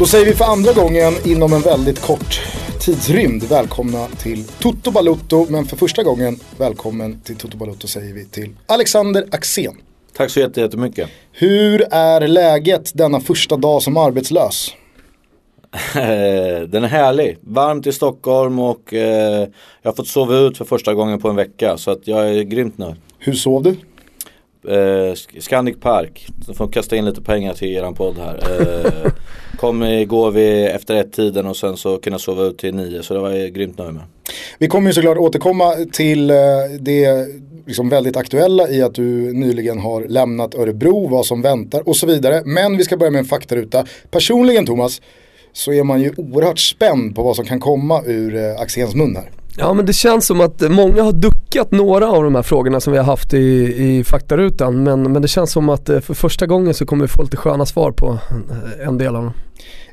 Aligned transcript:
Då 0.00 0.06
säger 0.06 0.26
vi 0.26 0.34
för 0.34 0.44
andra 0.44 0.72
gången 0.72 1.12
inom 1.24 1.52
en 1.52 1.60
väldigt 1.60 2.00
kort 2.00 2.40
tidsrymd 2.80 3.42
välkomna 3.42 4.06
till 4.06 4.44
Toto 4.44 4.90
Balutto. 4.90 5.46
Men 5.48 5.64
för 5.64 5.76
första 5.76 6.02
gången 6.02 6.38
välkommen 6.58 7.20
till 7.20 7.36
Toto 7.36 7.56
Balutto 7.56 7.86
säger 7.86 8.14
vi 8.14 8.24
till 8.24 8.50
Alexander 8.66 9.24
Axén. 9.30 9.74
Tack 10.16 10.30
så 10.30 10.40
jättemycket. 10.40 11.08
Hur 11.32 11.82
är 11.90 12.28
läget 12.28 12.90
denna 12.94 13.20
första 13.20 13.56
dag 13.56 13.82
som 13.82 13.96
arbetslös? 13.96 14.74
Den 16.68 16.84
är 16.84 16.88
härlig. 16.88 17.38
Varmt 17.40 17.86
i 17.86 17.92
Stockholm 17.92 18.58
och 18.58 18.94
eh, 18.94 19.48
jag 19.82 19.90
har 19.90 19.96
fått 19.96 20.08
sova 20.08 20.34
ut 20.34 20.58
för 20.58 20.64
första 20.64 20.94
gången 20.94 21.20
på 21.20 21.28
en 21.28 21.36
vecka. 21.36 21.78
Så 21.78 21.90
att 21.90 22.06
jag 22.06 22.30
är 22.30 22.42
grymt 22.42 22.78
nöjd. 22.78 22.96
Hur 23.18 23.32
sov 23.32 23.62
du? 23.62 23.76
Eh, 24.68 25.14
Scandic 25.40 25.80
Park. 25.80 26.26
Så 26.46 26.54
får 26.54 26.68
kasta 26.68 26.96
in 26.96 27.04
lite 27.04 27.22
pengar 27.22 27.54
till 27.54 27.68
eran 27.68 27.94
podd 27.94 28.18
här. 28.18 28.38
Eh, 28.60 29.12
kom 29.60 29.82
igår 29.82 30.30
vid 30.30 30.66
efter 30.66 30.94
ett 30.94 31.12
tiden 31.12 31.46
och 31.46 31.56
sen 31.56 31.76
så 31.76 31.98
kunde 31.98 32.14
jag 32.14 32.20
sova 32.20 32.42
ut 32.42 32.58
till 32.58 32.74
nio. 32.74 33.02
Så 33.02 33.14
det 33.14 33.20
var 33.20 33.30
jag 33.30 33.52
grymt 33.52 33.78
nöjd 33.78 33.94
med. 33.94 34.02
Vi 34.58 34.68
kommer 34.68 34.90
ju 34.90 34.94
såklart 34.94 35.18
återkomma 35.18 35.74
till 35.92 36.30
eh, 36.30 36.36
det 36.80 37.26
liksom 37.66 37.88
väldigt 37.88 38.16
aktuella 38.16 38.68
i 38.68 38.82
att 38.82 38.94
du 38.94 39.32
nyligen 39.32 39.78
har 39.78 40.04
lämnat 40.08 40.54
Örebro, 40.54 41.08
vad 41.08 41.26
som 41.26 41.42
väntar 41.42 41.88
och 41.88 41.96
så 41.96 42.06
vidare. 42.06 42.42
Men 42.44 42.76
vi 42.76 42.84
ska 42.84 42.96
börja 42.96 43.10
med 43.10 43.18
en 43.18 43.24
faktaruta. 43.24 43.84
Personligen 44.10 44.66
Thomas, 44.66 45.02
så 45.52 45.72
är 45.72 45.84
man 45.84 46.00
ju 46.00 46.12
oerhört 46.16 46.58
spänd 46.58 47.16
på 47.16 47.22
vad 47.22 47.36
som 47.36 47.44
kan 47.44 47.60
komma 47.60 48.02
ur 48.06 48.36
eh, 48.36 48.60
Axéns 48.60 48.94
mun 48.94 49.16
här. 49.16 49.30
Ja 49.56 49.74
men 49.74 49.86
det 49.86 49.92
känns 49.92 50.26
som 50.26 50.40
att 50.40 50.70
många 50.70 51.02
har 51.02 51.12
duckat 51.12 51.70
några 51.70 52.08
av 52.08 52.24
de 52.24 52.34
här 52.34 52.42
frågorna 52.42 52.80
som 52.80 52.92
vi 52.92 52.98
har 52.98 53.06
haft 53.06 53.34
i, 53.34 53.74
i 53.78 54.04
faktarutan 54.04 54.82
men, 54.82 55.12
men 55.12 55.22
det 55.22 55.28
känns 55.28 55.52
som 55.52 55.68
att 55.68 55.88
eh, 55.88 56.00
för 56.00 56.14
första 56.14 56.46
gången 56.46 56.74
så 56.74 56.86
kommer 56.86 57.04
vi 57.04 57.08
få 57.08 57.22
lite 57.22 57.36
sköna 57.36 57.66
svar 57.66 57.90
på 57.92 58.18
en, 58.30 58.88
en 58.88 58.98
del 58.98 59.16
av 59.16 59.22
dem. 59.24 59.32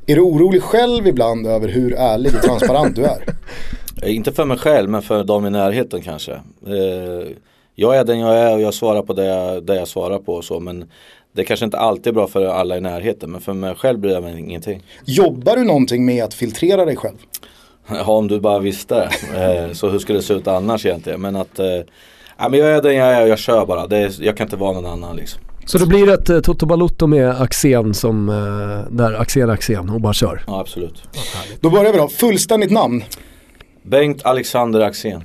Är 0.09 0.15
du 0.15 0.21
orolig 0.21 0.61
själv 0.63 1.07
ibland 1.07 1.47
över 1.47 1.67
hur 1.67 1.93
ärlig 1.95 2.35
och 2.35 2.41
transparent 2.41 2.95
du 2.95 3.03
är? 3.05 3.23
Eh, 4.03 4.15
Inte 4.15 4.31
för 4.31 4.45
mig 4.45 4.57
själv 4.57 4.89
men 4.89 5.01
för 5.01 5.23
de 5.23 5.45
i 5.45 5.49
närheten 5.49 6.01
kanske. 6.01 6.31
Eh, 6.67 7.27
jag 7.75 7.97
är 7.97 8.03
den 8.03 8.19
jag 8.19 8.37
är 8.37 8.53
och 8.53 8.61
jag 8.61 8.73
svarar 8.73 9.01
på 9.01 9.13
det 9.13 9.25
jag, 9.25 9.63
det 9.63 9.75
jag 9.75 9.87
svarar 9.87 10.19
på 10.19 10.33
och 10.33 10.43
så 10.45 10.59
men 10.59 10.85
det 11.31 11.43
kanske 11.43 11.65
inte 11.65 11.77
alltid 11.77 12.07
är 12.07 12.11
bra 12.11 12.27
för 12.27 12.45
alla 12.45 12.77
i 12.77 12.81
närheten 12.81 13.31
men 13.31 13.41
för 13.41 13.53
mig 13.53 13.75
själv 13.75 13.99
bryr 13.99 14.11
jag 14.13 14.23
mig 14.23 14.39
ingenting. 14.39 14.83
Jobbar 15.05 15.55
du 15.55 15.63
någonting 15.63 16.05
med 16.05 16.23
att 16.23 16.33
filtrera 16.33 16.85
dig 16.85 16.95
själv? 16.95 17.15
Ja 17.89 18.05
om 18.05 18.27
du 18.27 18.39
bara 18.39 18.59
visste. 18.59 19.09
Eh, 19.35 19.71
så 19.73 19.89
hur 19.89 19.99
skulle 19.99 20.19
det 20.19 20.23
se 20.23 20.33
ut 20.33 20.47
annars 20.47 20.85
egentligen? 20.85 21.21
Men 21.21 21.35
att 21.35 21.59
eh, 21.59 21.65
ja, 22.37 22.49
men 22.49 22.59
jag 22.59 22.69
är 22.71 22.81
den 22.81 22.95
jag 22.95 23.07
är 23.13 23.23
och 23.23 23.29
jag 23.29 23.39
kör 23.39 23.65
bara. 23.65 23.87
Det 23.87 24.19
jag 24.19 24.37
kan 24.37 24.47
inte 24.47 24.55
vara 24.55 24.71
någon 24.73 24.85
annan 24.85 25.15
liksom. 25.15 25.41
Så 25.67 25.77
då 25.77 25.85
blir 25.85 26.05
det 26.05 26.13
ett 26.13 26.29
eh, 26.29 26.39
Toto 26.39 26.65
Balutto 26.65 27.07
med 27.07 27.41
Axén 27.41 27.93
som, 27.93 28.29
eh, 28.29 28.93
där 28.95 29.13
Axén 29.13 29.49
Axén 29.49 29.89
och 29.89 30.01
bara 30.01 30.13
kör. 30.13 30.43
Ja 30.47 30.59
absolut. 30.59 31.03
Då 31.59 31.69
börjar 31.69 31.91
vi 31.91 31.97
då. 31.97 32.07
Fullständigt 32.07 32.71
namn. 32.71 33.03
Bengt 33.83 34.25
Alexander 34.25 34.79
Axén. 34.79 35.23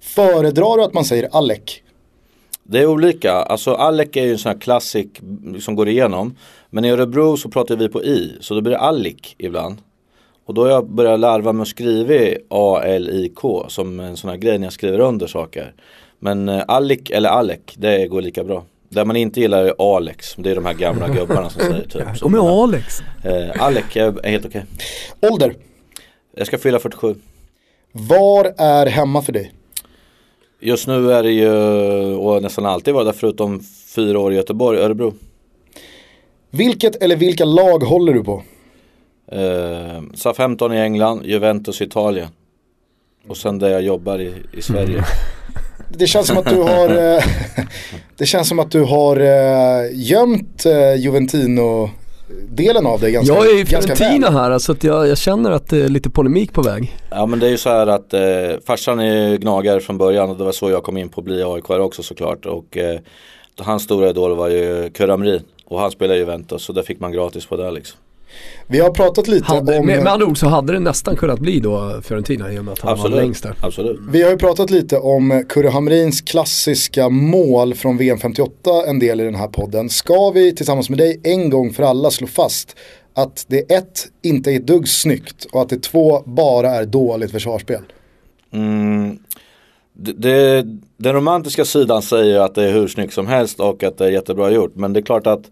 Föredrar 0.00 0.76
du 0.76 0.84
att 0.84 0.94
man 0.94 1.04
säger 1.04 1.28
Alec? 1.32 1.60
Det 2.64 2.78
är 2.78 2.86
olika. 2.86 3.32
Alltså 3.32 3.74
Alec 3.74 4.08
är 4.12 4.24
ju 4.24 4.32
en 4.32 4.38
sån 4.38 4.52
här 4.52 4.58
klassik 4.58 5.20
som 5.60 5.74
går 5.74 5.88
igenom. 5.88 6.36
Men 6.70 6.84
i 6.84 6.90
Örebro 6.90 7.36
så 7.36 7.48
pratar 7.48 7.76
vi 7.76 7.88
på 7.88 8.02
i. 8.02 8.36
Så 8.40 8.54
då 8.54 8.60
blir 8.60 8.72
det 8.72 8.78
Alec 8.78 9.34
ibland. 9.38 9.78
Och 10.46 10.54
då 10.54 10.62
har 10.62 10.70
jag 10.70 10.90
börjat 10.90 11.20
larva 11.20 11.52
med 11.52 11.62
att 11.62 11.68
skriva 11.68 12.38
A-L-I-K 12.48 13.66
som 13.68 14.00
en 14.00 14.16
sån 14.16 14.30
här 14.30 14.36
grej 14.36 14.58
när 14.58 14.66
jag 14.66 14.72
skriver 14.72 15.00
under 15.00 15.26
saker. 15.26 15.74
Men 16.18 16.48
eh, 16.48 16.62
Alec 16.68 17.00
eller 17.10 17.28
Alec, 17.28 17.60
det 17.76 18.06
går 18.06 18.22
lika 18.22 18.44
bra. 18.44 18.64
Där 18.92 19.04
man 19.04 19.16
inte 19.16 19.40
gillar 19.40 19.64
är 19.64 19.96
Alex, 19.96 20.34
det 20.36 20.50
är 20.50 20.54
de 20.54 20.66
här 20.66 20.74
gamla 20.74 21.08
gubbarna 21.14 21.50
som 21.50 21.60
säger 21.60 21.84
typ. 21.84 22.22
Och 22.22 22.30
med 22.30 22.40
Alex. 22.40 23.00
Eh, 23.24 23.62
Alec 23.62 23.96
är 23.96 24.28
helt 24.28 24.46
okej. 24.46 24.64
Ålder? 25.20 25.54
Jag 26.36 26.46
ska 26.46 26.58
fylla 26.58 26.78
47. 26.78 27.14
Var 27.92 28.54
är 28.58 28.86
hemma 28.86 29.22
för 29.22 29.32
dig? 29.32 29.52
Just 30.60 30.86
nu 30.86 31.12
är 31.12 31.22
det 31.22 31.30
ju, 31.30 31.52
och 32.14 32.42
nästan 32.42 32.66
alltid 32.66 32.94
varit 32.94 33.06
där 33.06 33.12
förutom 33.12 33.60
fyra 33.94 34.18
år 34.18 34.32
i 34.32 34.36
Göteborg, 34.36 34.78
Örebro. 34.78 35.14
Vilket 36.50 37.02
eller 37.02 37.16
vilka 37.16 37.44
lag 37.44 37.82
håller 37.82 38.12
du 38.12 38.24
på? 38.24 38.42
Eh, 39.32 40.02
SA-15 40.14 40.74
i 40.74 40.78
England, 40.78 41.24
Juventus 41.24 41.80
i 41.80 41.84
Italien. 41.84 42.28
Och 43.28 43.36
sen 43.36 43.58
där 43.58 43.68
jag 43.68 43.82
jobbar 43.82 44.18
i, 44.18 44.34
i 44.52 44.62
Sverige. 44.62 45.04
Det 45.88 46.06
känns 46.06 46.26
som 46.26 46.38
att 46.38 46.46
du 46.46 46.56
har, 46.56 46.88
eh, 47.16 47.22
det 48.16 48.26
känns 48.26 48.48
som 48.48 48.58
att 48.58 48.70
du 48.70 48.82
har 48.82 49.16
eh, 49.16 49.90
gömt 49.92 50.66
eh, 50.66 50.94
Juventino-delen 50.94 52.86
av 52.86 53.00
dig 53.00 53.12
ganska, 53.12 53.34
Jag 53.34 53.46
är 53.46 53.64
ganska 53.64 53.96
Fiorentina 53.96 54.30
här 54.30 54.58
så 54.58 54.72
att 54.72 54.84
jag, 54.84 55.08
jag 55.08 55.18
känner 55.18 55.50
att 55.50 55.68
det 55.68 55.84
är 55.84 55.88
lite 55.88 56.10
polemik 56.10 56.52
på 56.52 56.62
väg. 56.62 56.96
Ja 57.10 57.26
men 57.26 57.38
det 57.38 57.46
är 57.46 57.50
ju 57.50 57.58
så 57.58 57.68
här 57.70 57.86
att 57.86 58.14
eh, 58.14 58.20
farsan 58.66 59.00
är 59.00 59.30
ju 59.30 59.38
gnagare 59.38 59.80
från 59.80 59.98
början 59.98 60.30
och 60.30 60.36
det 60.36 60.44
var 60.44 60.52
så 60.52 60.70
jag 60.70 60.82
kom 60.82 60.96
in 60.96 61.08
på 61.08 61.20
att 61.20 61.24
bli 61.24 61.42
aik 61.42 61.70
också 61.70 62.02
såklart. 62.02 62.46
Och 62.46 62.76
eh, 62.76 63.00
hans 63.58 63.82
stora 63.82 64.10
idol 64.10 64.36
var 64.36 64.48
ju 64.48 64.90
Kurre 64.90 65.10
Hamrin 65.10 65.42
och 65.64 65.80
han 65.80 65.90
spelar 65.90 66.14
i 66.14 66.18
Juventus 66.18 66.62
så 66.62 66.72
det 66.72 66.82
fick 66.82 67.00
man 67.00 67.12
gratis 67.12 67.46
på 67.46 67.56
det 67.56 67.70
liksom. 67.70 67.98
Vi 68.66 68.80
har 68.80 68.90
pratat 68.90 69.28
lite 69.28 69.46
Hade, 69.46 69.78
om, 69.78 69.86
med, 69.86 70.02
med 70.02 70.12
andra 70.12 70.26
ord 70.26 70.38
så 70.38 70.46
hade 70.46 70.72
det 70.72 70.78
nästan 70.78 71.16
kunnat 71.16 71.38
bli 71.38 71.60
då 71.60 72.00
Fiorentina 72.02 72.52
i 72.52 72.58
och 72.58 72.64
med 72.64 72.72
att 72.72 72.80
han 72.80 72.98
var 72.98 73.08
längst 73.08 73.42
där. 73.42 73.54
Absolut. 73.60 74.00
vi 74.08 74.22
har 74.22 74.30
ju 74.30 74.36
pratat 74.36 74.70
lite 74.70 74.98
om 74.98 75.44
Kurre 75.48 75.68
Hamrins 75.68 76.20
klassiska 76.20 77.08
mål 77.08 77.74
från 77.74 77.96
VM 77.96 78.18
58 78.18 78.70
en 78.86 78.98
del 78.98 79.20
i 79.20 79.24
den 79.24 79.34
här 79.34 79.48
podden. 79.48 79.90
Ska 79.90 80.30
vi 80.30 80.54
tillsammans 80.54 80.90
med 80.90 80.98
dig 80.98 81.20
en 81.24 81.50
gång 81.50 81.72
för 81.72 81.82
alla 81.82 82.10
slå 82.10 82.26
fast 82.26 82.76
att 83.14 83.44
det 83.48 83.72
ett 83.72 84.08
inte 84.22 84.50
är 84.50 84.56
ett 84.56 84.66
dugg 84.66 84.88
snyggt 84.88 85.46
och 85.52 85.62
att 85.62 85.68
det 85.68 85.82
två 85.82 86.22
bara 86.26 86.70
är 86.70 86.84
dåligt 86.86 87.30
försvarsspel? 87.30 87.82
Mm, 88.52 89.18
det, 89.92 90.12
det, 90.12 90.64
den 90.96 91.12
romantiska 91.12 91.64
sidan 91.64 92.02
säger 92.02 92.40
att 92.40 92.54
det 92.54 92.64
är 92.64 92.72
hur 92.72 92.88
snyggt 92.88 93.14
som 93.14 93.26
helst 93.26 93.60
och 93.60 93.82
att 93.82 93.98
det 93.98 94.04
är 94.04 94.10
jättebra 94.10 94.50
gjort. 94.50 94.72
Men 94.74 94.92
det 94.92 95.00
är 95.00 95.02
klart 95.02 95.26
att 95.26 95.50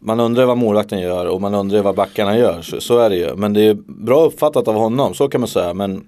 man 0.00 0.20
undrar 0.20 0.46
vad 0.46 0.58
målvakten 0.58 1.00
gör 1.00 1.26
och 1.26 1.40
man 1.40 1.54
undrar 1.54 1.82
vad 1.82 1.94
backarna 1.94 2.38
gör. 2.38 2.62
Så, 2.62 2.80
så 2.80 2.98
är 2.98 3.10
det 3.10 3.16
ju. 3.16 3.36
Men 3.36 3.52
det 3.52 3.60
är 3.60 3.74
bra 3.86 4.24
uppfattat 4.24 4.68
av 4.68 4.74
honom, 4.74 5.14
så 5.14 5.28
kan 5.28 5.40
man 5.40 5.48
säga. 5.48 5.74
Men, 5.74 6.04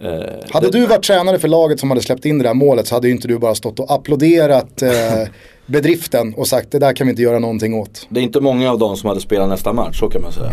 eh, 0.00 0.10
Hade 0.50 0.66
det, 0.66 0.78
du 0.78 0.86
varit 0.86 1.02
tränare 1.02 1.38
för 1.38 1.48
laget 1.48 1.80
som 1.80 1.90
hade 1.90 2.02
släppt 2.02 2.24
in 2.24 2.38
det 2.38 2.44
där 2.44 2.54
målet 2.54 2.86
så 2.86 2.94
hade 2.94 3.06
ju 3.08 3.14
inte 3.14 3.28
du 3.28 3.38
bara 3.38 3.54
stått 3.54 3.80
och 3.80 3.92
applåderat 3.92 4.82
eh, 4.82 4.90
bedriften 5.66 6.34
och 6.34 6.46
sagt 6.46 6.70
det 6.70 6.78
där 6.78 6.92
kan 6.92 7.06
vi 7.06 7.10
inte 7.10 7.22
göra 7.22 7.38
någonting 7.38 7.74
åt. 7.74 8.06
det 8.08 8.20
är 8.20 8.24
inte 8.24 8.40
många 8.40 8.70
av 8.70 8.78
dem 8.78 8.96
som 8.96 9.08
hade 9.08 9.20
spelat 9.20 9.48
nästa 9.48 9.72
match, 9.72 10.00
så 10.00 10.08
kan 10.08 10.22
man 10.22 10.32
säga. 10.32 10.50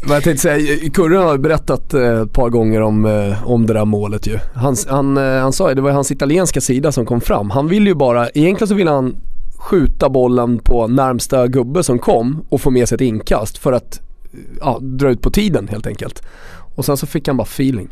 Men 0.00 0.14
jag 0.14 0.22
tänkte 0.22 0.42
säga, 0.42 0.90
Kurre 0.90 1.16
har 1.16 1.32
ju 1.32 1.38
berättat 1.38 1.94
eh, 1.94 2.20
ett 2.20 2.32
par 2.32 2.48
gånger 2.50 2.80
om, 2.80 3.04
eh, 3.04 3.50
om 3.50 3.66
det 3.66 3.74
där 3.74 3.84
målet 3.84 4.26
ju. 4.26 4.38
Han, 4.54 4.76
han, 4.88 5.16
eh, 5.16 5.40
han 5.40 5.52
sa 5.52 5.68
ju, 5.68 5.74
det 5.74 5.80
var 5.80 5.90
hans 5.90 6.10
italienska 6.10 6.60
sida 6.60 6.92
som 6.92 7.06
kom 7.06 7.20
fram. 7.20 7.50
Han 7.50 7.68
ville 7.68 7.90
ju 7.90 7.94
bara, 7.94 8.28
egentligen 8.28 8.68
så 8.68 8.74
ville 8.74 8.90
han 8.90 9.16
skjuta 9.58 10.08
bollen 10.08 10.58
på 10.58 10.86
närmsta 10.86 11.46
gubbe 11.46 11.82
som 11.82 11.98
kom 11.98 12.44
och 12.48 12.60
få 12.60 12.70
med 12.70 12.88
sig 12.88 12.94
ett 12.96 13.00
inkast 13.00 13.58
för 13.58 13.72
att 13.72 14.00
ja, 14.60 14.78
dra 14.80 15.10
ut 15.10 15.22
på 15.22 15.30
tiden 15.30 15.68
helt 15.68 15.86
enkelt. 15.86 16.22
Och 16.74 16.84
sen 16.84 16.96
så 16.96 17.06
fick 17.06 17.28
han 17.28 17.36
bara 17.36 17.44
feeling. 17.44 17.88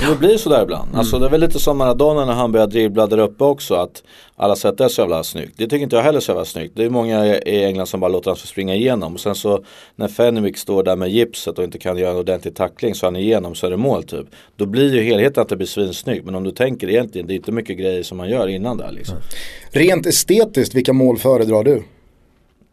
Men 0.00 0.10
det 0.10 0.16
blir 0.16 0.36
sådär 0.36 0.62
ibland. 0.62 0.94
Alltså 0.94 1.18
det 1.18 1.26
är 1.26 1.30
väl 1.30 1.40
lite 1.40 1.58
som 1.58 1.78
Maradona 1.78 2.24
när 2.24 2.32
han 2.32 2.52
började 2.52 2.72
dribbla 2.72 3.06
där 3.06 3.18
uppe 3.18 3.44
också. 3.44 3.74
Att 3.74 4.02
alla 4.36 4.56
säger 4.56 4.72
att 4.72 4.78
det 4.78 4.84
är 4.84 4.88
så 4.88 5.00
jävla 5.00 5.24
snyggt. 5.24 5.52
Det 5.56 5.64
tycker 5.64 5.82
inte 5.82 5.96
jag 5.96 6.02
heller 6.02 6.18
är 6.18 6.20
så 6.20 6.30
jävla 6.30 6.44
snyggt. 6.44 6.72
Det 6.76 6.84
är 6.84 6.90
många 6.90 7.26
i 7.26 7.64
England 7.64 7.86
som 7.86 8.00
bara 8.00 8.08
låter 8.08 8.30
honom 8.30 8.36
springa 8.36 8.74
igenom. 8.74 9.14
Och 9.14 9.20
sen 9.20 9.34
så 9.34 9.64
när 9.96 10.08
Fenwick 10.08 10.56
står 10.56 10.82
där 10.82 10.96
med 10.96 11.10
gipset 11.10 11.58
och 11.58 11.64
inte 11.64 11.78
kan 11.78 11.98
göra 11.98 12.10
en 12.10 12.16
ordentlig 12.16 12.54
tackling 12.54 12.94
så 12.94 13.06
han 13.06 13.16
är 13.16 13.20
igenom 13.20 13.54
så 13.54 13.66
är 13.66 13.70
det 13.70 13.76
mål 13.76 14.02
typ. 14.02 14.26
Då 14.56 14.66
blir 14.66 14.94
ju 14.94 15.02
helheten 15.02 15.42
att 15.42 15.48
det 15.48 15.56
blir 15.56 15.66
svinsnyggt. 15.66 16.24
Men 16.24 16.34
om 16.34 16.44
du 16.44 16.50
tänker 16.50 16.90
egentligen, 16.90 17.26
det 17.26 17.32
är 17.32 17.36
inte 17.36 17.52
mycket 17.52 17.78
grejer 17.78 18.02
som 18.02 18.18
man 18.18 18.28
gör 18.28 18.48
innan 18.48 18.76
där 18.76 18.92
liksom. 18.92 19.16
Rent 19.70 20.06
estetiskt, 20.06 20.74
vilka 20.74 20.92
mål 20.92 21.18
föredrar 21.18 21.64
du? 21.64 21.82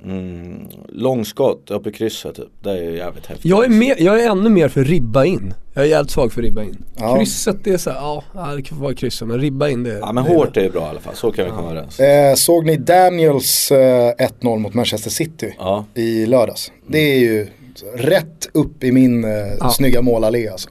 Mm, 0.04 0.68
långskott 0.90 1.72
uppe 1.72 1.90
i 1.90 1.92
krysset 1.92 2.36
typ. 2.36 2.46
Det 2.64 2.70
är 2.70 2.84
ju 2.84 2.98
jävligt 2.98 3.26
häftigt. 3.26 3.46
Jag 3.46 3.66
är, 3.66 3.70
mer, 3.70 3.96
jag 4.00 4.24
är 4.24 4.30
ännu 4.30 4.50
mer 4.50 4.70
för 4.70 4.84
ribba 4.84 5.26
in. 5.26 5.54
Jag 5.74 5.84
är 5.86 5.90
jävligt 5.90 6.12
svag 6.12 6.34
för 6.34 6.42
ribba 6.42 6.64
in. 6.64 6.84
Ja. 7.00 7.18
Krysset 7.18 7.64
det 7.64 7.72
är 7.72 7.78
så 7.78 7.90
här, 7.90 7.98
ja 7.98 8.24
ja, 8.34 8.56
det 8.56 8.62
kan 8.62 8.78
få 8.78 8.84
vara 8.84 8.94
krysset 8.94 9.28
men 9.28 9.40
ribba 9.42 9.70
in 9.70 9.84
det 9.84 9.90
Ja 10.00 10.12
men 10.12 10.24
det 10.24 10.30
är 10.32 10.36
hårt 10.36 10.58
är 10.58 10.62
ju 10.62 10.70
bra 10.70 10.82
i 10.86 10.90
alla 10.90 11.00
fall, 11.00 11.16
så 11.16 11.32
kan 11.32 11.46
vi 11.46 11.52
komma 11.52 11.72
överens. 11.72 12.00
Eh, 12.00 12.36
såg 12.36 12.66
ni 12.66 12.78
Daniels 12.78 13.72
eh, 13.72 14.14
1-0 14.42 14.58
mot 14.60 14.74
Manchester 14.74 15.10
City 15.10 15.56
Ja. 15.60 15.86
i 15.94 16.26
lördags? 16.26 16.72
Det 16.88 17.00
är 17.00 17.20
ju 17.20 17.48
rätt 17.96 18.50
upp 18.54 18.84
i 18.84 18.92
min 18.92 19.24
eh, 19.24 19.30
Ja. 19.60 19.70
snygga 19.70 20.02
målallé 20.02 20.48
alltså. 20.50 20.70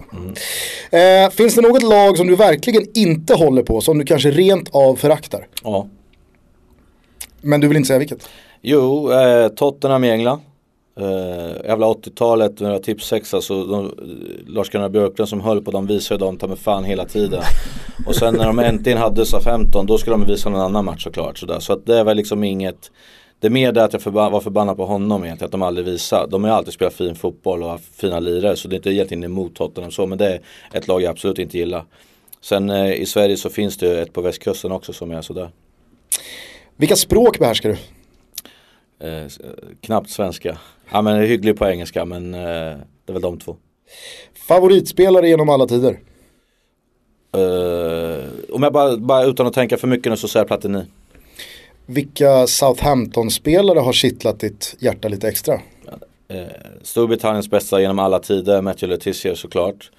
Eh, 0.90 1.31
finns 1.31 1.55
det 1.55 1.61
något 1.62 1.82
lag 1.82 2.17
som 2.17 2.26
du 2.26 2.37
verkligen 2.37 2.82
inte 2.94 3.34
håller 3.34 3.62
på, 3.62 3.81
som 3.81 3.99
du 3.99 4.05
kanske 4.05 4.31
rent 4.31 4.69
av 4.75 4.96
föraktar? 4.96 5.46
ja. 5.64 5.88
Men 7.40 7.61
du 7.61 7.69
vill 7.69 7.76
inte 7.76 7.87
säga 7.87 7.99
vilket? 7.99 8.29
Jo, 8.68 9.12
eh, 9.12 9.48
Tottenham 9.48 10.04
i 10.04 10.10
England. 10.10 10.40
Eh, 11.00 11.64
jävla 11.64 11.86
80-talet, 11.86 12.60
några 12.60 12.78
tips 12.78 13.06
sex 13.06 13.34
alltså, 13.34 13.64
de, 13.64 13.94
Lars-Gunnar 14.46 14.88
Björklund 14.88 15.28
som 15.28 15.40
höll 15.40 15.62
på 15.62 15.70
dem 15.70 15.86
visade 15.86 16.24
dem 16.24 16.36
ta 16.36 16.46
med 16.46 16.58
fan 16.58 16.84
hela 16.84 17.04
tiden. 17.04 17.42
Och 18.06 18.14
sen 18.14 18.34
när 18.34 18.46
de 18.46 18.58
äntligen 18.58 18.98
hade 18.98 19.26
sa 19.26 19.40
15 19.40 19.86
då 19.86 19.98
skulle 19.98 20.16
de 20.16 20.24
visa 20.24 20.48
någon 20.48 20.60
annan 20.60 20.84
match 20.84 21.04
såklart. 21.04 21.38
Sådär. 21.38 21.60
Så 21.60 21.72
att 21.72 21.86
det 21.86 22.04
var 22.04 22.14
liksom 22.14 22.44
inget 22.44 22.90
det 23.40 23.46
är 23.46 23.50
mer 23.50 23.72
det 23.72 23.84
att 23.84 23.92
jag 23.92 24.02
förba 24.02 24.30
var 24.30 24.40
förbannad 24.40 24.76
på 24.76 24.86
honom 24.86 25.24
egentligen, 25.24 25.46
att 25.46 25.52
de 25.52 25.62
aldrig 25.62 25.86
visar. 25.86 26.26
De 26.30 26.44
har 26.44 26.50
ju 26.50 26.56
alltid 26.56 26.74
spelat 26.74 26.94
fin 26.94 27.14
fotboll 27.14 27.62
och 27.62 27.70
haft 27.70 28.00
fina 28.00 28.20
lirare 28.20 28.56
så 28.56 28.69
det 28.69 28.74
är 28.74 28.76
inte 28.76 28.90
egentligen 28.90 29.24
emot 29.24 29.54
Tottenham 29.54 29.90
så 29.90 30.06
men 30.06 30.19
det 30.19 30.26
är 30.26 30.40
ett 30.72 30.88
lag 30.88 31.02
jag 31.02 31.10
absolut 31.10 31.38
inte 31.38 31.58
gillar. 31.58 31.84
Sen 32.40 32.70
eh, 32.70 32.92
i 32.92 33.06
Sverige 33.06 33.36
så 33.36 33.50
finns 33.50 33.76
det 33.78 34.00
ett 34.00 34.12
på 34.12 34.20
västkusten 34.20 34.72
också 34.72 34.92
som 34.92 35.10
är 35.10 35.22
sådär. 35.22 35.50
Vilka 36.76 36.96
språk 36.96 37.38
behärskar 37.38 37.69
du? 37.69 37.76
Eh, 39.00 39.26
knappt 39.81 40.10
svenska. 40.10 40.58
Ja 40.90 41.02
men 41.02 41.20
hygglig 41.22 41.56
på 41.56 41.66
engelska 41.66 42.04
men 42.04 42.34
eh, 42.34 42.40
det 42.40 43.08
är 43.08 43.12
väl 43.12 43.22
de 43.22 43.38
två. 43.38 43.56
Favoritspelare 44.48 45.28
genom 45.28 45.48
alla 45.48 45.66
tider? 45.66 45.98
Uh, 47.37 48.25
om 48.52 48.62
jag 48.62 48.72
bara, 48.72 48.96
bara 48.96 49.25
utan 49.25 49.46
att 49.46 49.52
tänka 49.52 49.76
för 49.76 49.88
mycket 49.88 50.12
nu 50.12 50.16
så 50.16 50.28
säger 50.28 50.40
jag 50.40 50.48
Platini. 50.48 50.84
Vilka 51.87 52.46
Southampton-spelare 52.46 53.78
har 53.78 53.93
kittlat 53.93 54.40
ditt 54.40 54.76
hjärta 54.78 55.08
lite 55.08 55.28
extra? 55.28 55.54
Uh, 55.54 56.40
Storbritanniens 56.82 57.50
bästa 57.50 57.81
genom 57.81 57.98
alla 57.98 58.19
tider, 58.19 58.62
Matthew 58.62 58.94
Letizier 58.94 59.34
såklart. 59.34 59.90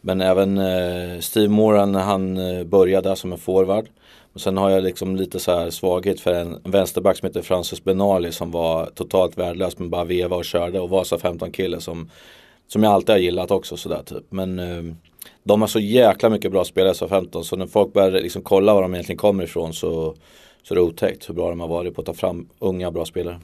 Men 0.00 0.20
även 0.20 0.58
uh, 0.58 1.20
Steve 1.20 1.48
Moran 1.48 1.92
när 1.92 2.00
han 2.00 2.38
började 2.68 3.16
som 3.16 3.32
en 3.32 3.38
forward. 3.38 3.88
Och 4.32 4.40
sen 4.40 4.56
har 4.56 4.70
jag 4.70 4.82
liksom 4.82 5.16
lite 5.16 5.40
så 5.40 5.58
här 5.58 5.70
svaghet 5.70 6.20
för 6.20 6.32
en 6.32 6.58
vänsterback 6.64 7.16
som 7.16 7.26
heter 7.26 7.42
Francis 7.42 7.84
Benali 7.84 8.32
som 8.32 8.50
var 8.50 8.86
totalt 8.94 9.38
värdelös 9.38 9.78
men 9.78 9.90
bara 9.90 10.04
veva 10.04 10.36
och 10.36 10.44
körde 10.44 10.80
och 10.80 10.90
var 10.90 11.04
så 11.04 11.18
15 11.18 11.52
kille 11.52 11.80
som, 11.80 12.10
som 12.68 12.82
jag 12.82 12.92
alltid 12.92 13.10
har 13.10 13.18
gillat 13.18 13.50
också 13.50 13.76
sådär 13.76 14.02
typ. 14.06 14.24
Men 14.28 14.58
ehm, 14.58 14.96
de 15.44 15.60
har 15.60 15.68
så 15.68 15.80
jäkla 15.80 16.30
mycket 16.30 16.50
bra 16.50 16.64
spelare 16.64 16.94
så 16.94 17.08
15 17.08 17.44
så 17.44 17.56
när 17.56 17.66
folk 17.66 17.92
börjar 17.92 18.10
liksom 18.10 18.42
kolla 18.42 18.74
var 18.74 18.82
de 18.82 18.94
egentligen 18.94 19.18
kommer 19.18 19.44
ifrån 19.44 19.74
så, 19.74 20.14
så 20.62 20.74
är 20.74 20.76
det 20.76 20.82
otäckt 20.82 21.28
hur 21.28 21.34
bra 21.34 21.48
de 21.48 21.60
har 21.60 21.68
varit 21.68 21.94
på 21.94 22.00
att 22.00 22.06
ta 22.06 22.14
fram 22.14 22.48
unga 22.58 22.90
bra 22.90 23.04
spelare. 23.04 23.40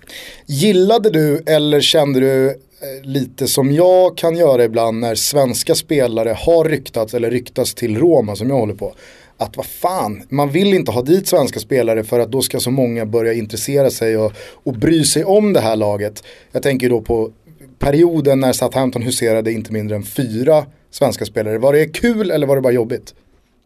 Gillade 0.47 1.11
du 1.11 1.43
eller 1.47 1.81
kände 1.81 2.21
du 2.21 2.51
eh, 2.51 2.57
lite 3.03 3.47
som 3.47 3.73
jag 3.73 4.17
kan 4.17 4.37
göra 4.37 4.65
ibland 4.65 5.01
när 5.01 5.15
svenska 5.15 5.75
spelare 5.75 6.37
har 6.39 6.65
ryktats 6.65 7.15
eller 7.15 7.31
ryktas 7.31 7.75
till 7.75 7.99
Roma 7.99 8.37
som 8.37 8.51
jag 8.51 8.57
håller 8.57 8.75
på. 8.75 8.95
Att 9.41 9.57
vad 9.57 9.67
fan, 9.67 10.23
man 10.29 10.51
vill 10.51 10.75
inte 10.75 10.93
ha 10.93 11.03
dit 11.03 11.29
svenska 11.29 11.61
spelare 11.61 12.05
för 12.05 12.21
att 12.21 12.33
då 12.33 12.43
ska 12.43 12.61
så 12.61 12.71
många 12.71 13.07
börja 13.07 13.33
intressera 13.33 13.91
sig 13.91 14.17
och, 14.17 14.33
och 14.65 14.73
bry 14.73 15.05
sig 15.05 15.25
om 15.25 15.53
det 15.53 15.61
här 15.61 15.77
laget. 15.77 16.25
Jag 16.53 16.63
tänker 16.63 16.91
då 16.91 17.01
på 17.01 17.31
perioden 17.79 18.41
när 18.41 18.53
Southampton 18.53 19.03
huserade 19.03 19.53
inte 19.53 19.73
mindre 19.73 19.97
än 19.97 20.03
fyra 20.03 20.67
svenska 20.91 21.25
spelare. 21.25 21.59
Var 21.59 21.73
det 21.73 21.87
kul 21.87 22.31
eller 22.31 22.47
var 22.47 22.57
det 22.57 22.63
bara 22.63 22.73
jobbigt? 22.73 23.15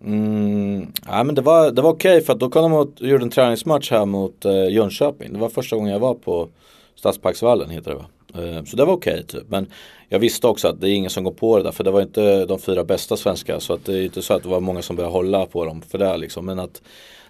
Mm, 0.05 0.87
ja, 1.07 1.25
men 1.25 1.35
det 1.35 1.43
var, 1.43 1.71
det 1.71 1.83
var 1.83 1.91
okej 1.91 2.17
okay 2.17 2.25
för 2.27 2.33
att 2.33 2.41
då 2.41 2.51
kom 2.51 2.63
de 2.63 2.73
och 2.73 2.89
gjorde 2.99 3.25
en 3.25 3.31
träningsmatch 3.31 3.91
här 3.91 4.07
mot 4.07 4.45
eh, 4.45 4.69
Jönköping. 4.69 5.33
Det 5.33 5.39
var 5.39 5.49
första 5.49 5.77
gången 5.77 5.93
jag 5.93 6.01
var 6.01 6.15
på 6.15 6.49
Stadsparksvallen 6.95 7.71
heter 7.71 7.91
det 7.91 7.97
va. 7.97 8.05
Eh, 8.35 8.65
så 8.65 8.77
det 8.77 8.85
var 8.85 8.93
okej 8.93 9.13
okay, 9.13 9.23
typ. 9.23 9.49
Men 9.49 9.67
jag 10.09 10.19
visste 10.19 10.47
också 10.47 10.69
att 10.69 10.81
det 10.81 10.91
är 10.91 10.95
ingen 10.95 11.11
som 11.11 11.25
går 11.25 11.33
på 11.33 11.57
det 11.57 11.63
där 11.63 11.73
för 11.73 11.85
det 11.85 11.91
var 11.91 12.03
inte 12.03 12.47
de 12.47 12.59
fyra 12.59 12.85
bästa 12.85 13.17
svenska. 13.17 13.61
Så 13.61 13.73
att 13.73 13.85
det 13.85 13.99
är 13.99 14.03
inte 14.03 14.23
så 14.23 14.35
att 14.35 14.43
det 14.43 14.49
var 14.49 14.61
många 14.61 14.83
som 14.83 14.97
började 14.97 15.13
hålla 15.13 15.47
på 15.47 15.65
dem 15.65 15.83
för 15.83 15.99
det 15.99 16.17
liksom. 16.17 16.47
Men 16.47 16.59
att 16.59 16.83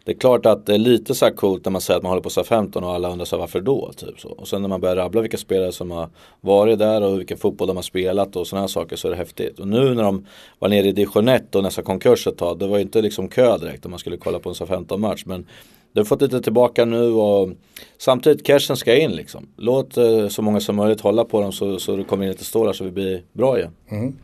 det 0.05 0.13
är 0.13 0.17
klart 0.17 0.47
att 0.47 0.67
det 0.67 0.75
är 0.75 0.79
lite 0.79 1.15
så 1.15 1.25
här 1.25 1.33
coolt 1.33 1.65
när 1.65 1.73
man 1.73 1.81
säger 1.81 1.99
att 1.99 2.03
man 2.03 2.11
håller 2.11 2.23
på 2.23 2.31
sa 2.31 2.45
15 2.45 2.85
och 2.85 2.95
alla 2.95 3.11
undrar 3.13 3.25
så 3.25 3.37
här, 3.37 3.41
varför 3.41 3.61
då? 3.61 3.93
Typ 3.97 4.21
så. 4.21 4.29
Och 4.29 4.49
sen 4.49 4.63
när 4.63 4.69
man 4.69 4.81
börjar 4.81 4.97
rabbla 4.97 5.21
vilka 5.21 5.37
spelare 5.37 5.73
som 5.73 5.91
har 5.91 6.09
varit 6.41 6.79
där 6.79 7.03
och 7.03 7.19
vilken 7.19 7.39
fotboll 7.39 7.69
de 7.69 7.77
har 7.77 7.83
spelat 7.83 8.37
och 8.37 8.47
sådana 8.47 8.63
här 8.63 8.69
saker 8.69 8.97
så 8.97 9.09
är 9.09 9.11
det 9.11 9.17
häftigt. 9.17 9.59
Och 9.59 9.69
nu 9.69 9.95
när 9.95 10.03
de 10.03 10.27
var 10.59 10.69
nere 10.69 10.89
i 10.89 10.93
division 10.93 11.29
1 11.29 11.55
och 11.55 11.63
nästan 11.63 11.85
konkurs 11.85 12.27
ett 12.27 12.39
tag, 12.39 12.59
det 12.59 12.67
var 12.67 12.77
ju 12.77 12.83
inte 12.83 13.03
liksom 13.03 13.29
kö 13.29 13.59
direkt 13.59 13.85
om 13.85 13.91
man 13.91 13.99
skulle 13.99 14.17
kolla 14.17 14.39
på 14.39 14.49
en 14.49 14.55
sa 14.55 14.67
15 14.67 15.01
match. 15.01 15.23
Men 15.27 15.47
det 15.93 16.01
har 16.01 16.05
fått 16.05 16.23
lite 16.23 16.41
tillbaka 16.41 16.85
nu 16.85 17.11
och 17.13 17.51
samtidigt 17.99 18.47
cashen 18.47 18.77
ska 18.77 18.97
in 18.97 19.13
liksom. 19.13 19.49
Låt 19.57 19.97
eh, 19.97 20.29
så 20.29 20.43
många 20.43 20.61
som 20.61 20.77
möjligt 20.77 21.01
hålla 21.01 21.25
på 21.25 21.41
dem 21.41 21.53
så, 21.53 21.79
så 21.79 21.97
det 21.97 22.05
kommer 22.05 22.25
in 22.25 22.31
lite 22.31 22.45
stålar 22.45 22.73
så 22.73 22.85
vi 22.85 22.91
blir 22.91 23.23
bra 23.33 23.59
igen. 23.59 23.73
Mm. 23.91 24.17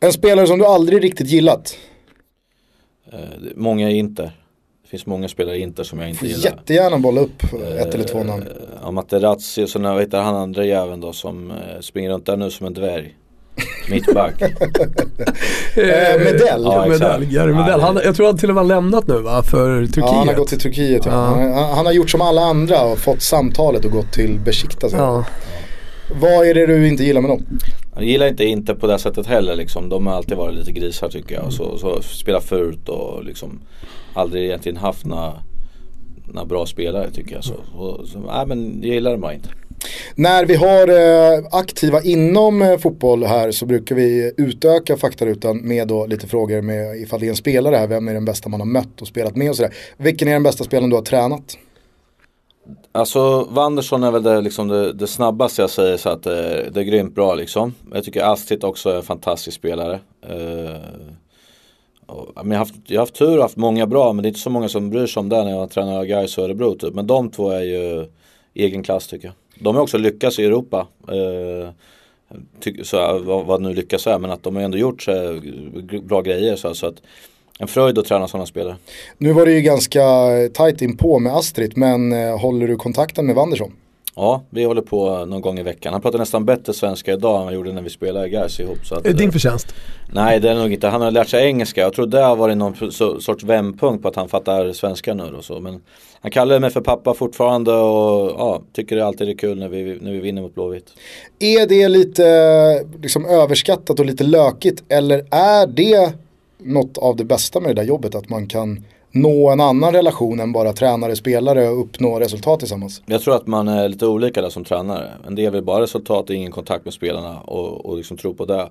En 0.00 0.12
spelare 0.12 0.46
som 0.46 0.58
du 0.58 0.66
aldrig 0.66 1.04
riktigt 1.04 1.30
gillat? 1.30 1.78
Eh, 3.12 3.18
många 3.54 3.90
är 3.90 3.94
inte 3.94 4.32
finns 4.94 5.06
många 5.06 5.28
spelare 5.28 5.56
i 5.56 5.60
Inter 5.60 5.82
som 5.82 5.98
jag 5.98 6.08
inte 6.08 6.26
gillar. 6.26 6.44
Jättegärna 6.44 6.98
bolla 6.98 7.20
upp 7.20 7.42
ett 7.78 7.94
eller 7.94 8.04
två 8.04 8.24
namn. 8.24 8.44
Ja, 8.82 8.90
Materazzi 8.90 9.64
och 9.64 9.68
så 9.68 9.78
vad 9.78 10.00
heter 10.00 10.18
han 10.18 10.34
andra 10.34 10.64
jäveln 10.64 11.00
då 11.00 11.12
som 11.12 11.50
eh, 11.50 11.80
springer 11.80 12.10
runt 12.10 12.26
där 12.26 12.36
nu 12.36 12.50
som 12.50 12.66
en 12.66 12.74
dvärg. 12.74 13.16
Mittback. 13.90 14.42
eh, 14.42 14.48
Medell. 16.18 16.62
Ja, 16.62 16.86
Medell. 16.88 17.24
Gary 17.24 17.52
Medell. 17.52 17.80
Han, 17.80 18.00
jag 18.04 18.16
tror 18.16 18.26
han 18.26 18.38
till 18.38 18.48
och 18.48 18.54
med 18.54 18.64
har 18.64 18.68
lämnat 18.68 19.06
nu 19.06 19.18
va, 19.18 19.42
för 19.42 19.80
Turkiet. 19.80 19.96
Ja, 19.96 20.14
han 20.14 20.28
har 20.28 20.34
gått 20.34 20.48
till 20.48 20.60
Turkiet. 20.60 21.06
Ja. 21.06 21.12
ja. 21.12 21.52
Han, 21.52 21.76
han, 21.76 21.86
har 21.86 21.92
gjort 21.92 22.10
som 22.10 22.20
alla 22.20 22.42
andra 22.42 22.82
och 22.82 22.98
fått 22.98 23.22
samtalet 23.22 23.84
och 23.84 23.90
gått 23.90 24.12
till 24.12 24.40
Besiktas. 24.40 24.92
Ja. 24.92 25.24
Vad 26.20 26.46
är 26.46 26.54
det 26.54 26.66
du 26.66 26.88
inte 26.88 27.04
gillar 27.04 27.20
med 27.20 27.30
dem? 27.30 27.44
Jag 27.94 28.04
gillar 28.04 28.26
inte 28.26 28.44
inte 28.44 28.74
på 28.74 28.86
det 28.86 28.98
sättet 28.98 29.26
heller 29.26 29.56
liksom. 29.56 29.88
De 29.88 30.06
har 30.06 30.14
alltid 30.14 30.36
varit 30.36 30.54
lite 30.54 30.72
grisar 30.72 31.08
tycker 31.08 31.34
jag. 31.34 31.44
Och 31.44 31.52
så, 31.52 31.78
så 31.78 32.02
spelar 32.02 32.40
fult 32.40 32.88
och 32.88 33.24
liksom 33.24 33.60
aldrig 34.14 34.44
egentligen 34.44 34.76
haft 34.76 35.06
några, 35.06 35.32
några 36.24 36.46
bra 36.46 36.66
spelare 36.66 37.10
tycker 37.10 37.34
jag. 37.34 37.44
Så, 37.44 37.54
så, 37.72 38.06
så 38.06 38.18
nej, 38.18 38.46
men 38.46 38.80
jag 38.82 38.94
gillar 38.94 39.10
dem 39.10 39.20
bara 39.20 39.34
inte. 39.34 39.48
När 40.14 40.44
vi 40.44 40.54
har 40.54 40.88
eh, 40.88 41.44
aktiva 41.50 42.02
inom 42.02 42.62
eh, 42.62 42.78
fotboll 42.78 43.24
här 43.24 43.50
så 43.50 43.66
brukar 43.66 43.94
vi 43.94 44.32
utöka 44.36 44.96
faktarutan 44.96 45.56
med 45.56 45.88
då 45.88 46.06
lite 46.06 46.26
frågor 46.26 46.62
med 46.62 46.96
ifall 46.96 47.20
det 47.20 47.26
är 47.26 47.30
en 47.30 47.36
spelare 47.36 47.76
här, 47.76 47.86
vem 47.86 48.08
är 48.08 48.14
den 48.14 48.24
bästa 48.24 48.48
man 48.48 48.60
har 48.60 48.66
mött 48.66 49.00
och 49.00 49.08
spelat 49.08 49.36
med 49.36 49.50
och 49.50 49.56
sådär. 49.56 49.74
Vilken 49.96 50.28
är 50.28 50.32
den 50.32 50.42
bästa 50.42 50.64
spelaren 50.64 50.90
du 50.90 50.96
har 50.96 51.02
tränat? 51.02 51.58
Alltså 52.92 53.48
Wanderson 53.50 54.02
är 54.02 54.10
väl 54.10 54.22
det, 54.22 54.40
liksom 54.40 54.68
det, 54.68 54.92
det 54.92 55.06
snabbaste 55.06 55.62
jag 55.62 55.70
säger 55.70 55.96
så 55.96 56.08
att 56.08 56.22
det, 56.22 56.70
det, 56.70 56.80
är 56.80 56.84
grymt 56.84 57.14
bra 57.14 57.34
liksom. 57.34 57.74
Jag 57.92 58.04
tycker 58.04 58.22
Astrid 58.22 58.64
också 58.64 58.90
är 58.90 58.96
en 58.96 59.02
fantastisk 59.02 59.56
spelare. 59.56 60.00
Uh, 60.30 60.76
och, 62.06 62.32
jag, 62.34 62.44
har 62.44 62.54
haft, 62.54 62.74
jag 62.86 63.00
har 63.00 63.02
haft 63.02 63.14
tur 63.14 63.36
och 63.36 63.42
haft 63.42 63.56
många 63.56 63.86
bra 63.86 64.12
men 64.12 64.22
det 64.22 64.26
är 64.26 64.30
inte 64.30 64.40
så 64.40 64.50
många 64.50 64.68
som 64.68 64.90
bryr 64.90 65.06
sig 65.06 65.20
om 65.20 65.28
det 65.28 65.44
när 65.44 65.50
jag 65.50 65.70
tränar 65.70 66.04
Gais 66.04 66.38
och 66.38 66.44
Örebro 66.44 66.74
typ. 66.74 66.94
Men 66.94 67.06
de 67.06 67.30
två 67.30 67.50
är 67.50 67.62
ju 67.62 68.06
egen 68.54 68.82
klass 68.82 69.06
tycker 69.06 69.28
jag. 69.28 69.34
De 69.58 69.76
har 69.76 69.82
också 69.82 69.98
lyckats 69.98 70.38
i 70.38 70.44
Europa. 70.44 70.86
Eh, 71.08 71.70
ty, 72.60 72.84
så, 72.84 73.18
vad, 73.18 73.46
vad 73.46 73.62
nu 73.62 73.74
lyckas 73.74 74.06
är 74.06 74.18
men 74.18 74.30
att 74.30 74.42
de 74.42 74.56
har 74.56 74.62
ändå 74.62 74.78
gjort 74.78 75.02
så, 75.02 75.40
bra 76.02 76.22
grejer 76.22 76.56
så, 76.56 76.74
så 76.74 76.86
att 76.86 77.02
en 77.58 77.68
fröjd 77.68 77.98
att 77.98 78.06
träna 78.06 78.28
sådana 78.28 78.46
spelare. 78.46 78.76
Nu 79.18 79.32
var 79.32 79.46
det 79.46 79.52
ju 79.52 79.60
ganska 79.60 80.02
tajt 80.54 80.82
in 80.82 80.96
på 80.96 81.18
med 81.18 81.36
Astrid 81.36 81.76
men 81.76 82.12
eh, 82.12 82.38
håller 82.38 82.68
du 82.68 82.76
kontakten 82.76 83.26
med 83.26 83.34
Wanderson? 83.34 83.72
Ja, 84.16 84.42
vi 84.50 84.64
håller 84.64 84.82
på 84.82 85.24
någon 85.24 85.40
gång 85.40 85.58
i 85.58 85.62
veckan. 85.62 85.92
Han 85.92 86.02
pratar 86.02 86.18
nästan 86.18 86.44
bättre 86.44 86.72
svenska 86.72 87.12
idag 87.12 87.38
än 87.38 87.44
han 87.44 87.54
gjorde 87.54 87.72
när 87.72 87.82
vi 87.82 87.90
spelade 87.90 88.28
Gais 88.28 88.60
ihop. 88.60 88.78
Så 88.86 88.94
att, 88.94 89.06
är 89.06 89.10
det 89.10 89.18
din 89.18 89.32
förtjänst? 89.32 89.74
Nej, 90.12 90.40
det 90.40 90.50
är 90.50 90.54
nog 90.54 90.72
inte. 90.72 90.88
Han 90.88 91.00
har 91.00 91.10
lärt 91.10 91.28
sig 91.28 91.46
engelska. 91.46 91.80
Jag 91.80 91.92
tror 91.92 92.06
det 92.06 92.20
har 92.20 92.36
varit 92.36 92.56
någon 92.56 92.92
sorts 93.20 93.44
vändpunkt 93.44 94.02
på 94.02 94.08
att 94.08 94.16
han 94.16 94.28
fattar 94.28 94.72
svenska 94.72 95.14
nu 95.14 95.22
och 95.22 95.44
så. 95.44 95.60
Men 95.60 95.82
han 96.20 96.30
kallar 96.30 96.60
mig 96.60 96.70
för 96.70 96.80
pappa 96.80 97.14
fortfarande 97.14 97.72
och 97.72 98.30
ja, 98.30 98.62
tycker 98.72 98.96
det 98.96 99.06
alltid 99.06 99.28
är 99.28 99.34
kul 99.34 99.58
när 99.58 99.68
vi, 99.68 99.98
när 100.00 100.12
vi 100.12 100.20
vinner 100.20 100.42
mot 100.42 100.54
Blåvitt. 100.54 100.86
Är 101.38 101.66
det 101.66 101.88
lite 101.88 102.84
liksom, 103.02 103.26
överskattat 103.26 104.00
och 104.00 104.06
lite 104.06 104.24
lökigt 104.24 104.82
eller 104.88 105.26
är 105.30 105.66
det 105.66 106.12
något 106.58 106.98
av 106.98 107.16
det 107.16 107.24
bästa 107.24 107.60
med 107.60 107.70
det 107.70 107.82
där 107.82 107.88
jobbet 107.88 108.14
att 108.14 108.28
man 108.28 108.46
kan 108.46 108.84
nå 109.14 109.50
en 109.50 109.60
annan 109.60 109.92
relation 109.92 110.40
än 110.40 110.52
bara 110.52 110.72
tränare-spelare 110.72 111.68
och 111.68 111.80
uppnå 111.80 112.20
resultat 112.20 112.58
tillsammans? 112.58 113.02
Jag 113.06 113.22
tror 113.22 113.36
att 113.36 113.46
man 113.46 113.68
är 113.68 113.88
lite 113.88 114.06
olika 114.06 114.42
där 114.42 114.48
som 114.48 114.64
tränare. 114.64 115.10
En 115.26 115.34
del 115.34 115.52
vill 115.52 115.62
bara 115.62 115.82
resultat 115.82 116.30
och 116.30 116.36
ingen 116.36 116.52
kontakt 116.52 116.84
med 116.84 116.94
spelarna 116.94 117.40
och, 117.40 117.86
och 117.86 117.96
liksom 117.96 118.16
tro 118.16 118.34
på 118.34 118.44
det. 118.44 118.68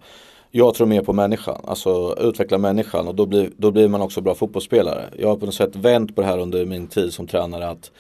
Jag 0.52 0.76
tror 0.76 0.88
mer 0.88 1.02
på 1.02 1.14
människan, 1.14 1.62
alltså 1.68 2.18
utveckla 2.22 2.58
människan 2.58 3.08
och 3.08 3.16
då 3.16 3.26
blir, 3.26 3.50
då 3.58 3.72
blir 3.72 3.88
man 3.88 4.02
också 4.02 4.22
bra 4.22 4.36
fotbollsspelare. 4.36 5.06
Jag 5.20 5.28
har 5.28 5.36
på 5.36 5.46
något 5.46 5.56
sätt 5.56 5.76
vänt 5.76 6.16
på 6.16 6.22
det 6.22 6.28
här 6.28 6.38
under 6.38 6.66
min 6.66 6.88
tid 6.88 7.14
som 7.14 7.28
tränare 7.28 7.70
att 7.70 7.92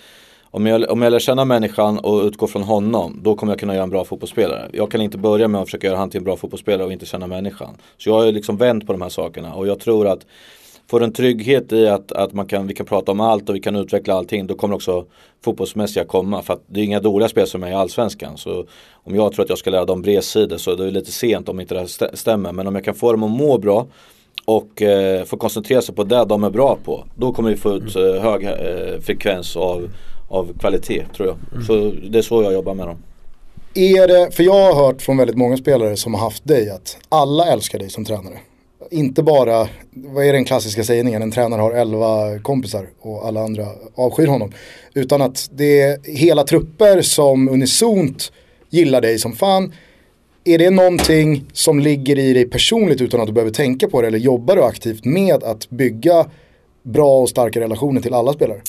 om 0.51 0.65
jag, 0.65 0.91
om 0.91 1.01
jag 1.01 1.11
lär 1.11 1.19
känna 1.19 1.45
människan 1.45 1.99
och 1.99 2.23
utgår 2.23 2.47
från 2.47 2.63
honom, 2.63 3.19
då 3.23 3.35
kommer 3.35 3.53
jag 3.53 3.59
kunna 3.59 3.73
göra 3.73 3.83
en 3.83 3.89
bra 3.89 4.05
fotbollsspelare. 4.05 4.69
Jag 4.73 4.91
kan 4.91 5.01
inte 5.01 5.17
börja 5.17 5.47
med 5.47 5.61
att 5.61 5.67
försöka 5.67 5.87
göra 5.87 5.97
han 5.97 6.09
till 6.09 6.17
en 6.17 6.23
bra 6.23 6.37
fotbollsspelare 6.37 6.85
och 6.85 6.93
inte 6.93 7.05
känna 7.05 7.27
människan. 7.27 7.77
Så 7.97 8.09
jag 8.09 8.13
har 8.13 8.31
liksom 8.31 8.57
vänt 8.57 8.87
på 8.87 8.93
de 8.93 9.01
här 9.01 9.09
sakerna 9.09 9.53
och 9.53 9.67
jag 9.67 9.79
tror 9.79 10.07
att 10.07 10.25
får 10.89 11.03
en 11.03 11.13
trygghet 11.13 11.73
i 11.73 11.87
att, 11.87 12.11
att 12.11 12.33
man 12.33 12.45
kan, 12.45 12.67
vi 12.67 12.73
kan 12.73 12.85
prata 12.85 13.11
om 13.11 13.19
allt 13.19 13.49
och 13.49 13.55
vi 13.55 13.59
kan 13.59 13.75
utveckla 13.75 14.13
allting, 14.13 14.47
då 14.47 14.55
kommer 14.55 14.75
också 14.75 15.05
fotbollsmässiga 15.45 16.05
komma. 16.05 16.41
För 16.41 16.53
att 16.53 16.63
det 16.67 16.79
är 16.79 16.83
inga 16.83 16.99
dåliga 16.99 17.29
spel 17.29 17.47
som 17.47 17.63
är 17.63 17.69
i 17.69 17.73
allsvenskan. 17.73 18.37
Så 18.37 18.65
om 18.93 19.15
jag 19.15 19.33
tror 19.33 19.43
att 19.43 19.49
jag 19.49 19.57
ska 19.57 19.69
lära 19.69 19.85
dem 19.85 20.01
bredsidor 20.01 20.57
så 20.57 20.75
det 20.75 20.87
är 20.87 20.91
lite 20.91 21.11
sent 21.11 21.49
om 21.49 21.59
inte 21.59 21.75
det 21.75 22.17
stämmer. 22.17 22.51
Men 22.51 22.67
om 22.67 22.75
jag 22.75 22.83
kan 22.83 22.95
få 22.95 23.11
dem 23.11 23.23
att 23.23 23.31
må 23.31 23.57
bra 23.57 23.87
och 24.45 24.81
eh, 24.81 25.23
få 25.23 25.37
koncentrera 25.37 25.81
sig 25.81 25.95
på 25.95 26.03
det 26.03 26.25
de 26.25 26.43
är 26.43 26.49
bra 26.49 26.77
på. 26.83 27.05
Då 27.15 27.33
kommer 27.33 27.49
vi 27.49 27.55
få 27.55 27.75
ut 27.75 27.95
eh, 27.95 28.21
hög 28.21 28.43
eh, 28.43 28.99
frekvens 29.01 29.55
av 29.55 29.89
av 30.33 30.53
kvalitet 30.59 31.05
tror 31.15 31.27
jag. 31.27 31.37
Mm. 31.51 31.65
Så 31.65 31.93
det 32.09 32.17
är 32.17 32.21
så 32.21 32.43
jag 32.43 32.53
jobbar 32.53 32.73
med 32.73 32.87
dem. 32.87 32.97
Är 33.73 34.07
det, 34.07 34.31
för 34.31 34.43
jag 34.43 34.73
har 34.73 34.85
hört 34.85 35.01
från 35.01 35.17
väldigt 35.17 35.37
många 35.37 35.57
spelare 35.57 35.97
som 35.97 36.13
har 36.13 36.21
haft 36.21 36.47
dig 36.47 36.69
att 36.69 36.97
alla 37.09 37.45
älskar 37.45 37.79
dig 37.79 37.89
som 37.89 38.05
tränare 38.05 38.39
inte 38.91 39.23
bara, 39.23 39.67
vad 39.91 40.25
är 40.25 40.33
den 40.33 40.45
klassiska 40.45 40.83
sägningen, 40.83 41.21
en 41.21 41.31
tränare 41.31 41.61
har 41.61 41.71
elva 41.71 42.39
kompisar 42.39 42.89
och 43.01 43.27
alla 43.27 43.43
andra 43.43 43.67
avskyr 43.95 44.27
honom. 44.27 44.51
Utan 44.93 45.21
att 45.21 45.49
det 45.53 45.81
är 45.81 45.99
hela 46.03 46.43
trupper 46.43 47.01
som 47.01 47.49
unisont 47.49 48.31
gillar 48.69 49.01
dig 49.01 49.19
som 49.19 49.33
fan. 49.33 49.73
Är 50.43 50.57
det 50.57 50.69
någonting 50.69 51.45
som 51.53 51.79
ligger 51.79 52.19
i 52.19 52.33
dig 52.33 52.49
personligt 52.49 53.01
utan 53.01 53.21
att 53.21 53.27
du 53.27 53.33
behöver 53.33 53.51
tänka 53.51 53.87
på 53.87 54.01
det 54.01 54.07
eller 54.07 54.19
jobbar 54.19 54.55
du 54.55 54.63
aktivt 54.63 55.05
med 55.05 55.43
att 55.43 55.69
bygga 55.69 56.25
bra 56.83 57.19
och 57.19 57.29
starka 57.29 57.59
relationer 57.59 58.01
till 58.01 58.13
alla 58.13 58.33
spelare? 58.33 58.61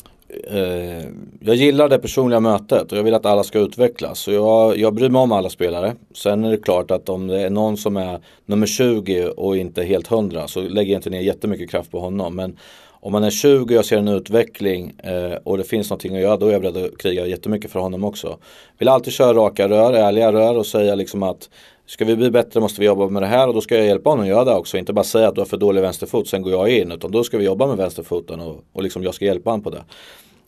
Eh, 0.50 1.04
jag 1.40 1.56
gillar 1.56 1.88
det 1.88 1.98
personliga 1.98 2.40
mötet 2.40 2.92
och 2.92 2.98
jag 2.98 3.02
vill 3.02 3.14
att 3.14 3.26
alla 3.26 3.44
ska 3.44 3.58
utvecklas. 3.58 4.18
Så 4.18 4.32
jag, 4.32 4.78
jag 4.78 4.94
bryr 4.94 5.08
mig 5.08 5.20
om 5.20 5.32
alla 5.32 5.50
spelare. 5.50 5.94
Sen 6.14 6.44
är 6.44 6.50
det 6.50 6.56
klart 6.56 6.90
att 6.90 7.08
om 7.08 7.26
det 7.26 7.40
är 7.40 7.50
någon 7.50 7.76
som 7.76 7.96
är 7.96 8.20
nummer 8.46 8.66
20 8.66 9.26
och 9.26 9.56
inte 9.56 9.82
helt 9.82 10.06
hundra 10.06 10.48
så 10.48 10.60
lägger 10.60 10.92
jag 10.92 10.98
inte 10.98 11.10
ner 11.10 11.20
jättemycket 11.20 11.70
kraft 11.70 11.90
på 11.90 12.00
honom. 12.00 12.36
Men 12.36 12.56
om 13.00 13.12
man 13.12 13.24
är 13.24 13.30
20 13.30 13.64
och 13.64 13.70
jag 13.70 13.84
ser 13.84 13.98
en 13.98 14.08
utveckling 14.08 14.94
eh, 15.02 15.38
och 15.44 15.58
det 15.58 15.64
finns 15.64 15.90
någonting 15.90 16.16
att 16.16 16.22
göra 16.22 16.36
då 16.36 16.46
är 16.46 16.52
jag 16.52 16.62
beredd 16.62 16.76
att 16.76 16.98
kriga 16.98 17.26
jättemycket 17.26 17.70
för 17.70 17.80
honom 17.80 18.04
också. 18.04 18.38
Vill 18.78 18.88
alltid 18.88 19.12
köra 19.12 19.34
raka 19.34 19.68
rör, 19.68 19.92
ärliga 19.92 20.32
rör 20.32 20.58
och 20.58 20.66
säga 20.66 20.94
liksom 20.94 21.22
att 21.22 21.48
Ska 21.86 22.04
vi 22.04 22.16
bli 22.16 22.30
bättre 22.30 22.60
måste 22.60 22.80
vi 22.80 22.86
jobba 22.86 23.08
med 23.08 23.22
det 23.22 23.26
här 23.26 23.48
och 23.48 23.54
då 23.54 23.60
ska 23.60 23.76
jag 23.76 23.86
hjälpa 23.86 24.10
honom 24.10 24.22
att 24.22 24.28
göra 24.28 24.44
det 24.44 24.54
också. 24.54 24.78
Inte 24.78 24.92
bara 24.92 25.04
säga 25.04 25.28
att 25.28 25.34
du 25.34 25.40
har 25.40 25.46
för 25.46 25.56
dålig 25.56 25.80
vänsterfot, 25.80 26.28
sen 26.28 26.42
går 26.42 26.52
jag 26.52 26.70
in. 26.70 26.92
Utan 26.92 27.10
då 27.10 27.24
ska 27.24 27.38
vi 27.38 27.44
jobba 27.44 27.66
med 27.66 27.76
vänsterfoten 27.76 28.40
och, 28.40 28.64
och 28.72 28.82
liksom 28.82 29.02
jag 29.02 29.14
ska 29.14 29.24
hjälpa 29.24 29.50
honom 29.50 29.64
på 29.64 29.70
det. 29.70 29.84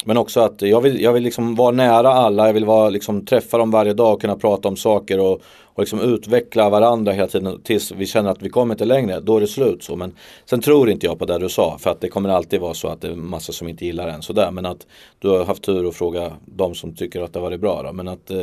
Men 0.07 0.17
också 0.17 0.41
att 0.41 0.63
jag 0.63 0.81
vill, 0.81 1.01
jag 1.03 1.13
vill 1.13 1.23
liksom 1.23 1.55
vara 1.55 1.71
nära 1.71 2.13
alla, 2.13 2.47
jag 2.47 2.55
vill 2.55 2.65
vara, 2.65 2.91
liksom, 2.91 3.27
träffa 3.27 3.59
dem 3.59 3.71
varje 3.71 3.95
dag 3.95 4.13
och 4.13 4.21
kunna 4.21 4.37
prata 4.37 4.69
om 4.69 4.77
saker 4.77 5.21
och, 5.21 5.43
och 5.77 5.83
liksom 5.83 6.01
utveckla 6.01 6.71
varandra 6.71 7.13
hela 7.13 7.27
tiden 7.27 7.63
tills 7.63 7.93
vi 7.93 8.07
känner 8.07 8.31
att 8.31 8.43
vi 8.43 8.49
kommer 8.49 8.75
inte 8.75 8.85
längre. 8.85 9.21
Då 9.21 9.37
är 9.37 9.41
det 9.41 9.47
slut 9.47 9.83
så. 9.83 9.97
Men 9.97 10.15
sen 10.45 10.61
tror 10.61 10.91
inte 10.91 11.07
jag 11.07 11.19
på 11.19 11.25
det 11.25 11.39
du 11.39 11.49
sa 11.49 11.79
för 11.79 11.91
att 11.91 12.01
det 12.01 12.09
kommer 12.09 12.29
alltid 12.29 12.61
vara 12.61 12.75
så 12.75 12.89
att 12.89 13.01
det 13.01 13.09
är 13.09 13.15
massa 13.15 13.53
som 13.53 13.69
inte 13.69 13.87
gillar 13.87 14.09
en 14.09 14.23
sådär. 14.23 14.51
Men 14.51 14.67
att 14.67 14.87
du 15.19 15.29
har 15.29 15.45
haft 15.45 15.63
tur 15.63 15.89
att 15.89 15.95
fråga 15.95 16.33
de 16.45 16.75
som 16.75 16.95
tycker 16.95 17.23
att 17.23 17.33
det 17.33 17.39
har 17.39 17.45
varit 17.45 17.61
bra. 17.61 17.83
Då. 17.83 17.93
Men 17.93 18.09
att 18.09 18.31
eh, 18.31 18.37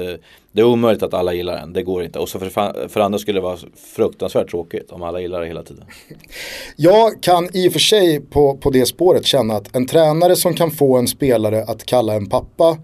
det 0.52 0.62
är 0.62 0.66
omöjligt 0.66 1.04
att 1.04 1.14
alla 1.14 1.34
gillar 1.34 1.58
en, 1.58 1.74
det 1.74 1.84
går 1.84 2.04
inte. 2.04 2.20
Och 2.20 2.30
så 2.30 2.40
för, 2.40 2.88
för 2.88 3.00
andra 3.00 3.20
skulle 3.20 3.38
det 3.38 3.44
vara 3.44 3.58
fruktansvärt 3.96 4.50
tråkigt 4.50 4.92
om 4.92 5.04
alla 5.04 5.22
gillar 5.22 5.42
det 5.42 5.48
hela 5.48 5.64
tiden. 5.64 5.86
Jag 6.76 7.24
kan 7.24 7.50
i 7.54 7.70
och 7.70 7.74
för 7.74 7.80
sig 7.80 8.22
på, 8.22 8.58
på 8.58 8.70
det 8.70 8.86
spåret 8.86 9.26
känna 9.26 9.54
att 9.54 9.76
en 9.76 9.86
tränare 9.86 10.36
som 10.36 10.54
kan 10.54 10.72
få 10.72 10.98
en 10.98 11.08
spelare 11.08 11.64
att 11.64 11.86
kalla 11.86 12.14
en 12.14 12.30
pappa 12.30 12.78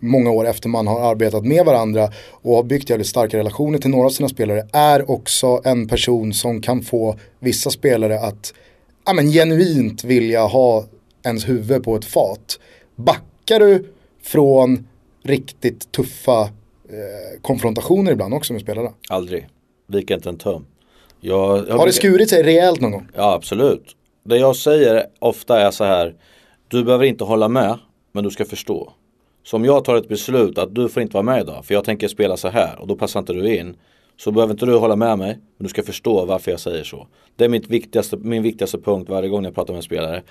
många 0.00 0.30
år 0.30 0.46
efter 0.46 0.68
man 0.68 0.86
har 0.86 1.10
arbetat 1.10 1.44
med 1.44 1.64
varandra 1.64 2.08
och 2.30 2.56
har 2.56 2.62
byggt 2.62 2.90
jävligt 2.90 3.06
starka 3.06 3.38
relationer 3.38 3.78
till 3.78 3.90
några 3.90 4.06
av 4.06 4.10
sina 4.10 4.28
spelare 4.28 4.68
är 4.72 5.10
också 5.10 5.60
en 5.64 5.88
person 5.88 6.32
som 6.32 6.62
kan 6.62 6.82
få 6.82 7.16
vissa 7.40 7.70
spelare 7.70 8.20
att 8.20 8.54
ja, 9.06 9.12
men, 9.12 9.30
genuint 9.30 10.04
vilja 10.04 10.44
ha 10.44 10.84
ens 11.24 11.48
huvud 11.48 11.84
på 11.84 11.96
ett 11.96 12.04
fat. 12.04 12.58
Backar 12.96 13.60
du 13.60 13.92
från 14.22 14.88
riktigt 15.22 15.92
tuffa 15.92 16.40
eh, 16.42 17.40
konfrontationer 17.42 18.12
ibland 18.12 18.34
också 18.34 18.52
med 18.52 18.62
spelarna? 18.62 18.92
Aldrig. 19.08 19.48
Viker 19.86 20.14
inte 20.14 20.28
en 20.28 20.38
tum. 20.38 20.66
Jag, 21.20 21.68
jag 21.68 21.78
har 21.78 21.86
det 21.86 21.92
skurit 21.92 22.30
sig 22.30 22.42
rejält 22.42 22.80
någon 22.80 22.92
gång? 22.92 23.08
Ja 23.16 23.32
absolut. 23.32 23.96
Det 24.24 24.36
jag 24.36 24.56
säger 24.56 25.06
ofta 25.18 25.60
är 25.60 25.70
så 25.70 25.84
här. 25.84 26.14
Du 26.68 26.84
behöver 26.84 27.04
inte 27.04 27.24
hålla 27.24 27.48
med 27.48 27.78
men 28.12 28.24
du 28.24 28.30
ska 28.30 28.44
förstå. 28.44 28.92
Så 29.42 29.56
om 29.56 29.64
jag 29.64 29.84
tar 29.84 29.96
ett 29.96 30.08
beslut 30.08 30.58
att 30.58 30.74
du 30.74 30.88
får 30.88 31.02
inte 31.02 31.14
vara 31.14 31.22
med 31.22 31.40
idag 31.40 31.64
för 31.64 31.74
jag 31.74 31.84
tänker 31.84 32.08
spela 32.08 32.36
så 32.36 32.48
här 32.48 32.80
och 32.80 32.86
då 32.86 32.96
passar 32.96 33.20
inte 33.20 33.32
du 33.32 33.56
in. 33.56 33.76
Så 34.16 34.30
behöver 34.30 34.52
inte 34.52 34.66
du 34.66 34.76
hålla 34.76 34.96
med 34.96 35.18
mig 35.18 35.38
men 35.56 35.64
du 35.64 35.68
ska 35.68 35.82
förstå 35.82 36.24
varför 36.24 36.50
jag 36.50 36.60
säger 36.60 36.84
så. 36.84 37.06
Det 37.36 37.44
är 37.44 37.48
mitt 37.48 37.68
viktigaste, 37.68 38.16
min 38.16 38.42
viktigaste 38.42 38.78
punkt 38.78 39.10
varje 39.10 39.28
gång 39.28 39.44
jag 39.44 39.54
pratar 39.54 39.72
med 39.72 39.78
en 39.78 39.82
spelare. 39.82 40.22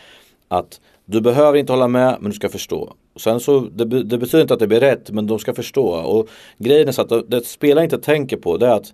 Att 0.47 0.81
du 1.05 1.21
behöver 1.21 1.57
inte 1.57 1.73
hålla 1.73 1.87
med 1.87 2.17
men 2.19 2.31
du 2.31 2.35
ska 2.35 2.49
förstå. 2.49 2.93
Sen 3.15 3.39
så, 3.39 3.59
det, 3.59 3.85
det 3.85 4.17
betyder 4.17 4.41
inte 4.41 4.53
att 4.53 4.59
det 4.59 4.67
blir 4.67 4.79
rätt 4.79 5.11
men 5.11 5.27
de 5.27 5.39
ska 5.39 5.53
förstå. 5.53 5.87
Och 5.87 6.29
grejen 6.57 6.87
är 6.87 6.91
så 6.91 7.01
att 7.01 7.09
det, 7.09 7.23
det 7.27 7.45
spelare 7.45 7.83
inte 7.83 7.97
tänker 7.97 8.37
på 8.37 8.57
det 8.57 8.67
är 8.67 8.75
att 8.75 8.93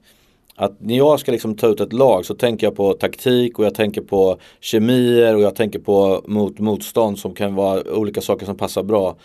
att 0.59 0.81
när 0.81 0.97
jag 0.97 1.19
ska 1.19 1.31
liksom 1.31 1.55
ta 1.55 1.67
ut 1.67 1.79
ett 1.79 1.93
lag 1.93 2.25
så 2.25 2.33
tänker 2.33 2.67
jag 2.67 2.75
på 2.75 2.93
taktik 2.93 3.59
och 3.59 3.65
jag 3.65 3.75
tänker 3.75 4.01
på 4.01 4.38
kemier 4.59 5.36
och 5.36 5.41
jag 5.41 5.55
tänker 5.55 5.79
på 5.79 6.21
mot, 6.27 6.59
motstånd 6.59 7.19
som 7.19 7.33
kan 7.33 7.55
vara 7.55 7.83
olika 7.93 8.21
saker 8.21 8.45
som 8.45 8.57
passar 8.57 8.83
bra. 8.83 9.15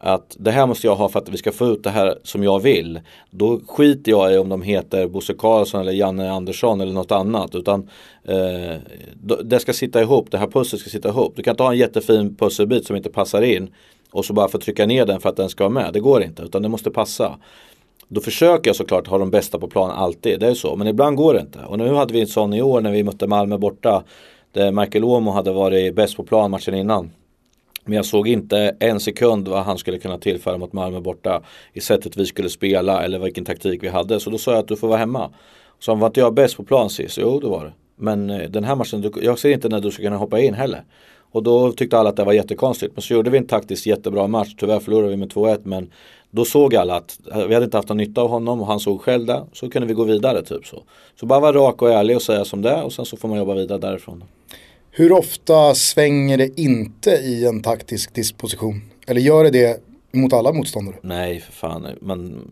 Att 0.00 0.36
det 0.38 0.50
här 0.50 0.66
måste 0.66 0.86
jag 0.86 0.96
ha 0.96 1.08
för 1.08 1.18
att 1.18 1.28
vi 1.28 1.36
ska 1.36 1.52
få 1.52 1.66
ut 1.66 1.82
det 1.82 1.90
här 1.90 2.18
som 2.22 2.42
jag 2.42 2.60
vill. 2.60 3.00
Då 3.30 3.60
skiter 3.68 4.12
jag 4.12 4.34
i 4.34 4.38
om 4.38 4.48
de 4.48 4.62
heter 4.62 5.08
Bosse 5.08 5.34
Karlsson 5.34 5.80
eller 5.80 5.92
Janne 5.92 6.30
Andersson 6.30 6.80
eller 6.80 6.92
något 6.92 7.12
annat. 7.12 7.54
Utan 7.54 7.88
eh, 8.24 8.76
det 9.44 9.60
ska 9.60 9.72
sitta 9.72 10.00
ihop, 10.02 10.30
det 10.30 10.38
här 10.38 10.46
pusslet 10.46 10.80
ska 10.80 10.90
sitta 10.90 11.08
ihop. 11.08 11.32
Du 11.36 11.42
kan 11.42 11.52
inte 11.52 11.62
ha 11.62 11.72
en 11.72 11.78
jättefin 11.78 12.36
pusselbit 12.36 12.86
som 12.86 12.96
inte 12.96 13.10
passar 13.10 13.42
in 13.42 13.70
och 14.10 14.24
så 14.24 14.32
bara 14.32 14.48
få 14.48 14.58
trycka 14.58 14.86
ner 14.86 15.06
den 15.06 15.20
för 15.20 15.28
att 15.28 15.36
den 15.36 15.48
ska 15.48 15.64
vara 15.64 15.84
med. 15.84 15.92
Det 15.92 16.00
går 16.00 16.22
inte, 16.22 16.42
utan 16.42 16.62
det 16.62 16.68
måste 16.68 16.90
passa. 16.90 17.38
Då 18.08 18.20
försöker 18.20 18.68
jag 18.68 18.76
såklart 18.76 19.06
ha 19.06 19.18
de 19.18 19.30
bästa 19.30 19.58
på 19.58 19.68
plan 19.68 19.90
alltid, 19.90 20.40
det 20.40 20.46
är 20.46 20.54
så. 20.54 20.76
Men 20.76 20.86
ibland 20.86 21.16
går 21.16 21.34
det 21.34 21.40
inte. 21.40 21.58
Och 21.58 21.78
nu 21.78 21.94
hade 21.94 22.12
vi 22.12 22.20
en 22.20 22.26
sån 22.26 22.54
i 22.54 22.62
år 22.62 22.80
när 22.80 22.92
vi 22.92 23.02
mötte 23.02 23.26
Malmö 23.26 23.58
borta. 23.58 24.04
Där 24.52 24.72
Michael 24.72 25.04
Åmo 25.04 25.30
hade 25.30 25.52
varit 25.52 25.94
bäst 25.94 26.16
på 26.16 26.24
plan 26.24 26.50
matchen 26.50 26.74
innan. 26.74 27.10
Men 27.88 27.96
jag 27.96 28.04
såg 28.04 28.28
inte 28.28 28.76
en 28.80 29.00
sekund 29.00 29.48
vad 29.48 29.62
han 29.62 29.78
skulle 29.78 29.98
kunna 29.98 30.18
tillföra 30.18 30.58
mot 30.58 30.72
Malmö 30.72 31.00
borta. 31.00 31.42
I 31.72 31.80
sättet 31.80 32.16
vi 32.16 32.26
skulle 32.26 32.48
spela 32.48 33.02
eller 33.02 33.18
vilken 33.18 33.44
taktik 33.44 33.82
vi 33.82 33.88
hade. 33.88 34.20
Så 34.20 34.30
då 34.30 34.38
sa 34.38 34.50
jag 34.50 34.60
att 34.60 34.68
du 34.68 34.76
får 34.76 34.88
vara 34.88 34.98
hemma. 34.98 35.30
Så 35.78 35.94
var 35.94 36.06
inte 36.06 36.20
jag 36.20 36.34
bäst 36.34 36.56
på 36.56 36.64
plan 36.64 36.90
sist? 36.90 37.18
Jo 37.20 37.40
det 37.40 37.46
var 37.46 37.64
det. 37.64 37.72
Men 37.96 38.30
eh, 38.30 38.50
den 38.50 38.64
här 38.64 38.76
matchen, 38.76 39.12
jag 39.22 39.38
ser 39.38 39.52
inte 39.52 39.68
när 39.68 39.80
du 39.80 39.90
ska 39.90 40.02
kunna 40.02 40.16
hoppa 40.16 40.40
in 40.40 40.54
heller. 40.54 40.84
Och 41.30 41.42
då 41.42 41.72
tyckte 41.72 41.98
alla 41.98 42.08
att 42.08 42.16
det 42.16 42.24
var 42.24 42.32
jättekonstigt. 42.32 42.92
Men 42.94 43.02
så 43.02 43.14
gjorde 43.14 43.30
vi 43.30 43.38
en 43.38 43.46
taktiskt 43.46 43.86
jättebra 43.86 44.26
match. 44.26 44.54
Tyvärr 44.58 44.80
förlorade 44.80 45.08
vi 45.08 45.16
med 45.16 45.32
2-1 45.32 45.60
men 45.62 45.90
då 46.30 46.44
såg 46.44 46.76
alla 46.76 46.96
att 46.96 47.18
eh, 47.32 47.46
vi 47.46 47.54
hade 47.54 47.64
inte 47.64 47.76
haft 47.76 47.88
någon 47.88 47.98
nytta 47.98 48.20
av 48.20 48.28
honom 48.28 48.60
och 48.60 48.66
han 48.66 48.80
såg 48.80 49.00
själv 49.00 49.26
det. 49.26 49.44
Så 49.52 49.70
kunde 49.70 49.88
vi 49.88 49.94
gå 49.94 50.04
vidare 50.04 50.42
typ 50.42 50.66
så. 50.66 50.82
Så 51.20 51.26
bara 51.26 51.40
vara 51.40 51.52
rak 51.52 51.82
och 51.82 51.90
ärlig 51.90 52.16
och 52.16 52.22
säga 52.22 52.44
som 52.44 52.62
det 52.62 52.70
är 52.70 52.82
och 52.82 52.92
sen 52.92 53.04
så 53.04 53.16
får 53.16 53.28
man 53.28 53.38
jobba 53.38 53.54
vidare 53.54 53.78
därifrån. 53.78 54.24
Hur 54.98 55.12
ofta 55.12 55.74
svänger 55.74 56.38
det 56.38 56.60
inte 56.60 57.10
i 57.10 57.46
en 57.46 57.62
taktisk 57.62 58.14
disposition? 58.14 58.82
Eller 59.06 59.20
gör 59.20 59.44
det 59.44 59.50
det 59.50 59.80
mot 60.12 60.32
alla 60.32 60.52
motståndare? 60.52 60.96
Nej, 61.02 61.40
för 61.40 61.52
fan. 61.52 61.86
Man, 62.00 62.48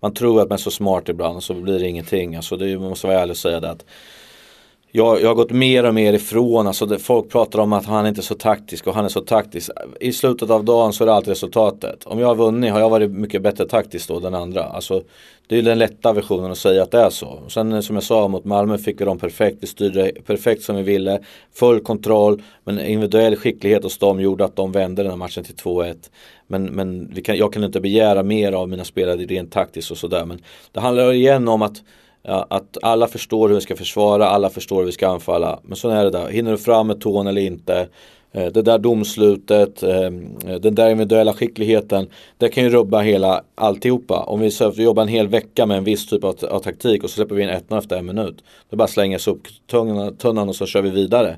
man 0.00 0.14
tror 0.14 0.42
att 0.42 0.48
man 0.48 0.56
är 0.56 0.60
så 0.60 0.70
smart 0.70 1.08
ibland 1.08 1.36
och 1.36 1.42
så 1.42 1.54
blir 1.54 1.78
det 1.78 1.88
ingenting. 1.88 2.36
Alltså 2.36 2.56
det, 2.56 2.78
man 2.78 2.88
måste 2.88 3.06
vara 3.06 3.20
ärlig 3.20 3.30
och 3.30 3.36
säga 3.36 3.60
det 3.60 3.70
att 3.70 3.84
jag, 4.96 5.22
jag 5.22 5.28
har 5.28 5.34
gått 5.34 5.50
mer 5.50 5.84
och 5.84 5.94
mer 5.94 6.12
ifrån, 6.12 6.66
alltså 6.66 6.86
det, 6.86 6.98
folk 6.98 7.28
pratar 7.28 7.58
om 7.58 7.72
att 7.72 7.86
han 7.86 8.06
inte 8.06 8.20
är 8.20 8.22
så 8.22 8.34
taktisk 8.34 8.86
och 8.86 8.94
han 8.94 9.04
är 9.04 9.08
så 9.08 9.20
taktisk. 9.20 9.70
I 10.00 10.12
slutet 10.12 10.50
av 10.50 10.64
dagen 10.64 10.92
så 10.92 11.04
är 11.04 11.06
det 11.06 11.14
alltid 11.14 11.28
resultatet. 11.28 12.04
Om 12.04 12.18
jag 12.18 12.26
har 12.26 12.34
vunnit 12.34 12.72
har 12.72 12.80
jag 12.80 12.90
varit 12.90 13.10
mycket 13.10 13.42
bättre 13.42 13.66
taktiskt 13.66 14.08
då 14.08 14.26
än 14.26 14.34
andra. 14.34 14.64
Alltså, 14.64 15.02
det 15.46 15.58
är 15.58 15.62
den 15.62 15.78
lätta 15.78 16.12
versionen 16.12 16.50
att 16.50 16.58
säga 16.58 16.82
att 16.82 16.90
det 16.90 17.00
är 17.00 17.10
så. 17.10 17.38
Sen 17.48 17.72
eh, 17.72 17.80
som 17.80 17.96
jag 17.96 18.02
sa 18.02 18.28
mot 18.28 18.44
Malmö 18.44 18.78
fick 18.78 19.00
vi 19.00 19.04
dem 19.04 19.18
perfekt, 19.18 19.58
vi 19.60 19.66
styrde 19.66 20.12
perfekt 20.26 20.62
som 20.62 20.76
vi 20.76 20.82
ville. 20.82 21.20
Full 21.54 21.80
kontroll, 21.80 22.42
men 22.64 22.80
individuell 22.80 23.36
skicklighet 23.36 23.82
hos 23.82 23.98
dem 23.98 24.20
gjorde 24.20 24.44
att 24.44 24.56
de 24.56 24.72
vände 24.72 25.02
den 25.02 25.10
här 25.10 25.18
matchen 25.18 25.44
till 25.44 25.54
2-1. 25.54 25.94
Men, 26.46 26.64
men 26.64 27.10
vi 27.14 27.22
kan, 27.22 27.36
jag 27.36 27.52
kan 27.52 27.64
inte 27.64 27.80
begära 27.80 28.22
mer 28.22 28.52
av 28.52 28.68
mina 28.68 28.84
spelare 28.84 29.16
rent 29.16 29.52
taktiskt 29.52 29.90
och 29.90 29.98
sådär. 29.98 30.24
Men 30.24 30.42
det 30.72 30.80
handlar 30.80 31.12
igen 31.12 31.48
om 31.48 31.62
att 31.62 31.82
Ja, 32.28 32.46
att 32.50 32.78
alla 32.82 33.08
förstår 33.08 33.48
hur 33.48 33.54
vi 33.54 33.60
ska 33.60 33.76
försvara, 33.76 34.26
alla 34.26 34.50
förstår 34.50 34.78
hur 34.78 34.86
vi 34.86 34.92
ska 34.92 35.08
anfalla. 35.08 35.60
Men 35.62 35.76
så 35.76 35.88
är 35.88 36.04
det 36.04 36.10
där, 36.10 36.28
hinner 36.28 36.50
du 36.50 36.58
fram 36.58 36.86
med 36.86 37.00
tån 37.00 37.26
eller 37.26 37.40
inte? 37.40 37.88
Eh, 38.32 38.46
det 38.46 38.62
där 38.62 38.78
domslutet, 38.78 39.82
eh, 39.82 40.04
eh, 40.46 40.60
den 40.60 40.74
där 40.74 40.90
individuella 40.90 41.32
skickligheten, 41.32 42.08
det 42.38 42.48
kan 42.48 42.64
ju 42.64 42.70
rubba 42.70 43.00
hela 43.00 43.42
alltihopa. 43.54 44.24
Om 44.26 44.40
vi 44.40 44.50
jobbar 44.82 45.02
en 45.02 45.08
hel 45.08 45.28
vecka 45.28 45.66
med 45.66 45.76
en 45.76 45.84
viss 45.84 46.06
typ 46.06 46.24
av, 46.24 46.36
av 46.50 46.58
taktik 46.58 47.04
och 47.04 47.10
så 47.10 47.14
släpper 47.14 47.34
vi 47.34 47.42
in 47.42 47.48
1 47.48 47.72
efter 47.72 47.96
en 47.96 48.06
minut. 48.06 48.44
Då 48.70 48.76
bara 48.76 48.88
slänger 48.88 49.28
upp 49.28 49.42
tunnan 50.18 50.48
och 50.48 50.56
så 50.56 50.66
kör 50.66 50.82
vi 50.82 50.90
vidare. 50.90 51.36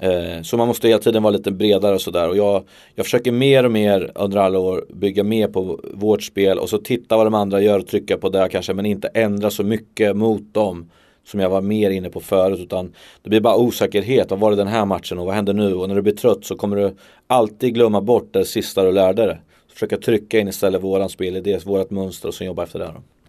Eh, 0.00 0.42
så 0.42 0.56
man 0.56 0.68
måste 0.68 0.88
hela 0.88 1.00
tiden 1.00 1.22
vara 1.22 1.30
lite 1.30 1.50
bredare 1.50 1.94
och 1.94 2.00
sådär. 2.00 2.28
Och 2.28 2.36
jag, 2.36 2.64
jag 2.94 3.06
försöker 3.06 3.32
mer 3.32 3.64
och 3.64 3.72
mer 3.72 4.12
under 4.14 4.38
alla 4.38 4.58
år 4.58 4.84
bygga 4.88 5.24
mer 5.24 5.48
på 5.48 5.80
vårt 5.94 6.22
spel 6.22 6.58
och 6.58 6.68
så 6.68 6.78
titta 6.78 7.16
vad 7.16 7.26
de 7.26 7.34
andra 7.34 7.60
gör 7.60 7.78
och 7.78 7.86
trycka 7.86 8.18
på 8.18 8.28
det 8.28 8.48
kanske 8.50 8.74
men 8.74 8.86
inte 8.86 9.08
ändra 9.08 9.50
så 9.50 9.64
mycket 9.64 10.16
mot 10.16 10.54
dem 10.54 10.90
som 11.24 11.40
jag 11.40 11.50
var 11.50 11.60
mer 11.60 11.90
inne 11.90 12.10
på 12.10 12.20
förut 12.20 12.60
utan 12.60 12.92
det 13.22 13.30
blir 13.30 13.40
bara 13.40 13.56
osäkerhet. 13.56 14.30
Vad 14.30 14.40
var 14.40 14.50
det 14.50 14.56
den 14.56 14.66
här 14.66 14.84
matchen 14.84 15.18
och 15.18 15.26
vad 15.26 15.34
händer 15.34 15.52
nu? 15.52 15.74
Och 15.74 15.88
när 15.88 15.94
du 15.94 16.02
blir 16.02 16.16
trött 16.16 16.44
så 16.44 16.56
kommer 16.56 16.76
du 16.76 16.94
alltid 17.26 17.74
glömma 17.74 18.00
bort 18.00 18.28
det 18.32 18.44
sista 18.44 18.84
du 18.84 18.92
lärde 18.92 19.26
dig. 19.26 19.40
Försöka 19.72 19.96
trycka 19.96 20.38
in 20.38 20.48
istället 20.48 20.82
våran 20.82 21.08
spelidé, 21.08 21.58
vårat 21.64 21.90
mönster 21.90 22.28
och 22.28 22.34
sen 22.34 22.46
jobba 22.46 22.62
efter 22.62 22.78
det. 22.78 22.84
Då. 22.84 23.19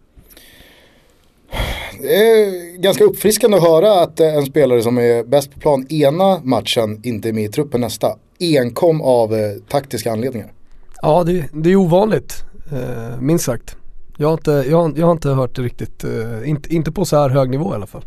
Det 1.99 2.15
är 2.15 2.77
ganska 2.77 3.03
uppfriskande 3.03 3.57
att 3.57 3.63
höra 3.63 4.01
att 4.01 4.19
en 4.19 4.45
spelare 4.45 4.81
som 4.81 4.97
är 4.97 5.23
bäst 5.23 5.53
på 5.53 5.59
plan 5.59 5.85
ena 5.89 6.39
matchen 6.43 7.01
inte 7.03 7.29
är 7.29 7.33
med 7.33 7.43
i 7.43 7.49
truppen 7.49 7.81
nästa. 7.81 8.17
Enkom 8.39 9.01
av 9.01 9.33
eh, 9.33 9.39
taktiska 9.69 10.11
anledningar. 10.11 10.51
Ja, 11.01 11.23
det, 11.23 11.45
det 11.53 11.71
är 11.71 11.75
ovanligt, 11.75 12.33
eh, 12.71 13.21
minst 13.21 13.45
sagt. 13.45 13.75
Jag 14.17 14.27
har, 14.27 14.33
inte, 14.33 14.51
jag, 14.51 14.97
jag 14.97 15.05
har 15.05 15.11
inte 15.11 15.29
hört 15.29 15.55
det 15.55 15.61
riktigt, 15.61 16.03
eh, 16.03 16.49
inte, 16.49 16.75
inte 16.75 16.91
på 16.91 17.05
så 17.05 17.17
här 17.17 17.29
hög 17.29 17.49
nivå 17.49 17.71
i 17.71 17.75
alla 17.75 17.87
fall. 17.87 18.05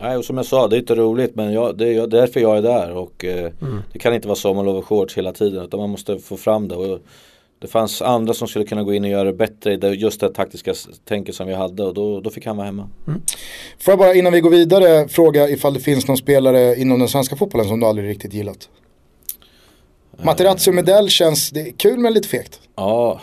Nej 0.00 0.16
och 0.16 0.24
som 0.24 0.36
jag 0.36 0.46
sa, 0.46 0.68
det 0.68 0.76
är 0.76 0.78
inte 0.80 0.94
roligt 0.94 1.34
men 1.34 1.52
jag, 1.52 1.78
det 1.78 1.94
är 1.94 2.06
därför 2.06 2.40
jag 2.40 2.58
är 2.58 2.62
där 2.62 2.92
och 2.92 3.24
eh, 3.24 3.52
mm. 3.62 3.82
det 3.92 3.98
kan 3.98 4.14
inte 4.14 4.28
vara 4.28 4.36
sommarlov 4.36 4.76
och 4.76 4.86
shorts 4.86 5.16
hela 5.16 5.32
tiden 5.32 5.64
utan 5.64 5.80
man 5.80 5.90
måste 5.90 6.18
få 6.18 6.36
fram 6.36 6.68
det. 6.68 6.74
Och 6.74 7.00
det 7.58 7.66
fanns 7.66 8.02
andra 8.02 8.34
som 8.34 8.48
skulle 8.48 8.64
kunna 8.64 8.82
gå 8.82 8.94
in 8.94 9.04
och 9.04 9.10
göra 9.10 9.24
det 9.24 9.32
bättre 9.32 9.72
i 9.72 9.94
just 9.94 10.20
det 10.20 10.28
taktiska 10.34 10.74
tänket 11.04 11.34
som 11.34 11.46
vi 11.46 11.54
hade 11.54 11.82
och 11.82 11.94
då, 11.94 12.20
då 12.20 12.30
fick 12.30 12.46
han 12.46 12.56
vara 12.56 12.66
hemma. 12.66 12.88
Mm. 13.06 13.22
Får 13.78 13.92
jag 13.92 13.98
bara 13.98 14.14
innan 14.14 14.32
vi 14.32 14.40
går 14.40 14.50
vidare 14.50 15.08
fråga 15.08 15.48
ifall 15.48 15.74
det 15.74 15.80
finns 15.80 16.08
någon 16.08 16.16
spelare 16.16 16.76
inom 16.76 16.98
den 16.98 17.08
svenska 17.08 17.36
fotbollen 17.36 17.68
som 17.68 17.80
du 17.80 17.86
aldrig 17.86 18.08
riktigt 18.08 18.34
gillat? 18.34 18.68
Materazzi 20.22 20.70
och 20.70 20.74
Medell 20.74 21.08
känns, 21.08 21.50
det 21.50 21.60
är 21.60 21.72
kul 21.72 21.98
men 21.98 22.12
lite 22.12 22.28
fegt. 22.28 22.60
Ja, 22.76 23.20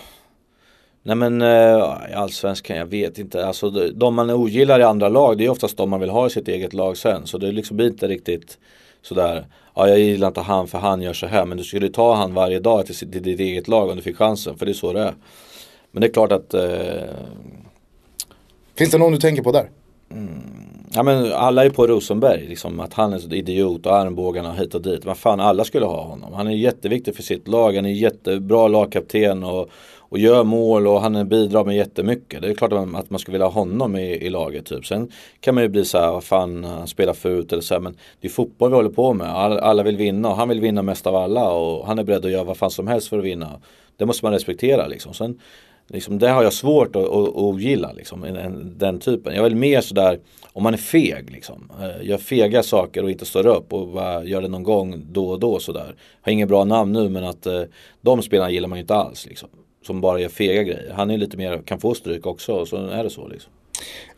Nej 1.05 1.15
men 1.15 1.41
äh, 1.41 1.95
allsvenskan, 2.15 2.77
jag 2.77 2.85
vet 2.85 3.19
inte. 3.19 3.45
Alltså 3.45 3.69
de 3.69 4.15
man 4.15 4.29
ogillar 4.29 4.79
i 4.79 4.83
andra 4.83 5.09
lag 5.09 5.37
det 5.37 5.45
är 5.45 5.49
oftast 5.49 5.77
de 5.77 5.89
man 5.89 5.99
vill 5.99 6.09
ha 6.09 6.27
i 6.27 6.29
sitt 6.29 6.47
eget 6.47 6.73
lag 6.73 6.97
sen. 6.97 7.27
Så 7.27 7.37
det 7.37 7.51
liksom 7.51 7.77
blir 7.77 7.87
inte 7.87 8.07
riktigt 8.07 8.57
sådär. 9.01 9.45
Ja 9.75 9.87
jag 9.89 9.99
gillar 9.99 10.27
inte 10.27 10.41
han 10.41 10.67
för 10.67 10.77
han 10.77 11.01
gör 11.01 11.13
så 11.13 11.27
här. 11.27 11.45
Men 11.45 11.57
du 11.57 11.63
skulle 11.63 11.89
ta 11.89 12.15
han 12.15 12.33
varje 12.33 12.59
dag 12.59 12.85
till, 12.85 12.95
till 12.95 13.23
ditt 13.23 13.39
eget 13.39 13.67
lag 13.67 13.89
om 13.89 13.95
du 13.95 14.01
fick 14.01 14.17
chansen. 14.17 14.57
För 14.57 14.65
det 14.65 14.71
är 14.71 14.73
så 14.73 14.93
det 14.93 15.01
är. 15.01 15.13
Men 15.91 16.01
det 16.01 16.07
är 16.07 16.11
klart 16.11 16.31
att 16.31 16.53
äh... 16.53 16.63
Finns 18.75 18.91
det 18.91 18.97
någon 18.97 19.11
du 19.11 19.17
tänker 19.17 19.43
på 19.43 19.51
där? 19.51 19.69
Mm. 20.11 20.63
Ja 20.95 21.03
men 21.03 21.33
alla 21.33 21.65
är 21.65 21.69
på 21.69 21.87
Rosenberg, 21.87 22.47
liksom, 22.47 22.79
att 22.79 22.93
han 22.93 23.13
är 23.13 23.19
så 23.19 23.29
idiot 23.29 23.85
och 23.85 23.95
armbågarna 23.95 24.53
hit 24.53 24.75
och 24.75 24.81
dit. 24.81 25.05
Men 25.05 25.15
fan 25.15 25.39
alla 25.39 25.63
skulle 25.63 25.85
ha 25.85 26.03
honom. 26.03 26.33
Han 26.33 26.47
är 26.47 26.51
jätteviktig 26.51 27.15
för 27.15 27.23
sitt 27.23 27.47
lag, 27.47 27.75
han 27.75 27.85
är 27.85 27.89
jättebra 27.89 28.67
lagkapten 28.67 29.43
och, 29.43 29.69
och 30.13 30.19
gör 30.19 30.43
mål 30.43 30.87
och 30.87 31.01
han 31.01 31.29
bidrar 31.29 31.65
med 31.65 31.75
jättemycket. 31.75 32.41
Det 32.41 32.49
är 32.49 32.53
klart 32.53 32.73
att 32.73 33.09
man 33.09 33.19
skulle 33.19 33.33
vilja 33.33 33.45
ha 33.45 33.61
honom 33.61 33.95
i, 33.95 34.11
i 34.11 34.29
laget. 34.29 34.65
Typ. 34.65 34.85
Sen 34.85 35.11
kan 35.39 35.55
man 35.55 35.63
ju 35.63 35.69
bli 35.69 35.85
så 35.85 35.97
här, 35.97 36.11
vad 36.11 36.23
fan, 36.23 36.63
han 36.63 36.87
spelar 36.87 37.13
förut 37.13 37.51
eller 37.51 37.61
så 37.61 37.73
här, 37.73 37.81
Men 37.81 37.97
det 38.21 38.27
är 38.27 38.31
fotboll 38.31 38.69
vi 38.69 38.75
håller 38.75 38.89
på 38.89 39.13
med. 39.13 39.27
Alla, 39.27 39.61
alla, 39.61 39.83
vill 39.83 39.97
vinna 39.97 40.29
och 40.29 40.35
han 40.35 40.49
vill 40.49 40.61
vinna 40.61 40.81
mest 40.81 41.07
av 41.07 41.15
alla. 41.15 41.51
Och 41.51 41.87
han 41.87 41.99
är 41.99 42.03
beredd 42.03 42.25
att 42.25 42.31
göra 42.31 42.43
vad 42.43 42.57
fan 42.57 42.71
som 42.71 42.87
helst 42.87 43.07
för 43.07 43.19
att 43.19 43.25
vinna. 43.25 43.61
Det 43.97 44.05
måste 44.05 44.25
man 44.25 44.33
respektera 44.33 44.87
liksom. 44.87 45.13
Sen, 45.13 45.39
liksom 45.87 46.19
det 46.19 46.29
har 46.29 46.43
jag 46.43 46.53
svårt 46.53 46.95
att, 46.95 47.09
att, 47.09 47.37
att 47.37 47.61
gilla, 47.61 47.91
liksom, 47.91 48.25
den 48.77 48.99
typen. 48.99 49.35
Jag 49.35 49.43
vill 49.43 49.55
mer 49.55 49.81
sådär, 49.81 50.19
om 50.53 50.63
man 50.63 50.73
är 50.73 50.77
feg, 50.77 51.31
liksom, 51.31 51.71
eh, 51.81 52.07
gör 52.07 52.17
fega 52.17 52.63
saker 52.63 53.03
och 53.03 53.11
inte 53.11 53.25
står 53.25 53.47
upp 53.47 53.73
och 53.73 53.87
bara 53.87 54.23
gör 54.23 54.41
det 54.41 54.47
någon 54.47 54.63
gång 54.63 55.05
då 55.11 55.29
och 55.29 55.39
då 55.39 55.59
sådär. 55.59 55.95
Har 56.21 56.31
inget 56.31 56.47
bra 56.47 56.63
namn 56.63 56.93
nu 56.93 57.09
men 57.09 57.23
att 57.23 57.45
eh, 57.45 57.61
de 58.01 58.21
spelarna 58.21 58.51
gillar 58.51 58.67
man 58.67 58.77
ju 58.77 58.81
inte 58.81 58.95
alls. 58.95 59.25
Liksom 59.25 59.49
som 59.85 60.01
bara 60.01 60.19
gör 60.19 60.29
fega 60.29 60.63
grejer. 60.63 60.93
Han 60.95 61.11
är 61.11 61.17
lite 61.17 61.37
mer, 61.37 61.61
kan 61.65 61.79
få 61.79 61.93
stryk 61.93 62.25
också 62.25 62.53
och 62.53 62.67
så 62.67 62.87
är 62.87 63.03
det 63.03 63.09
så 63.09 63.27
liksom. 63.27 63.51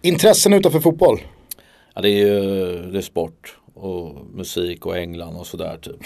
Intressen 0.01 0.53
utanför 0.53 0.79
fotboll? 0.79 1.21
Ja 1.93 2.01
det 2.01 2.09
är 2.09 2.25
ju 2.25 2.81
det 2.91 2.97
är 2.97 3.01
sport 3.01 3.57
och 3.73 4.15
musik 4.33 4.85
och 4.85 4.97
England 4.97 5.35
och 5.35 5.47
sådär 5.47 5.77
typ. 5.81 6.01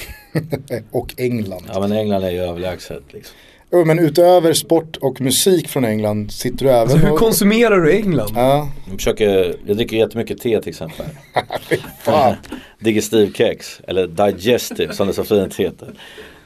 och 0.92 1.14
England. 1.18 1.64
Ja 1.74 1.80
men 1.80 1.92
England 1.92 2.24
är 2.24 2.32
ju 2.32 2.40
överlägset 2.40 3.04
liksom. 3.14 3.36
Oh, 3.72 3.86
men 3.86 4.00
utöver 4.00 4.54
sport 4.54 4.98
och 4.98 5.22
musik 5.22 5.68
från 5.68 5.86
England 5.86 6.32
sitter 6.32 6.66
du 6.66 6.72
även 6.72 6.82
alltså, 6.82 6.98
Hur 6.98 7.12
och... 7.12 7.20
konsumerar 7.20 7.82
du 7.82 7.92
England? 7.92 8.32
Ja. 8.36 8.70
Jag, 8.90 8.98
försöker, 8.98 9.56
jag 9.66 9.78
dricker 9.78 9.98
jättemycket 9.98 10.42
te 10.42 10.62
till 10.62 10.70
exempel. 10.70 11.06
Digestive 12.80 13.32
kex, 13.34 13.82
eller 13.88 14.08
digestive 14.08 14.94
som 14.94 15.08
det 15.08 15.14
så 15.14 15.24
fint 15.24 15.56
heter. 15.56 15.94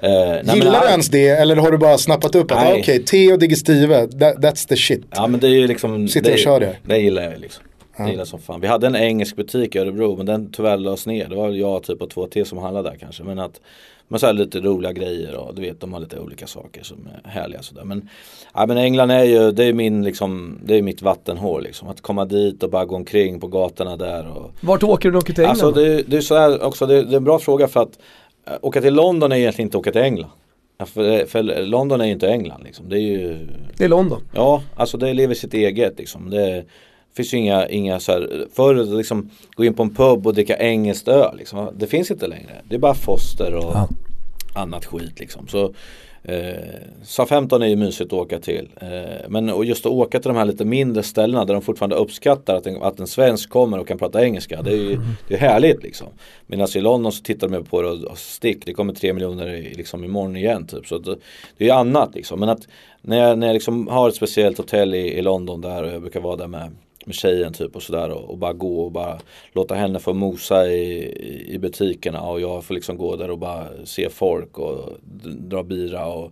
Uh, 0.04 0.10
Gillar 0.10 0.72
men, 0.72 0.82
du 0.82 0.90
ens 0.90 1.10
det 1.10 1.28
eller 1.28 1.56
har 1.56 1.72
du 1.72 1.78
bara 1.78 1.98
snappat 1.98 2.36
upp 2.36 2.52
att 2.52 2.68
okej, 2.68 2.82
okay, 2.82 3.00
te 3.00 3.34
och 3.34 3.40
digestive, 3.40 4.08
that, 4.08 4.36
that's 4.36 4.68
the 4.68 4.76
shit. 4.76 5.04
Ja 5.12 5.28
men 5.28 5.40
det 5.40 5.48
är 5.48 5.52
ju 5.52 5.68
liksom. 5.68 6.08
Sitter 6.08 6.30
det, 6.30 6.34
och 6.34 6.40
kör 6.40 6.60
det. 6.60 6.76
Det 6.84 6.98
gillar 6.98 7.24
jag 7.24 7.40
liksom. 7.40 7.64
Ja. 7.98 8.04
Det 8.04 8.12
gillar 8.12 8.26
som 8.26 8.40
fan. 8.40 8.62
Vi 8.62 8.68
hade 8.68 8.88
en 8.88 8.96
engelsk 8.96 9.36
butik 9.36 9.76
i 9.76 9.80
Örebro 9.80 10.16
men 10.18 10.26
den 10.26 10.52
tyvärr 10.52 10.78
lades 10.78 11.08
ner. 11.08 11.28
Det 11.30 11.36
var 11.36 11.50
jag 11.50 11.84
typ 11.84 12.02
och 12.02 12.10
två 12.10 12.28
till 12.28 12.46
som 12.46 12.58
handlade 12.58 12.90
där 12.90 12.98
kanske. 12.98 13.24
Men 13.24 13.40
att 13.40 13.60
man 14.08 14.20
så 14.20 14.32
lite 14.32 14.60
roliga 14.60 14.92
grejer 14.92 15.36
och 15.36 15.56
du 15.56 15.62
vet 15.62 15.82
de 15.82 15.94
har 15.94 16.00
lite 16.00 16.20
olika 16.20 16.48
saker 16.48 16.84
som 16.84 17.08
är 17.26 17.30
härliga 17.30 17.62
sådär. 17.62 17.84
Men, 17.84 18.10
ja, 18.54 18.66
men 18.66 18.78
England 18.78 19.12
är 19.12 19.24
ju, 19.24 19.52
det 19.52 19.64
är 19.64 19.74
min 19.74 20.04
liksom, 20.04 20.60
det 20.66 20.78
är 20.78 20.82
mitt 20.82 21.02
vattenhål 21.02 21.64
liksom. 21.64 21.88
Att 21.88 22.02
komma 22.02 22.26
dit 22.26 22.64
och 22.64 22.70
bara 22.70 22.86
gå 22.86 22.96
omkring 22.96 23.40
på 23.40 23.48
gatorna 23.48 23.98
där. 23.98 24.28
Och... 24.38 24.52
Vart 24.62 24.84
åker 24.84 25.12
du 25.12 25.18
åker 25.18 25.34
till 25.34 25.44
England? 25.44 25.52
Alltså 25.52 25.72
det, 25.72 26.04
det 26.08 26.18
är 26.18 26.22
så 26.22 26.36
här 26.36 26.64
också, 26.64 26.86
det, 26.86 27.04
det 27.04 27.14
är 27.14 27.18
en 27.18 27.24
bra 27.24 27.40
fråga 27.40 27.68
för 27.68 27.82
att 27.82 28.00
åka 28.62 28.82
till 28.82 28.94
London 28.94 29.32
är 29.32 29.36
egentligen 29.36 29.68
inte 29.68 29.78
åka 29.78 29.92
till 29.92 30.02
England. 30.02 30.32
För, 30.86 31.26
för, 31.26 31.44
London 31.66 32.02
är 32.02 32.06
ju 32.06 32.12
inte 32.12 32.30
England 32.30 32.64
liksom. 32.64 32.90
Det 32.90 32.96
är 32.96 33.02
ju 33.02 33.48
Det 33.78 33.84
är 33.84 33.90
London. 33.90 34.22
Ja, 34.34 34.64
alltså 34.76 34.98
det 34.98 35.14
lever 35.14 35.36
sitt 35.36 35.54
eget 35.54 35.98
liksom. 35.98 36.30
Det, 36.30 36.66
finns 37.16 37.34
ju 37.34 37.38
inga, 37.38 37.68
inga 37.68 38.00
så 38.00 38.12
här, 38.12 38.48
förr 38.54 38.98
liksom 38.98 39.30
gå 39.56 39.66
in 39.66 39.74
på 39.74 39.84
en 39.84 39.96
pub 39.96 40.28
och 40.28 40.34
dricka 40.34 40.58
engelskt 40.58 41.08
öl 41.08 41.38
liksom. 41.38 41.70
Det 41.78 41.88
finns 41.88 42.12
inte 42.12 42.28
längre. 42.28 42.62
Det 42.70 42.76
är 42.76 42.80
bara 42.80 42.94
Foster 42.94 43.56
och 43.56 43.72
ja. 43.74 43.88
annat 44.56 44.86
skit 44.86 45.20
liksom. 45.20 45.48
Så 45.48 45.74
eh, 46.24 46.54
SA 47.04 47.26
15 47.26 47.62
är 47.62 47.68
ju 47.68 47.76
mysigt 47.76 48.14
att 48.14 48.20
åka 48.20 48.40
till. 48.40 48.70
Eh, 48.82 49.30
men 49.30 49.50
och 49.50 49.66
just 49.66 49.86
att 49.86 49.92
åka 49.92 50.20
till 50.20 50.28
de 50.28 50.38
här 50.38 50.46
lite 50.46 50.66
mindre 50.66 51.04
ställena 51.04 51.46
där 51.46 51.54
de 51.54 51.62
fortfarande 51.62 51.96
uppskattar 51.96 52.56
att 52.56 52.68
en, 52.68 52.84
att 52.84 53.00
en 53.00 53.08
svensk 53.08 53.50
kommer 53.50 53.80
och 53.80 53.88
kan 53.88 53.98
prata 53.98 54.24
engelska. 54.24 54.62
Det 54.62 54.72
är 54.72 54.76
ju 54.76 55.00
det 55.28 55.34
är 55.34 55.40
härligt 55.40 55.84
liksom. 55.84 56.08
Medan 56.48 56.62
alltså 56.62 56.78
i 56.78 56.82
London 56.82 57.12
så 57.12 57.24
tittar 57.24 57.48
de 57.48 57.64
på 57.64 57.82
det 57.82 57.90
och, 57.90 58.04
och 58.04 58.18
stick. 58.18 58.66
Det 58.66 58.74
kommer 58.74 58.94
tre 58.94 59.14
miljoner 59.14 59.48
i, 59.48 59.74
liksom 59.74 60.04
imorgon 60.04 60.36
igen 60.36 60.68
typ. 60.68 60.88
Så 60.88 60.98
det, 60.98 61.16
det 61.58 61.70
är 61.70 61.74
annat 61.74 62.16
liksom. 62.16 62.40
Men 62.40 62.50
att 62.50 62.68
när 63.02 63.18
jag, 63.18 63.38
när 63.38 63.48
jag 63.48 63.54
liksom 63.54 63.88
har 63.88 64.10
ett 64.10 64.16
speciellt 64.16 64.58
hotell 64.58 64.94
i, 64.94 65.18
i 65.18 65.22
London 65.22 65.62
där 65.62 65.84
och 65.84 65.90
jag 65.90 66.02
brukar 66.02 66.20
vara 66.20 66.36
där 66.36 66.48
med 66.48 66.72
med 67.06 67.16
tjejen 67.16 67.54
typ 67.54 67.76
och 67.76 67.84
sådär 67.84 68.10
och, 68.10 68.30
och, 68.30 68.38
bara 68.38 68.54
gå 68.54 68.82
och 68.82 68.92
bara 68.92 69.20
låta 69.54 69.76
henne 69.76 70.00
få 70.00 70.14
mosa 70.14 70.68
i, 70.68 71.54
i 71.54 71.60
butikerna 71.60 72.22
och 72.22 72.42
jag 72.42 72.64
får 72.64 72.74
liksom 72.74 72.98
gå 72.98 73.16
där 73.16 73.32
och 73.32 73.40
bara 73.40 73.68
se 73.86 74.10
folk 74.10 74.58
och 74.58 74.90
dra 75.24 75.64
bira 75.64 76.06
och 76.06 76.32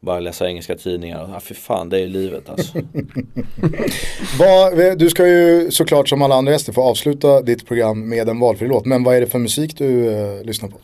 bara 0.00 0.20
läsa 0.20 0.48
engelska 0.48 0.76
tidningar. 0.76 1.30
Ja, 1.32 1.40
för 1.40 1.54
fan, 1.54 1.88
det 1.88 1.98
är 1.98 2.06
livet 2.06 2.50
alltså. 2.50 2.72
vad, 4.38 4.98
du 4.98 5.10
ska 5.10 5.28
ju 5.28 5.70
såklart 5.70 6.08
som 6.08 6.22
alla 6.22 6.34
andra 6.34 6.52
gäster 6.52 6.72
få 6.72 6.82
avsluta 6.82 7.42
ditt 7.42 7.66
program 7.66 8.08
med 8.08 8.28
en 8.28 8.40
valfri 8.40 8.68
låt. 8.68 8.86
Men 8.86 9.04
vad 9.04 9.16
är 9.16 9.20
det 9.20 9.26
för 9.26 9.38
musik 9.38 9.78
du 9.78 9.86
uh, 9.86 10.44
lyssnar 10.44 10.68
på? 10.68 10.76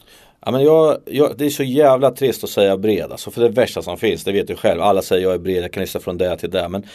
Ja, 0.44 0.51
men 0.51 0.62
jag, 0.62 0.98
jag, 1.05 1.35
det 1.38 1.46
är 1.46 1.51
så 1.51 1.62
jävla 1.62 2.11
trist 2.11 2.44
att 2.44 2.51
säga 2.51 2.77
bred. 2.77 3.12
Alltså, 3.12 3.31
för 3.31 3.40
det 3.40 3.48
värsta 3.48 3.83
som 3.83 3.98
finns, 3.98 4.24
det 4.24 4.33
vet 4.33 4.46
du 4.46 4.57
själv. 4.57 4.83
Alla 4.83 5.03
säger 5.03 5.22
jag 5.22 5.35
är 5.35 5.38
bred, 5.38 5.62
jag 5.62 5.72
kan 5.72 5.81
lyssna 5.81 6.01
från 6.01 6.18
det 6.18 6.37
till 6.37 6.51
det. 6.51 6.68
Men 6.68 6.87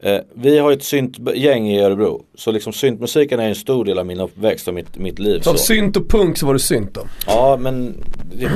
Eh, 0.00 0.18
vi 0.34 0.58
har 0.58 0.72
ett 0.72 0.82
syntgäng 0.82 1.68
i 1.68 1.80
Örebro. 1.80 2.24
Så 2.34 2.52
liksom 2.52 2.72
syntmusiken 2.72 3.40
är 3.40 3.48
en 3.48 3.54
stor 3.54 3.84
del 3.84 3.98
av 3.98 4.06
min 4.06 4.20
uppväxt 4.20 4.68
och 4.68 4.74
mitt, 4.74 4.98
mitt 4.98 5.18
liv. 5.18 5.40
Så 5.40 5.50
av 5.50 5.54
synt 5.54 5.96
och 5.96 6.08
punk 6.08 6.38
så 6.38 6.46
var 6.46 6.52
du 6.52 6.58
synt 6.58 6.94
då? 6.94 7.00
Ja 7.26 7.56
men 7.60 8.04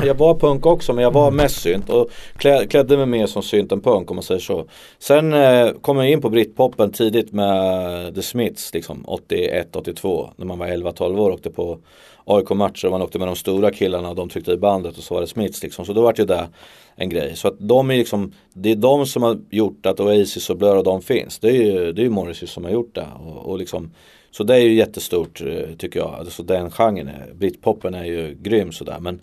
jag 0.05 0.15
var 0.15 0.35
punk 0.35 0.67
också 0.67 0.93
men 0.93 1.05
jag 1.05 1.11
var 1.11 1.31
mest 1.31 1.61
synt 1.61 1.91
och 1.91 2.11
klä, 2.37 2.67
klädde 2.67 2.97
mig 2.97 3.07
mer 3.07 3.27
som 3.27 3.43
synt 3.43 3.73
än 3.73 3.81
punk 3.81 4.11
om 4.11 4.17
man 4.17 4.23
säger 4.23 4.41
så. 4.41 4.67
Sen 4.99 5.33
eh, 5.33 5.69
kom 5.81 5.97
jag 5.97 6.11
in 6.11 6.21
på 6.21 6.31
britpopen 6.31 6.93
tidigt 6.93 7.33
med 7.33 8.15
The 8.15 8.23
Smiths 8.23 8.75
liksom 8.75 9.05
81-82 9.29 10.31
när 10.37 10.47
man 10.47 10.59
var 10.59 10.67
11-12 10.67 11.19
år 11.19 11.29
och 11.29 11.35
åkte 11.35 11.51
på 11.51 11.79
AIK-matcher 12.25 12.87
och 12.87 12.93
man 12.93 13.03
åkte 13.03 13.19
med 13.19 13.29
de 13.29 13.37
stora 13.37 13.71
killarna 13.71 14.09
och 14.09 14.17
de 14.17 14.29
tryckte 14.29 14.53
i 14.53 14.57
bandet 14.57 14.99
och 14.99 15.05
så 15.05 15.15
var 15.15 15.21
det 15.21 15.27
Smiths 15.27 15.63
liksom. 15.63 15.85
Så 15.85 15.93
då 15.93 16.03
vart 16.03 16.19
ju 16.19 16.25
det 16.25 16.49
en 16.97 17.09
grej. 17.09 17.37
Så 17.37 17.49
att 17.49 17.55
de 17.59 17.91
är 17.91 17.97
liksom, 17.97 18.33
det 18.53 18.71
är 18.71 18.77
de 18.77 19.07
som 19.07 19.23
har 19.23 19.39
gjort 19.51 19.87
att 19.87 20.01
Oasis 20.01 20.51
och 20.51 20.57
Blur 20.57 20.77
och 20.77 20.85
de 20.85 21.03
finns. 21.03 21.39
Det 21.39 21.49
är 21.49 21.53
ju, 21.53 21.93
det 21.93 22.03
är 22.03 22.05
ju 22.05 22.11
Morrissey 22.11 22.49
som 22.49 22.65
har 22.65 22.71
gjort 22.71 22.95
det. 22.95 23.07
Och, 23.27 23.51
och 23.51 23.59
liksom, 23.59 23.91
så 24.31 24.45
det 24.45 24.55
är 24.55 24.61
ju 24.61 24.75
jättestort 24.75 25.41
eh, 25.41 25.77
tycker 25.79 26.01
jag. 26.01 26.15
Alltså 26.15 26.43
den 26.43 26.71
genren, 26.71 27.09
är, 27.09 27.33
Britpopen 27.35 27.95
är 27.95 28.05
ju 28.05 28.37
grym 28.41 28.73
sådär. 28.73 28.99
Men 29.01 29.21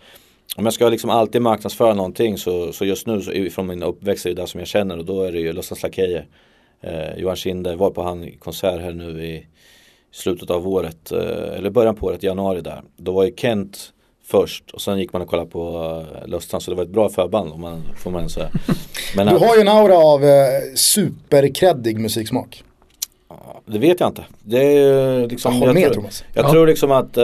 om 0.57 0.65
jag 0.65 0.73
ska 0.73 0.89
liksom 0.89 1.09
alltid 1.09 1.41
marknadsföra 1.41 1.93
någonting 1.93 2.37
så, 2.37 2.73
så 2.73 2.85
just 2.85 3.07
nu 3.07 3.21
så, 3.21 3.49
från 3.51 3.67
min 3.67 3.83
uppväxt 3.83 4.25
är 4.25 4.29
det 4.29 4.41
det 4.41 4.47
som 4.47 4.59
jag 4.59 4.67
känner 4.67 4.97
och 4.97 5.05
då 5.05 5.23
är 5.23 5.31
det 5.31 5.39
ju 5.39 5.53
Låtsas 5.53 5.83
Lakejer. 5.83 6.27
Eh, 6.81 7.17
Johan 7.17 7.35
Kinder 7.35 7.75
var 7.75 7.89
på 7.89 8.03
han 8.03 8.31
konsert 8.39 8.81
här 8.81 8.91
nu 8.91 9.25
i 9.25 9.47
slutet 10.17 10.49
av 10.49 10.67
året, 10.67 11.11
eh, 11.11 11.57
eller 11.57 11.69
början 11.69 11.95
på 11.95 12.05
året, 12.05 12.23
januari 12.23 12.61
där. 12.61 12.81
Då 12.97 13.11
var 13.11 13.23
ju 13.23 13.31
Kent 13.37 13.93
först 14.25 14.71
och 14.71 14.81
sen 14.81 14.99
gick 14.99 15.13
man 15.13 15.21
och 15.21 15.27
kollade 15.27 15.49
på 15.49 15.93
uh, 16.23 16.29
Lustan 16.29 16.61
så 16.61 16.71
det 16.71 16.77
var 16.77 16.83
ett 16.83 16.89
bra 16.89 17.09
förband 17.09 17.51
om 17.51 17.61
man 17.61 17.81
får 17.97 18.11
man 18.11 18.29
säga. 18.29 18.49
Men, 19.15 19.27
du 19.27 19.35
har 19.35 19.55
ju 19.55 19.61
en 19.61 19.67
aura 19.67 19.97
av 19.97 20.23
uh, 20.23 20.29
superkreddig 20.75 21.99
musiksmak. 21.99 22.63
Det 23.65 23.79
vet 23.79 23.99
jag 23.99 24.09
inte. 24.09 24.25
Det 24.43 24.77
är 24.77 25.27
liksom, 25.27 25.53
jag, 25.53 25.67
jag, 25.67 25.73
med, 25.73 25.83
tror, 25.83 25.93
Thomas. 25.93 26.23
jag 26.33 26.45
ja. 26.45 26.51
tror 26.51 26.67
liksom 26.67 26.91
att 26.91 27.17
uh, 27.17 27.23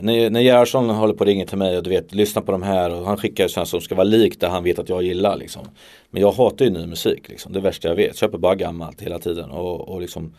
när, 0.00 0.30
när 0.30 0.40
Gerhardsson 0.40 0.90
håller 0.90 1.14
på 1.14 1.24
att 1.24 1.28
ringa 1.28 1.46
till 1.46 1.58
mig 1.58 1.76
och 1.76 1.82
du 1.82 1.90
vet 1.90 2.14
lyssna 2.14 2.42
på 2.42 2.52
de 2.52 2.62
här 2.62 2.90
och 2.90 3.06
han 3.06 3.16
skickar 3.16 3.48
sådana 3.48 3.66
som 3.66 3.80
ska 3.80 3.94
vara 3.94 4.04
likt 4.04 4.40
det 4.40 4.48
han 4.48 4.64
vet 4.64 4.78
att 4.78 4.88
jag 4.88 5.02
gillar 5.02 5.36
liksom. 5.36 5.62
Men 6.10 6.22
jag 6.22 6.32
hatar 6.32 6.64
ju 6.64 6.70
ny 6.70 6.86
musik 6.86 7.28
liksom. 7.28 7.52
Det 7.52 7.60
värsta 7.60 7.88
jag 7.88 7.96
vet. 7.96 8.16
Köper 8.16 8.38
bara 8.38 8.54
gammalt 8.54 9.02
hela 9.02 9.18
tiden 9.18 9.50
och, 9.50 9.88
och 9.88 10.00
liksom 10.00 10.34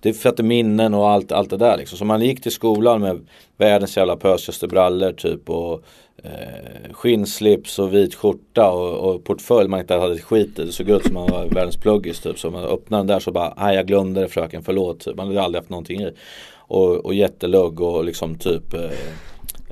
det 0.00 0.12
sätter 0.12 0.42
minnen 0.42 0.94
och 0.94 1.08
allt, 1.08 1.32
allt 1.32 1.50
det 1.50 1.56
där 1.56 1.76
liksom. 1.76 1.98
Så 1.98 2.04
man 2.04 2.22
gick 2.22 2.42
till 2.42 2.52
skolan 2.52 3.00
med 3.00 3.26
världens 3.56 3.96
jävla 3.96 4.16
pösigaste 4.16 4.68
brallor 4.68 5.12
typ 5.12 5.50
och 5.50 5.82
eh, 6.22 6.92
skinnslips 6.92 7.78
och 7.78 7.94
vit 7.94 8.14
skjorta 8.14 8.70
och, 8.70 9.10
och 9.10 9.24
portfölj 9.24 9.68
man 9.68 9.80
inte 9.80 9.94
hade 9.94 10.14
ett 10.14 10.24
skit 10.24 10.58
i. 10.58 10.64
Det 10.64 10.72
såg 10.72 10.90
ut 10.90 11.04
som 11.04 11.14
man 11.14 11.30
var 11.30 11.44
världens 11.44 11.76
pluggis 11.76 12.20
typ. 12.20 12.38
Så 12.38 12.50
man 12.50 12.64
öppnade 12.64 13.00
den 13.00 13.06
där 13.06 13.18
så 13.18 13.32
bara, 13.32 13.54
nej 13.56 13.76
jag 13.76 13.86
glömde 13.86 14.20
det 14.20 14.28
fröken, 14.28 14.62
förlåt. 14.62 15.00
Typ. 15.00 15.16
Man 15.16 15.26
hade 15.26 15.42
aldrig 15.42 15.62
haft 15.62 15.70
någonting 15.70 16.00
i. 16.00 16.10
och, 16.56 16.96
och 16.96 17.14
jättelugg 17.14 17.80
och 17.80 18.04
liksom 18.04 18.38
typ 18.38 18.74
eh, 18.74 18.90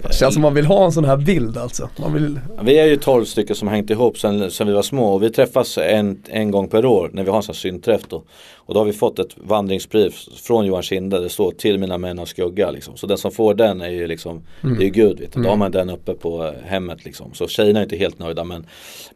det 0.02 0.14
känns 0.14 0.34
som 0.34 0.42
man 0.42 0.54
vill 0.54 0.66
ha 0.66 0.84
en 0.84 0.92
sån 0.92 1.04
här 1.04 1.16
bild 1.16 1.58
alltså. 1.58 1.88
Man 1.96 2.12
vill... 2.12 2.40
Vi 2.62 2.78
är 2.78 2.86
ju 2.86 2.96
12 2.96 3.24
stycken 3.24 3.56
som 3.56 3.68
hängt 3.68 3.90
ihop 3.90 4.18
sen, 4.18 4.50
sen 4.50 4.66
vi 4.66 4.72
var 4.72 4.82
små 4.82 5.14
och 5.14 5.22
vi 5.22 5.30
träffas 5.30 5.78
en, 5.78 6.22
en 6.28 6.50
gång 6.50 6.68
per 6.68 6.84
år 6.84 7.10
när 7.12 7.24
vi 7.24 7.30
har 7.30 7.36
en 7.36 7.42
sån 7.42 7.52
här 7.52 7.58
synträff 7.58 8.02
då. 8.08 8.22
Och 8.66 8.74
då 8.74 8.80
har 8.80 8.84
vi 8.84 8.92
fått 8.92 9.18
ett 9.18 9.36
vandringspris 9.36 10.28
från 10.34 10.66
Johan 10.66 10.82
Kinde, 10.82 11.20
det 11.20 11.28
står 11.28 11.52
till 11.52 11.78
mina 11.78 11.98
män 11.98 12.18
av 12.18 12.24
skugga 12.24 12.70
liksom. 12.70 12.96
Så 12.96 13.06
den 13.06 13.18
som 13.18 13.30
får 13.30 13.54
den 13.54 13.80
är 13.80 13.88
ju 13.88 14.06
liksom, 14.06 14.42
det 14.60 14.68
är 14.68 14.84
ju 14.84 14.90
Gud 14.90 15.20
vet. 15.20 15.32
Då 15.32 15.48
har 15.48 15.56
man 15.56 15.70
den 15.70 15.90
uppe 15.90 16.14
på 16.14 16.44
eh, 16.44 16.52
hemmet 16.64 17.04
liksom. 17.04 17.34
Så 17.34 17.48
tjejerna 17.48 17.78
är 17.78 17.82
inte 17.82 17.96
helt 17.96 18.18
nöjda 18.18 18.44
men, 18.44 18.66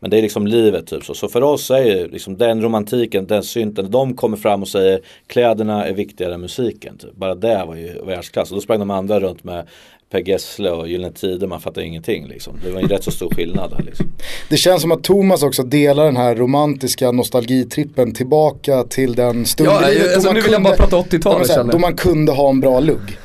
men 0.00 0.10
det 0.10 0.18
är 0.18 0.22
liksom 0.22 0.46
livet 0.46 0.86
typ 0.86 1.04
så. 1.04 1.14
Så 1.14 1.28
för 1.28 1.42
oss 1.42 1.70
är 1.70 1.84
ju 1.84 2.08
liksom 2.08 2.36
den 2.36 2.62
romantiken, 2.62 3.26
den 3.26 3.42
synten, 3.42 3.90
de 3.90 4.16
kommer 4.16 4.36
fram 4.36 4.62
och 4.62 4.68
säger 4.68 5.00
kläderna 5.26 5.86
är 5.86 5.92
viktigare 5.92 6.34
än 6.34 6.40
musiken. 6.40 6.98
Typ. 6.98 7.16
Bara 7.16 7.34
det 7.34 7.64
var 7.66 7.76
ju 7.76 8.04
världsklass. 8.04 8.50
Och 8.50 8.56
då 8.56 8.60
sprang 8.60 8.78
de 8.78 8.90
andra 8.90 9.20
runt 9.20 9.44
med 9.44 9.66
Per 10.10 10.20
Gessle 10.28 10.70
och 10.70 10.88
Gyllene 10.88 11.12
Tider, 11.12 11.46
man 11.46 11.60
fattar 11.60 11.82
ingenting 11.82 12.26
liksom. 12.28 12.58
Det 12.64 12.70
var 12.70 12.80
en 12.80 12.88
rätt 12.88 13.04
så 13.04 13.10
stor 13.10 13.30
skillnad 13.34 13.70
där 13.70 13.82
liksom. 13.86 14.06
Det 14.48 14.56
känns 14.56 14.82
som 14.82 14.92
att 14.92 15.02
Thomas 15.04 15.42
också 15.42 15.62
delar 15.62 16.04
den 16.04 16.16
här 16.16 16.34
romantiska 16.34 17.10
nostalgitrippen 17.12 18.14
tillbaka 18.14 18.82
till 18.84 19.14
den 19.14 19.46
stunden 19.46 19.74
Ja, 19.74 19.86
alltså, 20.14 20.28
man 20.28 20.34
nu 20.34 20.40
vill 20.40 20.52
jag 20.52 20.62
kunde- 20.62 20.70
bara 20.70 20.76
prata 20.76 20.96
Ja, 20.96 21.02
80-talet 21.10 21.38
men 21.38 21.46
så 21.46 21.52
här, 21.52 21.58
känner 21.60 21.72
Då 21.72 21.76
jag. 21.76 21.80
man 21.80 21.96
kunde 21.96 22.32
ha 22.32 22.50
en 22.50 22.60
bra 22.60 22.80
lugg. 22.80 23.18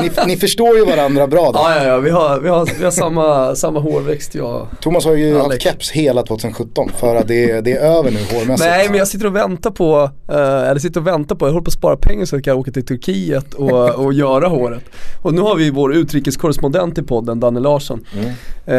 Ni, 0.00 0.10
ni 0.26 0.36
förstår 0.36 0.76
ju 0.76 0.84
varandra 0.84 1.26
bra 1.26 1.52
där. 1.52 1.58
Ja, 1.58 1.76
ja, 1.76 1.84
ja, 1.84 1.98
vi 1.98 2.10
har, 2.10 2.40
vi 2.40 2.48
har, 2.48 2.68
vi 2.78 2.84
har 2.84 2.90
samma, 2.90 3.54
samma 3.54 3.80
hårväxt 3.80 4.34
jag. 4.34 4.66
Thomas 4.80 5.04
har 5.04 5.14
ju 5.14 5.40
Alex. 5.40 5.48
haft 5.48 5.62
keps 5.62 5.90
hela 5.90 6.22
2017 6.22 6.90
för 6.96 7.16
att 7.16 7.28
det, 7.28 7.60
det 7.60 7.72
är 7.72 7.80
över 7.80 8.10
nu 8.10 8.18
hårmässigt. 8.18 8.70
Nej 8.70 8.88
men 8.88 8.98
jag 8.98 9.08
sitter 9.08 9.26
och 9.26 9.36
väntar 9.36 9.70
på, 9.70 10.10
eh, 10.28 10.36
eller 10.70 10.78
sitter 10.78 11.00
och 11.00 11.06
väntar 11.06 11.36
på, 11.36 11.46
jag 11.46 11.52
håller 11.52 11.64
på 11.64 11.68
att 11.68 11.72
spara 11.72 11.96
pengar 11.96 12.24
så 12.24 12.36
att 12.36 12.46
jag 12.46 12.54
kan 12.54 12.60
åka 12.60 12.70
till 12.70 12.86
Turkiet 12.86 13.54
och, 13.54 13.88
och 14.04 14.12
göra 14.12 14.48
håret. 14.48 14.84
Och 15.22 15.34
nu 15.34 15.40
har 15.40 15.56
vi 15.56 15.70
vår 15.70 15.94
utrikeskorrespondent 15.94 16.98
i 16.98 17.02
podden, 17.02 17.40
Danne 17.40 17.60
Larsson. 17.60 18.04
Eh, 18.66 18.74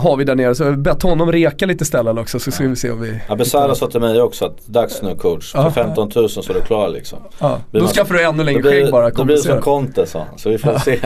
har 0.00 0.16
vi 0.16 0.24
där 0.24 0.34
nere, 0.34 0.54
så 0.54 0.62
jag 0.62 0.70
har 0.70 0.76
bett 0.76 1.02
honom 1.02 1.32
reka 1.32 1.66
lite 1.66 1.84
ställen 1.84 2.18
också 2.18 2.38
så 2.38 2.50
ska 2.50 2.68
vi 2.68 2.76
se 2.76 2.90
om 2.90 3.00
vi 3.00 3.20
Abesara 3.28 3.74
sa 3.74 3.86
till 3.86 4.00
mig 4.00 4.22
också 4.22 4.44
att 4.44 4.66
dags 4.66 5.02
nu 5.02 5.14
coach, 5.16 5.52
för 5.52 5.58
Ja. 5.58 5.70
15 5.70 6.10
000 6.14 6.28
så 6.28 6.40
är 6.50 6.54
du 6.54 6.60
klar 6.60 6.88
liksom. 6.88 7.18
Ja, 7.38 7.58
då 7.70 7.86
skaffar 7.86 8.14
du 8.14 8.22
ännu 8.22 8.44
längre 8.44 8.62
Då 8.62 8.68
skägg 8.70 8.90
bara, 8.90 9.10
Då 9.10 9.24
det 9.24 9.38
som. 9.46 9.60
Conte 9.62 10.06
sa 10.06 10.26
så 10.36 10.50
vi 10.50 10.58
får 10.58 10.78
se. 10.78 11.00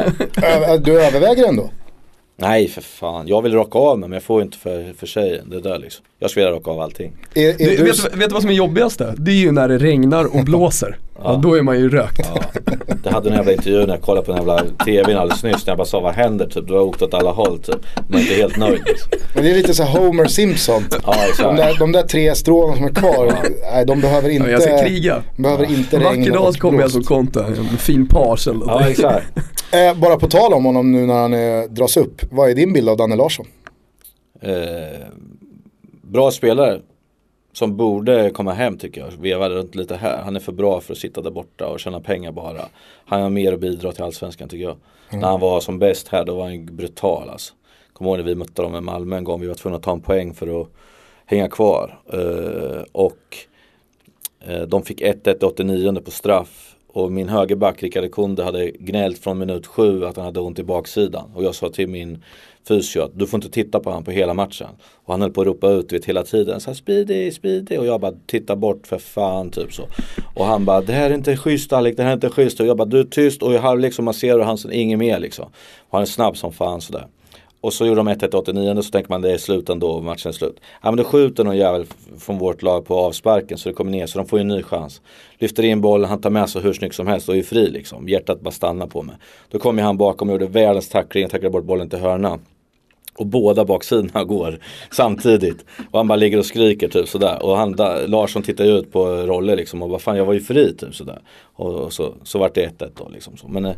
Du 0.85 1.03
överväger 1.03 1.49
ändå? 1.49 1.71
Nej 2.37 2.69
för 2.69 2.81
fan, 2.81 3.29
jag 3.29 3.43
vill 3.43 3.55
raka 3.55 3.79
av 3.79 3.99
mig 3.99 4.09
men 4.09 4.17
jag 4.17 4.23
får 4.23 4.43
inte 4.43 4.59
för, 4.59 4.93
för 4.93 5.07
tjejen. 5.07 5.51
Det 5.51 5.61
där 5.61 5.79
liksom. 5.79 6.05
Jag 6.23 6.31
skulle 6.31 6.45
vilja 6.47 6.57
raka 6.59 6.71
av 6.71 6.81
allting. 6.81 7.13
Är, 7.35 7.49
är 7.49 7.53
Du, 7.59 7.77
du, 7.77 7.83
vet, 7.85 7.97
du- 8.13 8.19
vet 8.19 8.29
du 8.29 8.33
vad 8.33 8.43
som 8.43 8.51
är 8.51 8.55
jobbigast? 8.55 9.01
Det 9.17 9.31
är 9.31 9.35
ju 9.35 9.53
när 9.53 9.69
det 9.69 9.79
regnar 9.79 10.25
och 10.37 10.45
blåser. 10.45 10.99
Ja, 11.25 11.41
då 11.43 11.55
är 11.55 11.63
man 11.63 11.79
ju 11.79 11.89
rökt. 11.89 12.21
Ja. 12.35 12.43
Det 13.03 13.11
hade 13.11 13.31
en 13.31 13.37
jävla 13.37 13.53
intervju 13.53 13.79
när 13.87 13.89
jag 13.95 14.03
kollade 14.03 14.27
på 14.27 14.33
den 14.33 14.39
jävla 14.47 14.63
tvn 14.85 15.17
alldeles 15.17 15.43
nyss 15.43 15.67
när 15.67 15.71
jag 15.71 15.79
bara 15.79 15.85
sa 15.85 16.01
vad 16.01 16.15
händer 16.15 16.47
typ. 16.47 16.69
Du 16.69 16.75
har 16.75 16.81
åkt 16.81 17.03
åt 17.03 17.15
alla 17.15 17.31
håll 17.31 17.59
typ. 17.59 17.77
Man 18.09 18.19
är 18.19 18.23
inte 18.23 18.35
helt 18.35 18.57
nöjd. 18.57 18.81
Men 19.35 19.45
det 19.45 19.51
är 19.51 19.55
lite 19.55 19.75
så 19.75 19.85
Homer 19.85 20.27
Simpson. 20.27 20.83
Ja 21.07 21.15
De 21.15 21.29
exakt. 21.31 21.57
där, 21.57 21.77
de 21.79 21.93
där 21.93 22.03
tre 22.03 22.35
stråna 22.35 22.77
som 22.77 22.85
är 22.85 22.89
kvar, 22.95 23.33
nej 23.73 23.87
de 23.87 24.01
behöver 24.01 24.29
Ja, 24.29 24.35
inte, 24.35 24.51
jag 24.51 24.63
ska 24.63 24.83
kriga. 24.83 25.23
behöver 25.37 25.65
inte 25.71 25.97
En 25.97 26.03
regn 26.03 26.21
vacker 26.21 26.33
dag 26.33 26.55
kommer 26.55 26.81
jag 26.81 26.91
som 26.91 27.03
konto, 27.03 27.41
en 27.41 27.79
fin 27.79 28.09
eller 28.13 28.67
Ja 28.67 28.89
exakt. 28.89 29.27
Eh, 29.73 29.95
bara 29.99 30.17
på 30.17 30.27
tal 30.29 30.53
om 30.53 30.65
honom 30.65 30.93
nu 30.93 31.07
när 31.07 31.15
han 31.15 31.35
eh, 31.35 31.63
dras 31.71 31.97
upp, 31.97 32.23
vad 32.31 32.51
är 32.51 32.55
din 32.55 32.73
bild 32.73 32.89
av 32.89 32.97
Danne 32.97 33.17
Larsson? 33.17 33.47
Eh, 34.43 34.51
bra 36.11 36.31
spelare. 36.31 36.81
Som 37.53 37.77
borde 37.77 38.31
komma 38.31 38.53
hem 38.53 38.79
tycker 38.79 39.01
jag. 39.01 39.11
Veva 39.11 39.51
runt 39.51 39.75
lite 39.75 39.97
här. 39.97 40.23
Han 40.23 40.37
är 40.37 40.41
för 40.41 40.53
bra 40.53 40.81
för 40.81 40.93
att 40.93 40.99
sitta 40.99 41.21
där 41.21 41.31
borta 41.31 41.67
och 41.67 41.81
tjäna 41.81 42.01
pengar 42.01 42.33
bara. 42.33 42.69
Han 43.05 43.23
har 43.23 43.31
mer 43.31 43.53
att 43.53 43.61
bidra 43.61 43.93
till 43.93 44.03
allsvenskan 44.03 44.49
tycker 44.49 44.65
jag. 44.65 44.77
När 45.13 45.29
han 45.29 45.41
var 45.41 45.61
som 45.61 45.79
bäst 45.79 46.09
här 46.09 46.25
då 46.25 46.35
var 46.35 46.49
han 46.49 46.77
brutal 46.77 47.29
alltså. 47.31 47.55
Kommer 47.93 48.11
ihåg 48.11 48.19
när 48.19 48.25
vi 48.25 48.35
mötte 48.35 48.63
dem 48.63 48.77
i 48.77 48.81
Malmö 48.81 49.17
en 49.17 49.25
gång. 49.25 49.41
Vi 49.41 49.47
var 49.47 49.55
tvungna 49.55 49.77
att 49.77 49.83
ta 49.83 49.93
en 49.93 50.01
poäng 50.01 50.35
för 50.35 50.61
att 50.61 50.69
hänga 51.27 51.49
kvar. 51.49 52.01
Eh, 52.13 52.83
och 52.93 53.37
eh, 54.41 54.63
de 54.63 54.83
fick 54.83 55.01
1-1 55.01 55.43
i 55.43 55.45
89 55.45 56.01
på 56.01 56.11
straff. 56.11 56.77
Och 56.93 57.13
min 57.13 57.29
högerback 57.29 57.83
Rickard 57.83 58.13
Kunde 58.13 58.45
hade 58.45 58.71
gnällt 58.71 59.19
från 59.19 59.39
minut 59.39 59.67
sju 59.67 60.05
att 60.05 60.17
han 60.17 60.25
hade 60.25 60.41
ont 60.41 60.59
i 60.59 60.63
baksidan. 60.63 61.31
Och 61.35 61.45
jag 61.45 61.55
sa 61.55 61.69
till 61.69 61.89
min 61.89 62.23
fysio 62.69 63.01
att 63.03 63.19
du 63.19 63.27
får 63.27 63.39
inte 63.39 63.51
titta 63.51 63.81
på 63.81 63.91
han 63.91 64.05
på 64.05 64.11
hela 64.11 64.35
matchen. 64.35 64.69
Och 65.05 65.15
han 65.15 65.23
höll 65.23 65.31
på 65.31 65.41
att 65.41 65.47
ropa 65.47 65.71
ut 65.71 65.93
vet, 65.93 66.05
hela 66.05 66.23
tiden. 66.23 66.61
Så 66.61 66.71
här, 66.71 66.75
speedy, 66.75 67.31
speedy. 67.31 67.79
Och 67.79 67.87
jag 67.87 68.01
bara 68.01 68.15
titta 68.27 68.57
bort 68.57 68.87
för 68.87 68.99
fan 68.99 69.51
typ 69.51 69.73
så. 69.73 69.83
Och 70.35 70.47
han 70.47 70.65
bara 70.65 70.81
det 70.81 70.93
här 70.93 71.11
är 71.11 71.15
inte 71.15 71.37
schysst 71.37 71.73
Alec, 71.73 71.97
det 71.97 72.03
här 72.03 72.11
är 72.11 72.15
inte 72.15 72.31
schysst. 72.31 72.61
Och 72.61 72.67
jag 72.67 72.77
bara 72.77 72.89
du 72.89 73.01
är 73.01 73.05
tyst 73.05 73.43
och 73.43 73.53
i 73.53 73.57
halvlek 73.57 73.85
så 73.85 73.91
liksom, 73.91 74.05
masserar 74.05 74.39
du 74.39 74.45
han 74.45 74.59
så 74.59 74.71
inget 74.71 74.99
mer 74.99 75.19
liksom. 75.19 75.45
Och 75.89 75.99
han 75.99 76.03
är 76.03 76.07
snabb 76.07 76.37
som 76.37 76.53
fan 76.53 76.81
sådär. 76.81 77.07
Och 77.61 77.73
så 77.73 77.87
gjorde 77.87 78.01
de 78.01 78.09
1-1 78.09 78.35
89 78.35 78.83
så 78.83 78.91
tänker 78.91 79.11
man 79.11 79.21
det 79.23 79.33
är 79.33 79.39
slut 79.39 79.69
ändå 79.69 79.91
och 79.91 80.05
matchen 80.05 80.29
är 80.29 80.33
slut. 80.33 80.61
Ja 80.83 80.91
men 80.91 80.97
då 80.97 81.05
skjuter 81.05 81.45
någon 81.45 81.57
jävel 81.57 81.87
från 82.19 82.39
vårt 82.39 82.63
lag 82.63 82.87
på 82.87 82.97
avsparken 82.99 83.59
så 83.59 83.69
det 83.69 83.75
kommer 83.75 83.91
ner 83.91 84.07
så 84.07 84.19
de 84.19 84.27
får 84.27 84.39
ju 84.39 84.41
en 84.41 84.49
ny 84.49 84.63
chans. 84.63 85.01
Lyfter 85.39 85.63
in 85.63 85.81
bollen, 85.81 86.11
han 86.11 86.21
tar 86.21 86.31
med 86.31 86.51
sig 86.51 86.63
hur 86.63 86.73
snyggt 86.73 86.95
som 86.95 87.07
helst 87.07 87.29
och 87.29 87.37
är 87.37 87.43
fri 87.43 87.71
liksom. 87.71 88.09
Hjärtat 88.09 88.41
bara 88.41 88.51
stannar 88.51 88.87
på 88.87 89.03
mig. 89.03 89.17
Då 89.51 89.59
kommer 89.59 89.83
han 89.83 89.97
bakom 89.97 90.29
och 90.29 90.33
gjorde 90.33 90.47
världens 90.47 90.89
tackling 90.89 91.25
och 91.25 91.31
tacklade 91.31 91.53
bort 91.53 91.65
bollen 91.65 91.89
till 91.89 91.99
hörna. 91.99 92.39
Och 93.15 93.27
båda 93.27 93.65
baksidorna 93.65 94.25
går 94.35 94.59
samtidigt. 94.91 95.65
Och 95.91 95.99
han 95.99 96.09
bara 96.09 96.17
ligger 96.17 96.39
och 96.39 96.47
skriker 96.47 96.89
typ 96.89 97.09
sådär. 97.09 97.43
Och 97.43 97.57
han, 97.57 97.73
da, 97.73 98.07
Larsson 98.07 98.43
tittar 98.43 98.65
ju 98.65 98.71
ut 98.71 98.93
på 98.93 99.07
roller 99.07 99.57
liksom 99.57 99.83
och 99.83 99.89
bara 99.89 99.99
fan 99.99 100.17
jag 100.17 100.25
var 100.25 100.35
ju 100.35 100.41
fri 100.41 100.75
typ 100.75 100.95
sådär. 100.95 101.21
Och, 101.43 101.75
och 101.75 101.93
så, 101.93 102.15
så 102.23 102.39
vart 102.39 102.55
det 102.55 102.67
1-1 102.79 102.91
då 102.97 103.09
liksom. 103.09 103.37
Så. 103.37 103.49
Men 103.49 103.65
eh, 103.65 103.75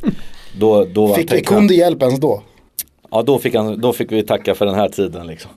då, 0.59 0.85
då 0.85 1.15
Fick 1.15 1.33
Ekundi 1.33 1.75
hjälp 1.75 2.03
ens 2.03 2.21
då? 2.21 2.43
Ja 3.13 3.23
då 3.23 3.39
fick, 3.39 3.55
han, 3.55 3.81
då 3.81 3.93
fick 3.93 4.13
vi 4.13 4.23
tacka 4.23 4.55
för 4.55 4.67
den 4.67 4.75
här 4.75 4.89
tiden 4.89 5.27
liksom. 5.27 5.51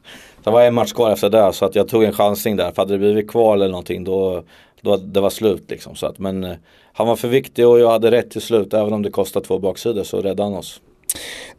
Det 0.43 0.49
var 0.49 0.63
en 0.63 0.73
match 0.73 0.93
kvar 0.93 1.11
efter 1.11 1.29
det 1.29 1.53
så 1.53 1.65
att 1.65 1.75
jag 1.75 1.87
tog 1.87 2.03
en 2.03 2.13
chansning 2.13 2.55
där. 2.55 2.71
För 2.71 2.81
hade 2.81 2.93
det 2.93 2.97
blivit 2.97 3.29
kval 3.29 3.61
eller 3.61 3.71
någonting 3.71 4.03
då, 4.03 4.43
då 4.81 4.97
det 4.97 5.21
var 5.21 5.29
slut 5.29 5.63
liksom. 5.67 5.95
Så 5.95 6.05
att, 6.05 6.19
men 6.19 6.43
eh, 6.43 6.55
han 6.93 7.07
var 7.07 7.15
för 7.15 7.27
viktig 7.27 7.67
och 7.67 7.79
jag 7.79 7.91
hade 7.91 8.11
rätt 8.11 8.31
till 8.31 8.41
slut. 8.41 8.73
Även 8.73 8.93
om 8.93 9.01
det 9.01 9.09
kostade 9.09 9.45
två 9.45 9.59
baksidor 9.59 10.03
så 10.03 10.17
räddade 10.17 10.43
han 10.43 10.53
oss. 10.53 10.81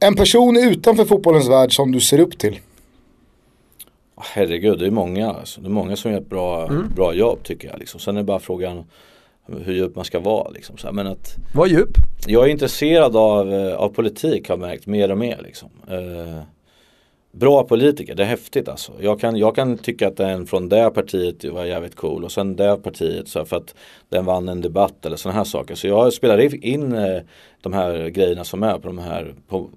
En 0.00 0.16
person 0.16 0.56
utanför 0.56 1.04
fotbollens 1.04 1.48
värld 1.48 1.76
som 1.76 1.92
du 1.92 2.00
ser 2.00 2.20
upp 2.20 2.38
till? 2.38 2.58
Herregud, 4.16 4.78
det 4.78 4.86
är 4.86 4.90
många. 4.90 5.30
Alltså. 5.30 5.60
Det 5.60 5.66
är 5.66 5.70
många 5.70 5.96
som 5.96 6.10
gör 6.10 6.18
ett 6.18 6.30
bra, 6.30 6.70
bra 6.96 7.14
jobb 7.14 7.38
tycker 7.42 7.68
jag. 7.68 7.78
Liksom. 7.78 8.00
Sen 8.00 8.16
är 8.16 8.20
det 8.20 8.24
bara 8.24 8.38
frågan 8.38 8.84
hur 9.64 9.72
djup 9.74 9.96
man 9.96 10.04
ska 10.04 10.20
vara. 10.20 10.50
Liksom. 10.50 10.76
Så 10.76 10.86
här, 10.86 10.94
men 10.94 11.06
att 11.06 11.36
Var 11.54 11.66
djup. 11.66 11.96
jag 12.26 12.44
är 12.44 12.48
intresserad 12.50 13.16
av, 13.16 13.52
eh, 13.52 13.74
av 13.74 13.88
politik 13.88 14.48
har 14.48 14.52
jag 14.52 14.60
märkt 14.60 14.86
mer 14.86 15.10
och 15.10 15.18
mer. 15.18 15.40
Liksom. 15.44 15.68
Eh, 15.88 16.42
bra 17.32 17.64
politiker, 17.64 18.14
det 18.14 18.22
är 18.22 18.26
häftigt 18.26 18.68
alltså. 18.68 18.92
Jag 19.00 19.20
kan, 19.20 19.36
jag 19.36 19.54
kan 19.54 19.78
tycka 19.78 20.08
att 20.08 20.16
den 20.16 20.46
från 20.46 20.68
det 20.68 20.90
partiet 20.90 21.44
var 21.44 21.64
jävligt 21.64 21.96
cool 21.96 22.24
och 22.24 22.32
sen 22.32 22.56
det 22.56 22.76
partiet 22.76 23.28
så 23.28 23.38
här, 23.38 23.46
för 23.46 23.56
att 23.56 23.74
den 24.08 24.24
vann 24.24 24.48
en 24.48 24.60
debatt 24.60 25.06
eller 25.06 25.16
sådana 25.16 25.38
här 25.38 25.44
saker. 25.44 25.74
Så 25.74 25.86
jag 25.86 26.12
spelar 26.12 26.64
in 26.64 26.92
eh, 26.92 27.20
de 27.62 27.72
här 27.72 28.08
grejerna 28.08 28.44
som 28.44 28.62
är 28.62 28.78
på 28.78 28.86
de 28.86 28.98
här 28.98 29.34
på 29.48 29.68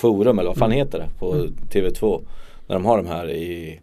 forum 0.00 0.38
eller 0.38 0.48
vad 0.48 0.58
fan 0.58 0.70
heter 0.70 0.98
det 0.98 1.08
på 1.18 1.34
TV2. 1.72 2.20
När 2.66 2.74
de 2.76 2.84
har 2.84 2.96
de 2.96 3.06
här 3.06 3.30
i, 3.30 3.80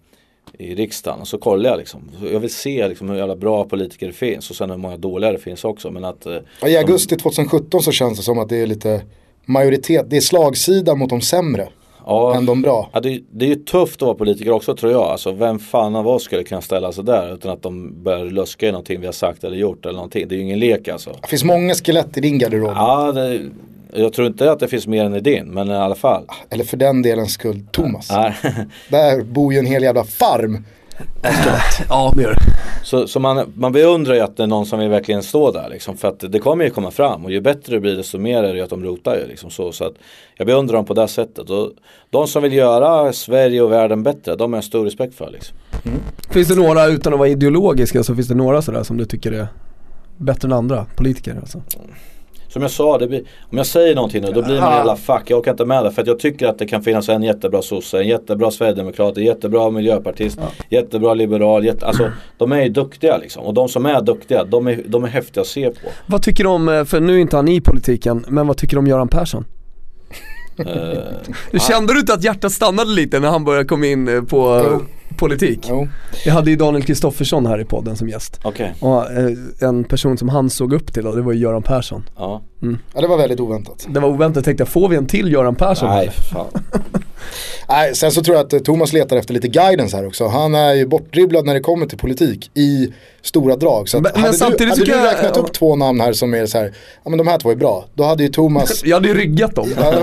i 0.59 0.75
riksdagen 0.75 1.21
och 1.21 1.27
så 1.27 1.37
kollar 1.37 1.69
jag 1.69 1.77
liksom. 1.77 2.11
Jag 2.31 2.39
vill 2.39 2.53
se 2.53 2.87
liksom 2.87 3.09
hur 3.09 3.17
jävla 3.17 3.35
bra 3.35 3.63
politiker 3.63 4.07
det 4.07 4.13
finns 4.13 4.49
och 4.49 4.55
sen 4.55 4.69
hur 4.69 4.77
många 4.77 4.97
dåliga 4.97 5.31
det 5.31 5.39
finns 5.39 5.63
också. 5.63 5.91
Men 5.91 6.05
att 6.05 6.25
eh, 6.25 6.37
Ja, 6.61 6.67
I 6.67 6.77
augusti 6.77 7.17
2017 7.17 7.81
så 7.81 7.91
känns 7.91 8.17
det 8.17 8.23
som 8.23 8.39
att 8.39 8.49
det 8.49 8.57
är 8.57 8.67
lite 8.67 9.01
majoritet, 9.45 10.05
det 10.09 10.17
är 10.17 10.21
slagsida 10.21 10.95
mot 10.95 11.09
de 11.09 11.21
sämre 11.21 11.67
ja, 12.05 12.35
än 12.35 12.45
de 12.45 12.61
bra. 12.61 12.89
Ja, 12.93 12.99
det, 12.99 13.21
det 13.31 13.45
är 13.45 13.49
ju 13.49 13.55
tufft 13.55 13.95
att 13.95 14.05
vara 14.05 14.15
politiker 14.15 14.51
också 14.51 14.75
tror 14.75 14.91
jag. 14.91 15.01
Alltså, 15.01 15.31
vem 15.31 15.59
fan 15.59 15.95
av 15.95 16.07
oss 16.07 16.23
skulle 16.23 16.43
kunna 16.43 16.61
ställa 16.61 16.91
sig 16.91 17.03
där 17.03 17.33
utan 17.33 17.51
att 17.51 17.61
de 17.61 18.03
börjar 18.03 18.25
luska 18.25 18.67
i 18.67 18.71
någonting 18.71 18.99
vi 18.99 19.05
har 19.05 19.13
sagt 19.13 19.43
eller 19.43 19.57
gjort 19.57 19.85
eller 19.85 19.95
någonting. 19.95 20.27
Det 20.27 20.35
är 20.35 20.37
ju 20.37 20.43
ingen 20.43 20.59
lek 20.59 20.87
alltså. 20.87 21.09
Det 21.21 21.27
finns 21.27 21.43
många 21.43 21.73
skelett 21.73 22.17
i 22.17 22.21
din 22.21 22.37
garderob. 22.37 22.73
Ja, 22.75 23.11
det, 23.11 23.41
jag 23.95 24.13
tror 24.13 24.27
inte 24.27 24.51
att 24.51 24.59
det 24.59 24.67
finns 24.67 24.87
mer 24.87 25.05
än 25.05 25.15
i 25.15 25.19
din, 25.19 25.47
men 25.47 25.69
i 25.69 25.75
alla 25.75 25.95
fall. 25.95 26.25
Eller 26.49 26.63
för 26.63 26.77
den 26.77 27.01
delens 27.01 27.33
skull, 27.33 27.61
Thomas. 27.71 28.07
Ja, 28.09 28.33
Där 28.89 29.23
bor 29.23 29.53
ju 29.53 29.59
en 29.59 29.65
hel 29.65 29.83
jävla 29.83 30.03
farm. 30.03 30.63
Ja, 31.89 32.13
det 32.15 32.21
gör 32.21 32.33
det. 32.33 32.39
så 32.83 33.07
så 33.07 33.19
man, 33.19 33.53
man 33.55 33.71
beundrar 33.71 34.13
ju 34.15 34.19
att 34.21 34.37
det 34.37 34.43
är 34.43 34.47
någon 34.47 34.65
som 34.65 34.79
vill 34.79 34.89
verkligen 34.89 35.23
stå 35.23 35.51
där 35.51 35.69
liksom. 35.69 35.97
För 35.97 36.07
att 36.07 36.19
det 36.31 36.39
kommer 36.39 36.63
ju 36.63 36.69
komma 36.69 36.91
fram 36.91 37.25
och 37.25 37.31
ju 37.31 37.41
bättre 37.41 37.75
det 37.75 37.79
blir 37.79 37.95
desto 37.95 38.17
mer 38.17 38.43
är 38.43 38.47
det 38.53 38.57
ju 38.57 38.61
att 38.63 38.69
de 38.69 38.83
rotar 38.83 39.15
ju 39.15 39.27
liksom 39.27 39.49
så. 39.49 39.71
Så 39.71 39.85
att 39.85 39.93
jag 40.37 40.47
beundrar 40.47 40.75
dem 40.75 40.85
på 40.85 40.93
det 40.93 41.07
sättet. 41.07 41.49
Och 41.49 41.71
de 42.09 42.27
som 42.27 42.43
vill 42.43 42.53
göra 42.53 43.13
Sverige 43.13 43.61
och 43.61 43.71
världen 43.71 44.03
bättre, 44.03 44.35
de 44.35 44.53
har 44.53 44.57
jag 44.57 44.63
stor 44.63 44.85
respekt 44.85 45.15
för 45.15 45.31
liksom. 45.31 45.57
Finns 46.29 46.47
det 46.47 46.55
några, 46.55 46.85
utan 46.85 47.13
att 47.13 47.19
vara 47.19 47.29
ideologiska, 47.29 48.03
så 48.03 48.15
finns 48.15 48.27
det 48.27 48.35
några 48.35 48.61
sådär 48.61 48.83
som 48.83 48.97
du 48.97 49.05
tycker 49.05 49.31
är 49.31 49.47
bättre 50.17 50.47
än 50.47 50.53
andra 50.53 50.85
politiker 50.95 51.35
alltså? 51.39 51.61
Som 52.55 52.61
jag 52.61 52.71
sa, 52.71 52.97
blir, 52.97 53.23
om 53.51 53.57
jag 53.57 53.67
säger 53.67 53.95
någonting 53.95 54.21
nu 54.21 54.31
då 54.31 54.41
blir 54.41 54.61
man 54.61 54.73
jävla 54.73 54.95
fuck. 54.95 55.21
Jag 55.25 55.39
orkar 55.39 55.51
inte 55.51 55.65
med 55.65 55.83
det. 55.83 55.91
För 55.91 56.01
att 56.01 56.07
jag 56.07 56.19
tycker 56.19 56.47
att 56.47 56.59
det 56.59 56.67
kan 56.67 56.83
finnas 56.83 57.09
en 57.09 57.23
jättebra 57.23 57.61
sosse, 57.61 57.97
en 57.97 58.07
jättebra 58.07 58.51
sverigedemokrat, 58.51 59.17
en 59.17 59.23
jättebra 59.23 59.69
miljöpartist, 59.71 60.39
jättebra 60.69 61.13
liberal. 61.13 61.65
Jätte, 61.65 61.85
alltså 61.85 62.11
de 62.37 62.51
är 62.51 62.61
ju 62.61 62.69
duktiga 62.69 63.17
liksom. 63.17 63.43
Och 63.43 63.53
de 63.53 63.69
som 63.69 63.85
är 63.85 64.01
duktiga, 64.01 64.43
de 64.43 64.67
är, 64.67 64.81
de 64.85 65.03
är 65.03 65.07
häftiga 65.07 65.41
att 65.41 65.47
se 65.47 65.69
på. 65.69 65.89
Vad 66.05 66.21
tycker 66.21 66.43
du 66.43 66.49
om, 66.49 66.69
eh, 66.69 66.83
för 66.83 66.99
nu 66.99 67.15
är 67.15 67.19
inte 67.19 67.35
han 67.35 67.47
i 67.47 67.61
politiken, 67.61 68.25
men 68.27 68.47
vad 68.47 68.57
tycker 68.57 68.75
du 68.75 68.79
om 68.79 68.87
Göran 68.87 69.07
Persson? 69.07 69.45
Eh, 70.57 71.59
Kände 71.59 71.93
du 71.93 71.99
inte 71.99 72.13
att 72.13 72.23
hjärtat 72.23 72.51
stannade 72.51 72.91
lite 72.91 73.19
när 73.19 73.29
han 73.29 73.45
började 73.45 73.67
komma 73.67 73.85
in 73.85 74.07
eh, 74.07 74.21
på. 74.21 74.61
Politik? 75.17 75.59
Jo. 75.69 75.87
Jag 76.25 76.33
hade 76.33 76.49
ju 76.51 76.55
Daniel 76.57 76.83
Kristoffersson 76.83 77.45
här 77.45 77.59
i 77.61 77.65
podden 77.65 77.95
som 77.97 78.09
gäst. 78.09 78.39
Okej, 78.43 78.73
Och 78.79 79.11
eh, 79.11 79.29
en 79.59 79.83
person 79.83 80.17
som 80.17 80.29
han 80.29 80.49
såg 80.49 80.73
upp 80.73 80.93
till 80.93 81.07
och 81.07 81.15
det 81.15 81.21
var 81.21 81.33
ju 81.33 81.39
Göran 81.39 81.63
Persson. 81.63 82.09
ja. 82.17 82.41
Ja, 82.93 83.01
det 83.01 83.07
var 83.07 83.17
väldigt 83.17 83.39
oväntat. 83.39 83.85
Det 83.89 83.99
var 83.99 84.09
oväntat, 84.09 84.45
tänkte 84.45 84.61
jag, 84.61 84.67
får 84.69 84.89
vi 84.89 84.95
en 84.95 85.05
till 85.07 85.31
Göran 85.31 85.55
Persson? 85.55 85.89
Nej 85.89 86.09
för 86.09 86.23
fan. 86.23 86.47
Nej, 87.69 87.95
sen 87.95 88.11
så 88.11 88.23
tror 88.23 88.37
jag 88.37 88.45
att 88.45 88.53
eh, 88.53 88.59
Thomas 88.59 88.93
letar 88.93 89.17
efter 89.17 89.33
lite 89.33 89.47
guidance 89.47 89.97
här 89.97 90.07
också. 90.07 90.27
Han 90.27 90.55
är 90.55 90.73
ju 90.73 90.85
bortdribblad 90.87 91.45
när 91.45 91.53
det 91.53 91.59
kommer 91.59 91.85
till 91.85 91.97
politik 91.97 92.51
i 92.53 92.93
stora 93.21 93.55
drag. 93.55 93.89
Så 93.89 93.97
att 93.97 94.03
Men- 94.03 94.11
men 94.15 94.21
hade 94.23 94.33
samtidigt 94.37 94.59
du, 94.59 94.69
hade 94.69 94.85
du 94.85 94.91
jag- 94.91 95.13
räknat 95.15 95.37
upp 95.37 95.53
två 95.53 95.75
namn 95.75 95.99
här 96.01 96.13
som 96.13 96.33
är 96.33 96.45
så 96.45 96.57
här, 96.57 96.73
ja 97.03 97.09
men 97.09 97.17
de 97.17 97.27
här 97.27 97.37
två 97.37 97.51
är 97.51 97.55
bra. 97.55 97.85
Då 97.93 98.03
hade 98.03 98.23
ju 98.23 98.29
Thomas 98.29 98.81
Jag 98.85 98.95
hade 98.95 99.07
ju 99.07 99.13
ryggat 99.13 99.55
dem. 99.55 99.69
ja, 99.77 99.93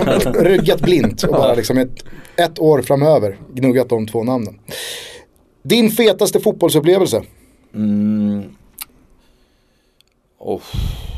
ryggat 0.40 0.80
blint 0.80 1.22
och 1.22 1.32
bara 1.34 1.54
liksom 1.54 1.78
ett, 1.78 1.90
ett 2.36 2.58
år 2.58 2.82
framöver 2.82 3.36
gnuggat 3.54 3.88
de 3.88 4.06
två 4.06 4.24
namnen. 4.24 4.54
Din 5.62 5.90
fetaste 5.90 6.40
fotbollsupplevelse? 6.40 7.22
Mm. 7.74 8.56
Oh. 10.38 10.60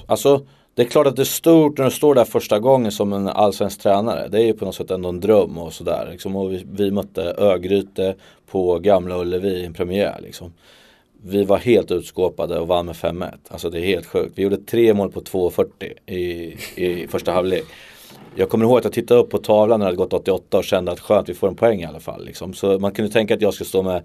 Alltså 0.06 0.46
det 0.74 0.82
är 0.82 0.86
klart 0.86 1.06
att 1.06 1.16
det 1.16 1.22
är 1.22 1.24
stort 1.24 1.78
när 1.78 1.84
du 1.84 1.90
står 1.90 2.14
där 2.14 2.24
första 2.24 2.58
gången 2.58 2.92
som 2.92 3.12
en 3.12 3.28
allsvensk 3.28 3.80
tränare. 3.80 4.28
Det 4.28 4.38
är 4.38 4.46
ju 4.46 4.52
på 4.52 4.64
något 4.64 4.74
sätt 4.74 4.90
ändå 4.90 5.08
en 5.08 5.20
dröm 5.20 5.58
och 5.58 5.72
sådär. 5.72 6.08
Liksom, 6.10 6.36
och 6.36 6.52
vi, 6.52 6.66
vi 6.72 6.90
mötte 6.90 7.34
Örgryte 7.38 8.14
på 8.46 8.78
Gamla 8.78 9.20
Ullevi 9.20 9.48
i 9.48 9.64
en 9.64 9.74
premiär. 9.74 10.18
Liksom. 10.22 10.52
Vi 11.22 11.44
var 11.44 11.58
helt 11.58 11.90
utskåpade 11.90 12.58
och 12.58 12.68
vann 12.68 12.86
med 12.86 12.94
5-1. 12.94 13.30
Alltså 13.48 13.70
det 13.70 13.80
är 13.80 13.84
helt 13.84 14.06
sjukt. 14.06 14.32
Vi 14.34 14.42
gjorde 14.42 14.56
tre 14.56 14.94
mål 14.94 15.12
på 15.12 15.20
2.40 15.20 16.12
i, 16.12 16.56
i 16.74 17.08
första 17.08 17.32
halvlek. 17.32 17.64
Jag 18.34 18.48
kommer 18.48 18.64
ihåg 18.64 18.78
att 18.78 18.84
jag 18.84 18.92
tittade 18.92 19.20
upp 19.20 19.30
på 19.30 19.38
tavlan 19.38 19.80
när 19.80 19.86
det 19.86 19.88
hade 19.88 19.96
gått 19.96 20.12
88 20.12 20.58
och 20.58 20.64
kände 20.64 20.92
att 20.92 21.00
skönt 21.00 21.28
vi 21.28 21.34
får 21.34 21.48
en 21.48 21.56
poäng 21.56 21.80
i 21.80 21.84
alla 21.84 22.00
fall. 22.00 22.24
Liksom. 22.24 22.54
Så 22.54 22.78
man 22.78 22.92
kunde 22.92 23.12
tänka 23.12 23.34
att 23.34 23.42
jag 23.42 23.54
skulle 23.54 23.68
stå 23.68 23.82
med 23.82 24.02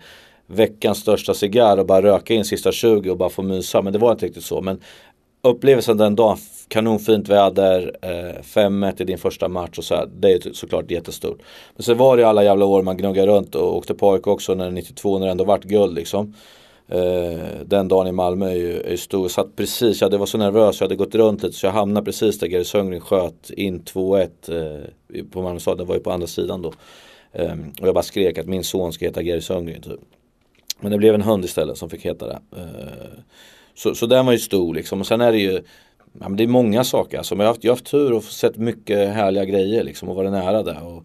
veckans 0.50 0.98
största 0.98 1.34
cigarr 1.34 1.78
och 1.78 1.86
bara 1.86 2.02
röka 2.02 2.34
in 2.34 2.46
sista 2.46 2.72
20 2.72 3.12
och 3.12 3.18
bara 3.18 3.30
få 3.30 3.42
mysa. 3.42 3.82
Men 3.82 3.94
det 3.94 4.00
var 4.00 4.12
inte 4.12 4.26
riktigt 4.26 4.44
så. 4.44 4.62
Men 4.62 4.80
upplevelsen 5.42 5.98
den 5.98 6.16
dagen, 6.16 6.38
kanonfint 6.68 7.30
väder, 7.30 7.98
eh, 8.02 8.42
5-1 8.44 9.02
i 9.02 9.04
din 9.04 9.18
första 9.18 9.48
match 9.48 9.78
och 9.78 9.84
så 9.84 9.96
här, 9.96 10.10
det 10.20 10.32
är 10.32 10.54
såklart 10.54 10.92
jättestort. 10.92 11.42
Men 11.76 11.84
sen 11.84 11.98
var 11.98 12.18
det 12.18 12.24
alla 12.24 12.44
jävla 12.44 12.66
år 12.66 12.82
man 12.82 12.98
gnuggade 12.98 13.28
runt 13.28 13.56
och 13.56 13.78
åkte 13.78 13.94
pojk 13.94 14.28
också 14.28 14.56
när 14.56 14.72
92 14.72 15.20
när 15.20 15.26
det 15.26 15.32
ändå 15.32 15.44
vart 15.44 15.64
guld 15.64 15.96
liksom. 15.96 16.34
Eh, 16.88 17.40
den 17.66 17.88
dagen 17.88 18.08
i 18.08 18.12
Malmö 18.12 18.50
är 18.50 18.56
ju, 18.56 18.82
är 18.82 18.92
ju 18.92 18.98
stor. 18.98 19.22
Jag 19.22 19.32
satt 19.32 19.56
precis, 19.56 20.02
jag 20.02 20.18
var 20.18 20.26
så 20.26 20.38
nervös, 20.38 20.80
jag 20.80 20.86
hade 20.86 20.96
gått 20.96 21.16
runt 21.16 21.44
lite 21.44 21.56
så 21.56 21.66
jag 21.66 21.74
hamnade 21.74 22.06
precis 22.06 22.40
där 22.40 22.48
Gary 22.48 22.64
Sundgren 22.64 23.02
sköt 23.02 23.50
in 23.50 23.82
2-1 23.82 24.30
eh, 25.14 25.24
på 25.32 25.42
Malmö 25.42 25.60
stad. 25.60 25.78
Det 25.78 25.84
var 25.84 25.96
ju 25.96 26.02
på 26.02 26.12
andra 26.12 26.28
sidan 26.28 26.62
då. 26.62 26.74
Eh, 27.32 27.54
och 27.82 27.88
jag 27.88 27.94
bara 27.94 28.04
skrek 28.04 28.38
att 28.38 28.48
min 28.48 28.64
son 28.64 28.94
ska 28.94 29.06
heta 29.06 29.24
Gary 29.24 29.42
Sundgren 29.42 29.82
typ. 29.82 30.00
Men 30.80 30.92
det 30.92 30.98
blev 30.98 31.16
en 31.16 31.22
hund 31.22 31.46
istället 31.46 31.78
som 31.78 31.90
fick 31.90 32.06
heta 32.06 32.28
det. 32.28 32.40
Eh, 32.58 33.20
så, 33.76 33.96
så 33.96 34.06
den 34.06 34.26
var 34.26 34.34
ju 34.34 34.40
stor 34.40 34.74
liksom. 34.74 35.00
Och 35.00 35.08
sen 35.08 35.22
är 35.22 35.32
det 35.32 35.38
ju 35.38 35.62
ja, 36.20 36.30
men 36.30 36.36
det 36.36 36.44
är 36.44 36.48
många 36.48 36.84
saker. 36.84 37.18
Alltså, 37.18 37.36
jag, 37.36 37.42
har 37.42 37.48
haft, 37.48 37.64
jag 37.64 37.72
har 37.72 37.76
haft 37.76 37.92
tur 37.92 38.14
och 38.14 38.24
sett 38.24 38.58
mycket 38.58 39.14
härliga 39.14 39.46
grejer 39.46 39.84
liksom, 39.84 40.10
och 40.10 40.16
varit 40.16 40.32
nära 40.32 40.64
där. 40.64 40.86
Och, 40.86 41.04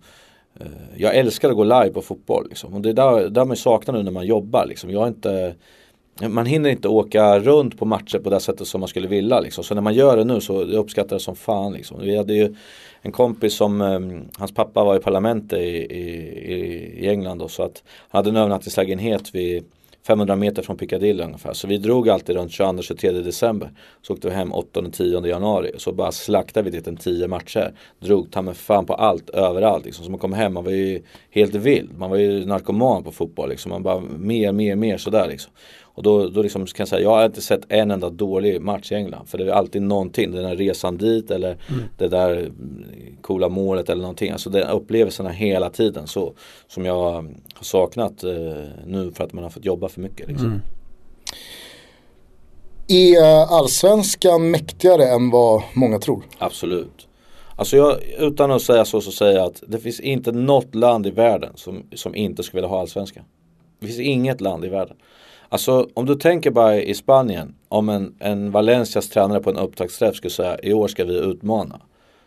eh, 0.61 0.67
jag 0.97 1.17
älskar 1.17 1.51
att 1.51 1.57
gå 1.57 1.65
live 1.65 1.91
på 1.91 2.03
fotboll. 2.03 2.49
Liksom. 2.49 2.75
Och 2.75 2.81
det 2.81 2.89
är 2.89 2.95
där, 2.95 3.29
där 3.29 3.45
man 3.45 3.57
saknar 3.57 3.95
nu 3.95 4.03
när 4.03 4.11
man 4.11 4.27
jobbar. 4.27 4.67
Liksom. 4.67 4.91
Jag 4.91 5.01
har 5.01 5.09
inte, 5.09 5.55
man 6.29 6.47
hinner 6.47 6.71
inte 6.71 6.89
åka 6.89 7.39
runt 7.39 7.79
på 7.79 7.85
matcher 7.85 8.19
på 8.19 8.31
det 8.31 8.41
sättet 8.41 8.67
som 8.67 8.81
man 8.81 8.89
skulle 8.89 9.09
vilja. 9.09 9.41
Liksom. 9.41 9.65
Så 9.65 9.75
när 9.75 9.83
man 9.83 9.95
gör 9.95 10.17
det 10.17 10.25
nu 10.25 10.41
så 10.41 10.55
jag 10.55 10.73
uppskattar 10.73 11.11
jag 11.11 11.21
det 11.21 11.25
som 11.25 11.37
fan. 11.37 11.73
Liksom. 11.73 12.01
Vi 12.01 12.17
hade 12.17 12.35
ju 12.35 12.55
en 13.07 13.13
kompis 13.13 13.55
som, 13.55 13.81
eh, 13.81 14.01
hans 14.39 14.55
pappa 14.55 14.85
var 14.85 14.97
i 14.97 15.01
parlamentet 15.01 15.59
i, 15.59 15.63
i, 15.63 16.55
i 17.05 17.09
England. 17.09 17.39
Då, 17.39 17.49
så 17.49 17.63
att 17.63 17.83
han 18.09 18.19
hade 18.19 18.31
en 18.31 18.37
övernattningslägenhet 18.37 19.35
vid 19.35 19.65
500 20.07 20.37
meter 20.37 20.63
från 20.63 20.77
Piccadilly 20.77 21.25
ungefär. 21.25 21.53
Så 21.53 21.67
vi 21.67 21.79
drog 21.79 22.09
alltid 22.09 22.37
runt 22.37 22.53
22-23 22.53 23.23
december. 23.23 23.71
Så 24.03 24.13
åkte 24.13 24.29
vi 24.29 24.35
hem 24.35 24.53
8-10 24.53 25.27
januari. 25.27 25.73
Så 25.79 25.93
bara 25.93 26.13
slaktade 26.13 26.71
vi 26.71 26.77
dit 26.77 26.87
en 26.87 26.97
10 26.97 27.29
matcher. 27.29 27.75
Drog 28.01 28.31
ta 28.31 28.43
med 28.43 28.57
fan 28.57 28.87
på 28.87 28.95
allt, 28.95 29.31
överallt. 29.31 29.85
Liksom. 29.85 30.05
Så 30.05 30.11
man 30.11 30.21
kom 30.21 30.33
hem, 30.33 30.55
man 30.55 30.65
var 30.65 30.73
ju 30.73 31.03
helt 31.31 31.55
vild. 31.55 31.99
Man 31.99 32.11
var 32.11 32.17
ju 32.17 32.47
narkoman 32.47 33.05
på 33.05 33.13
fotboll. 33.13 33.49
Liksom. 33.49 33.71
Man 33.71 33.83
bara 33.83 34.01
mer, 34.01 34.53
mer, 34.53 34.77
mer 34.77 34.99
sådär 34.99 35.29
liksom. 35.29 35.53
Och 35.95 36.03
då, 36.03 36.29
då 36.29 36.43
liksom 36.43 36.67
kan 36.67 36.75
jag 36.79 36.89
säga, 36.89 37.03
jag 37.03 37.11
har 37.11 37.25
inte 37.25 37.41
sett 37.41 37.61
en 37.69 37.91
enda 37.91 38.11
dålig 38.11 38.61
match 38.61 38.93
i 38.93 38.95
England. 38.95 39.27
För 39.27 39.39
det 39.39 39.45
är 39.45 39.51
alltid 39.51 39.83
någonting, 39.83 40.33
den 40.33 40.45
där 40.45 40.57
resan 40.57 40.97
dit 40.97 41.31
eller 41.31 41.57
det 41.99 42.09
där 42.09 42.37
mm, 42.37 42.85
coola 43.21 43.49
målet 43.49 43.89
eller 43.89 44.03
någonting. 44.03 44.31
Alltså 44.31 44.51
den 44.51 44.69
upplevelserna 44.69 45.31
hela 45.31 45.71
tiden 45.71 46.07
så 46.07 46.35
som 46.69 46.85
jag 46.85 46.95
har 47.55 47.65
saknat 47.65 48.25
eh, 48.25 48.33
nu 48.87 49.13
för 49.15 49.25
att 49.25 49.33
man 49.33 49.45
har 49.45 49.51
fått 49.51 49.65
jobba 49.65 49.89
för 49.89 50.01
mycket. 50.01 50.29
Liksom. 50.29 50.61
Är 52.89 53.23
eh, 53.23 53.53
allsvenskan 53.53 54.51
mäktigare 54.51 55.05
än 55.05 55.31
vad 55.31 55.63
många 55.75 55.99
tror? 55.99 56.23
Absolut. 56.39 57.09
Alltså 57.57 57.77
jag, 57.77 58.03
utan 58.19 58.51
att 58.51 58.63
säga 58.63 58.85
så 58.85 59.01
så 59.01 59.13
säger 59.13 59.37
jag 59.39 59.47
att 59.47 59.63
det 59.67 59.79
finns 59.79 60.01
inte 60.01 60.33
något 60.33 60.75
land 60.75 61.07
i 61.07 61.11
världen 61.11 61.53
som, 61.55 61.87
som 61.95 62.15
inte 62.15 62.43
skulle 62.43 62.61
vilja 62.61 62.69
ha 62.69 62.81
allsvenskan. 62.81 63.25
Det 63.81 63.87
finns 63.87 64.01
inget 64.01 64.41
land 64.41 64.65
i 64.65 64.69
världen. 64.69 64.97
Alltså 65.49 65.89
om 65.95 66.07
du 66.07 66.15
tänker 66.15 66.51
bara 66.51 66.77
i 66.77 66.95
Spanien 66.95 67.55
om 67.69 67.89
en, 67.89 68.15
en 68.19 68.51
Valencias 68.51 69.09
tränare 69.09 69.41
på 69.41 69.51
en 69.51 69.57
upptaktsträff 69.57 70.17
skulle 70.17 70.31
säga 70.31 70.59
i 70.63 70.73
år 70.73 70.89
ska 70.89 71.05
vi 71.05 71.19
utmana. 71.19 71.81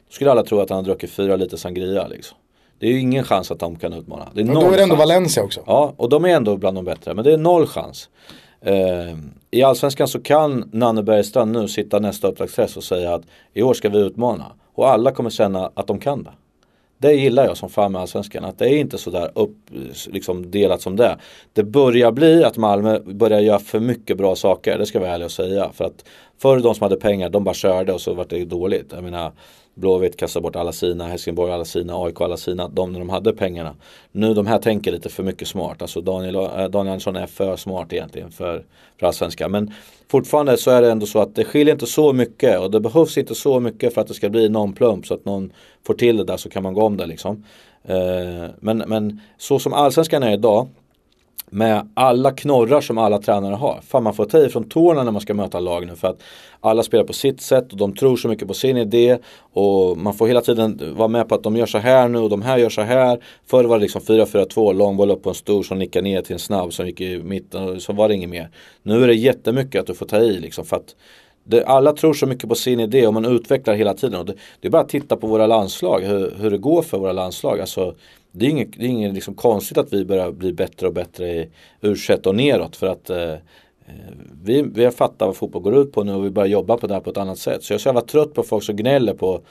Då 0.07 0.13
skulle 0.13 0.31
alla 0.31 0.43
tro 0.43 0.59
att 0.59 0.69
han 0.69 0.75
har 0.75 0.83
druckit 0.83 1.11
fyra 1.11 1.35
liter 1.35 1.57
sangria 1.57 2.07
liksom. 2.07 2.37
Det 2.79 2.87
är 2.87 2.91
ju 2.91 2.99
ingen 2.99 3.23
chans 3.23 3.51
att 3.51 3.59
de 3.59 3.75
kan 3.75 3.93
utmana. 3.93 4.27
Det 4.33 4.41
är 4.41 4.45
Men 4.45 4.55
då 4.55 4.61
är 4.61 4.77
det 4.77 4.83
ändå 4.83 4.95
chans. 4.95 5.07
Valencia 5.07 5.43
också. 5.43 5.63
Ja, 5.65 5.93
och 5.97 6.09
de 6.09 6.25
är 6.25 6.29
ändå 6.29 6.57
bland 6.57 6.77
de 6.77 6.85
bättre. 6.85 7.13
Men 7.13 7.23
det 7.23 7.33
är 7.33 7.37
noll 7.37 7.67
chans. 7.67 8.09
Eh, 8.61 8.75
I 9.51 9.63
Allsvenskan 9.63 10.07
så 10.07 10.19
kan 10.19 10.69
Nanne 10.73 11.03
Bergstrand 11.03 11.51
nu 11.51 11.67
sitta 11.67 11.99
nästa 11.99 12.27
upptaktsträff 12.27 12.77
och 12.77 12.83
säga 12.83 13.13
att 13.13 13.21
i 13.53 13.61
år 13.61 13.73
ska 13.73 13.89
vi 13.89 13.99
utmana. 13.99 14.45
Och 14.73 14.89
alla 14.89 15.11
kommer 15.11 15.29
känna 15.29 15.71
att 15.73 15.87
de 15.87 15.99
kan 15.99 16.23
det. 16.23 16.31
Det 16.97 17.13
gillar 17.13 17.45
jag 17.45 17.57
som 17.57 17.69
fan 17.69 17.91
med 17.91 18.01
Allsvenskan. 18.01 18.45
Att 18.45 18.59
det 18.59 18.65
är 18.69 18.77
inte 18.77 18.97
sådär 18.97 19.31
upp, 19.35 19.57
liksom 20.07 20.51
delat 20.51 20.81
som 20.81 20.95
det. 20.95 21.17
Det 21.53 21.63
börjar 21.63 22.11
bli 22.11 22.43
att 22.43 22.57
Malmö 22.57 22.99
börjar 22.99 23.39
göra 23.39 23.59
för 23.59 23.79
mycket 23.79 24.17
bra 24.17 24.35
saker. 24.35 24.77
Det 24.77 24.85
ska 24.85 24.97
jag 24.97 25.01
vara 25.01 25.13
ärlig 25.13 25.25
och 25.25 25.31
säga. 25.31 25.69
För 25.73 25.85
att 25.85 26.05
förr 26.37 26.59
de 26.59 26.75
som 26.75 26.83
hade 26.83 26.95
pengar 26.95 27.29
de 27.29 27.43
bara 27.43 27.55
körde 27.55 27.93
och 27.93 28.01
så 28.01 28.13
var 28.13 28.25
det 28.29 28.45
dåligt. 28.45 28.91
Jag 28.91 29.03
menar 29.03 29.31
Blåvitt 29.77 30.17
kastade 30.17 30.43
bort 30.43 30.55
alla 30.55 30.71
sina, 30.71 31.07
Helsingborg 31.07 31.51
alla 31.51 31.65
sina, 31.65 32.03
AIK 32.03 32.21
alla 32.21 32.37
sina. 32.37 32.67
De 32.67 32.91
när 32.91 32.99
de 32.99 33.09
hade 33.09 33.33
pengarna. 33.33 33.75
Nu 34.11 34.33
de 34.33 34.47
här 34.47 34.59
tänker 34.59 34.91
lite 34.91 35.09
för 35.09 35.23
mycket 35.23 35.47
smart. 35.47 35.81
Alltså 35.81 36.01
Daniel, 36.01 36.35
eh, 36.35 36.41
Daniel 36.41 36.77
Andersson 36.77 37.15
är 37.15 37.27
för 37.27 37.55
smart 37.55 37.93
egentligen 37.93 38.31
för, 38.31 38.63
för 38.99 39.07
Allsvenskan. 39.07 39.51
Men 39.51 39.73
fortfarande 40.11 40.57
så 40.57 40.71
är 40.71 40.81
det 40.81 40.91
ändå 40.91 41.05
så 41.05 41.19
att 41.19 41.35
det 41.35 41.45
skiljer 41.45 41.73
inte 41.73 41.85
så 41.85 42.13
mycket. 42.13 42.59
Och 42.59 42.71
det 42.71 42.79
behövs 42.79 43.17
inte 43.17 43.35
så 43.35 43.59
mycket 43.59 43.93
för 43.93 44.01
att 44.01 44.07
det 44.07 44.13
ska 44.13 44.29
bli 44.29 44.49
någon 44.49 44.73
plump. 44.73 45.05
Så 45.07 45.13
att 45.13 45.25
någon 45.25 45.51
får 45.87 45.93
till 45.93 46.17
det 46.17 46.23
där 46.23 46.37
så 46.37 46.49
kan 46.49 46.63
man 46.63 46.73
gå 46.73 46.81
om 46.81 46.97
det 46.97 47.05
liksom. 47.05 47.43
Eh, 47.83 48.49
men, 48.59 48.77
men 48.77 49.21
så 49.37 49.59
som 49.59 49.73
Allsvenskan 49.73 50.23
är 50.23 50.33
idag 50.33 50.67
med 51.51 51.89
alla 51.93 52.31
knorrar 52.31 52.81
som 52.81 52.97
alla 52.97 53.19
tränare 53.19 53.55
har. 53.55 53.81
Fan 53.87 54.03
man 54.03 54.13
får 54.13 54.25
ta 54.25 54.37
i 54.37 54.49
från 54.49 54.69
tårna 54.69 55.03
när 55.03 55.11
man 55.11 55.21
ska 55.21 55.33
möta 55.33 55.59
lag 55.59 55.87
nu 55.87 55.95
för 55.95 56.07
att 56.07 56.23
alla 56.59 56.83
spelar 56.83 57.03
på 57.03 57.13
sitt 57.13 57.41
sätt 57.41 57.71
och 57.71 57.77
de 57.77 57.95
tror 57.95 58.17
så 58.17 58.27
mycket 58.27 58.47
på 58.47 58.53
sin 58.53 58.77
idé 58.77 59.17
och 59.53 59.97
man 59.97 60.13
får 60.13 60.27
hela 60.27 60.41
tiden 60.41 60.95
vara 60.97 61.07
med 61.07 61.29
på 61.29 61.35
att 61.35 61.43
de 61.43 61.55
gör 61.55 61.65
så 61.65 61.77
här 61.77 62.07
nu 62.07 62.19
och 62.19 62.29
de 62.29 62.41
här 62.41 62.57
gör 62.57 62.69
så 62.69 62.81
här. 62.81 63.23
Förr 63.45 63.63
var 63.63 63.77
det 63.77 63.81
liksom 63.81 64.01
4-4-2, 64.01 64.73
långboll 64.73 65.11
upp 65.11 65.23
på 65.23 65.29
en 65.29 65.35
stor 65.35 65.63
som 65.63 65.79
nickar 65.79 66.01
ner 66.01 66.21
till 66.21 66.33
en 66.33 66.39
snabb 66.39 66.73
som 66.73 66.85
gick 66.85 67.01
i 67.01 67.17
mitten 67.17 67.69
och 67.69 67.81
så 67.81 67.93
var 67.93 68.07
det 68.07 68.15
inget 68.15 68.29
mer. 68.29 68.49
Nu 68.83 69.03
är 69.03 69.07
det 69.07 69.15
jättemycket 69.15 69.81
att 69.81 69.87
du 69.87 69.93
får 69.93 70.05
ta 70.05 70.17
i 70.17 70.39
liksom 70.39 70.65
för 70.65 70.75
att 70.75 70.95
det, 71.47 71.65
alla 71.65 71.93
tror 71.93 72.13
så 72.13 72.25
mycket 72.25 72.49
på 72.49 72.55
sin 72.55 72.79
idé 72.79 73.07
och 73.07 73.13
man 73.13 73.25
utvecklar 73.25 73.75
hela 73.75 73.93
tiden. 73.93 74.19
Och 74.19 74.25
det, 74.25 74.33
det 74.59 74.67
är 74.67 74.71
bara 74.71 74.81
att 74.81 74.89
titta 74.89 75.17
på 75.17 75.27
våra 75.27 75.47
landslag, 75.47 76.01
hur, 76.01 76.33
hur 76.39 76.51
det 76.51 76.57
går 76.57 76.81
för 76.81 76.97
våra 76.97 77.11
landslag. 77.11 77.59
Alltså, 77.59 77.95
det 78.31 78.45
är 78.45 78.49
inget, 78.49 78.69
det 78.77 78.85
är 78.85 78.89
inget 78.89 79.13
liksom 79.13 79.33
konstigt 79.33 79.77
att 79.77 79.93
vi 79.93 80.05
börjar 80.05 80.31
bli 80.31 80.53
bättre 80.53 80.87
och 80.87 80.93
bättre 80.93 81.29
i 81.29 81.49
u 81.81 81.95
och 82.23 82.35
neråt. 82.35 82.75
För 82.75 82.87
att 82.87 83.09
eh, 83.09 83.31
eh, 83.31 83.37
vi, 84.43 84.61
vi 84.61 84.83
har 84.83 84.91
fattat 84.91 85.27
vad 85.27 85.35
fotboll 85.35 85.61
går 85.61 85.77
ut 85.77 85.91
på 85.91 86.03
nu 86.03 86.13
och 86.13 86.25
vi 86.25 86.29
börjar 86.29 86.47
jobba 86.47 86.77
på 86.77 86.87
det 86.87 86.93
här 86.93 87.01
på 87.01 87.09
ett 87.09 87.17
annat 87.17 87.39
sätt. 87.39 87.63
Så 87.63 87.73
jag 87.73 87.75
är 87.75 87.81
så 87.81 87.89
jävla 87.89 88.01
trött 88.01 88.33
på 88.33 88.43
folk 88.43 88.63
som 88.63 88.75
gnäller 88.75 89.13
på, 89.13 89.41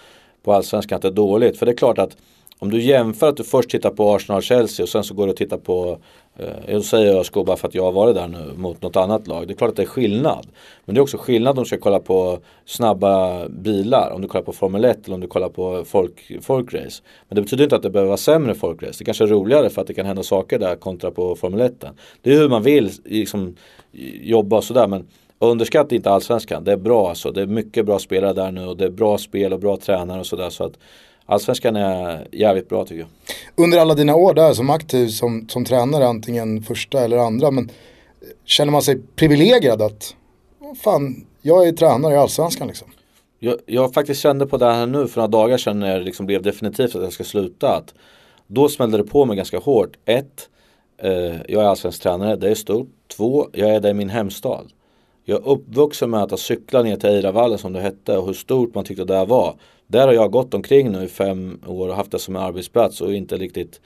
på 0.43 0.53
allsvenskan 0.53 0.97
att 0.97 1.03
det 1.03 1.09
är 1.09 1.13
dåligt. 1.13 1.59
För 1.59 1.67
det 1.67 1.73
är 1.73 1.77
klart 1.77 1.99
att 1.99 2.17
om 2.59 2.71
du 2.71 2.83
jämför 2.83 3.29
att 3.29 3.37
du 3.37 3.45
först 3.45 3.71
tittar 3.71 3.91
på 3.91 4.15
Arsenal-Chelsea 4.15 4.85
och 4.85 4.89
sen 4.89 5.05
så 5.05 5.15
går 5.15 5.27
du 5.27 5.31
och 5.31 5.37
tittar 5.37 5.59
på 5.59 5.99
Eh, 6.39 6.75
jag 6.75 6.85
säger 6.85 7.21
ÖSK 7.21 7.35
bara 7.35 7.57
för 7.57 7.69
att 7.69 7.75
jag 7.75 7.83
har 7.83 7.93
varit 7.93 8.15
där 8.15 8.29
nu 8.29 8.53
mot 8.57 8.83
något 8.83 8.97
annat 8.97 9.27
lag. 9.27 9.49
Det 9.49 9.53
är 9.53 9.57
klart 9.57 9.71
att 9.71 9.77
det 9.77 9.83
är 9.83 9.87
skillnad. 9.87 10.47
Men 10.85 10.95
det 10.95 10.99
är 10.99 11.03
också 11.03 11.19
skillnad 11.19 11.59
om 11.59 11.65
du 11.65 11.69
ska 11.69 11.79
kolla 11.79 12.01
på 12.01 12.39
snabba 12.65 13.49
bilar. 13.49 14.11
Om 14.15 14.23
du 14.23 14.29
kollar 14.29 14.45
på 14.45 14.53
Formel 14.53 14.85
1 14.85 15.07
eller 15.07 15.15
om 15.15 15.21
du 15.21 15.27
kollar 15.27 15.49
på 15.49 15.85
folk, 15.85 16.33
folkrace. 16.43 17.03
Men 17.29 17.37
det 17.37 17.43
betyder 17.43 17.65
inte 17.65 17.77
att 17.77 17.83
det 17.83 17.91
behöver 17.91 18.09
vara 18.09 18.17
sämre 18.17 18.55
folkrace. 18.55 18.99
Det 18.99 19.05
kanske 19.05 19.25
är 19.25 19.29
roligare 19.29 19.71
för 19.71 19.81
att 19.81 19.87
det 19.87 19.95
kan 19.95 20.07
hända 20.07 20.23
saker 20.23 20.59
där 20.59 20.77
kontra 20.77 21.11
på 21.11 21.37
Formel 21.37 21.61
1. 21.61 21.85
Det 22.23 22.35
är 22.35 22.39
hur 22.39 22.49
man 22.49 22.63
vill 22.63 22.91
liksom, 23.05 23.57
jobba 24.23 24.57
och 24.57 24.65
sådär. 24.65 24.87
Men 24.87 25.07
underskatta 25.39 25.95
inte 25.95 26.11
allsvenskan. 26.11 26.65
Det 26.65 26.73
är 26.73 26.77
bra 26.77 27.09
alltså. 27.09 27.31
Det 27.31 27.43
är 27.43 27.47
mycket 27.47 27.87
bra 27.87 27.99
spelare 27.99 28.33
där 28.33 28.51
nu 28.51 28.67
och 28.67 28.77
det 28.77 28.85
är 28.85 28.91
bra 28.91 29.19
spel 29.19 29.53
och 29.53 29.61
bra 29.61 29.77
tränare 29.77 30.21
och 30.21 30.27
sådär. 30.27 30.51
Så 30.51 30.65
att 30.65 30.79
Allsvenskan 31.27 31.77
är 31.77 32.29
jävligt 32.33 32.69
bra 32.69 32.85
tycker 32.85 33.01
jag. 33.01 33.09
Under 33.65 33.79
alla 33.79 33.95
dina 33.95 34.15
år 34.15 34.35
där 34.35 34.53
som 34.53 34.71
aktiv 34.71 35.09
som, 35.09 35.49
som 35.49 35.65
tränare, 35.65 36.07
antingen 36.07 36.63
första 36.63 37.05
eller 37.05 37.17
andra, 37.17 37.51
men 37.51 37.71
känner 38.45 38.73
man 38.73 38.83
sig 38.83 38.99
privilegierad 39.17 39.83
att 39.83 40.15
fan, 40.83 41.27
jag 41.43 41.69
är 41.69 41.73
tränare 41.73 42.15
i 42.15 42.17
Allsvenskan 42.17 42.69
liksom? 42.69 42.89
Jag, 43.39 43.57
jag 43.67 43.95
faktiskt 43.95 44.21
kände 44.21 44.47
på 44.47 44.57
det 44.57 44.73
här 44.73 44.87
nu 44.87 45.09
för 45.09 45.21
några 45.21 45.29
dagar 45.29 45.59
sedan 45.59 45.81
när 45.81 45.99
det 45.99 46.05
liksom 46.05 46.27
blev 46.27 46.43
definitivt 46.43 46.95
att 46.95 47.03
jag 47.03 47.13
ska 47.13 47.25
sluta. 47.25 47.77
Att 47.77 47.95
då 48.47 48.69
smällde 48.69 48.97
det 48.97 49.05
på 49.05 49.25
mig 49.25 49.37
ganska 49.37 49.59
hårt. 49.59 49.97
Ett, 50.05 50.49
eh, 50.99 51.37
jag 51.49 51.63
är 51.63 51.67
allsvensk 51.67 52.03
tränare, 52.03 52.37
det 52.37 52.51
är 52.51 52.55
stort. 52.55 52.89
Två, 53.17 53.49
jag 53.53 53.71
är 53.71 53.81
där 53.81 53.91
i 53.91 53.95
min 53.95 54.11
hemstad. 54.11 54.67
Jag 55.29 55.39
är 55.39 55.49
uppvuxen 55.49 56.11
med 56.11 56.23
att 56.23 56.31
ha 56.31 56.39
cyklat 56.39 56.85
ner 56.85 56.97
till 56.97 57.11
Eiravallen 57.11 57.59
som 57.59 57.73
det 57.73 57.81
hette 57.81 58.19
och 58.19 58.27
hur 58.27 58.35
stort 58.35 58.75
man 58.75 58.85
tyckte 58.85 59.05
det 59.05 59.25
var. 59.25 59.57
Där 59.87 60.07
har 60.07 60.15
jag 60.15 60.31
gått 60.31 60.55
omkring 60.55 60.93
nu 60.93 61.05
i 61.05 61.09
fem 61.09 61.61
år 61.67 61.89
och 61.89 61.95
haft 61.95 62.11
det 62.11 62.19
som 62.19 62.37
en 62.37 62.43
arbetsplats 62.43 63.01
och 63.01 63.15
inte 63.15 63.37
riktigt 63.37 63.81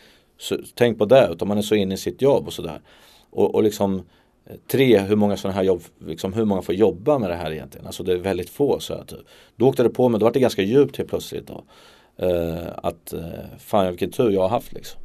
tänkt 0.74 0.98
på 0.98 1.04
det 1.04 1.28
utan 1.32 1.48
man 1.48 1.58
är 1.58 1.62
så 1.62 1.74
inne 1.74 1.94
i 1.94 1.96
sitt 1.96 2.22
jobb 2.22 2.46
och 2.46 2.52
sådär. 2.52 2.80
Och, 3.30 3.54
och 3.54 3.62
liksom 3.62 4.02
eh, 4.46 4.56
Tre, 4.70 4.98
hur 4.98 5.16
många 5.16 5.36
sådana 5.36 5.56
här 5.56 5.62
jobb, 5.62 5.82
liksom, 6.06 6.32
hur 6.32 6.44
många 6.44 6.62
får 6.62 6.74
jobba 6.74 7.18
med 7.18 7.30
det 7.30 7.36
här 7.36 7.52
egentligen? 7.52 7.86
Alltså 7.86 8.02
det 8.02 8.12
är 8.12 8.16
väldigt 8.16 8.50
få. 8.50 8.80
Så 8.80 8.94
att, 8.94 9.12
då 9.56 9.68
åkte 9.68 9.82
det 9.82 9.90
på 9.90 10.08
mig, 10.08 10.20
då 10.20 10.26
var 10.26 10.32
det 10.32 10.40
ganska 10.40 10.62
djupt 10.62 10.96
helt 10.96 11.10
plötsligt. 11.10 11.46
Då. 11.46 11.64
Uh, 12.26 12.68
att 12.76 13.14
uh, 13.16 13.22
fan 13.58 13.88
vilken 13.88 14.10
tur 14.10 14.30
jag 14.30 14.40
har 14.40 14.48
haft 14.48 14.72
liksom. 14.72 15.00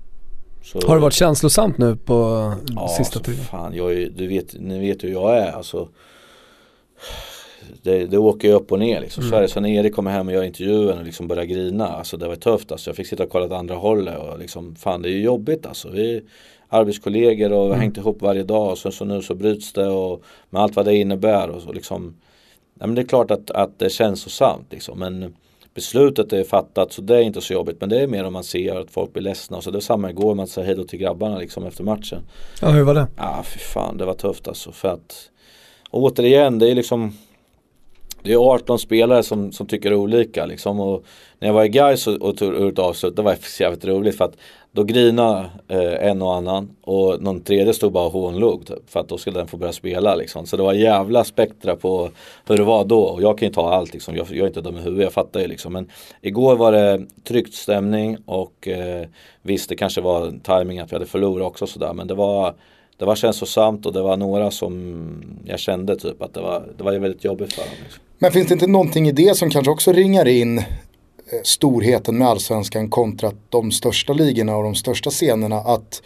Så, 0.64 0.88
har 0.88 0.96
det 0.96 1.02
varit 1.02 1.14
känslosamt 1.14 1.78
nu 1.78 1.96
på 1.96 2.52
ja, 2.76 2.88
sista 2.88 3.20
tiden? 3.20 3.44
Fan, 3.44 3.76
jag 3.76 4.12
du 4.12 4.28
vet, 4.28 4.56
ni 4.60 4.80
vet 4.80 5.04
hur 5.04 5.10
jag 5.10 5.38
är. 5.38 5.52
Alltså, 5.52 5.90
det, 7.82 8.06
det 8.06 8.18
åker 8.18 8.48
ju 8.48 8.54
upp 8.54 8.72
och 8.72 8.80
ner 8.80 9.02
liksom. 9.02 9.24
Mm. 9.24 9.32
Sverige, 9.32 9.48
sen 9.48 9.66
Erik 9.66 9.96
kommer 9.96 10.12
hem 10.12 10.28
och 10.28 10.34
gör 10.34 10.44
intervjun 10.44 10.98
och 10.98 11.06
liksom 11.06 11.28
börjar 11.28 11.44
grina. 11.44 11.88
Alltså 11.88 12.18
det 12.18 12.28
var 12.28 12.36
tufft 12.36 12.72
alltså. 12.72 12.90
Jag 12.90 12.98
fick 12.98 13.08
sitta 13.08 13.24
och 13.24 13.30
kolla 13.30 13.46
åt 13.46 13.52
andra 13.52 13.76
hållet 13.76 14.18
och 14.18 14.40
liksom 14.40 14.76
fan 14.76 15.02
det 15.02 15.10
är 15.10 15.14
ju 15.14 15.22
jobbigt 15.22 15.66
alltså. 15.66 15.90
Vi 15.90 16.24
arbetskollegor 16.70 17.52
och 17.52 17.58
vi 17.58 17.60
har 17.60 17.66
mm. 17.66 17.80
hängt 17.80 17.98
ihop 17.98 18.22
varje 18.22 18.44
dag 18.44 18.72
och 18.72 18.78
sen 18.78 18.92
så 18.92 19.06
nu 19.06 19.22
så 19.22 19.36
bryts 19.36 19.74
det 19.74 19.88
och 19.88 20.24
med 20.50 20.62
allt 20.62 20.76
vad 20.76 20.86
det 20.86 20.96
innebär 20.96 21.50
och 21.50 21.62
så 21.62 21.72
liksom. 21.72 22.16
Ja, 22.80 22.88
men 22.88 22.96
det 22.96 23.02
är 23.02 23.06
klart 23.08 23.32
att, 23.32 23.52
att 23.52 23.80
det 23.80 23.90
känns 23.90 24.22
så 24.22 24.30
sant 24.30 24.68
liksom. 24.70 25.00
Men 25.00 25.36
beslutet 25.74 26.34
är 26.34 26.44
fattat 26.44 26.94
så 26.94 27.02
det 27.02 27.16
är 27.16 27.22
inte 27.22 27.42
så 27.42 27.54
jobbigt. 27.54 27.78
Men 27.80 27.90
det 27.90 28.02
är 28.02 28.08
mer 28.08 28.24
om 28.24 28.34
man 28.34 28.44
ser 28.44 28.76
att 28.76 28.92
folk 28.92 29.14
blir 29.14 29.24
ledsna. 29.24 29.62
Så 29.62 29.72
det 29.72 29.76
var 29.76 29.82
samma 29.82 30.10
igår 30.10 30.36
man 30.36 30.48
säger 30.48 30.66
hej 30.66 30.76
då 30.76 30.84
till 30.84 31.00
grabbarna 31.00 31.38
liksom 31.38 31.66
efter 31.66 31.84
matchen. 31.84 32.22
Ja 32.62 32.70
hur 32.70 32.84
var 32.84 32.94
det? 32.94 33.08
Ja 33.18 33.44
fy 33.46 33.60
fan 33.60 33.98
det 33.98 34.06
var 34.06 34.14
tufft 34.14 34.48
alltså. 34.48 34.72
För 34.72 34.88
att 34.88 35.30
återigen 35.96 36.60
det 36.60 36.72
är 36.72 36.76
liksom 36.76 37.14
det 38.26 38.34
är 38.34 38.54
18 38.54 38.80
spelare 38.80 39.24
som, 39.24 39.52
som 39.52 39.68
tycker 39.68 39.94
olika 39.94 40.46
liksom. 40.46 40.80
Och 40.80 41.06
när 41.40 41.48
jag 41.48 41.54
var 41.54 41.64
i 41.64 41.70
Gais 41.70 42.08
och, 42.08 42.22
och 42.22 42.38
tog 42.38 42.54
ut 42.54 42.80
avslut, 42.80 43.16
det 43.16 43.22
var 43.22 43.38
jävligt 43.60 43.86
roligt 43.86 44.18
för 44.18 44.26
att 44.26 44.38
då 44.72 44.84
grinade 44.84 45.50
eh, 45.68 46.10
en 46.10 46.22
och 46.22 46.36
annan 46.36 46.76
och 46.82 47.22
någon 47.22 47.42
tredje 47.42 47.74
stod 47.74 47.92
bara 47.92 48.06
och 48.06 48.12
hånlog 48.12 48.68
typ, 48.68 48.90
för 48.90 49.00
att 49.00 49.10
då 49.10 49.18
skulle 49.18 49.40
den 49.40 49.48
få 49.48 49.58
börja 49.58 49.74
spela 49.74 50.16
liksom. 50.16 50.46
Så 50.46 50.58
det 50.58 50.64
var 50.64 50.74
jävla 50.74 51.24
spektra 51.24 51.76
på 51.76 52.10
hur 52.48 52.58
det 52.58 52.64
var 52.64 52.86
då 52.86 53.02
och 53.02 53.22
jag 53.22 53.38
kan 53.38 53.48
ju 53.48 53.54
ta 53.54 53.74
allt 53.74 53.94
liksom. 53.94 54.16
Jag, 54.16 54.28
jag 54.30 54.40
är 54.40 54.48
inte 54.48 54.62
dum 54.62 54.78
i 54.78 54.82
huvudet, 54.82 55.04
jag 55.04 55.14
fattar 55.14 55.40
ju 55.40 55.48
liksom. 55.48 55.74
Men 55.74 55.90
igår 56.22 56.56
var 56.56 56.72
det 56.72 57.06
tryckt 57.24 57.54
stämning 57.54 58.18
och 58.26 58.68
eh, 58.68 59.08
visst 59.42 59.70
det 59.70 59.76
kanske 59.76 60.02
var 60.02 60.34
timing 60.44 60.80
att 60.80 60.92
vi 60.92 60.96
hade 60.96 61.06
förlorat 61.06 61.48
också 61.48 61.68
sådär 61.68 61.94
men 61.94 62.08
det 62.08 62.16
var 62.16 62.56
det 62.98 63.06
var 63.06 63.16
känslosamt 63.16 63.86
och 63.86 63.94
det 63.94 64.02
var 64.02 64.18
några 64.18 64.52
som 64.52 65.24
jag 65.46 65.60
kände 65.60 65.96
typ 65.96 66.22
att 66.22 66.34
det 66.34 66.42
var, 66.42 66.74
det 66.78 66.84
var 66.84 67.00
väldigt 67.00 67.24
jobbigt 67.24 67.54
för 67.54 67.62
dem. 67.62 67.72
Liksom. 67.84 68.02
Men 68.18 68.32
finns 68.32 68.48
det 68.48 68.54
inte 68.54 68.68
någonting 68.68 69.08
i 69.08 69.12
det 69.12 69.38
som 69.38 69.50
kanske 69.50 69.72
också 69.72 69.92
ringar 69.92 70.28
in 70.28 70.58
eh, 70.58 70.64
storheten 71.44 72.18
med 72.18 72.28
allsvenskan 72.28 72.90
kontra 72.90 73.32
de 73.50 73.72
största 73.72 74.14
ligorna 74.14 74.58
och 74.58 74.64
de 74.64 74.76
största 74.76 75.10
scenerna 75.10 75.56
att 75.56 76.02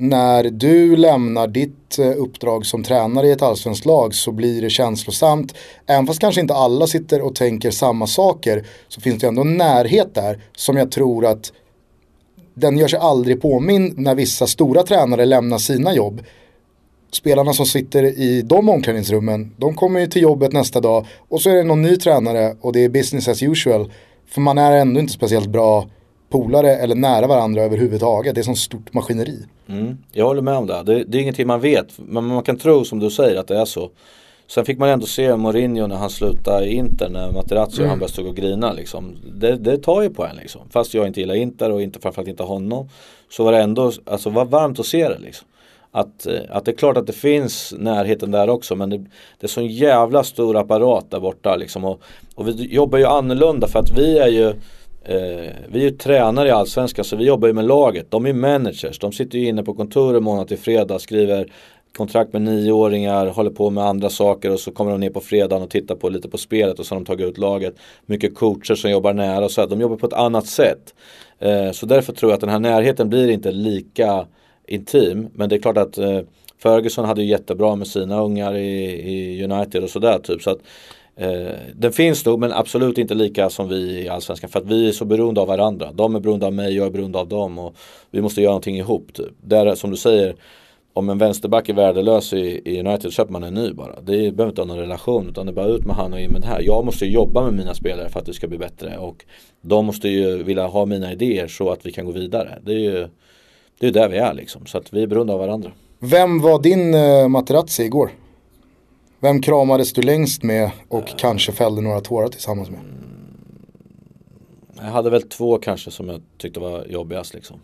när 0.00 0.44
du 0.44 0.96
lämnar 0.96 1.46
ditt 1.46 1.98
eh, 1.98 2.10
uppdrag 2.16 2.66
som 2.66 2.84
tränare 2.84 3.28
i 3.28 3.30
ett 3.30 3.42
allsvenskt 3.42 3.86
lag 3.86 4.14
så 4.14 4.32
blir 4.32 4.62
det 4.62 4.70
känslosamt. 4.70 5.54
Även 5.86 6.06
fast 6.06 6.20
kanske 6.20 6.40
inte 6.40 6.54
alla 6.54 6.86
sitter 6.86 7.22
och 7.22 7.34
tänker 7.34 7.70
samma 7.70 8.06
saker 8.06 8.66
så 8.88 9.00
finns 9.00 9.20
det 9.20 9.26
ändå 9.26 9.42
en 9.42 9.56
närhet 9.56 10.14
där 10.14 10.42
som 10.56 10.76
jag 10.76 10.90
tror 10.90 11.26
att 11.26 11.52
den 12.60 12.78
gör 12.78 12.88
sig 12.88 12.98
aldrig 12.98 13.42
påminn 13.42 13.94
när 13.96 14.14
vissa 14.14 14.46
stora 14.46 14.82
tränare 14.82 15.24
lämnar 15.24 15.58
sina 15.58 15.94
jobb. 15.94 16.22
Spelarna 17.12 17.52
som 17.52 17.66
sitter 17.66 18.02
i 18.02 18.42
de 18.42 18.68
omklädningsrummen, 18.68 19.54
de 19.56 19.74
kommer 19.74 20.00
ju 20.00 20.06
till 20.06 20.22
jobbet 20.22 20.52
nästa 20.52 20.80
dag 20.80 21.06
och 21.28 21.40
så 21.40 21.50
är 21.50 21.54
det 21.54 21.64
någon 21.64 21.82
ny 21.82 21.96
tränare 21.96 22.56
och 22.60 22.72
det 22.72 22.84
är 22.84 22.88
business 22.88 23.28
as 23.28 23.42
usual. 23.42 23.92
För 24.26 24.40
man 24.40 24.58
är 24.58 24.72
ändå 24.72 25.00
inte 25.00 25.12
speciellt 25.12 25.48
bra 25.48 25.86
polare 26.30 26.76
eller 26.76 26.94
nära 26.94 27.26
varandra 27.26 27.62
överhuvudtaget. 27.62 28.34
Det 28.34 28.40
är 28.40 28.42
sånt 28.42 28.58
stort 28.58 28.92
maskineri. 28.92 29.38
Mm, 29.68 29.98
jag 30.12 30.26
håller 30.26 30.42
med 30.42 30.54
om 30.54 30.66
det. 30.66 30.82
det. 30.82 31.04
Det 31.04 31.18
är 31.18 31.22
ingenting 31.22 31.46
man 31.46 31.60
vet. 31.60 31.86
Men 31.96 32.24
man 32.24 32.42
kan 32.42 32.58
tro 32.58 32.84
som 32.84 32.98
du 32.98 33.10
säger 33.10 33.40
att 33.40 33.48
det 33.48 33.60
är 33.60 33.64
så. 33.64 33.90
Sen 34.48 34.64
fick 34.64 34.78
man 34.78 34.88
ändå 34.88 35.06
se 35.06 35.36
Mourinho 35.36 35.86
när 35.86 35.96
han 35.96 36.10
slutade 36.10 36.66
i 36.66 36.74
Inter 36.74 37.08
när 37.08 37.32
Materazzi 37.32 37.76
mm. 37.78 37.84
och 37.84 37.90
han 37.90 37.98
började 37.98 38.12
stå 38.12 38.28
och 38.28 38.36
grina 38.36 38.72
liksom. 38.72 39.16
Det, 39.34 39.56
det 39.56 39.78
tar 39.78 40.02
ju 40.02 40.10
på 40.10 40.26
en 40.26 40.36
liksom. 40.36 40.60
Fast 40.70 40.94
jag 40.94 41.06
inte 41.06 41.20
gillar 41.20 41.34
Inter 41.34 41.72
och 41.72 41.82
inte, 41.82 42.00
framförallt 42.00 42.28
inte 42.28 42.42
honom. 42.42 42.88
Så 43.30 43.44
var 43.44 43.52
det 43.52 43.58
ändå, 43.58 43.92
alltså 44.04 44.30
var 44.30 44.44
varmt 44.44 44.80
att 44.80 44.86
se 44.86 45.08
det 45.08 45.18
liksom. 45.18 45.48
Att, 45.90 46.26
eh, 46.26 46.40
att 46.50 46.64
det 46.64 46.70
är 46.70 46.76
klart 46.76 46.96
att 46.96 47.06
det 47.06 47.12
finns 47.12 47.74
närheten 47.78 48.30
där 48.30 48.50
också 48.50 48.74
men 48.74 48.90
det, 48.90 48.98
det 49.38 49.46
är 49.46 49.48
så 49.48 49.60
en 49.60 49.66
jävla 49.66 50.24
stor 50.24 50.56
apparat 50.56 51.10
där 51.10 51.20
borta 51.20 51.56
liksom. 51.56 51.84
Och, 51.84 52.02
och 52.34 52.48
vi 52.48 52.74
jobbar 52.74 52.98
ju 52.98 53.04
annorlunda 53.04 53.68
för 53.68 53.78
att 53.78 53.98
vi 53.98 54.18
är 54.18 54.28
ju 54.28 54.48
eh, 55.04 55.52
vi 55.68 55.80
är 55.80 55.84
ju 55.84 55.90
tränare 55.90 56.48
i 56.48 56.50
Allsvenskan 56.50 57.04
så 57.04 57.16
vi 57.16 57.24
jobbar 57.24 57.48
ju 57.48 57.54
med 57.54 57.64
laget. 57.64 58.10
De 58.10 58.26
är 58.26 58.32
managers. 58.32 58.98
De 58.98 59.12
sitter 59.12 59.38
ju 59.38 59.48
inne 59.48 59.62
på 59.62 59.74
kontoret 59.74 60.22
månad 60.22 60.48
till 60.48 60.58
fredag 60.58 60.98
skriver 60.98 61.52
kontrakt 61.96 62.32
med 62.32 62.42
nioåringar, 62.42 63.26
håller 63.26 63.50
på 63.50 63.70
med 63.70 63.84
andra 63.84 64.10
saker 64.10 64.52
och 64.52 64.60
så 64.60 64.70
kommer 64.70 64.90
de 64.90 65.00
ner 65.00 65.10
på 65.10 65.20
fredagen 65.20 65.62
och 65.62 65.70
tittar 65.70 65.94
på 65.94 66.08
lite 66.08 66.28
på 66.28 66.38
spelet 66.38 66.78
och 66.78 66.86
så 66.86 66.94
har 66.94 67.00
de 67.00 67.06
tagit 67.06 67.26
ut 67.26 67.38
laget. 67.38 67.74
Mycket 68.06 68.34
coacher 68.34 68.74
som 68.74 68.90
jobbar 68.90 69.12
nära 69.12 69.44
och 69.44 69.50
så 69.50 69.60
här. 69.60 69.68
De 69.68 69.80
jobbar 69.80 69.96
på 69.96 70.06
ett 70.06 70.12
annat 70.12 70.46
sätt. 70.46 70.94
Eh, 71.38 71.70
så 71.72 71.86
därför 71.86 72.12
tror 72.12 72.30
jag 72.30 72.34
att 72.34 72.40
den 72.40 72.50
här 72.50 72.58
närheten 72.58 73.08
blir 73.08 73.28
inte 73.28 73.50
lika 73.50 74.26
intim. 74.66 75.28
Men 75.34 75.48
det 75.48 75.56
är 75.56 75.60
klart 75.60 75.76
att 75.76 75.98
eh, 75.98 76.20
Ferguson 76.62 77.04
hade 77.04 77.22
ju 77.22 77.28
jättebra 77.28 77.76
med 77.76 77.86
sina 77.86 78.20
ungar 78.20 78.54
i, 78.54 78.84
i 79.12 79.44
United 79.44 79.82
och 79.82 79.90
sådär 79.90 80.18
typ. 80.18 80.42
Så 80.42 80.50
att, 80.50 80.58
eh, 81.16 81.52
den 81.74 81.92
finns 81.92 82.26
nog 82.26 82.40
men 82.40 82.52
absolut 82.52 82.98
inte 82.98 83.14
lika 83.14 83.50
som 83.50 83.68
vi 83.68 84.04
i 84.04 84.08
Allsvenskan 84.08 84.50
för 84.50 84.60
att 84.60 84.66
vi 84.66 84.88
är 84.88 84.92
så 84.92 85.04
beroende 85.04 85.40
av 85.40 85.48
varandra. 85.48 85.92
De 85.92 86.14
är 86.14 86.20
beroende 86.20 86.46
av 86.46 86.52
mig, 86.52 86.76
jag 86.76 86.86
är 86.86 86.90
beroende 86.90 87.18
av 87.18 87.28
dem 87.28 87.58
och 87.58 87.76
vi 88.10 88.20
måste 88.20 88.40
göra 88.40 88.50
någonting 88.50 88.76
ihop. 88.76 89.14
Typ. 89.14 89.32
Där 89.40 89.74
som 89.74 89.90
du 89.90 89.96
säger 89.96 90.36
om 90.98 91.08
en 91.08 91.18
vänsterback 91.18 91.68
är 91.68 91.74
värdelös 91.74 92.32
i, 92.32 92.62
i 92.64 92.80
United 92.80 93.12
köper 93.12 93.32
man 93.32 93.42
en 93.42 93.54
ny 93.54 93.72
bara. 93.72 94.00
Det 94.00 94.06
behöver 94.06 94.48
inte 94.48 94.60
ha 94.60 94.66
någon 94.66 94.78
relation 94.78 95.28
utan 95.28 95.46
det 95.46 95.52
är 95.52 95.54
bara 95.54 95.66
ut 95.66 95.84
med 95.84 95.96
han 95.96 96.12
och 96.12 96.20
in 96.20 96.30
med 96.30 96.40
det 96.40 96.46
här. 96.46 96.60
Jag 96.60 96.84
måste 96.84 97.06
jobba 97.06 97.44
med 97.44 97.54
mina 97.54 97.74
spelare 97.74 98.08
för 98.08 98.20
att 98.20 98.26
det 98.26 98.34
ska 98.34 98.48
bli 98.48 98.58
bättre 98.58 98.98
och 98.98 99.24
de 99.60 99.86
måste 99.86 100.08
ju 100.08 100.42
vilja 100.42 100.66
ha 100.66 100.86
mina 100.86 101.12
idéer 101.12 101.48
så 101.48 101.70
att 101.70 101.86
vi 101.86 101.92
kan 101.92 102.06
gå 102.06 102.12
vidare. 102.12 102.58
Det 102.64 102.72
är 102.72 102.78
ju 102.78 103.08
det 103.80 103.86
är 103.86 103.90
där 103.90 104.08
vi 104.08 104.18
är 104.18 104.34
liksom. 104.34 104.66
Så 104.66 104.78
att 104.78 104.92
vi 104.92 105.02
är 105.02 105.06
beroende 105.06 105.32
av 105.32 105.38
varandra. 105.38 105.72
Vem 105.98 106.40
var 106.40 106.62
din 106.62 106.94
uh, 106.94 107.28
Materazzi 107.28 107.82
igår? 107.82 108.10
Vem 109.20 109.42
kramades 109.42 109.92
du 109.92 110.02
längst 110.02 110.42
med 110.42 110.70
och 110.88 110.98
uh, 110.98 111.16
kanske 111.16 111.52
fällde 111.52 111.80
några 111.80 112.00
tårar 112.00 112.28
tillsammans 112.28 112.70
med? 112.70 112.80
Jag 114.76 114.84
hade 114.84 115.10
väl 115.10 115.22
två 115.22 115.58
kanske 115.58 115.90
som 115.90 116.08
jag 116.08 116.20
tyckte 116.38 116.60
var 116.60 116.86
jobbigast 116.86 117.34
liksom. 117.34 117.56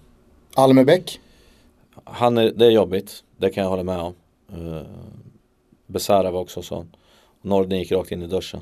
Almebäck? 0.54 1.20
Han 2.04 2.38
är, 2.38 2.52
det 2.56 2.66
är 2.66 2.70
jobbigt, 2.70 3.23
det 3.36 3.50
kan 3.50 3.62
jag 3.62 3.70
hålla 3.70 3.82
med 3.82 3.98
om. 3.98 4.14
Uh, 4.58 4.82
Besara 5.86 6.30
var 6.30 6.40
också 6.40 6.62
sån. 6.62 6.96
Norden 7.42 7.78
gick 7.78 7.92
rakt 7.92 8.12
in 8.12 8.22
i 8.22 8.26
duschen. 8.26 8.60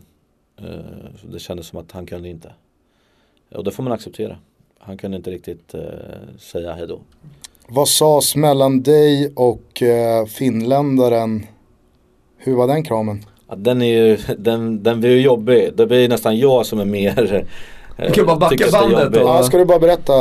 Uh, 0.62 1.30
det 1.32 1.38
kändes 1.38 1.66
som 1.66 1.78
att 1.78 1.92
han 1.92 2.06
kunde 2.06 2.28
inte. 2.28 2.52
Och 3.54 3.64
det 3.64 3.70
får 3.70 3.82
man 3.82 3.92
acceptera. 3.92 4.38
Han 4.78 4.98
kunde 4.98 5.16
inte 5.16 5.30
riktigt 5.30 5.74
uh, 5.74 5.80
säga 6.38 6.72
hejdå. 6.72 7.00
Vad 7.68 7.88
sades 7.88 8.36
mellan 8.36 8.82
dig 8.82 9.32
och 9.36 9.82
uh, 9.82 10.26
finländaren? 10.26 11.46
Hur 12.36 12.54
var 12.54 12.66
den 12.66 12.84
kramen? 12.84 13.24
Ja, 13.48 13.54
den, 13.54 13.82
är 13.82 13.86
ju, 13.86 14.18
den, 14.38 14.82
den 14.82 15.00
blir 15.00 15.10
ju 15.10 15.20
jobbig. 15.20 15.72
Det 15.74 15.86
blir 15.86 16.08
nästan 16.08 16.38
jag 16.38 16.66
som 16.66 16.78
är 16.80 16.84
mer 16.84 17.46
Du 17.96 18.10
kan 18.12 18.26
bara 18.26 18.36
backa 18.36 18.64
bandet 18.72 19.16
och- 19.16 19.28
Ja, 19.28 19.42
ska 19.42 19.58
du 19.58 19.64
bara 19.64 19.78
berätta 19.78 20.12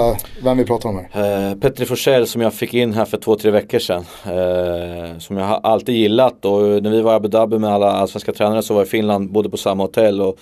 vem 0.44 0.58
vi 0.58 0.66
pratar 0.66 0.90
om 0.90 1.06
här? 1.14 1.50
Eh, 1.52 1.56
Petri 1.56 1.86
Forsell 1.86 2.28
som 2.28 2.42
jag 2.42 2.54
fick 2.54 2.74
in 2.74 2.94
här 2.94 3.06
för 3.06 3.18
två, 3.18 3.36
tre 3.36 3.52
veckor 3.52 3.80
sedan. 3.80 4.06
Eh, 4.26 5.18
som 5.20 5.38
jag 5.38 5.46
har 5.46 5.60
alltid 5.64 5.96
gillat 5.96 6.46
och 6.46 6.62
när 6.62 6.90
vi 6.90 7.02
var 7.02 7.12
i 7.14 7.16
Abu 7.16 7.28
Dhabi 7.28 7.60
med 7.60 7.70
alla 7.74 7.92
allsvenska 7.92 8.32
tränare 8.34 8.62
så 8.62 8.74
var 8.74 8.82
jag 8.82 8.88
i 8.88 8.90
Finland, 8.90 9.32
bodde 9.32 9.50
på 9.50 9.58
samma 9.58 9.84
hotell. 9.84 10.22
Och 10.22 10.38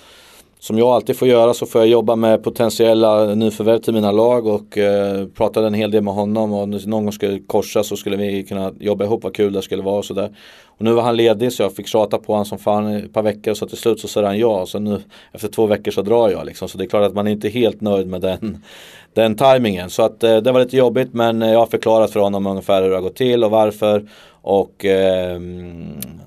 som 0.60 0.78
jag 0.78 0.88
alltid 0.88 1.16
får 1.16 1.28
göra 1.28 1.54
så 1.54 1.66
får 1.66 1.80
jag 1.80 1.88
jobba 1.88 2.16
med 2.16 2.42
potentiella 2.42 3.34
nyförvärv 3.34 3.78
till 3.78 3.94
mina 3.94 4.12
lag 4.12 4.46
och 4.46 4.78
eh, 4.78 5.26
pratade 5.26 5.66
en 5.66 5.74
hel 5.74 5.90
del 5.90 6.02
med 6.02 6.14
honom 6.14 6.52
och 6.52 6.68
någon 6.68 7.04
gång 7.04 7.12
skulle 7.12 7.38
korsa 7.38 7.82
så 7.82 7.96
skulle 7.96 8.16
vi 8.16 8.44
kunna 8.44 8.72
jobba 8.80 9.04
ihop, 9.04 9.22
vad 9.24 9.34
kul 9.34 9.52
det 9.52 9.62
skulle 9.62 9.82
vara 9.82 9.98
och 9.98 10.04
sådär. 10.04 10.30
Och 10.66 10.84
nu 10.84 10.92
var 10.92 11.02
han 11.02 11.16
ledig 11.16 11.52
så 11.52 11.62
jag 11.62 11.76
fick 11.76 11.86
tjata 11.86 12.18
på 12.18 12.32
honom 12.32 12.44
som 12.44 12.58
fan 12.58 12.92
i 12.92 12.96
ett 12.96 13.12
par 13.12 13.22
veckor 13.22 13.54
så 13.54 13.66
till 13.66 13.78
slut 13.78 14.00
så 14.00 14.08
sa 14.08 14.24
han 14.24 14.38
ja. 14.38 14.66
Så 14.66 14.78
nu 14.78 15.02
efter 15.32 15.48
två 15.48 15.66
veckor 15.66 15.90
så 15.90 16.02
drar 16.02 16.28
jag 16.28 16.46
liksom. 16.46 16.68
Så 16.68 16.78
det 16.78 16.84
är 16.84 16.88
klart 16.88 17.06
att 17.06 17.14
man 17.14 17.26
är 17.26 17.30
inte 17.30 17.48
helt 17.48 17.80
nöjd 17.80 18.06
med 18.06 18.20
den, 18.20 18.64
den 19.14 19.36
tajmingen. 19.36 19.90
Så 19.90 20.02
att 20.02 20.24
eh, 20.24 20.36
det 20.36 20.52
var 20.52 20.60
lite 20.60 20.76
jobbigt 20.76 21.14
men 21.14 21.42
eh, 21.42 21.50
jag 21.50 21.58
har 21.58 21.66
förklarat 21.66 22.10
för 22.10 22.20
honom 22.20 22.46
ungefär 22.46 22.82
hur 22.82 22.90
det 22.90 22.96
har 22.96 23.02
gått 23.02 23.16
till 23.16 23.44
och 23.44 23.50
varför. 23.50 24.08
Och 24.42 24.84
eh, 24.84 25.40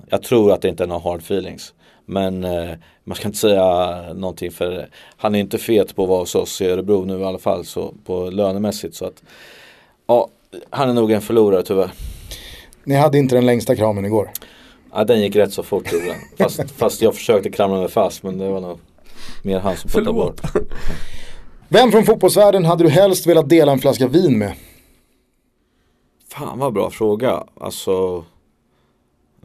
jag 0.10 0.24
tror 0.24 0.52
att 0.52 0.62
det 0.62 0.70
inte 0.70 0.84
är 0.84 0.88
några 0.88 1.02
hard 1.02 1.20
feelings. 1.20 1.74
Men 2.06 2.44
eh, 2.44 2.70
man 3.04 3.16
ska 3.16 3.28
inte 3.28 3.38
säga 3.38 4.02
någonting 4.14 4.52
för 4.52 4.90
han 5.18 5.36
är 5.36 5.40
inte 5.40 5.58
fet 5.58 5.96
på 5.96 6.04
att 6.04 6.10
vara 6.10 6.20
hos 6.20 6.36
oss 6.36 6.62
i 6.62 6.66
Örebro 6.66 7.06
nu 7.06 7.20
i 7.20 7.24
alla 7.24 7.40
fall 7.40 7.66
så 7.66 7.94
på 8.06 8.30
lönemässigt. 8.30 8.96
Så 8.96 9.06
att 9.06 9.24
ja, 10.08 10.28
han 10.70 10.90
är 10.90 10.94
nog 10.94 11.12
en 11.12 11.22
förlorare 11.22 11.64
tyvärr. 11.64 11.92
Ni 12.84 12.96
hade 12.96 13.18
inte 13.18 13.36
den 13.36 13.46
längsta 13.46 13.76
kramen 13.76 14.06
igår. 14.06 14.32
Ja, 14.94 15.04
den 15.04 15.22
gick 15.22 15.36
rätt 15.36 15.54
så 15.54 15.64
fort 15.64 15.94
gjorde. 15.94 16.16
Fast, 16.38 16.72
fast 16.78 17.02
jag 17.02 17.16
försökte 17.16 17.50
kramla 17.50 17.78
mig 17.78 17.88
fast 17.88 18.24
men 18.24 18.38
det 18.38 18.50
var 18.50 18.62
nog 18.62 18.80
mer 19.44 19.60
han 19.60 19.78
som 19.78 19.90
puttade 19.90 20.14
bort. 20.14 20.42
Vem 21.68 21.92
från 21.92 22.06
fotbollsvärlden 22.06 22.66
hade 22.66 22.84
du 22.84 22.90
helst 22.90 23.28
velat 23.28 23.50
dela 23.50 23.72
en 23.72 23.80
flaska 23.80 24.08
vin 24.08 24.38
med? 24.38 24.54
Fan 26.30 26.60
vad 26.60 26.74
bra 26.74 26.90
fråga. 26.90 27.44
Alltså 27.60 28.26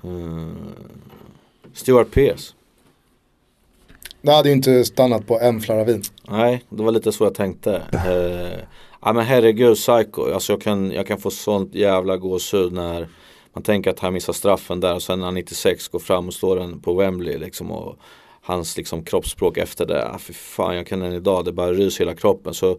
mm, 0.04 0.56
Stuart 1.78 2.10
Pearce. 2.10 2.54
Det 4.22 4.32
hade 4.32 4.48
ju 4.48 4.54
inte 4.54 4.84
stannat 4.84 5.26
på 5.26 5.40
en 5.40 5.60
flarra 5.60 5.84
vin. 5.84 6.02
Nej, 6.28 6.64
det 6.68 6.82
var 6.82 6.92
lite 6.92 7.12
så 7.12 7.24
jag 7.24 7.34
tänkte. 7.34 7.82
Eh, 7.92 8.60
ja 9.00 9.12
men 9.12 9.24
herregud, 9.24 9.76
psycho. 9.76 10.32
Alltså 10.34 10.52
jag 10.52 10.60
kan, 10.62 10.92
jag 10.92 11.06
kan 11.06 11.18
få 11.18 11.30
sånt 11.30 11.74
jävla 11.74 12.16
gåshud 12.16 12.72
när 12.72 13.08
man 13.52 13.62
tänker 13.62 13.90
att 13.90 13.98
han 13.98 14.12
missar 14.12 14.32
straffen 14.32 14.80
där 14.80 14.94
och 14.94 15.02
sen 15.02 15.18
när 15.18 15.26
han 15.26 15.34
96 15.34 15.88
går 15.88 15.98
fram 15.98 16.28
och 16.28 16.34
slår 16.34 16.56
den 16.56 16.80
på 16.80 16.94
Wembley 16.94 17.38
liksom 17.38 17.70
och 17.70 17.96
hans 18.48 18.76
liksom 18.76 19.04
kroppsspråk 19.04 19.56
efter 19.56 19.86
det. 19.86 20.08
Ah, 20.08 20.18
fy 20.18 20.32
fan, 20.32 20.76
jag 20.76 20.86
kan 20.86 21.02
än 21.02 21.12
idag, 21.12 21.44
det 21.44 21.52
bara 21.52 21.72
ryser 21.72 22.04
i 22.04 22.06
hela 22.06 22.16
kroppen. 22.16 22.54
Så 22.54 22.78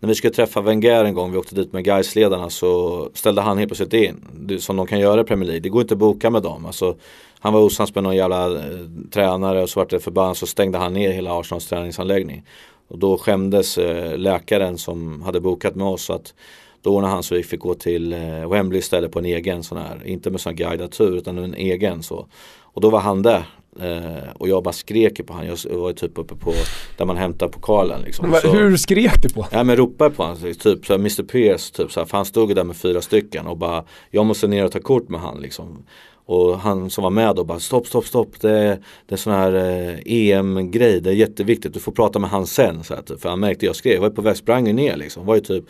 när 0.00 0.08
vi 0.08 0.14
skulle 0.14 0.32
träffa 0.32 0.60
Wenger 0.60 1.04
en 1.04 1.14
gång, 1.14 1.32
vi 1.32 1.38
åkte 1.38 1.54
dit 1.54 1.72
med 1.72 1.84
Gais-ledarna 1.84 2.50
så 2.50 3.08
ställde 3.14 3.42
han 3.42 3.58
helt 3.58 3.68
plötsligt 3.68 3.92
in. 3.92 4.24
Det, 4.34 4.58
som 4.58 4.76
de 4.76 4.86
kan 4.86 5.00
göra 5.00 5.20
i 5.20 5.24
Premier 5.24 5.46
League, 5.46 5.60
det 5.60 5.68
går 5.68 5.82
inte 5.82 5.94
att 5.94 5.98
boka 5.98 6.30
med 6.30 6.42
dem. 6.42 6.66
Alltså, 6.66 6.96
han 7.38 7.52
var 7.52 7.60
osams 7.60 7.94
med 7.94 8.04
någon 8.04 8.16
jävla 8.16 8.46
eh, 8.46 8.86
tränare 9.10 9.62
och 9.62 9.70
så 9.70 9.80
vart 9.80 9.90
det 9.90 10.00
förbannat 10.00 10.36
så 10.36 10.46
stängde 10.46 10.78
han 10.78 10.92
ner 10.92 11.12
hela 11.12 11.40
Arsenals 11.40 11.66
träningsanläggning. 11.66 12.42
Och 12.88 12.98
då 12.98 13.18
skämdes 13.18 13.78
eh, 13.78 14.18
läkaren 14.18 14.78
som 14.78 15.22
hade 15.22 15.40
bokat 15.40 15.74
med 15.74 15.86
oss 15.86 16.10
att 16.10 16.34
då 16.82 16.96
ordnade 16.96 17.14
han 17.14 17.22
så 17.22 17.34
vi 17.34 17.42
fick 17.42 17.60
gå 17.60 17.74
till 17.74 18.12
eh, 18.12 18.50
Wembley 18.50 18.78
istället 18.78 19.12
på 19.12 19.18
en 19.18 19.24
egen 19.24 19.62
sån 19.62 19.78
här, 19.78 20.02
inte 20.06 20.30
med 20.30 20.40
sån 20.40 20.50
här 20.50 20.56
guidad 20.56 20.92
tur 20.92 21.16
utan 21.16 21.38
en 21.38 21.54
egen 21.54 22.02
så. 22.02 22.26
Och 22.72 22.80
då 22.80 22.90
var 22.90 23.00
han 23.00 23.22
där. 23.22 23.44
Eh, 23.80 24.30
och 24.34 24.48
jag 24.48 24.62
bara 24.62 24.72
skrek 24.72 25.26
på 25.26 25.32
honom. 25.32 25.56
Jag 25.70 25.78
var 25.78 25.92
typ 25.92 26.18
uppe 26.18 26.34
på 26.36 26.52
där 26.96 27.04
man 27.04 27.16
hämtar 27.16 27.48
pokalen 27.48 28.00
liksom. 28.04 28.30
Men 28.30 28.40
Så- 28.40 28.52
Hur 28.52 28.76
skrek 28.76 29.22
du 29.22 29.28
på? 29.28 29.46
Ja 29.52 29.64
men 29.64 29.76
ropade 29.76 30.10
på 30.10 30.22
honom, 30.22 30.38
typ 30.54 30.86
så 30.86 30.92
här, 30.92 30.98
Mr 30.98 31.22
Pierce 31.22 31.70
typ 31.72 31.92
så 31.92 32.00
här, 32.00 32.06
för 32.06 32.16
han 32.16 32.24
stod 32.24 32.54
där 32.54 32.64
med 32.64 32.76
fyra 32.76 33.00
stycken 33.02 33.46
och 33.46 33.56
bara 33.56 33.84
Jag 34.10 34.26
måste 34.26 34.46
ner 34.46 34.64
och 34.64 34.72
ta 34.72 34.80
kort 34.80 35.08
med 35.08 35.20
han 35.20 35.40
liksom 35.40 35.82
Och 36.26 36.58
han 36.60 36.90
som 36.90 37.04
var 37.04 37.10
med 37.10 37.36
då 37.36 37.44
bara 37.44 37.60
stopp 37.60 37.86
stopp 37.86 38.06
stopp 38.06 38.40
det 38.40 38.50
är, 38.50 38.78
det 39.06 39.14
är 39.14 39.16
sån 39.16 39.32
här 39.32 39.54
eh, 39.54 39.98
EM-grej, 40.04 41.00
det 41.00 41.10
är 41.10 41.14
jätteviktigt, 41.14 41.74
du 41.74 41.80
får 41.80 41.92
prata 41.92 42.18
med 42.18 42.30
han 42.30 42.46
sen 42.46 42.84
så 42.84 42.94
här, 42.94 43.02
typ. 43.02 43.20
För 43.20 43.28
han 43.28 43.40
märkte 43.40 43.66
jag 43.66 43.76
skrev, 43.76 43.94
jag 43.94 44.00
var 44.00 44.08
ju 44.08 44.14
på 44.14 44.22
väg, 44.22 44.36
sprang 44.36 44.74
ner 44.74 44.96
liksom, 44.96 45.26
var 45.26 45.34
ju 45.34 45.40
typ 45.40 45.64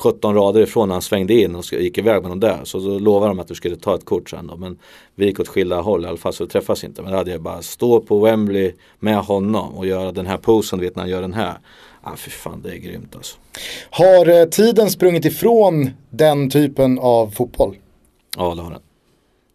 17 0.00 0.34
rader 0.34 0.60
ifrån 0.60 0.88
när 0.88 0.94
han 0.94 1.02
svängde 1.02 1.34
in 1.34 1.56
och 1.56 1.72
gick 1.72 1.98
iväg 1.98 2.22
med 2.22 2.30
dem 2.30 2.40
där. 2.40 2.60
Så 2.64 2.78
då 2.78 2.98
lovade 2.98 3.30
de 3.30 3.40
att 3.40 3.48
du 3.48 3.54
skulle 3.54 3.76
ta 3.76 3.94
ett 3.94 4.04
kort 4.04 4.30
sen 4.30 4.46
då. 4.46 4.56
Men 4.56 4.78
vi 5.14 5.26
gick 5.26 5.40
åt 5.40 5.48
skilda 5.48 5.80
håll 5.80 6.04
i 6.04 6.08
alla 6.08 6.16
fall 6.16 6.32
så 6.32 6.44
vi 6.44 6.50
träffas 6.50 6.84
inte. 6.84 7.02
Men 7.02 7.12
då 7.12 7.18
hade 7.18 7.30
jag 7.30 7.42
bara 7.42 7.62
stå 7.62 8.00
på 8.00 8.18
Wembley 8.18 8.72
med 8.98 9.16
honom 9.18 9.74
och 9.74 9.86
göra 9.86 10.12
den 10.12 10.26
här 10.26 10.36
posen, 10.36 10.78
du 10.78 10.84
vet 10.84 10.96
när 10.96 11.02
han 11.02 11.10
gör 11.10 11.22
den 11.22 11.34
här. 11.34 11.54
Ah, 12.02 12.16
fy 12.16 12.30
fan 12.30 12.62
det 12.62 12.70
är 12.70 12.76
grymt 12.76 13.16
alltså. 13.16 13.36
Har 13.90 14.40
eh, 14.40 14.44
tiden 14.44 14.90
sprungit 14.90 15.24
ifrån 15.24 15.90
den 16.10 16.50
typen 16.50 16.98
av 16.98 17.30
fotboll? 17.30 17.76
Ja 18.36 18.54
det 18.54 18.62
har 18.62 18.70
den. 18.70 18.80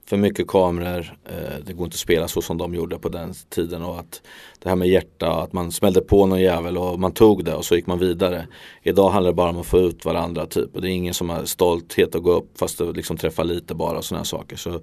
För 0.07 0.17
mycket 0.17 0.47
kameror, 0.47 1.17
eh, 1.25 1.65
det 1.65 1.73
går 1.73 1.85
inte 1.85 1.95
att 1.95 1.99
spela 1.99 2.27
så 2.27 2.41
som 2.41 2.57
de 2.57 2.73
gjorde 2.73 2.99
på 2.99 3.09
den 3.09 3.33
tiden 3.49 3.83
och 3.83 3.99
att 3.99 4.21
det 4.59 4.69
här 4.69 4.75
med 4.75 4.87
hjärta, 4.87 5.31
att 5.31 5.53
man 5.53 5.71
smällde 5.71 6.01
på 6.01 6.25
någon 6.25 6.41
jävel 6.41 6.77
och 6.77 6.99
man 6.99 7.11
tog 7.11 7.45
det 7.45 7.55
och 7.55 7.65
så 7.65 7.75
gick 7.75 7.87
man 7.87 7.99
vidare. 7.99 8.47
Idag 8.83 9.09
handlar 9.09 9.31
det 9.31 9.35
bara 9.35 9.49
om 9.49 9.59
att 9.59 9.65
få 9.65 9.79
ut 9.79 10.05
varandra 10.05 10.45
typ 10.45 10.75
och 10.75 10.81
det 10.81 10.89
är 10.89 10.91
ingen 10.91 11.13
som 11.13 11.29
har 11.29 11.45
stolthet 11.45 12.15
att 12.15 12.23
gå 12.23 12.31
upp 12.31 12.57
fast 12.59 12.77
det 12.77 12.91
liksom 12.91 13.17
träffar 13.17 13.43
lite 13.43 13.75
bara 13.75 13.97
och 13.97 14.05
sådana 14.05 14.25
saker. 14.25 14.55
Så 14.55 14.81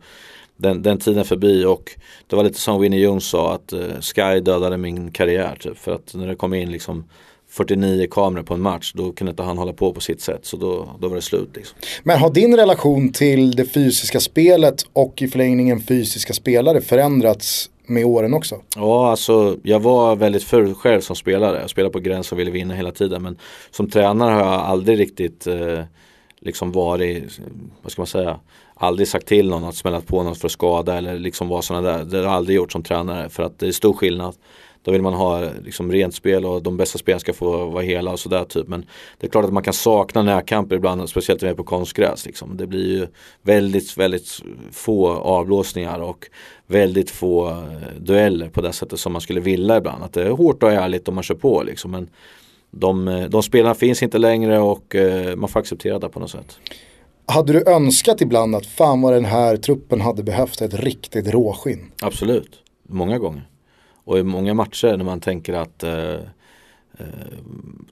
den, 0.56 0.82
den 0.82 0.98
tiden 0.98 1.20
är 1.20 1.24
förbi 1.24 1.64
och 1.64 1.90
det 2.26 2.36
var 2.36 2.44
lite 2.44 2.60
som 2.60 2.80
Winnie 2.80 3.00
Jones 3.00 3.28
sa 3.28 3.54
att 3.54 3.72
eh, 3.72 4.00
Sky 4.00 4.40
dödade 4.40 4.76
min 4.76 5.10
karriär 5.12 5.56
typ 5.60 5.78
för 5.78 5.92
att 5.92 6.14
när 6.14 6.26
det 6.26 6.36
kom 6.36 6.54
in 6.54 6.72
liksom 6.72 7.04
49 7.52 8.06
kameror 8.10 8.42
på 8.42 8.54
en 8.54 8.60
match 8.60 8.92
då 8.94 9.12
kunde 9.12 9.30
inte 9.30 9.42
han 9.42 9.58
hålla 9.58 9.72
på 9.72 9.92
på 9.92 10.00
sitt 10.00 10.20
sätt 10.20 10.46
så 10.46 10.56
då, 10.56 10.88
då 11.00 11.08
var 11.08 11.16
det 11.16 11.22
slut 11.22 11.48
liksom. 11.54 11.78
Men 12.02 12.18
har 12.18 12.30
din 12.30 12.56
relation 12.56 13.12
till 13.12 13.50
det 13.50 13.64
fysiska 13.64 14.20
spelet 14.20 14.86
och 14.92 15.22
i 15.22 15.28
förlängningen 15.28 15.80
fysiska 15.80 16.32
spelare 16.32 16.80
förändrats 16.80 17.70
med 17.86 18.04
åren 18.04 18.34
också? 18.34 18.60
Ja, 18.76 19.10
alltså 19.10 19.56
jag 19.62 19.80
var 19.80 20.16
väldigt 20.16 20.44
full 20.44 20.74
själv 20.74 21.00
som 21.00 21.16
spelare. 21.16 21.60
Jag 21.60 21.70
spelade 21.70 21.92
på 21.92 21.98
gräns 21.98 22.32
och 22.32 22.38
ville 22.38 22.50
vinna 22.50 22.74
hela 22.74 22.92
tiden. 22.92 23.22
Men 23.22 23.36
som 23.70 23.90
tränare 23.90 24.30
har 24.30 24.40
jag 24.40 24.60
aldrig 24.60 24.98
riktigt 24.98 25.46
eh, 25.46 25.80
liksom 26.40 26.72
varit, 26.72 27.40
vad 27.82 27.92
ska 27.92 28.02
man 28.02 28.06
säga, 28.06 28.40
aldrig 28.74 29.08
sagt 29.08 29.26
till 29.26 29.48
någon 29.48 29.64
att 29.64 29.76
smälla 29.76 30.00
på 30.00 30.22
något 30.22 30.38
för 30.38 30.48
att 30.48 30.52
skada 30.52 30.98
eller 30.98 31.18
liksom 31.18 31.48
vara 31.48 31.62
sådana 31.62 31.92
där. 31.92 32.04
Det 32.04 32.16
har 32.16 32.24
jag 32.24 32.32
aldrig 32.32 32.56
gjort 32.56 32.72
som 32.72 32.82
tränare 32.82 33.28
för 33.28 33.42
att 33.42 33.58
det 33.58 33.66
är 33.68 33.72
stor 33.72 33.92
skillnad. 33.92 34.34
Då 34.82 34.90
vill 34.90 35.02
man 35.02 35.14
ha 35.14 35.50
liksom 35.64 35.92
rent 35.92 36.14
spel 36.14 36.44
och 36.44 36.62
de 36.62 36.76
bästa 36.76 36.98
spelarna 36.98 37.20
ska 37.20 37.32
få 37.32 37.66
vara 37.66 37.82
hela 37.82 38.10
och 38.10 38.20
sådär 38.20 38.44
typ. 38.44 38.68
Men 38.68 38.86
det 39.18 39.26
är 39.26 39.30
klart 39.30 39.44
att 39.44 39.52
man 39.52 39.62
kan 39.62 39.74
sakna 39.74 40.22
närkamper 40.22 40.76
ibland, 40.76 41.08
speciellt 41.08 41.42
när 41.42 41.48
vi 41.48 41.52
är 41.52 41.56
på 41.56 41.64
konstgräs. 41.64 42.26
Liksom. 42.26 42.56
Det 42.56 42.66
blir 42.66 42.98
ju 42.98 43.06
väldigt, 43.42 43.96
väldigt 43.96 44.40
få 44.72 45.08
avblåsningar 45.08 45.98
och 45.98 46.26
väldigt 46.66 47.10
få 47.10 47.48
eh, 47.48 47.56
dueller 47.98 48.48
på 48.48 48.60
det 48.60 48.72
sättet 48.72 49.00
som 49.00 49.12
man 49.12 49.20
skulle 49.20 49.40
vilja 49.40 49.76
ibland. 49.76 50.04
Att 50.04 50.12
det 50.12 50.22
är 50.22 50.30
hårt 50.30 50.62
och 50.62 50.72
ärligt 50.72 51.08
och 51.08 51.14
man 51.14 51.22
kör 51.22 51.34
på 51.34 51.62
liksom. 51.62 51.90
Men 51.90 52.08
de, 52.70 53.08
eh, 53.08 53.28
de 53.28 53.42
spelarna 53.42 53.74
finns 53.74 54.02
inte 54.02 54.18
längre 54.18 54.58
och 54.58 54.94
eh, 54.94 55.36
man 55.36 55.48
får 55.48 55.60
acceptera 55.60 55.98
det 55.98 56.08
på 56.08 56.20
något 56.20 56.30
sätt. 56.30 56.58
Hade 57.26 57.52
du 57.52 57.70
önskat 57.70 58.20
ibland 58.20 58.56
att 58.56 58.66
fan 58.66 59.02
vad 59.02 59.12
den 59.12 59.24
här 59.24 59.56
truppen 59.56 60.00
hade 60.00 60.22
behövt 60.22 60.60
ett 60.60 60.74
riktigt 60.74 61.28
råskinn? 61.28 61.92
Absolut, 62.00 62.58
många 62.88 63.18
gånger. 63.18 63.48
Och 64.04 64.18
i 64.18 64.22
många 64.22 64.54
matcher 64.54 64.96
när 64.96 65.04
man 65.04 65.20
tänker 65.20 65.52
att 65.52 65.82
eh, 65.82 66.14
eh, 66.98 67.06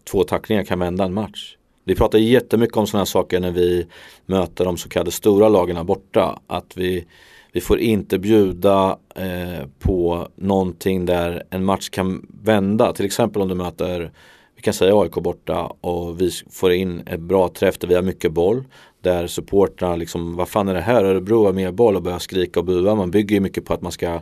två 0.04 0.22
tacklingar 0.22 0.64
kan 0.64 0.78
vända 0.78 1.04
en 1.04 1.14
match. 1.14 1.56
Vi 1.84 1.94
pratar 1.94 2.18
jättemycket 2.18 2.76
om 2.76 2.86
sådana 2.86 3.00
här 3.00 3.06
saker 3.06 3.40
när 3.40 3.50
vi 3.50 3.86
möter 4.26 4.64
de 4.64 4.76
så 4.76 4.88
kallade 4.88 5.10
stora 5.10 5.48
lagen 5.48 5.86
borta. 5.86 6.38
Att 6.46 6.76
vi, 6.76 7.04
vi 7.52 7.60
får 7.60 7.78
inte 7.78 8.18
bjuda 8.18 8.98
eh, 9.14 9.66
på 9.78 10.28
någonting 10.34 11.06
där 11.06 11.42
en 11.50 11.64
match 11.64 11.88
kan 11.88 12.26
vända. 12.42 12.92
Till 12.92 13.06
exempel 13.06 13.42
om 13.42 13.48
du 13.48 13.54
möter, 13.54 14.12
vi 14.56 14.62
kan 14.62 14.74
säga 14.74 15.00
AIK 15.00 15.14
borta 15.14 15.72
och 15.80 16.20
vi 16.20 16.30
får 16.50 16.72
in 16.72 17.02
ett 17.06 17.20
bra 17.20 17.48
träff 17.48 17.78
där 17.78 17.88
vi 17.88 17.94
har 17.94 18.02
mycket 18.02 18.32
boll. 18.32 18.64
Där 19.00 19.26
supportrarna 19.26 19.96
liksom, 19.96 20.36
vad 20.36 20.48
fan 20.48 20.68
är 20.68 20.74
det 20.74 20.80
här? 20.80 21.04
Örebro 21.04 21.44
har 21.44 21.52
mer 21.52 21.72
boll 21.72 21.96
och 21.96 22.02
börjar 22.02 22.18
skrika 22.18 22.60
och 22.60 22.66
bua. 22.66 22.94
Man 22.94 23.10
bygger 23.10 23.36
ju 23.36 23.40
mycket 23.40 23.64
på 23.64 23.74
att 23.74 23.82
man 23.82 23.92
ska 23.92 24.20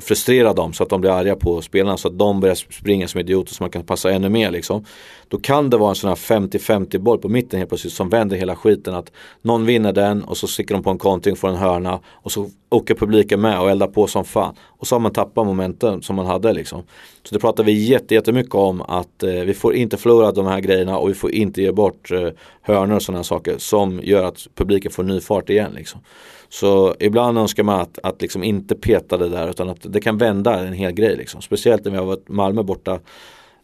frustrera 0.00 0.52
dem 0.52 0.72
så 0.72 0.82
att 0.82 0.88
de 0.88 1.00
blir 1.00 1.10
arga 1.10 1.36
på 1.36 1.62
spelarna 1.62 1.96
så 1.96 2.08
att 2.08 2.18
de 2.18 2.40
börjar 2.40 2.54
springa 2.54 3.08
som 3.08 3.20
idioter 3.20 3.54
så 3.54 3.62
man 3.62 3.70
kan 3.70 3.84
passa 3.84 4.10
ännu 4.10 4.28
mer 4.28 4.50
liksom. 4.50 4.84
Då 5.28 5.38
kan 5.38 5.70
det 5.70 5.76
vara 5.76 5.90
en 5.90 5.94
sån 5.94 6.08
här 6.08 6.16
50-50 6.16 6.98
boll 6.98 7.18
på 7.18 7.28
mitten 7.28 7.58
helt 7.58 7.70
plötsligt 7.70 7.92
som 7.92 8.08
vänder 8.08 8.36
hela 8.36 8.56
skiten 8.56 8.94
att 8.94 9.12
någon 9.42 9.66
vinner 9.66 9.92
den 9.92 10.24
och 10.24 10.36
så 10.36 10.46
sticker 10.46 10.74
de 10.74 10.82
på 10.82 10.90
en 10.90 10.98
kontring, 10.98 11.32
och 11.32 11.38
får 11.38 11.48
en 11.48 11.56
hörna 11.56 12.00
och 12.06 12.32
så 12.32 12.50
åker 12.70 12.94
publiken 12.94 13.40
med 13.40 13.60
och 13.60 13.70
eldar 13.70 13.86
på 13.86 14.06
som 14.06 14.24
fan. 14.24 14.54
Och 14.68 14.86
så 14.86 14.94
har 14.94 15.00
man 15.00 15.12
tappat 15.12 15.46
momenten 15.46 16.02
som 16.02 16.16
man 16.16 16.26
hade 16.26 16.52
liksom. 16.52 16.82
Så 17.22 17.34
det 17.34 17.40
pratar 17.40 17.64
vi 17.64 17.72
jätte, 17.72 18.14
jättemycket 18.14 18.54
om 18.54 18.82
att 18.82 19.22
eh, 19.22 19.30
vi 19.30 19.54
får 19.54 19.74
inte 19.74 19.96
förlora 19.96 20.32
de 20.32 20.46
här 20.46 20.60
grejerna 20.60 20.98
och 20.98 21.08
vi 21.08 21.14
får 21.14 21.30
inte 21.30 21.62
ge 21.62 21.72
bort 21.72 22.10
eh, 22.10 22.28
hörnor 22.62 22.96
och 22.96 23.02
sådana 23.02 23.24
saker 23.24 23.54
som 23.58 24.00
gör 24.02 24.24
att 24.24 24.46
publiken 24.54 24.92
får 24.92 25.02
ny 25.02 25.20
fart 25.20 25.50
igen 25.50 25.72
liksom. 25.74 26.00
Så 26.48 26.94
ibland 27.00 27.38
önskar 27.38 27.62
man 27.62 27.80
att, 27.80 27.98
att 28.02 28.22
liksom 28.22 28.42
inte 28.42 28.74
peta 28.74 29.16
det 29.16 29.28
där 29.28 29.50
utan 29.50 29.68
att 29.68 29.78
det 29.92 30.00
kan 30.00 30.18
vända 30.18 30.60
en 30.60 30.72
hel 30.72 30.92
grej 30.92 31.16
liksom. 31.16 31.42
Speciellt 31.42 31.84
när 31.84 31.92
vi 31.92 31.98
har 31.98 32.04
varit 32.04 32.28
Malmö 32.28 32.62
borta 32.62 32.98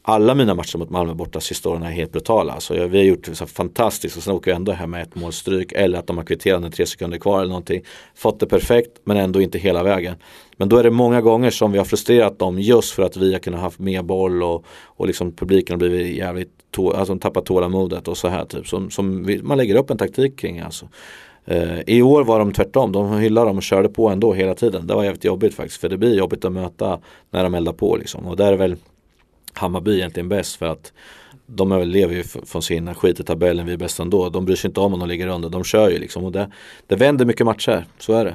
alla 0.09 0.35
mina 0.35 0.55
matcher 0.55 0.79
mot 0.79 0.91
Malmö 0.91 1.15
borta 1.15 1.41
sista 1.41 1.69
åren 1.69 1.83
är 1.83 1.91
helt 1.91 2.13
brutala. 2.13 2.53
Alltså, 2.53 2.77
jag, 2.77 2.89
vi 2.89 2.99
har 2.99 3.05
gjort 3.05 3.27
så 3.33 3.47
fantastiskt 3.47 4.17
och 4.17 4.23
sen 4.23 4.35
åker 4.35 4.51
vi 4.51 4.55
ändå 4.57 4.73
hem 4.73 4.91
med 4.91 5.03
ett 5.03 5.15
målstryk 5.15 5.73
eller 5.73 5.99
att 5.99 6.07
de 6.07 6.17
har 6.17 6.25
kvitterat 6.25 6.63
med 6.63 6.75
tre 6.75 6.87
sekunder 6.87 7.19
kvar 7.19 7.39
eller 7.39 7.49
någonting. 7.49 7.83
Fått 8.15 8.41
det 8.41 8.47
perfekt 8.47 8.91
men 9.05 9.17
ändå 9.17 9.41
inte 9.41 9.59
hela 9.59 9.83
vägen. 9.83 10.15
Men 10.57 10.69
då 10.69 10.77
är 10.77 10.83
det 10.83 10.91
många 10.91 11.21
gånger 11.21 11.51
som 11.51 11.73
vi 11.73 11.79
har 11.79 11.85
frustrerat 11.85 12.39
dem 12.39 12.59
just 12.59 12.95
för 12.95 13.03
att 13.03 13.17
vi 13.17 13.33
har 13.33 13.39
kunnat 13.39 13.61
haft 13.61 13.79
mer 13.79 14.03
boll 14.03 14.43
och, 14.43 14.65
och 14.85 15.07
liksom 15.07 15.33
publiken 15.33 15.73
har 15.73 15.79
blivit 15.79 16.17
jävligt, 16.17 16.51
tå, 16.71 16.93
alltså 16.93 17.19
tappat 17.19 17.47
tålamodet 17.47 18.09
och 18.09 18.17
så 18.17 18.29
här 18.29 18.45
typ. 18.45 18.67
Som, 18.67 18.91
som 18.91 19.25
vi, 19.25 19.43
man 19.43 19.59
lägger 19.59 19.75
upp 19.75 19.91
en 19.91 19.99
taktik 19.99 20.39
kring 20.39 20.61
alltså. 20.61 20.89
Uh, 21.51 21.81
I 21.87 22.03
år 22.03 22.25
var 22.25 22.39
de 22.39 22.53
tvärtom, 22.53 22.93
de 22.93 23.19
hyllade 23.19 23.47
dem 23.47 23.57
och 23.57 23.63
körde 23.63 23.89
på 23.89 24.09
ändå 24.09 24.33
hela 24.33 24.55
tiden. 24.55 24.87
Det 24.87 24.95
var 24.95 25.05
jävligt 25.05 25.25
jobbigt 25.25 25.55
faktiskt 25.55 25.81
för 25.81 25.89
det 25.89 25.99
blir 25.99 26.15
jobbigt 26.15 26.45
att 26.45 26.53
möta 26.53 27.01
när 27.31 27.43
de 27.45 27.55
eldar 27.55 27.73
på 27.73 27.97
liksom. 27.97 28.27
Och 28.27 28.37
där 28.37 28.53
är 28.53 28.57
väl 28.57 28.77
Hammarby 29.59 29.97
egentligen 29.97 30.29
bäst 30.29 30.57
för 30.57 30.67
att 30.67 30.93
de 31.47 31.83
lever 31.83 32.15
ju 32.15 32.23
från 32.23 32.63
sin 32.63 32.95
skit 32.95 33.21
i 33.21 33.23
tabellen, 33.23 33.67
vi 33.67 33.73
är 33.73 33.77
bäst 33.77 33.99
ändå. 34.01 34.29
De 34.29 34.45
bryr 34.45 34.57
sig 34.57 34.69
inte 34.69 34.81
om 34.81 34.95
om 34.95 35.01
de 35.01 35.09
ligger 35.09 35.27
under, 35.27 35.49
de 35.49 35.65
kör 35.65 35.91
ju 35.91 35.99
liksom. 35.99 36.25
Och 36.25 36.33
det, 36.33 36.51
det 36.87 36.97
vänder 36.97 37.25
mycket 37.25 37.47
matcher, 37.47 37.87
så 37.99 38.13
är 38.13 38.25
det. 38.25 38.35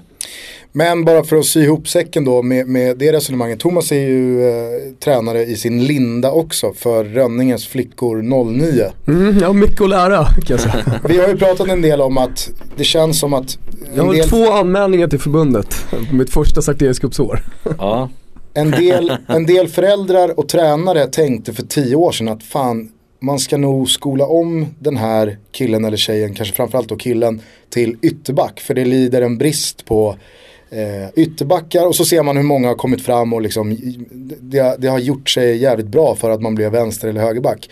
Men 0.72 1.06
bara 1.06 1.24
för 1.24 1.36
att 1.36 1.46
sy 1.46 1.64
ihop 1.64 1.88
säcken 1.88 2.26
då 2.26 2.42
med, 2.42 2.68
med 2.68 2.98
det 2.98 3.12
resonemanget. 3.12 3.60
Thomas 3.60 3.92
är 3.92 3.96
ju 3.96 4.50
eh, 4.50 4.94
tränare 5.00 5.46
i 5.46 5.56
sin 5.56 5.84
linda 5.84 6.32
också 6.32 6.74
för 6.74 7.04
Rönningens 7.04 7.68
flickor 7.68 8.22
09. 8.22 8.92
Mm, 9.08 9.38
jag 9.40 9.48
har 9.48 9.54
mycket 9.54 9.82
att 9.82 9.90
lära 9.90 10.26
kan 10.26 10.44
jag 10.48 10.60
säga. 10.60 11.00
Vi 11.08 11.18
har 11.18 11.28
ju 11.28 11.38
pratat 11.38 11.68
en 11.68 11.82
del 11.82 12.02
om 12.02 12.18
att 12.18 12.50
det 12.78 12.84
känns 12.84 13.20
som 13.20 13.34
att 13.34 13.58
Jag 13.96 14.04
har 14.04 14.14
del... 14.14 14.30
två 14.30 14.52
anmälningar 14.52 15.08
till 15.08 15.20
förbundet 15.20 15.86
på 16.10 16.16
mitt 16.16 16.30
första 16.30 16.62
Sarteriuscupsår. 16.62 17.44
Ja. 17.78 18.10
En 18.54 18.72
del, 18.72 19.18
en 19.28 19.46
del 19.46 19.68
föräldrar 19.68 20.40
och 20.40 20.50
tränare 20.50 21.08
tänkte 21.08 21.54
för 21.54 21.64
tio 21.64 21.96
år 21.96 22.12
sedan 22.12 22.28
att 22.28 22.44
fan, 22.44 22.92
man 23.20 23.40
ska 23.40 23.58
nog 23.58 23.90
skola 23.90 24.26
om 24.26 24.66
den 24.80 24.98
här 24.98 25.38
killen 25.52 25.86
eller 25.86 25.98
tjejen, 25.98 26.34
kanske 26.34 26.56
framförallt 26.56 26.90
då 26.90 26.96
killen, 26.96 27.42
till 27.70 27.98
ytterback. 28.02 28.60
För 28.60 28.74
det 28.74 28.86
lider 28.86 29.22
en 29.22 29.38
brist 29.38 29.86
på 29.86 30.16
eh, 30.70 31.10
ytterbackar 31.16 31.88
och 31.88 31.96
så 31.96 32.06
ser 32.06 32.24
man 32.24 32.38
hur 32.38 32.44
många 32.44 32.68
har 32.68 32.76
kommit 32.76 33.02
fram 33.02 33.34
och 33.34 33.42
liksom, 33.42 33.78
det, 34.40 34.76
det 34.80 34.88
har 34.88 35.00
gjort 35.00 35.30
sig 35.30 35.58
jävligt 35.58 35.88
bra 35.88 36.16
för 36.16 36.30
att 36.30 36.42
man 36.42 36.56
blev 36.56 36.72
vänster 36.72 37.08
eller 37.08 37.22
högerback. 37.22 37.70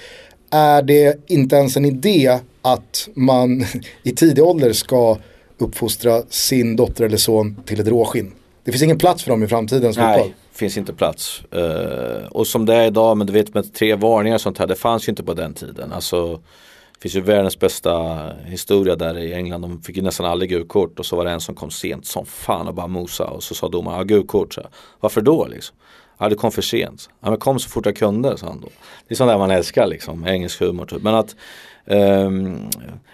Är 0.52 0.82
det 0.82 1.30
inte 1.30 1.56
ens 1.56 1.78
en 1.78 1.86
idé 1.86 2.40
att 2.62 3.10
man 3.14 3.66
i 4.04 4.12
tidig 4.12 4.44
ålder 4.44 4.74
ska 4.74 5.18
uppfostra 5.58 6.22
sin 6.30 6.76
dotter 6.76 7.06
eller 7.06 7.18
son 7.18 7.58
till 7.66 7.80
ett 7.80 7.88
råskinn? 7.88 8.32
Det 8.64 8.72
finns 8.72 8.84
ingen 8.84 8.98
plats 8.98 9.24
för 9.24 9.32
dem 9.32 9.44
i 9.44 9.48
framtidens 9.48 9.98
fotboll. 9.98 10.34
Finns 10.60 10.78
inte 10.78 10.94
plats. 10.94 11.44
Uh, 11.56 12.28
och 12.32 12.48
som 12.48 12.66
det 12.66 12.76
är 12.76 12.88
idag, 12.88 13.18
men 13.18 13.28
du 13.28 13.34
vet 13.34 13.54
med 13.54 13.74
tre 13.74 13.96
varningar 13.96 14.36
och 14.36 14.42
sånt 14.42 14.58
här, 14.58 14.68
det 14.68 14.76
fanns 14.76 15.08
ju 15.08 15.10
inte 15.10 15.24
på 15.24 15.34
den 15.34 15.54
tiden. 15.54 15.92
Alltså, 15.92 16.36
det 16.94 17.02
finns 17.02 17.16
ju 17.16 17.22
världens 17.22 17.60
bästa 17.60 18.20
historia 18.46 18.96
där 18.96 19.18
i 19.18 19.34
England. 19.34 19.62
De 19.62 19.82
fick 19.82 19.98
ju 19.98 20.02
nästan 20.02 20.26
aldrig 20.26 20.50
gult 20.50 20.68
kort 20.68 21.00
och 21.00 21.06
så 21.06 21.16
var 21.16 21.26
det 21.26 21.32
en 21.32 21.42
som 21.42 21.56
kom 21.56 21.72
sent 21.72 22.06
som 22.06 22.26
fan 22.26 22.68
och 22.68 22.74
bara 22.74 22.88
mosa 22.88 23.26
och 23.26 23.44
så 23.44 23.56
sa 23.56 23.70
domaren, 23.70 23.98
ja 23.98 24.04
gult 24.04 24.28
kort. 24.28 24.54
Så. 24.54 24.62
Varför 25.00 25.22
då 25.22 25.48
liksom? 25.48 25.76
Ja 26.18 26.30
det 26.30 26.36
kom 26.36 26.52
för 26.52 26.62
sent. 26.62 27.10
Ja 27.22 27.30
men 27.30 27.40
kom 27.40 27.60
så 27.60 27.70
fort 27.70 27.86
jag 27.86 27.96
kunde 27.96 28.38
sa 28.38 28.48
han 28.48 28.62
då. 28.62 28.68
Det 29.08 29.14
är 29.14 29.16
sånt 29.16 29.30
där 29.32 29.38
man 29.38 29.52
älskar 29.52 29.88
liksom, 29.88 30.28
engelsk 30.28 30.60
humor 30.60 30.86
typ. 30.86 31.02
Men 31.02 31.16
att 31.16 31.36
um, 31.86 32.70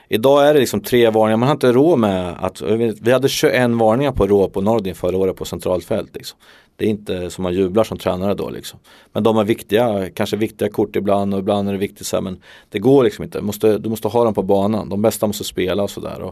Idag 0.10 0.48
är 0.48 0.54
det 0.54 0.60
liksom 0.60 0.82
tre 0.82 1.10
varningar, 1.10 1.38
man 1.38 1.48
har 1.48 1.56
inte 1.56 1.72
råd 1.72 2.00
med 2.00 2.36
att, 2.40 2.62
vi 3.02 3.12
hade 3.12 3.30
21 3.30 3.70
varningar 3.70 4.12
på 4.12 4.28
rå 4.28 4.50
på 4.50 4.62
Nordin 4.62 4.96
förra 4.96 5.18
året 5.18 5.36
på 5.36 5.46
centralt 5.46 5.86
fält. 5.86 6.16
Liksom. 6.16 6.40
Det 6.76 6.86
är 6.86 6.90
inte 6.90 7.30
som 7.30 7.44
man 7.44 7.54
jublar 7.54 7.84
som 7.84 7.98
tränare 7.98 8.34
då 8.34 8.50
liksom. 8.50 8.80
Men 9.14 9.24
de 9.24 9.38
är 9.38 9.44
viktiga, 9.44 10.10
kanske 10.10 10.38
viktiga 10.38 10.70
kort 10.70 10.96
ibland 10.96 11.34
och 11.34 11.40
ibland 11.40 11.68
är 11.68 11.74
det 11.74 11.80
viktigt 11.80 12.08
så 12.08 12.16
här, 12.16 12.22
men 12.22 12.42
det 12.70 12.80
går 12.80 13.04
liksom 13.04 13.24
inte. 13.24 13.38
Du 13.38 13.46
måste, 13.46 13.78
du 13.78 13.90
måste 13.90 14.08
ha 14.08 14.24
dem 14.24 14.34
på 14.34 14.44
banan, 14.44 14.90
de 14.90 15.02
bästa 15.02 15.28
måste 15.28 15.44
spela 15.44 15.84
och 15.84 15.90
sådär. 15.90 16.32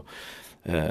Eh, 0.62 0.84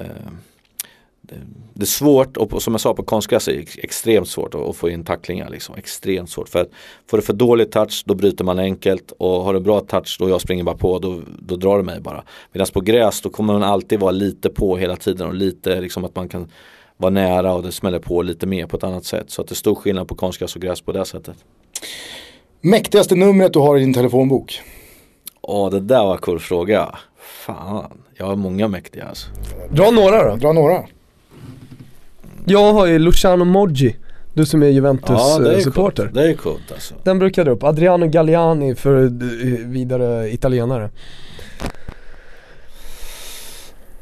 det, 1.21 1.35
det, 1.73 1.83
är 1.83 1.85
svårt 1.85 2.37
och 2.37 2.61
som 2.61 2.73
jag 2.73 2.81
sa 2.81 2.93
på 2.93 3.03
konstgräs 3.03 3.47
är 3.47 3.53
det 3.53 3.83
extremt 3.83 4.27
svårt 4.27 4.55
att, 4.55 4.61
att, 4.61 4.75
få 4.75 4.89
in 4.89 5.03
tacklingar. 5.03 5.49
Liksom. 5.49 5.75
Extremt 5.75 6.29
svårt. 6.29 6.49
För 6.49 6.61
att 6.61 6.69
får 7.07 7.17
du 7.17 7.23
för 7.23 7.33
dålig 7.33 7.71
touch 7.71 8.03
då 8.05 8.15
bryter 8.15 8.43
man 8.43 8.59
enkelt 8.59 9.13
och 9.17 9.43
har 9.43 9.53
du 9.53 9.59
bra 9.59 9.79
touch 9.79 10.17
då 10.19 10.29
jag 10.29 10.41
springer 10.41 10.63
bara 10.63 10.77
på 10.77 10.99
då, 10.99 11.21
då 11.39 11.55
drar 11.55 11.77
du 11.77 11.83
mig 11.83 12.01
bara. 12.01 12.23
Medan 12.51 12.67
på 12.73 12.81
gräs 12.81 13.21
då 13.21 13.29
kommer 13.29 13.53
man 13.53 13.63
alltid 13.63 13.99
vara 13.99 14.11
lite 14.11 14.49
på 14.49 14.77
hela 14.77 14.95
tiden 14.95 15.27
och 15.27 15.33
lite 15.33 15.81
liksom 15.81 16.05
att 16.05 16.15
man 16.15 16.29
kan 16.29 16.47
vara 17.03 17.13
nära 17.13 17.53
och 17.53 17.63
det 17.63 17.71
smäller 17.71 17.99
på 17.99 18.21
lite 18.21 18.45
mer 18.45 18.65
på 18.65 18.77
ett 18.77 18.83
annat 18.83 19.05
sätt. 19.05 19.25
Så 19.27 19.41
att 19.41 19.47
det 19.47 19.53
är 19.53 19.55
stor 19.55 19.75
skillnad 19.75 20.07
på 20.07 20.15
konstgräs 20.15 20.55
och 20.55 20.61
gräs 20.61 20.81
på 20.81 20.91
det 20.91 21.05
sättet. 21.05 21.35
Mäktigaste 22.61 23.15
numret 23.15 23.53
du 23.53 23.59
har 23.59 23.77
i 23.77 23.79
din 23.79 23.93
telefonbok? 23.93 24.61
Åh, 25.41 25.69
det 25.69 25.79
där 25.79 26.03
var 26.03 26.11
en 26.11 26.17
cool 26.17 26.39
fråga. 26.39 26.95
Fan, 27.45 27.91
jag 28.15 28.25
har 28.25 28.35
många 28.35 28.67
mäktiga 28.67 29.05
alltså. 29.05 29.27
Dra 29.71 29.91
några 29.91 30.29
då. 30.29 30.35
Dra 30.35 30.53
några. 30.53 30.83
Jag 32.45 32.73
har 32.73 32.85
ju 32.85 32.99
Luciano 32.99 33.45
Moggi. 33.45 33.95
Du 34.33 34.45
som 34.45 34.63
är 34.63 34.67
Juventus-supporter. 34.67 36.11
Ja, 36.13 36.21
det 36.21 36.29
är 36.29 36.33
coolt 36.33 36.71
alltså. 36.71 36.95
Den 37.03 37.19
brukar 37.19 37.41
jag 37.41 37.47
dra 37.47 37.51
upp. 37.51 37.63
Adriano 37.63 38.07
Galliani 38.07 38.75
för 38.75 38.95
vidare 39.67 40.33
italienare. 40.33 40.89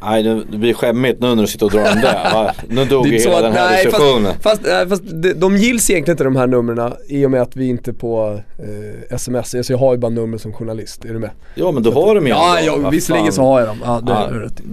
Nej 0.04 0.24
det 0.24 0.58
blir 0.58 0.74
skämmigt 0.74 1.22
nu 1.22 1.36
när 1.36 1.42
du 1.42 1.48
sitter 1.48 1.66
och 1.66 1.72
drar 1.72 1.84
den 1.84 2.02
där. 2.02 2.52
Nu 2.68 2.86
dog 2.86 3.08
ju 3.08 3.18
hela 3.18 3.42
den 3.42 3.54
här 3.54 3.70
nej, 3.70 3.86
diskussionen. 3.86 4.34
Fast, 4.42 4.68
fast, 4.68 4.90
fast 4.90 5.04
de, 5.06 5.34
de 5.34 5.58
gills 5.58 5.90
egentligen 5.90 6.14
inte 6.14 6.24
de 6.24 6.36
här 6.36 6.48
numren 6.48 6.94
i 7.08 7.26
och 7.26 7.32
med 7.32 7.42
att 7.42 7.56
vi 7.56 7.70
inte 7.70 7.94
på 7.94 8.40
eh, 8.60 9.16
sms, 9.16 9.56
alltså 9.56 9.74
jag 9.74 9.78
har 9.78 9.94
ju 9.94 9.98
bara 9.98 10.10
nummer 10.10 10.38
som 10.38 10.54
journalist, 10.54 11.06
är 11.06 11.14
du 11.14 11.20
med? 11.20 11.30
Ja 11.56 11.72
men 11.72 11.84
du 11.84 11.92
har 11.92 12.16
dem 12.16 12.28
ju 12.28 12.30
Ja, 12.30 12.60
ja 12.62 12.90
visserligen 12.90 13.34
så 13.34 13.42
har 13.42 13.60
jag 13.60 13.70
dem. 13.70 13.78
Ja, 13.86 14.02
det, 14.04 14.12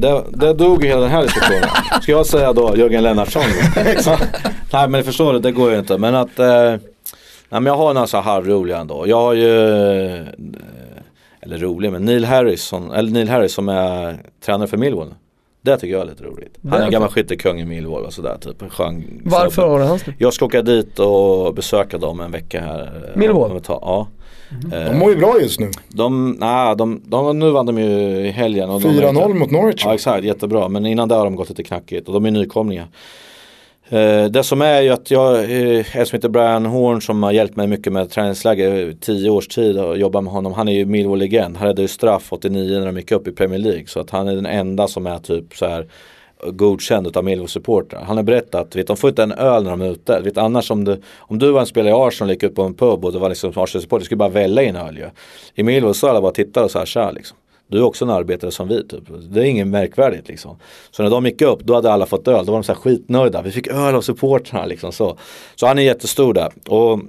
ja, 0.06 0.24
det, 0.30 0.46
det 0.46 0.54
dog 0.54 0.84
ju 0.84 0.88
hela 0.88 1.00
den 1.00 1.10
här 1.10 1.22
diskussionen. 1.22 1.68
Ska 2.02 2.12
jag 2.12 2.26
säga 2.26 2.52
då 2.52 2.76
Jörgen 2.76 3.02
Lennartsson 3.02 3.42
Nej 4.72 4.88
men 4.88 5.04
förstår 5.04 5.32
du, 5.32 5.38
det 5.38 5.52
går 5.52 5.70
ju 5.70 5.78
inte. 5.78 5.98
Men 5.98 6.14
att, 6.14 6.38
eh, 6.38 6.46
nej 6.46 6.80
men 7.48 7.66
jag 7.66 7.76
har 7.76 7.94
några 7.94 8.06
så 8.06 8.20
halvroliga 8.20 8.78
ändå. 8.78 9.04
Jag 9.06 9.20
har 9.20 9.34
ju 9.34 10.26
eller 11.48 11.58
rolig, 11.58 11.92
men 11.92 12.04
Neil 12.04 12.24
Harrison, 12.24 12.90
eller 12.90 13.10
Neil 13.10 13.28
Harris 13.28 13.52
som 13.52 13.68
är 13.68 14.22
tränare 14.40 14.68
för 14.68 14.76
Millwall. 14.76 15.14
Det 15.62 15.76
tycker 15.76 15.92
jag 15.92 16.02
är 16.02 16.06
lite 16.06 16.24
roligt. 16.24 16.58
Han 16.70 16.80
är 16.80 16.84
en 16.84 16.90
gammal 16.90 17.08
skyttekung 17.08 17.60
i 17.60 17.64
Millwall 17.64 18.04
och 18.04 18.12
sådär 18.12 18.36
typ. 18.40 18.72
Sjöng, 18.72 19.20
Varför 19.24 19.68
har 19.68 19.78
du 19.78 19.84
hans 19.84 20.04
Jag 20.18 20.34
ska 20.34 20.44
åka 20.44 20.62
dit 20.62 20.98
och 20.98 21.54
besöka 21.54 21.98
dem 21.98 22.20
en 22.20 22.30
vecka 22.30 22.60
här. 22.60 23.12
Millwall? 23.16 23.60
Ja. 23.68 24.08
Mm. 24.50 24.92
De 24.92 24.98
mår 24.98 25.10
ju 25.10 25.16
bra 25.16 25.40
just 25.40 25.60
nu. 25.60 25.70
De, 25.88 26.30
nej, 26.30 26.76
de, 26.76 27.02
de, 27.04 27.38
nu 27.38 27.50
vann 27.50 27.66
de 27.66 27.78
ju 27.78 27.90
i 28.26 28.30
helgen. 28.30 28.70
4-0 28.70 29.34
mot 29.34 29.50
Norwich. 29.50 29.82
Ja 29.84 29.94
exakt, 29.94 30.24
jättebra. 30.24 30.68
Men 30.68 30.86
innan 30.86 31.08
det 31.08 31.14
har 31.14 31.24
de 31.24 31.36
gått 31.36 31.48
lite 31.48 31.62
knackigt 31.62 32.08
och 32.08 32.14
de 32.14 32.26
är 32.26 32.30
nykomlingar. 32.30 32.86
Eh, 33.90 34.24
det 34.24 34.42
som 34.42 34.62
är 34.62 34.82
ju 34.82 34.88
att 34.88 35.10
jag, 35.10 35.34
eh, 35.36 35.96
en 35.96 36.06
som 36.06 36.16
heter 36.16 36.28
Brian 36.28 36.66
Horn 36.66 37.02
som 37.02 37.22
har 37.22 37.32
hjälpt 37.32 37.56
mig 37.56 37.66
mycket 37.66 37.92
med 37.92 38.10
träningsläger 38.10 38.94
tio 39.00 39.30
års 39.30 39.48
tid 39.48 39.78
och 39.78 39.98
jobbat 39.98 40.24
med 40.24 40.32
honom. 40.32 40.52
Han 40.52 40.68
är 40.68 40.72
ju 40.72 40.84
Millwall-legend. 40.84 41.56
Han 41.56 41.66
räddade 41.66 41.82
ju 41.82 41.88
straff 41.88 42.32
89 42.32 42.78
när 42.78 42.86
de 42.86 42.96
gick 42.96 43.12
upp 43.12 43.28
i 43.28 43.32
Premier 43.32 43.58
League. 43.58 43.86
Så 43.86 44.00
att 44.00 44.10
han 44.10 44.28
är 44.28 44.34
den 44.34 44.46
enda 44.46 44.88
som 44.88 45.06
är 45.06 45.18
typ 45.18 45.56
så 45.56 45.66
här 45.66 45.86
godkänd 46.46 47.16
av 47.16 47.24
Millwall-supportrar. 47.24 48.04
Han 48.04 48.16
har 48.16 48.24
berättat, 48.24 48.76
vet, 48.76 48.86
de 48.86 48.96
får 48.96 49.10
inte 49.10 49.22
en 49.22 49.32
öl 49.32 49.62
när 49.62 49.70
de 49.70 49.80
är 49.80 49.90
ute. 49.90 50.20
Vet, 50.20 50.38
annars 50.38 50.70
om 50.70 50.84
du, 50.84 51.02
om 51.18 51.38
du 51.38 51.50
var 51.50 51.60
en 51.60 51.66
spelare 51.66 51.90
i 51.90 51.96
Arsenal 51.96 52.28
och 52.28 52.34
gick 52.34 52.42
ut 52.42 52.54
på 52.54 52.62
en 52.62 52.74
pub 52.74 53.04
och 53.04 53.12
du 53.12 53.18
var 53.18 53.28
liksom 53.28 53.50
Arsenal-supporter, 53.50 53.98
du 53.98 54.04
skulle 54.04 54.16
bara 54.16 54.28
välla 54.28 54.62
in 54.62 54.76
öl 54.76 54.96
ju. 54.96 55.04
I 55.54 55.62
Millwall 55.62 55.94
så 55.94 56.08
alla 56.08 56.20
bara 56.20 56.32
tittar 56.32 56.64
och 56.64 56.70
så 56.70 56.78
här, 56.78 56.86
tja 56.86 57.10
liksom. 57.10 57.36
Du 57.68 57.78
är 57.78 57.82
också 57.82 58.04
en 58.04 58.10
arbetare 58.10 58.50
som 58.50 58.68
vi 58.68 58.86
typ. 58.88 59.04
Det 59.30 59.40
är 59.40 59.44
inget 59.44 59.66
märkvärdigt 59.66 60.28
liksom. 60.28 60.56
Så 60.90 61.02
när 61.02 61.10
de 61.10 61.26
gick 61.26 61.42
upp 61.42 61.60
då 61.60 61.74
hade 61.74 61.92
alla 61.92 62.06
fått 62.06 62.28
öl. 62.28 62.46
Då 62.46 62.52
var 62.52 62.58
de 62.58 62.64
så 62.64 62.72
här 62.72 62.80
skitnöjda. 62.80 63.42
Vi 63.42 63.50
fick 63.50 63.66
öl 63.66 63.94
av 63.94 64.00
supportrarna 64.00 64.66
liksom 64.66 64.92
så. 64.92 65.18
Så 65.56 65.66
han 65.66 65.78
är 65.78 65.82
jättestor 65.82 66.34
där. 66.34 66.52
Och 66.68 67.00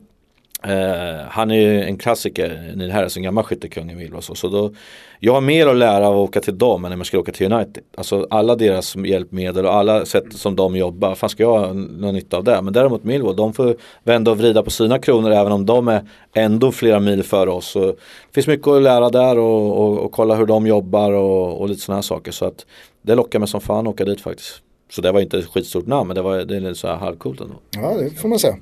Eh, 0.64 1.26
han 1.30 1.52
är 1.52 1.56
ju 1.56 1.84
en 1.84 1.98
klassiker, 1.98 2.74
Neil 2.76 2.92
Harris, 2.92 3.18
en 3.18 3.24
gammal 3.24 3.44
skyttekung 3.44 3.92
i 3.92 3.96
Millwall. 3.96 4.22
Så, 4.22 4.36
så 4.36 4.48
då, 4.48 4.72
jag 5.20 5.34
har 5.34 5.42
mer 5.42 5.68
att 5.68 5.76
lära 5.76 6.08
av 6.08 6.14
att 6.14 6.30
åka 6.30 6.42
till 6.42 6.58
dem 6.58 6.86
än 6.86 6.90
när 6.90 6.98
man 6.98 7.06
ska 7.06 7.20
åka 7.20 7.32
till 7.32 7.54
United. 7.54 7.84
Alltså 7.98 8.28
alla 8.30 8.56
deras 8.56 8.96
hjälpmedel 8.96 9.66
och 9.66 9.74
alla 9.74 10.06
sätt 10.06 10.34
som 10.34 10.56
de 10.56 10.76
jobbar, 10.76 11.16
fan 11.16 11.30
ska 11.30 11.44
jag 11.44 11.60
ha 11.60 11.74
någon 11.74 12.14
nytta 12.14 12.38
av 12.38 12.44
det? 12.44 12.62
Men 12.62 12.74
däremot 12.74 13.04
Millwall, 13.04 13.36
de 13.36 13.54
får 13.54 13.76
vända 14.04 14.32
och 14.32 14.38
vrida 14.38 14.64
på 14.64 14.72
sina 14.72 15.00
kronor 15.00 15.32
även 15.32 15.52
om 15.52 15.66
de 15.66 15.88
är 15.88 16.04
ändå 16.34 16.72
flera 16.72 17.00
mil 17.00 17.24
före 17.24 17.50
oss. 17.50 17.68
Så 17.68 17.86
det 17.86 18.34
finns 18.34 18.48
mycket 18.48 18.68
att 18.68 18.82
lära 18.82 19.10
där 19.10 19.38
och, 19.38 19.80
och, 19.80 20.00
och 20.00 20.12
kolla 20.12 20.36
hur 20.36 20.46
de 20.46 20.68
jobbar 20.68 21.12
och, 21.12 21.62
och 21.62 21.70
lite 21.70 21.82
sådana 21.82 21.98
här 21.98 22.02
saker. 22.02 22.32
Så 22.32 22.46
att 22.46 22.66
det 23.02 23.16
lockar 23.16 23.40
mig 23.40 23.48
som 23.48 23.62
fan 23.62 23.88
att 23.88 23.94
åka 23.94 24.06
dit 24.06 24.22
faktiskt. 24.22 24.62
Så 24.90 25.02
det 25.02 25.12
var 25.12 25.22
inte 25.22 25.38
ett 25.38 25.46
skitstort 25.46 25.88
namn 25.88 26.08
men 26.08 26.16
det 26.16 26.22
var 26.22 26.38
det 26.38 26.56
är 26.56 26.74
så 26.74 26.88
här 26.88 26.96
halvcoolt 26.96 27.42
ändå. 27.42 27.56
Ja 27.72 27.98
det 27.98 28.10
får 28.10 28.30
man 28.30 28.40
säga. 28.40 28.58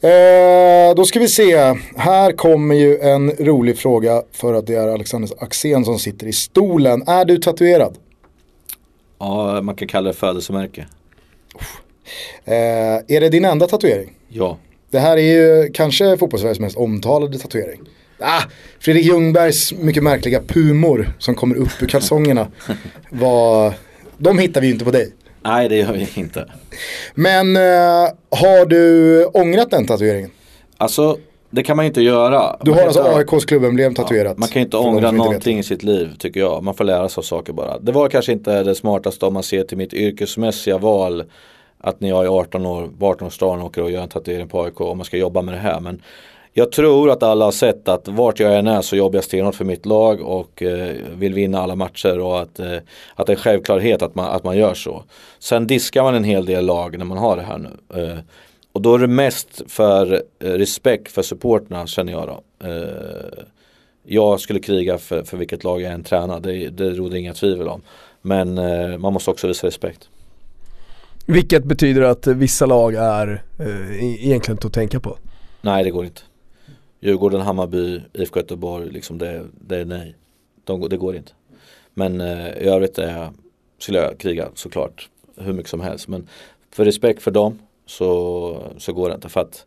Eh, 0.00 0.94
då 0.94 1.04
ska 1.04 1.20
vi 1.20 1.28
se. 1.28 1.74
Här 1.96 2.32
kommer 2.32 2.74
ju 2.74 2.98
en 2.98 3.30
rolig 3.30 3.78
fråga 3.78 4.22
för 4.32 4.54
att 4.54 4.66
det 4.66 4.74
är 4.74 4.88
Alexander 4.88 5.30
Axén 5.38 5.84
som 5.84 5.98
sitter 5.98 6.26
i 6.26 6.32
stolen. 6.32 7.02
Är 7.06 7.24
du 7.24 7.38
tatuerad? 7.38 7.98
Ja 9.18 9.62
man 9.62 9.74
kan 9.74 9.88
kalla 9.88 10.08
det 10.08 10.16
födelsemärke. 10.16 10.86
Eh, 12.44 12.54
är 13.08 13.20
det 13.20 13.28
din 13.28 13.44
enda 13.44 13.66
tatuering? 13.66 14.12
Ja. 14.28 14.58
Det 14.90 14.98
här 14.98 15.16
är 15.16 15.22
ju 15.22 15.72
kanske 15.72 16.16
fotbollssveriges 16.16 16.60
mest 16.60 16.76
omtalade 16.76 17.38
tatuering. 17.38 17.80
Ah, 18.18 18.42
Fredrik 18.80 19.04
Ljungbergs 19.04 19.72
mycket 19.72 20.02
märkliga 20.02 20.40
pumor 20.40 21.12
som 21.18 21.34
kommer 21.34 21.56
upp 21.56 21.82
ur 21.82 21.86
kalsongerna. 21.86 22.48
var, 23.10 23.74
de 24.18 24.38
hittar 24.38 24.60
vi 24.60 24.66
ju 24.66 24.72
inte 24.72 24.84
på 24.84 24.90
dig. 24.90 25.12
Nej 25.44 25.68
det 25.68 25.76
gör 25.76 25.92
vi 25.92 26.08
inte. 26.14 26.46
Men 27.14 27.56
eh, 27.56 27.62
har 28.30 28.66
du 28.66 29.24
ångrat 29.24 29.70
den 29.70 29.86
tatueringen? 29.86 30.30
Alltså 30.76 31.18
det 31.50 31.62
kan 31.62 31.76
man 31.76 31.86
inte 31.86 32.02
göra. 32.02 32.56
Du 32.62 32.70
man 32.70 32.78
har 32.80 32.86
alltså 32.86 33.02
AIKs 33.02 33.44
klubbemblem 33.44 33.94
tatuerat? 33.94 34.38
Man 34.38 34.48
kan 34.48 34.62
inte 34.62 34.76
ångra 34.76 35.08
inte 35.08 35.12
någonting 35.12 35.58
i 35.58 35.62
sitt 35.62 35.82
liv 35.82 36.14
tycker 36.18 36.40
jag. 36.40 36.62
Man 36.62 36.74
får 36.74 36.84
lära 36.84 37.08
sig 37.08 37.20
av 37.20 37.22
saker 37.22 37.52
bara. 37.52 37.78
Det 37.78 37.92
var 37.92 38.08
kanske 38.08 38.32
inte 38.32 38.62
det 38.62 38.74
smartaste 38.74 39.26
om 39.26 39.34
man 39.34 39.42
ser 39.42 39.64
till 39.64 39.76
mitt 39.76 39.94
yrkesmässiga 39.94 40.78
val. 40.78 41.24
Att 41.78 42.00
när 42.00 42.08
jag 42.08 42.24
är 42.24 42.28
18 42.28 42.66
år, 42.66 42.90
på 42.98 43.14
18-årsdagen 43.14 43.62
åker 43.62 43.82
och 43.82 43.90
gör 43.90 44.02
en 44.02 44.08
tatuering 44.08 44.48
på 44.48 44.62
AIK 44.64 44.80
och 44.80 44.96
man 44.96 45.04
ska 45.04 45.16
jobba 45.16 45.42
med 45.42 45.54
det 45.54 45.60
här. 45.60 45.80
Men 45.80 46.02
jag 46.52 46.72
tror 46.72 47.10
att 47.10 47.22
alla 47.22 47.44
har 47.44 47.52
sett 47.52 47.88
att 47.88 48.08
vart 48.08 48.40
jag 48.40 48.58
än 48.58 48.66
är 48.66 48.82
så 48.82 48.96
jobbar 48.96 49.16
jag 49.16 49.24
stenhårt 49.24 49.54
för 49.54 49.64
mitt 49.64 49.86
lag 49.86 50.20
och 50.20 50.62
eh, 50.62 50.96
vill 51.16 51.34
vinna 51.34 51.60
alla 51.60 51.76
matcher 51.76 52.18
och 52.18 52.40
att, 52.40 52.58
eh, 52.58 52.76
att 53.14 53.26
det 53.26 53.32
är 53.32 53.36
en 53.36 53.42
självklarhet 53.42 54.02
att 54.02 54.14
man, 54.14 54.26
att 54.26 54.44
man 54.44 54.56
gör 54.56 54.74
så. 54.74 55.04
Sen 55.38 55.66
diskar 55.66 56.02
man 56.02 56.14
en 56.14 56.24
hel 56.24 56.46
del 56.46 56.66
lag 56.66 56.98
när 56.98 57.04
man 57.04 57.18
har 57.18 57.36
det 57.36 57.42
här 57.42 57.58
nu. 57.58 58.02
Eh, 58.02 58.18
och 58.72 58.82
då 58.82 58.94
är 58.94 58.98
det 58.98 59.06
mest 59.06 59.62
för 59.66 60.12
eh, 60.14 60.50
respekt 60.50 61.12
för 61.12 61.22
supporterna 61.22 61.86
känner 61.86 62.12
jag 62.12 62.26
då. 62.26 62.68
Eh, 62.68 63.44
jag 64.04 64.40
skulle 64.40 64.60
kriga 64.60 64.98
för, 64.98 65.22
för 65.22 65.36
vilket 65.36 65.64
lag 65.64 65.80
jag 65.80 65.92
än 65.92 66.04
tränar, 66.04 66.40
det, 66.40 66.68
det 66.68 66.90
råder 66.90 67.16
inga 67.16 67.34
tvivel 67.34 67.68
om. 67.68 67.82
Men 68.22 68.58
eh, 68.58 68.98
man 68.98 69.12
måste 69.12 69.30
också 69.30 69.46
visa 69.46 69.66
respekt. 69.66 70.08
Vilket 71.26 71.64
betyder 71.64 72.02
att 72.02 72.26
vissa 72.26 72.66
lag 72.66 72.94
är 72.94 73.42
eh, 73.58 74.24
egentligen 74.24 74.56
inte 74.56 74.66
att 74.66 74.72
tänka 74.72 75.00
på. 75.00 75.16
Nej 75.60 75.84
det 75.84 75.90
går 75.90 76.04
inte. 76.04 76.22
Djurgården, 77.04 77.40
Hammarby, 77.40 78.00
IFK 78.12 78.40
Göteborg, 78.40 78.90
liksom 78.90 79.18
det, 79.18 79.44
det 79.60 79.76
är 79.76 79.84
nej. 79.84 80.14
De, 80.64 80.88
det 80.88 80.96
går 80.96 81.16
inte. 81.16 81.32
Men 81.94 82.20
eh, 82.20 82.48
i 82.48 82.68
övrigt 82.68 82.98
är, 82.98 83.30
skulle 83.78 83.98
jag 83.98 84.18
kriga 84.18 84.48
såklart 84.54 85.08
hur 85.36 85.52
mycket 85.52 85.70
som 85.70 85.80
helst. 85.80 86.08
Men 86.08 86.28
för 86.70 86.84
respekt 86.84 87.22
för 87.22 87.30
dem 87.30 87.58
så, 87.86 88.72
så 88.78 88.92
går 88.92 89.08
det 89.08 89.14
inte. 89.14 89.28
För 89.28 89.40
att 89.40 89.66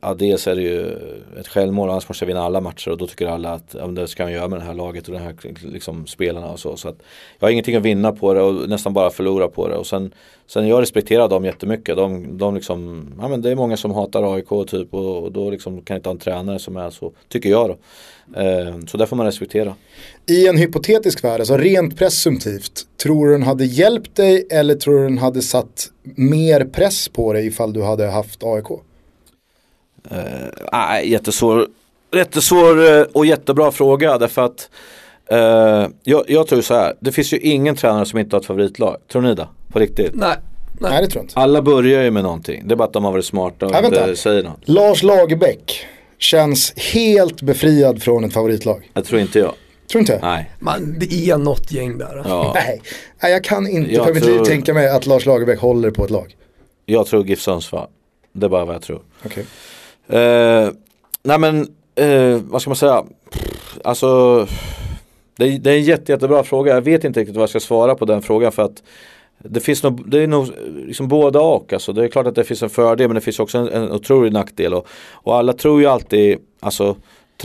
ja, 0.00 0.14
dels 0.14 0.46
är 0.46 0.54
det 0.54 0.62
ju 0.62 0.98
ett 1.40 1.48
självmål, 1.48 1.90
annars 1.90 2.08
måste 2.08 2.24
jag 2.24 2.26
vinna 2.26 2.42
alla 2.42 2.60
matcher 2.60 2.90
och 2.90 2.98
då 2.98 3.06
tycker 3.06 3.26
alla 3.26 3.52
att 3.52 3.74
ja, 3.78 3.86
det 3.86 4.08
ska 4.08 4.22
jag 4.22 4.32
göra 4.32 4.48
med 4.48 4.58
det 4.58 4.64
här 4.64 4.74
laget 4.74 5.08
och 5.08 5.14
de 5.14 5.20
här 5.20 5.34
liksom, 5.72 6.06
spelarna 6.06 6.46
och 6.46 6.60
så. 6.60 6.76
så 6.76 6.88
att 6.88 6.96
jag 7.38 7.46
har 7.46 7.52
ingenting 7.52 7.76
att 7.76 7.82
vinna 7.82 8.12
på 8.12 8.34
det 8.34 8.42
och 8.42 8.68
nästan 8.68 8.92
bara 8.92 9.10
förlora 9.10 9.48
på 9.48 9.68
det. 9.68 9.76
Och 9.76 9.86
sen, 9.86 10.12
sen 10.46 10.68
jag 10.68 10.82
respekterar 10.82 11.28
dem 11.28 11.44
jättemycket. 11.44 11.96
De, 11.96 12.38
de 12.38 12.54
liksom, 12.54 13.08
ja, 13.20 13.28
men 13.28 13.42
det 13.42 13.50
är 13.50 13.54
många 13.54 13.76
som 13.76 13.90
hatar 13.90 14.34
AIK 14.34 14.68
typ 14.68 14.94
och, 14.94 15.22
och 15.22 15.32
då 15.32 15.50
liksom 15.50 15.82
kan 15.82 15.96
inte 15.96 16.08
ha 16.08 16.14
en 16.14 16.18
tränare 16.18 16.58
som 16.58 16.76
är 16.76 16.90
så, 16.90 17.12
tycker 17.28 17.50
jag 17.50 17.68
då. 17.68 17.76
Eh, 18.40 18.78
så 18.86 18.96
där 18.96 19.06
får 19.06 19.16
man 19.16 19.26
respektera. 19.26 19.74
I 20.26 20.48
en 20.48 20.56
hypotetisk 20.56 21.24
värld, 21.24 21.40
alltså 21.40 21.56
rent 21.56 21.98
presumtivt, 21.98 22.86
tror 23.02 23.26
du 23.26 23.32
den 23.32 23.42
hade 23.42 23.64
hjälpt 23.64 24.16
dig 24.16 24.46
eller 24.50 24.74
tror 24.74 24.98
du 24.98 25.02
den 25.02 25.18
hade 25.18 25.42
satt 25.42 25.90
mer 26.02 26.64
press 26.64 27.08
på 27.08 27.32
dig 27.32 27.46
ifall 27.46 27.72
du 27.72 27.82
hade 27.82 28.06
haft 28.06 28.42
AIK? 28.44 28.66
Eh, 30.10 30.18
nej, 30.72 31.10
jättesvår, 31.10 31.66
jättesvår 32.14 32.92
eh, 32.96 33.02
och 33.02 33.26
jättebra 33.26 33.70
fråga 33.70 34.18
därför 34.18 34.42
att 34.42 34.70
eh, 35.30 35.86
jag, 36.02 36.24
jag 36.28 36.46
tror 36.46 36.60
så 36.60 36.74
här, 36.74 36.94
det 37.00 37.12
finns 37.12 37.32
ju 37.32 37.38
ingen 37.38 37.76
tränare 37.76 38.06
som 38.06 38.18
inte 38.18 38.36
har 38.36 38.40
ett 38.40 38.46
favoritlag. 38.46 38.96
Tror 39.12 39.22
ni 39.22 39.34
det? 39.34 39.48
På 39.72 39.78
riktigt? 39.78 40.14
Nej. 40.14 40.36
Nej, 40.80 41.02
det 41.02 41.08
tror 41.08 41.20
jag 41.20 41.24
inte. 41.24 41.40
Alla 41.40 41.62
börjar 41.62 42.02
ju 42.02 42.10
med 42.10 42.22
någonting. 42.22 42.62
Det 42.68 42.74
är 42.74 42.76
bara 42.76 42.84
att 42.84 42.92
de 42.92 43.04
har 43.04 43.12
varit 43.12 43.24
smarta 43.24 43.66
och 43.66 43.72
Nej, 43.72 43.84
inte 43.84 44.16
säger 44.16 44.42
något. 44.42 44.60
Lars 44.64 45.02
Lagerbäck 45.02 45.86
känns 46.18 46.72
helt 46.94 47.42
befriad 47.42 48.02
från 48.02 48.24
ett 48.24 48.32
favoritlag. 48.32 48.90
Jag 48.94 49.04
tror 49.04 49.20
inte 49.20 49.38
jag. 49.38 49.52
Tror 49.90 50.00
inte? 50.00 50.18
Nej. 50.22 50.50
Man, 50.58 50.96
det 50.98 51.30
är 51.30 51.38
något 51.38 51.72
gäng 51.72 51.98
där. 51.98 52.22
Ja. 52.28 52.52
Nej. 52.54 52.82
Nej, 53.22 53.32
jag 53.32 53.44
kan 53.44 53.68
inte 53.68 53.94
Jag 53.94 54.06
för 54.06 54.14
mitt 54.14 54.24
liv 54.24 54.36
tror- 54.36 54.44
tänka 54.44 54.74
mig 54.74 54.88
att 54.88 55.06
Lars 55.06 55.26
Lagerbäck 55.26 55.58
håller 55.60 55.90
på 55.90 56.04
ett 56.04 56.10
lag. 56.10 56.36
Jag 56.86 57.06
tror 57.06 57.26
GIF 57.26 57.40
Sundsvall. 57.40 57.88
Det 58.32 58.46
är 58.46 58.50
bara 58.50 58.64
vad 58.64 58.74
jag 58.74 58.82
tror. 58.82 59.02
Okej. 59.24 59.44
Eh, 60.08 60.68
nej 61.22 61.38
men, 61.38 61.68
eh, 61.94 62.40
vad 62.44 62.60
ska 62.60 62.70
man 62.70 62.76
säga? 62.76 63.04
Pff, 63.30 63.78
Alltså, 63.84 64.36
det, 65.36 65.44
är- 65.44 65.58
det 65.58 65.70
är 65.70 65.74
en 65.76 65.82
jätte, 65.82 66.12
jättebra 66.12 66.42
fråga. 66.44 66.74
Jag 66.74 66.82
vet 66.82 67.04
inte 67.04 67.20
riktigt 67.20 67.36
vad 67.36 67.42
jag 67.42 67.50
ska 67.50 67.60
svara 67.60 67.94
på 67.94 68.04
den 68.04 68.22
frågan 68.22 68.52
för 68.52 68.62
att 68.62 68.82
det 69.38 69.60
finns 69.60 69.82
nog, 69.82 70.10
det 70.10 70.22
är 70.22 70.26
nog 70.26 70.48
liksom 70.86 71.08
båda 71.08 71.40
och. 71.40 71.72
Alltså, 71.72 71.92
det 71.92 72.04
är 72.04 72.08
klart 72.08 72.26
att 72.26 72.34
det 72.34 72.44
finns 72.44 72.62
en 72.62 72.70
fördel 72.70 73.08
men 73.08 73.14
det 73.14 73.20
finns 73.20 73.40
också 73.40 73.58
en, 73.58 73.68
en 73.68 73.92
otrolig 73.92 74.32
nackdel. 74.32 74.74
Och, 74.74 74.86
och 75.12 75.36
alla 75.36 75.52
tror 75.52 75.80
ju 75.80 75.86
alltid, 75.86 76.38
alltså 76.60 76.96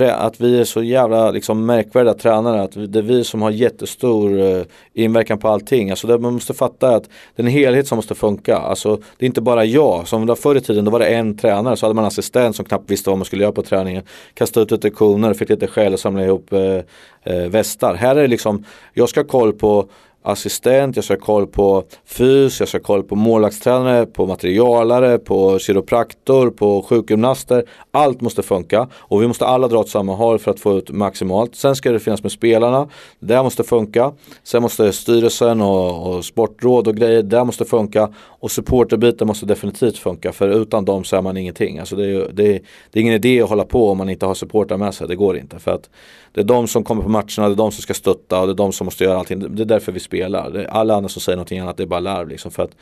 att 0.06 0.42
vi 0.42 0.60
är 0.60 0.64
så 0.64 0.84
jävla 0.84 1.32
liksom, 1.32 1.66
märkvärdiga 1.66 2.14
tränare. 2.14 2.62
Att 2.62 2.94
det 2.94 3.00
är 3.00 3.04
vi 3.04 3.24
som 3.24 3.42
har 3.42 3.52
jättestor 3.52 4.40
eh, 4.40 4.64
inverkan 4.94 5.38
på 5.38 5.48
allting. 5.48 5.90
Alltså, 5.90 6.08
det, 6.08 6.18
man 6.18 6.34
måste 6.34 6.54
fatta 6.54 6.96
att 6.96 7.04
det 7.36 7.42
är 7.42 7.46
en 7.46 7.52
helhet 7.52 7.88
som 7.88 7.96
måste 7.96 8.16
funka. 8.16 8.58
Alltså, 8.58 8.96
det 9.18 9.26
är 9.26 9.28
inte 9.28 9.42
bara 9.42 9.66
jag. 9.66 10.08
Som 10.08 10.26
det 10.26 10.36
förr 10.36 10.56
i 10.56 10.62
tiden, 10.62 10.86
då 10.86 10.92
var 10.92 11.00
det 11.00 11.08
en 11.08 11.38
tränare. 11.38 11.76
Så 11.76 11.86
hade 11.86 11.96
man 11.96 12.04
en 12.04 12.08
assistent 12.08 12.56
som 12.56 12.66
knappt 12.66 12.92
visste 12.92 13.10
vad 13.10 13.20
man 13.20 13.26
skulle 13.26 13.44
göra 13.44 13.54
på 13.54 13.62
träningen. 13.62 14.04
Kastade 14.34 14.64
ut 14.64 14.72
instruktioner, 14.72 15.34
fick 15.34 15.50
lite 15.50 15.68
skäl 15.68 15.94
och 15.94 16.00
samlade 16.00 16.28
ihop 16.28 16.54
eh, 16.54 16.82
eh, 17.24 17.50
västar. 17.50 17.96
Här 17.96 18.16
är 18.16 18.22
det 18.22 18.28
liksom, 18.28 18.66
jag 18.94 19.10
ska 19.10 19.20
ha 19.20 19.28
koll 19.28 19.54
på 19.54 19.90
assistent, 20.32 20.96
jag 20.96 21.06
ska 21.06 21.14
ha 21.14 21.22
koll 21.22 21.48
på 21.48 21.84
fys, 22.06 22.60
jag 22.60 22.70
ska 22.70 22.78
ha 22.78 22.84
koll 22.84 23.04
på 23.04 23.16
målvaktstränare, 23.16 24.06
på 24.06 24.26
materialare, 24.26 25.18
på 25.18 25.60
kiropraktor, 25.60 26.50
på 26.50 26.82
sjukgymnaster. 26.82 27.64
Allt 27.92 28.22
måste 28.22 28.44
funka 28.44 28.88
och 28.94 29.22
vi 29.22 29.28
måste 29.28 29.46
alla 29.46 29.68
dra 29.68 29.78
åt 29.78 29.90
samma 29.90 30.16
håll 30.16 30.40
för 30.40 30.52
att 30.52 30.60
få 30.60 30.78
ut 30.78 30.92
maximalt. 30.92 31.56
Sen 31.56 31.76
ska 31.76 31.92
det 31.92 32.00
finnas 32.00 32.24
med 32.24 32.32
spelarna, 32.32 32.88
det 33.20 33.44
måste 33.44 33.64
funka. 33.64 34.12
Sen 34.44 34.62
måste 34.62 34.94
styrelsen 34.94 35.62
och, 35.62 36.08
och 36.08 36.26
sportråd 36.26 36.88
och 36.88 36.96
grejer, 36.96 37.24
det 37.24 37.44
måste 37.44 37.66
funka. 37.66 38.10
Och 38.40 38.52
supporterbiten 38.52 39.28
måste 39.28 39.46
definitivt 39.46 39.98
funka 39.98 40.32
för 40.32 40.50
utan 40.50 40.86
dem 40.86 41.04
så 41.04 41.16
är 41.16 41.22
man 41.22 41.38
ingenting. 41.38 41.80
Alltså 41.80 41.96
det, 41.96 42.06
är, 42.06 42.30
det, 42.34 42.56
är, 42.56 42.62
det 42.92 43.00
är 43.00 43.02
ingen 43.02 43.14
idé 43.14 43.42
att 43.42 43.50
hålla 43.50 43.66
på 43.66 43.90
om 43.90 43.98
man 43.98 44.10
inte 44.10 44.26
har 44.26 44.34
supportrar 44.34 44.78
med 44.78 44.94
sig, 44.94 45.08
det 45.08 45.16
går 45.16 45.38
inte. 45.38 45.60
För 45.60 45.72
att 45.72 45.90
det 46.32 46.42
är 46.42 46.46
de 46.46 46.68
som 46.68 46.84
kommer 46.84 47.04
på 47.04 47.10
matcherna, 47.10 47.48
det 47.48 47.54
är 47.54 47.56
de 47.56 47.72
som 47.72 47.82
ska 47.82 47.94
stötta 47.94 48.40
och 48.40 48.48
det 48.48 48.54
är 48.54 48.56
de 48.56 48.72
som 48.72 48.86
måste 48.86 49.04
göra 49.04 49.18
allting. 49.18 49.56
Det 49.56 49.64
är 49.64 49.66
därför 49.66 49.92
vi 49.92 50.00
spelar. 50.00 50.50
Det 50.52 50.64
är 50.64 50.68
alla 50.68 50.96
andra 50.96 51.10
som 51.10 51.22
säger 51.22 51.38
någonting 51.38 51.60
annat, 51.60 51.78
det 51.78 51.84
är 51.84 51.88
bara 51.88 52.00
larv 52.00 52.28
liksom. 52.28 52.52
För 52.52 52.64
att 52.64 52.76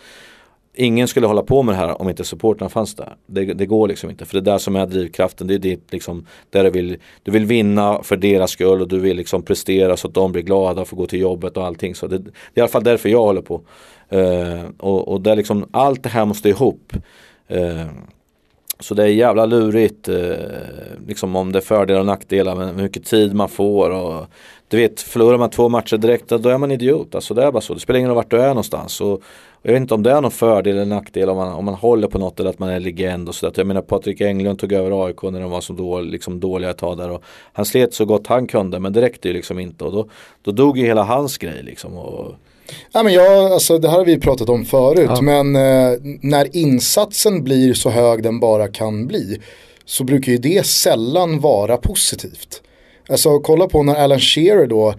ingen 0.77 1.07
skulle 1.07 1.27
hålla 1.27 1.43
på 1.43 1.63
med 1.63 1.75
det 1.75 1.79
här 1.79 2.01
om 2.01 2.09
inte 2.09 2.23
supporterna 2.23 2.69
fanns 2.69 2.95
där. 2.95 3.15
Det, 3.25 3.45
det 3.45 3.65
går 3.65 3.87
liksom 3.87 4.09
inte. 4.09 4.25
För 4.25 4.33
det 4.33 4.39
är 4.39 4.51
där 4.53 4.57
som 4.57 4.75
är 4.75 4.85
drivkraften. 4.85 5.47
Det 5.47 5.53
är 5.53 5.59
ditt, 5.59 5.93
liksom, 5.93 6.25
där 6.49 6.63
du 6.63 6.69
vill, 6.69 6.97
du 7.23 7.31
vill 7.31 7.45
vinna 7.45 8.03
för 8.03 8.17
deras 8.17 8.51
skull 8.51 8.81
och 8.81 8.87
du 8.87 8.99
vill 8.99 9.17
liksom 9.17 9.43
prestera 9.43 9.97
så 9.97 10.07
att 10.07 10.13
de 10.13 10.31
blir 10.31 10.43
glada 10.43 10.81
och 10.81 10.87
får 10.87 10.97
gå 10.97 11.05
till 11.05 11.19
jobbet 11.19 11.57
och 11.57 11.65
allting. 11.65 11.95
Så 11.95 12.07
det, 12.07 12.17
det 12.17 12.29
är 12.29 12.31
i 12.55 12.61
alla 12.61 12.67
fall 12.67 12.83
därför 12.83 13.09
jag 13.09 13.21
håller 13.21 13.41
på. 13.41 13.61
Eh, 14.09 14.63
och 14.77 15.07
och 15.07 15.21
där 15.21 15.35
liksom, 15.35 15.65
allt 15.71 16.03
det 16.03 16.09
här 16.09 16.25
måste 16.25 16.49
ihop. 16.49 16.93
Eh, 17.47 17.85
så 18.79 18.93
det 18.93 19.03
är 19.03 19.07
jävla 19.07 19.45
lurigt 19.45 20.09
eh, 20.09 20.17
liksom 21.07 21.35
om 21.35 21.51
det 21.51 21.59
är 21.59 21.63
fördelar 21.63 21.99
och 21.99 22.05
nackdelar 22.05 22.55
med 22.55 22.67
hur 22.67 22.83
mycket 22.83 23.05
tid 23.05 23.35
man 23.35 23.49
får. 23.49 23.89
Och, 23.89 24.25
du 24.67 24.77
vet, 24.77 25.01
förlorar 25.01 25.37
man 25.37 25.49
två 25.49 25.69
matcher 25.69 25.97
direkt 25.97 26.29
då 26.29 26.49
är 26.49 26.57
man 26.57 26.71
idiot. 26.71 27.15
Alltså 27.15 27.33
det 27.33 27.43
är 27.43 27.51
bara 27.51 27.61
så. 27.61 27.73
Det 27.73 27.79
spelar 27.79 27.97
ingen 27.97 28.09
roll 28.09 28.15
vart 28.15 28.31
du 28.31 28.41
är 28.41 28.47
någonstans. 28.47 29.01
Och, 29.01 29.13
och 29.13 29.21
jag 29.61 29.71
vet 29.71 29.81
inte 29.81 29.93
om 29.93 30.03
det 30.03 30.11
är 30.11 30.21
någon 30.21 30.31
fördel 30.31 30.75
eller 30.75 30.85
nackdel 30.85 31.29
om 31.29 31.37
man, 31.37 31.53
om 31.53 31.65
man 31.65 31.73
håller 31.73 32.07
på 32.07 32.19
något 32.19 32.39
eller 32.39 32.49
att 32.49 32.59
man 32.59 32.69
är 32.69 32.79
legend 32.79 33.29
och 33.29 33.35
sådär. 33.35 33.53
Jag 33.55 33.67
menar 33.67 33.81
Patrik 33.81 34.21
Englund 34.21 34.59
tog 34.59 34.73
över 34.73 35.05
AIK 35.05 35.21
när 35.23 35.41
de 35.41 35.51
var 35.51 35.61
så 35.61 35.73
då, 35.73 36.01
liksom 36.01 36.39
dåliga 36.39 36.69
ett 36.69 36.77
tag 36.77 36.97
där. 36.97 37.11
Och 37.11 37.23
han 37.53 37.65
slet 37.65 37.93
så 37.93 38.05
gott 38.05 38.27
han 38.27 38.47
kunde 38.47 38.79
men 38.79 38.93
det 38.93 39.01
räckte 39.01 39.27
ju 39.27 39.33
liksom 39.33 39.59
inte. 39.59 39.83
Och 39.83 39.91
då, 39.91 40.09
då 40.41 40.51
dog 40.51 40.77
ju 40.77 40.85
hela 40.85 41.03
hans 41.03 41.37
grej 41.37 41.63
liksom. 41.63 41.97
Och, 41.97 42.35
Ja, 42.91 43.03
men 43.03 43.13
jag, 43.13 43.51
alltså, 43.51 43.77
det 43.77 43.89
här 43.89 43.97
har 43.97 44.05
vi 44.05 44.19
pratat 44.19 44.49
om 44.49 44.65
förut, 44.65 45.09
Ja. 45.09 45.21
men 45.21 45.55
eh, 45.55 45.97
när 46.21 46.55
insatsen 46.57 47.43
blir 47.43 47.73
så 47.73 47.89
hög 47.89 48.23
den 48.23 48.39
bara 48.39 48.67
kan 48.67 49.07
bli 49.07 49.37
så 49.85 50.03
brukar 50.03 50.31
ju 50.31 50.37
det 50.37 50.65
sällan 50.65 51.39
vara 51.39 51.77
positivt. 51.77 52.61
Alltså 53.09 53.39
kolla 53.39 53.67
på 53.67 53.83
när 53.83 53.95
Alan 53.95 54.19
Shearer 54.19 54.67
då 54.67 54.93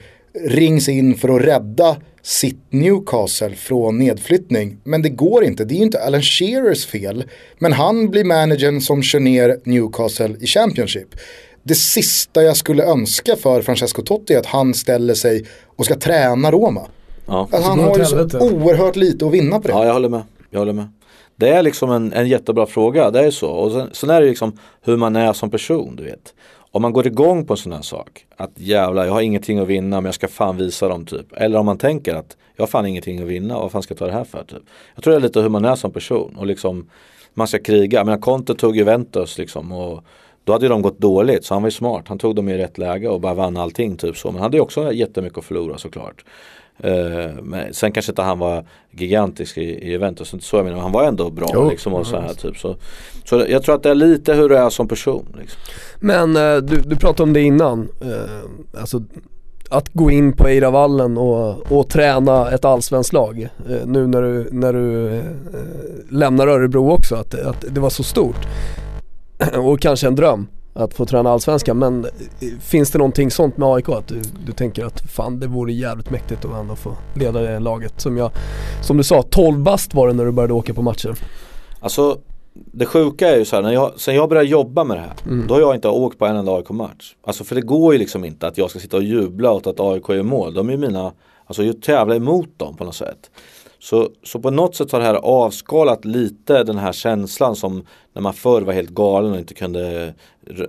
rings 0.47 0.89
in 0.89 1.15
för 1.15 1.29
att 1.29 1.43
rädda 1.43 1.97
sitt 2.23 2.63
Newcastle 2.71 3.55
från 3.55 3.99
nedflyttning. 3.99 4.77
Men 4.85 5.03
det 5.03 5.09
går 5.09 5.45
inte, 5.45 5.65
det 5.65 5.75
är 5.75 5.77
ju 5.77 5.83
inte 5.83 6.03
Alan 6.05 6.23
Shearers 6.23 6.87
fel. 6.87 7.25
Men 7.59 7.73
han 7.73 8.11
blir 8.11 8.25
managern 8.25 8.81
som 8.81 9.03
kör 9.03 9.21
ner 9.21 9.61
Newcastle 9.65 10.37
i 10.41 10.47
Championship. 10.47 11.09
Det 11.63 11.75
sista 11.75 12.43
jag 12.43 12.57
skulle 12.57 12.85
önska 12.85 13.37
för 13.37 13.63
Francesco 13.63 14.03
Totti 14.03 14.35
är 14.35 14.39
att 14.39 14.47
han 14.47 14.75
ställer 14.75 15.15
sig 15.15 15.47
och 15.77 15.85
ska 15.85 15.95
träna 15.95 16.51
Roma. 16.51 16.87
Ja. 17.29 17.49
Att 17.53 17.65
han 17.65 17.79
går 17.79 17.85
har 17.85 17.91
åt 17.91 17.99
ju 17.99 18.05
så 18.05 18.41
oerhört 18.41 18.97
lite 18.97 19.27
att 19.27 19.33
vinna 19.33 19.61
på 19.61 19.69
det. 19.69 19.75
Ja, 19.75 19.87
jag 19.87 19.93
håller 19.93 20.09
med. 20.09 20.23
Jag 20.51 20.59
håller 20.59 20.73
med. 20.73 20.89
Det 21.37 21.49
är 21.49 21.63
liksom 21.63 21.91
en, 21.91 22.13
en 22.13 22.29
jättebra 22.29 22.67
fråga, 22.67 23.11
det 23.11 23.27
är 23.27 23.31
så. 23.31 23.51
Och 23.51 23.73
sen, 23.73 23.89
sen 23.93 24.11
är 24.11 24.21
det 24.21 24.27
liksom 24.27 24.59
hur 24.83 24.97
man 24.97 25.17
är 25.17 25.33
som 25.33 25.51
person, 25.51 25.97
du 25.97 26.05
vet. 26.05 26.35
Om 26.71 26.83
man 26.83 26.93
går 26.93 27.07
igång 27.07 27.47
på 27.47 27.53
en 27.53 27.57
sån 27.57 27.73
här 27.73 27.83
sak, 27.83 28.27
att 28.37 28.51
jävlar 28.55 29.05
jag 29.05 29.13
har 29.13 29.21
ingenting 29.21 29.59
att 29.59 29.69
vinna 29.69 29.97
men 29.97 30.05
jag 30.05 30.15
ska 30.15 30.29
fan 30.29 30.57
visa 30.57 30.89
dem 30.89 31.07
typ. 31.07 31.27
Eller 31.37 31.59
om 31.59 31.67
man 31.67 31.79
tänker 31.79 32.15
att 32.15 32.37
jag 32.57 32.63
har 32.63 32.69
fan 32.69 32.87
ingenting 32.87 33.23
att 33.23 33.29
vinna, 33.29 33.59
vad 33.59 33.73
fan 33.73 33.83
ska 33.83 33.93
jag 33.93 33.99
ta 33.99 34.07
det 34.07 34.13
här 34.13 34.25
för 34.25 34.45
typ. 34.45 34.63
Jag 34.95 35.05
tror 35.05 35.13
det 35.13 35.19
är 35.19 35.21
lite 35.21 35.41
hur 35.41 35.49
man 35.49 35.65
är 35.65 35.75
som 35.75 35.93
person 35.93 36.37
och 36.39 36.47
liksom 36.47 36.91
man 37.35 37.49
ska 37.49 37.59
kriga. 37.59 38.05
Menar 38.05 38.19
Conte 38.19 38.55
tog 38.55 38.77
Juventus 38.77 39.39
liksom 39.39 39.73
och 39.73 40.05
Då 40.45 40.53
hade 40.53 40.69
de 40.69 40.83
gått 40.83 40.99
dåligt 40.99 41.45
så 41.45 41.55
han 41.55 41.63
var 41.63 41.67
ju 41.67 41.73
smart. 41.73 42.05
Han 42.09 42.19
tog 42.19 42.35
dem 42.35 42.49
i 42.49 42.59
rätt 42.59 42.79
läge 42.79 43.09
och 43.09 43.21
bara 43.21 43.35
vann 43.35 43.57
allting 43.57 43.97
typ 43.97 44.17
så. 44.17 44.29
Men 44.29 44.35
han 44.35 44.43
hade 44.43 44.57
ju 44.57 44.61
också 44.61 44.93
jättemycket 44.93 45.39
att 45.39 45.45
förlora 45.45 45.79
såklart. 45.79 46.25
Uh, 46.85 47.43
men 47.43 47.75
sen 47.75 47.93
kanske 47.93 48.13
inte 48.13 48.23
han 48.23 48.39
var 48.39 48.65
gigantisk 48.91 49.59
i, 49.59 49.61
i 49.61 49.91
Juventus, 49.91 50.35
så 50.41 50.57
jag 50.57 50.65
menar, 50.65 50.79
han 50.79 50.93
var 50.93 51.05
ändå 51.05 51.31
bra 51.31 51.49
jo, 51.55 51.71
liksom 51.71 51.95
och 51.95 52.07
så 52.07 52.21
här 52.21 52.35
typ. 52.35 52.59
Så, 52.59 52.77
så 53.25 53.45
jag 53.49 53.63
tror 53.63 53.75
att 53.75 53.83
det 53.83 53.91
är 53.91 53.95
lite 53.95 54.35
hur 54.35 54.49
du 54.49 54.57
är 54.57 54.71
som 54.71 54.89
person. 54.89 55.37
Liksom. 55.41 55.61
Men 56.01 56.37
uh, 56.37 56.57
du, 56.57 56.81
du 56.81 56.97
pratade 56.97 57.23
om 57.23 57.33
det 57.33 57.41
innan, 57.41 57.89
uh, 58.05 58.81
alltså 58.81 59.03
att 59.71 59.89
gå 59.93 60.11
in 60.11 60.33
på 60.33 60.47
Eiravallen 60.47 61.19
och, 61.19 61.73
och 61.73 61.89
träna 61.89 62.51
ett 62.51 62.65
allsvenskt 62.65 63.13
lag 63.13 63.49
nu 63.85 64.07
när 64.07 64.23
du, 64.23 64.49
när 64.53 64.73
du 64.73 65.21
lämnar 66.11 66.47
Örebro 66.47 66.91
också, 66.91 67.15
att, 67.15 67.35
att 67.35 67.65
det 67.69 67.81
var 67.81 67.91
så 67.91 68.03
stort. 68.03 68.47
och 69.57 69.81
kanske 69.81 70.07
en 70.07 70.15
dröm 70.15 70.47
att 70.79 70.95
få 70.95 71.07
träna 71.07 71.31
allsvenskan 71.31 71.79
men 71.79 72.07
finns 72.61 72.91
det 72.91 72.99
någonting 72.99 73.31
sånt 73.31 73.57
med 73.57 73.69
AIK 73.69 73.89
att 73.89 74.09
du, 74.09 74.23
du 74.47 74.53
tänker 74.53 74.85
att 74.85 75.01
fan 75.01 75.41
det 75.41 75.47
vore 75.47 75.73
jävligt 75.73 76.11
mäktigt 76.11 76.45
att 76.45 76.61
ändå 76.61 76.77
få 76.77 76.97
leda 77.15 77.41
det 77.41 77.59
laget 77.59 78.01
som 78.01 78.17
jag, 78.17 78.31
som 78.83 78.97
du 78.97 79.03
sa 79.03 79.23
12 79.23 79.59
bast 79.59 79.95
var 79.95 80.09
det 80.09 80.13
när 80.13 80.25
du 80.25 80.33
började 80.33 80.53
åka 80.53 80.75
på 80.75 80.83
matcher. 80.83 81.15
Alltså 81.81 82.19
det 82.53 82.87
sjuka 82.87 83.29
är 83.29 83.39
ju 83.39 83.45
så 83.45 83.57
här, 83.57 83.63
när 83.63 83.73
jag, 83.73 83.93
sen 83.97 84.15
jag 84.15 84.29
började 84.29 84.49
jobba 84.49 84.85
med 84.85 84.97
det 84.97 85.01
här, 85.01 85.15
mm. 85.27 85.47
då 85.47 85.55
har 85.55 85.61
jag 85.61 85.75
inte 85.75 85.89
åkt 85.89 86.19
på 86.19 86.27
en 86.27 86.37
enda 86.37 86.53
AIK-match. 86.53 87.15
Alltså 87.27 87.45
för 87.45 87.55
det 87.55 87.61
går 87.61 87.93
ju 87.93 87.99
liksom 87.99 88.25
inte 88.25 88.47
att 88.47 88.59
jag 88.59 88.71
ska 88.71 88.79
sitta 88.79 88.97
och 88.97 89.03
jubla 89.03 89.53
åt 89.53 89.67
att 89.67 89.81
AIK 89.81 90.09
gör 90.09 90.23
mål. 90.23 90.55
De 90.55 90.69
är 90.69 90.73
ju 90.73 90.79
mina, 90.79 91.13
alltså 91.47 91.63
jag 91.65 91.83
tävlar 91.83 92.17
emot 92.17 92.59
dem 92.59 92.77
på 92.77 92.85
något 92.85 92.95
sätt. 92.95 93.31
Så, 93.79 94.11
så 94.23 94.41
på 94.41 94.51
något 94.51 94.77
sätt 94.77 94.93
har 94.93 94.99
det 94.99 95.07
här 95.07 95.15
avskalat 95.15 96.05
lite 96.05 96.65
den 96.65 96.79
här 96.79 96.93
känslan 96.93 97.57
som 97.57 97.87
när 98.13 98.23
man 98.23 98.35
förr 98.35 98.63
var 98.63 98.73
helt 98.73 98.91
galen 98.91 99.33
och 99.33 99.39
inte 99.39 99.55
kunde 99.55 100.15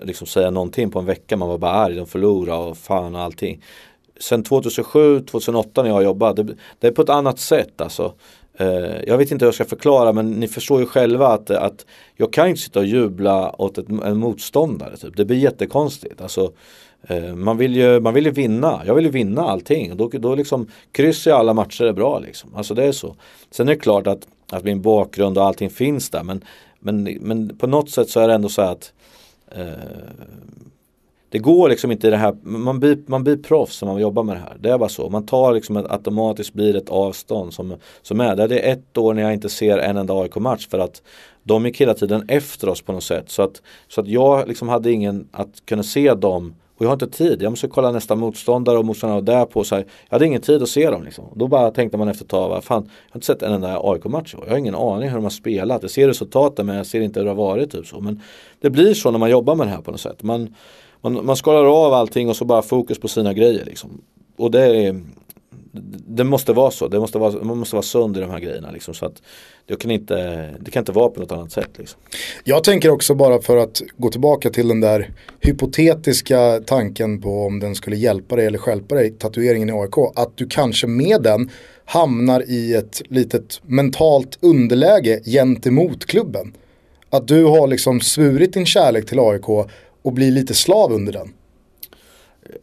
liksom 0.04 0.28
säga 0.28 0.50
någonting 0.50 0.92
på 0.92 1.00
en 1.00 1.06
vecka. 1.06 1.38
Man 1.38 1.50
var 1.50 1.58
bara 1.58 1.72
arg, 1.72 1.96
de 1.96 2.08
förlorade 2.08 2.70
och 2.70 2.78
fan 2.78 3.16
och 3.16 3.22
allting. 3.22 3.64
Sen 4.20 4.44
2007, 4.44 5.20
2008 5.20 5.84
när 5.84 5.90
jag 5.90 6.04
jobbade, 6.04 6.44
det, 6.44 6.56
det 6.80 6.88
är 6.88 6.92
på 6.92 7.02
ett 7.02 7.10
annat 7.10 7.40
sätt 7.40 7.82
alltså. 7.82 8.14
Eh, 8.60 9.04
jag 9.08 9.18
vet 9.18 9.32
inte 9.32 9.46
hur 9.46 9.48
jag 9.48 9.56
ska 9.56 9.66
förklara 9.66 10.14
men 10.14 10.32
ni 10.32 10.48
förstår 10.48 10.80
ju 10.80 10.86
själva 10.86 11.28
att, 11.28 11.50
att 11.50 11.86
jag 12.16 12.34
kan 12.34 12.48
inte 12.48 12.62
sitta 12.62 12.80
och 12.80 12.86
jubla 12.86 13.62
åt 13.62 13.78
ett, 13.78 13.90
en 13.90 14.18
motståndare. 14.18 14.98
Typ. 14.98 15.18
Det 15.18 15.26
blir 15.26 15.38
jättekonstigt. 15.38 16.22
Alltså, 16.22 16.52
Eh, 17.02 17.36
man 17.36 17.58
vill, 17.58 17.76
ju, 17.76 18.00
man 18.00 18.14
vill 18.14 18.26
ju 18.26 18.32
vinna, 18.32 18.82
jag 18.86 18.96
vill 18.96 19.06
ju 19.06 19.12
vinna 19.12 19.42
allting. 19.42 19.98
Då, 19.98 20.08
då 20.08 20.36
liksom 20.36 20.68
kryss 20.92 21.28
i 21.28 21.32
alla 21.32 21.54
matcher 21.54 21.84
är 21.84 21.94
bra 21.94 22.20
liksom. 22.20 22.56
Alltså 22.56 22.74
det 22.74 22.84
är 22.84 22.92
så. 22.92 23.16
Sen 23.52 23.68
är 23.68 23.74
det 23.74 23.80
klart 23.80 24.08
att, 24.08 24.28
att 24.52 24.64
min 24.64 24.82
bakgrund 24.82 25.38
och 25.38 25.44
allting 25.44 25.70
finns 25.70 26.10
där 26.10 26.24
men, 26.24 26.44
men, 26.80 27.04
men 27.04 27.58
på 27.58 27.68
något 27.68 27.90
sätt 27.90 28.10
så 28.10 28.20
är 28.20 28.28
det 28.28 28.34
ändå 28.34 28.50
så 28.50 28.62
att 28.62 28.94
eh, 29.52 29.66
det 31.30 31.40
går 31.40 31.70
liksom 31.70 31.92
inte 31.92 32.08
i 32.08 32.10
det 32.10 32.18
här, 32.18 32.36
man 32.42 32.80
blir, 32.80 32.98
man 33.06 33.24
blir 33.24 33.38
proffs 33.38 33.82
när 33.82 33.92
man 33.92 34.02
jobbar 34.02 34.24
med 34.24 34.36
det 34.36 34.40
här. 34.40 34.58
Det 34.60 34.70
är 34.70 34.78
bara 34.78 34.90
så. 34.90 35.10
Man 35.10 35.26
tar 35.26 35.54
liksom 35.54 35.78
ett, 35.78 35.92
automatiskt 35.92 36.54
blir 36.54 36.76
ett 36.76 36.90
avstånd 36.90 37.54
som, 37.54 37.76
som 38.02 38.20
är. 38.20 38.36
Det 38.36 38.60
är 38.60 38.74
ett 38.74 38.98
år 38.98 39.14
när 39.14 39.22
jag 39.22 39.34
inte 39.34 39.50
ser 39.50 39.78
en 39.78 39.98
enda 39.98 40.14
AIK-match 40.14 40.68
för 40.68 40.80
att 40.80 41.02
de 41.44 41.66
gick 41.66 41.82
hela 41.82 41.94
tiden 41.94 42.26
efter 42.28 42.70
oss 42.70 42.82
på 42.82 42.92
något 42.92 43.04
sätt. 43.04 43.30
Så 43.30 43.42
att, 43.42 43.62
så 43.88 44.02
att 44.02 44.08
jag 44.08 44.48
liksom 44.48 44.70
hade 44.70 44.92
ingen 44.92 45.28
att 45.32 45.66
kunna 45.66 45.84
se 45.84 46.14
dem 46.14 46.56
och 46.80 46.86
jag 46.86 46.90
har 46.90 46.94
inte 46.94 47.08
tid, 47.08 47.42
jag 47.42 47.50
måste 47.50 47.68
kolla 47.68 47.92
nästa 47.92 48.16
motståndare 48.16 48.78
och 48.78 48.86
motståndare 48.86 49.22
där 49.22 49.46
på. 49.46 49.64
Så 49.64 49.76
här. 49.76 49.86
Jag 50.10 50.16
hade 50.16 50.26
ingen 50.26 50.42
tid 50.42 50.64
att 50.64 50.70
se 50.70 50.90
dem. 50.90 51.04
Liksom. 51.04 51.26
Då 51.36 51.48
bara 51.48 51.72
tänkte 51.72 51.98
man 51.98 52.08
efter 52.08 52.26
ett 52.26 52.32
tag, 52.32 52.64
fan, 52.64 52.84
jag 52.84 53.14
har 53.14 53.18
inte 53.18 53.26
sett 53.26 53.42
en 53.42 53.54
enda 53.54 53.80
AIK-match. 53.84 54.36
Jag 54.42 54.50
har 54.50 54.58
ingen 54.58 54.76
aning 54.76 55.10
hur 55.10 55.16
de 55.16 55.24
har 55.24 55.30
spelat. 55.30 55.82
Jag 55.82 55.92
ser 55.92 56.08
resultaten 56.08 56.66
men 56.66 56.76
jag 56.76 56.86
ser 56.86 57.02
inte 57.02 57.20
hur 57.20 57.26
det 57.26 57.32
har 57.32 57.36
varit. 57.36 57.72
Typ 57.72 57.88
så. 57.88 58.00
Men 58.00 58.22
det 58.62 58.70
blir 58.70 58.94
så 58.94 59.12
när 59.12 59.20
man 59.20 59.30
jobbar 59.30 59.56
med 59.56 59.68
det 59.68 59.72
här 59.72 59.82
på 59.82 59.92
något 59.92 60.00
sätt. 60.00 60.24
Man, 60.24 60.56
man, 61.02 61.26
man 61.26 61.36
skalar 61.36 61.86
av 61.86 61.94
allting 61.94 62.30
och 62.30 62.36
så 62.36 62.46
bara 62.46 62.62
fokus 62.62 63.00
på 63.00 63.08
sina 63.08 63.34
grejer. 63.34 63.66
Liksom. 63.66 64.02
Och 64.38 64.52
det 64.52 64.86
är, 64.86 65.02
det 66.08 66.24
måste 66.24 66.54
vara 66.54 66.72
så. 66.72 66.88
Det 66.88 67.00
måste 67.00 67.18
vara, 67.18 67.44
man 67.44 67.58
måste 67.58 67.76
vara 67.76 67.84
sund 67.84 68.18
i 68.18 68.20
de 68.20 68.30
här 68.30 68.40
grejerna. 68.40 68.72
Liksom, 68.72 68.94
så 68.94 69.06
att 69.06 69.22
det, 69.66 69.76
kan 69.76 69.92
inte, 69.92 70.16
det 70.60 70.72
kan 70.72 70.82
inte 70.82 70.92
vara 70.92 71.10
på 71.10 71.20
något 71.20 71.32
annat 71.32 71.52
sätt. 71.52 71.70
Liksom. 71.78 72.00
Jag 72.44 72.64
tänker 72.64 72.90
också 72.90 73.16
bara 73.16 73.42
för 73.42 73.58
att 73.58 73.82
gå 73.98 74.10
tillbaka 74.10 74.50
till 74.50 74.68
den 74.68 74.82
där 74.82 75.12
hypotetiska 75.40 76.62
tanken 76.66 77.22
på 77.22 77.46
om 77.46 77.60
den 77.60 77.76
skulle 77.76 77.96
hjälpa 77.96 78.36
dig 78.36 78.46
eller 78.46 78.58
skälpa 78.58 78.96
dig, 78.96 79.12
tatueringen 79.12 79.70
i 79.70 79.72
AIK. 79.72 79.98
Att 80.16 80.38
du 80.38 80.48
kanske 80.48 80.88
med 80.88 81.22
den 81.22 81.50
hamnar 81.86 82.50
i 82.50 82.74
ett 82.74 83.02
litet 83.08 83.62
mentalt 83.64 84.38
underläge 84.42 85.22
gentemot 85.26 86.06
klubben. 86.06 86.54
Att 87.10 87.28
du 87.28 87.44
har 87.44 87.68
liksom 87.68 88.02
svurit 88.02 88.54
din 88.54 88.66
kärlek 88.66 89.06
till 89.06 89.20
AIK 89.20 89.50
och 90.02 90.14
blir 90.14 90.32
lite 90.32 90.54
slav 90.54 90.92
under 90.92 91.14
den 91.14 91.34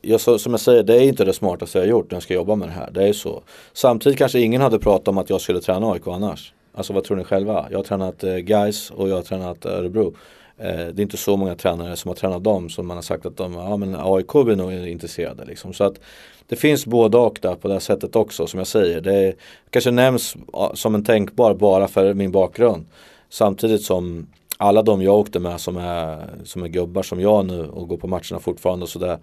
jag, 0.02 0.20
som 0.20 0.52
jag 0.52 0.60
säger, 0.60 0.82
det 0.82 0.94
är 0.94 1.00
inte 1.00 1.24
det 1.24 1.32
smartaste 1.32 1.78
jag 1.78 1.84
har 1.84 1.90
gjort 1.90 2.10
när 2.10 2.16
jag 2.16 2.22
ska 2.22 2.34
jobba 2.34 2.54
med 2.54 2.68
det 2.68 2.72
här. 2.72 2.90
Det 2.90 3.08
är 3.08 3.12
så. 3.12 3.42
Samtidigt 3.72 4.18
kanske 4.18 4.40
ingen 4.40 4.60
hade 4.60 4.78
pratat 4.78 5.08
om 5.08 5.18
att 5.18 5.30
jag 5.30 5.40
skulle 5.40 5.60
träna 5.60 5.92
AIK 5.92 6.06
annars. 6.06 6.52
Alltså 6.74 6.92
vad 6.92 7.04
tror 7.04 7.16
ni 7.16 7.24
själva? 7.24 7.66
Jag 7.70 7.78
har 7.78 7.84
tränat 7.84 8.24
eh, 8.24 8.36
Guys 8.36 8.90
och 8.90 9.08
jag 9.08 9.16
har 9.16 9.22
tränat 9.22 9.66
Örebro. 9.66 10.14
Eh, 10.58 10.66
det 10.66 11.00
är 11.00 11.00
inte 11.00 11.16
så 11.16 11.36
många 11.36 11.54
tränare 11.54 11.96
som 11.96 12.08
har 12.08 12.16
tränat 12.16 12.44
dem 12.44 12.70
som 12.70 12.86
man 12.86 12.96
har 12.96 13.02
sagt 13.02 13.26
att 13.26 13.36
de, 13.36 13.52
ja 13.52 13.76
men 13.76 13.96
AIK 13.98 14.32
blir 14.32 14.56
nog 14.56 14.72
intresserade 14.72 15.44
liksom. 15.44 15.72
Så 15.72 15.84
att 15.84 16.00
det 16.48 16.56
finns 16.56 16.86
både 16.86 17.18
och 17.18 17.38
där 17.42 17.54
på 17.54 17.68
det 17.68 17.74
här 17.74 17.80
sättet 17.80 18.16
också 18.16 18.46
som 18.46 18.58
jag 18.58 18.66
säger. 18.66 19.00
Det 19.00 19.34
kanske 19.70 19.90
nämns 19.90 20.36
som 20.74 20.94
en 20.94 21.04
tänkbar 21.04 21.54
bara 21.54 21.88
för 21.88 22.14
min 22.14 22.30
bakgrund. 22.32 22.86
Samtidigt 23.28 23.82
som 23.82 24.26
alla 24.58 24.82
de 24.82 25.02
jag 25.02 25.14
åkte 25.14 25.38
med 25.38 25.60
som 25.60 25.76
är, 25.76 26.30
som 26.44 26.62
är 26.62 26.68
gubbar 26.68 27.02
som 27.02 27.20
jag 27.20 27.46
nu 27.46 27.68
och 27.68 27.88
går 27.88 27.96
på 27.96 28.08
matcherna 28.08 28.40
fortfarande 28.40 28.82
och 28.82 28.88
sådär 28.88 29.18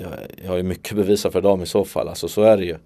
jag, 0.00 0.10
jag 0.42 0.50
har 0.50 0.56
ju 0.56 0.62
mycket 0.62 0.96
bevisa 0.96 1.30
för 1.30 1.40
dem 1.40 1.62
i 1.62 1.66
så 1.66 1.84
fall, 1.84 2.08
alltså 2.08 2.28
så 2.28 2.42
är 2.42 2.56
det 2.56 2.64
ju. 2.64 2.76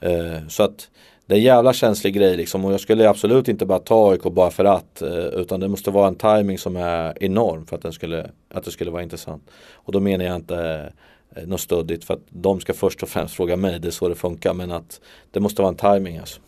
Eh, 0.00 0.48
så 0.48 0.62
att 0.62 0.88
det 1.26 1.34
är 1.34 1.38
en 1.38 1.44
jävla 1.44 1.72
känslig 1.72 2.14
grej 2.14 2.36
liksom 2.36 2.64
och 2.64 2.72
jag 2.72 2.80
skulle 2.80 3.08
absolut 3.08 3.48
inte 3.48 3.66
bara 3.66 3.78
ta 3.78 4.10
AIK 4.10 4.22
bara 4.22 4.50
för 4.50 4.64
att 4.64 5.02
eh, 5.02 5.08
utan 5.14 5.60
det 5.60 5.68
måste 5.68 5.90
vara 5.90 6.08
en 6.08 6.14
timing 6.14 6.58
som 6.58 6.76
är 6.76 7.22
enorm 7.22 7.66
för 7.66 7.76
att, 7.76 7.82
den 7.82 7.92
skulle, 7.92 8.30
att 8.54 8.64
det 8.64 8.70
skulle 8.70 8.90
vara 8.90 9.02
intressant. 9.02 9.42
Och 9.72 9.92
då 9.92 10.00
menar 10.00 10.24
jag 10.24 10.36
inte 10.36 10.92
eh, 11.36 11.46
något 11.46 11.60
stödigt 11.60 12.04
för 12.04 12.14
att 12.14 12.20
de 12.28 12.60
ska 12.60 12.72
först 12.72 13.02
och 13.02 13.08
främst 13.08 13.34
fråga 13.34 13.56
mig, 13.56 13.78
det 13.80 13.88
är 13.88 13.92
så 13.92 14.08
det 14.08 14.14
funkar 14.14 14.54
men 14.54 14.72
att 14.72 15.00
det 15.30 15.40
måste 15.40 15.62
vara 15.62 15.70
en 15.70 15.76
timing 15.76 16.18
alltså. 16.18 16.40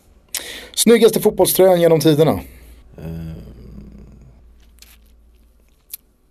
Snyggaste 0.75 1.19
fotbollströjan 1.19 1.81
genom 1.81 1.99
tiderna? 1.99 2.39
Eh, 2.97 3.62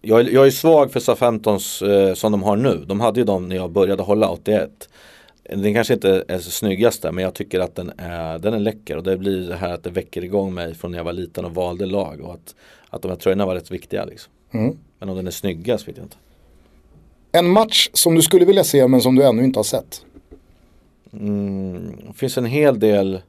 jag, 0.03 0.33
jag 0.33 0.47
är 0.47 0.51
svag 0.51 0.93
för 0.93 1.01
SA-15 1.01 2.09
eh, 2.09 2.15
som 2.15 2.33
de 2.33 2.43
har 2.43 2.57
nu. 2.57 2.85
De 2.87 3.01
hade 3.01 3.21
ju 3.21 3.25
dem 3.25 3.49
när 3.49 3.57
jag 3.57 3.71
började 3.71 4.03
hålla 4.03 4.29
81. 4.29 4.89
Den 5.43 5.75
kanske 5.75 5.95
inte 5.95 6.25
är 6.29 6.39
så 6.39 6.51
snyggaste 6.51 7.13
men 7.13 7.25
jag 7.25 7.35
tycker 7.35 7.61
att 7.61 7.75
den 7.75 7.93
är, 7.97 8.39
den 8.39 8.55
är 8.55 8.59
läcker 8.59 8.97
och 8.97 9.03
det 9.03 9.17
blir 9.17 9.49
det 9.49 9.57
här 9.57 9.73
att 9.73 9.85
det 9.85 9.91
väcker 9.91 10.25
igång 10.25 10.55
mig 10.55 10.75
från 10.75 10.91
när 10.91 10.99
jag 10.99 11.05
var 11.05 11.13
liten 11.13 11.45
och 11.45 11.55
valde 11.55 11.87
lag 11.87 12.21
och 12.21 12.35
att, 12.35 12.55
att 12.91 13.03
de 13.03 13.09
här 13.09 13.17
tröjorna 13.17 13.47
var 13.47 13.55
rätt 13.55 13.71
viktiga. 13.71 14.05
Liksom. 14.05 14.33
Mm. 14.51 14.77
Men 14.99 15.09
om 15.09 15.17
den 15.17 15.27
är 15.27 15.31
snyggast 15.31 15.89
vet 15.89 15.97
jag 15.97 16.05
inte. 16.05 16.17
En 17.33 17.49
match 17.49 17.91
som 17.93 18.15
du 18.15 18.23
skulle 18.23 18.45
vilja 18.45 18.65
se 18.65 18.89
men 18.89 19.01
som 19.01 19.15
du 19.15 19.25
ännu 19.25 19.45
inte 19.45 19.59
har 19.59 19.65
sett? 19.65 20.05
Mm, 21.13 21.93
det 22.09 22.15
finns 22.15 22.39
en 22.39 22.45
hel 22.45 22.79
del 22.79 23.21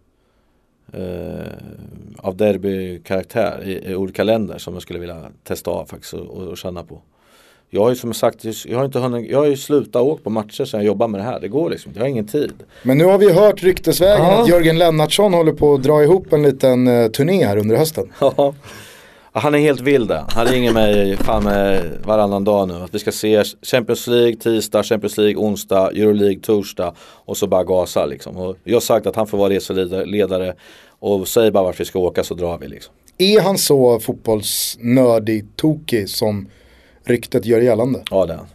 av 2.18 2.38
derbykaraktär 2.38 3.64
i, 3.66 3.92
i 3.92 3.96
olika 3.96 4.24
länder 4.24 4.58
som 4.58 4.74
jag 4.74 4.82
skulle 4.82 5.00
vilja 5.00 5.24
testa 5.44 5.72
av 5.72 5.86
faktiskt 5.86 6.14
och, 6.14 6.48
och 6.48 6.58
känna 6.58 6.84
på. 6.84 7.02
Jag 7.70 7.82
har 7.82 7.90
ju 7.90 7.96
som 7.96 8.14
sagt, 8.14 8.66
jag 8.66 8.78
har, 8.78 8.86
inte 8.86 9.00
hunnit, 9.00 9.32
jag 9.32 9.40
har 9.40 9.46
ju 9.46 9.58
slutat 9.58 10.02
åka 10.02 10.24
på 10.24 10.30
matcher 10.30 10.66
sedan 10.66 10.80
jag 10.80 10.88
jobbar 10.88 11.08
med 11.08 11.20
det 11.20 11.24
här. 11.24 11.40
Det 11.40 11.48
går 11.48 11.70
liksom 11.70 11.92
jag 11.96 12.02
har 12.02 12.08
ingen 12.08 12.28
tid. 12.28 12.54
Men 12.84 12.98
nu 12.98 13.06
har 13.06 13.18
vi 13.18 13.32
hört 13.32 13.64
ryktesvägen 13.64 14.26
ja. 14.26 14.42
att 14.42 14.50
Jörgen 14.50 14.78
Lennartsson 14.78 15.34
håller 15.34 15.54
på 15.54 15.74
att 15.74 15.84
dra 15.84 16.04
ihop 16.04 16.34
en 16.34 16.44
liten 16.44 16.88
uh, 16.88 17.08
turné 17.08 17.46
här 17.46 17.58
under 17.58 17.76
hösten. 17.76 18.14
Ja. 18.20 18.54
Han 19.36 19.56
är 19.56 19.60
helt 19.60 19.82
vild 19.82 20.12
Han 20.12 20.48
ringer 20.48 20.74
mig 20.74 21.18
fan 21.18 21.44
med 21.44 21.92
varannan 22.06 22.44
dag 22.44 22.68
nu. 22.68 22.74
Att 22.74 22.96
vi 22.96 23.00
ska 23.00 23.12
se 23.12 23.44
Champions 23.62 24.08
League 24.08 24.36
tisdag, 24.36 24.84
Champions 24.84 25.18
League 25.18 25.36
onsdag, 25.36 25.92
Euroleague 25.92 26.40
torsdag 26.40 26.94
och 27.00 27.38
så 27.38 27.48
bara 27.48 27.64
gasa 27.64 28.06
liksom. 28.06 28.38
Och 28.38 28.58
jag 28.64 28.76
har 28.76 28.82
sagt 28.82 29.08
att 29.08 29.16
han 29.16 29.28
får 29.28 29.38
vara 29.38 29.50
reseledare 29.50 30.54
och 31.00 31.28
säg 31.28 31.52
bara 31.52 31.64
vart 31.64 31.80
vi 31.80 31.86
ska 31.86 32.00
åka 32.00 32.24
så 32.24 32.34
drar 32.34 32.58
vi 32.58 32.68
liksom. 32.68 32.94
Är 33.18 33.42
han 33.42 33.58
så 33.58 34.00
fotbollsnördig, 34.00 35.56
tokig 35.56 36.10
som 36.10 36.50
ryktet 37.04 37.46
gör 37.46 37.62
gällande? 37.62 38.04
Ja 38.12 38.26
det 38.26 38.34
är 38.34 38.38
han. 38.38 38.48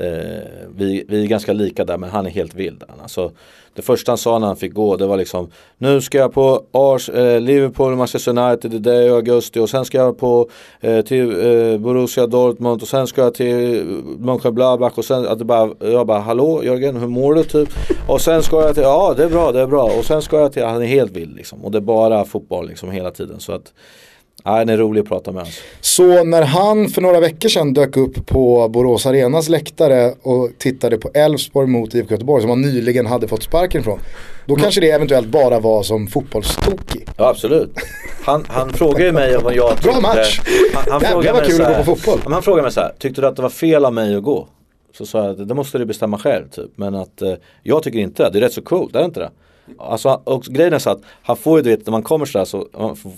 Eh, 0.00 0.68
vi, 0.76 1.04
vi 1.08 1.22
är 1.22 1.26
ganska 1.26 1.52
lika 1.52 1.84
där 1.84 1.98
men 1.98 2.10
han 2.10 2.26
är 2.26 2.30
helt 2.30 2.54
vild. 2.54 2.84
Alltså, 3.02 3.32
det 3.74 3.82
första 3.82 4.12
han 4.12 4.18
sa 4.18 4.38
när 4.38 4.46
han 4.46 4.56
fick 4.56 4.72
gå 4.72 4.96
det 4.96 5.06
var 5.06 5.16
liksom 5.16 5.50
Nu 5.78 6.00
ska 6.00 6.18
jag 6.18 6.32
på 6.32 6.62
Ars, 6.72 7.08
eh, 7.08 7.40
Liverpool, 7.40 7.96
Manchester 7.96 8.38
United, 8.38 8.82
det 8.82 8.94
är 8.94 9.02
i 9.02 9.08
augusti 9.08 9.60
och 9.60 9.70
sen 9.70 9.84
ska 9.84 9.98
jag 9.98 10.18
på 10.18 10.50
eh, 10.80 11.00
till 11.00 11.30
eh, 11.30 11.78
Borussia 11.78 12.26
Dortmund 12.26 12.82
och 12.82 12.88
sen 12.88 13.06
ska 13.06 13.22
jag 13.22 13.34
till 13.34 13.84
Mönchengladbach 14.18 14.92
och 14.98 15.04
sen 15.04 15.26
att 15.26 15.38
det 15.38 15.44
bara, 15.44 15.70
jag 15.80 16.06
bara 16.06 16.20
Hallå 16.20 16.64
Jörgen 16.64 16.96
hur 16.96 17.08
mår 17.08 17.34
du 17.34 17.44
typ? 17.44 17.68
Och 18.08 18.20
sen 18.20 18.42
ska 18.42 18.62
jag 18.62 18.74
till, 18.74 18.82
ja 18.82 19.14
det 19.16 19.24
är 19.24 19.28
bra, 19.28 19.52
det 19.52 19.60
är 19.60 19.66
bra 19.66 19.84
och 19.98 20.04
sen 20.04 20.22
ska 20.22 20.40
jag 20.40 20.52
till, 20.52 20.64
han 20.64 20.82
är 20.82 20.86
helt 20.86 21.12
vild 21.12 21.36
liksom 21.36 21.64
och 21.64 21.70
det 21.70 21.78
är 21.78 21.82
bara 21.82 22.24
fotboll 22.24 22.68
liksom 22.68 22.90
hela 22.90 23.10
tiden 23.10 23.40
så 23.40 23.52
att 23.52 23.72
Ja, 24.44 24.50
han 24.50 24.68
är 24.68 24.76
rolig 24.76 25.00
att 25.00 25.08
prata 25.08 25.32
med. 25.32 25.40
Alltså. 25.40 25.60
Så 25.80 26.24
när 26.24 26.42
han 26.42 26.88
för 26.88 27.02
några 27.02 27.20
veckor 27.20 27.48
sedan 27.48 27.72
dök 27.74 27.96
upp 27.96 28.26
på 28.26 28.68
Borås 28.68 29.06
Arenas 29.06 29.48
läktare 29.48 30.14
och 30.22 30.50
tittade 30.58 30.98
på 30.98 31.10
Elfsborg 31.14 31.66
mot 31.66 31.94
IFK 31.94 32.10
Göteborg 32.14 32.40
som 32.40 32.50
han 32.50 32.60
nyligen 32.62 33.06
hade 33.06 33.28
fått 33.28 33.42
sparken 33.42 33.82
från. 33.82 33.98
Då 34.46 34.54
Mm. 34.54 34.62
kanske 34.62 34.80
det 34.80 34.90
eventuellt 34.90 35.26
bara 35.28 35.60
var 35.60 35.82
som 35.82 36.06
fotbollstokig. 36.06 37.06
Ja 37.16 37.28
absolut. 37.28 37.70
Han, 38.24 38.44
han 38.48 38.70
frågade 38.72 39.04
ju 39.04 39.12
mig 39.12 39.36
om 39.36 39.54
jag 39.54 39.76
tyckte. 39.82 40.00
match. 40.00 40.40
Han, 40.74 40.82
han, 40.92 41.02
Jävlar, 41.02 41.10
frågade 41.10 41.32
vad 41.32 41.46
kul 41.48 41.62
att 41.62 41.76
gå 41.86 41.94
på 41.94 41.96
fotboll. 42.00 42.32
Han 42.32 42.42
frågade 42.42 42.62
mig 42.62 42.72
så 42.72 42.80
här, 42.80 42.92
tyckte 42.98 43.20
du 43.20 43.26
att 43.26 43.36
det 43.36 43.42
var 43.42 43.48
fel 43.50 43.84
av 43.84 43.92
mig 43.92 44.16
att 44.16 44.22
gå? 44.22 44.48
Så 44.98 45.06
sa 45.06 45.26
jag, 45.26 45.48
det 45.48 45.54
måste 45.54 45.78
du 45.78 45.84
bestämma 45.84 46.18
själv 46.18 46.48
typ. 46.48 46.70
Men 46.74 46.94
att 46.94 47.22
eh, 47.22 47.32
jag 47.62 47.82
tycker 47.82 47.98
inte 47.98 48.22
det, 48.22 48.30
det 48.30 48.38
är 48.38 48.40
rätt 48.42 48.52
så 48.52 48.62
coolt, 48.62 48.94
är 48.94 48.98
det 48.98 49.04
inte 49.04 49.20
det? 49.20 49.30
Alltså, 49.78 50.20
och 50.24 50.42
grejen 50.42 50.72
är 50.72 50.78
så 50.78 50.90
att 50.90 51.00
han 51.22 51.36
får 51.36 51.58
ju, 51.58 51.62
du 51.62 51.70
vet, 51.70 51.86
när 51.86 51.90
man 51.90 52.02
kommer 52.02 52.26
sådär 52.26 52.44
så 52.44 52.66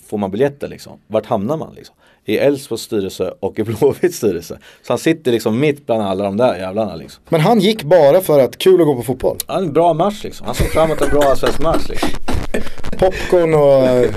får 0.06 0.18
man 0.18 0.30
biljetter 0.30 0.68
liksom. 0.68 0.92
Vart 1.06 1.26
hamnar 1.26 1.56
man 1.56 1.74
liksom? 1.74 1.94
I 2.24 2.38
Elfsborgs 2.38 2.82
styrelse 2.82 3.34
och 3.40 3.58
i 3.58 3.62
Blåvitts 3.64 4.16
styrelse. 4.16 4.58
Så 4.82 4.92
han 4.92 4.98
sitter 4.98 5.32
liksom 5.32 5.60
mitt 5.60 5.86
bland 5.86 6.02
alla 6.02 6.24
de 6.24 6.36
där 6.36 6.56
jävlarna 6.58 6.96
liksom. 6.96 7.22
Men 7.28 7.40
han 7.40 7.60
gick 7.60 7.82
bara 7.82 8.20
för 8.20 8.40
att 8.40 8.58
kul 8.58 8.80
att 8.80 8.86
gå 8.86 8.94
på 8.94 9.02
fotboll. 9.02 9.38
Ja, 9.46 9.58
en 9.58 9.72
bra 9.72 9.92
match 9.94 10.24
liksom. 10.24 10.46
Han 10.46 10.54
såg 10.54 10.66
fram 10.66 10.84
emot 10.90 11.00
en 11.00 11.10
bra 11.10 11.36
svensk 11.36 11.60
match 11.60 11.88
liksom. 11.88 12.08
Popcorn 12.98 13.54
och... 13.54 13.84
eh, 13.84 14.10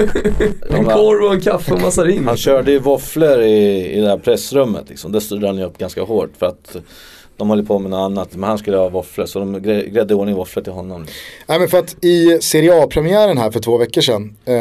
En 0.79 0.85
korv 0.85 1.25
och 1.25 1.33
en 1.33 1.41
kaffe 1.41 1.73
och 1.73 1.81
massa 1.81 2.03
ring. 2.03 2.25
Han 2.25 2.37
körde 2.37 2.71
ju 2.71 2.79
våfflor 2.79 3.41
i, 3.41 3.91
i 3.91 4.01
det 4.01 4.07
här 4.07 4.17
pressrummet 4.17 4.89
liksom. 4.89 5.11
Där 5.11 5.19
styrde 5.19 5.47
han 5.47 5.57
ju 5.57 5.63
upp 5.63 5.77
ganska 5.77 6.03
hårt 6.03 6.31
för 6.39 6.45
att 6.45 6.75
de 7.37 7.49
håller 7.49 7.63
på 7.63 7.79
med 7.79 7.91
något 7.91 7.97
annat. 7.97 8.35
Men 8.35 8.49
han 8.49 8.57
skulle 8.57 8.77
ha 8.77 8.89
våfflor 8.89 9.25
så 9.25 9.39
de 9.39 9.61
grädde 9.61 10.13
i 10.13 10.17
ordning 10.17 10.35
våfflor 10.35 10.63
till 10.63 10.73
honom. 10.73 11.05
Nej 11.47 11.59
men 11.59 11.67
för 11.67 11.79
att 11.79 12.03
i 12.03 12.37
Serie 12.41 12.83
A-premiären 12.83 13.37
här 13.37 13.51
för 13.51 13.59
två 13.59 13.77
veckor 13.77 14.01
sedan, 14.01 14.35
eh, 14.45 14.53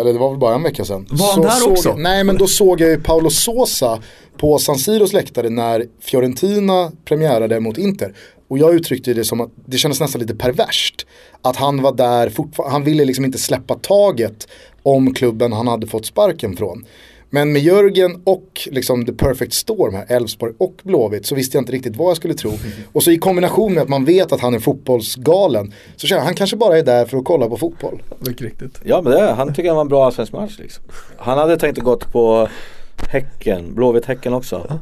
eller 0.00 0.12
det 0.12 0.18
var 0.18 0.30
väl 0.30 0.38
bara 0.38 0.54
en 0.54 0.62
vecka 0.62 0.84
sedan. 0.84 1.06
Var 1.10 1.26
han 1.26 1.34
så 1.34 1.42
där 1.42 1.50
såg, 1.50 1.72
också? 1.72 1.94
Nej 1.96 2.24
men 2.24 2.36
då 2.36 2.46
såg 2.46 2.80
jag 2.80 2.90
ju 2.90 3.00
Paolo 3.00 3.30
Sosa 3.30 3.98
på 4.36 4.58
San 4.58 4.78
Siros 4.78 5.12
läktare 5.12 5.48
när 5.48 5.86
Fiorentina 6.00 6.92
premiärade 7.04 7.60
mot 7.60 7.78
Inter. 7.78 8.14
Och 8.48 8.58
jag 8.58 8.74
uttryckte 8.74 9.14
det 9.14 9.24
som 9.24 9.40
att 9.40 9.50
det 9.66 9.76
kändes 9.76 10.00
nästan 10.00 10.20
lite 10.20 10.34
perverst. 10.34 11.06
Att 11.42 11.56
han 11.56 11.82
var 11.82 11.92
där 11.92 12.28
fortfarande, 12.28 12.72
han 12.72 12.84
ville 12.84 13.04
liksom 13.04 13.24
inte 13.24 13.38
släppa 13.38 13.74
taget 13.74 14.48
om 14.82 15.14
klubben 15.14 15.52
han 15.52 15.68
hade 15.68 15.86
fått 15.86 16.06
sparken 16.06 16.56
från. 16.56 16.84
Men 17.34 17.52
med 17.52 17.62
Jörgen 17.62 18.22
och 18.24 18.68
liksom 18.70 19.06
the 19.06 19.12
perfect 19.12 19.52
storm 19.52 19.94
här, 19.94 20.06
Elfsborg 20.08 20.52
och 20.58 20.74
Blåvitt, 20.82 21.26
så 21.26 21.34
visste 21.34 21.56
jag 21.56 21.62
inte 21.62 21.72
riktigt 21.72 21.96
vad 21.96 22.10
jag 22.10 22.16
skulle 22.16 22.34
tro. 22.34 22.50
Och 22.92 23.02
så 23.02 23.10
i 23.10 23.18
kombination 23.18 23.74
med 23.74 23.82
att 23.82 23.88
man 23.88 24.04
vet 24.04 24.32
att 24.32 24.40
han 24.40 24.54
är 24.54 24.58
fotbollsgalen, 24.58 25.74
så 25.96 26.06
känner 26.06 26.20
jag 26.20 26.24
han 26.24 26.34
kanske 26.34 26.56
bara 26.56 26.78
är 26.78 26.82
där 26.82 27.04
för 27.04 27.18
att 27.18 27.24
kolla 27.24 27.48
på 27.48 27.56
fotboll. 27.56 28.02
Mycket 28.18 28.40
riktigt. 28.40 28.80
Ja 28.84 29.02
men 29.02 29.12
det, 29.12 29.32
han 29.32 29.54
tycker 29.54 29.68
han 29.68 29.76
var 29.76 29.82
en 29.82 29.88
bra 29.88 30.10
svensk 30.10 30.32
match 30.32 30.58
liksom. 30.58 30.84
Han 31.16 31.38
hade 31.38 31.56
tänkt 31.56 31.78
att 31.78 31.84
gått 31.84 32.12
på 32.12 32.48
Häcken, 33.08 33.74
Blåvitt-Häcken 33.74 34.34
också. 34.34 34.80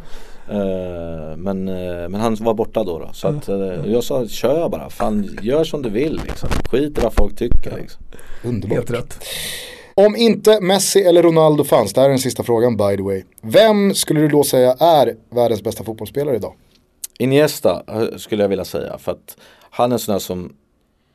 Eh, 0.50 1.36
men, 1.36 1.68
eh, 1.68 2.08
men 2.08 2.14
han 2.14 2.36
var 2.40 2.54
borta 2.54 2.84
då. 2.84 2.98
då. 2.98 3.10
Så 3.12 3.28
att, 3.28 3.48
eh, 3.48 3.56
jag 3.86 4.04
sa 4.04 4.26
kör 4.26 4.68
bara, 4.68 4.90
fan 4.90 5.38
gör 5.42 5.64
som 5.64 5.82
du 5.82 5.90
vill 5.90 6.20
liksom. 6.26 6.48
Skit 6.70 6.98
i 6.98 7.00
vad 7.00 7.14
folk 7.14 7.36
tycker 7.36 7.76
liksom. 7.76 8.02
Underbart. 8.44 8.76
Helt 8.76 8.90
rätt. 8.90 9.24
Om 10.06 10.16
inte 10.16 10.60
Messi 10.60 11.02
eller 11.02 11.22
Ronaldo 11.22 11.64
fanns, 11.64 11.92
det 11.92 12.00
här 12.00 12.08
är 12.08 12.10
den 12.10 12.18
sista 12.18 12.42
frågan 12.42 12.76
by 12.76 12.96
the 12.96 13.02
way. 13.02 13.22
Vem 13.40 13.94
skulle 13.94 14.20
du 14.20 14.28
då 14.28 14.44
säga 14.44 14.72
är 14.80 15.16
världens 15.30 15.62
bästa 15.62 15.84
fotbollsspelare 15.84 16.36
idag? 16.36 16.52
Iniesta 17.18 17.82
eh, 17.88 18.16
skulle 18.16 18.42
jag 18.42 18.48
vilja 18.48 18.64
säga 18.64 18.98
för 18.98 19.12
att 19.12 19.36
han 19.70 19.90
är 19.90 19.94
en 19.94 19.98
sån 19.98 20.12
där 20.12 20.18
som 20.18 20.52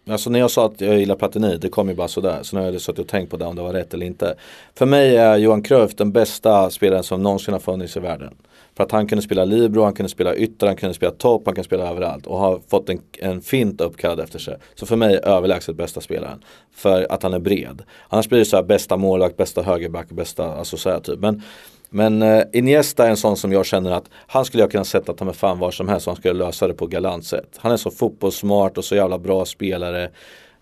Alltså 0.09 0.29
när 0.29 0.39
jag 0.39 0.51
sa 0.51 0.65
att 0.65 0.81
jag 0.81 0.99
gillar 0.99 1.15
Platini, 1.15 1.57
det 1.57 1.69
kom 1.69 1.89
ju 1.89 1.95
bara 1.95 2.07
sådär. 2.07 2.39
Så 2.41 2.55
nu 2.55 2.63
har 2.63 2.71
jag 2.71 2.81
suttit 2.81 2.99
och 2.99 3.07
tänkt 3.07 3.29
på 3.29 3.37
det 3.37 3.45
om 3.45 3.55
det 3.55 3.61
var 3.61 3.73
rätt 3.73 3.93
eller 3.93 4.05
inte. 4.05 4.35
För 4.75 4.85
mig 4.85 5.17
är 5.17 5.37
Johan 5.37 5.61
Cruyff 5.61 5.95
den 5.95 6.11
bästa 6.11 6.69
spelaren 6.69 7.03
som 7.03 7.23
någonsin 7.23 7.53
har 7.53 7.59
funnits 7.59 7.97
i 7.97 7.99
världen. 7.99 8.35
För 8.77 8.83
att 8.83 8.91
han 8.91 9.07
kunde 9.07 9.21
spela 9.21 9.45
libero, 9.45 9.83
han 9.83 9.93
kunde 9.93 10.09
spela 10.09 10.35
ytter, 10.35 10.67
han 10.67 10.75
kunde 10.75 10.95
spela 10.95 11.11
topp, 11.11 11.41
han 11.45 11.55
kunde 11.55 11.65
spela 11.65 11.89
överallt. 11.89 12.27
Och 12.27 12.37
har 12.37 12.61
fått 12.67 12.89
en, 12.89 13.01
en 13.19 13.41
fint 13.41 13.81
uppkallad 13.81 14.19
efter 14.19 14.39
sig. 14.39 14.57
Så 14.75 14.85
för 14.85 14.95
mig 14.95 15.19
överlägset 15.23 15.75
bästa 15.75 16.01
spelaren. 16.01 16.43
För 16.71 17.11
att 17.11 17.23
han 17.23 17.33
är 17.33 17.39
bred. 17.39 17.83
Annars 18.09 18.29
blir 18.29 18.39
det 18.39 18.45
så 18.45 18.55
här 18.55 18.63
bästa 18.63 18.97
målvakt, 18.97 19.37
bästa 19.37 19.61
högerback, 19.61 20.09
bästa, 20.09 20.53
alltså 20.53 20.77
så 20.77 20.89
här 20.89 20.99
typ. 20.99 21.19
Men 21.19 21.41
men 21.89 22.21
eh, 22.21 22.43
Iniesta 22.53 23.05
är 23.05 23.09
en 23.09 23.17
sån 23.17 23.37
som 23.37 23.51
jag 23.51 23.65
känner 23.65 23.91
att 23.91 24.09
han 24.27 24.45
skulle 24.45 24.63
jag 24.63 24.71
kunna 24.71 24.83
sätta 24.83 25.13
ta 25.13 25.25
med 25.25 25.35
fan 25.35 25.59
var 25.59 25.71
som 25.71 25.89
helst 25.89 26.07
och 26.07 26.11
han 26.11 26.17
skulle 26.17 26.33
lösa 26.33 26.67
det 26.67 26.73
på 26.73 26.87
galant 26.87 27.25
sätt. 27.25 27.57
Han 27.57 27.71
är 27.71 27.77
så 27.77 27.91
fotbollssmart 27.91 28.77
och 28.77 28.85
så 28.85 28.95
jävla 28.95 29.19
bra 29.19 29.45
spelare. 29.45 30.09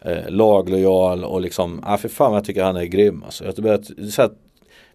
Eh, 0.01 0.29
laglojal 0.29 1.23
och 1.23 1.41
liksom, 1.41 1.79
ah, 1.83 1.91
ja 1.91 1.97
för 1.97 2.09
fan 2.09 2.31
vad 2.31 2.37
jag 2.37 2.45
tycker 2.45 2.63
han 2.63 2.75
är 2.75 2.85
grym 2.85 3.23
alltså. 3.23 3.45
Jag 3.45 3.53
jag, 3.65 4.11
så 4.11 4.29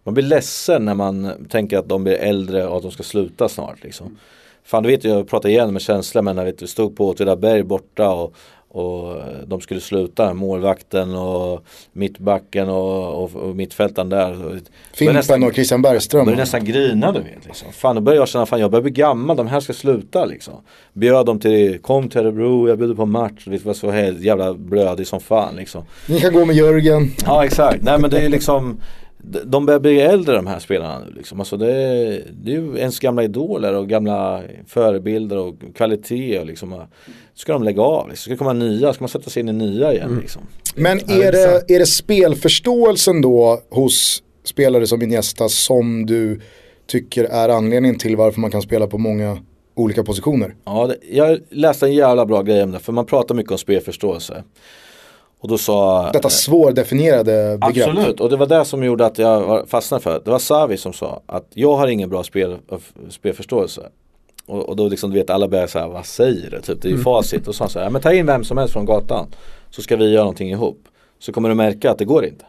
man 0.08 0.14
blir 0.14 0.24
ledsen 0.24 0.84
när 0.84 0.94
man 0.94 1.32
tänker 1.48 1.78
att 1.78 1.88
de 1.88 2.04
blir 2.04 2.14
äldre 2.14 2.66
och 2.66 2.76
att 2.76 2.82
de 2.82 2.90
ska 2.90 3.02
sluta 3.02 3.48
snart 3.48 3.84
liksom. 3.84 4.18
Fan 4.64 4.82
du 4.82 4.88
vet 4.88 5.04
jag 5.04 5.28
pratar 5.28 5.48
igen 5.48 5.72
med 5.72 5.82
känsla 5.82 6.22
men 6.22 6.36
när 6.36 6.44
vi 6.44 6.66
stod 6.66 6.96
på 6.96 7.08
Åtvidaberg 7.08 7.62
borta 7.62 8.10
och, 8.10 8.34
och 8.68 9.16
de 9.46 9.60
skulle 9.60 9.80
sluta, 9.80 10.34
målvakten 10.34 11.14
och 11.14 11.64
mittbacken 11.92 12.68
och, 12.68 13.22
och, 13.24 13.36
och 13.36 13.56
mittfältaren 13.56 14.08
där. 14.08 14.60
Fimpen 14.92 15.16
nästan- 15.16 15.44
och 15.44 15.54
Christian 15.54 15.82
Bergström. 15.82 16.24
började 16.24 16.42
nästan 16.42 16.64
grina 16.64 17.12
du 17.12 17.20
vet. 17.20 17.46
Liksom. 17.46 17.72
Fan 17.72 17.94
då 17.94 18.02
började 18.02 18.20
jag 18.20 18.28
känna, 18.28 18.46
fan 18.46 18.60
jag 18.60 18.70
börjar 18.70 18.82
bli 18.82 18.92
gammal, 18.92 19.36
de 19.36 19.46
här 19.46 19.60
ska 19.60 19.72
sluta 19.72 20.24
liksom. 20.24 20.54
Bjöd 20.92 21.26
dem 21.26 21.40
till, 21.40 21.78
kom 21.78 22.08
till 22.08 22.20
Örebro, 22.20 22.68
jag 22.68 22.78
bjöd 22.78 22.96
på 22.96 23.06
match, 23.06 23.44
det 23.46 23.64
var 23.64 23.74
så 23.74 23.90
helt 23.90 24.20
jävla 24.20 24.54
blödig 24.54 25.06
som 25.06 25.20
fan 25.20 25.56
liksom. 25.56 25.84
Ni 26.06 26.20
kan 26.20 26.32
gå 26.32 26.44
med 26.44 26.56
Jörgen. 26.56 27.10
Ja 27.24 27.44
exakt, 27.44 27.82
nej 27.82 27.98
men 27.98 28.10
det 28.10 28.18
är 28.18 28.28
liksom 28.28 28.80
de- 29.44 29.66
börjar 29.66 29.80
bli 29.80 30.00
äldre 30.00 30.36
de 30.36 30.46
här 30.46 30.58
spelarna 30.58 31.04
nu 31.04 31.12
liksom. 31.16 31.40
Alltså 31.40 31.56
det, 31.56 31.72
är, 31.74 32.22
det 32.32 32.52
är 32.52 32.56
ju 32.60 32.78
ens 32.78 32.98
gamla 33.00 33.22
idoler 33.24 33.74
och 33.74 33.88
gamla 33.88 34.42
förebilder 34.66 35.36
och 35.38 35.54
kvalitet 35.74 36.38
och 36.38 36.46
liksom. 36.46 36.82
Ska 37.34 37.52
de 37.52 37.62
lägga 37.62 37.82
av? 37.82 38.08
Liksom. 38.08 38.22
Ska 38.22 38.30
det 38.30 38.36
komma 38.38 38.52
nya? 38.52 38.92
Ska 38.92 39.02
man 39.02 39.08
sätta 39.08 39.30
sig 39.30 39.40
in 39.40 39.48
i 39.48 39.52
nya 39.52 39.92
igen 39.92 40.18
liksom? 40.20 40.42
Men 40.74 41.00
Ja, 41.06 41.14
är 41.14 41.32
det, 41.32 41.74
är 41.74 41.78
det 41.78 41.86
spelförståelsen 41.86 43.22
då 43.22 43.60
hos 43.70 44.22
spelare 44.44 44.86
som 44.86 45.02
Iniesta 45.02 45.48
som 45.48 46.06
du 46.06 46.40
tycker 46.86 47.24
är 47.24 47.48
anledningen 47.48 47.98
till 47.98 48.16
varför 48.16 48.40
man 48.40 48.50
kan 48.50 48.62
spela 48.62 48.86
på 48.86 48.98
många 48.98 49.38
olika 49.74 50.04
positioner? 50.04 50.54
Ja, 50.64 50.86
det, 50.86 50.96
jag 51.16 51.38
läste 51.50 51.86
en 51.86 51.94
jävla 51.94 52.26
bra 52.26 52.42
grej 52.42 52.62
om 52.62 52.70
det 52.70 52.78
för 52.78 52.92
man 52.92 53.06
pratar 53.06 53.34
mycket 53.34 53.52
om 53.52 53.58
spelförståelse. 53.58 54.44
Och 55.40 55.48
då 55.48 55.58
sa 55.58 56.10
Detta 56.12 56.30
svårdefinierade 56.30 57.58
begrepp. 57.58 57.88
Absolut, 57.88 58.20
och 58.20 58.30
det 58.30 58.36
var 58.36 58.46
det 58.46 58.64
som 58.64 58.84
gjorde 58.84 59.06
att 59.06 59.18
jag 59.18 59.68
fastnade 59.68 60.02
för 60.02 60.12
det. 60.12 60.20
Det 60.24 60.30
var 60.30 60.38
Savi 60.38 60.76
som 60.76 60.92
sa 60.92 61.22
att 61.26 61.46
jag 61.54 61.76
har 61.76 61.88
ingen 61.88 62.08
bra 62.10 62.24
spel, 62.24 62.56
spelförståelse. 63.10 63.82
Och, 64.46 64.68
och 64.68 64.76
då 64.76 64.88
liksom, 64.88 65.10
du 65.10 65.18
vet 65.18 65.30
alla 65.30 65.48
börjar 65.48 65.66
säga 65.66 65.88
vad 65.88 66.06
säger 66.06 66.50
du? 66.50 66.60
Typ, 66.60 66.82
det 66.82 66.88
är 66.88 66.92
ju 66.92 66.98
facit. 66.98 67.48
Och 67.48 67.54
så 67.54 67.58
sa 67.58 67.64
han 67.64 67.70
så 67.70 67.78
här, 67.78 67.86
"Ja, 67.86 67.90
men 67.90 68.02
ta 68.02 68.12
in 68.12 68.26
vem 68.26 68.44
som 68.44 68.58
helst 68.58 68.72
från 68.72 68.84
gatan. 68.84 69.26
Så 69.70 69.82
ska 69.82 69.96
vi 69.96 70.10
göra 70.10 70.22
någonting 70.22 70.50
ihop. 70.50 70.78
Så 71.18 71.32
kommer 71.32 71.48
du 71.48 71.54
märka 71.54 71.90
att 71.90 71.98
det 71.98 72.04
går 72.04 72.24
inte. 72.24 72.44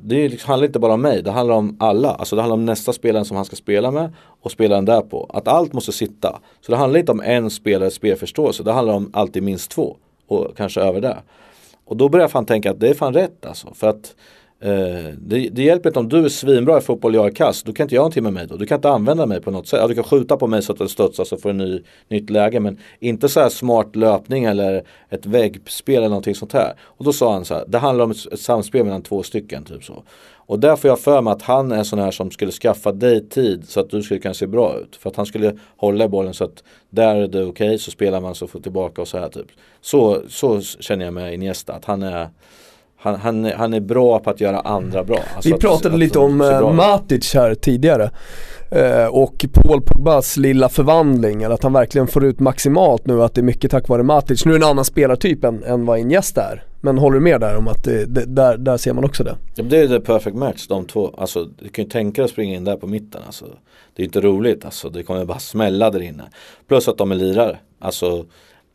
Det 0.00 0.28
liksom, 0.28 0.48
handlar 0.48 0.66
inte 0.66 0.78
bara 0.78 0.94
om 0.94 1.00
mig, 1.02 1.22
det 1.22 1.30
handlar 1.30 1.54
om 1.54 1.76
alla. 1.80 2.10
Alltså 2.10 2.36
det 2.36 2.42
handlar 2.42 2.54
om 2.54 2.64
nästa 2.66 2.92
spelare 2.92 3.24
som 3.24 3.36
han 3.36 3.44
ska 3.44 3.56
spela 3.56 3.90
med 3.90 4.12
och 4.42 4.50
spelaren 4.50 4.84
därpå. 4.84 5.30
Att 5.34 5.48
allt 5.48 5.72
måste 5.72 5.92
sitta. 5.92 6.40
Så 6.60 6.72
det 6.72 6.78
handlar 6.78 7.00
inte 7.00 7.12
om 7.12 7.20
en 7.20 7.50
spelares 7.50 7.94
spelförståelse, 7.94 8.62
det 8.62 8.72
handlar 8.72 8.94
om 8.94 9.10
alltid 9.12 9.42
minst 9.42 9.70
två. 9.70 9.96
Och 10.26 10.56
kanske 10.56 10.80
över 10.80 11.00
det. 11.00 11.16
Och 11.86 11.96
då 11.96 12.08
börjar 12.08 12.24
jag 12.24 12.30
fan 12.30 12.46
tänka 12.46 12.70
att 12.70 12.80
det 12.80 12.88
är 12.88 12.94
fan 12.94 13.14
rätt 13.14 13.46
alltså. 13.46 13.74
För 13.74 13.86
att 13.86 14.14
eh, 14.60 15.12
det, 15.18 15.48
det 15.48 15.62
hjälper 15.62 15.90
inte 15.90 15.98
om 15.98 16.08
du 16.08 16.24
är 16.24 16.28
svinbra 16.28 16.78
i 16.78 16.80
fotboll 16.80 17.14
och 17.14 17.18
jag 17.18 17.26
är 17.26 17.34
kass. 17.34 17.62
Du 17.62 17.72
kan 17.72 17.84
inte 17.84 17.94
göra 17.94 18.02
någonting 18.02 18.22
med 18.22 18.32
mig 18.32 18.46
då. 18.46 18.56
Du 18.56 18.66
kan 18.66 18.78
inte 18.78 18.90
använda 18.90 19.26
mig 19.26 19.40
på 19.40 19.50
något 19.50 19.68
sätt. 19.68 19.80
Ja, 19.80 19.88
du 19.88 19.94
kan 19.94 20.04
skjuta 20.04 20.36
på 20.36 20.46
mig 20.46 20.62
så 20.62 20.72
att 20.72 20.78
den 20.78 20.88
studsar 20.88 21.24
så 21.24 21.36
får 21.36 21.48
du 21.48 21.50
en 21.50 21.70
ny, 21.70 21.82
nytt 22.08 22.30
läge. 22.30 22.60
Men 22.60 22.78
inte 23.00 23.28
så 23.28 23.40
här 23.40 23.48
smart 23.48 23.96
löpning 23.96 24.44
eller 24.44 24.82
ett 25.08 25.26
väggspel 25.26 25.96
eller 25.96 26.08
någonting 26.08 26.34
sånt 26.34 26.52
här. 26.52 26.74
Och 26.80 27.04
då 27.04 27.12
sa 27.12 27.32
han 27.32 27.44
så 27.44 27.54
här. 27.54 27.64
Det 27.68 27.78
handlar 27.78 28.04
om 28.04 28.10
ett, 28.10 28.32
ett 28.32 28.40
samspel 28.40 28.84
mellan 28.84 29.02
två 29.02 29.22
stycken. 29.22 29.64
Typ 29.64 29.84
så. 29.84 30.02
Och 30.46 30.58
där 30.58 30.76
får 30.76 30.88
jag 30.88 31.00
för 31.00 31.22
mig 31.22 31.32
att 31.32 31.42
han 31.42 31.72
är 31.72 31.76
en 31.76 31.84
sån 31.84 31.98
här 31.98 32.10
som 32.10 32.30
skulle 32.30 32.52
skaffa 32.52 32.92
dig 32.92 33.28
tid 33.28 33.68
så 33.68 33.80
att 33.80 33.90
du 33.90 34.02
skulle 34.02 34.20
kunna 34.20 34.34
se 34.34 34.46
bra 34.46 34.76
ut. 34.78 34.96
För 34.96 35.10
att 35.10 35.16
han 35.16 35.26
skulle 35.26 35.58
hålla 35.76 36.04
i 36.04 36.08
bollen 36.08 36.34
så 36.34 36.44
att 36.44 36.64
där 36.90 37.14
är 37.16 37.28
det 37.28 37.44
okej 37.44 37.78
så 37.78 37.90
spelar 37.90 38.20
man 38.20 38.34
så 38.34 38.46
får 38.46 38.60
tillbaka 38.60 39.02
och 39.02 39.08
så 39.08 39.18
här 39.18 39.28
typ. 39.28 39.46
Så, 39.80 40.20
så 40.28 40.60
känner 40.60 41.04
jag 41.04 41.14
med 41.14 41.34
Iniesta. 41.34 41.72
Att 41.72 41.84
han 41.84 42.02
är 42.02 42.28
han, 42.98 43.14
han, 43.14 43.44
han 43.44 43.74
är 43.74 43.80
bra 43.80 44.18
på 44.18 44.30
att 44.30 44.40
göra 44.40 44.60
andra 44.60 45.04
bra. 45.04 45.18
Alltså 45.34 45.48
Vi 45.48 45.54
att- 45.54 45.60
pratade 45.60 45.94
att 45.94 46.00
lite 46.00 46.18
de 46.18 46.24
om 46.40 46.40
eh. 46.40 46.72
Matic 46.72 47.34
här 47.34 47.54
tidigare. 47.54 48.10
Eh, 48.70 49.06
och 49.06 49.46
Paul 49.52 49.82
Pogbas 49.82 50.36
lilla 50.36 50.68
förvandling, 50.68 51.42
eller 51.42 51.54
att 51.54 51.62
han 51.62 51.72
verkligen 51.72 52.06
får 52.06 52.24
ut 52.24 52.40
maximalt 52.40 53.06
nu, 53.06 53.22
att 53.22 53.34
det 53.34 53.40
är 53.40 53.42
mycket 53.42 53.70
tack 53.70 53.88
vare 53.88 54.02
Matic. 54.02 54.44
Nu 54.44 54.54
är 54.54 54.58
det 54.58 54.64
en 54.64 54.70
annan 54.70 54.84
spelartyp 54.84 55.44
än, 55.44 55.64
än 55.64 55.86
vad 55.86 55.98
Iniesta 55.98 56.42
är. 56.42 56.64
Men 56.80 56.98
håller 56.98 57.14
du 57.14 57.24
med 57.24 57.40
där 57.40 57.56
om 57.56 57.68
att 57.68 57.84
det, 57.84 58.04
det, 58.04 58.24
där, 58.24 58.56
där 58.56 58.76
ser 58.76 58.92
man 58.92 59.04
också 59.04 59.24
det? 59.24 59.36
Ja, 59.54 59.64
det 59.64 59.76
är 59.76 59.88
the 59.88 60.00
perfect 60.00 60.36
match 60.36 60.66
de 60.66 60.84
två. 60.84 61.14
Alltså 61.18 61.44
du 61.44 61.68
kan 61.68 61.84
ju 61.84 61.90
tänka 61.90 62.22
dig 62.22 62.24
att 62.24 62.30
springa 62.30 62.54
in 62.54 62.64
där 62.64 62.76
på 62.76 62.86
mitten. 62.86 63.22
Alltså, 63.26 63.46
det 63.96 64.02
är 64.02 64.04
inte 64.04 64.20
roligt 64.20 64.64
alltså. 64.64 64.88
Det 64.88 65.02
kommer 65.02 65.24
bara 65.24 65.38
smälla 65.38 65.90
där 65.90 66.02
inne. 66.02 66.24
Plus 66.68 66.88
att 66.88 66.98
de 66.98 67.12
är 67.12 67.16
lirare. 67.16 67.58
Alltså 67.78 68.26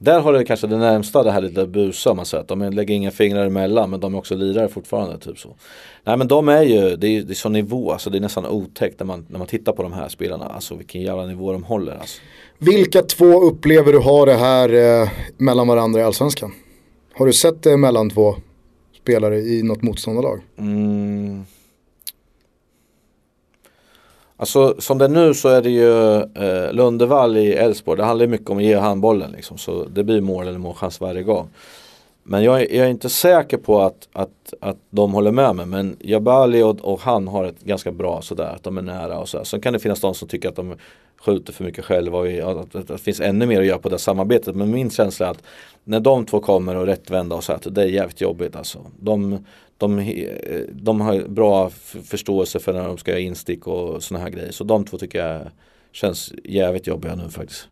där 0.04 0.20
har 0.20 0.34
det 0.34 0.46
kanske 0.46 0.68
det 0.68 0.78
närmsta 0.78 1.24
det 1.24 1.32
här 1.32 1.42
lite 1.42 1.68
busa 1.68 2.14
man 2.14 2.26
säger. 2.26 2.46
De 2.48 2.62
lägger 2.62 2.96
inga 2.96 3.12
fingrar 3.12 3.46
emellan 3.46 3.90
men 3.90 4.00
de 4.00 4.14
är 4.14 4.18
också 4.18 4.36
lirare 4.36 4.68
fortfarande. 4.68 5.18
Typ 5.18 5.40
så. 5.40 5.56
Nej 6.04 6.18
men 6.18 6.28
de 6.28 6.50
är 6.50 6.64
ju, 6.64 6.96
det 6.96 7.08
är, 7.08 7.22
det 7.22 7.34
är 7.34 7.36
sån 7.36 7.54
nivå, 7.54 7.92
alltså 7.92 8.10
det 8.10 8.18
är 8.18 8.22
nästan 8.22 8.46
otäckt 8.46 9.00
när 9.00 9.06
man, 9.06 9.26
när 9.30 9.38
man 9.38 9.48
tittar 9.48 9.72
på 9.72 9.84
de 9.84 9.94
här 9.94 10.10
spelarna. 10.10 10.46
Alltså 10.46 10.76
vilken 10.76 11.02
jävla 11.02 11.26
nivå 11.26 11.52
de 11.52 11.64
håller 11.64 11.92
alltså. 11.92 12.22
Vilka 12.58 13.02
två 13.02 13.42
upplever 13.42 13.92
du 13.92 14.00
har 14.00 14.26
det 14.26 14.34
här 14.34 15.02
eh, 15.04 15.10
mellan 15.38 15.68
varandra 15.68 16.00
i 16.00 16.04
Allsvenskan? 16.04 16.54
Har 17.14 17.26
du 17.26 17.34
sett 17.34 17.64
det 17.64 17.78
mellan 17.78 18.10
två 18.10 18.36
spelare 19.02 19.40
i 19.40 19.64
något 19.64 19.82
motståndarlag? 19.82 20.40
Mm. 20.58 21.46
Alltså 24.42 24.76
som 24.80 24.98
det 24.98 25.06
är 25.06 25.10
nu 25.10 25.34
så 25.34 25.50
är 25.50 25.62
det 25.62 25.70
ju 25.70 26.16
eh, 26.18 26.74
Lundevall 26.74 27.38
i 27.38 27.54
Elfsborg. 27.54 27.98
Det 27.98 28.04
handlar 28.04 28.28
mycket 28.28 28.50
om 28.50 28.58
att 28.58 28.64
ge 28.64 28.76
handbollen 28.76 29.32
liksom. 29.32 29.58
Så 29.58 29.84
det 29.84 30.04
blir 30.04 30.22
mål 30.22 30.48
eller 30.48 30.58
målchans 30.58 31.02
varje 31.02 31.24
gång. 31.24 31.50
Men 32.24 32.44
jag, 32.44 32.62
jag, 32.62 32.86
är 32.86 32.90
inte 32.90 33.10
säker 33.10 33.58
på 33.58 33.82
att, 33.82 34.08
att, 34.14 34.54
att 34.60 34.78
de 34.90 35.14
håller 35.14 35.32
med 35.32 35.56
mig. 35.56 35.66
Men 35.66 35.98
Jabali 36.00 36.64
och, 36.64 36.80
och 36.80 37.02
han 37.02 37.28
har 37.28 37.46
ett 37.46 37.62
ganska 37.62 37.92
bra 37.92 38.22
sådär. 38.22 38.54
Att 38.56 38.64
de 38.64 38.78
är 38.78 38.82
nära 38.82 39.20
och 39.20 39.30
sådär. 39.30 39.44
Sen 39.44 39.62
kan 39.62 39.74
det 39.74 39.80
finnas 39.80 40.02
de 40.02 40.14
som 40.16 40.28
tycker 40.28 40.50
att 40.50 40.56
de 40.56 40.76
skjuter 41.26 41.54
för 41.54 41.64
mycket 41.64 41.86
själva. 41.86 42.18
Och 42.18 42.28
att, 42.28 42.76
att, 42.76 42.88
det 42.88 42.98
finns 42.98 43.20
ännu 43.20 43.46
mer 43.46 43.60
att 43.60 43.68
göra 43.68 43.80
på 43.80 43.90
det 43.90 44.00
samarbetet. 44.00 44.56
Men 44.56 44.72
min 44.72 44.90
känsla 44.90 45.28
är 45.28 45.32
att 45.32 45.44
när 45.84 46.00
de 46.00 46.26
två 46.26 46.40
kommer 46.40 46.76
och 46.76 46.86
rättvända 46.86 47.36
och 47.36 47.44
så 47.44 47.58
det 47.66 47.82
är 47.82 47.86
jävligt 47.86 48.22
jobbigt 48.22 48.56
alltså. 48.56 48.80
De, 49.00 49.46
de, 49.82 50.28
de 50.72 51.02
har 51.02 51.28
bra 51.28 51.70
förståelse 52.06 52.60
för 52.60 52.74
när 52.74 52.88
de 52.88 52.98
ska 52.98 53.12
göra 53.12 53.22
instick 53.22 53.68
och 53.68 54.04
sådana 54.04 54.24
här 54.24 54.32
grejer. 54.32 54.52
Så 54.52 54.64
de 54.64 54.86
två 54.86 54.98
tycker 54.98 55.28
jag 55.28 55.42
känns 55.92 56.34
jävligt 56.44 56.88
jobbiga 56.88 57.16
nu 57.16 57.30
faktiskt. 57.30 57.68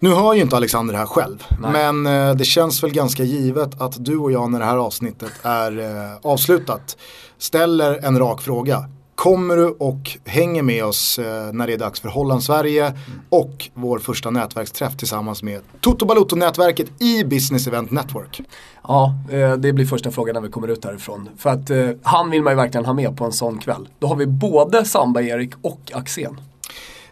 Nu 0.00 0.10
hör 0.10 0.34
ju 0.34 0.42
inte 0.42 0.56
Alexander 0.56 0.92
det 0.92 0.98
här 0.98 1.06
själv. 1.06 1.44
Nej. 1.60 1.72
Men 1.72 2.06
eh, 2.06 2.36
det 2.36 2.44
känns 2.44 2.82
väl 2.82 2.92
ganska 2.92 3.22
givet 3.22 3.80
att 3.80 4.04
du 4.04 4.16
och 4.16 4.32
jag 4.32 4.50
när 4.50 4.58
det 4.58 4.64
här 4.64 4.76
avsnittet 4.76 5.32
är 5.42 5.78
eh, 5.78 6.16
avslutat 6.22 6.96
ställer 7.38 8.04
en 8.04 8.18
rak 8.18 8.42
fråga. 8.42 8.84
Kommer 9.16 9.56
du 9.56 9.66
och 9.66 10.18
hänger 10.24 10.62
med 10.62 10.84
oss 10.84 11.18
eh, 11.18 11.52
när 11.52 11.66
det 11.66 11.72
är 11.72 11.78
dags 11.78 12.00
för 12.00 12.08
Holland-Sverige 12.08 12.92
och 13.28 13.70
vår 13.74 13.98
första 13.98 14.30
nätverksträff 14.30 14.96
tillsammans 14.96 15.42
med 15.42 15.60
Toto 15.80 16.06
Balotto-nätverket 16.06 17.02
i 17.02 17.24
Business 17.24 17.66
Event 17.66 17.90
Network? 17.90 18.40
Ja, 18.82 19.14
eh, 19.30 19.52
det 19.52 19.72
blir 19.72 19.86
första 19.86 20.10
frågan 20.10 20.34
när 20.34 20.40
vi 20.40 20.48
kommer 20.48 20.68
ut 20.68 20.84
härifrån. 20.84 21.28
För 21.36 21.50
att 21.50 21.70
eh, 21.70 21.88
han 22.02 22.30
vill 22.30 22.42
man 22.42 22.52
ju 22.52 22.56
verkligen 22.56 22.84
ha 22.84 22.92
med 22.92 23.16
på 23.16 23.24
en 23.24 23.32
sån 23.32 23.58
kväll. 23.58 23.88
Då 23.98 24.06
har 24.06 24.16
vi 24.16 24.26
både 24.26 24.84
Samba-Erik 24.84 25.52
och 25.62 25.92
Axén. 25.94 26.40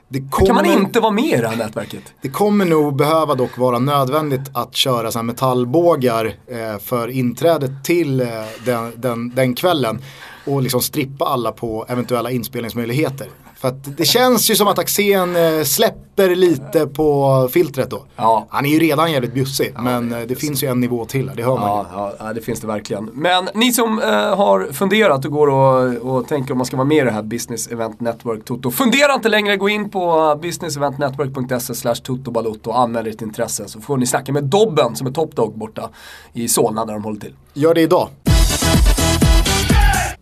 Det 0.09 0.31
kommer, 0.31 0.47
kan 0.47 0.57
man 0.57 0.67
inte 0.67 1.01
vara 1.01 1.13
med 1.13 1.25
i 1.25 1.41
det 1.41 1.49
här 1.49 1.57
nätverket? 1.57 2.03
Det 2.21 2.29
kommer 2.29 2.65
nog 2.65 2.97
behöva 2.97 3.35
dock 3.35 3.59
vara 3.59 3.79
nödvändigt 3.79 4.51
att 4.53 4.77
köra 4.77 5.11
så 5.11 5.23
metallbågar 5.23 6.35
eh, 6.47 6.79
för 6.79 7.09
inträdet 7.09 7.85
till 7.85 8.21
eh, 8.21 8.27
den, 8.65 8.93
den, 8.97 9.35
den 9.35 9.55
kvällen 9.55 10.03
och 10.47 10.63
liksom 10.63 10.81
strippa 10.83 11.25
alla 11.25 11.53
på 11.53 11.87
eventuella 11.89 12.31
inspelningsmöjligheter. 12.31 13.29
För 13.65 13.69
att 13.69 13.97
det 13.97 14.05
känns 14.05 14.51
ju 14.51 14.55
som 14.55 14.69
att 14.69 14.79
Axén 14.79 15.37
eh, 15.37 15.63
släpper 15.63 16.35
lite 16.35 16.87
på 16.87 17.49
filtret 17.53 17.91
då. 17.91 18.05
Ja. 18.17 18.47
Han 18.51 18.67
är 18.67 18.71
ju 18.71 18.79
redan 18.79 19.13
jävligt 19.13 19.35
bjussig 19.35 19.73
ja, 19.75 19.83
men 19.83 20.11
det, 20.11 20.21
eh, 20.21 20.27
det 20.27 20.35
finns 20.35 20.65
ju 20.65 20.69
en 20.69 20.81
nivå 20.81 21.05
till 21.05 21.31
det 21.37 21.43
hör 21.43 21.59
man 21.59 21.87
ja, 21.93 22.13
ja, 22.19 22.33
det 22.33 22.41
finns 22.41 22.61
det 22.61 22.67
verkligen. 22.67 23.05
Men 23.05 23.49
ni 23.55 23.73
som 23.73 24.03
eh, 24.03 24.37
har 24.37 24.73
funderat 24.73 25.25
och 25.25 25.31
går 25.31 25.49
och, 25.49 26.17
och 26.17 26.29
tänker 26.29 26.53
om 26.53 26.59
man 26.59 26.67
ska 26.67 26.77
vara 26.77 26.87
med 26.87 26.97
i 26.97 27.01
det 27.01 27.11
här 27.11 27.23
Business 27.23 27.67
Event 27.67 28.01
Network 28.01 28.45
Toto. 28.45 28.71
Fundera 28.71 29.15
inte 29.15 29.29
längre, 29.29 29.57
gå 29.57 29.69
in 29.69 29.91
på 29.91 30.39
businesseventnetwork.se 30.43 31.75
slash 31.75 31.95
totobalotto 31.95 32.71
och 32.71 32.79
anmäl 32.79 33.07
ert 33.07 33.23
intresse 33.23 33.69
så 33.69 33.81
får 33.81 33.97
ni 33.97 34.07
snacka 34.07 34.33
med 34.33 34.45
Dobben 34.45 34.97
som 34.97 35.07
är 35.07 35.11
topdog 35.13 35.59
borta 35.59 35.91
i 36.33 36.49
Solna 36.49 36.85
där 36.85 36.93
de 36.93 37.05
håller 37.05 37.21
till. 37.21 37.35
Gör 37.55 37.75
det 37.75 37.81
idag. 37.81 38.09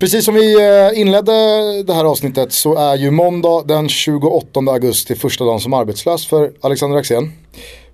Precis 0.03 0.25
som 0.25 0.35
vi 0.35 0.55
eh, 0.55 1.01
inledde 1.01 1.33
det 1.83 1.93
här 1.93 2.05
avsnittet 2.05 2.53
så 2.53 2.75
är 2.75 2.97
ju 2.97 3.11
måndag 3.11 3.63
den 3.67 3.89
28 3.89 4.61
augusti 4.61 5.15
första 5.15 5.45
dagen 5.45 5.61
som 5.61 5.73
arbetslös 5.73 6.27
för 6.27 6.53
Alexander 6.61 6.99
Axén. 6.99 7.33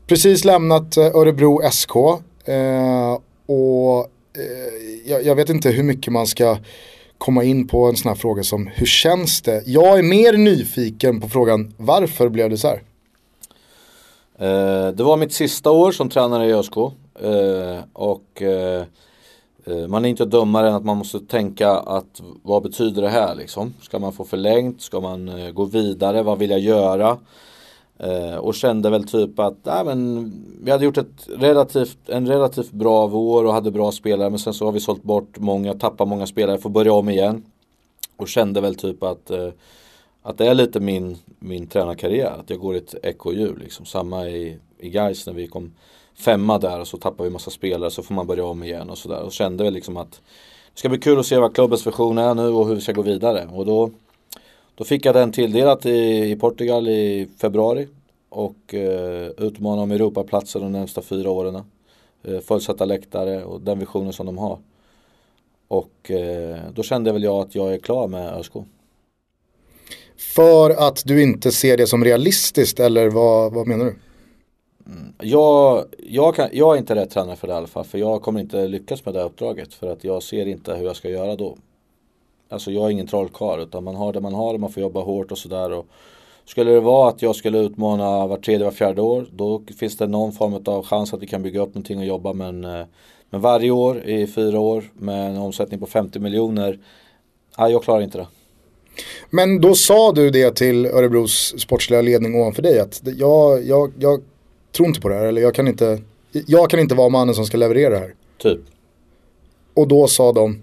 Precis 0.06 0.44
lämnat 0.44 0.96
eh, 0.96 1.04
Örebro 1.04 1.70
SK 1.70 1.96
eh, 2.44 3.18
och 3.46 4.10
jag, 5.24 5.34
vet 5.34 5.50
inte 5.50 5.70
hur 5.70 5.82
mycket 5.82 6.12
man 6.12 6.26
ska 6.26 6.56
komma 7.18 7.44
in 7.44 7.68
på 7.68 7.86
en 7.86 7.96
sån 7.96 8.08
här 8.08 8.16
fråga 8.16 8.42
som 8.42 8.66
hur 8.66 8.86
känns 8.86 9.42
det? 9.42 9.62
Jag 9.66 9.98
är 9.98 10.02
mer 10.02 10.32
nyfiken 10.32 11.20
på 11.20 11.28
frågan 11.28 11.74
varför 11.76 12.28
blev 12.28 12.50
det 12.50 12.58
så 12.58 12.68
här? 12.68 12.82
Det 14.92 15.02
var 15.02 15.16
mitt 15.16 15.32
sista 15.32 15.70
år 15.70 15.92
som 15.92 16.08
tränare 16.08 16.46
i 16.46 16.52
ÖSK 16.52 16.76
och 17.92 18.42
Eh, 19.68 19.88
man 19.88 20.04
är 20.04 20.08
inte 20.08 20.24
dömare 20.24 20.68
än 20.68 20.74
att 20.74 20.84
man 20.84 20.96
måste 20.96 21.20
tänka 21.20 21.70
att 21.70 22.22
vad 22.42 22.62
betyder 22.62 23.02
det 23.02 23.08
här 23.08 23.34
liksom? 23.34 23.74
Ska 23.82 23.98
man 23.98 24.12
få 24.12 24.24
förlängt? 24.24 24.80
Ska 24.80 25.00
man 25.00 25.28
eh, 25.28 25.50
gå 25.50 25.64
vidare? 25.64 26.22
Vad 26.22 26.38
vill 26.38 26.50
jag 26.50 26.60
göra? 26.60 27.18
Eh, 27.98 28.36
och 28.36 28.54
kände 28.54 28.90
väl 28.90 29.04
typ 29.04 29.38
att 29.38 29.56
nej, 29.62 29.84
men 29.84 30.32
vi 30.62 30.70
hade 30.70 30.84
gjort 30.84 30.98
ett 30.98 31.28
relativt, 31.28 31.98
en 32.06 32.28
relativt 32.28 32.70
bra 32.70 33.06
vår 33.06 33.44
och 33.44 33.52
hade 33.52 33.70
bra 33.70 33.92
spelare 33.92 34.30
men 34.30 34.38
sen 34.38 34.54
så 34.54 34.64
har 34.64 34.72
vi 34.72 34.80
sålt 34.80 35.02
bort 35.02 35.38
många, 35.38 35.74
tappat 35.74 36.08
många 36.08 36.26
spelare, 36.26 36.58
får 36.58 36.70
börja 36.70 36.92
om 36.92 37.08
igen. 37.08 37.44
Och 38.16 38.28
kände 38.28 38.60
väl 38.60 38.74
typ 38.74 39.02
att, 39.02 39.30
att 40.22 40.38
det 40.38 40.46
är 40.46 40.54
lite 40.54 40.80
min, 40.80 41.18
min 41.38 41.66
tränarkarriär, 41.66 42.36
att 42.40 42.50
jag 42.50 42.58
går 42.58 42.74
i 42.74 42.78
ett 42.78 42.94
ekorrhjul 43.02 43.58
liksom. 43.58 43.86
Samma 43.86 44.28
i, 44.28 44.58
i 44.78 44.90
Gais 44.90 45.26
när 45.26 45.32
vi 45.32 45.46
kom 45.46 45.72
femma 46.18 46.58
där 46.58 46.80
och 46.80 46.88
så 46.88 46.96
tappar 46.96 47.24
vi 47.24 47.30
massa 47.30 47.50
spelare 47.50 47.90
så 47.90 48.02
får 48.02 48.14
man 48.14 48.26
börja 48.26 48.44
om 48.44 48.62
igen 48.62 48.90
och 48.90 48.98
sådär. 48.98 49.22
Och 49.22 49.32
kände 49.32 49.64
väl 49.64 49.74
liksom 49.74 49.96
att 49.96 50.10
det 50.74 50.78
ska 50.78 50.88
bli 50.88 50.98
kul 50.98 51.18
att 51.18 51.26
se 51.26 51.38
vad 51.38 51.54
klubbens 51.54 51.86
version 51.86 52.18
är 52.18 52.34
nu 52.34 52.48
och 52.48 52.68
hur 52.68 52.74
vi 52.74 52.80
ska 52.80 52.92
gå 52.92 53.02
vidare. 53.02 53.48
Och 53.52 53.66
då, 53.66 53.90
då 54.74 54.84
fick 54.84 55.06
jag 55.06 55.14
den 55.14 55.32
tilldelat 55.32 55.86
i, 55.86 56.30
i 56.30 56.36
Portugal 56.36 56.88
i 56.88 57.28
februari 57.40 57.88
och 58.28 58.74
eh, 58.74 59.28
utmana 59.38 59.82
om 59.82 59.90
Europaplatser 59.90 60.60
de 60.60 60.72
närmsta 60.72 61.02
fyra 61.02 61.30
åren. 61.30 61.62
Eh, 62.24 62.40
fullsatta 62.40 62.84
läktare 62.84 63.44
och 63.44 63.60
den 63.60 63.78
visionen 63.78 64.12
som 64.12 64.26
de 64.26 64.38
har. 64.38 64.58
Och 65.68 66.10
eh, 66.10 66.58
då 66.74 66.82
kände 66.82 67.12
väl 67.12 67.22
jag 67.22 67.40
att 67.40 67.54
jag 67.54 67.74
är 67.74 67.78
klar 67.78 68.08
med 68.08 68.34
ÖSK. 68.34 68.52
För 70.16 70.70
att 70.70 71.02
du 71.04 71.22
inte 71.22 71.52
ser 71.52 71.76
det 71.76 71.86
som 71.86 72.04
realistiskt 72.04 72.80
eller 72.80 73.08
vad, 73.08 73.52
vad 73.52 73.66
menar 73.66 73.84
du? 73.84 73.94
Mm. 74.88 75.12
Jag, 75.18 75.84
jag, 75.98 76.34
kan, 76.34 76.48
jag 76.52 76.74
är 76.74 76.78
inte 76.78 76.94
rätt 76.94 77.10
tränare 77.10 77.36
för 77.36 77.46
det 77.46 77.54
i 77.54 77.56
alla 77.56 77.66
fall. 77.66 77.84
För 77.84 77.98
jag 77.98 78.22
kommer 78.22 78.40
inte 78.40 78.68
lyckas 78.68 79.04
med 79.04 79.14
det 79.14 79.18
här 79.18 79.26
uppdraget. 79.26 79.74
För 79.74 79.92
att 79.92 80.04
jag 80.04 80.22
ser 80.22 80.46
inte 80.46 80.74
hur 80.74 80.84
jag 80.84 80.96
ska 80.96 81.08
göra 81.08 81.36
då. 81.36 81.56
Alltså 82.48 82.70
jag 82.70 82.86
är 82.86 82.90
ingen 82.90 83.06
trollkarl 83.06 83.60
utan 83.60 83.84
man 83.84 83.94
har 83.94 84.12
det 84.12 84.20
man 84.20 84.34
har 84.34 84.54
och 84.54 84.60
man 84.60 84.72
får 84.72 84.80
jobba 84.80 85.00
hårt 85.00 85.32
och 85.32 85.38
sådär. 85.38 85.82
Skulle 86.44 86.70
det 86.70 86.80
vara 86.80 87.08
att 87.08 87.22
jag 87.22 87.36
skulle 87.36 87.58
utmana 87.58 88.26
var 88.26 88.36
tredje, 88.36 88.64
var 88.64 88.72
fjärde 88.72 89.02
år 89.02 89.26
då 89.32 89.62
finns 89.78 89.96
det 89.96 90.06
någon 90.06 90.32
form 90.32 90.62
av 90.64 90.86
chans 90.86 91.14
att 91.14 91.22
vi 91.22 91.26
kan 91.26 91.42
bygga 91.42 91.60
upp 91.60 91.68
någonting 91.68 91.98
och 91.98 92.04
jobba 92.04 92.32
men, 92.32 92.64
eh, 92.64 92.86
men 93.30 93.40
varje 93.40 93.70
år 93.70 94.02
i 94.04 94.26
fyra 94.26 94.60
år 94.60 94.84
med 94.94 95.30
en 95.30 95.36
omsättning 95.36 95.80
på 95.80 95.86
50 95.86 96.18
miljoner, 96.18 96.78
nej 97.58 97.72
jag 97.72 97.82
klarar 97.82 98.02
inte 98.02 98.18
det. 98.18 98.26
Men 99.30 99.60
då 99.60 99.74
sa 99.74 100.12
du 100.12 100.30
det 100.30 100.56
till 100.56 100.86
Örebros 100.86 101.54
sportsliga 101.58 102.02
ledning 102.02 102.40
ovanför 102.40 102.62
dig 102.62 102.80
att 102.80 103.00
jag, 103.04 103.64
jag, 103.64 103.92
jag 103.98 104.20
tror 104.72 104.88
inte 104.88 105.00
på 105.00 105.08
det 105.08 105.14
här 105.14 105.24
eller 105.24 105.42
jag 105.42 105.54
kan 105.54 105.68
inte, 105.68 106.00
jag 106.32 106.70
kan 106.70 106.80
inte 106.80 106.94
vara 106.94 107.08
mannen 107.08 107.34
som 107.34 107.46
ska 107.46 107.56
leverera 107.56 107.90
det 107.90 107.98
här. 107.98 108.14
Typ. 108.38 108.60
Och 109.74 109.88
då 109.88 110.06
sa 110.06 110.32
de? 110.32 110.62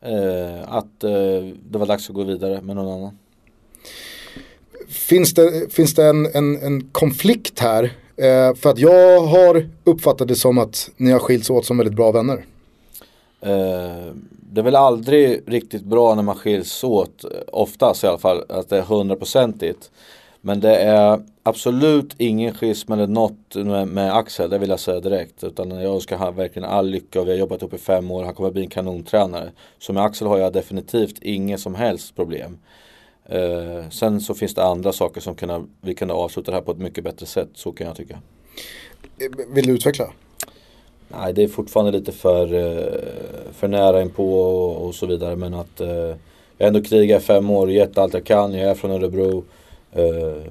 Eh, 0.00 0.72
att 0.72 1.04
eh, 1.04 1.10
det 1.70 1.78
var 1.78 1.86
dags 1.86 2.08
att 2.08 2.14
gå 2.14 2.24
vidare 2.24 2.60
med 2.62 2.76
någon 2.76 2.92
annan. 2.92 3.18
Finns 4.88 5.34
det, 5.34 5.72
finns 5.72 5.94
det 5.94 6.04
en, 6.06 6.26
en, 6.26 6.62
en 6.62 6.88
konflikt 6.92 7.58
här? 7.58 7.84
Eh, 8.16 8.54
för 8.54 8.70
att 8.70 8.78
jag 8.78 9.20
har 9.20 9.68
uppfattat 9.84 10.28
det 10.28 10.34
som 10.34 10.58
att 10.58 10.90
ni 10.96 11.10
har 11.10 11.18
skilts 11.18 11.50
åt 11.50 11.66
som 11.66 11.78
väldigt 11.78 11.96
bra 11.96 12.12
vänner. 12.12 12.44
Eh, 13.40 14.12
det 14.30 14.60
är 14.60 14.62
väl 14.62 14.76
aldrig 14.76 15.42
riktigt 15.46 15.84
bra 15.84 16.14
när 16.14 16.22
man 16.22 16.34
skiljs 16.34 16.84
åt, 16.84 17.24
oftast 17.52 18.04
i 18.04 18.06
alla 18.06 18.18
fall, 18.18 18.44
att 18.48 18.68
det 18.68 18.78
är 18.78 18.82
hundraprocentigt. 18.82 19.90
Men 20.46 20.60
det 20.60 20.76
är 20.76 21.20
absolut 21.42 22.14
ingen 22.18 22.54
schism 22.54 22.92
eller 22.92 23.06
något 23.06 23.54
med, 23.54 23.88
med, 23.88 24.16
Axel, 24.16 24.50
det 24.50 24.58
vill 24.58 24.70
jag 24.70 24.80
säga 24.80 25.00
direkt. 25.00 25.44
Utan 25.44 25.70
jag 25.70 25.94
önskar 25.94 26.16
han 26.16 26.36
verkligen 26.36 26.68
all 26.68 26.88
lycka 26.88 27.20
och 27.20 27.26
vi 27.26 27.30
har 27.30 27.38
jobbat 27.38 27.62
upp 27.62 27.74
i 27.74 27.78
fem 27.78 28.10
år. 28.10 28.24
Han 28.24 28.34
kommer 28.34 28.50
bli 28.50 28.62
en 28.62 28.68
kanontränare. 28.68 29.50
Så 29.78 29.92
med 29.92 30.02
Axel 30.02 30.28
har 30.28 30.38
jag 30.38 30.52
definitivt 30.52 31.18
inget 31.22 31.60
som 31.60 31.74
helst 31.74 32.16
problem. 32.16 32.58
Eh, 33.24 33.88
sen 33.90 34.20
så 34.20 34.34
finns 34.34 34.54
det 34.54 34.64
andra 34.64 34.92
saker 34.92 35.20
som 35.20 35.34
kunna, 35.34 35.66
vi 35.80 35.94
kan 35.94 36.10
avsluta 36.10 36.50
det 36.50 36.56
här 36.56 36.64
på 36.64 36.72
ett 36.72 36.78
mycket 36.78 37.04
bättre 37.04 37.26
sätt. 37.26 37.48
Så 37.54 37.72
kan 37.72 37.86
jag 37.86 37.96
tycka. 37.96 38.18
Vill 39.48 39.66
du 39.66 39.72
utveckla? 39.72 40.12
Nej, 41.08 41.32
det 41.32 41.42
är 41.42 41.48
fortfarande 41.48 41.92
lite 41.92 42.12
för, 42.12 42.54
eh, 42.54 43.52
för 43.52 43.68
nära 43.68 44.02
inpå 44.02 44.40
och, 44.40 44.86
och 44.86 44.94
så 44.94 45.06
vidare. 45.06 45.36
Men 45.36 45.54
att 45.54 45.80
eh, 45.80 45.88
jag 45.88 46.16
har 46.58 46.66
ändå 46.66 46.82
krigat 46.82 47.22
i 47.22 47.24
fem 47.24 47.50
år, 47.50 47.70
gett 47.70 47.98
allt 47.98 48.14
jag 48.14 48.24
kan. 48.24 48.54
Jag 48.54 48.70
är 48.70 48.74
från 48.74 48.90
Örebro. 48.90 49.44
Eh, 49.96 50.50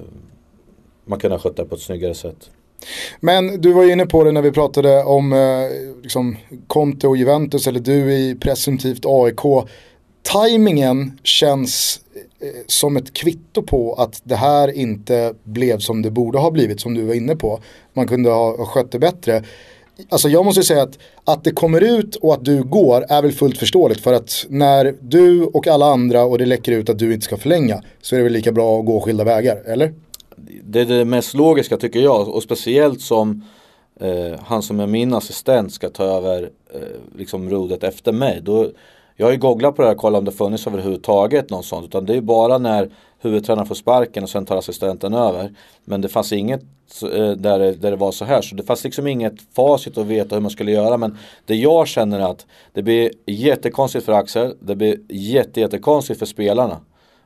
man 1.04 1.18
kunde 1.18 1.36
ha 1.36 1.42
skött 1.42 1.56
det 1.56 1.64
på 1.64 1.74
ett 1.74 1.80
snyggare 1.80 2.14
sätt. 2.14 2.50
Men 3.20 3.60
du 3.60 3.72
var 3.72 3.82
ju 3.82 3.92
inne 3.92 4.06
på 4.06 4.24
det 4.24 4.32
när 4.32 4.42
vi 4.42 4.52
pratade 4.52 5.04
om 5.04 5.32
eh, 5.32 6.00
liksom, 6.02 6.36
Conte 6.66 7.08
och 7.08 7.16
Juventus 7.16 7.66
eller 7.66 7.80
du 7.80 8.12
i 8.12 8.34
presumtivt 8.34 9.06
AIK. 9.06 9.68
Timingen 10.22 11.18
känns 11.22 12.00
eh, 12.40 12.48
som 12.66 12.96
ett 12.96 13.14
kvitto 13.14 13.62
på 13.62 13.94
att 13.94 14.20
det 14.24 14.36
här 14.36 14.72
inte 14.72 15.34
blev 15.42 15.78
som 15.78 16.02
det 16.02 16.10
borde 16.10 16.38
ha 16.38 16.50
blivit 16.50 16.80
som 16.80 16.94
du 16.94 17.02
var 17.02 17.14
inne 17.14 17.36
på. 17.36 17.60
Man 17.92 18.08
kunde 18.08 18.30
ha, 18.30 18.56
ha 18.56 18.66
skött 18.66 18.92
det 18.92 18.98
bättre. 18.98 19.42
Alltså 20.08 20.28
jag 20.28 20.44
måste 20.44 20.62
säga 20.62 20.82
att, 20.82 20.98
att 21.24 21.44
det 21.44 21.50
kommer 21.50 21.80
ut 21.80 22.16
och 22.16 22.34
att 22.34 22.44
du 22.44 22.62
går 22.62 23.04
är 23.08 23.22
väl 23.22 23.32
fullt 23.32 23.58
förståeligt 23.58 24.00
för 24.00 24.12
att 24.12 24.46
när 24.48 24.94
du 25.00 25.44
och 25.44 25.66
alla 25.66 25.86
andra 25.86 26.24
och 26.24 26.38
det 26.38 26.46
läcker 26.46 26.72
ut 26.72 26.88
att 26.88 26.98
du 26.98 27.12
inte 27.12 27.24
ska 27.24 27.36
förlänga 27.36 27.82
så 28.02 28.14
är 28.14 28.18
det 28.18 28.24
väl 28.24 28.32
lika 28.32 28.52
bra 28.52 28.78
att 28.78 28.86
gå 28.86 29.00
skilda 29.00 29.24
vägar, 29.24 29.62
eller? 29.66 29.94
Det 30.62 30.80
är 30.80 30.84
det 30.84 31.04
mest 31.04 31.34
logiska 31.34 31.76
tycker 31.76 32.00
jag 32.00 32.28
och 32.28 32.42
speciellt 32.42 33.00
som 33.00 33.44
eh, 34.00 34.40
han 34.44 34.62
som 34.62 34.80
är 34.80 34.86
min 34.86 35.14
assistent 35.14 35.72
ska 35.72 35.88
ta 35.88 36.04
över 36.04 36.50
eh, 36.74 36.80
liksom 37.18 37.50
rodet 37.50 37.84
efter 37.84 38.12
mig. 38.12 38.40
Då, 38.42 38.70
jag 39.16 39.26
har 39.26 39.32
ju 39.32 39.38
googlat 39.38 39.76
på 39.76 39.82
det 39.82 39.88
här 39.88 39.94
och 39.94 40.00
kollat 40.00 40.18
om 40.18 40.24
det 40.24 40.32
funnits 40.32 40.66
överhuvudtaget 40.66 41.50
något 41.50 41.64
sånt. 41.64 41.86
Utan 41.86 42.06
det 42.06 42.16
är 42.16 42.20
bara 42.20 42.58
när 42.58 42.90
huvudtränaren 43.26 43.66
får 43.66 43.74
sparken 43.74 44.22
och 44.22 44.30
sen 44.30 44.46
tar 44.46 44.56
assistenten 44.56 45.14
över. 45.14 45.54
Men 45.84 46.00
det 46.00 46.08
fanns 46.08 46.32
inget 46.32 46.62
eh, 47.02 47.30
där 47.30 47.58
det, 47.58 47.72
där 47.72 47.90
det 47.90 47.96
var 47.96 48.12
så 48.12 48.24
här. 48.24 48.42
Så 48.42 48.54
det 48.54 48.62
fanns 48.62 48.84
liksom 48.84 49.06
inget 49.06 49.34
facit 49.54 49.98
att 49.98 50.06
veta 50.06 50.34
hur 50.34 50.42
man 50.42 50.50
skulle 50.50 50.72
göra. 50.72 50.96
Men 50.96 51.18
det 51.44 51.54
jag 51.54 51.88
känner 51.88 52.20
är 52.20 52.30
att 52.30 52.46
det 52.72 52.82
blir 52.82 53.10
jättekonstigt 53.26 54.04
för 54.04 54.12
Axel. 54.12 54.54
Det 54.60 54.76
blir 54.76 55.00
jättejättekonstigt 55.08 56.18
för 56.18 56.26
spelarna. 56.26 56.80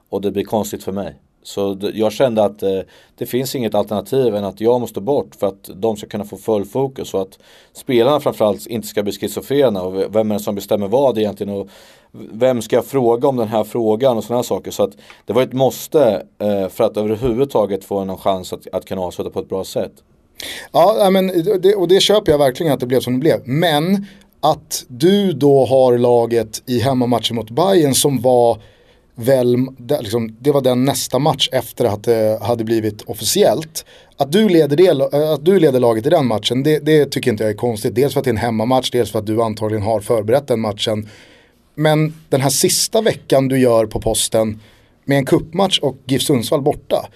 Och 0.08 0.20
det 0.20 0.30
blir 0.30 0.44
konstigt 0.44 0.84
för 0.84 0.92
mig. 0.92 1.14
Så 1.42 1.78
jag 1.94 2.12
kände 2.12 2.44
att 2.44 2.62
eh, 2.62 2.80
det 3.18 3.26
finns 3.26 3.54
inget 3.54 3.74
alternativ 3.74 4.34
än 4.34 4.44
att 4.44 4.60
jag 4.60 4.80
måste 4.80 5.00
bort 5.00 5.34
för 5.34 5.46
att 5.46 5.70
de 5.74 5.96
ska 5.96 6.06
kunna 6.06 6.24
få 6.24 6.36
full 6.36 6.64
fokus 6.64 7.14
och 7.14 7.22
att 7.22 7.38
spelarna 7.72 8.20
framförallt 8.20 8.66
inte 8.66 8.88
ska 8.88 9.02
bli 9.02 9.12
schizofrena 9.12 9.82
och 9.82 10.16
vem 10.16 10.30
är 10.30 10.34
det 10.34 10.40
som 10.40 10.54
bestämmer 10.54 10.88
vad 10.88 11.18
egentligen 11.18 11.54
och 11.54 11.68
vem 12.12 12.62
ska 12.62 12.76
jag 12.76 12.86
fråga 12.86 13.28
om 13.28 13.36
den 13.36 13.48
här 13.48 13.64
frågan 13.64 14.16
och 14.16 14.24
sådana 14.24 14.42
saker. 14.42 14.70
Så 14.70 14.82
att 14.82 14.92
det 15.26 15.32
var 15.32 15.42
ett 15.42 15.52
måste 15.52 16.26
eh, 16.38 16.68
för 16.68 16.84
att 16.84 16.96
överhuvudtaget 16.96 17.84
få 17.84 18.04
någon 18.04 18.18
chans 18.18 18.52
att, 18.52 18.66
att 18.72 18.84
kunna 18.84 19.00
avsluta 19.00 19.30
på 19.30 19.40
ett 19.40 19.48
bra 19.48 19.64
sätt. 19.64 19.92
Ja, 20.72 21.10
men 21.10 21.26
det, 21.60 21.74
och 21.74 21.88
det 21.88 22.00
köper 22.00 22.32
jag 22.32 22.38
verkligen 22.38 22.72
att 22.72 22.80
det 22.80 22.86
blev 22.86 23.00
som 23.00 23.12
det 23.12 23.18
blev. 23.18 23.40
Men 23.44 24.06
att 24.40 24.84
du 24.88 25.32
då 25.32 25.64
har 25.64 25.98
laget 25.98 26.62
i 26.66 26.78
hemmamatchen 26.80 27.36
mot 27.36 27.50
Bayern 27.50 27.94
som 27.94 28.20
var 28.20 28.58
väl, 29.14 29.56
liksom, 30.00 30.36
det 30.40 30.50
var 30.50 30.60
den 30.60 30.84
nästa 30.84 31.18
match 31.18 31.48
efter 31.52 31.84
att 31.84 32.04
det 32.04 32.38
hade 32.42 32.64
blivit 32.64 33.02
officiellt. 33.02 33.84
Att 34.16 34.32
du 34.32 34.48
leder, 34.48 34.76
det, 34.76 35.14
att 35.32 35.44
du 35.44 35.60
leder 35.60 35.80
laget 35.80 36.06
i 36.06 36.10
den 36.10 36.26
matchen, 36.26 36.62
det, 36.62 36.78
det, 36.78 37.04
tycker 37.04 37.30
inte 37.30 37.44
jag 37.44 37.50
är 37.50 37.56
konstigt. 37.56 37.94
Dels 37.94 38.12
för 38.12 38.20
att 38.20 38.24
det 38.24 38.28
är 38.28 38.32
en 38.32 38.38
hemmamatch, 38.38 38.90
dels 38.90 39.10
för 39.10 39.18
att 39.18 39.26
du 39.26 39.42
antagligen 39.42 39.82
har 39.82 40.00
förberett 40.00 40.46
den 40.46 40.60
matchen. 40.60 41.08
Men 41.74 42.14
den 42.28 42.40
här 42.40 42.50
sista 42.50 43.00
veckan 43.00 43.48
du 43.48 43.58
gör 43.58 43.86
på 43.86 44.00
posten 44.00 44.60
med 45.04 45.18
en 45.18 45.26
kuppmatch 45.26 45.78
och 45.78 45.96
GIF 46.04 46.22
Sundsvall 46.22 46.62
borta. 46.62 47.08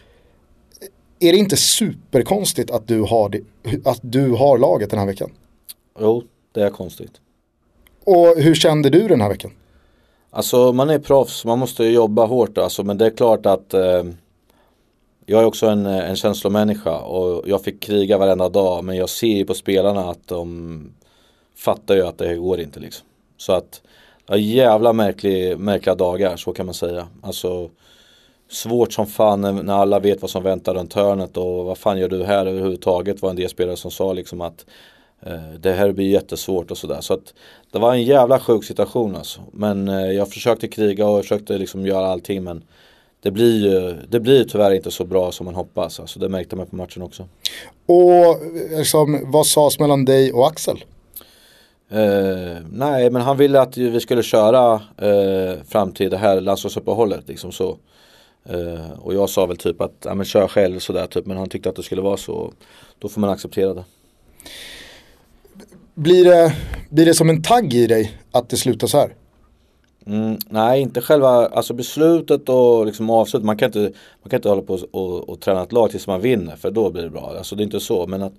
Är 1.21 1.33
det 1.33 1.39
inte 1.39 1.57
superkonstigt 1.57 2.71
att 2.71 2.89
du 2.89 3.01
har, 3.01 3.29
det, 3.29 3.41
att 3.85 4.01
du 4.03 4.31
har 4.31 4.59
laget 4.59 4.91
den 4.91 4.99
här 4.99 5.07
veckan? 5.07 5.31
Jo, 6.01 6.23
det 6.53 6.63
är 6.63 6.71
konstigt. 6.71 7.21
Och 8.05 8.37
hur 8.37 8.55
kände 8.55 8.91
du 8.91 9.09
den 9.09 9.21
här 9.21 9.29
veckan? 9.29 9.51
Alltså 10.31 10.73
man 10.73 10.91
är 10.91 10.99
proffs, 10.99 11.45
man 11.45 11.59
måste 11.59 11.85
jobba 11.85 12.27
hårt 12.27 12.59
alltså, 12.59 12.85
men 12.85 12.99
det 12.99 13.07
är 13.07 13.11
klart 13.11 13.47
att 13.47 13.75
eh, 13.75 14.05
jag 15.27 15.41
är 15.41 15.45
också 15.45 15.67
en, 15.67 15.87
en 15.87 16.17
känslomänniska 16.17 16.99
och 16.99 17.49
jag 17.49 17.63
fick 17.63 17.81
kriga 17.81 18.19
varenda 18.19 18.49
dag 18.49 18.85
men 18.85 18.97
jag 18.97 19.09
ser 19.09 19.37
ju 19.37 19.45
på 19.45 19.55
spelarna 19.55 20.11
att 20.11 20.29
de 20.29 20.95
fattar 21.57 21.95
ju 21.95 22.07
att 22.07 22.19
det 22.19 22.35
går 22.35 22.61
inte 22.61 22.81
liksom. 22.81 23.07
Så 23.37 23.53
att 23.53 23.83
ja, 24.27 24.37
jävla 24.37 24.93
märklig, 24.93 25.59
märkliga 25.59 25.95
dagar, 25.95 26.37
så 26.37 26.53
kan 26.53 26.67
man 26.67 26.75
säga. 26.75 27.07
Alltså 27.23 27.71
svårt 28.49 28.93
som 28.93 29.07
fan 29.07 29.41
när, 29.41 29.75
alla 29.75 29.99
vet 29.99 30.23
vad 30.23 30.31
som 30.31 30.43
väntar 30.43 30.75
runt 30.75 30.93
hörnet 30.93 31.37
och 31.37 31.65
vad 31.65 31.79
fan 31.79 31.99
gör 31.99 32.09
du 32.09 32.25
här 32.25 32.47
överhuvudtaget 32.47 33.23
var 33.23 33.31
en 33.31 33.37
del 33.37 33.49
spelare 33.49 33.77
som 33.77 33.91
sa 33.91 34.13
liksom 34.13 34.41
att 34.41 34.65
Eh, 35.27 35.59
det 35.61 35.73
här 35.73 35.93
blir 35.93 36.09
jättesvårt 36.09 36.71
och 36.71 36.79
sådär. 36.79 37.01
Så 37.01 37.15
att 37.15 37.35
det 37.73 37.79
var 37.79 37.95
en 37.95 38.03
jävla 38.03 38.41
sjuk 38.41 38.65
situation 38.65 39.17
alltså. 39.17 39.41
Men 39.53 39.89
eh, 39.89 40.13
jag 40.13 40.31
försökte 40.31 40.69
kriga 40.69 41.07
och 41.07 41.23
försökte 41.23 41.59
liksom 41.59 41.87
göra 41.87 42.07
allting 42.07 42.45
men 42.45 42.65
det 43.23 43.31
blir 43.31 43.67
ju 43.67 43.97
det 44.09 44.21
blir 44.21 44.45
tyvärr 44.45 44.75
inte 44.75 44.91
så 44.91 45.05
bra 45.05 45.33
som 45.33 45.47
man 45.47 45.55
hoppas. 45.55 46.01
Alltså, 46.01 46.21
det 46.21 46.29
märkte 46.29 46.57
man 46.57 46.67
på 46.67 46.77
matchen 46.77 47.03
också. 47.03 47.29
Och 47.87 48.37
liksom, 48.79 49.21
vad 49.33 49.47
sades 49.47 49.79
mellan 49.79 50.05
dig 50.05 50.33
och 50.33 50.47
Axel? 50.47 50.85
Eh, 51.95 52.57
nej 52.71 53.11
men 53.11 53.23
han 53.23 53.37
ville 53.37 53.61
att 53.61 53.77
vi 53.77 54.01
skulle 54.01 54.23
köra 54.23 54.75
eh, 54.99 55.63
fram 55.69 55.93
till 55.93 56.11
det 56.11 56.17
här 56.17 56.41
landslagsuppehållet. 56.41 57.29
Liksom 57.29 57.53
så. 57.53 57.77
Eh, 58.45 58.91
och 59.01 59.15
jag 59.15 59.31
sa 59.31 59.47
väl 59.47 59.57
typ 59.57 59.81
att 59.81 59.93
ja, 60.05 60.15
men 60.15 60.27
kör 60.27 60.49
själv 60.49 60.79
sådär 60.79 61.07
typ. 61.07 61.27
Men 61.27 61.37
han 61.37 61.49
tyckte 61.49 61.69
att 61.69 61.77
det 61.77 61.83
skulle 61.83 62.03
vara 62.03 62.17
så. 62.17 62.53
Då 62.99 63.09
får 63.09 63.21
man 63.21 63.31
acceptera 63.31 63.75
det. 63.75 63.85
Blir 65.95 66.25
det, 66.25 66.55
blir 66.91 67.07
det 67.07 67.15
som 67.15 67.31
en 67.31 67.43
tagg 67.43 67.75
i 67.75 67.87
dig 67.87 68.19
att 68.33 68.49
det 68.49 68.57
slutar 68.57 68.87
så 68.87 68.99
här? 68.99 69.15
Mm, 70.07 70.39
nej, 70.49 70.81
inte 70.81 71.01
själva 71.01 71.29
alltså 71.29 71.75
beslutet 71.75 72.49
och 72.49 72.87
liksom 72.87 73.11
avslutet. 73.11 73.47
Man 73.47 73.57
kan 73.57 73.67
inte, 73.67 73.93
man 74.23 74.31
kan 74.31 74.39
inte 74.39 74.49
hålla 74.49 74.63
på 74.63 74.75
och, 74.75 74.89
och, 74.91 75.29
och 75.29 75.41
träna 75.41 75.63
ett 75.63 75.73
lag 75.73 75.91
tills 75.91 76.07
man 76.07 76.21
vinner 76.21 76.57
för 76.57 76.71
då 76.71 76.91
blir 76.91 77.03
det 77.03 77.11
bra. 77.11 77.35
Alltså 77.39 77.57
det 77.57 77.63
är 77.63 77.65
inte 77.65 77.81
så. 77.81 78.07
Men, 78.07 78.23
att, 78.23 78.33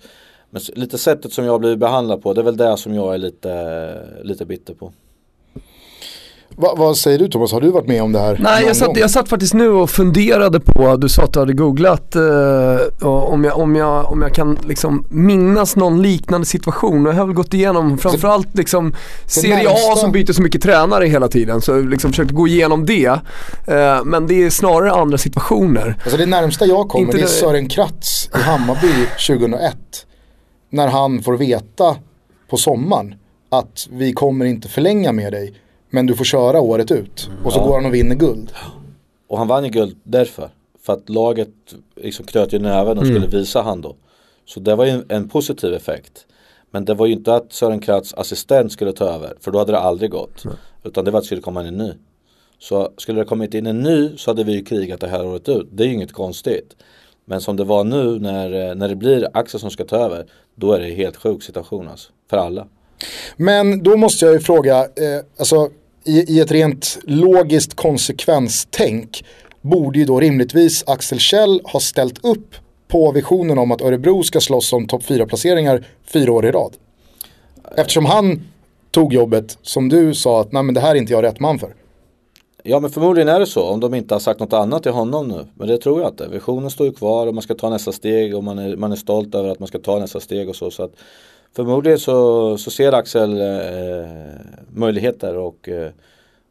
men 0.56 0.82
lite 0.82 0.98
sättet 0.98 1.34
som 1.34 1.46
jag 1.46 1.60
blir 1.60 1.76
behandlad 1.76 2.22
på 2.22 2.34
det 2.34 2.42
är 2.42 2.44
väl 2.44 2.58
det 2.58 2.78
som 2.78 2.94
jag 2.94 3.14
är 3.14 3.18
lite, 3.18 3.94
lite 4.24 4.46
bitter 4.46 4.74
på. 4.74 4.92
Va, 6.50 6.74
vad 6.78 6.98
säger 6.98 7.20
du 7.20 7.28
Thomas, 7.28 7.52
har 7.52 7.62
du 7.62 7.72
varit 7.72 7.88
med 7.88 8.04
om 8.04 8.12
det 8.12 8.20
här? 8.20 8.38
Nej 8.40 8.66
jag 8.66 8.76
satt, 8.76 8.98
jag 8.98 9.12
satt 9.12 9.30
faktiskt 9.30 9.54
nu 9.54 9.70
och 9.70 9.90
funderade 9.90 10.60
på, 10.60 10.96
du 10.98 11.10
sa 11.10 11.24
att 11.24 11.34
du 11.34 11.40
hade 11.40 11.54
googlat 11.54 12.16
eh, 12.16 13.08
om, 13.08 13.44
jag, 13.44 13.58
om, 13.58 13.76
jag, 13.76 14.12
om 14.12 14.22
jag 14.22 14.34
kan 14.34 14.58
liksom 14.68 15.06
minnas 15.10 15.76
någon 15.76 16.02
liknande 16.02 16.48
situation. 16.48 17.08
Och 17.08 17.14
jag 17.14 17.18
har 17.18 17.26
väl 17.26 17.36
gått 17.36 17.54
igenom 17.54 17.98
framförallt 17.98 18.58
liksom 18.58 18.94
Serie 19.26 19.70
A 19.70 19.96
som 19.96 20.12
byter 20.12 20.34
så 20.34 20.42
mycket 20.42 20.62
tränare 20.62 21.06
hela 21.06 21.28
tiden. 21.28 21.62
Så 21.62 21.80
liksom 21.80 22.12
försökt 22.12 22.32
gå 22.32 22.48
igenom 22.48 22.86
det. 22.86 23.06
Eh, 23.68 24.04
men 24.06 24.28
det 24.28 24.44
är 24.44 24.50
snarare 24.50 24.92
andra 24.92 25.18
situationer. 25.18 25.96
Alltså 26.04 26.18
det 26.18 26.26
närmsta 26.26 26.66
jag 26.66 26.90
kommer 26.90 27.14
det 27.14 27.22
är 27.22 27.26
Sören 27.26 27.70
Kratz 27.70 28.30
i 28.36 28.38
Hammarby 28.38 29.08
2001. 29.28 29.76
När 30.76 30.88
han 30.88 31.24
får 31.24 31.38
veta 31.38 31.98
på 32.50 32.58
sommaren 32.58 33.16
att 33.50 33.88
vi 33.92 34.14
kommer 34.14 34.46
inte 34.46 34.68
förlänga 34.68 35.12
med 35.12 35.34
dig 35.34 35.54
men 35.90 36.06
du 36.06 36.16
får 36.16 36.26
köra 36.26 36.62
året 36.62 36.92
ut. 36.92 37.30
Och 37.44 37.54
så 37.54 37.60
ja. 37.60 37.66
går 37.66 37.76
han 37.76 37.86
och 37.86 37.94
vinner 37.94 38.16
guld. 38.16 38.52
Och 39.28 39.38
han 39.38 39.48
vann 39.48 39.64
ju 39.64 39.70
guld 39.70 39.98
därför. 40.04 40.50
För 40.82 40.94
att 40.94 41.10
laget 41.10 41.50
liksom 41.96 42.26
knöt 42.26 42.54
ju 42.54 42.60
näven 42.60 42.98
och 42.98 43.04
mm. 43.04 43.16
skulle 43.16 43.40
visa 43.40 43.62
han 43.62 43.82
då. 43.82 43.96
Så 44.46 44.60
det 44.60 44.76
var 44.76 44.86
ju 44.86 44.92
en, 44.92 45.06
en, 45.10 45.30
positiv 45.30 45.74
effekt. 45.74 46.26
Men 46.72 46.86
det 46.86 46.94
var 46.94 47.06
ju 47.06 47.14
inte 47.14 47.36
att 47.36 47.54
Sören 47.54 47.80
Kratz 47.80 48.14
assistent 48.14 48.72
skulle 48.72 48.94
ta 48.94 49.06
över. 49.06 49.34
För 49.40 49.52
då 49.52 49.60
hade 49.60 49.72
det 49.72 49.80
aldrig 49.80 50.12
gått. 50.12 50.46
Nej. 50.46 50.56
Utan 50.84 51.06
det 51.06 51.12
var 51.12 51.18
att 51.18 51.24
det 51.24 51.28
skulle 51.28 51.42
komma 51.42 51.62
in 51.62 51.68
en 51.68 51.78
ny. 51.78 51.94
Så 52.60 52.90
skulle 52.98 53.22
det 53.22 53.26
kommit 53.26 53.54
in 53.54 53.66
en 53.66 53.80
ny 53.80 54.18
så 54.18 54.32
hade 54.32 54.44
vi 54.44 54.54
ju 54.54 54.64
krigat 54.64 55.00
det 55.00 55.08
här 55.08 55.26
året 55.26 55.50
ut. 55.50 55.68
Det 55.72 55.84
är 55.84 55.88
ju 55.88 55.94
inget 55.94 56.14
konstigt. 56.14 56.76
Men 57.26 57.42
som 57.42 57.56
det 57.56 57.64
var 57.64 57.84
nu 57.84 58.20
när, 58.20 58.70
eh, 58.70 58.76
när 58.76 58.88
det 58.88 58.96
blir 58.96 59.28
Axel 59.34 59.60
som 59.60 59.72
ska 59.72 59.84
ta 59.84 59.96
över. 59.96 60.26
Då 60.56 60.74
är 60.74 60.80
det 60.80 60.86
en 60.86 60.96
helt 60.96 61.16
sjuk 61.16 61.44
situation 61.44 61.88
alltså. 61.88 62.12
För 62.30 62.38
alla. 62.38 62.68
Men 63.38 63.84
då 63.84 63.98
måste 63.98 64.26
jag 64.26 64.34
ju 64.34 64.40
fråga, 64.40 64.80
eh, 64.80 65.26
alltså 65.40 65.70
i, 66.06 66.36
i 66.36 66.40
ett 66.40 66.52
rent 66.52 67.00
logiskt 67.04 67.74
konsekvenstänk 67.74 69.26
borde 69.62 70.00
ju 70.00 70.06
då 70.06 70.20
rimligtvis 70.20 70.84
Axel 70.88 71.20
Kjell 71.20 71.62
ha 71.64 71.80
ställt 71.80 72.26
upp 72.26 72.56
på 72.88 73.12
visionen 73.12 73.58
om 73.58 73.72
att 73.72 73.82
Örebro 73.82 74.24
ska 74.24 74.40
slåss 74.40 74.74
om 74.74 74.88
topp 74.88 75.04
4-placeringar 75.04 75.88
fyra 76.06 76.32
år 76.32 76.46
i 76.46 76.52
rad. 76.52 76.74
Eftersom 77.78 78.06
han 78.06 78.48
tog 78.92 79.14
jobbet 79.14 79.58
som 79.62 79.90
du 79.90 80.14
sa 80.14 80.42
att 80.42 80.52
nej 80.52 80.64
men 80.64 80.76
det 80.76 80.82
här 80.82 80.92
är 80.92 80.96
inte 80.96 81.14
jag 81.14 81.24
rätt 81.24 81.40
man 81.40 81.60
för. 81.60 81.76
Ja 82.68 82.80
men 82.80 82.90
förmodligen 82.90 83.30
är 83.30 83.40
det 83.40 83.46
så 83.46 83.64
om 83.64 83.80
de 83.80 83.94
inte 83.94 84.16
har 84.16 84.20
sagt 84.20 84.40
något 84.40 84.54
annat 84.54 84.84
till 84.84 84.92
honom 84.92 85.28
nu. 85.28 85.46
Men 85.54 85.68
det 85.68 85.78
tror 85.78 86.02
jag 86.02 86.10
inte. 86.10 86.28
Visionen 86.28 86.70
står 86.70 86.88
ju 86.88 86.94
kvar 86.94 87.28
och 87.28 87.34
man 87.34 87.42
ska 87.42 87.54
ta 87.54 87.70
nästa 87.70 87.92
steg 87.92 88.36
och 88.36 88.44
man 88.44 88.60
är, 88.60 88.76
man 88.76 88.92
är 88.92 88.96
stolt 88.96 89.36
över 89.36 89.50
att 89.50 89.60
man 89.60 89.68
ska 89.68 89.80
ta 89.80 90.00
nästa 90.00 90.20
steg 90.20 90.50
och 90.50 90.56
så. 90.56 90.72
så 90.72 90.84
att 90.84 90.92
Förmodligen 91.56 92.00
så, 92.00 92.58
så 92.58 92.72
ser 92.72 92.92
Axel 92.92 93.42
eh, 93.42 94.10
möjligheter 94.74 95.38
och 95.38 95.70
eh, 95.70 95.92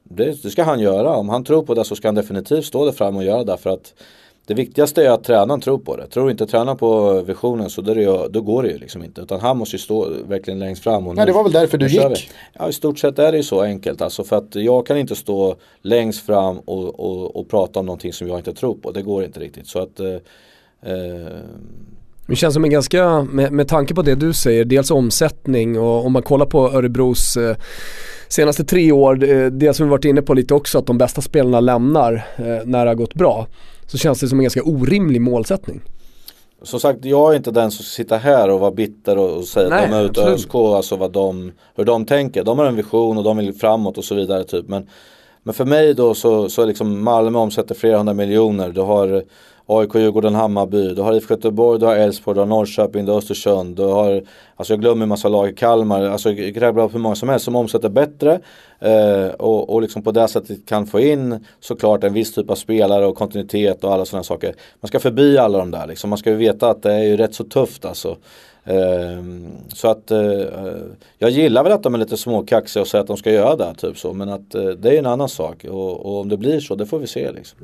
det, 0.03 0.43
det, 0.43 0.51
ska 0.51 0.63
han 0.63 0.81
göra. 0.81 1.17
Om 1.17 1.29
han 1.29 1.45
tror 1.45 1.63
på 1.63 1.75
det 1.75 1.85
så 1.85 1.97
ska 1.97 2.09
han 2.09 2.15
definitivt 2.15 2.65
stå 2.65 2.85
där 2.85 2.93
fram 2.93 3.17
och 3.17 3.25
göra 3.25 3.45
det. 3.45 3.57
För 3.57 3.71
att 3.71 3.95
det 4.47 4.55
viktigaste 4.55 5.07
är 5.07 5.11
att 5.11 5.25
tränaren 5.25 5.61
tror 5.61 5.79
på 5.79 5.97
det. 5.97 6.07
Tror 6.07 6.31
inte 6.31 6.47
tränaren 6.47 6.79
på 6.79 7.21
visionen 7.21 7.71
så 7.71 7.83
det, 7.83 8.29
då 8.31 8.41
går 8.41 8.63
det 8.63 8.69
ju 8.69 8.79
liksom 8.79 9.05
inte. 9.05 9.21
Utan 9.21 9.41
han 9.41 9.57
måste 9.57 9.77
ju 9.77 9.81
stå 9.81 10.09
verkligen 10.29 10.59
längst 10.59 10.83
fram. 10.83 11.07
Och 11.07 11.17
Nej, 11.17 11.27
det 11.27 11.33
var 11.33 11.43
väl 11.43 11.53
därför 11.53 11.79
du 11.79 11.89
gick? 11.89 12.31
Ja, 12.53 12.69
i 12.69 12.73
stort 12.73 12.99
sett 12.99 13.19
är 13.19 13.33
det 13.33 13.37
ju 13.37 13.45
så 13.45 13.63
enkelt. 13.63 14.03
Alltså 14.03 14.25
för 14.25 14.37
att 14.37 14.55
jag 14.55 14.87
kan 14.87 14.97
inte 14.97 15.15
stå 15.15 15.57
längst 15.83 16.27
fram 16.27 16.59
och, 16.59 17.01
och, 17.01 17.37
och 17.37 17.49
prata 17.49 17.81
om 17.81 17.87
någonting 17.87 18.13
som 18.13 18.29
jag 18.29 18.39
inte 18.39 18.53
tror 18.55 18.75
på. 18.75 18.91
Det 18.91 19.03
går 19.03 19.25
inte 19.25 19.41
riktigt. 19.41 19.67
Så 19.67 19.79
att 19.79 20.01
eh, 20.01 20.13
eh 20.93 21.39
Det 22.27 22.37
känns 22.37 22.55
som 22.55 22.65
en 22.65 22.71
ganska, 22.71 23.23
med, 23.23 23.53
med 23.53 23.69
tanke 23.69 23.95
på 23.95 24.03
det 24.03 24.15
du 24.15 24.33
säger, 24.33 24.65
dels 24.65 24.91
omsättning 24.91 25.79
och 25.79 26.07
om 26.07 26.13
man 26.13 26.23
kollar 26.23 26.47
på 26.47 26.73
Örebros 26.73 27.37
eh, 27.37 27.57
senaste 28.29 28.65
tre 28.65 28.93
år, 28.93 29.25
eh, 29.25 29.47
det 29.47 29.75
som 29.75 29.87
vi 29.87 29.91
varit 29.91 30.05
inne 30.05 30.23
på 30.23 30.35
lite 30.35 30.55
också, 30.55 30.79
att 30.79 30.87
de 30.87 30.99
bästa 30.99 31.21
spelarna 31.21 31.61
lämnar 31.61 32.15
eh, 32.37 32.45
när 32.65 32.85
det 32.85 32.91
har 32.91 32.95
gått 32.95 33.15
bra. 33.15 33.47
Så 33.87 33.99
känns 33.99 34.21
det 34.21 34.29
som 34.29 34.39
en 34.39 34.43
ganska 34.43 34.63
orimlig 34.63 35.21
målsättning. 35.21 35.81
Som 36.63 36.81
sagt, 36.81 37.05
jag 37.05 37.33
är 37.33 37.37
inte 37.37 37.51
den 37.51 37.71
som 37.71 37.85
sitter 37.85 38.19
här 38.19 38.51
och 38.51 38.61
vara 38.61 38.71
bitter 38.71 39.19
och, 39.19 39.37
och 39.37 39.45
säga 39.45 39.69
Nej, 39.69 39.85
att 39.85 39.91
de 39.91 39.97
är 39.97 40.05
ute. 40.05 40.21
ÖSK, 40.21 40.55
alltså 40.55 40.97
vad 40.97 41.13
de, 41.13 41.53
hur 41.75 41.85
de 41.85 42.07
tänker. 42.07 42.45
De 42.45 42.59
har 42.59 42.67
en 42.67 42.77
vision 42.77 43.19
och 43.19 43.25
de 43.25 43.37
vill 43.37 43.55
framåt 43.55 43.99
och 43.99 44.05
så 44.05 44.15
vidare 44.15 44.45
typ. 44.45 44.69
Men, 44.69 44.89
men 45.43 45.55
för 45.55 45.65
mig 45.65 45.95
då 45.95 46.15
så, 46.15 46.49
så 46.49 46.63
är 46.63 46.67
liksom 46.67 47.05
Malmö 47.05 47.39
omsätter 47.39 47.75
flera 47.75 47.97
hundra 47.97 48.15
miljoner. 48.15 48.69
Du 48.69 48.81
har 48.81 49.23
AIK, 49.67 49.95
Djurgården, 49.95 50.35
Hammarby, 50.35 50.95
du 50.95 51.03
har 51.03 51.13
IFK 51.13 51.35
Göteborg, 51.35 51.81
du 51.81 51.87
har 51.87 51.97
Elfsborg, 51.97 52.35
du 52.35 52.41
har 52.41 52.47
Norrköping, 52.47 53.05
du 53.05 53.13
har 53.13 53.19
Östersund, 53.19 53.77
du 53.77 53.83
har, 53.83 54.23
alltså 54.57 54.73
jag 54.73 54.81
glömmer 54.81 55.03
en 55.03 55.09
massa 55.09 55.29
lag 55.29 55.49
i 55.49 55.53
Kalmar, 55.53 56.05
alltså 56.05 56.31
jag 56.31 56.55
kan 56.55 56.63
rabbla 56.63 56.83
upp 56.83 56.95
hur 56.95 56.99
många 56.99 57.15
som 57.15 57.29
helst 57.29 57.45
som 57.45 57.57
omsätter 57.57 57.89
bättre 57.89 58.41
eh, 58.81 59.27
och, 59.27 59.71
och 59.71 59.83
liksom 59.83 60.03
på 60.03 60.13
det 60.13 60.29
sättet 60.29 60.67
kan 60.67 60.87
få 60.87 61.01
in 61.01 61.45
såklart 61.61 62.05
en 62.05 62.13
viss 62.13 62.35
typ 62.35 62.51
av 62.51 62.55
spelare 62.55 63.07
och 63.07 63.17
kontinuitet 63.17 63.85
och 63.85 63.93
alla 63.93 64.05
sådana 64.05 64.25
saker. 64.25 64.55
Man 64.81 64.89
ska 64.89 65.01
förbi 65.01 65.39
alla 65.39 65.59
de 65.59 65.71
där 65.71 65.87
liksom, 65.87 66.11
man 66.11 66.19
ska 66.19 66.31
ju 66.31 66.37
veta 66.37 66.71
att 66.71 66.83
det 66.83 66.93
är 66.93 67.03
ju 67.03 67.17
rätt 67.17 67.35
så 67.35 67.45
tufft 67.45 67.85
alltså. 67.85 68.17
Eh, 68.65 69.23
så 69.75 69.89
att 69.89 70.11
eh, 70.11 70.21
eh, 70.21 70.83
jag 71.19 71.31
gillar 71.31 71.63
väl 71.63 71.73
att 71.73 71.83
de 71.83 71.95
är 71.95 71.99
lite 71.99 72.17
småkaxiga 72.17 72.81
och 72.81 72.89
säger 72.89 73.03
att 73.03 73.09
de 73.09 73.17
ska 73.17 73.31
göra 73.31 73.57
det 73.57 73.75
typ 73.75 73.99
så 73.99 74.13
men 74.13 74.29
att 74.29 74.55
eh, 74.55 74.69
det 74.69 74.95
är 74.95 74.99
en 74.99 75.07
annan 75.07 75.29
sak 75.29 75.65
och, 75.65 76.07
och 76.07 76.21
om 76.21 76.29
det 76.29 76.37
blir 76.37 76.61
så 76.61 76.75
det 76.75 76.87
får 76.87 76.99
vi 76.99 77.07
se 77.07 77.33
liksom. 77.33 77.59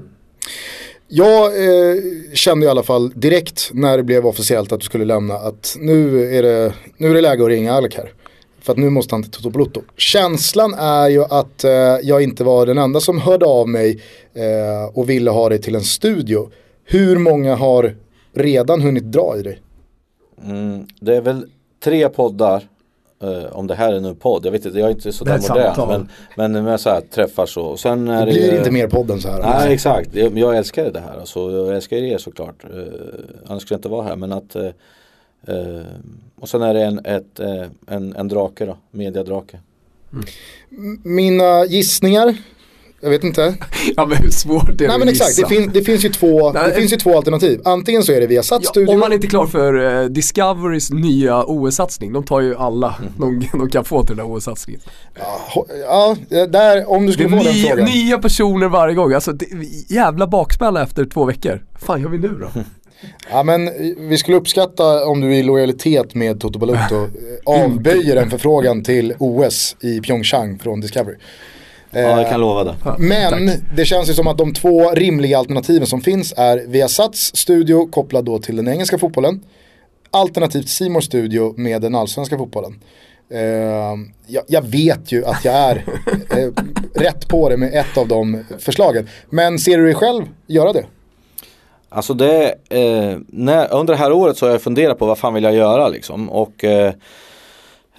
Jag 1.12 1.46
eh, 1.46 1.96
kände 2.34 2.66
i 2.66 2.68
alla 2.68 2.82
fall 2.82 3.10
direkt 3.14 3.70
när 3.72 3.96
det 3.96 4.02
blev 4.02 4.26
officiellt 4.26 4.72
att 4.72 4.80
du 4.80 4.84
skulle 4.84 5.04
lämna 5.04 5.34
att 5.34 5.76
nu 5.80 6.24
är 6.36 6.42
det, 6.42 6.74
nu 6.96 7.10
är 7.10 7.14
det 7.14 7.20
läge 7.20 7.42
att 7.42 7.48
ringa 7.48 7.72
Alec 7.72 7.94
här. 7.94 8.12
För 8.60 8.72
att 8.72 8.78
nu 8.78 8.90
måste 8.90 9.14
han 9.14 9.22
till 9.22 9.32
Totobolotto. 9.32 9.82
Känslan 9.96 10.74
är 10.74 11.08
ju 11.08 11.24
att 11.24 11.64
eh, 11.64 11.70
jag 12.02 12.22
inte 12.22 12.44
var 12.44 12.66
den 12.66 12.78
enda 12.78 13.00
som 13.00 13.18
hörde 13.18 13.46
av 13.46 13.68
mig 13.68 14.02
eh, 14.34 14.98
och 14.98 15.10
ville 15.10 15.30
ha 15.30 15.48
dig 15.48 15.62
till 15.62 15.74
en 15.74 15.84
studio. 15.84 16.50
Hur 16.84 17.18
många 17.18 17.54
har 17.54 17.96
redan 18.34 18.80
hunnit 18.80 19.04
dra 19.04 19.36
i 19.38 19.42
dig? 19.42 19.60
Mm, 20.44 20.86
det 21.00 21.16
är 21.16 21.20
väl 21.20 21.46
tre 21.84 22.08
poddar 22.08 22.69
eh, 23.22 23.52
om 23.52 23.66
det 23.66 23.74
här 23.74 23.92
är 23.92 24.00
nu 24.00 24.14
podd, 24.14 24.46
jag 24.46 24.52
vet 24.52 24.66
inte, 24.66 24.78
jag 24.78 24.86
är 24.86 24.90
inte 24.94 25.08
Det 25.08 25.12
sådär 25.12 25.32
är 25.32 25.36
ett 25.36 25.48
modern 25.48 25.74
samtal. 25.74 26.06
men, 26.36 26.52
men 26.52 26.64
med 26.64 26.80
så 26.80 26.90
här 26.90 27.00
träffar 27.00 27.46
så. 27.46 27.62
Och 27.62 27.80
sen 27.80 28.08
är 28.08 28.26
Det 28.26 28.32
blir 28.32 28.52
ju- 28.52 28.58
inte 28.58 28.70
mer 28.70 28.88
podd 28.88 29.10
än 29.10 29.20
så 29.20 29.28
här. 29.28 29.38
Nej 29.42 29.72
exakt, 29.74 30.14
jag, 30.14 30.38
jag 30.38 30.56
älskar 30.56 30.90
det 30.90 31.00
här 31.00 31.18
alltså, 31.20 31.50
jag 31.50 31.74
älskar 31.76 31.96
er 31.96 32.18
såklart. 32.18 32.64
Eh, 32.64 32.80
annars 33.46 33.62
skulle 33.62 33.74
jag 33.74 33.78
inte 33.78 33.88
vara 33.88 34.06
här 34.06 34.16
men 34.16 34.32
att 34.32 34.56
eh, 34.56 34.68
Och 36.40 36.48
sen 36.48 36.62
är 36.62 36.74
det 36.74 36.82
en, 36.84 36.98
ett, 37.04 37.40
en, 37.86 38.16
en 38.16 38.28
drake 38.28 38.66
då, 38.66 38.76
mediadrake. 38.90 39.58
Mina 41.04 41.64
gissningar, 41.64 42.36
jag 43.00 43.10
vet 43.10 43.24
inte. 43.24 43.54
Ja 43.96 44.06
men 44.06 44.16
hur 44.18 44.30
svårt 44.30 44.68
är 44.68 44.72
det 44.74 44.88
Nej 44.88 44.98
men 44.98 45.08
exakt, 45.08 45.36
det, 45.36 45.46
fin- 45.46 45.70
det, 45.74 45.82
finns 45.82 46.04
ju 46.04 46.08
två, 46.08 46.52
det 46.52 46.72
finns 46.74 46.92
ju 46.92 46.96
två 46.96 47.16
alternativ. 47.16 47.60
Antingen 47.64 48.02
så 48.02 48.12
är 48.12 48.20
det 48.20 48.26
via 48.26 48.42
satt 48.42 48.60
Ja, 48.64 48.70
studio. 48.70 48.92
om 48.92 49.00
man 49.00 49.12
inte 49.12 49.26
är 49.26 49.28
klar 49.28 49.46
för 49.46 50.02
eh, 50.02 50.08
Discoverys 50.08 50.90
nya 50.90 51.44
OS-satsning, 51.44 52.12
de 52.12 52.24
tar 52.24 52.40
ju 52.40 52.56
alla 52.56 52.94
de, 53.18 53.48
de 53.52 53.68
kan 53.70 53.84
få 53.84 54.04
till 54.06 54.16
den 54.16 54.26
där 54.26 54.34
OS-satsningen. 54.34 54.80
Ja, 55.86 56.16
ja, 56.28 56.46
där, 56.46 56.90
om 56.90 57.06
du 57.06 57.12
skulle 57.12 57.28
få 57.28 57.36
den 57.36 57.46
är 57.46 57.52
frågan. 57.68 57.84
nya 57.88 58.18
personer 58.18 58.68
varje 58.68 58.94
gång, 58.94 59.12
alltså 59.12 59.32
det, 59.32 59.46
jävla 59.88 60.26
baksmälla 60.26 60.82
efter 60.82 61.04
två 61.04 61.24
veckor. 61.24 61.64
Fan 61.78 62.02
gör 62.02 62.08
vi 62.08 62.18
nu 62.18 62.28
då? 62.28 62.48
Ja 63.30 63.42
men 63.42 63.70
vi 64.08 64.18
skulle 64.18 64.36
uppskatta 64.36 65.06
om 65.06 65.20
du 65.20 65.34
i 65.36 65.42
lojalitet 65.42 66.14
med 66.14 66.40
Toto 66.40 66.58
Balotto 66.58 66.94
eh, 67.04 67.10
avböjer 67.44 68.16
en 68.16 68.30
förfrågan 68.30 68.82
till 68.84 69.14
OS 69.18 69.76
i 69.80 70.00
Pyeongchang 70.00 70.58
från 70.58 70.80
Discovery. 70.80 71.16
Ja 71.90 72.00
jag 72.00 72.20
Eh, 72.20 72.30
kan 72.30 72.40
lova 72.40 72.64
det. 72.64 72.74
Men 72.98 73.50
det 73.76 73.84
känns 73.84 74.10
ju 74.10 74.14
som 74.14 74.26
att 74.26 74.38
de 74.38 74.54
två 74.54 74.90
rimliga 74.90 75.38
alternativen 75.38 75.86
som 75.86 76.00
finns 76.00 76.34
är 76.36 76.66
Viasats 76.66 77.36
studio 77.36 77.86
kopplad 77.90 78.24
då 78.24 78.38
till 78.38 78.56
den 78.56 78.68
engelska 78.68 78.98
fotbollen. 78.98 79.40
Alternativt 80.10 80.68
Simor 80.68 81.00
studio 81.00 81.54
med 81.56 81.82
den 81.82 81.94
allsvenska 81.94 82.38
fotbollen. 82.38 82.80
Eh, 83.30 83.40
jag, 84.26 84.44
jag 84.46 84.62
vet 84.62 85.12
ju 85.12 85.24
att 85.24 85.44
jag 85.44 85.54
är 85.54 85.76
eh, 86.36 86.48
rätt 86.94 87.28
på 87.28 87.48
det 87.48 87.56
med 87.56 87.74
ett 87.74 87.98
av 87.98 88.08
de 88.08 88.44
förslagen. 88.58 89.08
Men 89.30 89.58
ser 89.58 89.78
du 89.78 89.84
dig 89.84 89.94
själv 89.94 90.24
göra 90.46 90.72
det? 90.72 90.84
Alltså 91.92 92.14
det, 92.14 92.54
eh, 92.68 93.18
när, 93.28 93.72
under 93.74 93.94
det 93.94 93.98
här 93.98 94.12
året 94.12 94.36
så 94.36 94.46
har 94.46 94.50
jag 94.50 94.62
funderat 94.62 94.98
på 94.98 95.06
vad 95.06 95.18
fan 95.18 95.34
vill 95.34 95.44
jag 95.44 95.54
göra 95.54 95.88
liksom 95.88 96.30
och 96.30 96.64
eh, 96.64 96.86
eh, 96.86 96.94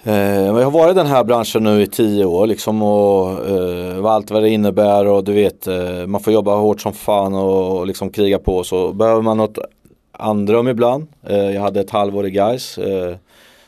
Eh, 0.04 0.44
jag 0.44 0.64
har 0.64 0.70
varit 0.70 0.90
i 0.90 0.94
den 0.94 1.06
här 1.06 1.24
branschen 1.24 1.64
nu 1.64 1.82
i 1.82 1.86
tio 1.86 2.24
år 2.24 2.46
liksom 2.46 2.82
och 2.82 3.48
eh, 3.48 4.04
allt 4.04 4.30
vad 4.30 4.42
det 4.42 4.48
innebär 4.48 5.06
och 5.06 5.24
du 5.24 5.32
vet 5.32 5.66
eh, 5.66 6.06
man 6.06 6.20
får 6.20 6.32
jobba 6.32 6.56
hårt 6.56 6.80
som 6.80 6.92
fan 6.92 7.34
och, 7.34 7.78
och 7.78 7.86
liksom 7.86 8.10
kriga 8.10 8.38
på 8.38 8.64
så 8.64 8.92
behöver 8.92 9.22
man 9.22 9.36
något 9.36 9.58
andrum 10.12 10.68
ibland. 10.68 11.06
Eh, 11.26 11.50
jag 11.50 11.62
hade 11.62 11.80
ett 11.80 11.90
halvår 11.90 12.26
i 12.26 12.30
Gais. 12.30 12.78
Eh, 12.78 13.16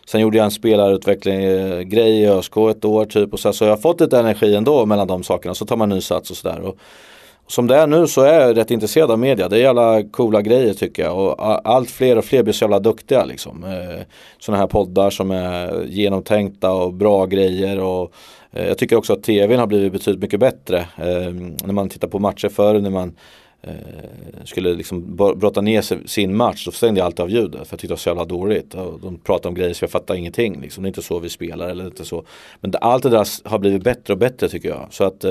sen 0.07 0.21
gjorde 0.21 0.37
jag 0.37 0.45
en 0.45 0.51
spelarutveckling 0.51 1.45
eh, 1.45 1.81
grej 1.81 2.21
i 2.21 2.27
ÖSK 2.29 2.57
ett 2.57 2.85
år 2.85 3.05
typ 3.05 3.33
och 3.33 3.41
så, 3.41 3.53
så 3.53 3.65
jag 3.65 3.73
har 3.73 3.77
fått 3.77 4.01
lite 4.01 4.19
energi 4.19 4.55
ändå 4.55 4.87
mellan 4.87 5.07
de 5.07 5.23
sakerna 5.23 5.55
så 5.55 5.67
tar 5.67 5.77
man 5.77 5.89
ny 5.89 6.01
sats 6.01 6.31
och 6.31 6.37
sådär. 6.37 6.73
Som 7.47 7.67
det 7.67 7.77
är 7.77 7.87
nu 7.87 8.07
så 8.07 8.21
är 8.21 8.41
jag 8.41 8.57
rätt 8.57 8.71
intresserad 8.71 9.11
av 9.11 9.19
media. 9.19 9.49
Det 9.49 9.63
är 9.63 9.69
alla 9.69 10.03
coola 10.03 10.43
grejer 10.43 10.75
tycker 10.75 11.03
jag. 11.03 11.19
Och 11.19 11.69
allt 11.69 11.91
fler 11.91 12.19
och 12.19 12.25
fler 12.25 12.43
blir 12.43 12.53
så 12.53 12.65
jävla 12.65 12.79
duktiga 12.79 13.25
liksom. 13.25 13.65
Eh, 13.65 14.03
Sådana 14.39 14.61
här 14.61 14.67
poddar 14.67 15.11
som 15.11 15.31
är 15.31 15.85
genomtänkta 15.85 16.73
och 16.73 16.93
bra 16.93 17.27
grejer. 17.27 17.81
Och, 17.81 18.13
eh, 18.53 18.67
jag 18.67 18.79
tycker 18.79 18.97
också 18.97 19.13
att 19.13 19.23
tvn 19.23 19.59
har 19.59 19.67
blivit 19.67 19.93
betydligt 19.93 20.23
mycket 20.23 20.41
bättre. 20.41 20.79
Eh, 20.79 21.33
när 21.65 21.73
man 21.73 21.89
tittar 21.89 22.09
på 22.09 22.19
matcher 22.19 22.49
förr 22.49 22.81
när 22.81 22.91
man 22.91 23.17
skulle 24.45 24.75
liksom 24.75 25.17
brotta 25.17 25.61
ner 25.61 26.07
sin 26.09 26.37
match. 26.37 26.65
Då 26.65 26.71
stängde 26.71 27.01
jag 27.01 27.07
alltid 27.07 27.21
av 27.21 27.31
ljudet 27.31 27.53
för 27.53 27.59
jag 27.59 27.69
tyckte 27.69 27.87
det 27.87 27.93
var 27.93 27.97
så 27.97 28.09
jävla 28.09 28.25
dåligt. 28.25 28.71
De 29.03 29.19
pratade 29.25 29.49
om 29.49 29.55
grejer 29.55 29.75
så 29.75 29.85
jag 29.85 29.91
fattade 29.91 30.19
ingenting. 30.19 30.61
Liksom. 30.61 30.83
Det 30.83 30.87
är 30.87 30.89
inte 30.89 31.03
så 31.03 31.19
vi 31.19 31.29
spelar 31.29 31.69
eller 31.69 31.85
inte 31.85 32.05
så. 32.05 32.25
Men 32.61 32.75
allt 32.81 33.03
det 33.03 33.11
där 33.11 33.49
har 33.49 33.59
blivit 33.59 33.83
bättre 33.83 34.13
och 34.13 34.19
bättre 34.19 34.49
tycker 34.49 34.69
jag. 34.69 34.87
Så 34.91 35.05
att 35.05 35.25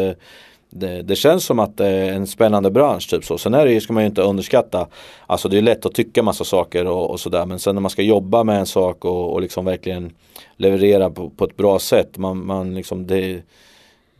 det, 0.75 1.01
det 1.01 1.15
känns 1.15 1.45
som 1.45 1.59
att 1.59 1.77
det 1.77 1.87
är 1.87 2.13
en 2.13 2.27
spännande 2.27 2.71
bransch 2.71 3.09
typ 3.09 3.25
så. 3.25 3.37
Sen 3.37 3.53
är 3.53 3.65
det 3.65 3.71
ju, 3.71 3.81
ska 3.81 3.93
man 3.93 4.03
ju 4.03 4.07
inte 4.07 4.21
underskatta, 4.21 4.87
alltså 5.27 5.49
det 5.49 5.57
är 5.57 5.61
lätt 5.61 5.85
att 5.85 5.93
tycka 5.93 6.23
massa 6.23 6.43
saker 6.43 6.87
och, 6.87 7.09
och 7.09 7.19
sådär 7.19 7.45
men 7.45 7.59
sen 7.59 7.75
när 7.75 7.81
man 7.81 7.91
ska 7.91 8.01
jobba 8.01 8.43
med 8.43 8.59
en 8.59 8.65
sak 8.65 9.05
och, 9.05 9.33
och 9.33 9.41
liksom 9.41 9.65
verkligen 9.65 10.13
leverera 10.57 11.09
på, 11.09 11.29
på 11.29 11.45
ett 11.45 11.57
bra 11.57 11.79
sätt, 11.79 12.17
man, 12.17 12.45
man 12.45 12.75
liksom 12.75 13.07
det, 13.07 13.41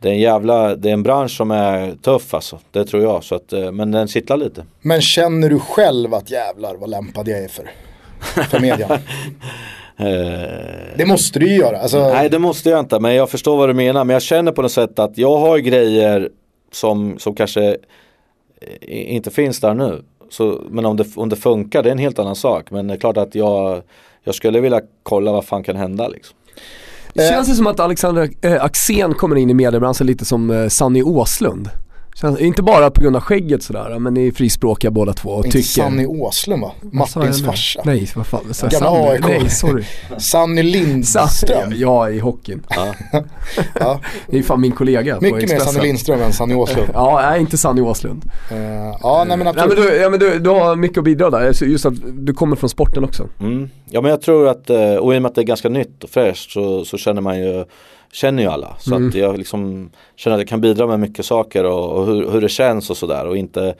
det 0.00 0.08
är 0.08 0.12
en 0.12 0.20
jävla, 0.20 0.76
det 0.76 0.88
är 0.88 0.92
en 0.92 1.02
bransch 1.02 1.36
som 1.36 1.50
är 1.50 1.94
tuff 2.02 2.34
alltså, 2.34 2.58
det 2.70 2.84
tror 2.84 3.02
jag. 3.02 3.24
Så 3.24 3.34
att, 3.34 3.52
eh, 3.52 3.72
men 3.72 3.90
den 3.90 4.08
sitter 4.08 4.36
lite. 4.36 4.64
Men 4.80 5.00
känner 5.00 5.50
du 5.50 5.58
själv 5.58 6.14
att 6.14 6.30
jävlar 6.30 6.74
vad 6.74 6.90
lämpad 6.90 7.28
jag 7.28 7.44
är 7.44 7.48
för, 7.48 7.70
för 8.50 8.60
media? 8.60 9.00
Eh, 9.96 10.96
det 10.96 11.06
måste 11.06 11.38
du 11.38 11.48
ju 11.48 11.56
göra. 11.56 11.78
Alltså, 11.78 12.08
Nej 12.08 12.30
det 12.30 12.38
måste 12.38 12.70
jag 12.70 12.80
inte 12.80 13.00
men 13.00 13.14
jag 13.14 13.30
förstår 13.30 13.56
vad 13.56 13.68
du 13.68 13.74
menar. 13.74 14.04
Men 14.04 14.14
jag 14.14 14.22
känner 14.22 14.52
på 14.52 14.62
något 14.62 14.72
sätt 14.72 14.98
att 14.98 15.18
jag 15.18 15.36
har 15.38 15.58
grejer 15.58 16.30
som, 16.74 17.18
som 17.18 17.34
kanske 17.34 17.76
eh, 18.60 19.14
inte 19.14 19.30
finns 19.30 19.60
där 19.60 19.74
nu. 19.74 20.02
Så, 20.30 20.62
men 20.70 20.86
om 20.86 20.96
det, 20.96 21.16
om 21.16 21.28
det 21.28 21.36
funkar 21.36 21.82
det 21.82 21.88
är 21.88 21.92
en 21.92 21.98
helt 21.98 22.18
annan 22.18 22.36
sak. 22.36 22.70
Men 22.70 22.86
det 22.86 22.94
är 22.94 22.98
klart 22.98 23.16
att 23.16 23.34
jag, 23.34 23.82
jag 24.24 24.34
skulle 24.34 24.60
vilja 24.60 24.80
kolla 25.02 25.32
vad 25.32 25.44
fan 25.44 25.62
kan 25.62 25.76
hända 25.76 26.08
liksom. 26.08 26.36
Det 27.14 27.28
känns 27.28 27.48
det 27.48 27.54
som 27.54 27.66
att 27.66 27.80
Alexander 27.80 28.30
eh, 28.40 28.64
Axén 28.64 29.14
kommer 29.14 29.36
in 29.36 29.50
i 29.50 29.54
mediebranschen 29.54 30.06
lite 30.06 30.24
som 30.24 30.50
eh, 30.50 30.68
Sanny 30.68 31.02
Åslund. 31.02 31.70
Känns, 32.14 32.40
inte 32.40 32.62
bara 32.62 32.90
på 32.90 33.00
grund 33.00 33.16
av 33.16 33.22
skägget 33.22 33.62
sådär, 33.62 33.98
men 33.98 34.14
ni 34.14 34.26
är 34.26 34.32
frispråkiga 34.32 34.90
båda 34.90 35.12
två 35.12 35.30
och 35.30 35.44
inte 35.46 35.58
tycker... 35.58 35.68
Sanny 35.82 36.06
Åslund 36.06 36.62
va? 36.62 36.72
Martins 36.92 37.44
farsa. 37.44 37.82
Nej, 37.84 38.10
vad 38.16 38.26
fan. 38.26 38.54
Så 38.54 38.66
Gamla 38.68 38.88
Sanny, 38.88 39.08
AIK. 39.08 39.24
nej 39.28 39.50
sorry. 39.50 39.84
Sanny 40.18 40.62
Lindström. 40.62 41.72
ja 41.74 42.10
i 42.10 42.18
hockeyn. 42.18 42.62
Ja, 43.80 44.00
Det 44.26 44.38
är 44.38 44.42
fan 44.42 44.60
min 44.60 44.72
kollega 44.72 45.16
på 45.16 45.22
mycket 45.24 45.50
mer. 45.50 45.58
Sanny 45.58 45.86
Lindström 45.86 46.20
än 46.20 46.32
Sanny 46.32 46.54
Åslund. 46.54 46.88
Ja, 46.94 47.20
nej 47.30 47.40
inte 47.40 47.58
Sanny 47.58 47.80
Åslund. 47.80 48.24
Eh, 48.50 48.58
ja, 49.02 49.24
nej 49.28 49.36
men 49.36 49.38
Nej 49.38 49.48
absolut. 49.48 49.78
men, 49.78 49.86
du, 49.86 49.96
ja, 49.96 50.10
men 50.10 50.20
du, 50.20 50.38
du 50.38 50.50
har 50.50 50.76
mycket 50.76 50.98
att 50.98 51.04
bidra 51.04 51.30
där, 51.30 51.64
just 51.64 51.86
att 51.86 51.94
du 52.12 52.32
kommer 52.34 52.56
från 52.56 52.70
sporten 52.70 53.04
också. 53.04 53.28
Mm. 53.40 53.70
Ja 53.90 54.00
men 54.00 54.10
jag 54.10 54.22
tror 54.22 54.48
att, 54.48 54.70
eh, 54.70 54.94
och 54.94 55.14
i 55.14 55.18
och 55.18 55.22
med 55.22 55.28
att 55.28 55.34
det 55.34 55.40
är 55.40 55.44
ganska 55.44 55.68
nytt 55.68 56.04
och 56.04 56.10
fräscht 56.10 56.50
så, 56.50 56.84
så 56.84 56.98
känner 56.98 57.20
man 57.20 57.38
ju 57.38 57.64
Känner 58.14 58.42
ju 58.42 58.48
alla 58.48 58.76
så 58.80 58.94
Mm. 58.94 59.08
att 59.08 59.14
jag 59.14 59.38
liksom 59.38 59.90
Känner 60.16 60.34
att 60.36 60.40
jag 60.40 60.48
kan 60.48 60.60
bidra 60.60 60.86
med 60.86 61.00
mycket 61.00 61.26
saker 61.26 61.64
och, 61.64 61.90
och 61.98 62.06
hur, 62.06 62.30
hur 62.30 62.40
det 62.40 62.48
känns 62.48 62.90
och 62.90 62.96
sådär 62.96 63.26
och 63.26 63.36
inte 63.36 63.74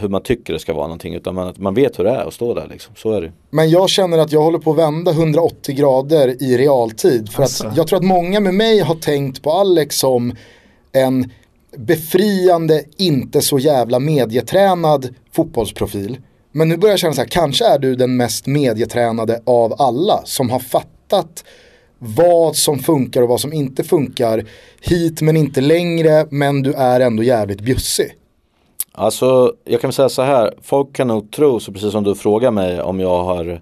Hur 0.00 0.08
man 0.08 0.22
tycker 0.22 0.52
det 0.52 0.58
ska 0.58 0.74
vara 0.74 0.86
någonting 0.86 1.14
utan 1.14 1.34
man, 1.34 1.54
man 1.56 1.74
vet 1.74 1.98
hur 1.98 2.04
det 2.04 2.10
är 2.10 2.26
att 2.28 2.34
stå 2.34 2.54
där 2.54 2.66
liksom, 2.70 2.94
så 2.96 3.12
är 3.12 3.20
det 3.20 3.32
Men 3.50 3.70
jag 3.70 3.88
känner 3.90 4.18
att 4.18 4.32
jag 4.32 4.40
håller 4.42 4.58
på 4.58 4.70
att 4.70 4.78
vända 4.78 5.10
180 5.10 5.74
grader 5.74 6.42
i 6.42 6.56
realtid. 6.58 7.32
För 7.32 7.42
Alltså. 7.42 7.66
att 7.66 7.76
jag 7.76 7.86
tror 7.86 7.98
att 7.98 8.04
många 8.04 8.40
med 8.40 8.54
mig 8.54 8.80
har 8.80 8.94
tänkt 8.94 9.42
på 9.42 9.50
Alex 9.52 9.98
som 9.98 10.36
en 10.92 11.30
befriande, 11.76 12.84
inte 12.96 13.40
så 13.40 13.58
jävla 13.58 13.98
medietränad 13.98 15.14
fotbollsprofil. 15.32 16.18
Men 16.52 16.68
nu 16.68 16.76
börjar 16.76 16.92
jag 16.92 17.00
känna 17.00 17.12
så 17.14 17.20
här, 17.20 17.28
kanske 17.28 17.64
är 17.66 17.78
du 17.78 17.94
den 17.94 18.16
mest 18.16 18.46
medietränade 18.46 19.42
av 19.46 19.74
alla 19.78 20.20
som 20.24 20.50
har 20.50 20.58
fattat 20.60 21.44
vad 21.98 22.56
som 22.56 22.78
funkar 22.78 23.22
och 23.22 23.28
vad 23.28 23.40
som 23.40 23.52
inte 23.52 23.84
funkar. 23.84 24.44
Hit 24.80 25.20
men 25.20 25.36
inte 25.36 25.60
längre, 25.60 26.26
men 26.30 26.62
du 26.62 26.72
är 26.72 27.00
ändå 27.00 27.22
jävligt 27.22 27.60
bjussig. 27.60 28.14
Alltså 28.92 29.54
jag 29.64 29.80
kan 29.80 29.92
säga 29.92 30.08
så 30.08 30.22
här, 30.22 30.54
folk 30.62 30.92
kan 30.92 31.08
nog 31.08 31.30
tro, 31.30 31.60
så 31.60 31.72
precis 31.72 31.92
som 31.92 32.04
du 32.04 32.14
frågar 32.14 32.50
mig 32.50 32.82
om 32.82 33.00
jag 33.00 33.24
har 33.24 33.60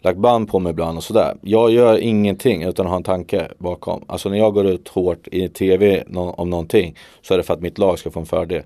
lagt 0.00 0.18
band 0.18 0.48
på 0.48 0.58
mig 0.58 0.70
ibland 0.70 0.98
och 0.98 1.04
sådär. 1.04 1.36
Jag 1.40 1.70
gör 1.70 1.98
ingenting 1.98 2.62
utan 2.62 2.86
att 2.86 2.90
ha 2.90 2.96
en 2.96 3.02
tanke 3.02 3.48
bakom. 3.58 4.04
Alltså 4.06 4.28
när 4.28 4.38
jag 4.38 4.54
går 4.54 4.66
ut 4.66 4.88
hårt 4.88 5.28
i 5.28 5.48
tv 5.48 6.04
om 6.14 6.50
någonting 6.50 6.96
så 7.22 7.34
är 7.34 7.38
det 7.38 7.44
för 7.44 7.54
att 7.54 7.60
mitt 7.60 7.78
lag 7.78 7.98
ska 7.98 8.10
få 8.10 8.20
en 8.20 8.26
fördel. 8.26 8.62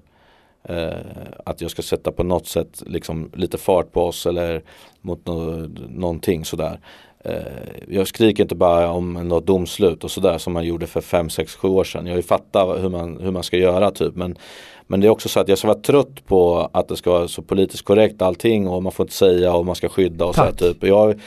Eh, 0.68 0.88
att 1.44 1.60
jag 1.60 1.70
ska 1.70 1.82
sätta 1.82 2.12
på 2.12 2.22
något 2.22 2.46
sätt 2.46 2.82
liksom 2.86 3.30
lite 3.34 3.58
fart 3.58 3.92
på 3.92 4.02
oss 4.02 4.26
eller 4.26 4.62
mot 5.00 5.26
no 5.26 5.68
någonting 5.88 6.44
sådär. 6.44 6.80
Eh, 7.28 7.42
jag 7.88 8.06
skriker 8.06 8.42
inte 8.42 8.54
bara 8.54 8.90
om 8.90 9.12
något 9.12 9.46
domslut 9.46 10.04
och 10.04 10.10
sådär 10.10 10.38
som 10.38 10.52
man 10.52 10.64
gjorde 10.64 10.86
för 10.86 11.00
5, 11.00 11.30
6, 11.30 11.54
7 11.54 11.68
år 11.68 11.84
sedan. 11.84 12.06
Jag 12.06 12.12
har 12.12 12.16
ju 12.16 12.22
fattat 12.22 12.82
hur 12.82 12.88
man, 12.88 13.18
hur 13.20 13.30
man 13.30 13.42
ska 13.42 13.56
göra 13.56 13.90
typ. 13.90 14.16
Men, 14.16 14.38
men 14.86 15.00
det 15.00 15.06
är 15.06 15.10
också 15.10 15.28
så 15.28 15.40
att 15.40 15.48
jag 15.48 15.58
ska 15.58 15.68
vara 15.68 15.78
trött 15.78 16.26
på 16.26 16.70
att 16.72 16.88
det 16.88 16.96
ska 16.96 17.10
vara 17.10 17.28
så 17.28 17.42
politiskt 17.42 17.84
korrekt 17.84 18.22
allting 18.22 18.68
och 18.68 18.82
man 18.82 18.92
får 18.92 19.04
inte 19.04 19.14
säga 19.14 19.54
och 19.54 19.66
man 19.66 19.74
ska 19.74 19.88
skydda 19.88 20.24
och 20.24 20.34
Tack. 20.34 20.50
så 20.50 20.56
typ. 20.56 20.84
Jag, 20.84 21.20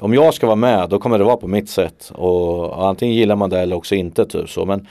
om 0.00 0.14
jag 0.14 0.34
ska 0.34 0.46
vara 0.46 0.56
med 0.56 0.88
då 0.88 0.98
kommer 0.98 1.18
det 1.18 1.24
vara 1.24 1.36
på 1.36 1.48
mitt 1.48 1.70
sätt 1.70 2.12
och 2.14 2.88
antingen 2.88 3.14
gillar 3.14 3.36
man 3.36 3.50
det 3.50 3.60
eller 3.60 3.76
också 3.76 3.94
inte 3.94 4.26
typ 4.26 4.50
så. 4.50 4.64
Men 4.64 4.86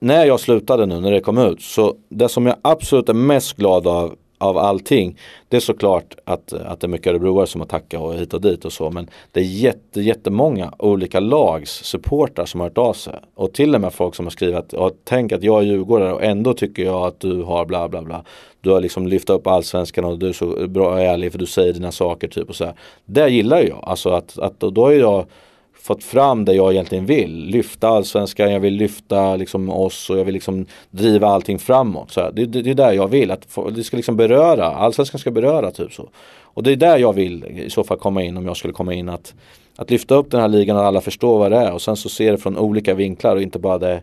när 0.00 0.26
jag 0.26 0.40
slutade 0.40 0.86
nu 0.86 1.00
när 1.00 1.10
det 1.10 1.20
kom 1.20 1.38
ut 1.38 1.62
så 1.62 1.94
det 2.08 2.28
som 2.28 2.46
jag 2.46 2.56
absolut 2.62 3.08
är 3.08 3.14
mest 3.14 3.56
glad 3.56 3.86
av 3.86 4.14
av 4.42 4.58
allting. 4.58 5.18
Det 5.48 5.56
är 5.56 5.60
såklart 5.60 6.14
att, 6.24 6.52
att 6.52 6.80
det 6.80 6.86
är 6.86 6.88
mycket 6.88 7.06
örebroare 7.06 7.46
som 7.46 7.60
har 7.60 7.68
tackat 7.68 8.00
och 8.00 8.14
hit 8.14 8.34
och 8.34 8.40
dit 8.40 8.64
och 8.64 8.72
så. 8.72 8.90
Men 8.90 9.10
det 9.32 9.40
är 9.40 9.44
jätte, 9.44 10.00
jättemånga 10.00 10.72
olika 10.78 11.20
lags 11.20 11.70
supportrar 11.70 12.46
som 12.46 12.60
har 12.60 12.68
hört 12.68 12.78
av 12.78 12.92
sig. 12.92 13.14
Och 13.34 13.52
till 13.52 13.74
och 13.74 13.80
med 13.80 13.92
folk 13.92 14.14
som 14.14 14.26
har 14.26 14.30
skrivit 14.30 14.56
att 14.56 14.72
ja, 14.72 14.90
tänk 15.04 15.32
att 15.32 15.42
jag 15.42 15.62
är 15.62 15.66
djurgårdare 15.66 16.12
och 16.12 16.22
ändå 16.22 16.54
tycker 16.54 16.84
jag 16.84 17.06
att 17.06 17.20
du 17.20 17.42
har 17.42 17.64
bla 17.64 17.88
bla 17.88 18.02
bla. 18.02 18.24
Du 18.60 18.70
har 18.70 18.80
liksom 18.80 19.06
lyft 19.06 19.30
upp 19.30 19.46
allsvenskan 19.46 20.04
och 20.04 20.18
du 20.18 20.28
är 20.28 20.32
så 20.32 20.68
bra 20.68 20.88
och 20.88 21.00
ärlig 21.00 21.32
för 21.32 21.38
du 21.38 21.46
säger 21.46 21.72
dina 21.72 21.92
saker 21.92 22.28
typ 22.28 22.48
och 22.48 22.56
så 22.56 22.64
här. 22.64 22.74
Det 23.04 23.28
gillar 23.28 23.60
jag. 23.62 23.78
Alltså 23.82 24.10
att, 24.10 24.38
att 24.38 24.60
då 24.60 24.84
har 24.84 24.92
jag 24.92 25.26
fått 25.82 26.04
fram 26.04 26.44
det 26.44 26.54
jag 26.54 26.72
egentligen 26.72 27.06
vill. 27.06 27.44
Lyfta 27.44 27.88
allsvenskan, 27.88 28.52
jag 28.52 28.60
vill 28.60 28.74
lyfta 28.74 29.36
liksom 29.36 29.70
oss 29.70 30.10
och 30.10 30.18
jag 30.18 30.24
vill 30.24 30.34
liksom 30.34 30.66
driva 30.90 31.28
allting 31.28 31.58
framåt. 31.58 32.10
Så 32.10 32.30
det, 32.30 32.46
det, 32.46 32.62
det, 32.62 32.70
är 32.70 32.74
där 32.74 32.92
jag 32.92 33.08
vill, 33.08 33.30
att 33.30 33.44
få, 33.44 33.70
det 33.70 33.84
ska 33.84 33.96
liksom 33.96 34.16
beröra, 34.16 34.66
allsvenskan 34.66 35.18
ska 35.18 35.30
beröra 35.30 35.70
typ 35.70 35.92
så. 35.92 36.08
Och 36.54 36.62
det 36.62 36.72
är 36.72 36.76
där 36.76 36.98
jag 36.98 37.12
vill 37.12 37.44
i 37.44 37.70
så 37.70 37.84
fall 37.84 37.98
komma 37.98 38.22
in 38.22 38.36
om 38.36 38.46
jag 38.46 38.56
skulle 38.56 38.72
komma 38.72 38.94
in 38.94 39.08
att, 39.08 39.34
att 39.76 39.90
lyfta 39.90 40.14
upp 40.14 40.30
den 40.30 40.40
här 40.40 40.48
ligan 40.48 40.76
och 40.76 40.84
alla 40.84 41.00
förstår 41.00 41.38
vad 41.38 41.52
det 41.52 41.58
är 41.58 41.72
och 41.72 41.82
sen 41.82 41.96
så 41.96 42.08
ser 42.08 42.32
det 42.32 42.38
från 42.38 42.58
olika 42.58 42.94
vinklar 42.94 43.36
och 43.36 43.42
inte 43.42 43.58
bara 43.58 43.78
det 43.78 44.02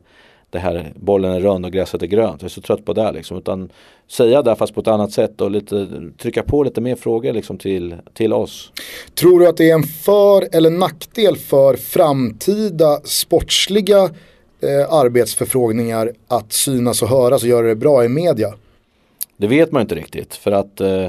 det 0.50 0.60
här 0.60 0.94
bollen 0.96 1.32
är 1.32 1.40
rund 1.40 1.66
och 1.66 1.72
gräset 1.72 2.02
är 2.02 2.08
grönt. 2.08 2.42
Jag 2.42 2.50
är 2.50 2.54
så 2.54 2.62
trött 2.62 2.86
på 2.86 2.94
det 2.94 3.12
liksom. 3.12 3.38
Utan 3.38 3.70
säga 4.08 4.42
det 4.42 4.56
fast 4.56 4.74
på 4.74 4.82
ett 4.82 4.88
annat 4.88 5.12
sätt 5.12 5.42
och 5.42 5.52
lite, 5.52 5.88
trycka 6.18 6.44
på 6.44 6.64
lite 6.64 6.82
mer 6.82 6.96
frågor 6.96 7.34
liksom 7.34 7.58
till, 7.58 7.96
till 8.14 8.34
oss. 8.34 8.72
Tror 9.16 9.40
du 9.40 9.48
att 9.48 9.58
det 9.58 9.70
är 9.70 9.74
en 9.74 9.84
för 9.84 10.56
eller 10.56 10.70
nackdel 10.70 11.38
för 11.38 11.76
framtida 11.76 13.02
sportsliga 13.04 14.04
eh, 14.62 14.94
arbetsförfrågningar 14.94 16.14
att 16.28 16.54
synas 16.54 17.02
och 17.02 17.10
höras 17.10 17.44
och 17.44 17.50
göra 17.50 17.68
det 17.68 17.76
bra 17.76 18.06
i 18.06 18.10
media? 18.10 18.54
Det 19.38 19.48
vet 19.48 19.72
man 19.72 19.82
inte 19.82 19.96
riktigt 19.96 20.36
för 20.36 20.52
att 20.52 20.82
eh, 20.82 21.08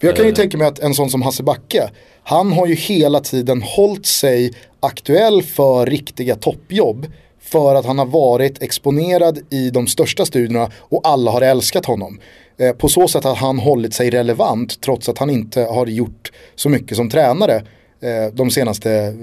jag 0.00 0.16
kan 0.16 0.26
ju 0.26 0.32
tänka 0.32 0.58
mig 0.58 0.66
att 0.66 0.78
en 0.78 0.94
sån 0.94 1.10
som 1.10 1.22
Hasse 1.22 1.42
Backe, 1.42 1.90
han 2.22 2.52
har 2.52 2.66
ju 2.66 2.74
hela 2.74 3.20
tiden 3.20 3.62
hållit 3.62 4.06
sig 4.06 4.54
aktuell 4.80 5.42
för 5.42 5.86
riktiga 5.86 6.36
toppjobb 6.36 7.06
för 7.42 7.74
att 7.74 7.86
han 7.86 7.98
har 7.98 8.06
varit 8.06 8.62
exponerad 8.62 9.38
i 9.50 9.70
de 9.70 9.86
största 9.86 10.24
studierna 10.24 10.70
och 10.78 11.08
alla 11.08 11.30
har 11.30 11.42
älskat 11.42 11.86
honom. 11.86 12.20
Eh, 12.58 12.72
på 12.72 12.88
så 12.88 13.08
sätt 13.08 13.24
har 13.24 13.34
han 13.34 13.58
hållit 13.58 13.94
sig 13.94 14.10
relevant 14.10 14.80
trots 14.80 15.08
att 15.08 15.18
han 15.18 15.30
inte 15.30 15.60
har 15.60 15.86
gjort 15.86 16.32
så 16.54 16.68
mycket 16.68 16.96
som 16.96 17.10
tränare 17.10 17.56
eh, 18.00 18.32
de 18.32 18.50
senaste 18.50 19.14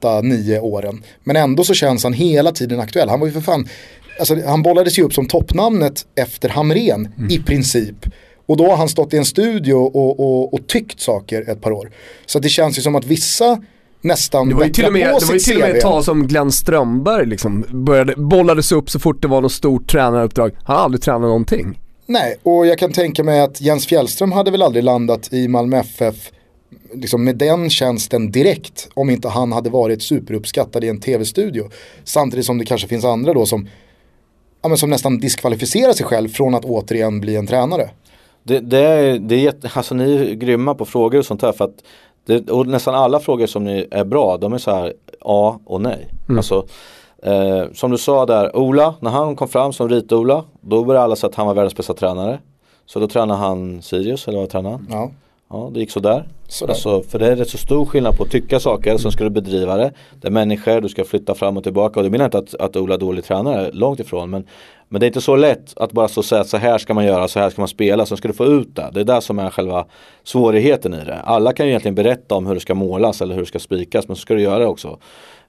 8-9 0.00 0.60
åren. 0.60 1.02
Men 1.24 1.36
ändå 1.36 1.64
så 1.64 1.74
känns 1.74 2.04
han 2.04 2.12
hela 2.12 2.52
tiden 2.52 2.80
aktuell. 2.80 3.08
Han 3.08 3.20
var 3.20 3.26
ju 3.26 3.32
för 3.32 3.40
fan, 3.40 3.68
alltså, 4.18 4.36
han 4.46 4.62
bollades 4.62 4.98
ju 4.98 5.02
upp 5.02 5.14
som 5.14 5.26
toppnamnet 5.26 6.06
efter 6.14 6.48
Hamren 6.48 7.12
mm. 7.18 7.30
i 7.30 7.38
princip. 7.38 8.06
Och 8.46 8.56
då 8.56 8.66
har 8.66 8.76
han 8.76 8.88
stått 8.88 9.14
i 9.14 9.16
en 9.16 9.24
studio 9.24 9.74
och, 9.74 10.20
och, 10.20 10.54
och 10.54 10.66
tyckt 10.66 11.00
saker 11.00 11.50
ett 11.50 11.60
par 11.60 11.72
år. 11.72 11.90
Så 12.26 12.38
det 12.38 12.48
känns 12.48 12.78
ju 12.78 12.82
som 12.82 12.94
att 12.94 13.04
vissa 13.04 13.62
nästan 14.04 14.48
det 14.48 14.54
var 14.54 14.64
ju 14.64 14.70
till 14.70 14.86
och 14.86 14.92
med, 14.92 15.06
Det 15.06 15.26
var 15.26 15.34
ju 15.34 15.38
till 15.38 15.54
och 15.56 15.60
med 15.60 15.76
ett 15.76 15.82
tag 15.82 16.04
som 16.04 16.26
Glenn 16.26 16.52
Strömberg 16.52 17.26
liksom 17.26 17.64
började, 17.70 18.14
bollades 18.16 18.72
upp 18.72 18.90
så 18.90 18.98
fort 18.98 19.22
det 19.22 19.28
var 19.28 19.40
något 19.40 19.52
stort 19.52 19.90
tränaruppdrag. 19.90 20.52
Han 20.64 20.76
har 20.76 20.84
aldrig 20.84 21.02
tränat 21.02 21.20
någonting. 21.20 21.80
Nej, 22.06 22.36
och 22.42 22.66
jag 22.66 22.78
kan 22.78 22.92
tänka 22.92 23.24
mig 23.24 23.40
att 23.40 23.60
Jens 23.60 23.86
Fjällström 23.86 24.32
hade 24.32 24.50
väl 24.50 24.62
aldrig 24.62 24.84
landat 24.84 25.32
i 25.32 25.48
Malmö 25.48 25.78
FF 25.78 26.30
liksom 26.94 27.24
med 27.24 27.36
den 27.36 27.70
tjänsten 27.70 28.30
direkt 28.30 28.88
om 28.94 29.10
inte 29.10 29.28
han 29.28 29.52
hade 29.52 29.70
varit 29.70 30.02
superuppskattad 30.02 30.84
i 30.84 30.88
en 30.88 31.00
tv-studio. 31.00 31.70
Samtidigt 32.04 32.46
som 32.46 32.58
det 32.58 32.64
kanske 32.64 32.88
finns 32.88 33.04
andra 33.04 33.32
då 33.32 33.46
som, 33.46 33.68
ja, 34.62 34.68
men 34.68 34.78
som 34.78 34.90
nästan 34.90 35.18
diskvalificerar 35.18 35.92
sig 35.92 36.06
själv 36.06 36.28
från 36.28 36.54
att 36.54 36.64
återigen 36.64 37.20
bli 37.20 37.36
en 37.36 37.46
tränare. 37.46 37.90
Det, 38.42 38.60
det, 38.60 38.78
är, 38.78 39.18
det 39.18 39.34
är 39.34 39.40
jätte, 39.40 39.70
alltså 39.74 39.94
ni 39.94 40.14
är 40.14 40.34
grymma 40.34 40.74
på 40.74 40.84
frågor 40.84 41.18
och 41.18 41.26
sånt 41.26 41.42
här 41.42 41.52
för 41.52 41.64
att 41.64 41.76
det, 42.24 42.50
och 42.50 42.66
nästan 42.66 42.94
alla 42.94 43.20
frågor 43.20 43.46
som 43.46 43.64
ni 43.64 43.86
är 43.90 44.04
bra, 44.04 44.36
de 44.36 44.52
är 44.52 44.58
så 44.58 44.70
här 44.70 44.92
ja 45.20 45.60
och 45.64 45.80
nej. 45.80 46.08
Mm. 46.28 46.38
Alltså, 46.38 46.66
eh, 47.22 47.64
som 47.72 47.90
du 47.90 47.98
sa 47.98 48.26
där, 48.26 48.56
Ola, 48.56 48.94
när 49.00 49.10
han 49.10 49.36
kom 49.36 49.48
fram 49.48 49.72
som 49.72 49.88
rit-Ola, 49.88 50.44
då 50.60 50.84
började 50.84 51.04
alla 51.04 51.16
säga 51.16 51.28
att 51.28 51.34
han 51.34 51.46
var 51.46 51.54
världens 51.54 51.76
bästa 51.76 51.94
tränare. 51.94 52.38
Så 52.86 53.00
då 53.00 53.08
tränade 53.08 53.40
han 53.40 53.82
Sirius, 53.82 54.28
eller 54.28 54.38
vad 54.38 54.50
tränade 54.50 54.74
han? 54.74 54.86
Ja. 54.90 55.10
Ja, 55.50 55.70
det 55.74 55.80
gick 55.80 55.90
sådär. 55.90 56.28
sådär. 56.48 56.72
Alltså, 56.72 57.02
för 57.02 57.18
det 57.18 57.26
är 57.26 57.36
rätt 57.36 57.48
så 57.48 57.58
stor 57.58 57.84
skillnad 57.84 58.16
på 58.16 58.22
att 58.22 58.30
tycka 58.30 58.60
saker, 58.60 58.90
mm. 58.90 58.98
sen 58.98 59.12
ska 59.12 59.24
du 59.24 59.30
bedriva 59.30 59.76
det. 59.76 59.92
Det 60.20 60.28
är 60.28 60.32
människor, 60.32 60.80
du 60.80 60.88
ska 60.88 61.04
flytta 61.04 61.34
fram 61.34 61.56
och 61.56 61.62
tillbaka. 61.62 62.00
Och 62.00 62.04
det 62.04 62.10
menar 62.10 62.24
inte 62.24 62.38
att, 62.38 62.54
att 62.54 62.76
Ola 62.76 62.94
är 62.94 62.98
dålig 62.98 63.24
tränare, 63.24 63.70
långt 63.72 64.00
ifrån. 64.00 64.30
Men, 64.30 64.46
men 64.88 65.00
det 65.00 65.04
är 65.04 65.08
inte 65.08 65.20
så 65.20 65.36
lätt 65.36 65.72
att 65.76 65.92
bara 65.92 66.08
så 66.08 66.22
säga 66.22 66.40
att 66.40 66.48
så 66.48 66.56
här 66.56 66.78
ska 66.78 66.94
man 66.94 67.04
göra, 67.04 67.28
så 67.28 67.40
här 67.40 67.50
ska 67.50 67.60
man 67.60 67.68
spela, 67.68 68.06
sen 68.06 68.16
ska 68.16 68.28
du 68.28 68.34
få 68.34 68.46
ut 68.46 68.76
det. 68.76 68.90
Det 68.92 69.00
är 69.00 69.04
det 69.04 69.20
som 69.20 69.38
är 69.38 69.50
själva 69.50 69.84
svårigheten 70.24 70.94
i 70.94 71.04
det. 71.04 71.20
Alla 71.24 71.52
kan 71.52 71.66
ju 71.66 71.70
egentligen 71.70 71.94
berätta 71.94 72.34
om 72.34 72.46
hur 72.46 72.54
det 72.54 72.60
ska 72.60 72.74
målas 72.74 73.22
eller 73.22 73.34
hur 73.34 73.42
det 73.42 73.48
ska 73.48 73.58
spikas, 73.58 74.08
men 74.08 74.16
så 74.16 74.20
ska 74.20 74.34
du 74.34 74.40
göra 74.40 74.58
det 74.58 74.66
också. 74.66 74.98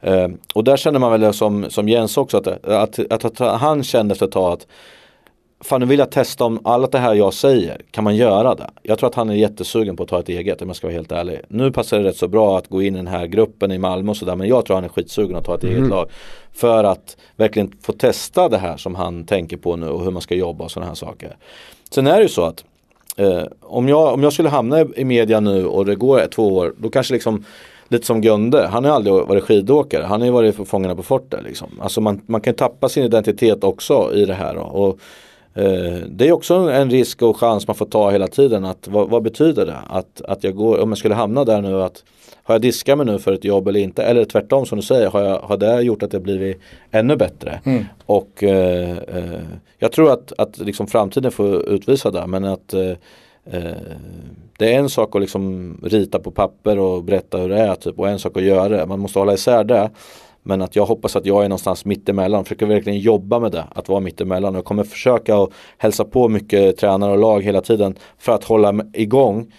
Eh, 0.02 0.28
och 0.54 0.64
där 0.64 0.78
känner 0.78 1.00
man 1.00 1.12
väl 1.12 1.34
som, 1.34 1.70
som 1.70 1.90
Jens 1.90 2.18
också, 2.18 2.38
att, 2.38 2.66
att, 2.66 3.00
att, 3.12 3.40
att 3.40 3.62
han 3.62 3.84
kände 3.84 4.12
efter 4.12 4.26
ett 4.26 4.32
tag 4.32 4.54
att 4.54 4.68
fan 5.62 5.80
nu 5.80 5.86
vill 5.86 6.00
jag 6.00 6.12
testa 6.12 6.46
om 6.46 6.60
allt 6.64 6.92
det 6.92 7.00
här 7.00 7.14
jag 7.14 7.34
säger, 7.34 7.82
kan 7.92 8.04
man 8.04 8.16
göra 8.16 8.56
det? 8.56 8.70
Jag 8.84 9.00
tror 9.00 9.10
att 9.10 9.16
han 9.16 9.30
är 9.30 9.34
jättesugen 9.34 9.96
på 9.96 10.04
att 10.04 10.10
ta 10.10 10.20
ett 10.20 10.30
eget 10.30 10.62
om 10.62 10.68
jag 10.68 10.76
ska 10.76 10.88
vara 10.88 10.96
helt 10.96 11.12
ärlig. 11.12 11.42
Nu 11.48 11.72
passar 11.72 12.00
det 12.00 12.04
rätt 12.04 12.18
så 12.18 12.28
bra 12.28 12.58
att 12.58 12.68
gå 12.68 12.82
in 12.82 12.94
i 12.96 12.98
den 12.98 13.08
här 13.08 13.28
gruppen 13.28 13.72
i 13.72 13.78
Malmö 13.78 14.10
och 14.10 14.18
sådär 14.18 14.36
men 14.36 14.48
jag 14.48 14.66
tror 14.66 14.76
han 14.76 14.84
är 14.84 14.90
skitsugen 14.90 15.36
att 15.36 15.46
ta 15.46 15.56
ett 15.56 15.64
mm. 15.64 15.76
eget 15.76 15.90
lag. 15.90 16.10
För 16.54 16.84
att 16.84 17.18
verkligen 17.36 17.72
få 17.82 17.94
testa 17.94 18.50
det 18.50 18.58
här 18.58 18.78
som 18.78 18.96
han 18.96 19.26
tänker 19.26 19.58
på 19.58 19.76
nu 19.76 19.88
och 19.88 20.04
hur 20.04 20.12
man 20.12 20.22
ska 20.22 20.36
jobba 20.36 20.64
och 20.64 20.72
sådana 20.72 20.88
här 20.88 20.96
saker. 20.96 21.38
Sen 21.90 22.08
är 22.08 22.16
det 22.16 22.24
ju 22.24 22.30
så 22.30 22.44
att 22.44 22.64
eh, 23.18 23.44
om, 23.62 23.90
jag, 23.90 24.14
om 24.14 24.24
jag 24.24 24.34
skulle 24.34 24.50
hamna 24.50 24.86
i 24.96 25.06
media 25.06 25.40
nu 25.40 25.66
och 25.66 25.86
det 25.86 25.96
går 25.96 26.28
två 26.28 26.56
år 26.56 26.74
då 26.78 26.90
kanske 26.90 27.14
liksom 27.14 27.46
lite 27.88 28.06
som 28.06 28.22
Gunde, 28.22 28.68
han 28.68 28.86
har 28.86 28.92
aldrig 28.92 29.14
varit 29.14 29.44
skidåkare, 29.44 30.04
han 30.04 30.22
har 30.22 30.26
ju 30.26 30.32
varit 30.32 30.68
Fångarna 30.68 30.96
på 30.96 31.04
fortet. 31.04 31.44
Liksom. 31.44 31.68
Alltså 31.82 32.02
man, 32.02 32.22
man 32.26 32.42
kan 32.42 32.54
tappa 32.54 32.90
sin 32.90 33.04
identitet 33.04 33.64
också 33.64 34.12
i 34.14 34.26
det 34.26 34.34
här. 34.34 34.56
Då. 34.56 34.62
Och 34.62 35.00
det 36.08 36.28
är 36.28 36.32
också 36.32 36.54
en 36.54 36.90
risk 36.90 37.22
och 37.22 37.38
chans 37.38 37.68
man 37.68 37.76
får 37.76 37.86
ta 37.86 38.12
hela 38.12 38.28
tiden. 38.28 38.66
Att, 38.66 38.88
vad, 38.88 39.10
vad, 39.10 39.24
betyder 39.24 39.66
det? 39.66 39.78
Att, 39.90 40.22
att 40.22 40.44
jag 40.44 40.56
går, 40.56 40.80
om 40.80 40.90
jag 40.90 40.98
skulle 40.98 41.16
hamna 41.16 41.46
där 41.46 41.62
nu 41.62 41.82
att 41.82 42.04
har 42.44 42.56
jag 42.56 42.62
diskat 42.62 42.98
mig 42.98 43.06
nu 43.06 43.20
för 43.20 43.34
ett 43.34 43.44
jobb 43.44 43.68
eller 43.68 43.80
inte? 43.80 44.04
Eller 44.04 44.26
tvärtom 44.26 44.66
som 44.66 44.78
du 44.78 44.82
säger, 44.82 45.10
har, 45.10 45.22
jag, 45.22 45.40
har 45.40 45.58
det 45.58 45.82
gjort 45.82 46.04
att 46.04 46.14
jag 46.14 46.22
blivit 46.22 46.60
ännu 46.92 47.16
bättre? 47.16 47.60
Mm. 47.66 47.86
Och 48.06 48.44
eh, 48.44 48.98
eh, 48.98 49.42
jag 49.80 49.92
tror 49.92 50.12
att, 50.12 50.34
att 50.38 50.58
liksom 50.58 50.88
framtiden 50.88 51.32
får 51.32 51.70
utvisa 51.70 52.12
det. 52.12 52.28
Men 52.28 52.46
att 52.46 52.74
eh, 52.74 52.90
eh, 53.46 53.76
det 54.58 54.74
är 54.74 54.80
en 54.80 54.90
sak 54.90 55.16
att 55.16 55.22
liksom 55.22 55.78
rita 55.84 56.20
på 56.20 56.32
papper 56.32 56.80
och 56.80 57.04
berätta 57.04 57.38
hur 57.38 57.50
det 57.50 57.60
är 57.60 57.76
typ, 57.76 58.00
och 58.00 58.10
en 58.10 58.20
sak 58.20 58.38
att 58.38 58.44
göra 58.44 58.70
det. 58.70 58.86
Man 58.86 59.00
måste 59.00 59.20
hålla 59.20 59.34
isär 59.34 59.64
det. 59.64 59.90
Men 60.48 60.62
att 60.62 60.76
jag 60.76 60.86
hoppas 60.86 61.16
att 61.16 61.26
jag 61.26 61.46
är 61.46 61.50
någonstans 61.50 61.86
mittemellan. 61.86 62.44
Försöker 62.44 62.66
verkligen 62.66 63.00
jobba 63.00 63.40
med 63.40 63.52
det, 63.52 63.66
att 63.76 63.90
vara 63.90 64.00
mittemellan. 64.00 64.56
Jag 64.56 64.66
kommer 64.66 64.84
försöka 64.84 65.38
att 65.38 65.50
hälsa 65.78 66.06
på 66.06 66.30
mycket 66.30 66.78
tränare 66.78 67.12
och 67.12 67.18
lag 67.18 67.44
hela 67.44 67.62
tiden 67.62 67.96
för 68.18 68.32
att 68.32 68.44
hålla 68.44 68.74
igång 68.94 69.52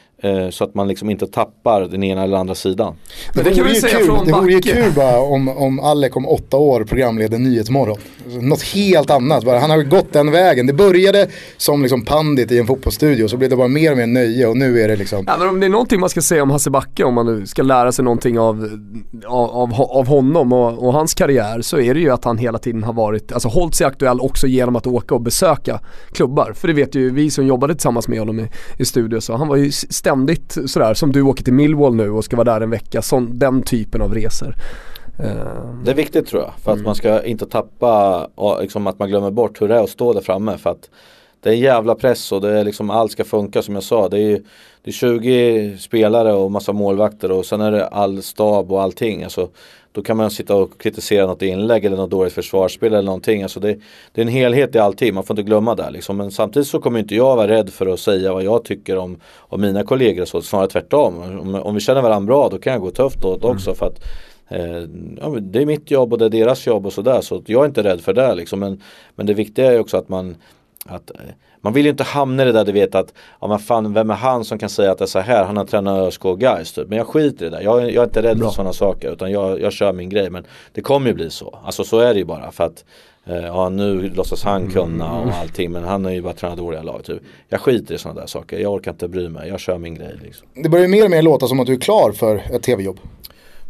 så 0.51 0.65
att 0.65 0.75
man 0.75 0.89
liksom 0.89 1.11
inte 1.11 1.27
tappar 1.27 1.81
den 1.81 2.03
ena 2.05 2.23
eller 2.23 2.37
andra 2.37 2.55
sidan. 2.55 2.95
Men 3.35 3.45
det, 3.45 3.51
det 3.51 3.57
kan 3.57 3.65
vore 3.65 3.69
vi 3.69 3.75
ju 3.75 3.81
säga 3.81 3.99
kul, 3.99 4.07
från 4.07 4.27
det 4.27 4.33
vore 4.33 4.53
ju 4.53 4.61
kul 4.61 4.93
bara 4.97 5.21
om, 5.21 5.49
om 5.49 5.81
Alec 5.81 6.17
om 6.17 6.29
åtta 6.29 6.57
år 6.57 6.85
programleder 6.85 7.39
Nyhetsmorgon. 7.39 7.99
Alltså, 8.25 8.41
Något 8.41 8.63
helt 8.63 9.11
annat, 9.11 9.45
bara. 9.45 9.59
han 9.59 9.71
har 9.71 9.83
gått 9.83 10.13
den 10.13 10.31
vägen. 10.31 10.67
Det 10.67 10.73
började 10.73 11.29
som 11.57 11.83
liksom 11.83 12.05
pandit 12.05 12.53
i 12.53 12.59
en 12.59 12.67
fotbollsstudio 12.67 13.29
så 13.29 13.37
blev 13.37 13.51
det 13.51 13.57
bara 13.57 13.69
mer 13.69 13.91
och 13.91 13.97
mer 13.97 14.07
nöje 14.07 14.47
och 14.47 14.57
nu 14.57 14.81
är 14.81 14.89
det 14.89 14.97
liksom 14.97 15.25
Ja, 15.27 15.37
men 15.39 15.49
om 15.49 15.61
det 15.61 15.67
är 15.67 15.71
någonting 15.71 16.01
man 16.01 16.09
ska 16.09 16.23
säga 16.23 16.43
om 16.43 16.51
Hasse 16.51 16.71
Backe, 16.71 17.05
om 17.05 17.15
man 17.15 17.27
nu 17.27 17.47
ska 17.47 17.63
lära 17.63 17.93
sig 17.93 18.05
någonting 18.05 18.39
av, 18.39 18.71
av, 19.27 19.75
av, 19.75 20.07
honom 20.07 20.53
och, 20.53 20.87
och 20.87 20.93
hans 20.93 21.15
karriär, 21.15 21.61
så 21.61 21.81
är 21.81 21.95
det 21.95 22.01
ju 22.01 22.11
att 22.11 22.25
han 22.25 22.39
hela 22.39 22.59
tiden 22.59 22.83
har 22.83 22.93
varit, 22.93 23.33
alltså 23.33 23.49
hållit 23.49 23.75
sig 23.75 23.87
aktuell 23.87 24.21
också 24.21 24.47
genom 24.47 24.77
att 24.77 24.87
åka 24.87 25.15
och 25.15 25.21
besöka 25.21 25.81
klubbar. 26.13 26.53
För 26.55 26.69
det 26.69 26.75
vet 26.75 26.95
ju 26.95 27.11
vi 27.11 27.31
som 27.31 27.47
jobbade 27.47 27.75
tillsammans 27.75 28.09
med 28.09 28.19
honom 28.19 28.41
i, 28.41 28.49
i 28.79 28.85
studio, 28.85 29.21
så 29.21 29.37
han 29.37 29.49
var 29.49 29.57
ju 29.57 29.71
ständigt 30.11 30.57
sådär, 30.67 30.95
som 30.95 31.13
du 31.13 31.23
åker 31.23 31.45
till 31.45 31.53
Millwall 31.53 31.95
nu 31.95 32.11
och 32.11 32.25
ska 32.25 32.37
vara 32.37 32.45
där 32.55 32.61
en 32.61 32.71
vecka, 32.71 33.03
sån, 33.03 33.39
den 33.39 33.63
typen 33.63 34.03
av 34.03 34.15
resor. 34.15 34.55
Eh, 35.19 35.31
Det 35.85 35.91
är 35.91 35.95
viktigt 35.95 36.27
tror 36.27 36.43
jag. 36.43 36.53
För 36.65 36.73
att 36.73 36.81
man 36.83 36.95
ska 36.95 37.23
inte 37.23 37.47
tappa, 37.47 38.29
liksom 38.61 38.87
att 38.87 38.99
man 38.99 39.09
glömmer 39.09 39.31
bort 39.31 39.63
hur 39.63 39.69
det 39.69 39.75
är 39.75 39.83
att 39.83 39.91
stå 39.91 40.13
där 40.13 40.21
framme. 40.21 40.59
För 40.59 40.71
att 40.71 40.91
det 41.41 41.49
är 41.49 41.53
en 41.55 41.61
jävla 41.61 41.95
press 41.95 42.33
och 42.33 42.41
det 42.41 42.59
är 42.59 42.65
liksom 42.65 42.91
allt 42.91 43.13
ska 43.13 43.25
funka 43.25 43.63
som 43.63 43.75
jag 43.75 43.83
sa. 43.85 44.09
Det 44.09 44.17
är, 44.17 44.21
ju- 44.31 44.43
det 44.85 44.91
är 44.91 44.93
20 44.93 45.77
spelare 45.79 46.33
och 46.33 46.51
massa 46.53 46.73
målvakter 46.73 47.31
och 47.33 47.47
sen 47.47 47.61
är 47.61 47.73
det 47.73 47.87
all 47.87 48.23
stab 48.23 48.73
och 48.73 48.83
allting. 48.83 49.23
Alltså, 49.23 49.49
då 49.97 50.03
kan 50.03 50.17
man 50.17 50.31
sitta 50.31 50.57
och 50.57 50.81
kritisera 50.81 51.27
något 51.27 51.43
inlägg 51.43 51.85
eller 51.85 51.97
något 51.97 52.11
dåligt 52.11 52.33
försvarsspel 52.33 52.93
eller 52.95 53.03
någonting. 53.03 53.43
Alltså 53.43 53.61
det, 53.61 53.79
det 54.13 54.21
är 54.21 54.23
en 54.23 54.33
helhet 54.33 54.75
i 54.75 54.79
allting, 54.79 55.15
man 55.15 55.25
får 55.25 55.35
inte 55.35 55.49
glömma 55.49 55.75
det. 55.75 55.91
Liksom. 55.91 56.17
Men 56.17 56.31
samtidigt 56.31 56.69
så 56.69 56.81
kommer 56.81 56.99
inte 56.99 57.15
jag 57.15 57.37
vara 57.37 57.49
rädd 57.49 57.71
för 57.71 57.87
att 57.87 58.01
säga 58.01 58.33
vad 58.33 58.43
jag 58.43 58.65
tycker 58.65 58.99
om, 58.99 59.21
om 59.37 59.61
mina 59.61 59.85
kollegor. 59.85 60.23
och 60.23 60.29
Så, 60.29 60.43
snarare 60.43 60.69
tvärtom. 60.69 61.19
Om, 61.41 61.55
om 61.55 61.75
vi 61.75 61.81
känner 61.81 62.03
varandra 62.03 62.27
bra 62.27 62.49
då 62.49 62.59
kan 62.59 62.73
jag 62.73 62.83
gå 62.83 62.91
tufft 62.91 63.25
åt 63.25 63.45
också. 63.45 63.75
För 63.75 63.87
att 63.87 64.05
Eh, 64.49 64.89
ja, 65.21 65.37
det 65.41 65.63
är 65.63 65.67
mitt 65.67 65.91
jobb 65.91 66.13
och 66.13 66.19
det 66.19 66.25
är 66.25 66.31
deras 66.31 66.67
jobb 66.67 66.87
och 66.87 66.93
sådär 66.93 67.21
så 67.21 67.43
jag 67.47 67.63
är 67.63 67.67
inte 67.69 67.83
rädd 67.83 68.01
för 68.01 68.13
det 68.13 68.35
liksom. 68.35 68.59
men, 68.59 68.83
men 69.15 69.27
det 69.27 69.35
viktiga 69.35 69.73
är 69.73 69.81
också 69.81 69.97
att 69.97 70.09
man 70.09 70.37
att, 70.87 71.11
man 71.67 71.73
vill 71.73 71.85
ju 71.85 71.91
inte 71.91 72.05
hamna 72.05 72.43
i 72.43 72.47
det 72.47 72.53
där 72.53 72.65
du 72.65 72.73
vet 72.73 72.95
att 72.95 73.15
ja, 73.41 73.47
men 73.49 73.59
fan, 73.59 73.93
vem 73.95 74.11
är 74.11 74.15
han 74.15 74.45
som 74.45 74.59
kan 74.59 74.69
säga 74.69 74.93
att 74.93 74.99
det 74.99 75.05
är 75.05 75.07
så 75.07 75.19
här 75.19 75.45
han 75.45 75.57
har 75.57 75.65
tränat 75.65 75.99
ÖSK 76.09 76.25
och 76.25 76.41
Gais 76.41 76.73
typ. 76.73 76.89
Men 76.89 76.99
jag 76.99 77.07
skiter 77.07 77.47
i 77.47 77.49
det 77.51 77.57
där. 77.57 77.63
Jag, 77.65 77.83
är- 77.83 77.87
jag 77.89 78.03
är 78.03 78.05
inte 78.05 78.23
rädd 78.23 78.39
för 78.39 78.49
sådana 78.51 78.73
saker 78.73 79.13
utan 79.13 79.31
jag, 79.31 79.61
jag 79.61 79.73
kör 79.73 79.93
min 79.93 80.09
grej. 80.09 80.31
Men 80.31 80.45
det 80.73 80.81
kommer 80.81 81.09
ju 81.09 81.15
bli 81.15 81.31
så. 81.31 81.59
Alltså 81.65 81.85
så 81.85 81.99
är 81.99 82.13
det 82.15 82.19
ju 82.19 82.25
bara. 82.25 82.51
För 82.51 82.65
att 82.65 82.85
eh, 83.27 83.37
ja, 83.47 83.69
nu 83.69 84.09
låtsas 84.15 84.45
han 84.45 84.71
kunna 84.71 85.13
och 85.21 85.33
allting 85.43 85.71
men 85.73 85.85
han 85.85 86.05
har 86.05 86.13
ju 86.13 86.23
bara 86.23 86.33
tränat 86.33 86.59
dåliga 86.59 86.83
lag. 86.83 87.05
Typ. 87.05 87.23
Jag 87.49 87.61
skiter 87.61 87.95
i 87.95 87.99
sådana 87.99 88.21
där 88.21 88.27
saker. 88.27 88.59
Jag 88.59 88.73
orkar 88.73 88.91
inte 88.91 89.09
bry 89.09 89.29
mig. 89.29 89.49
Jag 89.49 89.61
kör 89.61 89.79
min 89.79 89.95
grej 89.95 90.15
liksom. 90.23 90.47
Det 90.63 90.69
börjar 90.69 90.85
ju 90.85 90.91
mer 90.91 91.05
och 91.05 91.11
mer 91.11 91.23
låta 91.23 91.47
som 91.47 91.61
att 91.61 91.67
du 91.67 91.73
är 91.73 91.79
klar 91.81 92.13
för 92.13 92.37
ett 92.53 92.63
tv-jobb. 92.63 92.99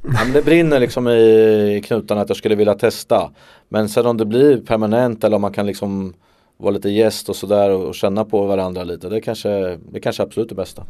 Ja, 0.02 0.10
men 0.24 0.32
det 0.32 0.42
brinner 0.44 0.80
liksom 0.80 1.08
i 1.08 1.82
knutarna 1.86 2.20
att 2.20 2.28
jag 2.28 2.36
skulle 2.36 2.54
vilja 2.54 2.74
testa. 2.74 3.30
Men 3.68 3.88
sen 3.88 4.06
om 4.06 4.16
det 4.16 4.24
blir 4.24 4.56
permanent 4.60 5.24
eller 5.24 5.36
om 5.36 5.42
man 5.42 5.52
kan 5.52 5.66
liksom 5.66 6.14
vara 6.56 6.70
lite 6.70 6.88
gäst 6.88 7.28
och 7.28 7.36
sådär 7.36 7.70
och, 7.70 7.84
och 7.84 7.94
känna 7.94 8.24
på 8.24 8.46
varandra 8.46 8.84
lite. 8.84 9.08
Det 9.08 9.20
kanske, 9.20 9.78
det 9.92 10.00
kanske 10.00 10.22
är 10.22 10.26
absolut 10.26 10.48
det 10.48 10.54
bästa. 10.54 10.84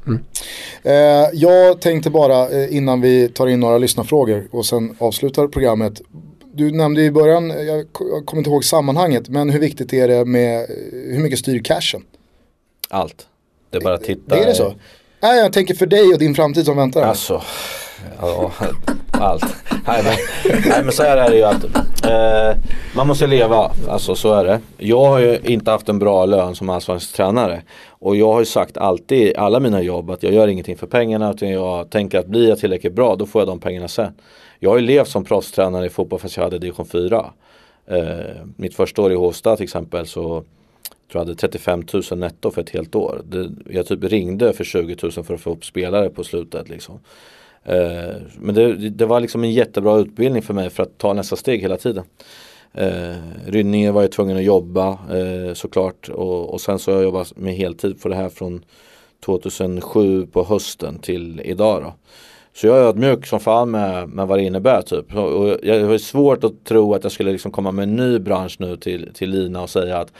Eh, 0.82 0.94
jag 1.32 1.80
tänkte 1.80 2.10
bara 2.10 2.48
eh, 2.48 2.76
innan 2.76 3.00
vi 3.00 3.28
tar 3.28 3.46
in 3.46 3.60
några 3.60 3.78
lyssnarfrågor 3.78 4.48
och 4.50 4.66
sen 4.66 4.96
avslutar 4.98 5.46
programmet. 5.48 6.00
Du 6.52 6.70
nämnde 6.70 7.02
i 7.02 7.10
början, 7.10 7.50
eh, 7.50 7.56
jag 7.56 7.78
jag 8.00 8.26
kommer 8.26 8.40
inte 8.40 8.50
ihåg 8.50 8.64
sammanhanget, 8.64 9.28
men 9.28 9.50
hur 9.50 9.60
viktigt 9.60 9.92
är 9.92 10.08
det 10.08 10.24
med, 10.24 10.60
eh, 10.60 10.66
hur 10.92 11.22
mycket 11.22 11.38
styr 11.38 11.62
cashen? 11.64 12.02
Allt. 12.88 13.26
Det 13.70 13.76
är 13.76 13.82
bara 13.82 13.94
att 13.94 14.04
titta. 14.04 14.34
Det 14.34 14.42
är 14.42 14.46
det 14.46 14.54
så? 14.54 14.74
Nej, 15.22 15.38
jag 15.38 15.52
tänker 15.52 15.74
för 15.74 15.86
dig 15.86 16.12
och 16.12 16.18
din 16.18 16.34
framtid 16.34 16.64
som 16.64 16.76
väntar. 16.76 17.02
Alltså, 17.02 17.42
ja, 18.20 18.52
allt. 19.10 19.56
Nej 19.86 20.02
men, 20.04 20.14
nej 20.66 20.82
men 20.84 20.92
så 20.92 21.02
här 21.02 21.16
är 21.16 21.30
det 21.30 21.36
ju 21.36 21.42
att 21.42 21.64
eh, 22.06 22.62
man 22.96 23.06
måste 23.06 23.26
leva, 23.26 23.70
alltså 23.88 24.14
så 24.14 24.34
är 24.34 24.44
det. 24.44 24.60
Jag 24.76 25.04
har 25.04 25.18
ju 25.18 25.38
inte 25.44 25.70
haft 25.70 25.88
en 25.88 25.98
bra 25.98 26.26
lön 26.26 26.54
som 26.54 26.70
allsvensk 26.70 27.16
tränare. 27.16 27.62
Och 27.88 28.16
jag 28.16 28.32
har 28.32 28.40
ju 28.40 28.46
sagt 28.46 28.76
alltid 28.76 29.18
i 29.18 29.36
alla 29.36 29.60
mina 29.60 29.82
jobb 29.82 30.10
att 30.10 30.22
jag 30.22 30.32
gör 30.32 30.48
ingenting 30.48 30.76
för 30.76 30.86
pengarna 30.86 31.30
utan 31.30 31.50
jag 31.50 31.90
tänker 31.90 32.18
att 32.18 32.26
blir 32.26 32.48
jag 32.48 32.58
tillräckligt 32.58 32.92
bra 32.92 33.16
då 33.16 33.26
får 33.26 33.40
jag 33.40 33.48
de 33.48 33.60
pengarna 33.60 33.88
sen. 33.88 34.12
Jag 34.58 34.70
har 34.70 34.76
ju 34.76 34.86
levt 34.86 35.08
som 35.08 35.24
proffstränare 35.24 35.86
i 35.86 35.88
fotboll 35.88 36.18
fast 36.18 36.36
jag 36.36 36.44
hade 36.44 36.58
division 36.58 36.86
4. 36.86 37.26
Eh, 37.86 38.04
mitt 38.56 38.74
första 38.74 39.02
år 39.02 39.12
i 39.12 39.14
Håstad 39.14 39.56
till 39.56 39.64
exempel 39.64 40.06
så 40.06 40.22
tror 40.22 40.44
jag 41.12 41.20
hade 41.20 41.34
35 41.34 41.82
000 42.10 42.18
netto 42.18 42.50
för 42.50 42.62
ett 42.62 42.70
helt 42.70 42.94
år. 42.94 43.22
Det, 43.24 43.50
jag 43.70 43.86
typ 43.86 44.04
ringde 44.04 44.52
för 44.52 44.64
20 44.64 44.96
000 45.02 45.12
för 45.12 45.34
att 45.34 45.40
få 45.40 45.50
upp 45.50 45.64
spelare 45.64 46.10
på 46.10 46.24
slutet. 46.24 46.68
Liksom. 46.68 47.00
Eh, 47.68 48.16
men 48.38 48.54
det, 48.54 48.74
det 48.90 49.06
var 49.06 49.20
liksom 49.20 49.44
en 49.44 49.52
jättebra 49.52 49.96
utbildning 49.96 50.42
för 50.42 50.54
mig 50.54 50.70
för 50.70 50.82
att 50.82 50.98
ta 50.98 51.12
nästa 51.12 51.36
steg 51.36 51.60
hela 51.60 51.76
tiden. 51.76 52.04
Eh, 52.74 53.16
Rynninge 53.46 53.92
var 53.92 54.02
jag 54.02 54.12
tvungen 54.12 54.36
att 54.36 54.42
jobba 54.42 54.88
eh, 54.88 55.54
såklart 55.54 56.08
och, 56.08 56.52
och 56.52 56.60
sen 56.60 56.78
så 56.78 56.90
har 56.90 56.96
jag 56.96 57.04
jobbat 57.04 57.36
med 57.36 57.54
heltid 57.54 58.02
på 58.02 58.08
det 58.08 58.14
här 58.14 58.28
från 58.28 58.64
2007 59.24 60.26
på 60.26 60.44
hösten 60.44 60.98
till 60.98 61.40
idag 61.44 61.82
då. 61.82 61.94
Så 62.54 62.66
jag 62.66 62.78
är 62.78 62.82
ödmjuk 62.82 63.26
som 63.26 63.40
fan 63.40 63.70
med, 63.70 64.08
med 64.08 64.26
vad 64.26 64.38
det 64.38 64.42
innebär 64.42 64.82
typ. 64.82 65.14
Och 65.16 65.58
jag 65.62 65.86
har 65.86 65.98
svårt 65.98 66.44
att 66.44 66.64
tro 66.64 66.94
att 66.94 67.02
jag 67.02 67.12
skulle 67.12 67.32
liksom 67.32 67.50
komma 67.50 67.72
med 67.72 67.82
en 67.82 67.96
ny 67.96 68.18
bransch 68.18 68.56
nu 68.58 68.76
till, 68.76 69.10
till 69.14 69.30
Lina 69.30 69.62
och 69.62 69.70
säga 69.70 69.98
att 69.98 70.12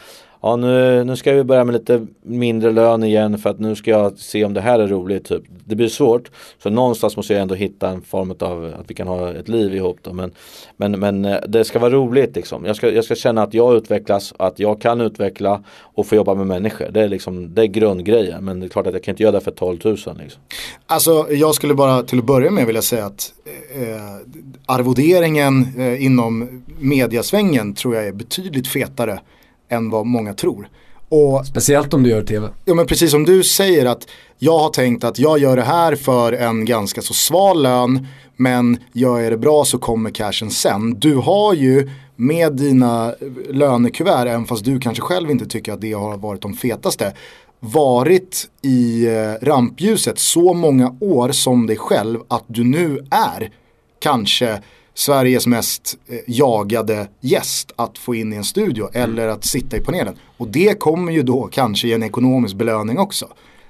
Ja 0.42 0.56
nu, 0.56 1.04
nu 1.04 1.16
ska 1.16 1.32
vi 1.32 1.44
börja 1.44 1.64
med 1.64 1.72
lite 1.72 2.06
mindre 2.22 2.72
lön 2.72 3.04
igen 3.04 3.38
för 3.38 3.50
att 3.50 3.58
nu 3.58 3.74
ska 3.74 3.90
jag 3.90 4.18
se 4.18 4.44
om 4.44 4.54
det 4.54 4.60
här 4.60 4.78
är 4.78 4.86
roligt. 4.86 5.24
Typ. 5.24 5.42
Det 5.64 5.76
blir 5.76 5.88
svårt. 5.88 6.30
Så 6.62 6.70
någonstans 6.70 7.16
måste 7.16 7.32
jag 7.32 7.42
ändå 7.42 7.54
hitta 7.54 7.88
en 7.88 8.02
form 8.02 8.34
av 8.40 8.74
att 8.80 8.90
vi 8.90 8.94
kan 8.94 9.08
ha 9.08 9.32
ett 9.32 9.48
liv 9.48 9.74
ihop. 9.74 9.98
Då. 10.02 10.12
Men, 10.12 10.32
men, 10.76 10.92
men 10.92 11.24
eh, 11.24 11.36
det 11.48 11.64
ska 11.64 11.78
vara 11.78 11.90
roligt 11.90 12.36
liksom. 12.36 12.64
Jag 12.64 12.76
ska, 12.76 12.90
jag 12.90 13.04
ska 13.04 13.14
känna 13.14 13.42
att 13.42 13.54
jag 13.54 13.76
utvecklas, 13.76 14.34
att 14.36 14.58
jag 14.58 14.80
kan 14.80 15.00
utveckla 15.00 15.62
och 15.80 16.06
få 16.06 16.14
jobba 16.14 16.34
med 16.34 16.46
människor. 16.46 16.88
Det 16.90 17.02
är, 17.02 17.08
liksom, 17.08 17.54
det 17.54 17.62
är 17.62 17.66
grundgrejen. 17.66 18.44
Men 18.44 18.60
det 18.60 18.66
är 18.66 18.68
klart 18.68 18.86
att 18.86 18.92
jag 18.92 19.02
kan 19.02 19.12
inte 19.12 19.22
göra 19.22 19.32
det 19.32 19.40
för 19.40 19.50
12 19.50 19.78
000. 19.84 19.94
Liksom. 19.94 20.42
Alltså 20.86 21.26
jag 21.30 21.54
skulle 21.54 21.74
bara 21.74 22.02
till 22.02 22.18
att 22.18 22.24
börja 22.24 22.50
med 22.50 22.66
vilja 22.66 22.82
säga 22.82 23.06
att 23.06 23.32
eh, 23.74 24.36
arvoderingen 24.66 25.66
eh, 25.78 26.04
inom 26.04 26.62
mediasvängen 26.78 27.74
tror 27.74 27.94
jag 27.94 28.06
är 28.06 28.12
betydligt 28.12 28.68
fetare 28.68 29.20
än 29.68 29.90
vad 29.90 30.06
många 30.06 30.34
tror. 30.34 30.68
Och 31.08 31.46
Speciellt 31.46 31.94
om 31.94 32.02
du 32.02 32.10
gör 32.10 32.22
TV. 32.22 32.48
ja, 32.64 32.74
men 32.74 32.86
precis 32.86 33.10
som 33.10 33.24
du 33.24 33.44
säger 33.44 33.86
att 33.86 34.08
jag 34.38 34.58
har 34.58 34.70
tänkt 34.70 35.04
att 35.04 35.18
jag 35.18 35.38
gör 35.38 35.56
det 35.56 35.62
här 35.62 35.94
för 35.96 36.32
en 36.32 36.64
ganska 36.64 37.02
så 37.02 37.14
sval 37.14 37.62
lön 37.62 38.06
men 38.36 38.78
gör 38.92 39.20
jag 39.20 39.32
det 39.32 39.38
bra 39.38 39.64
så 39.64 39.78
kommer 39.78 40.10
cashen 40.10 40.50
sen. 40.50 40.94
Du 41.00 41.14
har 41.14 41.54
ju 41.54 41.90
med 42.16 42.52
dina 42.52 43.14
lönekuvert, 43.50 44.26
även 44.26 44.46
fast 44.46 44.64
du 44.64 44.80
kanske 44.80 45.02
själv 45.02 45.30
inte 45.30 45.46
tycker 45.46 45.72
att 45.72 45.80
det 45.80 45.92
har 45.92 46.16
varit 46.16 46.42
de 46.42 46.54
fetaste, 46.54 47.12
varit 47.60 48.48
i 48.62 49.06
eh, 49.06 49.46
rampljuset 49.46 50.18
så 50.18 50.54
många 50.54 50.96
år 51.00 51.32
som 51.32 51.66
dig 51.66 51.76
själv 51.76 52.20
att 52.28 52.44
du 52.46 52.64
nu 52.64 53.06
är 53.10 53.50
kanske 53.98 54.62
Sveriges 54.96 55.46
mest 55.46 55.96
eh, 56.08 56.18
jagade 56.26 57.08
gäst 57.20 57.72
att 57.76 57.98
få 57.98 58.14
in 58.14 58.32
i 58.32 58.36
en 58.36 58.44
studio 58.44 58.88
eller 58.92 59.28
att 59.28 59.44
sitta 59.44 59.76
i 59.76 59.80
panelen. 59.80 60.14
Och 60.36 60.48
det 60.48 60.80
kommer 60.80 61.12
ju 61.12 61.22
då 61.22 61.48
kanske 61.52 61.88
ge 61.88 61.94
en 61.94 62.02
ekonomisk 62.02 62.56
belöning 62.56 62.98
också. 62.98 63.26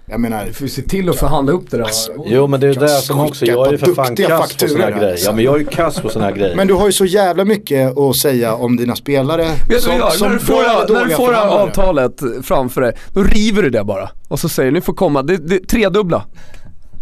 Jag 0.08 0.20
menar, 0.20 0.44
Du 0.46 0.52
får 0.52 0.66
se 0.66 0.82
till 0.82 1.08
att 1.08 1.16
förhandla 1.16 1.52
upp 1.52 1.70
det 1.70 1.76
där. 1.76 1.90
Jo 2.26 2.46
men 2.46 2.60
det 2.60 2.68
är 2.68 2.74
det 2.74 2.88
som 2.88 3.20
också, 3.20 3.46
jag 3.46 3.66
är 3.66 3.72
ju 3.72 3.78
för 3.78 3.94
fan 3.94 4.16
kass 4.16 4.56
på 4.56 4.68
såna 4.68 4.84
här 4.84 4.90
grejer. 4.92 5.10
alltså. 5.10 5.26
Ja 5.26 5.32
men 5.34 5.44
jag 5.44 5.54
är 5.54 5.58
ju 5.58 5.64
kass 5.64 6.00
på 6.00 6.08
såna 6.08 6.24
här 6.24 6.32
grejer. 6.32 6.56
men 6.56 6.66
du 6.66 6.74
har 6.74 6.86
ju 6.86 6.92
så 6.92 7.04
jävla 7.04 7.44
mycket 7.44 7.98
att 7.98 8.16
säga 8.16 8.54
om 8.54 8.76
dina 8.76 8.96
spelare. 8.96 9.44
Vet 9.68 9.82
du 9.84 9.88
vad 9.88 9.96
du 9.96 9.98
gör? 9.98 10.28
När 10.28 10.34
du 10.34 10.38
får, 10.38 10.94
när 10.94 11.04
du 11.04 11.10
får 11.10 11.32
avtalet 11.34 12.22
framför 12.42 12.80
dig, 12.80 12.92
då 13.12 13.22
river 13.22 13.62
du 13.62 13.70
det 13.70 13.84
bara. 13.84 14.10
Och 14.28 14.40
så 14.40 14.48
säger 14.48 14.70
du, 14.70 14.74
ni 14.74 14.80
får 14.80 14.94
komma, 14.94 15.22
det, 15.22 15.36
det, 15.36 15.68
tredubbla. 15.68 16.24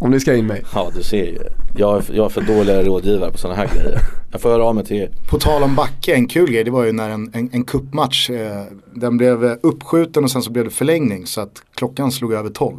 Om 0.04 0.10
ni 0.10 0.20
ska 0.20 0.36
in 0.36 0.46
mig. 0.46 0.62
Ja 0.74 0.90
du 0.96 1.02
ser 1.02 1.24
ju. 1.24 1.38
Jag 1.76 1.96
är, 1.96 2.16
jag 2.16 2.24
är 2.24 2.28
för 2.28 2.40
dålig 2.40 2.86
rådgivare 2.86 3.30
på 3.30 3.38
såna 3.38 3.54
här 3.54 3.68
grejer. 3.74 3.98
Jag 4.32 4.40
får 4.40 4.48
höra 4.48 4.64
av 4.64 4.74
mig 4.74 4.84
till 4.84 4.96
er. 4.96 5.10
På 5.30 5.38
tal 5.38 5.62
om 5.62 5.74
Backe, 5.74 6.14
en 6.14 6.28
kul 6.28 6.50
grej, 6.50 6.64
det 6.64 6.70
var 6.70 6.84
ju 6.84 6.92
när 6.92 7.10
en, 7.10 7.30
en, 7.34 7.50
en 7.52 7.64
kuppmatch, 7.64 8.30
eh, 8.30 8.62
den 8.94 9.16
blev 9.16 9.44
uppskjuten 9.44 10.24
och 10.24 10.30
sen 10.30 10.42
så 10.42 10.50
blev 10.50 10.64
det 10.64 10.70
förlängning 10.70 11.26
så 11.26 11.40
att 11.40 11.62
klockan 11.74 12.12
slog 12.12 12.32
över 12.32 12.50
12. 12.50 12.76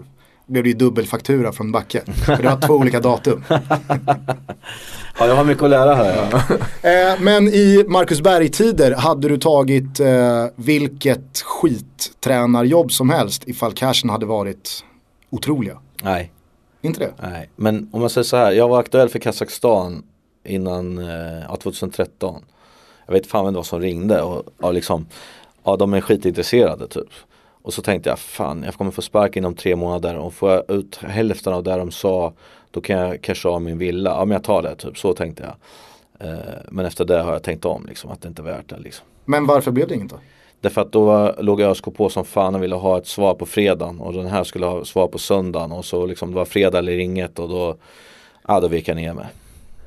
Då 0.48 0.54
blev 0.54 0.64
det 0.64 0.70
ju 0.70 0.76
dubbelfaktura 0.76 1.52
från 1.52 1.72
Backe. 1.72 2.02
För 2.26 2.38
det 2.38 2.50
var 2.50 2.68
två 2.68 2.74
olika 2.74 3.00
datum. 3.00 3.44
Ja 5.20 5.28
jag 5.28 5.36
har 5.36 5.44
mycket 5.44 5.64
att 5.64 5.70
lära 5.70 5.96
här. 5.96 6.30
Ja. 6.32 6.42
Eh, 6.90 7.22
men 7.22 7.48
i 7.48 7.86
Marcus 7.88 8.22
Berg-tider 8.22 8.96
hade 8.96 9.30
du 9.30 9.38
tagit 9.38 10.00
eh, 10.00 10.46
vilket 10.56 11.42
skittränarjobb 11.42 12.92
som 12.92 13.10
helst 13.10 13.44
ifall 13.48 13.74
cashen 13.74 14.10
hade 14.10 14.26
varit 14.26 14.84
otroliga. 15.30 15.78
Nej, 16.04 16.32
Inte 16.86 17.00
det? 17.00 17.14
nej. 17.22 17.50
Men 17.56 17.90
om 17.94 18.02
man 18.02 18.10
säger 18.10 18.26
så 18.26 18.38
här. 18.38 18.52
Jag 18.52 18.68
var 18.68 18.80
aktuell 18.80 19.10
för 19.10 19.20
Kazakstan 19.20 20.04
innan 20.44 20.98
eh, 20.98 21.44
ja, 21.50 21.56
2013. 21.56 22.44
Jag 23.06 23.14
vet 23.14 23.28
fan 23.28 23.46
vem 23.46 23.54
det 23.54 23.58
var 23.58 23.64
som 23.64 23.82
ringde 23.82 24.22
och, 24.22 24.44
och 24.58 24.74
liksom 24.74 25.06
Ja 25.64 25.76
de 25.76 25.94
är 25.94 26.02
skitintresserade 26.02 26.88
typ. 26.88 27.10
Och 27.62 27.74
så 27.74 27.82
tänkte 27.82 28.10
jag, 28.10 28.20
fan 28.20 28.64
jag 28.64 28.74
kommer 28.74 28.92
få 28.92 29.02
spark 29.02 29.36
inom 29.38 29.56
tre 29.56 29.76
månader 29.76 30.16
och 30.16 30.34
får 30.34 30.52
jag 30.52 30.72
ut 30.72 30.96
hälften 30.96 31.54
av 31.54 31.64
det 31.64 31.76
de 31.76 31.92
sa 31.92 32.34
då 32.72 32.82
kan 32.82 33.00
jag 33.00 33.22
casha 33.22 33.50
av 33.50 33.62
min 33.62 33.78
villa. 33.78 34.10
Ja 34.10 34.26
men 34.26 34.36
jag 34.36 34.44
tar 34.44 34.62
det, 34.62 34.76
typ 34.76 34.98
så 34.98 35.14
tänkte 35.14 35.44
jag. 35.44 36.30
Eh, 36.30 36.40
men 36.70 36.86
efter 36.86 37.06
det 37.06 37.22
har 37.22 37.34
jag 37.34 37.44
tänkt 37.44 37.66
om 37.66 37.86
liksom, 37.86 38.12
att 38.12 38.22
det 38.22 38.28
inte 38.28 38.42
är 38.42 38.44
värt 38.44 38.70
det. 38.70 38.80
Liksom. 38.80 39.06
Men 39.26 39.46
varför 39.46 39.72
blev 39.72 39.88
det 39.88 39.96
inget 39.96 40.10
då? 40.10 40.20
Därför 40.66 40.82
att 40.82 40.92
då 40.92 41.36
låg 41.40 41.62
ÖSK 41.62 41.84
på 41.98 42.10
som 42.10 42.26
fan 42.26 42.56
och 42.56 42.64
ville 42.64 42.76
ha 42.76 42.98
ett 42.98 43.08
svar 43.08 43.34
på 43.34 43.46
fredagen 43.46 44.00
och 44.00 44.14
den 44.14 44.28
här 44.28 44.44
skulle 44.44 44.66
ha 44.66 44.86
svar 44.86 45.08
på 45.08 45.18
söndagen 45.18 45.72
och 45.72 45.86
så 45.86 46.06
liksom 46.06 46.30
det 46.30 46.36
var 46.36 46.46
fredag 46.46 46.80
eller 46.80 47.00
inget 47.00 47.40
och 47.40 47.50
då, 47.50 47.76
ja 48.48 48.60
då 48.60 48.68
vek 48.68 48.88
jag 48.88 48.96
ner 48.96 49.14
mig. 49.14 49.26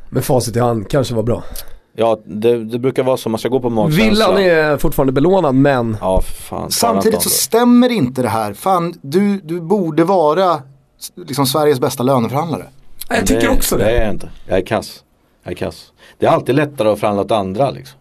Men 0.09 0.22
facit 0.22 0.56
i 0.56 0.60
hand 0.60 0.88
kanske 0.90 1.14
var 1.14 1.22
bra. 1.22 1.42
Ja 1.96 2.18
det, 2.24 2.64
det 2.64 2.78
brukar 2.78 3.02
vara 3.02 3.16
så, 3.16 3.28
man 3.28 3.38
ska 3.38 3.48
gå 3.48 3.60
på 3.60 3.70
magkänsla. 3.70 4.05
Villan 4.05 4.38
är 4.38 4.76
fortfarande 4.76 5.12
belånad 5.12 5.55
men 5.55 5.96
Ja 6.00 6.20
fan. 6.20 6.70
Samtidigt 6.70 7.22
så 7.22 7.30
stämmer 7.30 7.88
inte 7.88 8.22
det 8.22 8.28
här. 8.28 8.52
Fan, 8.52 8.94
du, 9.02 9.40
du 9.40 9.60
borde 9.60 10.05
vara 10.05 10.62
liksom 11.16 11.46
Sveriges 11.46 11.80
bästa 11.80 12.02
löneförhandlare. 12.02 12.64
jag 13.09 13.26
tycker 13.26 13.50
också 13.50 13.76
det. 13.76 13.84
Det 13.84 13.90
är 13.90 14.02
jag 14.02 14.14
inte. 14.14 14.28
Jag 14.46 14.59
är 14.59 14.66
kass. 14.66 15.05
Jag 15.42 15.52
är 15.52 15.56
kass. 15.56 15.92
Det 16.18 16.26
är 16.26 16.30
alltid 16.30 16.55
lättare 16.55 16.88
att 16.88 17.00
förhandla 17.00 17.22
åt 17.22 17.32
andra 17.32 17.70
liksom. 17.70 17.98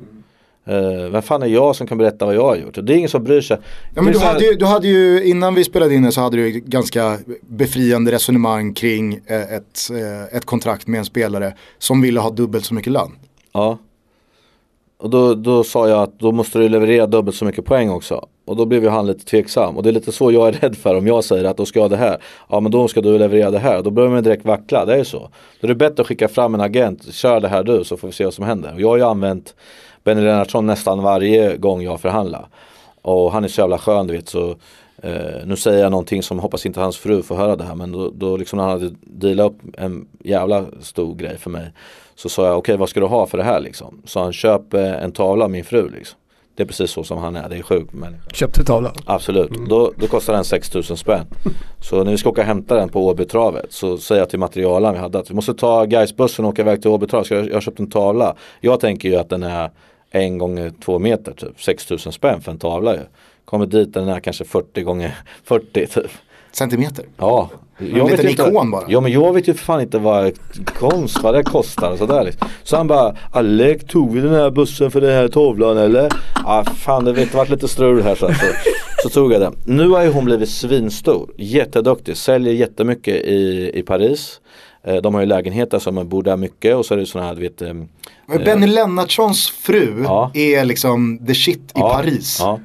Uh, 0.70 1.10
vem 1.10 1.22
fan 1.22 1.44
är 1.44 1.48
jag 1.48 1.76
som 1.76 1.88
kan 1.88 1.98
berätta 1.98 2.26
vad 2.26 2.36
jag 2.36 2.44
har 2.44 2.56
gjort? 2.56 2.78
Det 2.82 2.94
är 2.94 2.98
ingen 2.98 3.10
som 3.10 3.24
bryr 3.24 3.42
sig. 3.42 3.58
Ja, 3.96 4.02
men 4.02 4.14
du, 4.14 4.20
hade 4.20 4.46
ju, 4.46 4.54
du 4.54 4.66
hade 4.66 4.88
ju, 4.88 5.24
innan 5.24 5.56
vi 5.56 5.64
spelade 5.64 5.96
in 5.96 6.04
det 6.04 6.12
så 6.12 6.22
hade 6.22 6.38
du 6.38 6.52
ganska 6.52 7.18
befriande 7.42 8.12
resonemang 8.12 8.74
kring 8.74 9.14
eh, 9.26 9.54
ett, 9.54 9.90
eh, 9.92 10.38
ett 10.38 10.46
kontrakt 10.46 10.88
med 10.88 11.00
en 11.00 11.06
spelare 11.06 11.54
som 11.78 12.02
ville 12.02 12.20
ha 12.20 12.30
dubbelt 12.30 12.66
så 12.66 12.74
mycket 12.74 12.94
lön. 12.94 13.12
Ja. 13.54 13.78
Och 15.00 15.10
då, 15.10 15.34
då 15.36 15.64
sa 15.64 15.90
jag 15.90 16.04
att 16.04 16.20
då 16.20 16.32
måste 16.32 16.60
du 16.60 16.70
leverera 16.70 17.08
dubbelt 17.08 17.38
så 17.38 17.46
mycket 17.46 17.66
poäng 17.66 17.90
också. 17.90 18.28
Och 18.46 18.56
då 18.56 18.66
blev 18.66 18.84
ju 18.84 18.90
han 18.90 19.08
lite 19.08 19.26
tveksam. 19.26 19.78
Och 19.78 19.84
det 19.84 19.90
är 19.90 19.94
lite 19.94 20.12
så 20.12 20.32
jag 20.32 20.48
är 20.48 20.52
rädd 20.52 20.78
för 20.78 20.96
om 20.96 21.08
jag 21.08 21.24
säger 21.24 21.44
att 21.44 21.58
då 21.58 21.66
ska 21.66 21.80
jag 21.80 21.84
ha 21.84 21.90
det 21.90 21.98
här. 21.98 22.18
Ja 22.50 22.60
men 22.60 22.72
då 22.72 22.88
ska 22.88 23.02
du 23.02 23.18
leverera 23.18 23.52
det 23.52 23.60
här. 23.60 23.84
Då 23.84 23.90
börjar 23.90 24.10
man 24.10 24.24
direkt 24.24 24.46
vackla, 24.46 24.86
det 24.86 24.94
är 24.94 24.98
ju 24.98 25.06
så. 25.06 25.30
Då 25.62 25.66
är 25.66 25.68
det 25.68 25.76
bättre 25.76 26.02
att 26.02 26.08
skicka 26.08 26.28
fram 26.28 26.56
en 26.56 26.62
agent, 26.62 27.14
kör 27.14 27.40
det 27.40 27.48
här 27.48 27.64
du 27.64 27.84
så 27.84 27.98
får 27.98 28.08
vi 28.08 28.14
se 28.14 28.24
vad 28.24 28.34
som 28.34 28.46
händer. 28.46 28.74
Och 28.74 28.82
jag 28.82 28.88
har 28.88 28.98
ju 28.98 29.04
använt 29.04 29.56
Benny 30.08 30.22
Lennartsson 30.22 30.66
nästan 30.66 31.04
varje 31.04 31.58
gång 31.58 31.82
jag 31.82 32.02
förhandlar. 32.02 32.48
Och 33.02 33.32
han 33.32 33.44
är 33.44 33.48
så 33.48 33.62
jävla 33.62 33.78
skön 33.78 34.08
du 34.08 34.14
vet 34.14 34.30
så 34.30 34.56
eh, 35.02 35.46
Nu 35.46 35.56
säger 35.56 35.84
jag 35.84 35.92
någonting 35.92 36.24
som 36.24 36.40
hoppas 36.40 36.66
inte 36.66 36.80
hans 36.80 36.98
fru 36.98 37.22
får 37.24 37.36
höra 37.36 37.56
det 37.56 37.64
här 37.64 37.76
men 37.76 37.92
då, 37.92 38.12
då 38.16 38.38
liksom 38.38 38.58
när 38.58 38.64
han 38.64 38.80
hade 38.80 38.96
dealat 39.02 39.52
upp 39.52 39.58
en 39.78 40.08
jävla 40.20 40.66
stor 40.82 41.16
grej 41.16 41.38
för 41.38 41.50
mig 41.50 41.72
Så 42.16 42.30
sa 42.30 42.46
jag 42.46 42.58
okej 42.58 42.60
okay, 42.60 42.80
vad 42.80 42.90
ska 42.90 43.00
du 43.00 43.06
ha 43.06 43.28
för 43.28 43.38
det 43.38 43.44
här 43.44 43.60
liksom? 43.60 44.02
Så 44.06 44.20
han 44.20 44.34
köper 44.34 44.94
en 44.94 45.12
tavla 45.12 45.46
av 45.46 45.52
min 45.52 45.64
fru 45.64 45.90
liksom 45.90 46.20
det 46.58 46.64
är 46.64 46.68
precis 46.68 46.92
så 46.92 47.04
som 47.04 47.18
han 47.18 47.36
är, 47.36 47.50
det 47.50 47.58
är 47.58 47.62
sjukt 47.62 47.94
människa. 47.94 48.30
Köpte 48.34 48.64
tavla? 48.64 48.92
Absolut, 49.06 49.50
mm. 49.50 49.68
då, 49.68 49.92
då 49.98 50.08
kostar 50.08 50.34
den 50.34 50.44
6000 50.44 50.98
spänn. 50.98 51.26
så 51.82 52.04
när 52.04 52.12
vi 52.12 52.18
ska 52.18 52.30
åka 52.30 52.42
och 52.42 52.48
hämta 52.48 52.76
den 52.76 52.90
på 52.90 53.08
Åbytravet 53.08 53.66
så 53.70 53.98
säger 53.98 54.22
jag 54.22 54.30
till 54.30 54.40
materialen 54.40 54.94
vi 54.94 55.00
hade 55.00 55.20
att 55.20 55.32
vi 55.32 55.36
måste 55.36 55.54
ta 55.54 55.86
Gaisbussen 55.86 56.46
och 56.46 56.52
åka 56.52 56.62
iväg 56.62 56.82
till 56.82 56.92
Åbytravet. 56.92 57.30
Jag, 57.30 57.48
jag 57.50 57.54
har 57.54 57.62
köpt 57.62 57.80
en 57.80 57.90
tavla. 57.90 58.36
Jag 58.62 58.80
tänker 58.80 59.10
ju 59.10 59.16
att 59.16 59.30
den 59.30 59.44
är 59.44 59.72
en 60.12 60.38
gånger 60.38 60.74
två 60.86 61.00
meter 61.00 61.32
typ, 61.32 61.62
6000 61.62 62.12
spänn 62.12 62.42
för 62.42 62.52
en 62.52 62.60
tavla 62.60 62.96
ju. 62.96 63.02
Kommer 63.46 63.66
dit 63.66 63.94
den 63.94 64.08
är 64.08 64.20
kanske 64.20 64.46
40 64.46 64.82
gånger 64.82 65.16
40 65.44 65.88
typ. 65.88 66.12
Centimeter? 66.52 67.06
Ja. 67.18 67.50
Jag 67.78 68.12
en 68.12 68.28
liten 68.28 68.50
ikon 68.50 68.72
bara. 68.72 68.84
Ja 68.88 69.02
men 69.02 69.12
jag 69.12 69.34
vet 69.34 69.48
ju 69.48 69.54
för 69.54 69.66
fan 69.66 69.82
inte 69.82 70.00
vad 70.00 70.32
konst, 70.66 71.24
vad 71.24 71.34
det 71.34 71.44
kostar 71.44 71.92
och 71.92 71.98
sådär 71.98 72.24
liksom. 72.24 72.48
Så 72.64 72.78
han 72.78 72.88
bara, 72.88 73.16
Alec 73.32 73.84
tog 73.84 74.14
vi 74.14 74.22
den 74.22 74.34
här 74.34 74.52
bussen 74.52 74.92
för 74.92 75.02
den 75.02 75.10
här 75.14 75.28
tavlan 75.28 75.78
eller? 75.78 76.10
Ah, 76.46 76.64
fan 76.64 77.06
det 77.06 77.14
vet 77.14 77.34
varit 77.34 77.50
lite 77.50 77.68
strul 77.68 78.02
här 78.02 78.16
så, 78.16 78.28
så, 78.28 78.46
så 79.04 79.10
tog 79.10 79.34
jag 79.34 79.42
den. 79.42 79.56
Nu 79.66 79.90
har 79.90 80.04
ju 80.04 80.12
hon 80.12 80.26
blivit 80.26 80.50
svinstor, 80.50 81.30
jätteduktig, 81.38 82.18
säljer 82.18 82.54
jättemycket 82.54 83.16
i, 83.16 83.72
i 83.74 83.84
Paris. 83.84 84.42
Eh, 84.88 84.96
de 84.96 85.14
har 85.14 85.22
ju 85.22 85.28
lägenheter 85.28 85.80
som 85.80 85.96
man 85.96 86.10
bor 86.10 86.24
där 86.24 86.38
mycket 86.38 86.76
och 86.76 86.86
så 86.86 86.94
är 86.94 86.98
det 86.98 87.06
sådana 87.06 87.28
här 87.28 87.36
du 87.36 87.42
vet 87.42 87.62
Men 87.62 88.44
Benny 88.44 88.68
Lennartssons 88.68 89.50
fru 89.50 90.04
ja. 90.04 90.32
är 90.34 90.66
liksom 90.66 91.26
the 91.28 91.36
shit 91.36 91.60
i 91.60 91.72
ja, 91.74 91.94
Paris. 91.94 92.38
Ja. 92.40 92.60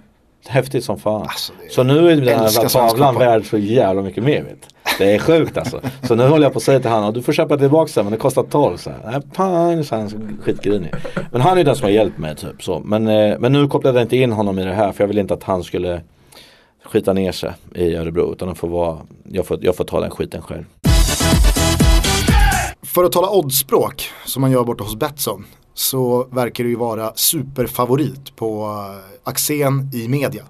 Häftigt 0.46 0.84
som 0.84 0.98
fan. 0.98 1.22
Alltså, 1.22 1.52
så 1.70 1.82
nu 1.82 2.10
är 2.10 2.16
den 2.16 2.28
här 2.28 2.68
tavlan 2.68 3.18
värd 3.18 3.46
så 3.46 3.58
jävla 3.58 4.02
mycket 4.02 4.24
mer. 4.24 4.42
Vet. 4.42 4.66
Det 4.98 5.14
är 5.14 5.18
sjukt 5.18 5.58
alltså. 5.58 5.80
Så 6.02 6.14
nu 6.14 6.28
håller 6.28 6.46
jag 6.46 6.52
på 6.52 6.56
att 6.56 6.62
säga 6.62 6.80
till 6.80 6.90
honom, 6.90 7.14
du 7.14 7.22
får 7.22 7.32
köpa 7.32 7.56
tillbaka 7.56 7.92
den 7.94 8.04
men 8.04 8.12
det 8.12 8.18
kostar 8.18 8.42
12. 8.42 8.76
Så 8.76 8.90
här, 8.90 9.20
pang, 9.20 9.84
så 9.84 9.96
han 9.96 10.38
skitgrinig. 10.42 10.94
Men 11.32 11.40
han 11.40 11.58
är 11.58 11.64
den 11.64 11.76
som 11.76 11.84
har 11.84 11.90
hjälpt 11.90 12.18
mig 12.18 12.36
typ 12.36 12.62
så. 12.62 12.80
Men, 12.84 13.08
eh, 13.08 13.38
men 13.38 13.52
nu 13.52 13.68
kopplade 13.68 13.98
jag 13.98 14.04
inte 14.04 14.16
in 14.16 14.32
honom 14.32 14.58
i 14.58 14.64
det 14.64 14.74
här 14.74 14.92
för 14.92 15.04
jag 15.04 15.08
vill 15.08 15.18
inte 15.18 15.34
att 15.34 15.42
han 15.42 15.64
skulle 15.64 16.00
skita 16.84 17.12
ner 17.12 17.32
sig 17.32 17.52
i 17.74 17.94
Örebro. 17.94 18.32
Utan 18.32 18.54
får 18.54 18.68
vara, 18.68 18.98
jag, 19.24 19.46
får, 19.46 19.58
jag 19.60 19.76
får 19.76 19.84
ta 19.84 20.00
den 20.00 20.10
skiten 20.10 20.42
själv. 20.42 20.64
För 22.86 23.04
att 23.04 23.12
tala 23.12 23.30
oddspråk 23.30 24.10
som 24.24 24.40
man 24.40 24.50
gör 24.50 24.64
borta 24.64 24.84
hos 24.84 24.96
Betsson 24.96 25.44
så 25.74 26.24
verkar 26.24 26.64
det 26.64 26.70
ju 26.70 26.76
vara 26.76 27.12
superfavorit 27.14 28.36
på 28.36 28.64
eh, 28.64 29.30
Axén 29.30 29.90
i 29.94 30.08
media. 30.08 30.44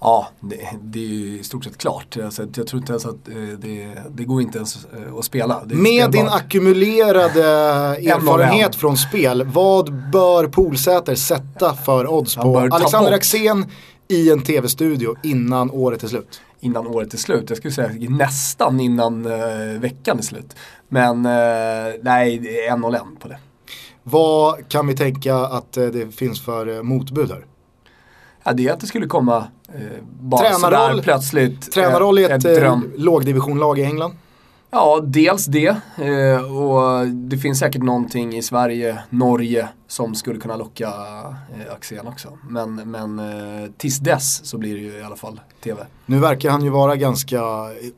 Ja, 0.00 0.28
det, 0.40 0.68
det, 0.82 0.98
är 0.98 1.08
ju 1.08 1.38
i 1.38 1.44
stort 1.44 1.64
sett 1.64 1.78
klart. 1.78 2.16
Alltså, 2.24 2.46
jag 2.56 2.66
tror 2.66 2.80
inte 2.80 2.92
ens 2.92 3.06
att 3.06 3.28
eh, 3.28 3.34
det, 3.58 4.02
det 4.10 4.24
går 4.24 4.42
inte 4.42 4.58
ens 4.58 4.84
eh, 4.84 5.14
att 5.18 5.24
spela. 5.24 5.62
Med 5.66 6.10
din 6.10 6.28
ackumulerade 6.28 7.44
erfarenhet 8.12 8.74
från 8.76 8.96
spel, 8.96 9.44
vad 9.44 10.10
bör 10.12 10.46
Polsäter 10.46 11.14
sätta 11.14 11.74
för 11.74 12.12
odds 12.12 12.36
på 12.36 12.58
Alexander 12.58 13.12
Axén 13.12 13.66
i 14.08 14.30
en 14.30 14.42
tv-studio 14.42 15.14
innan 15.22 15.70
året 15.70 16.02
är 16.02 16.08
slut? 16.08 16.40
Innan 16.60 16.86
året 16.86 17.14
är 17.14 17.18
slut, 17.18 17.44
jag 17.48 17.56
skulle 17.56 17.74
säga 17.74 18.10
nästan 18.10 18.80
innan 18.80 19.26
uh, 19.26 19.80
veckan 19.80 20.18
är 20.18 20.22
slut. 20.22 20.56
Men 20.88 21.26
uh, 21.26 21.94
nej, 22.02 22.58
en 22.68 22.84
och 22.84 22.94
en 22.94 23.16
på 23.16 23.28
det. 23.28 23.38
Vad 24.02 24.68
kan 24.68 24.86
vi 24.86 24.96
tänka 24.96 25.36
att 25.36 25.72
det 25.72 26.14
finns 26.14 26.40
för 26.40 26.82
motbud 26.82 27.30
här? 27.30 27.44
Ja, 28.44 28.52
det 28.52 28.68
är 28.68 28.72
att 28.72 28.80
det 28.80 28.86
skulle 28.86 29.06
komma 29.06 29.44
eh, 29.74 29.82
bara 30.20 30.40
tränarroll, 30.40 30.90
sådär 30.90 31.02
plötsligt. 31.02 31.72
Tränarroll 31.72 32.18
i 32.18 32.24
ett, 32.24 32.44
ett 32.44 32.62
eh, 32.62 32.80
lågdivisionlag 32.96 33.78
i 33.78 33.82
England? 33.82 34.14
Ja, 34.70 35.00
dels 35.02 35.46
det. 35.46 35.76
Eh, 35.96 36.56
och 36.56 37.06
det 37.06 37.38
finns 37.38 37.58
säkert 37.58 37.82
någonting 37.82 38.36
i 38.36 38.42
Sverige, 38.42 38.98
Norge 39.10 39.68
som 39.86 40.14
skulle 40.14 40.40
kunna 40.40 40.56
locka 40.56 40.86
eh, 40.86 41.74
Axén 41.74 42.06
också. 42.06 42.38
Men, 42.48 42.74
men 42.74 43.18
eh, 43.18 43.70
tills 43.76 43.98
dess 43.98 44.44
så 44.44 44.58
blir 44.58 44.74
det 44.74 44.80
ju 44.80 44.98
i 44.98 45.02
alla 45.02 45.16
fall 45.16 45.40
TV. 45.64 45.86
Nu 46.06 46.18
verkar 46.18 46.50
han 46.50 46.64
ju 46.64 46.70
vara 46.70 46.96
ganska 46.96 47.42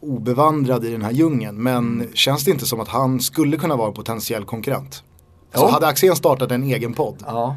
obevandrad 0.01 0.84
i 0.84 0.90
den 0.90 1.02
här 1.02 1.10
djungeln. 1.10 1.62
Men 1.62 2.09
känns 2.14 2.44
det 2.44 2.51
inte 2.51 2.66
som 2.66 2.80
att 2.80 2.88
han 2.88 3.20
skulle 3.20 3.56
kunna 3.56 3.76
vara 3.76 3.88
en 3.88 3.94
potentiell 3.94 4.44
konkurrent? 4.44 5.02
Så 5.55 5.68
hade 5.68 5.86
Axén 5.86 6.16
startat 6.16 6.51
en 6.51 6.64
egen 6.64 6.92
podd. 6.92 7.24
Ja. 7.26 7.56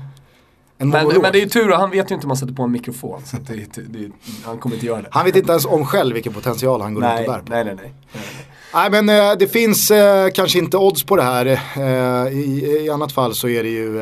Men, 0.78 0.90
men, 0.90 1.08
det 1.08 1.38
är 1.38 1.42
ju 1.42 1.50
tur, 1.50 1.70
han 1.70 1.92
vet 1.92 2.12
ju 2.12 2.16
inte 2.16 2.26
om 2.26 2.28
man 2.28 2.38
sätter 2.38 2.54
på 2.54 2.64
en 2.64 2.72
mikrofon. 2.72 3.22
Så 3.26 3.38
det, 3.38 3.76
det, 3.76 4.12
han 4.46 4.58
kommer 4.58 4.76
inte 4.76 4.86
göra 4.86 5.02
det. 5.02 5.08
Han 5.12 5.26
vet 5.26 5.36
inte 5.36 5.52
ens 5.52 5.66
om 5.66 5.86
själv 5.86 6.14
vilken 6.14 6.34
potential 6.34 6.82
han 6.82 6.94
går 6.94 7.02
nej, 7.02 7.24
ut 7.24 7.28
och 7.28 7.34
bär 7.34 7.42
på. 7.42 7.50
Nej, 7.50 7.66
nej, 7.66 7.76
nej. 7.76 7.94
nej, 8.14 8.24
nej. 8.38 8.53
Men 8.74 9.10
eh, 9.10 9.32
det 9.40 9.48
finns 9.48 9.92
eh, 9.92 10.30
kanske 10.30 10.60
inte 10.60 10.78
odds 10.78 11.04
på 11.04 11.16
det 11.16 11.24
här. 11.24 11.46
Eh, 11.76 12.34
i, 12.34 12.84
I 12.86 12.90
annat 12.90 13.12
fall 13.12 13.36
så 13.36 13.50
är 13.50 13.64
det 13.64 13.70
ju 13.70 14.02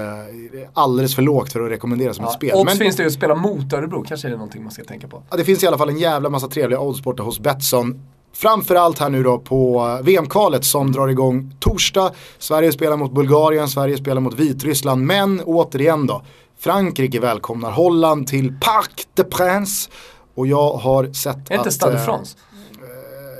alldeles 0.73 1.15
för 1.15 1.21
lågt 1.21 1.53
för 1.53 1.61
att 1.61 1.71
rekommendera 1.71 2.13
som 2.13 2.23
ja, 2.23 2.29
ett 2.29 2.35
spel. 2.35 2.51
Odds 2.53 2.65
men, 2.65 2.77
finns 2.77 2.95
det 2.95 3.03
ju 3.03 3.07
att 3.07 3.13
spela 3.13 3.35
mot 3.35 3.73
Örebro, 3.73 4.03
kanske 4.07 4.27
är 4.27 4.29
det 4.29 4.37
någonting 4.37 4.63
man 4.63 4.71
ska 4.71 4.83
tänka 4.83 5.07
på. 5.07 5.23
Ja, 5.29 5.37
det 5.37 5.43
finns 5.43 5.63
i 5.63 5.67
alla 5.67 5.77
fall 5.77 5.89
en 5.89 5.97
jävla 5.97 6.29
massa 6.29 6.47
trevliga 6.47 6.79
odds 6.79 7.03
borta 7.03 7.23
hos 7.23 7.39
Betsson. 7.39 8.01
Framförallt 8.33 8.99
här 8.99 9.09
nu 9.09 9.23
då 9.23 9.39
på 9.39 9.99
VM-kvalet 10.03 10.65
som 10.65 10.91
drar 10.91 11.07
igång 11.07 11.55
torsdag. 11.59 12.11
Sverige 12.39 12.71
spelar 12.71 12.97
mot 12.97 13.11
Bulgarien, 13.11 13.67
Sverige 13.67 13.97
spelar 13.97 14.21
mot 14.21 14.33
Vitryssland. 14.33 15.05
Men 15.05 15.41
återigen 15.41 16.07
då, 16.07 16.23
Frankrike 16.59 17.19
välkomnar 17.19 17.71
Holland 17.71 18.27
till 18.27 18.53
Parc 18.61 19.07
des 19.13 19.25
Princes. 19.29 19.89
Och 20.35 20.47
jag 20.47 20.73
har 20.73 21.13
sett 21.13 21.35
att... 21.35 21.51
Är 21.51 21.57
inte 21.57 21.71
Stade 21.71 21.97
de 21.97 22.05
France? 22.05 22.37
Eh, 22.37 22.50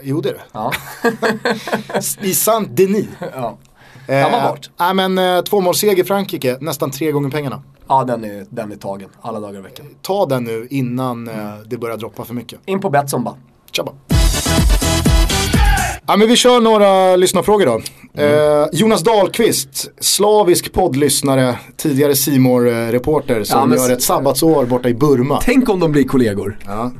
jo 0.04 0.22
det 0.22 0.30
är 0.30 0.34
det. 0.34 0.42
Ja. 0.52 0.72
I 2.28 2.34
Saint-Denis. 2.34 3.08
Ja. 3.20 3.58
Eh, 4.08 4.50
bort. 4.50 4.70
Nej 4.80 4.94
men 4.94 5.18
eh, 5.18 5.42
tvåmålsseger 5.42 6.04
Frankrike, 6.04 6.58
nästan 6.62 6.92
tre 6.92 7.12
gånger 7.12 7.30
pengarna. 7.30 7.64
Ja 7.88 8.04
den 8.04 8.24
är, 8.24 8.46
den 8.50 8.72
är 8.72 8.76
tagen, 8.76 9.10
alla 9.22 9.40
dagar 9.40 9.60
i 9.60 9.62
veckan. 9.62 9.86
Ta 10.02 10.26
den 10.26 10.44
nu 10.44 10.68
innan 10.70 11.28
eh, 11.28 11.36
det 11.66 11.78
börjar 11.78 11.98
droppa 11.98 12.26
för 12.26 12.34
mycket. 12.34 12.60
In 12.66 12.80
på 12.80 12.90
Betsson 12.90 13.24
bara. 13.24 13.36
Tjabba. 13.72 13.92
Ja, 16.08 16.18
men 16.18 16.28
vi 16.28 16.36
kör 16.36 16.62
några 16.62 17.16
lyssnarfrågor 17.16 17.66
då. 17.66 17.82
Mm. 18.18 18.62
Eh, 18.62 18.68
Jonas 18.72 19.04
Dahlqvist, 19.04 19.92
slavisk 20.00 20.74
poddlyssnare, 20.74 21.56
tidigare 21.78 22.16
simor 22.16 22.92
reporter 22.92 23.44
som 23.44 23.72
ja, 23.72 23.78
gör 23.78 23.92
ett 23.92 24.02
sabbatsår 24.02 24.66
borta 24.66 24.90
i 24.90 24.94
Burma. 24.94 25.40
Tänk 25.44 25.70
om 25.70 25.80
de 25.80 25.92
blir 25.92 26.04
kollegor. 26.04 26.60
Ja. 26.66 26.92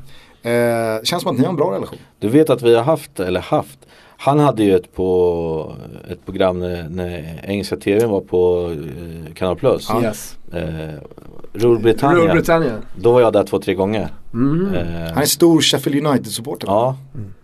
Eh, 0.44 1.04
känns 1.04 1.24
som 1.24 1.32
att 1.32 1.38
ni 1.38 1.44
har 1.44 1.50
en 1.50 1.56
bra 1.56 1.72
relation. 1.76 2.00
Du 2.20 2.28
vet 2.28 2.50
att 2.50 2.62
vi 2.62 2.76
har 2.76 2.84
haft, 2.84 3.20
eller 3.20 3.40
haft, 3.40 3.80
Han 4.18 4.40
hade 4.40 4.64
ju 4.64 4.76
ett, 4.76 4.96
på, 4.96 5.76
ett 6.12 6.26
program 6.26 6.60
när, 6.60 6.90
när 6.90 7.40
engelska 7.44 7.76
tvn 7.76 8.10
var 8.10 8.22
på 8.22 8.72
eh, 8.72 9.34
Kanal 9.34 9.56
Plus. 9.56 9.90
Yes. 10.04 10.38
Eh, 10.54 10.62
Rule 11.54 11.80
Britannia. 11.80 12.24
Rule 12.24 12.34
Britannia. 12.34 12.74
Då 12.96 13.12
var 13.12 13.22
jag 13.22 13.34
där 13.34 13.44
två, 13.44 13.60
tre 13.60 13.74
gånger. 13.74 14.10
Mm. 14.34 14.74
Eh, 14.76 15.14
Han 15.14 15.22
är 15.22 15.26
stor 15.26 15.62
Sheffield 15.62 16.08
United-supporter. 16.08 16.68
Ja, 16.68 16.98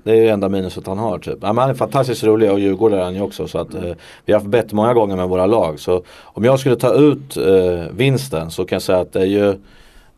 det 0.03 0.11
är 0.11 0.15
ju 0.15 0.27
enda 0.27 0.49
minuset 0.49 0.87
han 0.87 0.97
har 0.97 1.19
typ. 1.19 1.37
Ja, 1.41 1.53
men 1.53 1.57
han 1.57 1.69
är 1.69 1.73
fantastiskt 1.73 2.23
rolig 2.23 2.51
och 2.51 2.59
Djurgårdare 2.59 2.99
är 2.99 3.03
han 3.03 3.15
ju 3.15 3.21
också. 3.21 3.47
Så 3.47 3.57
att, 3.57 3.73
eh, 3.73 3.81
vi 4.25 4.33
har 4.33 4.39
haft 4.39 4.51
bett 4.51 4.73
många 4.73 4.93
gånger 4.93 5.15
med 5.15 5.29
våra 5.29 5.45
lag. 5.45 5.79
Så 5.79 6.03
om 6.23 6.43
jag 6.43 6.59
skulle 6.59 6.75
ta 6.75 6.93
ut 6.93 7.37
eh, 7.37 7.85
vinsten 7.91 8.51
så 8.51 8.65
kan 8.65 8.75
jag 8.75 8.81
säga 8.81 8.99
att 8.99 9.13
det 9.13 9.21
är 9.21 9.25
ju 9.25 9.55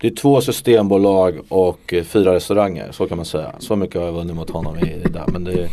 det 0.01 0.07
är 0.07 0.15
två 0.15 0.41
systembolag 0.41 1.39
och 1.49 1.93
eh, 1.93 2.03
fyra 2.03 2.33
restauranger. 2.33 2.91
Så 2.91 3.07
kan 3.07 3.17
man 3.17 3.25
säga. 3.25 3.51
Så 3.59 3.75
mycket 3.75 3.95
har 3.95 4.05
jag 4.05 4.13
vunnit 4.13 4.35
mot 4.35 4.49
honom 4.49 4.77
i 4.79 4.99
det 5.03 5.09
där. 5.09 5.23
Men 5.27 5.43
det, 5.43 5.51
är- 5.51 5.69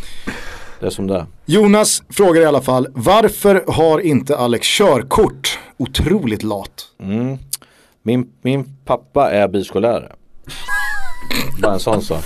det 0.81 0.87
är 0.87 0.91
som 0.91 1.07
det. 1.07 1.27
Jonas 1.47 2.03
frågar 2.09 2.43
i 2.43 2.45
alla 2.45 2.61
fall, 2.63 2.87
varför 2.95 3.65
har 3.69 3.99
inte 4.01 4.37
Alex 4.37 4.67
körkort? 4.79 5.59
Otroligt 5.77 6.43
lat. 6.43 6.87
Mm. 7.01 7.39
Min, 8.03 8.33
min 8.43 8.77
pappa 8.85 9.31
är 9.31 9.49
bilskollärare. 9.49 10.13
Bara 11.63 11.73
en 11.73 11.81
sån 11.81 12.03
sak. 12.03 12.25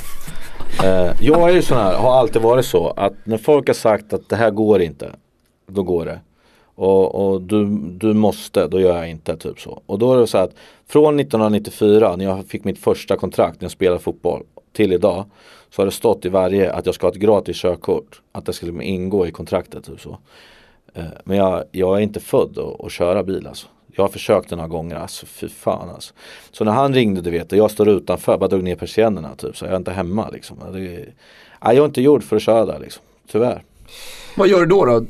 Eh, 0.85 1.11
jag 1.21 1.51
är 1.51 1.55
ju 1.55 1.63
sån 1.63 1.79
här, 1.79 1.95
har 1.97 2.19
alltid 2.19 2.43
varit 2.43 2.67
så 2.67 2.91
att 2.97 3.13
när 3.25 3.39
folk 3.39 3.67
har 3.67 3.75
sagt 3.75 4.13
att 4.13 4.29
det 4.29 4.37
här 4.37 4.51
går 4.51 4.83
inte, 4.83 5.11
då 5.67 5.83
går 5.83 6.05
det. 6.05 6.21
Och, 6.81 7.15
och 7.15 7.43
du, 7.43 7.65
du 7.90 8.15
måste, 8.15 8.66
då 8.66 8.81
gör 8.81 8.97
jag 8.97 9.11
inte 9.11 9.36
typ 9.36 9.61
så. 9.61 9.82
Och 9.86 9.98
då 9.98 10.15
är 10.15 10.19
det 10.19 10.27
så 10.27 10.39
att 10.39 10.55
från 10.86 11.20
1994 11.20 12.16
när 12.16 12.24
jag 12.24 12.47
fick 12.47 12.65
mitt 12.65 12.78
första 12.78 13.16
kontrakt 13.16 13.61
när 13.61 13.65
jag 13.65 13.73
spelade 13.73 14.01
fotboll 14.01 14.43
till 14.73 14.93
idag 14.93 15.24
så 15.70 15.82
har 15.82 15.86
det 15.86 15.93
stått 15.93 16.24
i 16.24 16.28
varje 16.28 16.73
att 16.73 16.86
jag 16.86 16.94
ska 16.94 17.07
ha 17.07 17.12
ett 17.12 17.19
gratis 17.19 17.57
körkort. 17.57 18.23
Att 18.32 18.47
det 18.47 18.52
skulle 18.52 18.73
liksom 18.73 18.82
ingå 18.82 19.27
i 19.27 19.31
kontraktet. 19.31 19.85
Typ 19.85 20.01
så. 20.01 20.19
Eh, 20.94 21.05
men 21.24 21.36
jag, 21.36 21.65
jag 21.73 21.97
är 21.97 22.01
inte 22.01 22.20
född 22.20 22.59
att, 22.59 22.85
att 22.85 22.93
köra 22.93 23.23
bil 23.23 23.47
alltså. 23.47 23.66
Jag 23.97 24.05
har 24.05 24.09
försökt 24.09 24.51
några 24.51 24.69
gånger, 24.69 24.97
alltså 24.97 25.27
fy 25.27 25.48
fan 25.48 25.90
alltså. 25.90 26.15
Så 26.52 26.65
när 26.65 26.73
han 26.73 26.94
ringde 26.94 27.20
du 27.20 27.31
vet, 27.31 27.52
och 27.52 27.59
jag 27.59 27.70
står 27.70 27.89
utanför, 27.89 28.39
bara 28.39 28.48
drog 28.48 28.62
ner 28.62 28.77
persiennerna 28.77 29.35
typ. 29.35 29.57
Så 29.57 29.65
jag 29.65 29.73
är 29.73 29.77
inte 29.77 29.93
hemma 29.93 30.28
liksom. 30.28 30.59
Det, 30.73 30.78
nej, 30.78 31.15
jag 31.61 31.77
är 31.77 31.85
inte 31.85 32.02
gjord 32.02 32.23
för 32.23 32.36
att 32.36 32.43
köra 32.43 32.66
där 32.66 32.78
liksom. 32.78 33.02
Tyvärr. 33.32 33.62
Vad 34.36 34.48
gör 34.48 34.61
du 34.61 34.66
då? 34.66 34.85
då? 34.85 35.05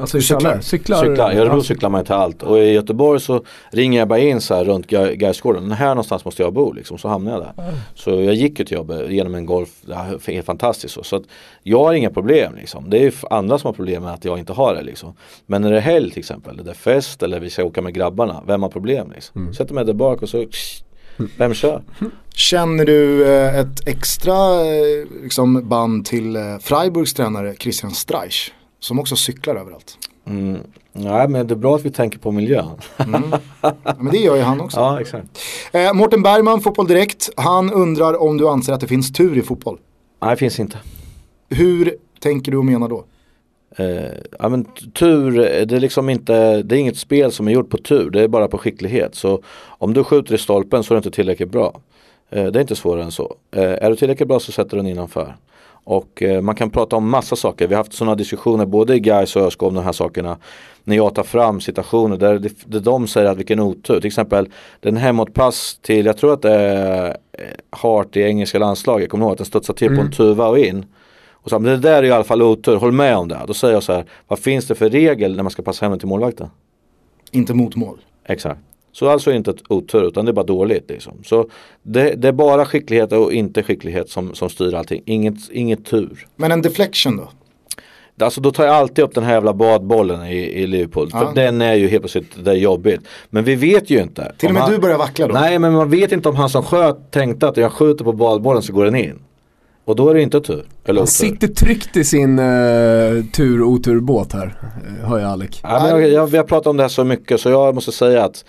Alltså 0.00 0.20
Cyklar. 0.20 0.60
Cyklar? 0.60 1.04
Cyklar? 1.04 1.32
I 1.32 1.36
Örebro 1.36 1.62
cyklar 1.62 1.90
man 1.90 2.04
till 2.04 2.14
allt. 2.14 2.42
Och 2.42 2.58
i 2.58 2.72
Göteborg 2.72 3.20
så 3.20 3.44
ringer 3.70 3.98
jag 3.98 4.08
bara 4.08 4.18
in 4.18 4.40
så 4.40 4.54
här 4.54 4.64
runt 4.64 4.86
Ga- 4.86 5.14
Gaisgården. 5.14 5.72
Här 5.72 5.88
någonstans 5.88 6.24
måste 6.24 6.42
jag 6.42 6.52
bo 6.52 6.72
liksom. 6.72 6.98
Så 6.98 7.08
hamnar 7.08 7.32
jag 7.32 7.40
där. 7.40 7.74
Så 7.94 8.10
jag 8.10 8.34
gick 8.34 8.58
ju 8.58 8.64
till 8.64 8.76
jobbet 8.76 9.10
genom 9.10 9.34
en 9.34 9.46
golf. 9.46 9.68
Det 9.82 9.92
är 9.92 10.32
helt 10.32 10.46
fantastiskt 10.46 10.94
så. 10.94 11.02
Så 11.02 11.16
att 11.16 11.22
jag 11.62 11.84
har 11.84 11.92
inga 11.92 12.10
problem 12.10 12.52
liksom. 12.56 12.90
Det 12.90 12.98
är 13.06 13.14
andra 13.30 13.58
som 13.58 13.68
har 13.68 13.72
problem 13.72 14.02
med 14.02 14.12
att 14.12 14.24
jag 14.24 14.38
inte 14.38 14.52
har 14.52 14.74
det 14.74 14.82
liksom. 14.82 15.14
Men 15.46 15.62
när 15.62 15.70
det 15.70 15.76
är 15.76 15.80
helg 15.80 16.10
till 16.10 16.18
exempel. 16.18 16.54
Eller 16.54 16.64
det 16.64 16.70
är 16.70 16.74
fest 16.74 17.22
eller 17.22 17.40
vi 17.40 17.50
ska 17.50 17.64
åka 17.64 17.82
med 17.82 17.94
grabbarna. 17.94 18.42
Vem 18.46 18.62
har 18.62 18.68
problem 18.70 19.12
liksom? 19.14 19.54
Sätter 19.54 19.74
mig 19.74 19.84
där 19.84 19.92
bak 19.92 20.22
och 20.22 20.28
så 20.28 20.46
vem 21.36 21.54
kör? 21.54 21.82
Känner 22.34 22.84
du 22.84 23.26
eh, 23.26 23.58
ett 23.58 23.88
extra 23.88 24.64
eh, 24.64 25.06
liksom, 25.22 25.68
band 25.68 26.06
till 26.06 26.36
eh, 26.36 26.42
Freiburgs 26.60 27.14
tränare 27.14 27.54
Christian 27.58 27.90
Streich? 27.90 28.50
Som 28.80 28.98
också 28.98 29.16
cyklar 29.16 29.56
överallt. 29.56 29.98
Mm. 30.26 30.58
Nej 30.92 31.28
men 31.28 31.46
det 31.46 31.54
är 31.54 31.56
bra 31.56 31.76
att 31.76 31.84
vi 31.84 31.90
tänker 31.90 32.18
på 32.18 32.32
miljön. 32.32 32.70
Ja, 32.96 33.04
men 33.98 34.12
det 34.12 34.18
gör 34.18 34.36
ju 34.36 34.42
han 34.42 34.60
också. 34.60 34.80
ja 34.80 35.00
exakt. 35.00 35.26
Eh, 35.72 35.92
Mårten 35.92 36.22
Bergman, 36.22 36.60
Fotboll 36.60 36.86
Direkt. 36.86 37.30
Han 37.36 37.72
undrar 37.72 38.22
om 38.22 38.36
du 38.36 38.48
anser 38.48 38.72
att 38.72 38.80
det 38.80 38.86
finns 38.86 39.12
tur 39.12 39.38
i 39.38 39.42
fotboll. 39.42 39.78
Nej 40.22 40.30
det 40.30 40.36
finns 40.36 40.60
inte. 40.60 40.78
Hur 41.48 41.96
tänker 42.20 42.52
du 42.52 42.58
och 42.58 42.64
menar 42.64 42.88
då? 42.88 43.04
Eh, 43.76 44.12
ja, 44.38 44.48
men 44.48 44.64
tur, 44.94 45.38
eh, 45.38 45.66
det 45.66 45.76
är 45.76 45.80
liksom 45.80 46.08
inte, 46.08 46.62
det 46.62 46.76
är 46.76 46.78
inget 46.78 46.96
spel 46.96 47.32
som 47.32 47.48
är 47.48 47.52
gjort 47.52 47.70
på 47.70 47.78
tur, 47.78 48.10
det 48.10 48.22
är 48.22 48.28
bara 48.28 48.48
på 48.48 48.58
skicklighet. 48.58 49.14
Så 49.14 49.42
om 49.68 49.94
du 49.94 50.04
skjuter 50.04 50.34
i 50.34 50.38
stolpen 50.38 50.82
så 50.82 50.94
är 50.94 50.96
du 50.96 50.98
inte 50.98 51.10
tillräckligt 51.10 51.50
bra. 51.50 51.80
Eh, 52.30 52.46
det 52.46 52.58
är 52.58 52.60
inte 52.60 52.76
svårare 52.76 53.04
än 53.04 53.12
så. 53.12 53.36
Eh, 53.50 53.62
är 53.62 53.90
du 53.90 53.96
tillräckligt 53.96 54.28
bra 54.28 54.40
så 54.40 54.52
sätter 54.52 54.70
du 54.70 54.76
den 54.76 54.86
innanför. 54.86 55.36
Och 55.84 56.22
eh, 56.22 56.40
man 56.40 56.54
kan 56.54 56.70
prata 56.70 56.96
om 56.96 57.10
massa 57.10 57.36
saker. 57.36 57.66
Vi 57.66 57.74
har 57.74 57.80
haft 57.80 57.92
sådana 57.92 58.14
diskussioner 58.14 58.66
både 58.66 58.94
i 58.94 59.00
Gais 59.00 59.36
och 59.36 59.42
ÖSK 59.42 59.62
om 59.62 59.74
de 59.74 59.84
här 59.84 59.92
sakerna. 59.92 60.36
När 60.84 60.96
jag 60.96 61.14
tar 61.14 61.22
fram 61.22 61.60
situationer 61.60 62.16
där, 62.16 62.38
det, 62.38 62.52
där 62.66 62.80
de 62.80 63.06
säger 63.06 63.30
att 63.30 63.38
vilken 63.38 63.60
otur. 63.60 64.00
Till 64.00 64.06
exempel 64.06 64.48
den 64.80 64.96
hemåtpass 64.96 65.78
till, 65.82 66.06
jag 66.06 66.16
tror 66.16 66.32
att 66.32 66.42
det 66.42 66.54
är 66.54 67.08
eh, 67.32 67.44
Hart 67.70 68.16
i 68.16 68.22
engelska 68.22 68.58
landslaget. 68.58 69.10
Kommer 69.10 69.24
ihåg 69.24 69.32
att 69.32 69.38
den 69.38 69.46
studsar 69.46 69.74
till 69.74 69.96
på 69.96 70.02
en 70.02 70.12
tuva 70.12 70.48
och 70.48 70.58
in. 70.58 70.84
Och 71.42 71.50
så, 71.50 71.58
men 71.58 71.70
det 71.72 71.78
där 71.88 72.02
är 72.02 72.06
i 72.06 72.10
alla 72.10 72.24
fall 72.24 72.42
otur, 72.42 72.76
håll 72.76 72.92
med 72.92 73.16
om 73.16 73.28
det. 73.28 73.38
Då 73.46 73.54
säger 73.54 73.74
jag 73.74 73.82
så 73.82 73.92
här, 73.92 74.04
vad 74.28 74.38
finns 74.38 74.66
det 74.66 74.74
för 74.74 74.90
regel 74.90 75.36
när 75.36 75.42
man 75.42 75.50
ska 75.50 75.62
passa 75.62 75.88
hem 75.88 75.98
till 75.98 76.08
målvakten? 76.08 76.48
Inte 77.32 77.54
mot 77.54 77.76
mål. 77.76 77.98
Exakt. 78.28 78.60
Så 78.92 79.08
alltså 79.08 79.32
inte 79.32 79.50
ett 79.50 79.62
otur 79.68 80.02
utan 80.08 80.24
det 80.24 80.30
är 80.30 80.32
bara 80.32 80.46
dåligt. 80.46 80.90
Liksom. 80.90 81.12
Så 81.24 81.48
det, 81.82 82.14
det 82.14 82.28
är 82.28 82.32
bara 82.32 82.64
skicklighet 82.66 83.12
och 83.12 83.32
inte 83.32 83.62
skicklighet 83.62 84.10
som, 84.10 84.34
som 84.34 84.50
styr 84.50 84.74
allting. 84.74 85.02
Inget, 85.06 85.50
inget 85.50 85.86
tur. 85.86 86.26
Men 86.36 86.52
en 86.52 86.62
deflection 86.62 87.16
då? 87.16 87.28
Alltså 88.24 88.40
då 88.40 88.50
tar 88.52 88.64
jag 88.64 88.74
alltid 88.74 89.04
upp 89.04 89.14
den 89.14 89.24
här 89.24 89.32
jävla 89.32 89.52
badbollen 89.54 90.26
i, 90.26 90.36
i 90.36 90.66
Liverpool. 90.66 91.10
För 91.10 91.34
den 91.34 91.60
är 91.60 91.74
ju 91.74 91.88
helt 91.88 92.02
plötsligt, 92.02 92.44
det 92.44 92.50
är 92.50 92.54
jobbigt. 92.54 93.00
Men 93.30 93.44
vi 93.44 93.54
vet 93.54 93.90
ju 93.90 94.02
inte. 94.02 94.32
Till 94.38 94.48
och 94.48 94.54
med 94.54 94.62
han- 94.62 94.72
du 94.72 94.78
börjar 94.78 94.98
vackla 94.98 95.26
då? 95.26 95.34
Nej 95.34 95.58
men 95.58 95.72
man 95.72 95.90
vet 95.90 96.12
inte 96.12 96.28
om 96.28 96.36
han 96.36 96.48
som 96.50 96.62
sköt 96.62 97.10
tänkte 97.10 97.48
att 97.48 97.56
jag 97.56 97.72
skjuter 97.72 98.04
på 98.04 98.12
badbollen 98.12 98.62
så 98.62 98.72
går 98.72 98.84
den 98.84 98.96
in. 98.96 99.18
Och 99.90 99.96
då 99.96 100.08
är 100.08 100.14
det 100.14 100.22
inte 100.22 100.40
tur. 100.40 100.64
Eller 100.84 101.00
Han 101.00 101.06
sitter 101.06 101.48
tryggt 101.48 101.96
i 101.96 102.04
sin 102.04 102.38
uh, 102.38 103.24
tur 103.24 103.62
och 103.62 103.68
oturbåt 103.68 104.32
här, 104.32 104.46
uh, 104.46 105.08
hör 105.08 105.18
jag 105.18 105.30
Alec. 105.30 105.60
Ja, 105.62 105.80
men 105.82 105.90
jag, 105.90 106.10
jag, 106.10 106.26
vi 106.26 106.36
har 106.36 106.44
pratat 106.44 106.66
om 106.66 106.76
det 106.76 106.82
här 106.82 106.88
så 106.88 107.04
mycket 107.04 107.40
så 107.40 107.50
jag 107.50 107.74
måste 107.74 107.92
säga 107.92 108.24
att 108.24 108.44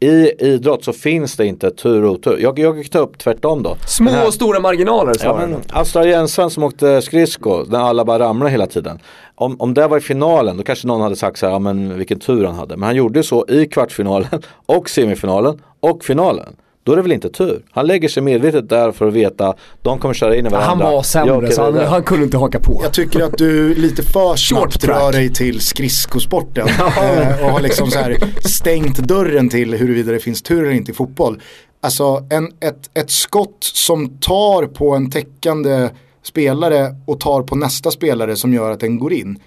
i 0.00 0.32
idrott 0.38 0.84
så 0.84 0.92
finns 0.92 1.36
det 1.36 1.46
inte 1.46 1.70
tur 1.70 2.04
och 2.04 2.12
otur. 2.12 2.38
Jag, 2.40 2.58
jag 2.58 2.74
kan 2.74 2.84
ta 2.84 2.98
upp 2.98 3.18
tvärtom 3.18 3.62
då. 3.62 3.76
Små 3.86 4.10
här- 4.10 4.26
och 4.26 4.34
stora 4.34 4.60
marginaler 4.60 5.12
Ja, 5.14 5.20
snarare. 5.20 5.46
men 5.46 5.60
australiensaren 5.72 6.50
som 6.50 6.62
åkte 6.62 7.02
skridsko, 7.02 7.64
när 7.68 7.78
alla 7.78 8.04
bara 8.04 8.18
ramlade 8.18 8.50
hela 8.50 8.66
tiden. 8.66 8.98
Om, 9.34 9.60
om 9.60 9.74
det 9.74 9.88
var 9.88 9.98
i 9.98 10.00
finalen, 10.00 10.56
då 10.56 10.62
kanske 10.62 10.86
någon 10.86 11.00
hade 11.00 11.16
sagt 11.16 11.38
så 11.38 11.46
här, 11.46 11.52
ja 11.52 11.58
men 11.58 11.96
vilken 11.98 12.18
tur 12.18 12.44
han 12.44 12.54
hade. 12.54 12.76
Men 12.76 12.86
han 12.86 12.96
gjorde 12.96 13.22
så 13.22 13.46
i 13.48 13.66
kvartsfinalen 13.66 14.42
och 14.66 14.90
semifinalen 14.90 15.62
och 15.80 16.04
finalen. 16.04 16.56
Då 16.84 16.92
är 16.92 16.96
det 16.96 17.02
väl 17.02 17.12
inte 17.12 17.28
tur. 17.28 17.64
Han 17.70 17.86
lägger 17.86 18.08
sig 18.08 18.22
medvetet 18.22 18.68
där 18.68 18.92
för 18.92 19.08
att 19.08 19.14
veta, 19.14 19.54
de 19.82 19.98
kommer 19.98 20.14
köra 20.14 20.36
in 20.36 20.46
i 20.46 20.48
varandra. 20.48 20.84
han 20.84 20.92
var 20.94 21.02
sämre 21.02 21.52
så 21.52 21.62
han, 21.62 21.76
han 21.76 22.02
kunde 22.02 22.24
inte 22.24 22.36
haka 22.36 22.60
på. 22.60 22.80
Jag 22.82 22.92
tycker 22.92 23.20
att 23.20 23.38
du 23.38 23.74
lite 23.74 24.02
för 24.02 24.36
snabbt 24.36 24.84
rör 24.84 25.12
dig 25.12 25.32
till 25.32 25.60
skridskosporten. 25.60 26.68
eh, 26.78 27.44
och 27.44 27.50
har 27.50 27.60
liksom 27.60 27.90
så 27.90 27.98
här 27.98 28.16
stängt 28.48 28.98
dörren 28.98 29.48
till 29.48 29.74
huruvida 29.74 30.12
det 30.12 30.18
finns 30.18 30.42
tur 30.42 30.62
eller 30.62 30.72
inte 30.74 30.90
i 30.90 30.94
fotboll. 30.94 31.40
Alltså 31.80 32.26
en, 32.30 32.46
ett, 32.60 32.90
ett 32.94 33.10
skott 33.10 33.58
som 33.60 34.18
tar 34.18 34.66
på 34.66 34.90
en 34.94 35.10
täckande 35.10 35.88
spelare 36.22 36.96
och 37.06 37.20
tar 37.20 37.42
på 37.42 37.56
nästa 37.56 37.90
spelare 37.90 38.36
som 38.36 38.54
gör 38.54 38.70
att 38.70 38.80
den 38.80 38.98
går 38.98 39.12
in. 39.12 39.38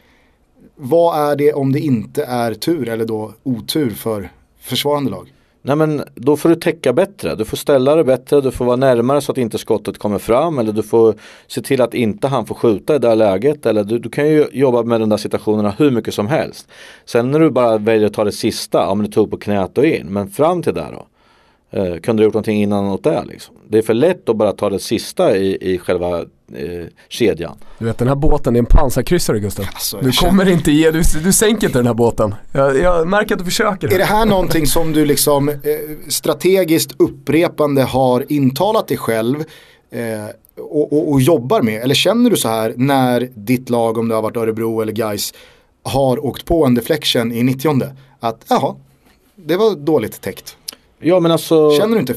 Vad 0.75 1.31
är 1.31 1.35
det 1.35 1.53
om 1.53 1.71
det 1.71 1.79
inte 1.79 2.23
är 2.23 2.53
tur 2.53 2.89
eller 2.89 3.05
då 3.05 3.33
otur 3.43 3.89
för 3.89 4.31
försvarande 4.61 5.11
lag? 5.11 5.27
Nej 5.67 5.75
men 5.75 6.03
då 6.15 6.37
får 6.37 6.49
du 6.49 6.55
täcka 6.55 6.93
bättre, 6.93 7.35
du 7.35 7.45
får 7.45 7.57
ställa 7.57 7.95
dig 7.95 8.03
bättre, 8.03 8.41
du 8.41 8.51
får 8.51 8.65
vara 8.65 8.75
närmare 8.75 9.21
så 9.21 9.31
att 9.31 9.37
inte 9.37 9.57
skottet 9.57 9.97
kommer 9.97 10.19
fram 10.19 10.59
eller 10.59 10.71
du 10.71 10.83
får 10.83 11.15
se 11.47 11.61
till 11.61 11.81
att 11.81 11.93
inte 11.93 12.27
han 12.27 12.45
får 12.45 12.55
skjuta 12.55 12.95
i 12.95 12.99
det 12.99 13.07
här 13.07 13.15
läget 13.15 13.65
eller 13.65 13.83
du, 13.83 13.99
du 13.99 14.09
kan 14.09 14.27
ju 14.27 14.47
jobba 14.51 14.83
med 14.83 14.99
de 14.99 15.09
där 15.09 15.17
situationerna 15.17 15.73
hur 15.77 15.91
mycket 15.91 16.13
som 16.13 16.27
helst. 16.27 16.67
Sen 17.05 17.31
när 17.31 17.39
du 17.39 17.49
bara 17.49 17.77
väljer 17.77 18.07
att 18.07 18.13
ta 18.13 18.23
det 18.23 18.31
sista, 18.31 18.87
om 18.87 19.03
du 19.03 19.07
tog 19.07 19.31
på 19.31 19.37
knät 19.37 19.77
och 19.77 19.85
in, 19.85 20.07
men 20.07 20.29
fram 20.29 20.63
till 20.63 20.73
där 20.73 20.91
då. 20.91 21.07
Eh, 21.71 21.95
kunde 21.97 22.21
du 22.21 22.23
gjort 22.25 22.33
någonting 22.33 22.61
innan 22.61 22.85
åt 22.85 23.03
det 23.03 23.23
liksom. 23.25 23.55
Det 23.69 23.77
är 23.77 23.81
för 23.81 23.93
lätt 23.93 24.29
att 24.29 24.35
bara 24.35 24.51
ta 24.51 24.69
det 24.69 24.79
sista 24.79 25.37
i, 25.37 25.73
i 25.73 25.77
själva 25.77 26.19
eh, 26.19 26.85
kedjan. 27.09 27.57
Du 27.79 27.85
vet 27.85 27.97
den 27.97 28.07
här 28.07 28.15
båten 28.15 28.55
är 28.55 28.59
en 28.59 28.65
pansarkryssare 28.65 29.39
Gustav. 29.39 29.65
Alltså, 29.73 29.97
du 29.97 30.05
jag 30.05 30.13
känner- 30.13 30.29
kommer 30.29 30.49
inte 30.49 30.71
ge, 30.71 30.91
du, 30.91 31.01
du 31.23 31.33
sänker 31.33 31.67
inte 31.67 31.79
den 31.79 31.87
här 31.87 31.93
båten. 31.93 32.35
Jag, 32.51 32.77
jag 32.79 33.07
märker 33.07 33.33
att 33.35 33.39
du 33.39 33.45
försöker. 33.45 33.93
Är 33.93 33.97
det 33.97 34.03
här 34.03 34.25
någonting 34.25 34.67
som 34.67 34.93
du 34.93 35.05
liksom 35.05 35.49
eh, 35.49 35.55
strategiskt 36.07 36.91
upprepande 36.97 37.81
har 37.81 38.25
intalat 38.31 38.87
dig 38.87 38.97
själv 38.97 39.43
eh, 39.91 40.03
och, 40.57 40.93
och, 40.93 41.11
och 41.11 41.21
jobbar 41.21 41.61
med? 41.61 41.81
Eller 41.81 41.95
känner 41.95 42.29
du 42.29 42.37
så 42.37 42.49
här 42.49 42.73
när 42.77 43.29
ditt 43.35 43.69
lag, 43.69 43.97
om 43.97 44.07
det 44.07 44.15
har 44.15 44.21
varit 44.21 44.37
Örebro 44.37 44.81
eller 44.81 44.93
Gais 44.93 45.33
har 45.83 46.25
åkt 46.25 46.45
på 46.45 46.65
en 46.65 46.75
deflection 46.75 47.31
i 47.31 47.43
90 47.43 47.81
Att 48.19 48.45
jaha, 48.49 48.75
det 49.35 49.57
var 49.57 49.75
dåligt 49.75 50.21
täckt. 50.21 50.57
Ja 50.99 51.19
men 51.19 51.31
alltså. 51.31 51.71
Känner 51.71 51.93
du 51.93 51.99
inte 51.99 52.13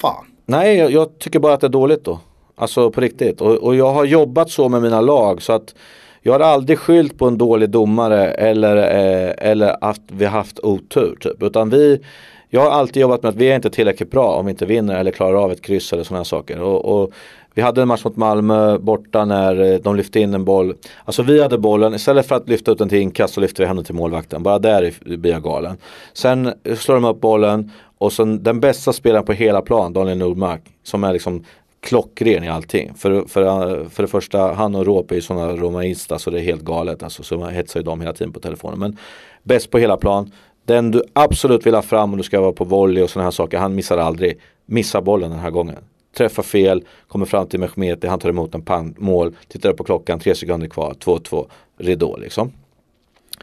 fan? 0.00 0.26
Nej, 0.46 0.76
jag, 0.76 0.90
jag 0.90 1.18
tycker 1.18 1.38
bara 1.38 1.54
att 1.54 1.60
det 1.60 1.66
är 1.66 1.68
dåligt 1.68 2.04
då. 2.04 2.20
Alltså 2.56 2.90
på 2.90 3.00
riktigt. 3.00 3.40
Och, 3.40 3.52
och 3.52 3.74
jag 3.74 3.92
har 3.92 4.04
jobbat 4.04 4.50
så 4.50 4.68
med 4.68 4.82
mina 4.82 5.00
lag 5.00 5.42
så 5.42 5.52
att 5.52 5.74
jag 6.22 6.32
har 6.32 6.40
aldrig 6.40 6.78
skyllt 6.78 7.18
på 7.18 7.26
en 7.26 7.38
dålig 7.38 7.70
domare 7.70 8.30
eller, 8.30 8.76
eh, 8.76 9.50
eller 9.50 9.76
att 9.80 10.00
vi 10.08 10.24
haft 10.24 10.60
otur. 10.60 11.16
Typ. 11.20 11.42
Utan 11.42 11.70
vi, 11.70 12.00
jag 12.48 12.60
har 12.60 12.70
alltid 12.70 13.00
jobbat 13.00 13.22
med 13.22 13.30
att 13.30 13.36
vi 13.36 13.50
är 13.50 13.56
inte 13.56 13.70
tillräckligt 13.70 14.10
bra 14.10 14.32
om 14.32 14.46
vi 14.46 14.50
inte 14.50 14.66
vinner 14.66 14.96
eller 14.96 15.10
klarar 15.10 15.44
av 15.44 15.52
ett 15.52 15.62
kryss 15.62 15.92
eller 15.92 16.04
sådana 16.04 16.24
saker. 16.24 16.60
Och, 16.60 16.84
och 16.84 17.12
vi 17.54 17.62
hade 17.62 17.82
en 17.82 17.88
match 17.88 18.04
mot 18.04 18.16
Malmö 18.16 18.78
borta 18.78 19.24
när 19.24 19.72
eh, 19.72 19.78
de 19.78 19.96
lyfte 19.96 20.20
in 20.20 20.34
en 20.34 20.44
boll. 20.44 20.74
Alltså 21.04 21.22
vi 21.22 21.42
hade 21.42 21.58
bollen, 21.58 21.94
istället 21.94 22.26
för 22.26 22.34
att 22.34 22.48
lyfta 22.48 22.72
ut 22.72 22.78
den 22.78 22.88
till 22.88 22.98
inkast 22.98 23.34
så 23.34 23.40
lyfte 23.40 23.62
vi 23.62 23.68
henne 23.68 23.84
till 23.84 23.94
målvakten. 23.94 24.42
Bara 24.42 24.58
där 24.58 24.92
blir 25.16 25.32
jag 25.32 25.42
galen. 25.42 25.76
Sen 26.12 26.52
slår 26.76 26.94
de 26.94 27.04
upp 27.04 27.20
bollen 27.20 27.70
och 28.04 28.12
sen 28.12 28.42
den 28.42 28.60
bästa 28.60 28.92
spelaren 28.92 29.24
på 29.24 29.32
hela 29.32 29.62
plan, 29.62 29.92
Daniel 29.92 30.18
Nordmark, 30.18 30.62
som 30.82 31.04
är 31.04 31.12
liksom 31.12 31.44
klockren 31.80 32.44
i 32.44 32.48
allting. 32.48 32.94
För, 32.94 33.24
för, 33.28 33.84
för 33.88 34.02
det 34.02 34.08
första, 34.08 34.52
han 34.52 34.74
och 34.74 34.86
Råpe 34.86 35.14
är 35.14 35.16
ju 35.16 35.22
sådana 35.22 35.56
romaista 35.56 36.18
så 36.18 36.30
det 36.30 36.40
är 36.40 36.42
helt 36.42 36.62
galet. 36.62 37.02
Alltså, 37.02 37.22
så 37.22 37.38
man 37.38 37.52
hetsar 37.54 37.80
ju 37.80 37.84
dem 37.84 38.00
hela 38.00 38.12
tiden 38.12 38.32
på 38.32 38.40
telefonen. 38.40 38.78
Men 38.78 38.98
bäst 39.42 39.70
på 39.70 39.78
hela 39.78 39.96
plan. 39.96 40.30
Den 40.64 40.90
du 40.90 41.02
absolut 41.12 41.66
vill 41.66 41.74
ha 41.74 41.82
fram 41.82 42.12
om 42.12 42.16
du 42.16 42.22
ska 42.22 42.40
vara 42.40 42.52
på 42.52 42.64
volley 42.64 43.02
och 43.02 43.10
sådana 43.10 43.26
här 43.26 43.30
saker. 43.30 43.58
Han 43.58 43.74
missar 43.74 43.98
aldrig. 43.98 44.38
Missar 44.66 45.00
bollen 45.00 45.30
den 45.30 45.40
här 45.40 45.50
gången. 45.50 45.76
Träffar 46.16 46.42
fel, 46.42 46.84
kommer 47.08 47.26
fram 47.26 47.46
till 47.46 47.60
Mehmeti, 47.60 48.06
han 48.06 48.18
tar 48.18 48.28
emot 48.28 48.54
en 48.54 48.62
pan, 48.62 48.94
mål, 48.98 49.36
tittar 49.48 49.70
upp 49.70 49.76
på 49.76 49.84
klockan, 49.84 50.18
tre 50.18 50.34
sekunder 50.34 50.68
kvar, 50.68 50.94
2-2, 51.00 51.46
ridå 51.78 52.16
liksom. 52.16 52.52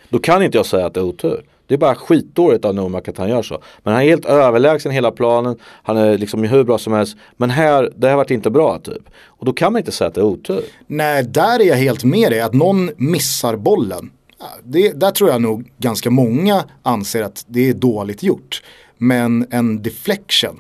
Då 0.10 0.20
kan 0.20 0.44
inte 0.44 0.58
jag 0.58 0.66
säga 0.66 0.86
att 0.86 0.94
det 0.94 1.00
är 1.00 1.04
otur. 1.04 1.44
Det 1.72 1.76
är 1.76 1.78
bara 1.78 1.96
skitdåligt 1.96 2.66
av 2.66 2.76
Nomak 2.76 3.08
att 3.08 3.18
han 3.18 3.30
gör 3.30 3.42
så. 3.42 3.62
Men 3.84 3.94
han 3.94 4.04
är 4.04 4.08
helt 4.08 4.26
överlägsen 4.26 4.92
hela 4.92 5.12
planen. 5.12 5.58
Han 5.84 5.98
är 5.98 6.18
liksom 6.18 6.44
hur 6.44 6.64
bra 6.64 6.78
som 6.78 6.94
helst. 6.94 7.18
Men 7.38 7.50
här, 7.50 7.92
det 7.96 8.10
har 8.10 8.16
varit 8.16 8.32
inte 8.32 8.50
bra 8.50 8.80
typ. 8.80 9.04
Och 9.26 9.46
då 9.46 9.54
kan 9.54 9.74
man 9.74 9.80
inte 9.80 9.92
säga 9.92 10.08
att 10.08 10.14
det 10.14 10.22
är 10.22 10.26
otur. 10.26 10.64
Nej, 10.88 11.24
där 11.24 11.60
är 11.62 11.66
jag 11.66 11.76
helt 11.76 12.04
med 12.04 12.32
dig. 12.32 12.42
Att 12.42 12.54
någon 12.54 12.92
missar 12.98 13.56
bollen. 13.56 14.12
Det, 14.64 14.92
där 15.00 15.12
tror 15.12 15.30
jag 15.30 15.42
nog 15.42 15.72
ganska 15.78 16.10
många 16.10 16.64
anser 16.84 17.24
att 17.24 17.46
det 17.48 17.70
är 17.70 17.74
dåligt 17.74 18.24
gjort. 18.24 18.64
Men 18.98 19.48
en 19.50 19.82
deflection 19.82 20.60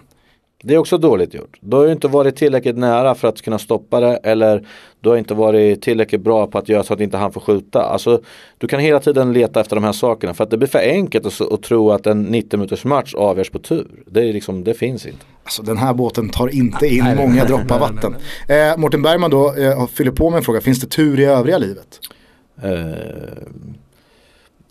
det 0.64 0.74
är 0.74 0.78
också 0.78 0.98
dåligt 0.98 1.34
gjort. 1.34 1.58
Du 1.60 1.78
har 1.78 1.86
ju 1.86 1.92
inte 1.92 2.08
varit 2.08 2.36
tillräckligt 2.36 2.78
nära 2.78 3.16
för 3.16 3.28
att 3.28 3.42
kunna 3.42 3.60
stoppa 3.60 4.00
det 4.00 4.16
eller 4.16 4.68
du 5.00 5.10
har 5.10 5.18
inte 5.18 5.34
varit 5.34 5.82
tillräckligt 5.82 6.22
bra 6.22 6.48
på 6.48 6.58
att 6.58 6.70
göra 6.70 6.84
så 6.84 6.94
att 6.94 7.00
inte 7.00 7.18
han 7.18 7.34
får 7.34 7.42
skjuta. 7.42 7.84
Alltså, 7.84 8.22
du 8.58 8.68
kan 8.68 8.80
hela 8.80 9.00
tiden 9.00 9.34
leta 9.34 9.62
efter 9.62 9.76
de 9.76 9.84
här 9.84 9.92
sakerna 9.92 10.34
för 10.34 10.44
att 10.44 10.50
det 10.50 10.58
blir 10.58 10.68
för 10.68 10.80
enkelt 10.80 11.26
att, 11.26 11.54
att 11.54 11.64
tro 11.64 11.92
att 11.92 12.08
en 12.08 12.24
90 12.24 12.58
minuters 12.58 12.86
match 12.86 13.14
avgörs 13.14 13.50
på 13.50 13.60
tur. 13.60 13.88
Det, 14.06 14.30
är 14.30 14.34
liksom, 14.34 14.64
det 14.64 14.74
finns 14.74 15.06
inte. 15.06 15.26
Alltså 15.44 15.64
den 15.64 15.78
här 15.78 15.94
båten 15.94 16.30
tar 16.30 16.56
inte 16.56 16.88
in 16.88 17.04
nej, 17.04 17.16
många 17.16 17.46
droppar 17.46 17.80
vatten. 17.80 18.16
Eh, 18.48 18.78
Mårten 18.78 19.02
Bergman 19.02 19.32
då 19.32 19.54
eh, 19.54 19.88
fyller 19.88 20.12
på 20.12 20.30
med 20.30 20.38
en 20.38 20.44
fråga, 20.44 20.62
finns 20.62 20.80
det 20.82 20.88
tur 20.88 21.20
i 21.20 21.26
övriga 21.26 21.58
livet? 21.58 22.00
Eh, 22.64 22.70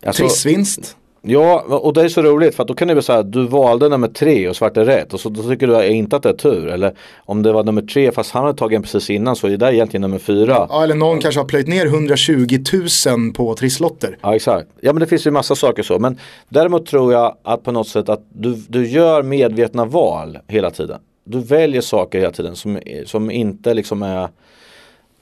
alltså, 0.07 0.23
Trissvinst? 0.23 0.97
Ja, 1.23 1.61
och 1.61 1.95
det 1.95 2.03
är 2.03 2.09
så 2.09 2.23
roligt 2.23 2.55
för 2.55 2.63
att 2.63 2.69
då 2.69 2.75
kan 2.75 2.89
det 2.89 2.95
bli 2.95 3.03
så 3.03 3.13
här, 3.13 3.23
du 3.23 3.47
valde 3.47 3.89
nummer 3.89 4.09
tre 4.09 4.49
och 4.49 4.57
svart 4.57 4.77
är 4.77 4.85
rätt 4.85 5.15
och 5.15 5.21
så 5.21 5.29
då 5.29 5.43
tycker 5.43 5.67
du 5.67 5.87
inte 5.87 6.17
att 6.17 6.23
det 6.23 6.29
är 6.29 6.35
tur. 6.35 6.69
Eller 6.69 6.95
om 7.19 7.43
det 7.43 7.53
var 7.53 7.65
nummer 7.65 7.83
tre 7.83 8.13
fast 8.13 8.31
han 8.31 8.45
hade 8.45 8.59
tagit 8.59 8.77
en 8.77 8.83
precis 8.83 9.11
innan 9.11 9.37
så 9.37 9.47
är 9.47 9.57
det 9.57 9.75
egentligen 9.75 10.03
nummer 10.03 10.19
fyra. 10.19 10.67
Ja, 10.69 10.83
eller 10.83 10.95
någon 10.95 11.21
kanske 11.21 11.41
har 11.41 11.47
plöjt 11.47 11.69
ner 11.69 11.87
120 11.87 12.59
000 13.07 13.33
på 13.33 13.55
trisslotter. 13.55 14.19
Ja, 14.21 14.37
exakt. 14.37 14.69
Ja, 14.81 14.93
men 14.93 15.01
det 15.01 15.07
finns 15.07 15.27
ju 15.27 15.31
massa 15.31 15.55
saker 15.55 15.83
så. 15.83 15.99
Men 15.99 16.19
däremot 16.49 16.87
tror 16.87 17.13
jag 17.13 17.37
att 17.43 17.63
på 17.63 17.73
något 17.73 17.89
sätt 17.89 18.09
att 18.09 18.23
du, 18.29 18.55
du 18.69 18.89
gör 18.89 19.23
medvetna 19.23 19.85
val 19.85 20.39
hela 20.49 20.71
tiden. 20.71 20.99
Du 21.25 21.39
väljer 21.41 21.81
saker 21.81 22.19
hela 22.19 22.33
tiden 22.33 22.57
som, 22.57 22.79
som 23.07 23.31
inte 23.31 23.75
liksom 23.75 24.03
är 24.03 24.29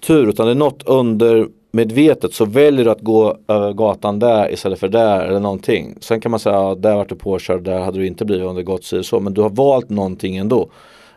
tur 0.06 0.28
utan 0.28 0.46
det 0.46 0.52
är 0.52 0.56
något 0.56 0.82
under 0.86 1.48
medvetet 1.70 2.34
så 2.34 2.44
väljer 2.44 2.84
du 2.84 2.90
att 2.90 3.00
gå 3.00 3.38
över 3.48 3.72
gatan 3.72 4.18
där 4.18 4.52
istället 4.52 4.78
för 4.78 4.88
där 4.88 5.20
eller 5.20 5.40
någonting. 5.40 5.96
Sen 6.00 6.20
kan 6.20 6.30
man 6.30 6.40
säga, 6.40 6.54
ja, 6.54 6.74
där 6.74 6.96
vart 6.96 7.08
du 7.08 7.14
påkörd, 7.14 7.62
där 7.62 7.80
hade 7.80 7.98
du 7.98 8.06
inte 8.06 8.24
blivit 8.24 8.46
om 8.46 8.56
det 8.56 8.62
gått 8.62 8.84
sig 8.84 9.04
så. 9.04 9.20
Men 9.20 9.34
du 9.34 9.40
har 9.40 9.50
valt 9.50 9.90
någonting 9.90 10.36
ändå. 10.36 10.70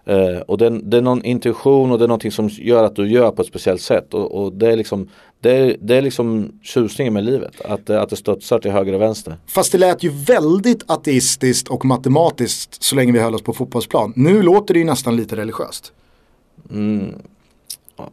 Eh, 0.05 0.37
och 0.47 0.57
det, 0.57 0.69
det, 0.69 0.97
är 0.97 1.01
någon 1.01 1.23
intuition 1.23 1.91
och 1.91 1.97
det 1.97 2.05
är 2.05 2.07
någonting 2.07 2.31
som 2.31 2.49
gör 2.49 2.83
att 2.83 2.95
du 2.95 3.09
gör 3.11 3.31
på 3.31 3.41
ett 3.41 3.47
speciellt 3.47 3.81
sätt. 3.81 4.13
Och, 4.13 4.43
och 4.43 4.53
det 4.53 4.71
är 4.71 4.77
liksom 4.77 5.09
det 5.39 5.51
är, 5.51 5.77
det 5.81 5.95
är 5.95 6.01
liksom 6.01 6.59
tjusningen 6.63 7.13
med 7.13 7.23
livet, 7.23 7.61
att, 7.61 7.89
att 7.89 8.09
det 8.09 8.15
studsar 8.15 8.59
till 8.59 8.71
höger 8.71 8.93
och 8.93 9.01
vänster. 9.01 9.37
Fast 9.47 9.71
det 9.71 9.77
lät 9.77 10.03
ju 10.03 10.09
väldigt 10.09 10.83
ateistiskt 10.87 11.67
och 11.67 11.85
matematiskt 11.85 12.83
så 12.83 12.95
länge 12.95 13.11
vi 13.11 13.19
höll 13.19 13.35
oss 13.35 13.41
på 13.41 13.53
fotbollsplan. 13.53 14.13
Nu 14.15 14.41
låter 14.41 14.73
det 14.73 14.79
ju 14.79 14.85
nästan 14.85 15.15
lite 15.15 15.35
religiöst. 15.35 15.93
Mm, 16.69 17.15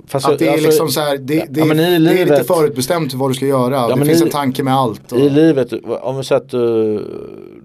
Fast 0.06 0.28
att 0.28 0.38
det 0.38 0.46
är 0.46 0.52
alltså, 0.52 0.66
liksom 0.66 0.88
så 0.88 1.00
här, 1.00 1.18
det, 1.18 1.44
det, 1.50 1.60
ja, 1.60 1.74
det 1.74 1.98
livet, 1.98 2.20
är 2.20 2.26
lite 2.26 2.44
förutbestämt 2.44 3.14
vad 3.14 3.30
du 3.30 3.34
ska 3.34 3.46
göra. 3.46 3.74
Ja, 3.74 3.96
det 3.96 4.04
finns 4.04 4.20
i, 4.20 4.24
en 4.24 4.30
tanke 4.30 4.62
med 4.62 4.74
allt. 4.74 5.12
Och... 5.12 5.18
I 5.18 5.30
livet, 5.30 5.72
om 6.00 6.16
vi 6.16 6.24
säger 6.24 6.42
att 6.42 6.50
du 6.50 7.04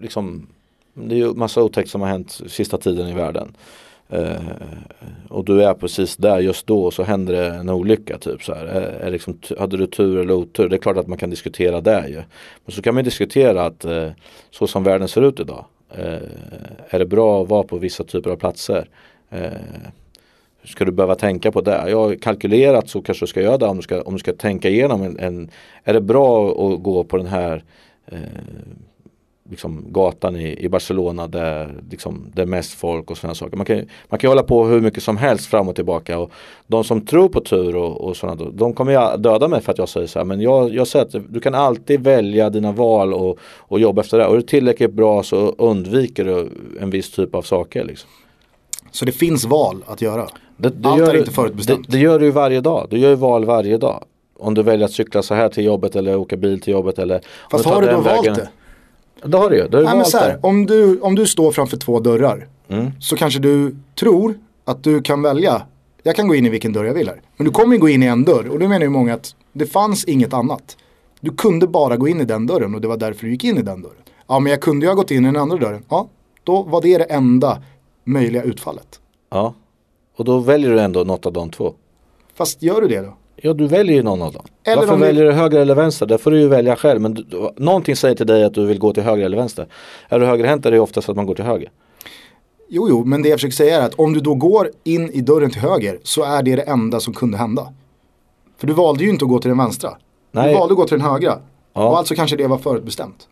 liksom, 0.01 0.47
det 0.93 1.15
är 1.15 1.19
ju 1.19 1.33
massa 1.33 1.63
otäckt 1.63 1.89
som 1.89 2.01
har 2.01 2.07
hänt 2.07 2.41
sista 2.47 2.77
tiden 2.77 3.07
i 3.07 3.13
världen. 3.13 3.55
Uh, 4.13 4.29
och 5.29 5.45
du 5.45 5.63
är 5.63 5.73
precis 5.73 6.17
där 6.17 6.39
just 6.39 6.67
då 6.67 6.85
och 6.85 6.93
så 6.93 7.03
händer 7.03 7.33
det 7.33 7.47
en 7.47 7.69
olycka 7.69 8.17
typ 8.17 8.43
så 8.43 8.53
här. 8.53 8.65
Är, 8.65 8.81
är 8.81 9.11
liksom, 9.11 9.39
hade 9.59 9.77
du 9.77 9.87
tur 9.87 10.19
eller 10.19 10.33
otur? 10.33 10.69
Det 10.69 10.75
är 10.75 10.77
klart 10.77 10.97
att 10.97 11.07
man 11.07 11.17
kan 11.17 11.29
diskutera 11.29 11.81
det 11.81 12.07
ju. 12.07 12.21
Men 12.65 12.71
så 12.71 12.81
kan 12.81 12.95
man 12.95 13.03
diskutera 13.03 13.65
att 13.65 13.85
uh, 13.85 14.09
så 14.51 14.67
som 14.67 14.83
världen 14.83 15.07
ser 15.07 15.21
ut 15.21 15.39
idag. 15.39 15.65
Uh, 15.97 16.03
är 16.89 16.99
det 16.99 17.05
bra 17.05 17.43
att 17.43 17.49
vara 17.49 17.63
på 17.63 17.77
vissa 17.77 18.03
typer 18.03 18.29
av 18.29 18.35
platser? 18.35 18.89
Ska 20.65 20.85
du 20.85 20.91
behöva 20.91 21.15
tänka 21.15 21.51
på 21.51 21.61
det? 21.61 21.89
Jag 21.89 21.97
har 21.97 22.15
kalkylerat 22.15 22.89
så 22.89 23.01
kanske 23.01 23.25
du 23.25 23.27
ska 23.27 23.41
göra 23.41 23.57
det 23.57 23.65
om 23.65 23.77
du 23.77 23.83
ska, 23.83 24.01
om 24.01 24.13
du 24.13 24.19
ska 24.19 24.33
tänka 24.33 24.69
igenom 24.69 25.03
en, 25.03 25.19
en 25.19 25.49
Är 25.83 25.93
det 25.93 26.01
bra 26.01 26.49
att 26.51 26.83
gå 26.83 27.03
på 27.03 27.17
den 27.17 27.27
här 27.27 27.63
eh, 28.05 28.19
liksom 29.49 29.85
gatan 29.91 30.35
i, 30.35 30.65
i 30.65 30.69
Barcelona 30.69 31.27
där 31.27 31.81
liksom, 31.89 32.31
det 32.33 32.41
är 32.41 32.45
mest 32.45 32.73
folk 32.73 33.11
och 33.11 33.17
sådana 33.17 33.35
saker. 33.35 33.57
Man 33.57 33.65
kan, 33.65 33.85
man 34.09 34.19
kan 34.19 34.27
hålla 34.27 34.43
på 34.43 34.65
hur 34.65 34.81
mycket 34.81 35.03
som 35.03 35.17
helst 35.17 35.45
fram 35.45 35.67
och 35.67 35.75
tillbaka 35.75 36.19
och 36.19 36.31
de 36.67 36.83
som 36.83 37.05
tror 37.05 37.29
på 37.29 37.41
tur 37.41 37.75
och, 37.75 38.01
och 38.01 38.17
sådana 38.17 38.51
de 38.53 38.73
kommer 38.73 38.91
jag 38.91 39.21
döda 39.21 39.47
mig 39.47 39.61
för 39.61 39.71
att 39.71 39.77
jag 39.77 39.89
säger 39.89 40.07
så 40.07 40.19
här. 40.19 40.25
Men 40.25 40.41
jag, 40.41 40.73
jag 40.73 40.87
säger 40.87 41.05
att 41.05 41.33
du 41.33 41.39
kan 41.39 41.55
alltid 41.55 42.03
välja 42.03 42.49
dina 42.49 42.71
val 42.71 43.13
och, 43.13 43.39
och 43.43 43.79
jobba 43.79 44.01
efter 44.01 44.17
det. 44.17 44.25
Och 44.25 44.33
är 44.33 44.37
du 44.37 44.43
tillräckligt 44.43 44.93
bra 44.93 45.23
så 45.23 45.37
undviker 45.57 46.25
du 46.25 46.49
en 46.79 46.89
viss 46.89 47.11
typ 47.11 47.35
av 47.35 47.41
saker. 47.41 47.83
Liksom. 47.83 48.09
Så 48.91 49.05
det 49.05 49.11
finns 49.11 49.45
val 49.45 49.83
att 49.87 50.01
göra? 50.01 50.27
Det, 50.63 50.69
det 50.69 50.89
Allt 50.89 51.01
är 51.01 51.17
inte 51.17 51.31
förutbestämt. 51.31 51.87
Det, 51.87 51.97
det 51.97 52.03
gör 52.03 52.19
du 52.19 52.31
varje 52.31 52.61
dag. 52.61 52.87
Du 52.89 52.97
gör 52.97 53.09
ju 53.09 53.15
val 53.15 53.45
varje 53.45 53.77
dag. 53.77 54.03
Om 54.39 54.53
du 54.53 54.63
väljer 54.63 54.85
att 54.85 54.91
cykla 54.91 55.21
så 55.23 55.33
här 55.33 55.49
till 55.49 55.63
jobbet 55.63 55.95
eller 55.95 56.17
åka 56.17 56.37
bil 56.37 56.61
till 56.61 56.73
jobbet 56.73 56.99
eller 56.99 57.21
Fast 57.51 57.65
har 57.65 57.81
du 57.81 57.87
då 57.87 58.01
valt 58.01 58.35
det? 58.35 58.49
Det 59.23 59.37
har 59.37 59.49
du 59.49 59.55
ju. 59.55 59.67
Nej, 59.71 59.83
men 59.83 60.05
så 60.05 60.17
här, 60.17 60.39
om, 60.41 60.65
du, 60.65 60.99
om 60.99 61.15
du 61.15 61.27
står 61.27 61.51
framför 61.51 61.77
två 61.77 61.99
dörrar 61.99 62.47
mm. 62.67 62.91
så 62.99 63.15
kanske 63.15 63.39
du 63.39 63.75
tror 63.99 64.37
att 64.65 64.83
du 64.83 65.01
kan 65.01 65.21
välja. 65.21 65.61
Jag 66.03 66.15
kan 66.15 66.27
gå 66.27 66.35
in 66.35 66.45
i 66.45 66.49
vilken 66.49 66.73
dörr 66.73 66.85
jag 66.85 66.93
vill 66.93 67.07
här. 67.07 67.21
Men 67.37 67.45
du 67.45 67.51
kommer 67.51 67.73
ju 67.73 67.79
gå 67.79 67.89
in 67.89 68.03
i 68.03 68.05
en 68.05 68.23
dörr 68.23 68.47
och 68.49 68.59
då 68.59 68.67
menar 68.67 68.81
ju 68.81 68.89
många 68.89 69.13
att 69.13 69.35
det 69.53 69.65
fanns 69.65 70.05
inget 70.05 70.33
annat. 70.33 70.77
Du 71.19 71.31
kunde 71.31 71.67
bara 71.67 71.97
gå 71.97 72.07
in 72.07 72.21
i 72.21 72.25
den 72.25 72.47
dörren 72.47 72.75
och 72.75 72.81
det 72.81 72.87
var 72.87 72.97
därför 72.97 73.25
du 73.25 73.31
gick 73.31 73.43
in 73.43 73.57
i 73.57 73.61
den 73.61 73.81
dörren. 73.81 73.97
Ja 74.27 74.39
men 74.39 74.51
jag 74.51 74.61
kunde 74.61 74.85
ju 74.85 74.89
ha 74.89 74.95
gått 74.95 75.11
in 75.11 75.23
i 75.23 75.25
den 75.25 75.37
andra 75.37 75.57
dörren. 75.57 75.83
Ja, 75.89 76.07
då 76.43 76.63
var 76.63 76.81
det 76.81 76.97
det 76.97 77.03
enda 77.03 77.61
möjliga 78.03 78.43
utfallet. 78.43 78.99
Ja. 79.29 79.53
Och 80.15 80.25
då 80.25 80.39
väljer 80.39 80.71
du 80.71 80.79
ändå 80.79 81.03
något 81.03 81.25
av 81.25 81.33
de 81.33 81.49
två. 81.49 81.73
Fast 82.33 82.61
gör 82.63 82.81
du 82.81 82.87
det 82.87 83.01
då? 83.01 83.13
Ja 83.35 83.53
du 83.53 83.67
väljer 83.67 83.95
ju 83.95 84.03
någon 84.03 84.21
av 84.21 84.33
dem. 84.33 84.45
Eller 84.63 84.77
Varför 84.77 84.97
väljer 84.97 85.23
du 85.25 85.31
höger 85.31 85.59
eller 85.59 85.75
vänster? 85.75 86.05
Det 86.05 86.17
får 86.17 86.31
du 86.31 86.39
ju 86.39 86.47
välja 86.47 86.75
själv. 86.75 87.01
Men 87.01 87.13
du, 87.13 87.49
någonting 87.57 87.95
säger 87.95 88.15
till 88.15 88.27
dig 88.27 88.43
att 88.43 88.53
du 88.53 88.65
vill 88.65 88.79
gå 88.79 88.93
till 88.93 89.03
höger 89.03 89.25
eller 89.25 89.37
vänster. 89.37 89.67
Är 90.09 90.19
du 90.19 90.25
högerhänt 90.25 90.65
är 90.65 90.71
det 90.71 90.79
oftast 90.79 91.09
att 91.09 91.15
man 91.15 91.25
går 91.25 91.35
till 91.35 91.45
höger. 91.45 91.71
Jo, 92.69 92.89
jo, 92.89 93.03
men 93.05 93.21
det 93.21 93.29
jag 93.29 93.39
försöker 93.39 93.53
säga 93.55 93.81
är 93.81 93.85
att 93.85 93.93
om 93.93 94.13
du 94.13 94.19
då 94.19 94.35
går 94.35 94.69
in 94.83 95.09
i 95.09 95.21
dörren 95.21 95.51
till 95.51 95.61
höger 95.61 95.99
så 96.03 96.23
är 96.23 96.43
det 96.43 96.55
det 96.55 96.61
enda 96.61 96.99
som 96.99 97.13
kunde 97.13 97.37
hända. 97.37 97.73
För 98.57 98.67
du 98.67 98.73
valde 98.73 99.03
ju 99.03 99.09
inte 99.09 99.25
att 99.25 99.29
gå 99.29 99.39
till 99.39 99.49
den 99.49 99.57
vänstra. 99.57 99.97
Nej. 100.31 100.53
Du 100.53 100.59
valde 100.59 100.73
att 100.73 100.77
gå 100.77 100.85
till 100.85 100.97
den 100.97 101.07
högra. 101.07 101.39
Ja. 101.73 101.89
Och 101.89 101.97
alltså 101.97 102.15
kanske 102.15 102.35
det 102.35 102.47
var 102.47 102.57
förutbestämt. 102.57 103.27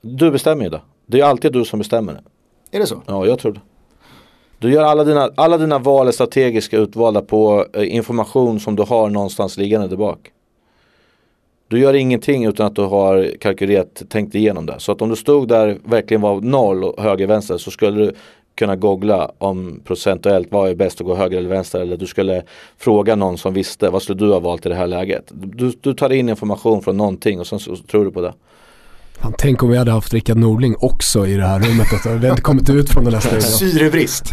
Du 0.00 0.30
bestämmer 0.30 0.64
ju 0.64 0.70
det. 0.70 0.80
Det 1.06 1.20
är 1.20 1.24
alltid 1.24 1.52
du 1.52 1.64
som 1.64 1.78
bestämmer. 1.78 2.20
Är 2.70 2.78
det 2.78 2.86
så? 2.86 3.02
Ja, 3.06 3.26
jag 3.26 3.38
tror 3.38 3.52
det. 3.52 3.60
Du 4.60 4.72
gör 4.72 4.84
alla 4.84 5.04
dina, 5.04 5.30
alla 5.34 5.58
dina 5.58 5.78
val 5.78 6.08
är 6.08 6.12
strategiska 6.12 6.78
utvalda 6.78 7.22
på 7.22 7.66
eh, 7.72 7.94
information 7.94 8.60
som 8.60 8.76
du 8.76 8.82
har 8.82 9.10
någonstans 9.10 9.56
liggande 9.56 9.88
där 9.88 9.96
bak. 9.96 10.30
Du 11.68 11.78
gör 11.78 11.94
ingenting 11.94 12.44
utan 12.44 12.66
att 12.66 12.74
du 12.74 12.82
har 12.82 13.32
kalkylerat, 13.40 14.02
tänkt 14.08 14.34
igenom 14.34 14.66
det. 14.66 14.74
Så 14.78 14.92
att 14.92 15.02
om 15.02 15.08
du 15.08 15.16
stod 15.16 15.48
där 15.48 15.78
verkligen 15.84 16.20
var 16.20 16.40
noll 16.40 16.84
och 16.84 17.02
höger 17.02 17.26
vänster 17.26 17.58
så 17.58 17.70
skulle 17.70 18.04
du 18.04 18.12
kunna 18.54 18.76
googla 18.76 19.30
om 19.38 19.80
procentuellt 19.84 20.48
vad 20.50 20.70
är 20.70 20.74
bäst 20.74 21.00
att 21.00 21.06
gå 21.06 21.14
höger 21.14 21.38
eller 21.38 21.48
vänster 21.48 21.80
eller 21.80 21.96
du 21.96 22.06
skulle 22.06 22.42
fråga 22.76 23.16
någon 23.16 23.38
som 23.38 23.54
visste 23.54 23.90
vad 23.90 24.02
skulle 24.02 24.18
du 24.18 24.32
ha 24.32 24.40
valt 24.40 24.66
i 24.66 24.68
det 24.68 24.74
här 24.74 24.86
läget. 24.86 25.24
Du, 25.34 25.72
du 25.80 25.94
tar 25.94 26.12
in 26.12 26.28
information 26.28 26.82
från 26.82 26.96
någonting 26.96 27.40
och 27.40 27.46
sen 27.46 27.58
så 27.58 27.76
tror 27.76 28.04
du 28.04 28.10
på 28.10 28.20
det. 28.20 28.34
Fan, 29.20 29.34
tänk 29.38 29.62
om 29.62 29.70
vi 29.70 29.76
hade 29.76 29.90
haft 29.90 30.12
Rickard 30.12 30.36
Norling 30.36 30.76
också 30.78 31.26
i 31.26 31.34
det 31.34 31.46
här 31.46 31.60
rummet. 31.60 31.86
Vi 32.04 32.10
hade 32.10 32.28
inte 32.28 32.42
kommit 32.42 32.70
ut 32.70 32.90
från 32.90 33.04
den 33.04 33.14
här 33.14 33.20
studion. 33.20 33.40
Syrebrist. 33.42 34.24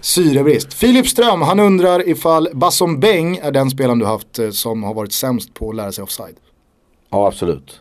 Syrebrist. 0.00 0.74
Filip 0.74 1.08
Ström, 1.08 1.42
han 1.42 1.60
undrar 1.60 2.08
ifall 2.08 2.48
Basson 2.52 3.00
Beng 3.00 3.36
är 3.36 3.50
den 3.50 3.70
spelaren 3.70 3.98
du 3.98 4.06
haft 4.06 4.38
eh, 4.38 4.50
som 4.50 4.82
har 4.82 4.94
varit 4.94 5.12
sämst 5.12 5.54
på 5.54 5.70
att 5.70 5.76
lära 5.76 5.92
sig 5.92 6.04
offside. 6.04 6.36
Ja, 7.10 7.26
absolut. 7.28 7.80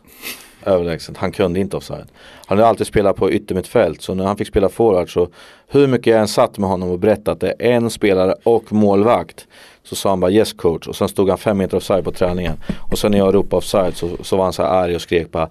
överlägset. 0.65 1.17
Han 1.17 1.31
kunde 1.31 1.59
inte 1.59 1.77
offside. 1.77 2.07
Han 2.45 2.57
hade 2.57 2.69
alltid 2.69 2.87
spelat 2.87 3.15
på 3.15 3.31
yttermittfält 3.31 4.01
så 4.01 4.13
när 4.13 4.25
han 4.25 4.37
fick 4.37 4.47
spela 4.47 4.69
forward 4.69 5.13
så 5.13 5.27
hur 5.67 5.87
mycket 5.87 6.07
jag 6.07 6.19
än 6.19 6.27
satt 6.27 6.57
med 6.57 6.69
honom 6.69 6.89
och 6.89 6.99
berättade 6.99 7.31
att 7.31 7.39
det 7.39 7.67
är 7.69 7.71
en 7.71 7.89
spelare 7.89 8.35
och 8.43 8.73
målvakt 8.73 9.47
så 9.83 9.95
sa 9.95 10.09
han 10.09 10.19
bara 10.19 10.31
yes 10.31 10.53
coach 10.53 10.87
och 10.87 10.95
sen 10.95 11.09
stod 11.09 11.29
han 11.29 11.37
fem 11.37 11.57
meter 11.57 11.77
offside 11.77 12.03
på 12.03 12.11
träningen. 12.11 12.57
Och 12.91 12.99
sen 12.99 13.11
när 13.11 13.17
jag 13.17 13.35
ropade 13.35 13.55
offside 13.55 13.97
så, 13.97 14.09
så 14.21 14.37
var 14.37 14.43
han 14.43 14.53
så 14.53 14.63
här 14.63 14.69
arg 14.69 14.95
och 14.95 15.01
skrek 15.01 15.31
bara 15.31 15.49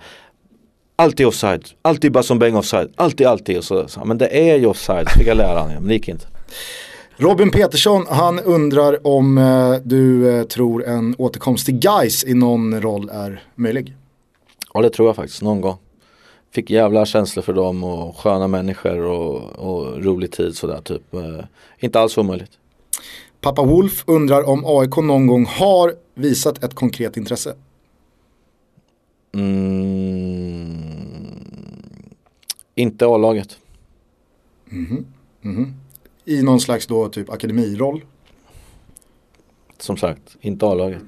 Alltid 0.96 1.26
offside, 1.26 1.64
alltid 1.82 2.12
bara 2.12 2.22
som 2.22 2.38
bäng 2.38 2.56
offside, 2.56 2.92
alltid 2.96 3.26
alltid. 3.26 3.58
Och 3.58 3.64
så, 3.64 3.88
men 4.04 4.18
det 4.18 4.50
är 4.50 4.56
ju 4.56 4.66
offside, 4.66 5.08
fick 5.10 5.26
jag 5.26 5.36
lära 5.36 5.60
honom, 5.60 5.74
men 5.74 5.88
det 5.88 5.94
gick 5.94 6.08
inte. 6.08 6.26
Robin 7.16 7.50
Petersson, 7.50 8.06
han 8.08 8.40
undrar 8.40 9.06
om 9.06 9.38
eh, 9.38 9.74
du 9.84 10.30
eh, 10.38 10.44
tror 10.44 10.84
en 10.84 11.14
återkomst 11.18 11.66
till 11.66 11.78
Guys 11.78 12.24
i 12.24 12.34
någon 12.34 12.80
roll 12.80 13.08
är 13.12 13.42
möjlig? 13.54 13.94
Ja 14.74 14.82
det 14.82 14.90
tror 14.90 15.08
jag 15.08 15.16
faktiskt, 15.16 15.42
någon 15.42 15.60
gång. 15.60 15.76
Fick 16.52 16.70
jävla 16.70 17.06
känslor 17.06 17.42
för 17.42 17.52
dem 17.52 17.84
och 17.84 18.16
sköna 18.16 18.48
människor 18.48 18.98
och, 18.98 19.42
och 19.42 20.04
rolig 20.04 20.32
tid 20.32 20.56
sådär 20.56 20.80
typ. 20.84 21.14
Eh, 21.14 21.44
inte 21.78 22.00
alls 22.00 22.18
omöjligt. 22.18 22.50
Pappa 23.40 23.62
Wolf 23.62 24.04
undrar 24.06 24.48
om 24.48 24.64
AIK 24.66 24.96
någon 24.96 25.26
gång 25.26 25.46
har 25.46 25.94
visat 26.14 26.64
ett 26.64 26.74
konkret 26.74 27.16
intresse. 27.16 27.54
Mm, 29.34 30.84
inte 32.74 33.06
A-laget. 33.06 33.58
Mhm, 34.64 35.06
mhm. 35.40 35.74
I 36.24 36.42
någon 36.42 36.60
slags 36.60 36.86
då 36.86 37.08
typ 37.08 37.30
akademiroll. 37.30 38.04
Som 39.78 39.96
sagt, 39.96 40.36
inte 40.40 40.66
A-laget. 40.66 41.02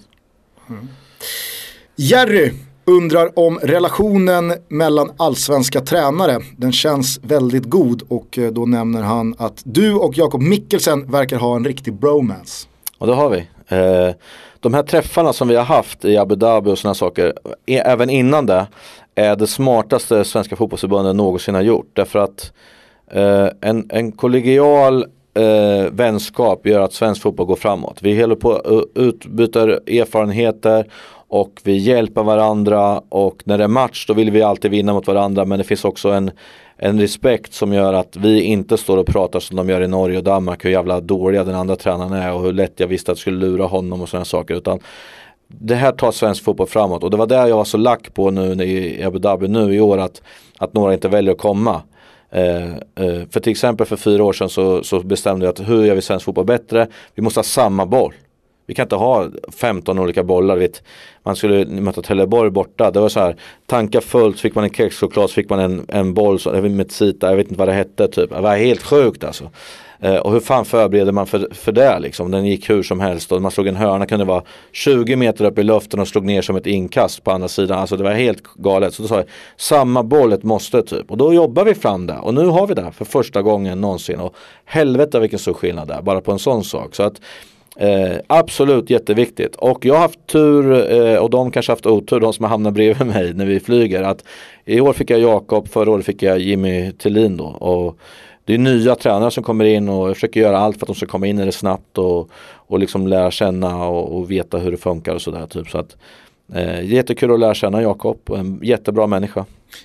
Jerry 1.97 2.53
undrar 2.85 3.39
om 3.39 3.59
relationen 3.59 4.55
mellan 4.69 5.11
allsvenska 5.17 5.81
tränare. 5.81 6.41
Den 6.57 6.73
känns 6.73 7.21
väldigt 7.23 7.65
god 7.65 8.03
och 8.09 8.39
eh, 8.39 8.53
då 8.53 8.67
nämner 8.67 9.03
han 9.03 9.35
att 9.39 9.63
du 9.65 9.95
och 9.95 10.19
Jakob 10.19 10.43
Mikkelsen 10.43 11.11
verkar 11.11 11.39
ha 11.39 11.57
en 11.57 11.65
riktig 11.65 11.95
bromance. 11.95 12.69
Och 12.99 13.07
det 13.07 13.15
har 13.15 13.31
vi. 13.31 13.49
Eh, 13.69 14.15
de 14.67 14.75
här 14.75 14.83
träffarna 14.83 15.33
som 15.33 15.49
vi 15.49 15.57
har 15.57 15.65
haft 15.65 16.05
i 16.05 16.17
Abu 16.17 16.35
Dhabi 16.35 16.71
och 16.71 16.79
sådana 16.79 16.95
saker, 16.95 17.33
är, 17.67 17.87
även 17.87 18.11
innan 18.11 18.47
det, 18.47 18.67
är 19.15 19.37
det 19.37 19.47
smartaste 19.47 20.25
svenska 20.25 20.57
fotbollsförbundet 20.57 21.17
någonsin 21.17 21.55
har 21.55 21.63
gjort. 21.63 21.91
Därför 21.93 22.19
att 22.19 22.53
eh, 23.11 23.49
en, 23.61 23.87
en 23.91 24.13
kollegial 24.13 25.07
eh, 25.35 25.91
vänskap 25.93 26.67
gör 26.67 26.81
att 26.81 26.93
svensk 26.93 27.23
fotboll 27.23 27.47
går 27.47 27.57
framåt. 27.57 27.99
Vi 28.01 28.21
håller 28.21 28.35
på 28.35 28.53
att 28.53 28.85
utbyter 28.95 29.69
erfarenheter 29.69 30.87
och 31.29 31.61
vi 31.63 31.77
hjälper 31.77 32.23
varandra 32.23 33.03
och 33.09 33.43
när 33.45 33.59
det 33.59 33.65
är 33.65 33.69
match 33.69 34.07
då 34.07 34.15
vill 34.15 34.31
vi 34.31 34.43
alltid 34.43 34.71
vinna 34.71 34.93
mot 34.93 35.07
varandra 35.07 35.45
men 35.45 35.59
det 35.59 35.65
finns 35.65 35.85
också 35.85 36.09
en, 36.09 36.31
en 36.79 37.01
respekt 37.01 37.55
som 37.55 37.73
gör 37.73 37.93
att 37.93 38.17
vi 38.17 38.43
inte 38.43 38.77
står 38.77 38.97
och 38.97 39.07
pratar 39.07 39.41
som 39.41 39.57
de 39.57 39.69
gör 39.69 39.81
i 39.81 39.89
Norge 39.89 40.19
och 40.19 40.25
Danmark 40.25 40.65
hur 40.65 40.71
jävla 40.71 41.01
dåliga 41.01 41.45
den 41.45 41.55
andra 41.55 41.77
tränaren 41.77 42.13
är 42.13 42.33
och 42.33 42.43
hur 42.43 42.53
lätt 42.53 42.81
jag 42.81 42.87
visste 42.87 43.13
att 43.13 43.19
jag 43.19 43.21
skulle 43.21 43.47
lura 43.47 43.67
honom 43.67 44.03
och 44.03 44.09
sådana 44.09 44.25
saker 44.25 44.55
utan 44.55 44.81
det 45.49 45.75
här 45.75 45.93
tar 45.93 46.13
svensk 46.13 46.45
fotboll 46.45 46.67
framåt 46.67 47.05
och 47.05 47.11
det 47.11 47.17
var 47.17 47.27
där 47.27 47.47
jag 47.47 47.57
var 47.57 47.65
så 47.65 47.79
lack 47.79 48.15
på 48.15 48.31
nu 48.31 48.65
i 48.65 49.03
Abu 49.03 49.19
Dhabi 49.19 49.49
nu 49.49 49.75
i 49.75 49.81
år 49.81 49.99
att, 49.99 50.23
att 50.59 50.75
några 50.75 50.95
inte 50.95 51.09
väljer 51.09 51.33
att 51.33 51.39
komma. 51.39 51.83
Eh, 52.31 52.73
eh, 52.75 53.23
för 53.31 53.41
till 53.41 53.53
exempel 53.53 53.87
för 53.87 53.97
fyra 53.97 54.25
år 54.25 54.33
sedan 54.33 54.49
så, 54.49 54.83
så 54.83 55.01
bestämde 55.01 55.47
jag 55.47 55.53
att 55.53 55.69
hur 55.69 55.85
gör 55.85 55.95
vi 55.95 56.03
svensk 56.03 56.25
fotboll 56.25 56.45
bättre? 56.45 56.87
Vi 57.15 57.23
måste 57.23 57.39
ha 57.39 57.45
samma 57.45 57.87
boll. 57.87 58.15
Vi 58.67 58.75
kan 58.75 58.83
inte 58.83 58.97
ha 58.97 59.29
15 59.61 59.99
olika 59.99 60.23
bollar. 60.23 60.57
Vet. 60.57 60.83
Man 61.23 61.37
skulle 61.37 61.67
möta 61.67 62.03
Trelleborg 62.03 62.51
borta. 62.51 62.91
Det 62.91 63.01
var 63.01 63.09
så 63.09 63.21
här. 63.21 63.37
Tankar 63.67 64.01
fullt, 64.01 64.41
fick 64.41 64.55
man 64.55 64.65
en 64.65 64.71
kexchoklad 64.71 65.31
så 65.31 65.35
fick 65.35 65.51
man 65.51 65.61
en, 65.61 65.87
en 65.89 66.15
boll 66.15 66.39
så, 66.39 66.51
med 66.51 66.93
sita, 66.93 67.31
jag 67.31 67.37
vet 67.37 67.47
inte 67.47 67.59
vad 67.59 67.69
det 67.69 67.75
hette 67.75 68.09
typ. 68.09 68.31
Det 68.31 68.41
var 68.41 68.57
helt 68.57 68.83
sjukt 68.83 69.25
alltså. 69.25 69.51
Eh, 70.01 70.17
och 70.17 70.33
hur 70.33 70.41
fan 70.41 70.65
förbereder 70.65 71.13
man 71.13 71.27
för, 71.27 71.49
för 71.53 71.73
det 71.73 71.99
liksom? 71.99 72.31
Den 72.31 72.47
gick 72.47 72.71
hur 72.71 72.83
som 72.83 73.01
helst 73.01 73.33
och 73.33 73.43
man 73.43 73.51
slog 73.51 73.67
en 73.67 73.77
hörna 73.77 74.07
kunde 74.07 74.25
vara 74.25 74.43
20 74.73 75.17
meter 75.17 75.45
upp 75.45 75.59
i 75.59 75.63
luften 75.63 76.01
och 76.01 76.09
slog 76.09 76.25
ner 76.25 76.43
som 76.43 76.57
ett 76.57 76.67
inkast 76.67 77.25
på 77.25 77.31
andra 77.31 77.49
sidan. 77.49 77.79
Alltså 77.79 77.97
det 77.97 78.05
var 78.05 78.13
helt 78.13 78.43
galet. 78.55 78.95
Så 78.95 79.03
då 79.03 79.09
sa 79.09 79.17
jag, 79.17 79.25
samma 79.57 80.03
boll 80.03 80.33
ett 80.33 80.43
måste 80.43 80.83
typ. 80.83 81.11
Och 81.11 81.17
då 81.17 81.35
jobbar 81.35 81.65
vi 81.65 81.75
fram 81.75 82.07
det. 82.07 82.19
Och 82.19 82.35
nu 82.35 82.47
har 82.47 82.67
vi 82.67 82.75
det 82.75 82.93
för 82.93 83.05
första 83.05 83.43
gången 83.43 83.81
någonsin. 83.81 84.21
Och 84.21 84.35
helvete 84.65 85.21
vilken 85.21 85.39
stor 85.39 85.55
skillnad 85.55 85.89
det 85.89 85.95
är 85.95 86.03
bara 86.03 86.21
på 86.21 86.33
en 86.33 86.39
sån 86.39 86.65
sak. 86.65 86.95
Så 86.95 87.03
att 87.03 87.21
Eh, 87.79 88.17
absolut 88.27 88.91
jätteviktigt. 88.91 89.57
Och 89.57 89.85
jag 89.85 89.95
har 89.95 90.01
haft 90.01 90.27
tur 90.27 90.93
eh, 90.93 91.17
och 91.17 91.31
de 91.31 91.51
kanske 91.51 91.73
haft 91.73 91.87
otur, 91.87 92.21
de 92.21 92.33
som 92.33 92.45
har 92.45 92.51
hamnat 92.51 92.75
bredvid 92.75 93.07
mig 93.15 93.35
när 93.35 93.47
vi 93.47 93.61
flyger. 93.61 94.03
Att 94.03 94.25
I 94.65 94.81
år 94.81 94.93
fick 94.93 95.11
jag 95.11 95.21
Jakob, 95.21 95.69
förra 95.69 95.91
året 95.91 96.07
fick 96.07 96.23
jag 96.23 96.39
Jimmy 96.39 96.93
Tillin 96.93 97.37
då. 97.37 97.45
Och 97.45 97.99
det 98.45 98.55
är 98.55 98.59
nya 98.59 98.95
tränare 98.95 99.31
som 99.31 99.45
kommer 99.45 99.65
in 99.65 99.89
och 99.89 100.09
jag 100.09 100.17
försöker 100.17 100.41
göra 100.41 100.59
allt 100.59 100.79
för 100.79 100.85
att 100.85 100.89
de 100.89 100.95
ska 100.95 101.07
komma 101.07 101.27
in 101.27 101.39
i 101.39 101.45
det 101.45 101.53
snabbt 101.53 101.99
och, 101.99 102.31
och 102.55 102.79
liksom 102.79 103.07
lära 103.07 103.31
känna 103.31 103.87
och, 103.87 104.17
och 104.17 104.31
veta 104.31 104.59
hur 104.59 104.71
det 104.71 104.77
funkar 104.77 105.15
och 105.15 105.23
sådär. 105.23 105.47
Typ. 105.47 105.69
Så 105.69 105.79
att, 105.79 105.97
eh, 106.55 106.85
jättekul 106.85 107.33
att 107.33 107.41
lära 107.41 107.55
känna 107.55 107.83
Jakob, 107.83 108.31
en 108.31 108.61
jättebra 108.63 109.07
människa. 109.07 109.45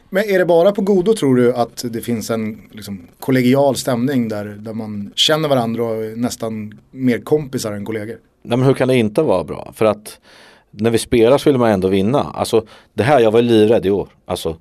Men 0.09 0.23
är 0.23 0.39
det 0.39 0.45
bara 0.45 0.71
på 0.71 0.81
godo 0.81 1.13
tror 1.13 1.35
du 1.35 1.53
att 1.53 1.85
det 1.89 2.01
finns 2.01 2.29
en 2.29 2.61
liksom, 2.71 3.07
kollegial 3.19 3.75
stämning 3.75 4.27
där, 4.27 4.45
där 4.45 4.73
man 4.73 5.11
känner 5.15 5.49
varandra 5.49 5.83
och 5.83 6.03
är 6.03 6.15
nästan 6.15 6.79
mer 6.91 7.19
kompisar 7.19 7.71
än 7.71 7.85
kollegor? 7.85 8.17
Nej 8.43 8.57
men 8.57 8.67
hur 8.67 8.73
kan 8.73 8.87
det 8.87 8.95
inte 8.95 9.21
vara 9.21 9.43
bra? 9.43 9.71
För 9.75 9.85
att 9.85 10.19
när 10.71 10.89
vi 10.89 10.97
spelar 10.97 11.37
så 11.37 11.49
vill 11.49 11.59
man 11.59 11.71
ändå 11.71 11.87
vinna. 11.87 12.31
Alltså 12.33 12.65
det 12.93 13.03
här, 13.03 13.19
jag 13.19 13.31
var 13.31 13.41
livrädd 13.41 13.85
i 13.85 13.89
år. 13.89 14.09
Alltså, 14.25 14.57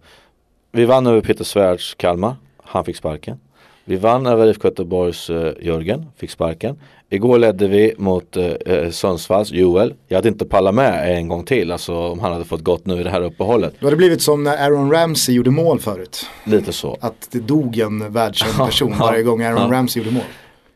vi 0.73 0.85
vann 0.85 1.07
över 1.07 1.21
Peter 1.21 1.45
Svärds 1.45 1.95
Kalmar, 1.95 2.37
han 2.63 2.85
fick 2.85 2.97
sparken. 2.97 3.39
Vi 3.85 3.97
vann 3.97 4.27
över 4.27 4.47
IFK 4.47 4.69
Göteborgs 4.69 5.31
uh, 5.31 5.53
Jörgen, 5.61 6.07
fick 6.17 6.31
sparken. 6.31 6.77
Igår 7.11 7.39
ledde 7.39 7.69
vi 7.69 7.95
mot 7.97 8.37
uh, 8.37 8.91
Sundsvalls 8.91 9.51
Joel. 9.51 9.95
Jag 10.09 10.17
hade 10.17 10.29
inte 10.29 10.45
pallat 10.45 10.75
med 10.75 11.17
en 11.17 11.29
gång 11.29 11.45
till, 11.45 11.73
alltså 11.73 11.97
om 11.97 12.21
han 12.21 12.33
hade 12.33 12.45
fått 12.45 12.61
gått 12.61 12.87
nu 12.87 13.01
i 13.01 13.03
det 13.03 13.11
här 13.11 13.23
uppehållet. 13.23 13.75
Då 13.81 13.87
hade 13.87 13.97
det 13.97 13.99
blivit 13.99 14.23
som 14.23 14.45
när 14.45 14.57
Aaron 14.57 14.93
Ramsey 14.93 15.35
gjorde 15.35 15.51
mål 15.51 15.81
förut. 15.81 16.27
Lite 16.45 16.73
så. 16.73 16.99
Att 17.01 17.29
det 17.31 17.41
dog 17.41 17.79
en 17.79 18.13
världskänd 18.13 18.69
person 18.69 18.99
varje 18.99 19.23
gång 19.23 19.43
Aaron 19.43 19.71
Ramsey 19.71 20.03
gjorde 20.03 20.15
mål. 20.15 20.25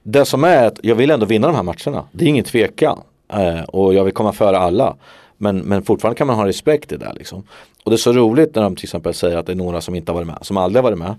Det 0.02 0.24
som 0.24 0.44
är 0.44 0.66
att 0.66 0.80
jag 0.82 0.94
vill 0.94 1.10
ändå 1.10 1.26
vinna 1.26 1.46
de 1.46 1.56
här 1.56 1.62
matcherna. 1.62 2.08
Det 2.12 2.24
är 2.24 2.28
ingen 2.28 2.44
tvekan. 2.44 2.98
Uh, 3.34 3.62
och 3.62 3.94
jag 3.94 4.04
vill 4.04 4.14
komma 4.14 4.32
före 4.32 4.58
alla. 4.58 4.96
Men, 5.36 5.58
men 5.58 5.82
fortfarande 5.82 6.18
kan 6.18 6.26
man 6.26 6.36
ha 6.36 6.46
respekt 6.46 6.92
i 6.92 6.96
det 6.96 7.12
liksom. 7.18 7.44
Och 7.84 7.90
det 7.90 7.94
är 7.94 7.98
så 7.98 8.12
roligt 8.12 8.54
när 8.54 8.62
de 8.62 8.76
till 8.76 8.84
exempel 8.84 9.14
säger 9.14 9.36
att 9.36 9.46
det 9.46 9.52
är 9.52 9.56
några 9.56 9.80
som 9.80 9.94
inte 9.94 10.12
har 10.12 10.14
varit 10.14 10.26
med, 10.26 10.38
som 10.42 10.56
aldrig 10.56 10.84
har 10.84 10.90
varit 10.90 10.98
med. 10.98 11.14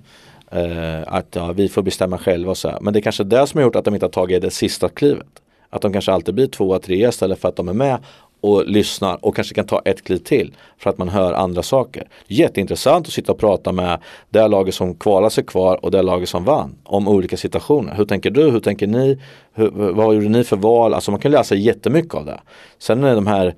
Eh, 0.56 1.04
att 1.08 1.28
ja, 1.36 1.52
vi 1.52 1.70
får 1.70 1.82
bestämma 1.82 2.18
själva 2.18 2.52
och 2.52 2.58
så 2.58 2.70
här. 2.70 2.80
Men 2.82 2.94
det 2.94 3.00
är 3.00 3.02
kanske 3.02 3.24
det 3.24 3.48
som 3.48 3.58
har 3.58 3.64
gjort 3.66 3.76
att 3.76 3.86
de 3.86 3.94
inte 3.94 4.06
har 4.06 4.12
tagit 4.12 4.42
det 4.42 4.52
sista 4.52 4.90
klivet. 4.90 5.28
Att 5.70 5.82
de 5.82 5.94
kanske 5.94 6.12
alltid 6.12 6.36
blir 6.36 6.48
tvåa, 6.48 6.80
trea 6.80 7.10
istället 7.10 7.40
för 7.40 7.50
att 7.50 7.56
de 7.56 7.70
är 7.70 7.74
med 7.74 7.98
och 8.42 8.66
lyssnar 8.66 9.26
och 9.26 9.36
kanske 9.36 9.56
kan 9.56 9.66
ta 9.66 9.82
ett 9.86 10.04
kliv 10.04 10.18
till 10.18 10.54
för 10.78 10.90
att 10.90 10.98
man 10.98 11.10
hör 11.10 11.34
andra 11.34 11.64
saker. 11.64 12.08
Jätteintressant 12.28 13.08
att 13.08 13.14
sitta 13.14 13.32
och 13.32 13.38
prata 13.38 13.72
med 13.72 14.00
det 14.30 14.48
laget 14.48 14.76
som 14.76 14.96
kvalar 14.96 15.30
sig 15.30 15.44
kvar 15.44 15.86
och 15.86 15.92
det 15.92 16.02
laget 16.02 16.30
som 16.30 16.44
vann 16.44 16.76
om 16.84 17.08
olika 17.08 17.38
situationer. 17.38 17.96
Hur 17.96 18.06
tänker 18.06 18.32
du? 18.32 18.52
Hur 18.52 18.60
tänker 18.60 18.88
ni? 18.88 19.20
Hur, 19.54 19.70
vad 19.70 20.16
gjorde 20.16 20.30
ni 20.30 20.44
för 20.44 20.58
val? 20.58 20.94
Alltså 20.94 21.12
man 21.12 21.20
kan 21.20 21.32
läsa 21.32 21.56
jättemycket 21.56 22.14
av 22.14 22.26
det. 22.26 22.40
Sen 22.80 23.04
är 23.04 23.10
det 23.10 23.16
de 23.16 23.28
här 23.28 23.56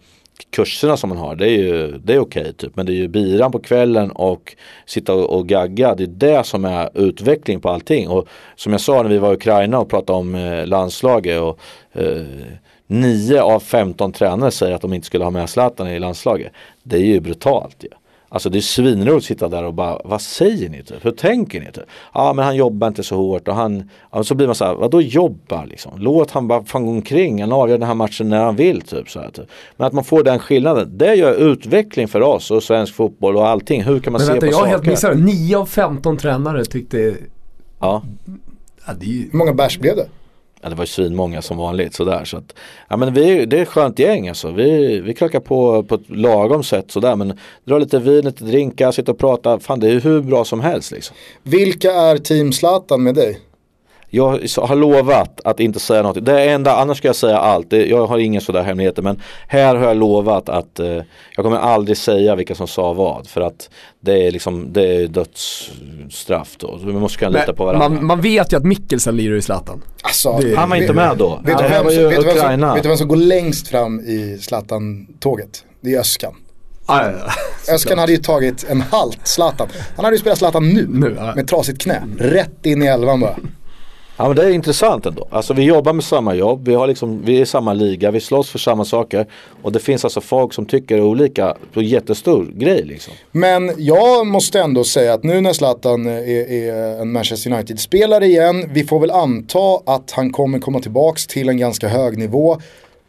kurserna 0.50 0.98
som 0.98 1.10
man 1.10 1.18
har, 1.18 1.36
det 1.36 1.46
är 1.46 1.58
ju 1.58 1.98
det 1.98 2.14
är 2.14 2.20
okej 2.20 2.54
typ. 2.54 2.76
Men 2.76 2.86
det 2.86 2.92
är 2.92 2.96
ju 2.96 3.08
biran 3.08 3.52
på 3.52 3.60
kvällen 3.60 4.12
och 4.12 4.56
sitta 4.86 5.14
och, 5.14 5.38
och 5.38 5.48
gagga. 5.48 5.96
Det 5.96 6.04
är 6.04 6.08
det 6.08 6.46
som 6.46 6.66
är 6.66 6.90
utveckling 6.94 7.60
på 7.60 7.70
allting. 7.70 8.10
Och 8.10 8.28
som 8.56 8.72
jag 8.72 8.82
sa 8.82 9.04
när 9.04 9.10
vi 9.10 9.18
var 9.18 9.32
i 9.32 9.36
Ukraina 9.36 9.80
och 9.80 9.90
pratade 9.90 10.20
om 10.20 10.36
eh, 10.36 10.66
landslaget 10.66 11.42
och 11.42 11.60
eh, 11.94 12.26
9 12.88 13.42
av 13.42 13.60
15 13.60 14.12
tränare 14.12 14.52
säger 14.52 14.76
att 14.76 14.82
de 14.82 14.94
inte 14.94 15.08
skulle 15.08 15.24
ha 15.24 15.32
med 15.32 15.50
Zlatan 15.50 15.88
i 15.88 16.00
landslaget. 16.00 16.52
Det 16.84 16.98
är 16.98 17.06
ju 17.06 17.20
brutalt 17.20 17.84
ju. 17.84 17.90
Ja. 17.92 17.98
Alltså 18.30 18.50
det 18.50 18.60
är 18.60 18.62
svinroligt 18.62 19.18
att 19.18 19.24
sitta 19.24 19.50
där 19.50 19.64
och 19.64 19.74
bara, 19.74 20.02
vad 20.06 20.22
säger 20.22 20.70
ni? 20.70 20.84
Typ? 20.84 21.06
Hur 21.06 21.12
tänker 21.12 21.60
ni? 21.60 21.72
Typ? 21.72 21.84
Ja 22.14 22.34
men 22.34 22.46
han 22.46 22.56
jobbar 22.56 22.88
inte 22.88 23.04
så 23.04 23.16
hårt 23.16 23.48
och 23.48 23.56
han, 23.56 23.90
ja, 24.12 24.24
så 24.24 24.36
blir 24.36 24.48
man 24.48 24.56
så 24.56 24.66
här, 24.66 24.74
vadå 24.74 25.02
jobbar 25.02 25.66
liksom? 25.66 25.92
Låt 25.98 26.32
han 26.32 26.48
bara 26.48 26.64
fan 26.64 26.86
gå 26.86 26.92
omkring, 26.92 27.42
han 27.42 27.52
avgör 27.52 27.78
den 27.78 27.88
här 27.88 27.96
matchen 27.96 28.30
när 28.30 28.44
han 28.44 28.56
vill 28.56 28.82
typ. 28.82 29.10
Så 29.10 29.20
här, 29.20 29.30
typ. 29.30 29.46
Men 29.78 29.88
att 29.88 29.94
man 29.94 30.04
får 30.04 30.24
den 30.24 30.40
skillnaden, 30.40 30.98
det 30.98 31.16
gör 31.16 31.34
utveckling 31.34 32.08
för 32.08 32.22
oss 32.22 32.52
och 32.52 32.64
svensk 32.64 32.94
fotboll 32.96 33.38
och 33.38 33.48
allting. 33.48 33.84
Hur 33.84 34.00
kan 34.00 34.14
man 34.14 34.20
men 34.20 34.26
se 34.26 34.34
vänta, 34.34 34.46
på 34.46 34.52
jag 34.52 34.56
saker? 34.56 34.72
helt 34.72 34.86
missade 34.86 35.16
9 35.16 35.58
av 35.58 35.66
15 35.66 36.18
tränare 36.18 36.66
tyckte... 36.66 37.16
Ja. 37.80 38.04
Ja, 38.88 38.94
det 39.00 39.06
är 39.06 39.10
ju... 39.10 39.30
Hur 39.32 39.38
många 39.38 39.54
bärs 39.54 39.80
blev 39.80 39.96
det? 39.96 40.08
Ja, 40.62 40.70
det 40.70 40.76
var 40.76 40.84
ju 40.84 40.88
svinmånga 40.88 41.42
som 41.42 41.58
vanligt 41.58 41.94
sådär. 41.94 42.26
Så 42.26 42.38
att, 42.38 42.54
ja, 42.90 42.98
men 42.98 43.14
vi, 43.14 43.46
det 43.46 43.58
är 43.58 43.62
ett 43.62 43.68
skönt 43.68 44.00
gäng 44.00 44.28
alltså. 44.28 44.52
Vi, 44.52 45.00
vi 45.00 45.14
klackar 45.14 45.40
på 45.40 45.84
på 45.84 45.96
ett 45.96 46.10
lagom 46.10 46.64
sätt 46.64 46.92
sådär. 46.92 47.16
Men 47.16 47.40
dra 47.66 47.78
lite 47.78 48.00
vin, 48.00 48.26
lite 48.26 48.44
drinkar, 48.44 48.92
sitta 48.92 49.12
och 49.12 49.18
prata. 49.18 49.60
Fan 49.60 49.80
det 49.80 49.88
är 49.88 49.92
ju 49.92 50.00
hur 50.00 50.22
bra 50.22 50.46
som 50.46 50.60
helst 50.60 50.92
liksom. 50.92 51.16
Vilka 51.44 51.94
är 51.94 52.18
team 52.18 52.54
Zlatan 52.54 53.04
med 53.04 53.16
dig? 53.16 53.40
Jag 54.10 54.40
har 54.58 54.76
lovat 54.76 55.42
att 55.44 55.60
inte 55.60 55.80
säga 55.80 56.02
något. 56.04 56.26
Det 56.26 56.42
är 56.42 56.48
enda, 56.56 56.76
annars 56.76 56.98
ska 56.98 57.08
jag 57.08 57.16
säga 57.16 57.38
allt. 57.38 57.70
Det, 57.70 57.86
jag 57.86 58.08
har 58.08 58.18
inga 58.18 58.42
sådär 58.42 58.64
hemligheter 58.64 59.02
men 59.02 59.22
här 59.48 59.76
har 59.76 59.88
jag 59.88 59.98
lovat 59.98 60.50
att 60.50 60.80
eh, 60.80 60.88
jag 61.36 61.44
kommer 61.46 61.58
aldrig 61.58 61.98
säga 61.98 62.36
vilka 62.36 62.56
som 62.56 62.68
sa 62.68 62.94
vad. 62.94 63.28
För 63.28 63.42
att 63.42 63.70
det 64.00 64.28
är 64.28 64.32
liksom, 64.32 64.74
det 64.74 64.96
är 64.96 65.08
dödsstraff 65.08 66.56
då. 66.58 66.80
Så 66.80 66.86
vi 66.86 66.94
måste 66.94 67.18
kunna 67.18 67.40
lita 67.40 67.54
på 67.54 67.66
varandra. 67.66 67.90
Man, 67.90 68.06
man 68.06 68.22
vet 68.22 68.54
ju 68.54 68.58
att 68.58 68.64
Mikkelsen 68.66 69.18
lirar 69.18 69.36
i 69.36 69.42
Zlatan. 69.42 69.82
Alltså, 70.04 70.38
Det- 70.42 70.56
Han 70.56 70.70
var 70.70 70.78
inte 70.78 70.94
med 70.94 71.18
då. 71.18 71.40
Vet 71.46 71.58
det 71.58 71.64
här 71.64 71.84
var 71.84 71.92
som- 71.92 72.02
ju 72.02 72.08
vet, 72.08 72.18
vem 72.18 72.24
som, 72.24 72.38
Ukraina. 72.38 72.74
vet 72.74 72.84
du 72.84 72.90
vem 72.90 72.98
som 72.98 73.08
går 73.08 73.16
längst 73.16 73.68
fram 73.68 74.00
i 74.00 74.38
Zlatan-tåget? 74.42 75.64
Det 75.82 75.94
är 75.94 76.00
Öskan. 76.00 76.34
Ah, 76.86 77.02
Öskan 77.74 77.98
hade 78.00 78.12
ju 78.12 78.18
tagit 78.18 78.66
en 78.70 78.82
halt 78.82 79.20
Zlatan. 79.24 79.68
Han 79.96 80.06
hade 80.06 80.16
ju 80.18 80.22
spelat 80.22 80.38
Zlatan 80.40 80.70
nu, 80.70 80.88
Nu, 80.90 81.16
ja. 81.20 81.36
med 81.36 81.48
trasigt 81.48 81.82
knä. 81.82 82.04
Rätt 82.20 82.66
in 82.66 82.84
i 82.84 82.86
elvan 82.86 83.20
bara. 83.20 83.36
Ja 84.20 84.28
men 84.28 84.36
det 84.36 84.44
är 84.44 84.50
intressant 84.50 85.06
ändå. 85.06 85.28
Alltså 85.30 85.54
vi 85.54 85.64
jobbar 85.64 85.94
med 85.94 86.04
samma 86.04 86.36
jobb, 86.36 86.68
vi, 86.68 86.74
har 86.74 86.88
liksom, 86.88 87.22
vi 87.26 87.38
är 87.38 87.42
i 87.42 87.46
samma 87.46 87.74
liga, 87.74 88.12
vi 88.12 88.20
slåss 88.20 88.50
för 88.50 88.60
samma 88.60 88.86
saker. 88.86 89.28
Och 89.62 89.72
det 89.72 89.80
finns 89.80 90.04
alltså 90.04 90.22
folk 90.22 90.54
som 90.54 90.66
tycker 90.66 91.02
olika 91.02 91.58
på 91.74 91.82
jättestor 91.82 92.52
grej 92.54 92.84
liksom. 92.84 93.14
Men 93.32 93.72
jag 93.78 94.28
måste 94.28 94.60
ändå 94.60 94.84
säga 94.84 95.14
att 95.14 95.24
nu 95.24 95.42
när 95.42 95.54
Zlatan 95.54 96.06
är, 96.06 96.52
är 96.52 97.02
en 97.02 97.12
Manchester 97.12 97.52
United-spelare 97.52 98.26
igen, 98.26 98.70
vi 98.74 98.84
får 98.84 99.00
väl 99.00 99.12
anta 99.12 99.82
att 99.86 100.12
han 100.12 100.32
kommer 100.32 100.60
komma 100.60 100.80
tillbaks 100.80 101.28
till 101.28 101.50
en 101.50 101.58
ganska 101.58 101.88
hög 101.88 102.18
nivå. 102.18 102.58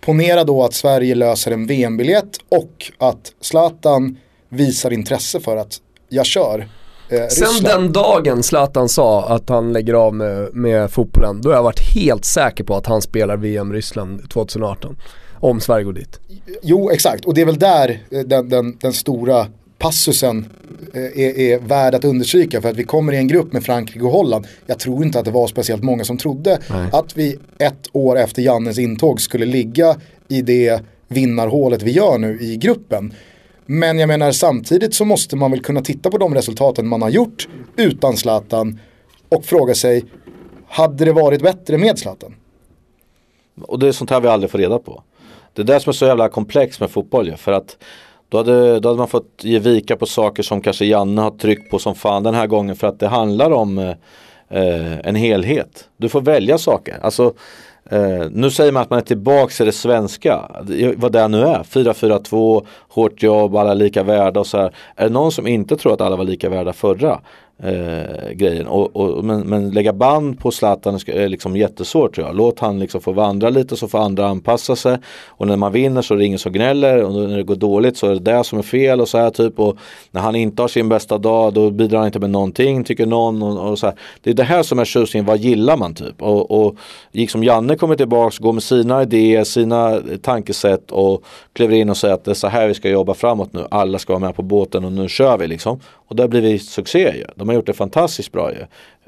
Ponera 0.00 0.44
då 0.44 0.64
att 0.64 0.74
Sverige 0.74 1.14
löser 1.14 1.50
en 1.50 1.66
VM-biljett 1.66 2.38
och 2.48 2.92
att 2.98 3.32
Zlatan 3.40 4.16
visar 4.48 4.92
intresse 4.92 5.40
för 5.40 5.56
att 5.56 5.76
jag 6.08 6.26
kör 6.26 6.68
eh, 7.08 7.26
Sen 7.28 7.62
den 7.62 7.92
dagen 7.92 8.42
Zlatan 8.42 8.88
sa 8.88 9.28
att 9.28 9.48
han 9.48 9.72
lägger 9.72 9.94
av 9.94 10.14
med, 10.14 10.54
med 10.54 10.90
fotbollen, 10.90 11.40
då 11.40 11.48
har 11.48 11.56
jag 11.56 11.62
varit 11.62 11.94
helt 11.94 12.24
säker 12.24 12.64
på 12.64 12.76
att 12.76 12.86
han 12.86 13.02
spelar 13.02 13.36
VM 13.36 13.72
Ryssland 13.72 14.30
2018. 14.30 14.96
Om 15.40 15.60
Sverige 15.60 15.84
går 15.84 15.92
dit. 15.92 16.20
Jo, 16.62 16.90
exakt. 16.90 17.24
Och 17.24 17.34
det 17.34 17.40
är 17.40 17.46
väl 17.46 17.58
där 17.58 18.02
eh, 18.10 18.20
den, 18.20 18.48
den, 18.48 18.76
den 18.80 18.92
stora 18.92 19.46
passusen 19.78 20.46
eh, 20.94 21.02
är, 21.02 21.38
är 21.38 21.58
värd 21.58 21.94
att 21.94 22.04
understryka. 22.04 22.62
För 22.62 22.68
att 22.68 22.76
vi 22.76 22.84
kommer 22.84 23.12
i 23.12 23.16
en 23.16 23.28
grupp 23.28 23.52
med 23.52 23.64
Frankrike 23.64 24.04
och 24.04 24.12
Holland. 24.12 24.46
Jag 24.66 24.78
tror 24.78 25.04
inte 25.04 25.18
att 25.18 25.24
det 25.24 25.30
var 25.30 25.46
speciellt 25.46 25.82
många 25.82 26.04
som 26.04 26.18
trodde 26.18 26.58
att 26.92 27.16
vi 27.16 27.38
ett 27.58 27.88
år 27.92 28.18
efter 28.18 28.42
Jannes 28.42 28.78
intåg 28.78 29.20
skulle 29.20 29.46
ligga 29.46 29.96
i 30.28 30.42
det 30.42 30.80
vinnarhålet 31.08 31.82
vi 31.82 31.90
gör 31.90 32.18
nu 32.18 32.38
i 32.40 32.56
gruppen. 32.56 33.12
Men 33.70 33.98
jag 33.98 34.06
menar 34.06 34.32
samtidigt 34.32 34.94
så 34.94 35.04
måste 35.04 35.36
man 35.36 35.50
väl 35.50 35.62
kunna 35.62 35.80
titta 35.80 36.10
på 36.10 36.18
de 36.18 36.34
resultaten 36.34 36.88
man 36.88 37.02
har 37.02 37.08
gjort 37.08 37.48
utan 37.76 38.16
Zlatan 38.16 38.80
och 39.28 39.44
fråga 39.44 39.74
sig, 39.74 40.04
hade 40.68 41.04
det 41.04 41.12
varit 41.12 41.42
bättre 41.42 41.78
med 41.78 41.98
Zlatan? 41.98 42.34
Och 43.62 43.78
det 43.78 43.88
är 43.88 43.92
sånt 43.92 44.10
här 44.10 44.20
vi 44.20 44.28
aldrig 44.28 44.50
får 44.50 44.58
reda 44.58 44.78
på. 44.78 45.02
Det 45.52 45.62
är 45.62 45.66
det 45.66 45.80
som 45.80 45.90
är 45.90 45.94
så 45.94 46.06
jävla 46.06 46.28
komplext 46.28 46.80
med 46.80 46.90
fotboll 46.90 47.26
ju, 47.28 47.36
för 47.36 47.52
att 47.52 47.76
då 48.28 48.36
hade, 48.36 48.80
då 48.80 48.88
hade 48.88 48.98
man 48.98 49.08
fått 49.08 49.40
ge 49.42 49.58
vika 49.58 49.96
på 49.96 50.06
saker 50.06 50.42
som 50.42 50.60
kanske 50.60 50.84
Janne 50.84 51.20
har 51.20 51.30
tryckt 51.30 51.70
på 51.70 51.78
som 51.78 51.94
fan 51.94 52.22
den 52.22 52.34
här 52.34 52.46
gången 52.46 52.76
för 52.76 52.86
att 52.86 53.00
det 53.00 53.08
handlar 53.08 53.50
om 53.50 53.78
eh, 53.78 53.88
eh 54.50 54.98
en 54.98 55.14
helhet. 55.14 55.88
Du 55.96 56.08
får 56.08 56.20
välja 56.20 56.58
saker. 56.58 56.98
Alltså, 57.02 57.34
eh, 57.88 58.26
nu 58.30 58.50
säger 58.50 58.72
man 58.72 58.82
att 58.82 58.90
man 58.90 58.98
är 58.98 59.02
tillbaka 59.02 59.62
i 59.62 59.66
det 59.66 59.72
svenska, 59.72 60.50
vad 60.96 61.12
det 61.12 61.28
nu 61.28 61.42
är. 61.42 61.62
4-4-2, 61.62 62.66
hårt 62.88 63.22
jobb, 63.22 63.56
alla 63.56 63.70
är 63.70 63.74
lika 63.74 64.02
värda 64.02 64.40
och 64.40 64.46
så 64.46 64.58
här. 64.58 64.74
Är 64.96 65.04
det 65.04 65.12
någon 65.12 65.32
som 65.32 65.46
inte 65.46 65.76
tror 65.76 65.92
att 65.92 66.00
alla 66.00 66.16
var 66.16 66.24
lika 66.24 66.48
värda 66.48 66.72
förra 66.72 67.20
eh, 67.62 68.30
grejen? 68.32 68.66
Och, 68.66 68.96
och, 68.96 69.24
men, 69.24 69.40
men 69.40 69.70
lägga 69.70 69.92
band 69.92 70.38
på 70.40 70.50
Zlatan 70.50 70.98
är 71.06 71.28
liksom 71.28 71.56
jättesvårt 71.56 72.14
tror 72.14 72.26
jag. 72.26 72.36
Låt 72.36 72.60
han 72.60 72.78
liksom 72.78 73.00
få 73.00 73.12
vandra 73.12 73.50
lite 73.50 73.76
så 73.76 73.88
får 73.88 73.98
andra 73.98 74.26
anpassa 74.26 74.76
sig. 74.76 74.98
Och 75.26 75.46
när 75.46 75.56
man 75.56 75.72
vinner 75.72 76.02
så 76.02 76.14
är 76.14 76.18
det 76.18 76.24
ingen 76.24 76.38
som 76.38 76.52
gnäller 76.52 77.04
och 77.04 77.12
när 77.12 77.36
det 77.36 77.42
går 77.42 77.56
dåligt 77.56 77.96
så 77.96 78.06
är 78.06 78.14
det 78.14 78.20
det 78.20 78.44
som 78.44 78.58
är 78.58 78.62
fel 78.62 79.00
och 79.00 79.08
så 79.08 79.18
här 79.18 79.30
typ. 79.30 79.58
Och 79.58 79.76
när 80.10 80.20
han 80.20 80.36
inte 80.36 80.62
har 80.62 80.68
sin 80.68 80.88
bästa 80.88 81.18
dag 81.18 81.54
då 81.54 81.70
bidrar 81.70 81.98
han 81.98 82.06
inte 82.06 82.18
med 82.18 82.30
någonting 82.30 82.84
tycker 82.84 83.06
någon. 83.06 83.42
Och, 83.42 83.70
och 83.70 83.78
så 83.78 83.86
här. 83.86 83.94
Det 84.22 84.30
är 84.30 84.34
det 84.34 84.44
här 84.44 84.62
som 84.62 84.78
är 84.78 84.84
tjusningen, 84.84 85.26
vad 85.26 85.38
gillar 85.38 85.76
man 85.76 85.94
typ? 85.94 86.22
Och, 86.22 86.50
och 86.50 86.76
liksom 87.12 87.44
Janne 87.44 87.76
kommer 87.76 87.96
tillbaks, 87.96 88.38
går 88.38 88.52
med 88.52 88.62
sina 88.62 89.02
idéer, 89.02 89.44
sina 89.44 90.00
tankesätt 90.22 90.90
och 90.90 91.24
kliver 91.52 91.76
in 91.76 91.90
och 91.90 91.96
säger 91.96 92.14
att 92.14 92.24
det 92.24 92.30
är 92.30 92.34
så 92.34 92.48
här 92.48 92.68
vi 92.68 92.74
ska 92.74 92.88
jobba 92.88 93.14
framåt 93.14 93.52
nu. 93.52 93.66
Alla 93.70 93.98
ska 93.98 94.12
vara 94.12 94.20
med 94.20 94.36
på 94.36 94.42
båten 94.42 94.84
och 94.84 94.92
nu 94.92 95.08
kör 95.08 95.38
vi 95.38 95.46
liksom. 95.46 95.80
Och 96.08 96.16
där 96.16 96.28
blir 96.28 96.40
vi 96.40 96.58
succé 96.58 96.98
ju. 96.98 97.24
De 97.48 97.52
har 97.52 97.54
gjort 97.56 97.66
det 97.66 97.72
fantastiskt 97.72 98.32
bra 98.32 98.52
ju. 98.52 98.64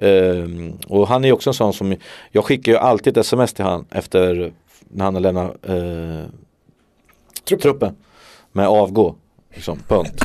Ehm, 0.08 0.72
och 0.88 1.08
han 1.08 1.24
är 1.24 1.32
också 1.32 1.50
en 1.50 1.54
sån 1.54 1.72
som, 1.72 1.94
jag 2.32 2.44
skickar 2.44 2.72
ju 2.72 2.78
alltid 2.78 3.16
ett 3.18 3.26
sms 3.26 3.52
till 3.52 3.64
han 3.64 3.84
efter 3.90 4.52
när 4.88 5.04
han 5.04 5.14
har 5.14 5.20
lämnat 5.20 5.50
eh, 5.62 5.74
Truppen. 7.44 7.62
truppen 7.62 7.96
med 8.52 8.68
avgå. 8.68 9.14
Liksom, 9.54 9.78
punkt. 9.88 10.24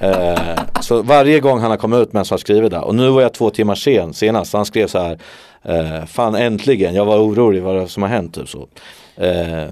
Eh, 0.00 0.58
så 0.80 1.02
varje 1.02 1.40
gång 1.40 1.60
han 1.60 1.70
har 1.70 1.78
kommit 1.78 1.98
ut 2.00 2.12
med 2.12 2.26
så 2.26 2.32
har 2.34 2.38
skrivit 2.38 2.70
det. 2.70 2.78
Och 2.78 2.94
nu 2.94 3.08
var 3.10 3.22
jag 3.22 3.34
två 3.34 3.50
timmar 3.50 3.74
sen 3.74 4.14
senast. 4.14 4.52
Han 4.52 4.64
skrev 4.64 4.86
så 4.86 4.98
här. 4.98 5.18
Eh, 5.62 6.04
fan 6.06 6.34
äntligen, 6.34 6.94
jag 6.94 7.04
var 7.04 7.18
orolig 7.18 7.62
vad 7.62 7.90
som 7.90 8.02
har 8.02 8.10
hänt. 8.10 8.34
Typ 8.34 8.48
så. 8.48 8.68
Eh, 9.16 9.66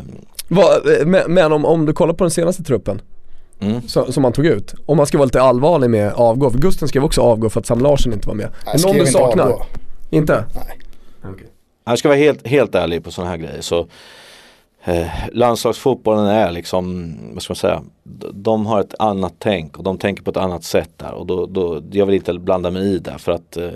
Vad- 0.48 0.88
eh, 1.00 1.06
men 1.06 1.34
men 1.34 1.52
om, 1.52 1.64
om 1.64 1.86
du 1.86 1.92
kollar 1.92 2.14
på 2.14 2.24
den 2.24 2.30
senaste 2.30 2.62
truppen 2.62 3.00
Mm. 3.60 3.82
som, 3.88 4.12
som 4.12 4.22
man 4.22 4.32
tog 4.32 4.46
ut. 4.46 4.74
Om 4.86 4.96
man 4.96 5.06
ska 5.06 5.18
vara 5.18 5.24
lite 5.24 5.42
allvarlig 5.42 5.90
med 5.90 6.12
avgå, 6.12 6.50
för 6.50 6.58
Gusten 6.58 6.88
skrev 6.88 7.04
också 7.04 7.20
avgå 7.20 7.50
för 7.50 7.60
att 7.60 7.66
Sam 7.66 7.78
Larsson 7.78 8.12
inte 8.12 8.28
var 8.28 8.34
med. 8.34 8.48
Men 8.64 8.80
någon 8.80 8.92
du 8.92 8.98
inte 8.98 9.12
saknar? 9.12 9.44
avgå. 9.44 9.66
Inte? 10.10 10.44
Nej. 10.54 10.78
Jag 11.84 11.98
ska 11.98 12.08
vara 12.08 12.18
helt, 12.18 12.46
helt 12.46 12.74
ärlig 12.74 13.04
på 13.04 13.10
sådana 13.10 13.30
här 13.30 13.36
grejer. 13.38 13.60
Så, 13.60 13.86
eh, 14.84 15.06
landslagsfotbollen 15.32 16.26
är 16.26 16.50
liksom, 16.50 17.14
vad 17.32 17.42
ska 17.42 17.50
man 17.50 17.56
säga, 17.56 17.82
de 18.32 18.66
har 18.66 18.80
ett 18.80 18.94
annat 18.98 19.34
tänk 19.38 19.78
och 19.78 19.84
de 19.84 19.98
tänker 19.98 20.22
på 20.22 20.30
ett 20.30 20.36
annat 20.36 20.64
sätt 20.64 20.90
där. 20.96 21.12
Och 21.12 21.26
då, 21.26 21.46
då, 21.46 21.82
jag 21.92 22.06
vill 22.06 22.14
inte 22.14 22.32
blanda 22.32 22.70
mig 22.70 22.82
i 22.82 22.98
det 22.98 23.18
för 23.18 23.32
att 23.32 23.56
eh, 23.56 23.68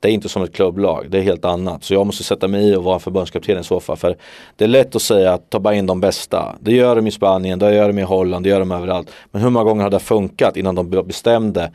det 0.00 0.08
är 0.08 0.12
inte 0.12 0.28
som 0.28 0.42
ett 0.42 0.54
klubblag, 0.54 1.06
det 1.10 1.18
är 1.18 1.22
helt 1.22 1.44
annat. 1.44 1.84
Så 1.84 1.94
jag 1.94 2.06
måste 2.06 2.24
sätta 2.24 2.48
mig 2.48 2.68
i 2.68 2.76
och 2.76 2.84
vara 2.84 2.98
förbundskapten 2.98 3.58
i 3.58 3.64
så 3.64 3.80
fall. 3.80 3.96
För 3.96 4.16
det 4.56 4.64
är 4.64 4.68
lätt 4.68 4.96
att 4.96 5.02
säga 5.02 5.32
att 5.32 5.50
ta 5.50 5.60
bara 5.60 5.74
in 5.74 5.86
de 5.86 6.00
bästa. 6.00 6.56
Det 6.60 6.72
gör 6.72 6.96
de 6.96 7.06
i 7.06 7.10
Spanien, 7.10 7.58
det 7.58 7.74
gör 7.74 7.88
de 7.88 7.98
i 7.98 8.02
Holland, 8.02 8.44
det 8.44 8.48
gör 8.48 8.60
de 8.60 8.72
överallt. 8.72 9.10
Men 9.30 9.42
hur 9.42 9.50
många 9.50 9.64
gånger 9.64 9.82
har 9.82 9.90
det 9.90 9.98
funkat 9.98 10.56
innan 10.56 10.74
de 10.74 10.90
bestämde 10.90 11.70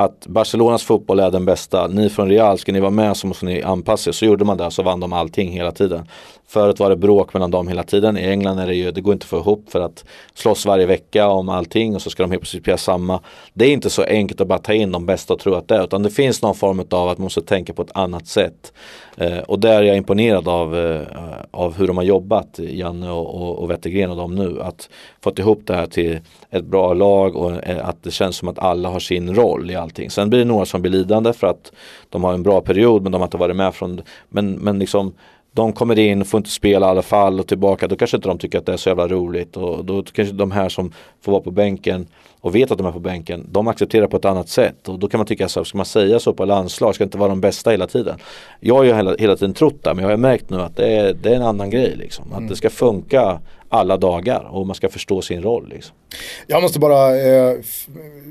att 0.00 0.26
Barcelonas 0.26 0.82
fotboll 0.82 1.20
är 1.20 1.30
den 1.30 1.44
bästa, 1.44 1.86
ni 1.86 2.08
från 2.08 2.28
Real, 2.28 2.58
ska 2.58 2.72
ni 2.72 2.80
vara 2.80 2.90
med 2.90 3.16
så 3.16 3.26
måste 3.26 3.46
ni 3.46 3.62
anpassa 3.62 4.10
er. 4.10 4.12
Så 4.12 4.24
gjorde 4.24 4.44
man 4.44 4.56
det 4.56 4.70
så 4.70 4.82
vann 4.82 5.00
de 5.00 5.12
allting 5.12 5.50
hela 5.50 5.72
tiden. 5.72 6.08
Förut 6.46 6.80
var 6.80 6.90
det 6.90 6.96
bråk 6.96 7.34
mellan 7.34 7.50
dem 7.50 7.68
hela 7.68 7.82
tiden. 7.82 8.18
I 8.18 8.26
England 8.26 8.58
är 8.58 8.66
det 8.66 8.74
ju, 8.74 8.90
det 8.90 9.00
går 9.00 9.12
inte 9.12 9.24
att 9.24 9.28
få 9.28 9.38
ihop 9.38 9.64
för 9.68 9.80
att 9.80 10.04
slåss 10.34 10.66
varje 10.66 10.86
vecka 10.86 11.28
om 11.28 11.48
allting 11.48 11.94
och 11.94 12.02
så 12.02 12.10
ska 12.10 12.22
de 12.22 12.30
helt 12.30 12.42
plötsligt 12.42 12.66
göra 12.66 12.78
samma. 12.78 13.20
Det 13.52 13.64
är 13.64 13.72
inte 13.72 13.90
så 13.90 14.02
enkelt 14.02 14.40
att 14.40 14.48
bara 14.48 14.58
ta 14.58 14.72
in 14.72 14.92
de 14.92 15.06
bästa 15.06 15.34
och 15.34 15.40
tro 15.40 15.54
att 15.54 15.68
det 15.68 15.76
är 15.76 15.84
utan 15.84 16.02
det 16.02 16.10
finns 16.10 16.42
någon 16.42 16.54
form 16.54 16.80
av 16.90 17.08
att 17.08 17.18
man 17.18 17.22
måste 17.22 17.42
tänka 17.42 17.72
på 17.72 17.82
ett 17.82 17.96
annat 17.96 18.26
sätt. 18.26 18.72
Eh, 19.16 19.38
och 19.38 19.58
där 19.58 19.78
är 19.78 19.82
jag 19.82 19.96
imponerad 19.96 20.48
av, 20.48 20.78
eh, 20.78 21.02
av 21.50 21.76
hur 21.76 21.86
de 21.86 21.96
har 21.96 22.04
jobbat, 22.04 22.58
Janne 22.58 23.10
och, 23.10 23.34
och, 23.34 23.58
och 23.58 23.70
Wettergren 23.70 24.10
och 24.10 24.16
dem 24.16 24.34
nu. 24.34 24.60
Att 24.62 24.88
fått 25.20 25.38
ihop 25.38 25.60
det 25.64 25.74
här 25.74 25.86
till 25.86 26.20
ett 26.50 26.64
bra 26.64 26.94
lag 26.94 27.36
och 27.36 27.68
eh, 27.68 27.88
att 27.88 28.02
det 28.02 28.10
känns 28.10 28.36
som 28.36 28.48
att 28.48 28.58
alla 28.58 28.88
har 28.88 29.00
sin 29.00 29.34
roll 29.34 29.70
i 29.70 29.76
allting. 29.88 30.10
Sen 30.10 30.30
blir 30.30 30.38
det 30.38 30.44
några 30.44 30.66
som 30.66 30.82
blir 30.82 30.92
lidande 30.92 31.32
för 31.32 31.46
att 31.46 31.72
de 32.10 32.24
har 32.24 32.34
en 32.34 32.42
bra 32.42 32.60
period 32.60 33.02
men 33.02 33.12
de 33.12 33.18
har 33.18 33.26
inte 33.26 33.36
varit 33.36 33.56
med 33.56 33.74
från, 33.74 34.00
men, 34.28 34.52
men 34.52 34.78
liksom 34.78 35.12
de 35.52 35.72
kommer 35.72 35.98
in, 35.98 36.24
får 36.24 36.38
inte 36.38 36.50
spela 36.50 36.86
i 36.86 36.90
alla 36.90 37.02
fall 37.02 37.40
och 37.40 37.46
tillbaka. 37.46 37.88
Då 37.88 37.96
kanske 37.96 38.16
inte 38.16 38.28
de 38.28 38.38
tycker 38.38 38.58
att 38.58 38.66
det 38.66 38.72
är 38.72 38.76
så 38.76 38.88
jävla 38.88 39.08
roligt. 39.08 39.56
Och 39.56 39.84
då 39.84 40.02
kanske 40.02 40.34
de 40.34 40.50
här 40.50 40.68
som 40.68 40.92
får 41.20 41.32
vara 41.32 41.42
på 41.42 41.50
bänken 41.50 42.06
och 42.40 42.54
vet 42.54 42.70
att 42.70 42.78
de 42.78 42.86
är 42.86 42.92
på 42.92 43.00
bänken, 43.00 43.46
de 43.50 43.68
accepterar 43.68 44.06
på 44.06 44.16
ett 44.16 44.24
annat 44.24 44.48
sätt. 44.48 44.88
Och 44.88 44.98
då 44.98 45.08
kan 45.08 45.18
man 45.18 45.26
tycka 45.26 45.48
så 45.48 45.60
här, 45.60 45.64
ska 45.64 45.76
man 45.76 45.86
säga 45.86 46.18
så 46.18 46.32
på 46.32 46.44
landslag, 46.44 46.94
ska 46.94 47.04
inte 47.04 47.18
vara 47.18 47.28
de 47.28 47.40
bästa 47.40 47.70
hela 47.70 47.86
tiden. 47.86 48.18
Jag 48.60 48.74
har 48.74 48.84
ju 48.84 48.94
hela, 48.94 49.16
hela 49.18 49.36
tiden 49.36 49.54
trott 49.54 49.84
det, 49.84 49.94
men 49.94 50.04
jag 50.04 50.10
har 50.10 50.16
märkt 50.16 50.50
nu 50.50 50.60
att 50.60 50.76
det 50.76 50.96
är, 50.96 51.14
det 51.14 51.30
är 51.30 51.36
en 51.36 51.42
annan 51.42 51.70
grej. 51.70 51.94
Liksom. 51.96 52.32
Att 52.32 52.48
det 52.48 52.56
ska 52.56 52.70
funka 52.70 53.38
alla 53.68 53.96
dagar 53.96 54.48
och 54.50 54.66
man 54.66 54.76
ska 54.76 54.88
förstå 54.88 55.22
sin 55.22 55.42
roll. 55.42 55.68
Liksom. 55.68 55.96
Jag 56.46 56.62
måste 56.62 56.78
bara 56.78 57.16
eh, 57.16 57.56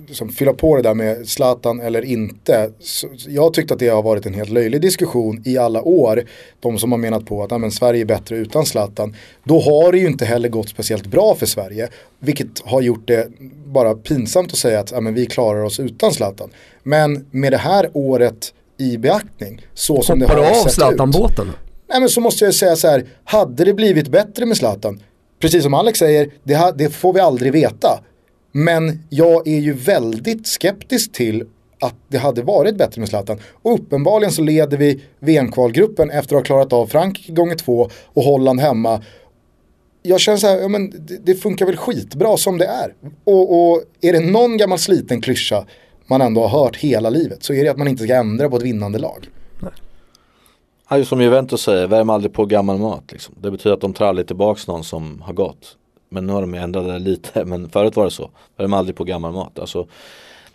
liksom 0.08 0.30
fylla 0.30 0.54
på 0.54 0.76
det 0.76 0.82
där 0.82 0.94
med 0.94 1.28
Zlatan 1.28 1.80
eller 1.80 2.06
inte. 2.06 2.72
Så, 2.80 3.08
jag 3.28 3.54
tyckte 3.54 3.74
att 3.74 3.80
det 3.80 3.88
har 3.88 4.04
varit 4.04 4.26
en 4.26 4.34
helt 4.34 4.50
löjlig 4.50 4.82
diskussion 4.82 5.42
i 5.46 5.58
alla 5.58 5.82
år. 5.82 6.24
De 6.60 6.78
som 6.78 6.92
har 6.92 7.00
menat 7.00 7.26
på 7.26 7.44
att 7.44 7.52
ah, 7.52 7.58
men 7.58 7.72
Sverige 7.72 8.02
är 8.02 8.06
bättre 8.06 8.36
utan 8.36 8.66
Zlatan. 8.66 9.16
Då 9.44 9.60
har 9.60 9.92
det 9.92 9.98
ju 9.98 10.08
inte 10.08 10.26
heller 10.26 10.50
gått 10.50 10.70
speciellt 10.70 11.06
bra 11.06 11.36
för 11.36 11.46
Sverige. 11.46 11.90
Vilket 12.20 12.60
har 12.64 12.82
gjort 12.82 13.08
det 13.08 13.28
bara 13.66 13.96
pinsamt 13.96 14.52
att 14.52 14.58
säga 14.58 14.80
att 14.80 14.94
ah, 14.94 15.02
men 15.02 15.14
vi 15.14 15.26
klarar 15.26 15.64
oss 15.64 15.80
utan 15.80 16.12
Zlatan. 16.14 16.50
Men 16.84 17.26
med 17.32 17.54
det 17.54 17.58
här 17.58 17.90
året 17.94 18.54
i 18.78 18.98
beaktning, 18.98 19.62
så 19.74 20.02
som 20.02 20.22
Hoppar 20.22 20.36
det 20.36 20.42
du 20.42 20.46
har 20.46 20.52
av 20.52 20.56
sett 20.56 20.68
ut. 20.68 20.74
Zlatan-båten? 20.74 21.52
Nej 21.90 22.00
men 22.00 22.10
så 22.10 22.22
måste 22.22 22.46
jag 22.46 22.56
säga 22.56 22.76
så 22.76 22.88
här, 22.88 23.06
hade 23.24 23.66
det 23.66 23.74
blivit 23.74 24.08
bättre 24.08 24.46
med 24.46 24.58
Zlatan? 24.58 25.00
Precis 25.40 25.64
som 25.64 25.74
Alex 25.74 26.00
säger, 26.00 26.30
det, 26.44 26.56
här, 26.56 26.74
det 26.78 26.90
får 26.90 27.14
vi 27.14 27.20
aldrig 27.20 27.54
veta. 27.54 28.04
Men 28.52 29.04
jag 29.10 29.48
är 29.48 29.60
ju 29.60 29.74
väldigt 29.74 30.48
skeptisk 30.48 31.12
till 31.12 31.46
att 31.80 31.96
det 32.08 32.18
hade 32.18 32.42
varit 32.42 32.78
bättre 32.78 33.00
med 33.00 33.10
Zlatan. 33.10 33.40
Och 33.52 33.74
uppenbarligen 33.74 34.32
så 34.32 34.42
leder 34.42 34.78
vi 34.78 35.04
VM-kvalgruppen 35.20 36.10
efter 36.10 36.36
att 36.36 36.40
ha 36.40 36.46
klarat 36.46 36.74
av 36.74 36.88
Frankrike 36.88 37.32
gånger 37.32 37.56
två 37.56 37.90
och 38.06 38.24
Holland 38.24 38.60
hemma. 38.60 39.04
Jag 40.04 40.20
känner 40.20 40.38
så 40.38 40.48
här, 40.48 40.58
ja, 40.58 40.68
men 40.68 40.90
det, 40.90 41.18
det 41.24 41.36
funkar 41.36 41.66
väl 41.66 41.78
skitbra 41.78 42.38
som 42.38 42.58
det 42.58 42.66
är. 42.66 42.94
Och, 43.24 43.72
och 43.72 43.84
är 44.02 44.14
det 44.14 44.20
någon 44.20 44.58
gammal 44.58 44.80
sliten 44.80 45.22
klyscha 45.22 45.66
man 46.10 46.22
ändå 46.22 46.48
har 46.48 46.64
hört 46.64 46.76
hela 46.76 47.10
livet 47.10 47.44
så 47.44 47.54
är 47.54 47.64
det 47.64 47.70
att 47.70 47.78
man 47.78 47.88
inte 47.88 48.04
ska 48.04 48.16
ändra 48.16 48.50
på 48.50 48.58
ett 48.58 48.64
vinnande 48.64 49.00
lag. 49.00 49.28
Ja, 50.90 51.06
som 51.06 51.22
Juventus 51.22 51.62
säger, 51.62 51.88
värm 51.88 52.10
aldrig 52.10 52.34
på 52.34 52.46
gammal 52.46 52.78
mat. 52.78 53.12
Liksom. 53.12 53.36
Det 53.42 53.52
betyder 53.52 53.74
att 53.74 53.82
de 53.82 53.94
tar 53.94 54.06
aldrig 54.06 54.28
tillbaka 54.28 54.62
någon 54.68 54.84
som 54.84 55.22
har 55.22 55.34
gått. 55.34 55.78
Men 56.10 56.28
nu 56.28 56.34
har 56.34 56.42
de 56.42 56.54
ändrat 56.54 56.86
det 56.86 57.00
lite, 57.00 57.46
men 57.46 57.70
förut 57.70 57.96
var 57.96 58.06
det 58.06 58.12
så. 58.12 58.30
Värm 58.58 58.74
aldrig 58.74 58.96
på 58.96 59.04
gammal 59.04 59.34
mat. 59.34 59.60
Alltså, 59.60 59.88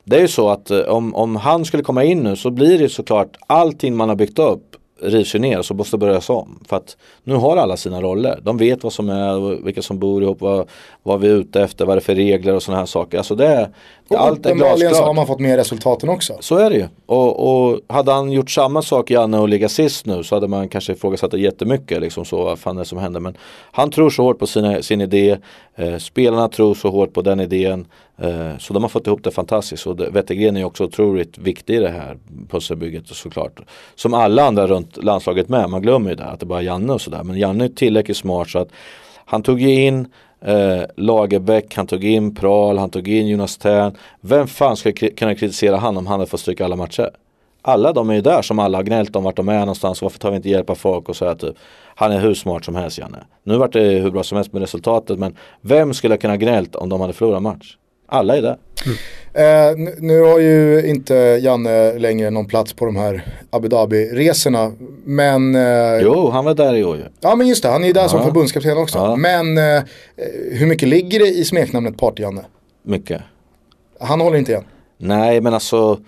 det 0.04 0.16
är 0.16 0.20
ju 0.20 0.28
så 0.28 0.48
att 0.48 0.70
eh, 0.70 0.80
om, 0.80 1.14
om 1.14 1.36
han 1.36 1.64
skulle 1.64 1.82
komma 1.82 2.04
in 2.04 2.22
nu 2.22 2.36
så 2.36 2.50
blir 2.50 2.78
det 2.78 2.88
såklart 2.88 3.36
allting 3.46 3.96
man 3.96 4.08
har 4.08 4.16
byggt 4.16 4.38
upp 4.38 4.76
rivs 5.02 5.34
ju 5.34 5.38
ner 5.38 5.58
och 5.58 5.64
så 5.64 5.74
måste 5.74 5.98
börjas 5.98 6.30
om. 6.30 6.58
För 6.68 6.76
att 6.76 6.96
nu 7.24 7.34
har 7.34 7.56
alla 7.56 7.76
sina 7.76 8.02
roller. 8.02 8.40
De 8.42 8.56
vet 8.56 8.82
vad 8.82 8.92
som 8.92 9.08
är, 9.08 9.64
vilka 9.64 9.82
som 9.82 9.98
bor 9.98 10.22
ihop, 10.22 10.40
vad, 10.40 10.68
vad 11.02 11.20
vi 11.20 11.28
är 11.28 11.34
ute 11.34 11.62
efter, 11.62 11.86
vad 11.86 11.96
det 11.96 11.98
är 11.98 12.02
för 12.02 12.14
regler 12.14 12.54
och 12.54 12.62
sådana 12.62 12.78
här 12.78 12.86
saker. 12.86 13.18
Alltså 13.18 13.34
det, 13.34 13.70
och 14.14 14.20
allt 14.20 14.46
är 14.46 14.54
glasklart. 14.54 14.96
så 14.96 15.02
har 15.02 15.14
man 15.14 15.26
fått 15.26 15.40
med 15.40 15.56
resultaten 15.56 16.08
också. 16.08 16.36
Så 16.40 16.56
är 16.56 16.70
det 16.70 16.76
ju. 16.76 16.88
Och, 17.06 17.70
och 17.70 17.80
hade 17.88 18.12
han 18.12 18.32
gjort 18.32 18.50
samma 18.50 18.82
sak 18.82 19.10
Janne 19.10 19.38
och 19.38 19.48
ligga 19.48 19.68
sist 19.68 20.06
nu 20.06 20.22
så 20.22 20.36
hade 20.36 20.48
man 20.48 20.68
kanske 20.68 20.92
ifrågasatt 20.92 21.30
det 21.30 21.38
jättemycket. 21.38 22.00
Liksom 22.00 22.24
så, 22.24 22.44
vad 22.44 22.58
fan 22.58 22.76
är 22.76 22.80
det 22.80 22.86
som 22.86 22.98
händer? 22.98 23.20
Men 23.20 23.36
han 23.72 23.90
tror 23.90 24.10
så 24.10 24.22
hårt 24.22 24.38
på 24.38 24.46
sina, 24.46 24.82
sin 24.82 25.00
idé. 25.00 25.38
Eh, 25.76 25.96
spelarna 25.96 26.48
tror 26.48 26.74
så 26.74 26.88
hårt 26.88 27.12
på 27.12 27.22
den 27.22 27.40
idén. 27.40 27.86
Eh, 28.18 28.58
så 28.58 28.74
de 28.74 28.82
har 28.82 28.88
fått 28.88 29.06
ihop 29.06 29.24
det 29.24 29.30
fantastiskt. 29.30 29.86
Och 29.86 30.00
Wettergren 30.00 30.56
är 30.56 30.64
också 30.64 30.84
otroligt 30.84 31.38
viktig 31.38 31.74
i 31.74 31.78
det 31.78 31.90
här 31.90 32.18
pusselbygget 32.50 33.06
såklart. 33.06 33.60
Som 33.94 34.14
alla 34.14 34.44
andra 34.44 34.66
runt 34.66 35.04
landslaget 35.04 35.48
med. 35.48 35.70
Man 35.70 35.82
glömmer 35.82 36.10
ju 36.10 36.16
det, 36.16 36.24
att 36.24 36.40
det 36.40 36.46
bara 36.46 36.58
är 36.58 36.64
Janne 36.64 36.92
och 36.92 37.00
sådär. 37.00 37.22
Men 37.24 37.38
Janne 37.38 37.64
är 37.64 37.68
tillräckligt 37.68 38.16
smart 38.16 38.48
så 38.48 38.58
att 38.58 38.68
han 39.24 39.42
tog 39.42 39.60
ju 39.60 39.84
in 39.84 40.08
eh, 40.44 40.82
Lagerbäck, 40.96 41.76
han 41.76 41.86
tog 41.86 42.04
in 42.04 42.34
Pral, 42.34 42.78
han 42.78 42.90
tog 42.90 43.08
in 43.08 43.28
Jonas 43.28 43.56
Tern. 43.56 43.96
Vem 44.20 44.46
fan 44.46 44.76
ska 44.76 44.92
kunna 44.92 45.34
kritisera 45.34 45.76
han 45.76 45.96
om 45.96 46.06
han 46.06 46.20
hade 46.20 46.30
fått 46.30 46.40
stryka 46.40 46.64
alla 46.64 46.76
matcher? 46.76 47.10
Alla 47.62 47.92
de 47.92 48.10
är 48.10 48.14
ju 48.14 48.20
där 48.20 48.42
som 48.42 48.58
alla 48.58 48.78
har 48.78 48.82
gnällt 48.82 49.16
om 49.16 49.24
vart 49.24 49.36
de 49.36 49.48
är 49.48 49.58
någonstans. 49.58 50.02
Varför 50.02 50.18
tar 50.18 50.30
vi 50.30 50.36
inte 50.36 50.48
hjälp 50.48 50.70
av 50.70 50.74
folk 50.74 51.08
och 51.08 51.16
så 51.16 51.24
här 51.24 51.34
typ. 51.34 51.56
Han 51.94 52.12
är 52.12 52.20
hur 52.20 52.34
smart 52.34 52.64
som 52.64 52.76
helst 52.76 52.98
Janne. 52.98 53.24
Nu 53.42 53.56
vart 53.56 53.72
det 53.72 53.80
hur 53.80 54.10
bra 54.10 54.22
som 54.22 54.36
helst 54.36 54.52
med 54.52 54.60
resultatet 54.62 55.18
men 55.18 55.36
vem 55.60 55.94
skulle 55.94 56.16
kunna 56.16 56.36
gnällt 56.36 56.74
om 56.74 56.88
de 56.88 57.00
hade 57.00 57.12
förlorat 57.12 57.42
match? 57.42 57.76
Alla 58.12 58.36
är 58.36 58.42
där. 58.42 58.56
Mm. 58.86 58.96
Eh, 59.34 59.92
nu 59.98 60.20
har 60.20 60.38
ju 60.38 60.86
inte 60.86 61.14
Janne 61.14 61.98
längre 61.98 62.30
någon 62.30 62.46
plats 62.46 62.72
på 62.72 62.84
de 62.86 62.96
här 62.96 63.24
Abu 63.50 63.68
Dhabi-resorna. 63.68 64.72
Men... 65.04 65.54
Eh, 65.54 66.00
jo, 66.02 66.30
han 66.30 66.44
var 66.44 66.54
där 66.54 66.74
i 66.74 66.84
år 66.84 66.96
ju. 66.96 67.04
Ja 67.20 67.34
men 67.34 67.48
just 67.48 67.62
det, 67.62 67.68
han 67.68 67.82
är 67.82 67.86
ju 67.86 67.92
där 67.92 68.02
ja. 68.02 68.08
som 68.08 68.22
förbundskapten 68.22 68.78
också. 68.78 68.98
Ja. 68.98 69.16
Men 69.16 69.58
eh, 69.58 69.82
hur 70.50 70.66
mycket 70.66 70.88
ligger 70.88 71.18
det 71.18 71.28
i 71.28 71.44
smeknamnet 71.44 71.96
Party-Janne? 71.96 72.44
Mycket. 72.82 73.22
Han 74.00 74.20
håller 74.20 74.38
inte 74.38 74.52
igen? 74.52 74.64
Nej 74.98 75.40
men 75.40 75.54
alltså 75.54 75.98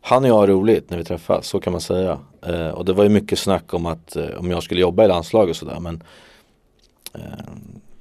han 0.00 0.24
och 0.24 0.30
jag 0.30 0.34
har 0.34 0.46
roligt 0.46 0.90
när 0.90 0.98
vi 0.98 1.04
träffas, 1.04 1.46
så 1.46 1.60
kan 1.60 1.72
man 1.72 1.80
säga. 1.80 2.18
Eh, 2.46 2.68
och 2.68 2.84
det 2.84 2.92
var 2.92 3.04
ju 3.04 3.10
mycket 3.10 3.38
snack 3.38 3.74
om 3.74 3.86
att 3.86 4.16
eh, 4.16 4.38
om 4.38 4.50
jag 4.50 4.62
skulle 4.62 4.80
jobba 4.80 5.04
i 5.04 5.08
landslaget 5.08 5.50
och 5.50 5.56
sådär 5.56 5.80
men 5.80 6.02
eh, 7.14 7.20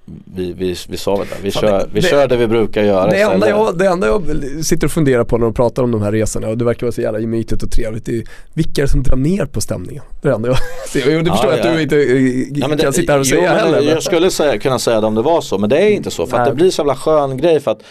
vi, 0.05 0.53
vi, 0.53 0.75
vi 0.87 0.97
väl 1.05 1.17
det, 1.17 1.35
vi, 1.41 1.51
kör, 1.51 1.79
det, 1.79 1.87
vi 1.93 1.99
det, 1.99 2.07
kör 2.07 2.27
det 2.27 2.37
vi 2.37 2.47
brukar 2.47 2.83
göra 2.83 3.07
det 3.07 3.21
enda, 3.21 3.49
jag, 3.49 3.77
det 3.77 3.87
enda 3.87 4.07
jag 4.07 4.23
sitter 4.65 4.87
och 4.87 4.91
funderar 4.91 5.23
på 5.23 5.37
när 5.37 5.45
de 5.45 5.53
pratar 5.53 5.83
om 5.83 5.91
de 5.91 6.01
här 6.01 6.11
resorna 6.11 6.47
och 6.47 6.57
det 6.57 6.65
verkar 6.65 6.85
vara 6.85 6.91
så 6.91 7.01
jävla 7.01 7.19
gemytligt 7.19 7.63
och 7.63 7.71
trevligt 7.71 8.05
det 8.05 8.17
är 8.17 8.23
vilka 8.53 8.81
är 8.81 8.85
det 8.85 8.91
som 8.91 9.03
drar 9.03 9.15
ner 9.15 9.45
på 9.45 9.61
stämningen? 9.61 10.03
Det 10.21 10.31
enda 10.31 10.49
jag 10.49 10.57
ser. 10.89 11.17
Och 11.17 11.23
det 11.23 11.31
förstår 11.31 11.51
jag 11.51 11.59
ja. 11.59 11.69
att 11.69 11.75
du 11.75 11.81
inte 11.81 11.95
ja, 12.59 12.67
kan 12.67 12.77
det, 12.77 12.93
sitta 12.93 13.13
här 13.13 13.19
och 13.19 13.25
jo, 13.25 13.37
säga 13.37 13.53
heller. 13.53 13.81
Jag 13.81 14.03
skulle 14.03 14.31
säga, 14.31 14.59
kunna 14.59 14.79
säga 14.79 15.01
det 15.01 15.07
om 15.07 15.15
det 15.15 15.21
var 15.21 15.41
så 15.41 15.57
men 15.57 15.69
det 15.69 15.77
är 15.77 15.89
inte 15.89 16.11
så 16.11 16.27
för 16.27 16.37
att 16.37 16.49
det 16.49 16.55
blir 16.55 16.71
så 16.71 16.79
jävla 16.81 16.95
skön 16.95 17.37
grej 17.37 17.59
för 17.59 17.71
att 17.71 17.83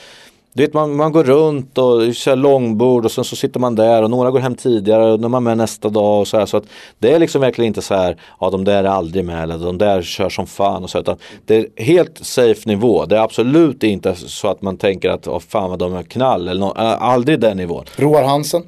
du 0.55 0.63
vet, 0.63 0.75
man, 0.75 0.97
man 0.97 1.13
går 1.13 1.25
runt 1.25 1.79
och 1.79 2.15
kör 2.15 2.37
långbord 2.37 3.05
och 3.05 3.13
sen 3.13 3.25
så 3.25 3.37
sitter 3.37 3.61
man 3.61 3.75
där 3.75 4.03
och 4.03 4.11
några 4.11 4.31
går 4.31 4.41
hem 4.41 4.55
tidigare 4.55 5.13
och 5.13 5.21
när 5.21 5.29
man 5.29 5.43
är 5.43 5.51
med 5.51 5.57
nästa 5.57 5.89
dag 5.89 6.21
och 6.21 6.29
så 6.29 6.39
här. 6.39 6.47
Så 6.47 6.57
att 6.57 6.65
det 6.99 7.13
är 7.13 7.19
liksom 7.19 7.41
verkligen 7.41 7.67
inte 7.67 7.83
så 7.83 7.95
här, 7.95 8.17
ja 8.41 8.51
de 8.51 8.65
där 8.65 8.85
är 8.85 8.89
aldrig 8.89 9.25
med 9.25 9.43
eller 9.43 9.59
de 9.59 9.79
där 9.79 10.03
kör 10.03 10.29
som 10.29 10.47
fan 10.47 10.83
och 10.83 10.91
så. 10.91 10.99
Utan 10.99 11.17
det 11.47 11.57
är 11.57 11.83
helt 11.83 12.19
safe 12.19 12.69
nivå. 12.69 13.07
Det 13.07 13.17
är 13.17 13.21
absolut 13.21 13.83
inte 13.83 14.15
så 14.15 14.49
att 14.49 14.63
man 14.63 14.77
tänker 14.77 15.11
att, 15.11 15.29
oh, 15.29 15.39
fan 15.39 15.71
vad 15.71 15.79
de 15.79 15.95
är 15.95 16.03
knall 16.03 16.49
eller 16.49 16.61
no, 16.61 16.73
aldrig 16.99 17.41
den 17.41 17.57
nivån. 17.57 17.85
Roar 17.97 18.23
Hansen? 18.23 18.63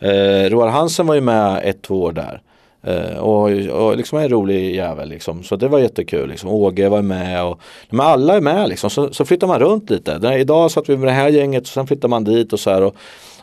Eh, 0.00 0.50
Roar 0.50 0.68
Hansen 0.68 1.06
var 1.06 1.14
ju 1.14 1.20
med 1.20 1.60
ett, 1.64 1.82
två 1.82 2.02
år 2.02 2.12
där. 2.12 2.42
Uh, 2.88 3.18
och, 3.18 3.50
och 3.50 3.96
liksom 3.96 4.18
en 4.18 4.28
rolig 4.28 4.74
jävel 4.74 5.08
liksom. 5.08 5.42
Så 5.42 5.56
det 5.56 5.68
var 5.68 5.78
jättekul. 5.78 6.28
Liksom. 6.28 6.50
Åge 6.50 6.88
var 6.88 7.02
med 7.02 7.44
och 7.44 7.60
men 7.90 8.06
alla 8.06 8.36
är 8.36 8.40
med 8.40 8.68
liksom. 8.68 8.90
Så, 8.90 9.12
så 9.12 9.24
flyttar 9.24 9.46
man 9.46 9.60
runt 9.60 9.90
lite. 9.90 10.18
Den, 10.18 10.32
idag 10.32 10.70
satt 10.70 10.88
vi 10.88 10.96
med 10.96 11.08
det 11.08 11.12
här 11.12 11.28
gänget 11.28 11.62
och 11.62 11.68
sen 11.68 11.86
flyttar 11.86 12.08
man 12.08 12.24
dit 12.24 12.52
och 12.52 12.60
så 12.60 12.70
här. 12.70 12.82
Och, 12.82 12.94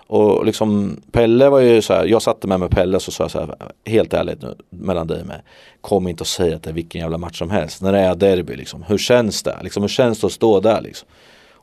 och 0.07 0.45
liksom 0.45 0.99
Pelle 1.11 1.49
var 1.49 1.60
ju 1.60 1.82
så 1.82 1.94
här, 1.94 2.06
jag 2.06 2.22
satte 2.22 2.48
med 2.48 2.60
med 2.60 2.72
Pelle 2.72 2.95
och 2.95 3.02
så 3.02 3.11
sa 3.11 3.24
jag 3.24 3.32
så 3.32 3.40
här, 3.40 3.56
helt 3.86 4.14
ärligt 4.14 4.41
nu 4.41 4.56
mellan 4.70 5.07
dig 5.07 5.22
och 5.22 5.28
mig. 5.28 5.41
Kom 5.82 6.07
inte 6.07 6.24
och 6.24 6.28
säg 6.28 6.53
att 6.53 6.64
det 6.64 6.70
är 6.70 6.74
vilken 6.74 7.02
jävla 7.02 7.18
match 7.18 7.40
som 7.40 7.49
helst. 7.49 7.82
När 7.82 7.91
det 7.91 7.99
är 7.99 8.16
derby 8.16 8.56
liksom. 8.56 8.84
Hur 8.84 8.98
känns 8.98 9.44
det? 9.44 9.56
Liksom, 9.64 9.84
hur 9.84 9.88
känns 9.88 10.20
det 10.20 10.28
att 10.28 10.34
stå 10.34 10.60
där 10.60 10.82
liksom? 10.82 11.07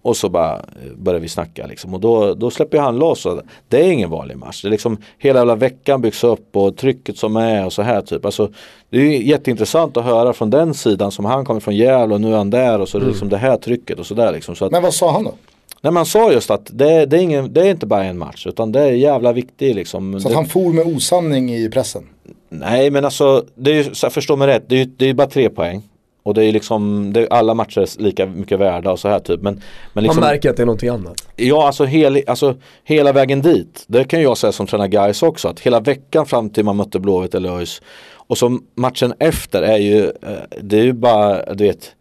Och 0.07 0.17
så 0.17 0.29
bara 0.29 0.55
eh, 0.55 0.93
börjar 0.97 1.21
vi 1.21 1.29
snacka 1.29 1.67
liksom. 1.67 1.95
Och 1.95 2.01
då, 2.01 2.35
då 2.35 2.51
släpper 2.51 2.79
han 2.79 2.99
loss. 2.99 3.27
Och 3.27 3.41
det 3.69 3.81
är 3.81 3.93
ingen 3.93 4.11
vanlig 4.11 4.37
match. 4.37 4.63
Det 4.63 4.69
är 4.69 4.71
liksom 4.71 4.99
hela 5.19 5.39
jävla 5.39 5.57
veckan 5.57 6.01
byggs 6.01 6.25
upp 6.25 6.57
och 6.57 6.77
trycket 6.77 7.19
som 7.19 7.37
är 7.37 7.67
och 7.67 7.73
så 7.73 7.83
här 7.83 8.03
typ. 8.03 8.25
Alltså, 8.25 8.51
det 8.91 8.99
är 8.99 9.21
jätteintressant 9.21 9.97
att 9.97 10.05
höra 10.05 10.33
från 10.33 10.51
den 10.51 10.75
sidan 10.75 11.13
som 11.13 11.25
han 11.25 11.45
kommer 11.45 11.61
från 11.61 11.77
Gävle 11.77 12.15
och 12.15 12.21
nu 12.21 12.33
är 12.33 12.37
han 12.37 12.51
där 12.51 12.81
och 12.81 12.89
så 12.89 12.99
är 12.99 13.01
det 13.01 13.05
mm. 13.05 13.13
liksom 13.13 13.29
det 13.29 13.37
här 13.37 13.57
trycket 13.57 13.99
och 13.99 14.07
sådär 14.07 14.33
liksom. 14.33 14.57
Så 14.57 14.65
att, 14.65 14.73
Men 14.73 14.83
vad 14.83 14.95
sa 14.95 15.13
han 15.13 15.25
då? 15.25 15.35
Nej 15.81 15.93
man 15.93 16.07
sa 16.07 16.33
just 16.33 16.51
att 16.51 16.71
det, 16.73 17.07
det, 17.07 17.17
är 17.17 17.21
ingen, 17.21 17.53
det 17.53 17.61
är 17.61 17.71
inte 17.71 17.87
bara 17.87 18.05
en 18.05 18.19
match 18.19 18.47
utan 18.47 18.73
det 18.73 18.81
är 18.81 18.93
jävla 18.93 19.33
viktigt 19.33 19.77
liksom. 19.77 20.21
Så 20.21 20.29
att 20.29 20.35
han 20.35 20.47
for 20.47 20.73
med 20.73 20.87
osanning 20.87 21.55
i 21.55 21.71
pressen? 21.71 22.03
Nej 22.49 22.91
men 22.91 23.05
alltså, 23.05 23.45
det 23.55 23.71
är 23.71 23.75
ju, 23.75 24.11
förstå 24.11 24.37
mig 24.37 24.49
rätt, 24.49 24.69
det 24.69 24.77
är 25.01 25.07
ju 25.07 25.15
bara 25.15 25.27
tre 25.27 25.51
poäng. 25.51 25.83
Och 26.27 26.35
det 26.35 26.45
är 26.45 26.53
liksom, 26.53 27.13
det 27.13 27.21
är 27.21 27.33
alla 27.33 27.55
matcher 27.55 28.03
lika 28.03 28.27
mycket 28.27 28.59
värda 28.59 28.93
och 28.93 28.99
så 28.99 29.09
här 29.09 29.19
typ. 29.19 29.43
Men, 29.43 29.63
men 29.93 30.05
liksom, 30.05 30.21
Man 30.21 30.31
märker 30.31 30.51
att 30.51 30.57
det 30.57 30.63
är 30.63 30.67
någonting 30.67 30.89
annat. 30.89 31.29
Ja, 31.37 31.67
alltså, 31.67 31.85
hel, 31.85 32.23
alltså 32.27 32.55
hela 32.85 33.13
vägen 33.13 33.43
dit. 33.43 33.85
Det 33.87 34.05
kan 34.05 34.23
jag 34.23 34.39
säga 34.39 34.53
som 34.53 34.67
tränar 34.67 34.87
guys 34.87 35.23
också. 35.23 35.49
Att 35.49 35.61
hela 35.61 35.81
veckan 35.81 36.27
fram 36.27 36.51
till 36.51 36.65
man 36.65 36.77
mötte 36.77 36.99
Blåvitt 36.99 37.35
eller 37.35 37.59
ÖIS. 37.59 37.83
Och 38.13 38.39
så 38.39 38.59
matchen 38.75 39.15
efter 39.19 39.63
är 39.63 39.77
ju, 39.77 40.05
eh, 40.05 40.59
det 40.63 40.79
är 40.79 40.85
ju 40.85 40.93
bara, 40.93 41.55
du 41.55 41.65
vet, 41.65 41.95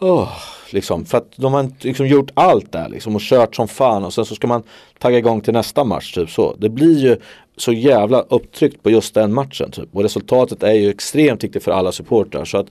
oh, 0.00 0.28
liksom. 0.70 1.04
För 1.04 1.18
att 1.18 1.32
de 1.36 1.52
har 1.54 1.70
liksom 1.80 2.06
gjort 2.06 2.30
allt 2.34 2.72
där 2.72 2.88
liksom 2.88 3.16
och 3.16 3.22
kört 3.22 3.56
som 3.56 3.68
fan 3.68 4.04
och 4.04 4.12
sen 4.12 4.24
så 4.24 4.34
ska 4.34 4.46
man 4.46 4.62
tagga 4.98 5.18
igång 5.18 5.40
till 5.40 5.52
nästa 5.52 5.84
match 5.84 6.14
typ 6.14 6.30
så. 6.30 6.56
Det 6.58 6.68
blir 6.68 6.98
ju 6.98 7.16
så 7.56 7.72
jävla 7.72 8.20
upptryckt 8.20 8.82
på 8.82 8.90
just 8.90 9.14
den 9.14 9.34
matchen 9.34 9.70
typ. 9.70 9.88
Och 9.92 10.02
resultatet 10.02 10.62
är 10.62 10.72
ju 10.72 10.90
extremt 10.90 11.44
viktigt 11.44 11.64
för 11.64 11.72
alla 11.72 11.92
supportrar. 11.92 12.44
Så 12.44 12.58
att 12.58 12.66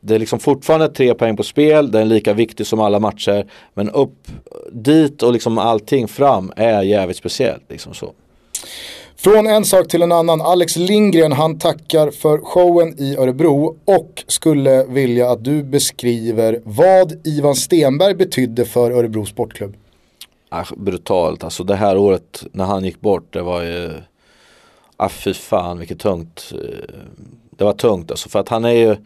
det 0.00 0.14
är 0.14 0.18
liksom 0.18 0.38
fortfarande 0.38 0.88
tre 0.88 1.14
poäng 1.14 1.36
på 1.36 1.42
spel, 1.42 1.90
den 1.90 2.02
är 2.02 2.06
lika 2.06 2.32
viktig 2.32 2.66
som 2.66 2.80
alla 2.80 3.00
matcher. 3.00 3.46
Men 3.74 3.90
upp 3.90 4.28
dit 4.72 5.22
och 5.22 5.32
liksom 5.32 5.58
allting 5.58 6.08
fram 6.08 6.52
är 6.56 6.82
jävligt 6.82 7.16
speciellt. 7.16 7.62
Liksom 7.68 7.94
så. 7.94 8.12
Från 9.16 9.46
en 9.46 9.64
sak 9.64 9.88
till 9.88 10.02
en 10.02 10.12
annan. 10.12 10.40
Alex 10.40 10.76
Lindgren 10.76 11.32
han 11.32 11.58
tackar 11.58 12.10
för 12.10 12.38
showen 12.38 13.00
i 13.00 13.16
Örebro 13.16 13.76
och 13.84 14.24
skulle 14.26 14.84
vilja 14.84 15.30
att 15.30 15.44
du 15.44 15.62
beskriver 15.62 16.60
vad 16.64 17.26
Ivan 17.26 17.54
Stenberg 17.54 18.14
betydde 18.14 18.64
för 18.64 18.90
Örebro 18.90 19.26
Sportklubb. 19.26 19.76
Ah, 20.48 20.64
brutalt, 20.76 21.44
alltså 21.44 21.64
det 21.64 21.76
här 21.76 21.96
året 21.96 22.44
när 22.52 22.64
han 22.64 22.84
gick 22.84 23.00
bort 23.00 23.32
det 23.32 23.42
var 23.42 23.62
ju, 23.62 23.92
ah 24.96 25.08
fy 25.08 25.34
fan 25.34 25.78
vilket 25.78 25.98
tungt. 25.98 26.52
Eh, 26.52 26.94
det 27.50 27.64
var 27.64 27.72
tungt 27.72 28.10
alltså 28.10 28.28
för 28.28 28.38
att 28.38 28.48
han 28.48 28.64
är 28.64 28.72
ju 28.72 28.96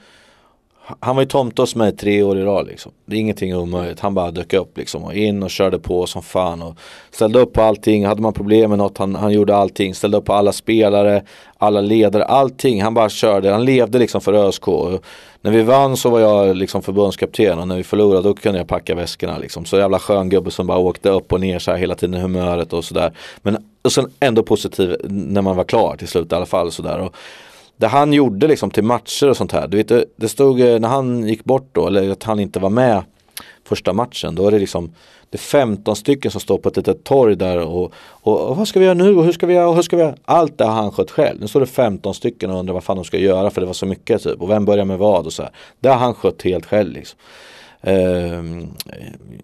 han 1.00 1.16
var 1.16 1.22
ju 1.22 1.28
tomte 1.28 1.62
hos 1.62 1.76
mig 1.76 1.96
tre 1.96 2.22
år 2.22 2.38
i 2.38 2.42
rad 2.42 2.66
liksom. 2.66 2.92
Det 3.06 3.16
är 3.16 3.20
ingenting 3.20 3.56
omöjligt. 3.56 4.00
Han 4.00 4.14
bara 4.14 4.30
dök 4.30 4.52
upp 4.52 4.78
liksom 4.78 5.04
och 5.04 5.14
in 5.14 5.42
och 5.42 5.50
körde 5.50 5.78
på 5.78 6.06
som 6.06 6.22
fan 6.22 6.62
och 6.62 6.76
ställde 7.10 7.40
upp 7.40 7.52
på 7.52 7.62
allting. 7.62 8.06
Hade 8.06 8.22
man 8.22 8.32
problem 8.32 8.70
med 8.70 8.78
något, 8.78 8.98
han, 8.98 9.14
han 9.14 9.32
gjorde 9.32 9.56
allting. 9.56 9.94
Ställde 9.94 10.16
upp 10.16 10.24
på 10.24 10.32
alla 10.32 10.52
spelare, 10.52 11.22
alla 11.58 11.80
ledare, 11.80 12.24
allting. 12.24 12.82
Han 12.82 12.94
bara 12.94 13.08
körde. 13.08 13.50
Han 13.50 13.64
levde 13.64 13.98
liksom 13.98 14.20
för 14.20 14.32
ÖSK. 14.32 14.68
Och 14.68 15.04
när 15.40 15.50
vi 15.50 15.62
vann 15.62 15.96
så 15.96 16.10
var 16.10 16.20
jag 16.20 16.56
liksom 16.56 16.82
förbundskapten 16.82 17.58
och 17.58 17.68
när 17.68 17.76
vi 17.76 17.84
förlorade 17.84 18.28
då 18.28 18.34
kunde 18.34 18.58
jag 18.58 18.68
packa 18.68 18.94
väskorna 18.94 19.38
liksom. 19.38 19.64
Så 19.64 19.76
jävla 19.76 19.98
skön 19.98 20.28
gubbe 20.28 20.50
som 20.50 20.66
bara 20.66 20.78
åkte 20.78 21.10
upp 21.10 21.32
och 21.32 21.40
ner 21.40 21.58
så 21.58 21.70
här 21.70 21.78
hela 21.78 21.94
tiden 21.94 22.14
i 22.14 22.20
humöret 22.20 22.72
och 22.72 22.84
sådär. 22.84 23.12
Men 23.42 23.58
och 23.82 23.92
sen 23.92 24.10
ändå 24.20 24.42
positiv 24.42 24.96
när 25.08 25.42
man 25.42 25.56
var 25.56 25.64
klar 25.64 25.96
till 25.96 26.08
slut 26.08 26.32
i 26.32 26.34
alla 26.34 26.46
fall 26.46 26.72
sådär. 26.72 26.98
Och, 26.98 27.14
det 27.76 27.86
han 27.86 28.12
gjorde 28.12 28.48
liksom 28.48 28.70
till 28.70 28.84
matcher 28.84 29.30
och 29.30 29.36
sånt 29.36 29.52
här. 29.52 29.68
Du 29.68 29.76
vet, 29.82 30.16
det 30.16 30.28
stod 30.28 30.60
eh, 30.60 30.78
när 30.78 30.88
han 30.88 31.28
gick 31.28 31.44
bort 31.44 31.68
då, 31.72 31.86
eller 31.86 32.10
att 32.10 32.22
han 32.22 32.40
inte 32.40 32.58
var 32.58 32.70
med 32.70 33.02
första 33.64 33.92
matchen. 33.92 34.34
Då 34.34 34.46
är 34.46 34.50
det 34.50 34.58
liksom 34.58 34.92
det 35.34 35.36
är 35.36 35.40
15 35.40 35.96
stycken 35.96 36.30
som 36.30 36.40
står 36.40 36.58
på 36.58 36.68
ett 36.68 36.76
litet 36.76 37.04
torg 37.04 37.36
där 37.36 37.58
och, 37.58 37.92
och, 38.06 38.40
och 38.40 38.56
vad 38.56 38.68
ska 38.68 38.78
vi 38.78 38.84
göra 38.84 38.94
nu 38.94 39.16
och 39.16 39.24
hur 39.24 39.32
ska 39.32 39.46
vi 39.46 39.54
göra 39.54 39.68
och 39.68 39.74
hur 39.74 39.82
ska 39.82 39.96
vi 39.96 40.02
göra? 40.02 40.14
Allt 40.24 40.58
det 40.58 40.64
har 40.64 40.72
han 40.72 40.92
skött 40.92 41.10
själv. 41.10 41.40
Nu 41.40 41.48
står 41.48 41.60
det 41.60 41.66
15 41.66 42.14
stycken 42.14 42.50
och 42.50 42.58
undrar 42.58 42.74
vad 42.74 42.84
fan 42.84 42.96
de 42.96 43.04
ska 43.04 43.18
göra 43.18 43.50
för 43.50 43.60
det 43.60 43.66
var 43.66 43.74
så 43.74 43.86
mycket 43.86 44.22
typ 44.22 44.42
och 44.42 44.50
vem 44.50 44.64
börjar 44.64 44.84
med 44.84 44.98
vad 44.98 45.26
och 45.26 45.32
så 45.32 45.42
här. 45.42 45.52
Det 45.80 45.88
har 45.88 45.96
han 45.96 46.14
skött 46.14 46.42
helt 46.42 46.66
själv 46.66 46.92
liksom. 46.92 47.18
Ehm, 47.86 48.68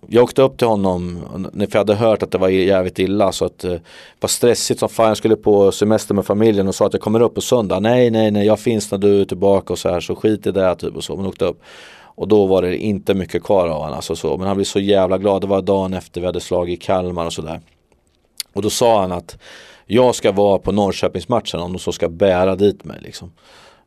jag 0.07 0.25
åkte 0.25 0.43
upp 0.43 0.59
till 0.59 0.67
honom 0.67 1.21
för 1.43 1.69
jag 1.73 1.79
hade 1.79 1.95
hört 1.95 2.23
att 2.23 2.31
det 2.31 2.39
var 2.39 2.49
jävligt 2.49 2.99
illa 2.99 3.33
så 3.33 3.45
att 3.45 3.65
eh, 3.65 3.71
det 3.71 3.81
var 4.21 4.29
stressigt 4.29 4.81
som 4.81 4.89
fan. 4.89 5.09
Jag 5.09 5.17
skulle 5.17 5.37
på 5.37 5.73
semester 5.73 6.15
med 6.15 6.27
familjen 6.27 6.69
och 6.69 6.75
sa 6.75 6.87
att 6.87 6.93
jag 6.93 7.03
kommer 7.03 7.21
upp 7.21 7.35
på 7.35 7.41
söndag. 7.41 7.81
Nej, 7.81 8.11
nej, 8.11 8.31
nej, 8.31 8.47
jag 8.47 8.61
finns 8.61 8.91
när 8.91 8.99
du 8.99 9.21
är 9.21 9.25
tillbaka 9.25 9.73
och 9.73 9.79
så 9.79 9.89
här 9.89 10.01
så 10.01 10.17
skit 10.17 10.47
i 10.47 10.53
det 10.53 10.75
typ 10.75 10.97
och 10.97 11.05
så. 11.05 11.17
Men 11.17 11.27
åkte 11.27 11.45
upp. 11.45 11.63
Och 12.15 12.29
då 12.29 12.47
var 12.47 12.63
det 12.63 12.77
inte 12.77 13.15
mycket 13.15 13.43
kvar 13.43 13.69
av 13.69 13.81
honom. 13.81 13.97
Alltså 13.97 14.17
så. 14.17 14.37
Men 14.37 14.47
han 14.47 14.57
blev 14.57 14.65
så 14.65 14.81
jävla 14.81 15.19
glad. 15.19 15.41
Det 15.41 15.47
var 15.47 15.63
dagen 15.63 15.95
efter 15.95 16.21
vi 16.21 16.27
hade 16.27 16.41
slagit 16.41 16.83
Kalmar 16.83 17.27
och 17.27 17.33
sådär. 17.33 17.61
Och 18.53 18.63
då 18.63 18.71
sa 18.71 19.01
han 19.01 19.13
att 19.13 19.39
jag 19.87 20.15
ska 20.15 20.33
vara 20.33 20.59
på 20.59 20.73
Norrköpingsmatchen 20.73 21.61
om 21.61 21.73
de 21.73 21.79
så 21.79 21.93
ska 21.93 22.09
bära 22.09 22.57
dit 22.57 22.85
mig. 22.85 22.99
Liksom. 23.01 23.33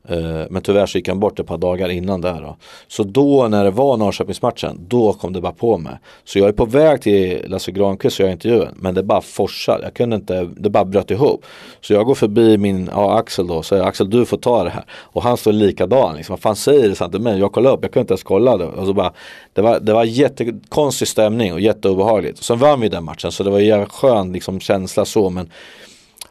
Eh, 0.09 0.45
men 0.49 0.61
tyvärr 0.61 0.85
så 0.85 0.97
gick 0.97 1.07
han 1.07 1.19
bort 1.19 1.39
ett 1.39 1.47
par 1.47 1.57
dagar 1.57 1.89
innan 1.89 2.21
där. 2.21 2.41
Då. 2.41 2.55
Så 2.87 3.03
då 3.03 3.47
när 3.47 3.63
det 3.63 3.71
var 3.71 3.97
Norrköpingsmatchen, 3.97 4.85
då 4.87 5.13
kom 5.13 5.33
det 5.33 5.41
bara 5.41 5.51
på 5.51 5.77
mig. 5.77 5.93
Så 6.23 6.39
jag 6.39 6.47
är 6.47 6.51
på 6.51 6.65
väg 6.65 7.01
till 7.01 7.45
Lasse 7.47 7.71
Granqvist 7.71 8.19
och 8.19 8.25
gör 8.25 8.31
intervjun. 8.31 8.67
Men 8.75 8.95
det 8.95 9.03
bara 9.03 9.21
forsar. 9.21 9.79
Jag 9.83 9.93
kunde 9.93 10.15
inte, 10.15 10.49
det 10.57 10.69
bara 10.69 10.85
bröt 10.85 11.11
ihop. 11.11 11.45
Så 11.81 11.93
jag 11.93 12.05
går 12.05 12.15
förbi 12.15 12.57
min 12.57 12.89
ja, 12.93 13.17
Axel 13.17 13.47
då 13.47 13.55
och 13.55 13.65
säger 13.65 13.83
Axel 13.83 14.09
du 14.09 14.25
får 14.25 14.37
ta 14.37 14.63
det 14.63 14.69
här. 14.69 14.85
Och 14.89 15.23
han 15.23 15.37
står 15.37 15.51
likadan. 15.51 16.15
Liksom. 16.15 16.33
Vad 16.33 16.39
fan 16.39 16.55
säger 16.55 16.89
det 16.89 17.11
till 17.11 17.21
mig? 17.21 17.39
Jag 17.39 17.51
kollar 17.51 17.71
upp, 17.71 17.79
jag 17.81 17.91
kunde 17.91 18.01
inte 18.01 18.13
ens 18.13 18.23
kolla 18.23 18.57
det. 18.57 18.65
Och 18.65 18.87
så 18.87 18.93
bara, 18.93 19.13
det, 19.53 19.61
var, 19.61 19.79
det 19.79 19.93
var 19.93 20.03
jättekonstig 20.03 21.07
stämning 21.07 21.53
och 21.53 21.59
jätteobehagligt. 21.59 22.39
Och 22.39 22.45
sen 22.45 22.59
vann 22.59 22.81
vi 22.81 22.89
den 22.89 23.03
matchen 23.03 23.31
så 23.31 23.43
det 23.43 23.49
var 23.49 23.59
en 23.59 23.65
jävla 23.65 23.85
skön 23.85 24.33
liksom, 24.33 24.59
känsla 24.59 25.05
så. 25.05 25.29
Men 25.29 25.49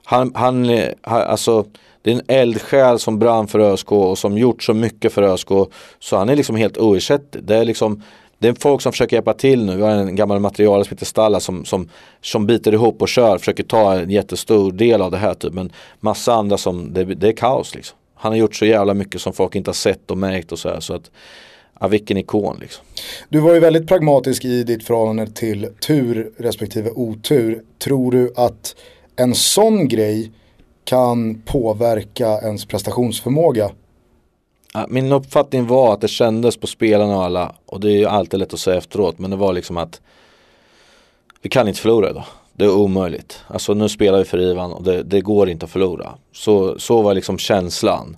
han, 0.04 0.32
han, 0.34 0.70
eh, 0.70 0.88
han 1.02 1.22
alltså 1.22 1.64
det 2.02 2.10
är 2.10 2.14
en 2.14 2.22
eldsjäl 2.26 2.98
som 2.98 3.18
brann 3.18 3.48
för 3.48 3.58
ÖSK 3.58 3.92
och 3.92 4.18
som 4.18 4.38
gjort 4.38 4.62
så 4.62 4.74
mycket 4.74 5.12
för 5.12 5.22
ÖSK. 5.22 5.48
Så 5.98 6.16
han 6.16 6.28
är 6.28 6.36
liksom 6.36 6.56
helt 6.56 6.78
oersättlig. 6.78 7.44
Det 7.44 7.56
är 7.56 7.64
liksom 7.64 8.02
det 8.42 8.48
är 8.48 8.54
folk 8.54 8.82
som 8.82 8.92
försöker 8.92 9.16
hjälpa 9.16 9.34
till 9.34 9.64
nu. 9.64 9.76
Vi 9.76 9.82
har 9.82 9.90
en 9.90 10.16
gammal 10.16 10.40
materialare 10.40 10.84
som 10.84 10.94
heter 10.94 11.06
Stalla 11.06 11.40
som, 11.40 11.64
som, 11.64 11.88
som 12.20 12.46
biter 12.46 12.74
ihop 12.74 13.02
och 13.02 13.08
kör, 13.08 13.38
försöker 13.38 13.62
ta 13.62 13.94
en 13.94 14.10
jättestor 14.10 14.72
del 14.72 15.02
av 15.02 15.10
det 15.10 15.16
här. 15.16 15.34
Typ. 15.34 15.52
Men 15.52 15.72
massa 16.00 16.34
andra 16.34 16.58
som, 16.58 16.92
det, 16.92 17.04
det 17.04 17.28
är 17.28 17.32
kaos 17.32 17.74
liksom. 17.74 17.98
Han 18.14 18.32
har 18.32 18.36
gjort 18.36 18.54
så 18.54 18.66
jävla 18.66 18.94
mycket 18.94 19.20
som 19.20 19.32
folk 19.32 19.54
inte 19.54 19.68
har 19.68 19.74
sett 19.74 20.10
och 20.10 20.18
märkt 20.18 20.52
och 20.52 20.58
så 20.58 20.68
här. 20.68 20.80
Så 20.80 20.94
att, 20.94 21.10
ja, 21.80 21.88
vilken 21.88 22.16
ikon 22.16 22.56
liksom. 22.60 22.84
Du 23.28 23.40
var 23.40 23.54
ju 23.54 23.60
väldigt 23.60 23.88
pragmatisk 23.88 24.44
i 24.44 24.62
ditt 24.62 24.84
förhållande 24.84 25.26
till 25.26 25.68
tur 25.86 26.32
respektive 26.38 26.90
otur. 26.90 27.62
Tror 27.78 28.12
du 28.12 28.32
att 28.36 28.76
en 29.16 29.34
sån 29.34 29.88
grej 29.88 30.32
kan 30.84 31.42
påverka 31.46 32.38
ens 32.38 32.64
prestationsförmåga. 32.66 33.70
Min 34.88 35.12
uppfattning 35.12 35.66
var 35.66 35.94
att 35.94 36.00
det 36.00 36.08
kändes 36.08 36.56
på 36.56 36.66
spelarna 36.66 37.16
och 37.16 37.24
alla 37.24 37.54
och 37.66 37.80
det 37.80 37.88
är 37.88 37.96
ju 37.96 38.06
alltid 38.06 38.40
lätt 38.40 38.54
att 38.54 38.60
säga 38.60 38.78
efteråt 38.78 39.18
men 39.18 39.30
det 39.30 39.36
var 39.36 39.52
liksom 39.52 39.76
att 39.76 40.00
vi 41.42 41.48
kan 41.48 41.68
inte 41.68 41.80
förlora 41.80 42.10
idag. 42.10 42.24
Det 42.52 42.64
är 42.64 42.74
omöjligt. 42.74 43.40
Alltså 43.46 43.74
nu 43.74 43.88
spelar 43.88 44.18
vi 44.18 44.24
för 44.24 44.40
Ivan 44.40 44.72
och 44.72 44.82
det, 44.82 45.02
det 45.02 45.20
går 45.20 45.48
inte 45.48 45.64
att 45.64 45.70
förlora. 45.72 46.14
Så, 46.32 46.78
så 46.78 47.02
var 47.02 47.14
liksom 47.14 47.38
känslan. 47.38 48.16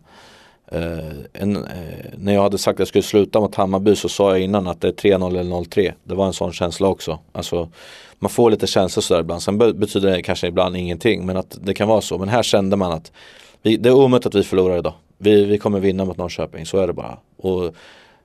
Eh, 0.66 1.15
en, 1.32 1.57
eh, 1.57 2.05
när 2.19 2.35
jag 2.35 2.43
hade 2.43 2.59
sagt 2.59 2.77
att 2.77 2.78
jag 2.78 2.89
skulle 2.89 3.03
sluta 3.03 3.41
mot 3.41 3.55
Hammarby 3.55 3.97
så 3.97 4.09
sa 4.09 4.31
jag 4.31 4.41
innan 4.41 4.69
att 4.69 4.81
det 4.81 4.89
är 4.89 4.93
3-0 4.93 5.36
eller 5.36 5.51
0-3. 5.51 5.93
Det 6.05 6.15
var 6.15 6.27
en 6.27 6.32
sån 6.32 6.53
känsla 6.53 6.89
också. 6.89 7.19
Alltså, 7.32 7.69
man 8.19 8.31
får 8.31 8.51
lite 8.51 8.66
känslor 8.66 9.03
sådär 9.03 9.20
ibland. 9.20 9.43
Sen 9.43 9.59
betyder 9.59 10.11
det 10.11 10.23
kanske 10.23 10.47
ibland 10.47 10.77
ingenting 10.77 11.27
men 11.27 11.36
att 11.36 11.59
det 11.61 11.74
kan 11.74 11.89
vara 11.89 12.01
så. 12.01 12.19
Men 12.19 12.28
här 12.28 12.43
kände 12.43 12.77
man 12.77 12.93
att 12.93 13.12
vi, 13.62 13.77
det 13.77 13.89
är 13.89 13.95
omöjligt 13.95 14.27
att 14.27 14.35
vi 14.35 14.43
förlorar 14.43 14.78
idag. 14.78 14.93
Vi, 15.19 15.45
vi 15.45 15.59
kommer 15.59 15.81
vinna 15.81 16.05
mot 16.05 16.16
Norrköping, 16.16 16.66
så 16.66 16.78
är 16.78 16.86
det 16.86 16.93
bara. 16.93 17.19
Och 17.36 17.74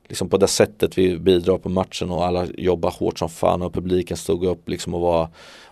liksom 0.07 0.30
på 0.30 0.38
det 0.38 0.48
sättet 0.48 0.98
vi 0.98 1.18
bidrar 1.18 1.57
på 1.57 1.70
matchen 1.70 2.11
och 2.11 2.26
alla 2.26 2.45
jobbar 2.45 2.91
hårt 2.91 3.20
som 3.20 3.30
fan 3.30 3.61
och 3.61 3.74
publiken 3.74 4.18
stod 4.18 4.45
upp 4.45 4.70
liksom 4.70 4.94
och 4.94 5.02
var, 5.02 5.28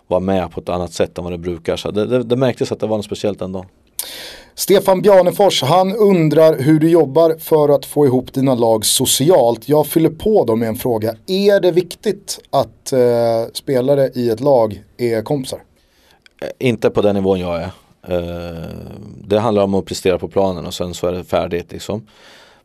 var 0.06 0.20
med 0.20 0.50
på 0.50 0.60
ett 0.60 0.68
annat 0.68 0.92
sätt 0.92 1.18
än 1.18 1.24
vad 1.24 1.32
det 1.32 1.38
brukar. 1.38 1.76
Så 1.76 1.90
det, 1.90 2.06
det, 2.06 2.22
det 2.22 2.36
märktes 2.36 2.72
att 2.72 2.80
det 2.80 2.86
var 2.86 2.96
något 2.96 3.06
speciellt 3.06 3.42
ändå. 3.42 3.64
Stefan 4.58 5.02
Bjanefors, 5.02 5.62
han 5.62 5.96
undrar 5.96 6.58
hur 6.58 6.80
du 6.80 6.90
jobbar 6.90 7.36
för 7.38 7.68
att 7.68 7.86
få 7.86 8.06
ihop 8.06 8.32
dina 8.32 8.54
lag 8.54 8.84
socialt. 8.84 9.68
Jag 9.68 9.86
fyller 9.86 10.10
på 10.10 10.44
dem 10.44 10.58
med 10.58 10.68
en 10.68 10.76
fråga. 10.76 11.14
Är 11.26 11.60
det 11.60 11.70
viktigt 11.70 12.40
att 12.50 12.92
eh, 12.92 13.52
spelare 13.52 14.10
i 14.14 14.30
ett 14.30 14.40
lag 14.40 14.82
är 14.96 15.22
kompisar? 15.22 15.58
Eh, 16.42 16.48
inte 16.68 16.90
på 16.90 17.02
den 17.02 17.14
nivån 17.14 17.40
jag 17.40 17.56
är. 17.56 17.70
Eh, 18.08 18.68
det 19.24 19.38
handlar 19.38 19.62
om 19.62 19.74
att 19.74 19.84
prestera 19.84 20.18
på 20.18 20.28
planen 20.28 20.66
och 20.66 20.74
sen 20.74 20.94
så 20.94 21.06
är 21.06 21.12
det 21.12 21.24
färdigt 21.24 21.72
liksom. 21.72 22.06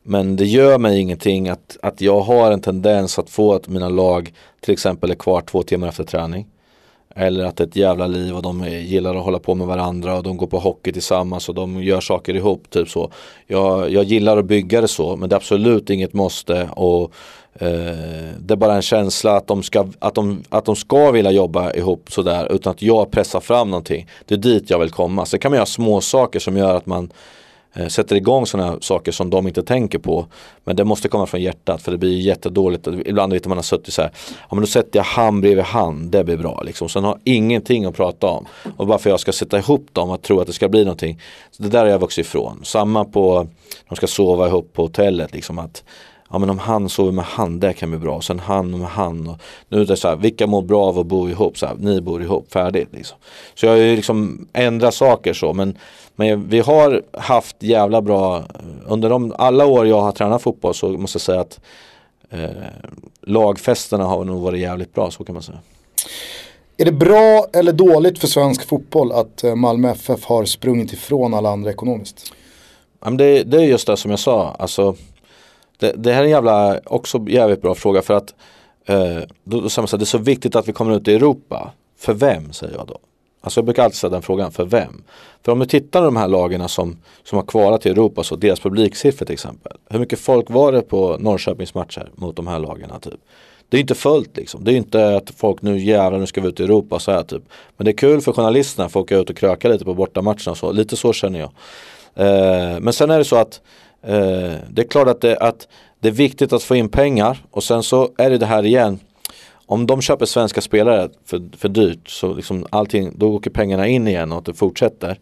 Men 0.03 0.35
det 0.35 0.45
gör 0.45 0.77
mig 0.77 0.99
ingenting 0.99 1.49
att, 1.49 1.77
att 1.81 2.01
jag 2.01 2.21
har 2.21 2.51
en 2.51 2.61
tendens 2.61 3.19
att 3.19 3.29
få 3.29 3.53
att 3.53 3.67
mina 3.67 3.89
lag 3.89 4.33
till 4.59 4.73
exempel 4.73 5.11
är 5.11 5.15
kvar 5.15 5.41
två 5.41 5.63
timmar 5.63 5.87
efter 5.87 6.03
träning. 6.03 6.47
Eller 7.15 7.45
att 7.45 7.57
det 7.57 7.63
är 7.63 7.67
ett 7.67 7.75
jävla 7.75 8.07
liv 8.07 8.35
och 8.35 8.41
de 8.41 8.67
gillar 8.67 9.15
att 9.15 9.23
hålla 9.23 9.39
på 9.39 9.55
med 9.55 9.67
varandra 9.67 10.17
och 10.17 10.23
de 10.23 10.37
går 10.37 10.47
på 10.47 10.59
hockey 10.59 10.91
tillsammans 10.91 11.49
och 11.49 11.55
de 11.55 11.83
gör 11.83 12.01
saker 12.01 12.35
ihop. 12.35 12.69
Typ 12.69 12.89
så. 12.89 13.11
Jag, 13.47 13.91
jag 13.91 14.03
gillar 14.03 14.37
att 14.37 14.45
bygga 14.45 14.81
det 14.81 14.87
så 14.87 15.15
men 15.15 15.29
det 15.29 15.33
är 15.33 15.37
absolut 15.37 15.89
inget 15.89 16.13
måste. 16.13 16.69
Och, 16.75 17.11
eh, 17.53 18.29
det 18.39 18.53
är 18.53 18.55
bara 18.55 18.75
en 18.75 18.81
känsla 18.81 19.37
att 19.37 19.47
de, 19.47 19.63
ska, 19.63 19.87
att, 19.99 20.15
de, 20.15 20.43
att 20.49 20.65
de 20.65 20.75
ska 20.75 21.11
vilja 21.11 21.31
jobba 21.31 21.73
ihop 21.73 22.11
sådär 22.11 22.51
utan 22.51 22.71
att 22.71 22.81
jag 22.81 23.11
pressar 23.11 23.39
fram 23.39 23.69
någonting. 23.69 24.07
Det 24.25 24.35
är 24.35 24.39
dit 24.39 24.69
jag 24.69 24.79
vill 24.79 24.91
komma. 24.91 25.25
Sen 25.25 25.39
kan 25.39 25.51
man 25.51 25.57
göra 25.57 25.65
små 25.65 26.01
saker 26.01 26.39
som 26.39 26.57
gör 26.57 26.75
att 26.75 26.85
man 26.85 27.11
Eh, 27.73 27.87
sätter 27.87 28.15
igång 28.15 28.45
sådana 28.45 28.77
saker 28.81 29.11
som 29.11 29.29
de 29.29 29.47
inte 29.47 29.63
tänker 29.63 29.99
på. 29.99 30.25
Men 30.63 30.75
det 30.75 30.83
måste 30.83 31.07
komma 31.07 31.25
från 31.25 31.41
hjärtat 31.41 31.81
för 31.81 31.91
det 31.91 31.97
blir 31.97 32.19
jättedåligt. 32.19 32.87
Ibland 33.05 33.33
vet 33.33 33.47
man 33.47 33.57
har 33.57 33.63
suttit 33.63 33.93
så 33.93 34.01
här, 34.01 34.11
ja 34.39 34.47
men 34.55 34.59
då 34.59 34.67
sätter 34.67 34.99
jag 34.99 35.03
hand 35.03 35.41
bredvid 35.41 35.65
hand, 35.65 36.11
det 36.11 36.23
blir 36.23 36.37
bra 36.37 36.61
liksom. 36.65 36.89
Sen 36.89 37.03
har 37.03 37.19
ingenting 37.23 37.85
att 37.85 37.95
prata 37.95 38.27
om. 38.27 38.45
Och 38.77 38.87
varför 38.87 39.09
jag 39.09 39.19
ska 39.19 39.31
sätta 39.31 39.57
ihop 39.57 39.87
dem 39.93 40.09
och 40.09 40.21
tro 40.21 40.39
att 40.39 40.47
det 40.47 40.53
ska 40.53 40.69
bli 40.69 40.83
någonting. 40.83 41.19
Så 41.51 41.63
det 41.63 41.69
där 41.69 41.79
har 41.79 41.87
jag 41.87 41.99
vuxit 41.99 42.25
ifrån. 42.25 42.59
Samma 42.63 43.05
på, 43.05 43.47
de 43.89 43.95
ska 43.95 44.07
sova 44.07 44.47
ihop 44.47 44.73
på 44.73 44.81
hotellet 44.81 45.33
liksom 45.33 45.59
att 45.59 45.83
ja 46.33 46.39
men 46.39 46.49
om 46.49 46.59
han 46.59 46.89
sover 46.89 47.11
med 47.11 47.25
han, 47.25 47.59
det 47.59 47.73
kan 47.73 47.89
bli 47.89 47.99
bra. 47.99 48.21
Sen 48.21 48.39
han 48.39 48.79
med 48.79 48.87
han. 48.87 49.27
Och 49.27 49.37
nu 49.69 49.81
är 49.81 49.85
det 49.85 49.97
så 49.97 50.07
här, 50.07 50.15
vilka 50.15 50.47
mår 50.47 50.61
bra 50.61 50.85
av 50.85 50.99
att 50.99 51.05
bo 51.05 51.29
ihop? 51.29 51.57
Så 51.57 51.65
här, 51.65 51.75
ni 51.79 52.01
bor 52.01 52.21
ihop, 52.21 52.51
färdigt 52.51 52.87
liksom. 52.91 53.17
Så 53.55 53.65
jag 53.65 53.73
har 53.73 53.77
ju 53.77 53.95
liksom 53.95 54.47
ändrat 54.53 54.93
saker 54.93 55.33
så. 55.33 55.53
Men, 55.53 55.77
men 56.15 56.49
vi 56.49 56.59
har 56.59 57.01
haft 57.13 57.63
jävla 57.63 58.01
bra, 58.01 58.43
under 58.87 59.09
de, 59.09 59.33
alla 59.37 59.65
år 59.65 59.87
jag 59.87 60.01
har 60.01 60.11
tränat 60.11 60.41
fotboll 60.41 60.73
så 60.73 60.89
måste 60.89 61.15
jag 61.15 61.21
säga 61.21 61.41
att 61.41 61.59
eh, 62.29 62.49
lagfesterna 63.21 64.03
har 64.03 64.23
nog 64.23 64.41
varit 64.41 64.61
jävligt 64.61 64.93
bra, 64.93 65.11
så 65.11 65.23
kan 65.23 65.33
man 65.33 65.43
säga. 65.43 65.59
Är 66.77 66.85
det 66.85 66.91
bra 66.91 67.45
eller 67.53 67.73
dåligt 67.73 68.19
för 68.19 68.27
svensk 68.27 68.67
fotboll 68.67 69.11
att 69.11 69.43
eh, 69.43 69.55
Malmö 69.55 69.91
FF 69.91 70.25
har 70.25 70.45
sprungit 70.45 70.93
ifrån 70.93 71.33
alla 71.33 71.49
andra 71.49 71.71
ekonomiskt? 71.71 72.33
Det, 73.17 73.43
det 73.43 73.57
är 73.57 73.65
just 73.65 73.87
det 73.87 73.97
som 73.97 74.11
jag 74.11 74.19
sa. 74.19 74.55
Alltså, 74.59 74.95
det, 75.77 75.93
det 75.97 76.13
här 76.13 76.19
är 76.19 76.25
en 76.25 76.31
jävla, 76.31 76.79
också 76.85 77.25
jävligt 77.27 77.61
bra 77.61 77.75
fråga 77.75 78.01
för 78.01 78.13
att 78.13 78.33
eh, 78.85 79.19
då, 79.43 79.61
då 79.61 79.69
säger 79.69 79.81
man 79.81 79.87
så 79.87 79.95
här, 79.95 79.99
det 79.99 80.03
är 80.03 80.05
så 80.05 80.17
viktigt 80.17 80.55
att 80.55 80.67
vi 80.67 80.73
kommer 80.73 80.95
ut 80.95 81.07
i 81.07 81.15
Europa. 81.15 81.71
För 81.97 82.13
vem 82.13 82.53
säger 82.53 82.73
jag 82.73 82.87
då? 82.87 82.97
Alltså 83.41 83.59
jag 83.59 83.65
brukar 83.65 83.83
alltid 83.83 83.97
ställa 83.97 84.11
den 84.11 84.21
frågan, 84.21 84.51
för 84.51 84.65
vem? 84.65 85.03
För 85.43 85.51
om 85.51 85.59
du 85.59 85.65
tittar 85.65 85.99
på 85.99 86.05
de 86.05 86.15
här 86.15 86.27
lagarna 86.27 86.67
som, 86.67 86.97
som 87.23 87.37
har 87.37 87.45
kvalat 87.45 87.85
i 87.85 87.89
Europa, 87.89 88.23
så 88.23 88.35
deras 88.35 88.59
publiksiffror 88.59 89.25
till 89.25 89.33
exempel. 89.33 89.77
Hur 89.89 89.99
mycket 89.99 90.19
folk 90.19 90.49
var 90.49 90.71
det 90.71 90.81
på 90.81 91.17
Norrköpings 91.19 91.73
matcher 91.73 92.11
mot 92.15 92.35
de 92.35 92.47
här 92.47 92.59
lagarna 92.59 92.99
typ? 92.99 93.19
Det 93.69 93.77
är 93.77 93.81
inte 93.81 93.95
fullt 93.95 94.37
liksom. 94.37 94.63
Det 94.63 94.73
är 94.73 94.75
inte 94.75 95.15
att 95.15 95.31
folk 95.37 95.61
nu 95.61 95.79
jävlar 95.79 96.19
nu 96.19 96.25
ska 96.25 96.41
vi 96.41 96.47
ut 96.47 96.59
i 96.59 96.63
Europa 96.63 96.99
så 96.99 97.11
här 97.11 97.23
typ. 97.23 97.43
Men 97.77 97.85
det 97.85 97.91
är 97.91 97.97
kul 97.97 98.21
för 98.21 98.31
journalisterna 98.31 98.85
att 98.85 98.91
få 98.91 98.99
åka 98.99 99.17
ut 99.17 99.29
och 99.29 99.37
kröka 99.37 99.69
lite 99.69 99.85
på 99.85 99.93
bortamatcherna 99.93 100.51
och 100.51 100.57
så. 100.57 100.71
Lite 100.71 100.95
så 100.95 101.13
känner 101.13 101.39
jag. 101.39 101.51
Eh, 102.15 102.79
men 102.79 102.93
sen 102.93 103.11
är 103.11 103.17
det 103.17 103.25
så 103.25 103.35
att 103.35 103.61
Eh, 104.03 104.53
det 104.69 104.81
är 104.81 104.87
klart 104.87 105.07
att 105.07 105.21
det, 105.21 105.37
att 105.37 105.67
det 105.99 106.07
är 106.07 106.11
viktigt 106.11 106.53
att 106.53 106.63
få 106.63 106.75
in 106.75 106.89
pengar 106.89 107.37
och 107.51 107.63
sen 107.63 107.83
så 107.83 108.11
är 108.17 108.29
det 108.29 108.37
det 108.37 108.45
här 108.45 108.65
igen. 108.65 108.99
Om 109.65 109.87
de 109.87 110.01
köper 110.01 110.25
svenska 110.25 110.61
spelare 110.61 111.09
för, 111.25 111.57
för 111.57 111.69
dyrt 111.69 112.09
så 112.09 112.33
liksom 112.33 112.67
allting, 112.69 113.13
då 113.15 113.33
åker 113.33 113.49
pengarna 113.49 113.87
in 113.87 114.07
igen 114.07 114.31
och 114.31 114.43
det 114.43 114.53
fortsätter. 114.53 115.19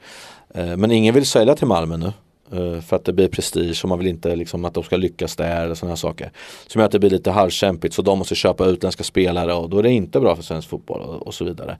Eh, 0.55 0.77
men 0.77 0.91
ingen 0.91 1.13
vill 1.13 1.25
sälja 1.25 1.55
till 1.55 1.67
Malmö 1.67 1.97
nu. 1.97 2.11
Eh, 2.51 2.81
för 2.81 2.95
att 2.95 3.05
det 3.05 3.13
blir 3.13 3.27
prestige 3.27 3.79
och 3.83 3.89
man 3.89 3.99
vill 3.99 4.07
inte 4.07 4.35
liksom 4.35 4.65
att 4.65 4.73
de 4.73 4.83
ska 4.83 4.97
lyckas 4.97 5.35
där 5.35 5.65
eller 5.65 5.75
sådana 5.75 5.95
saker. 5.95 6.31
Som 6.67 6.79
gör 6.79 6.85
att 6.85 6.91
det 6.91 6.99
blir 6.99 7.09
lite 7.09 7.31
halvkämpigt 7.31 7.93
så 7.93 8.01
de 8.01 8.19
måste 8.19 8.35
köpa 8.35 8.65
utländska 8.65 9.03
spelare 9.03 9.53
och 9.53 9.69
då 9.69 9.79
är 9.79 9.83
det 9.83 9.91
inte 9.91 10.19
bra 10.19 10.35
för 10.35 10.43
svensk 10.43 10.69
fotboll 10.69 11.01
och, 11.01 11.27
och 11.27 11.33
så 11.33 11.45
vidare. 11.45 11.77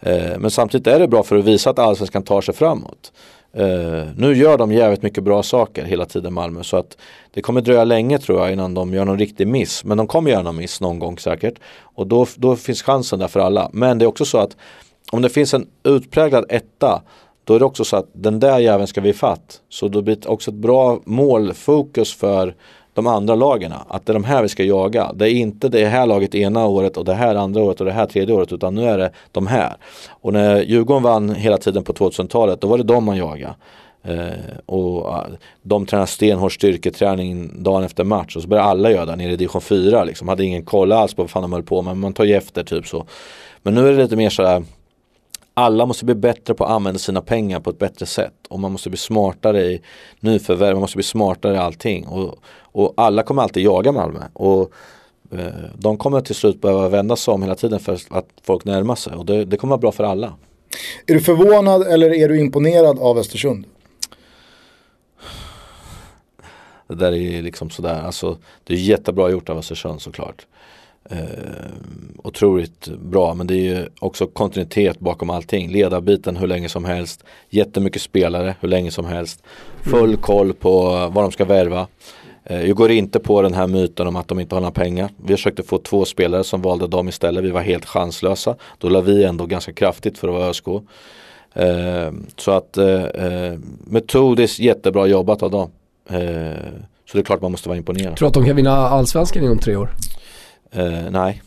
Eh, 0.00 0.38
men 0.38 0.50
samtidigt 0.50 0.86
är 0.86 0.98
det 0.98 1.08
bra 1.08 1.22
för 1.22 1.36
att 1.36 1.44
visa 1.44 1.70
att 1.70 1.78
allsvenskan 1.78 2.22
tar 2.22 2.40
sig 2.40 2.54
framåt. 2.54 3.12
Uh, 3.56 4.04
nu 4.16 4.36
gör 4.36 4.58
de 4.58 4.72
jävligt 4.72 5.02
mycket 5.02 5.24
bra 5.24 5.42
saker 5.42 5.84
hela 5.84 6.04
tiden 6.04 6.34
Malmö 6.34 6.62
så 6.62 6.76
att 6.76 6.96
det 7.30 7.42
kommer 7.42 7.60
dröja 7.60 7.84
länge 7.84 8.18
tror 8.18 8.40
jag 8.40 8.52
innan 8.52 8.74
de 8.74 8.94
gör 8.94 9.04
någon 9.04 9.18
riktig 9.18 9.48
miss. 9.48 9.84
Men 9.84 9.98
de 9.98 10.06
kommer 10.06 10.30
göra 10.30 10.42
någon 10.42 10.56
miss 10.56 10.80
någon 10.80 10.98
gång 10.98 11.18
säkert. 11.18 11.54
Och 11.82 12.06
då, 12.06 12.26
då 12.36 12.56
finns 12.56 12.82
chansen 12.82 13.18
där 13.18 13.28
för 13.28 13.40
alla. 13.40 13.70
Men 13.72 13.98
det 13.98 14.04
är 14.04 14.06
också 14.06 14.24
så 14.24 14.38
att 14.38 14.56
om 15.12 15.22
det 15.22 15.28
finns 15.28 15.54
en 15.54 15.66
utpräglad 15.84 16.44
etta 16.48 17.02
då 17.48 17.54
är 17.54 17.58
det 17.58 17.64
också 17.64 17.84
så 17.84 17.96
att 17.96 18.08
den 18.12 18.40
där 18.40 18.58
jäveln 18.58 18.86
ska 18.86 19.00
vi 19.00 19.12
fatt. 19.12 19.60
Så 19.68 19.88
då 19.88 20.02
blir 20.02 20.16
det 20.16 20.28
också 20.28 20.50
ett 20.50 20.56
bra 20.56 21.00
målfokus 21.04 22.14
för 22.14 22.54
de 22.98 23.06
andra 23.06 23.34
lagen. 23.34 23.72
Att 23.88 24.06
det 24.06 24.12
är 24.12 24.14
de 24.14 24.24
här 24.24 24.42
vi 24.42 24.48
ska 24.48 24.64
jaga. 24.64 25.12
Det 25.12 25.30
är 25.30 25.32
inte 25.32 25.68
det 25.68 25.86
här 25.86 26.06
laget 26.06 26.34
ena 26.34 26.66
året 26.66 26.96
och 26.96 27.04
det 27.04 27.14
här 27.14 27.34
andra 27.34 27.62
året 27.62 27.80
och 27.80 27.86
det 27.86 27.92
här 27.92 28.06
tredje 28.06 28.34
året 28.34 28.52
utan 28.52 28.74
nu 28.74 28.84
är 28.84 28.98
det 28.98 29.10
de 29.32 29.46
här. 29.46 29.76
Och 30.08 30.32
när 30.32 30.62
Djurgården 30.62 31.02
vann 31.02 31.34
hela 31.34 31.58
tiden 31.58 31.84
på 31.84 31.92
2000-talet 31.92 32.60
då 32.60 32.68
var 32.68 32.78
det 32.78 32.84
de 32.84 33.04
man 33.04 33.16
jagade. 33.16 33.54
Eh, 34.02 34.56
och 34.66 35.08
uh, 35.08 35.24
de 35.62 35.86
tränade 35.86 36.06
stenhård 36.06 36.54
styrketräning 36.54 37.62
dagen 37.62 37.84
efter 37.84 38.04
match 38.04 38.36
och 38.36 38.42
så 38.42 38.48
började 38.48 38.68
alla 38.68 38.90
göra 38.90 39.06
det 39.06 39.16
nere 39.16 39.32
i 39.32 39.36
division 39.36 39.60
4 39.60 40.04
liksom. 40.04 40.28
Hade 40.28 40.44
ingen 40.44 40.64
koll 40.64 40.92
alls 40.92 41.14
på 41.14 41.22
vad 41.22 41.30
fan 41.30 41.42
de 41.42 41.52
höll 41.52 41.62
på 41.62 41.82
med 41.82 41.90
men 41.90 42.00
man 42.00 42.12
tar 42.12 42.24
ju 42.24 42.34
efter 42.34 42.64
typ 42.64 42.86
så. 42.86 43.06
Men 43.62 43.74
nu 43.74 43.88
är 43.88 43.92
det 43.92 44.02
lite 44.02 44.16
mer 44.16 44.30
sådär 44.30 44.62
alla 45.58 45.86
måste 45.86 46.04
bli 46.04 46.14
bättre 46.14 46.54
på 46.54 46.64
att 46.64 46.70
använda 46.70 46.98
sina 46.98 47.20
pengar 47.20 47.60
på 47.60 47.70
ett 47.70 47.78
bättre 47.78 48.06
sätt 48.06 48.34
och 48.48 48.60
man 48.60 48.72
måste 48.72 48.90
bli 48.90 48.98
smartare 48.98 49.64
i 49.64 49.82
nyförvärv, 50.20 50.74
man 50.74 50.80
måste 50.80 50.96
bli 50.96 51.04
smartare 51.04 51.54
i 51.54 51.58
allting 51.58 52.06
och, 52.06 52.38
och 52.62 52.94
alla 52.96 53.22
kommer 53.22 53.42
alltid 53.42 53.62
jaga 53.62 53.92
Malmö 53.92 54.20
och 54.32 54.72
eh, 55.32 55.46
de 55.74 55.96
kommer 55.96 56.20
till 56.20 56.34
slut 56.34 56.60
behöva 56.60 56.88
vända 56.88 57.16
sig 57.16 57.34
om 57.34 57.42
hela 57.42 57.54
tiden 57.54 57.80
för 57.80 57.98
att 58.08 58.28
folk 58.42 58.64
närmar 58.64 58.94
sig 58.94 59.12
och 59.12 59.26
det, 59.26 59.44
det 59.44 59.56
kommer 59.56 59.70
vara 59.70 59.80
bra 59.80 59.92
för 59.92 60.04
alla. 60.04 60.34
Är 61.06 61.14
du 61.14 61.20
förvånad 61.20 61.82
eller 61.82 62.14
är 62.14 62.28
du 62.28 62.40
imponerad 62.40 62.98
av 62.98 63.18
Östersund? 63.18 63.64
Det 66.88 66.94
där 66.94 67.12
är 67.12 67.42
liksom 67.42 67.70
sådär, 67.70 68.02
alltså 68.02 68.38
det 68.64 68.74
är 68.74 68.78
jättebra 68.78 69.30
gjort 69.30 69.48
av 69.48 69.58
Östersund 69.58 70.02
såklart. 70.02 70.46
Eh, 70.46 70.77
otroligt 72.16 72.88
bra 72.88 73.34
men 73.34 73.46
det 73.46 73.54
är 73.54 73.62
ju 73.76 73.86
också 73.98 74.26
kontinuitet 74.26 75.00
bakom 75.00 75.30
allting. 75.30 75.70
Ledarbiten 75.70 76.36
hur 76.36 76.46
länge 76.46 76.68
som 76.68 76.84
helst. 76.84 77.24
Jättemycket 77.50 78.02
spelare 78.02 78.54
hur 78.60 78.68
länge 78.68 78.90
som 78.90 79.04
helst. 79.04 79.42
Full 79.82 80.16
koll 80.16 80.52
på 80.52 80.90
vad 81.12 81.24
de 81.24 81.32
ska 81.32 81.44
värva. 81.44 81.86
Eh, 82.44 82.66
jag 82.66 82.76
går 82.76 82.90
inte 82.90 83.18
på 83.18 83.42
den 83.42 83.54
här 83.54 83.66
myten 83.66 84.06
om 84.06 84.16
att 84.16 84.28
de 84.28 84.40
inte 84.40 84.54
har 84.54 84.60
några 84.60 84.72
pengar. 84.72 85.10
Vi 85.24 85.36
försökte 85.36 85.62
få 85.62 85.78
två 85.78 86.04
spelare 86.04 86.44
som 86.44 86.62
valde 86.62 86.86
dem 86.86 87.08
istället. 87.08 87.44
Vi 87.44 87.50
var 87.50 87.60
helt 87.60 87.84
chanslösa. 87.84 88.56
Då 88.78 88.88
la 88.88 89.00
vi 89.00 89.24
ändå 89.24 89.46
ganska 89.46 89.72
kraftigt 89.72 90.18
för 90.18 90.28
att 90.28 90.34
vara 90.34 90.48
ÖSK. 90.48 90.68
Eh, 91.54 92.12
så 92.36 92.50
att 92.50 92.76
eh, 92.76 93.04
eh, 93.04 93.58
metodiskt 93.84 94.58
jättebra 94.58 95.06
jobbat 95.06 95.42
av 95.42 95.50
dem. 95.50 95.70
Eh, 96.10 96.18
så 97.10 97.12
det 97.12 97.18
är 97.18 97.22
klart 97.22 97.42
man 97.42 97.50
måste 97.50 97.68
vara 97.68 97.78
imponerad. 97.78 98.16
Tror 98.16 98.26
du 98.26 98.28
att 98.28 98.34
de 98.34 98.44
kan 98.44 98.56
vinna 98.56 98.70
allsvenskan 98.70 99.44
inom 99.44 99.58
tre 99.58 99.76
år? 99.76 99.90
Uh, 100.76 101.10
nej. 101.10 101.42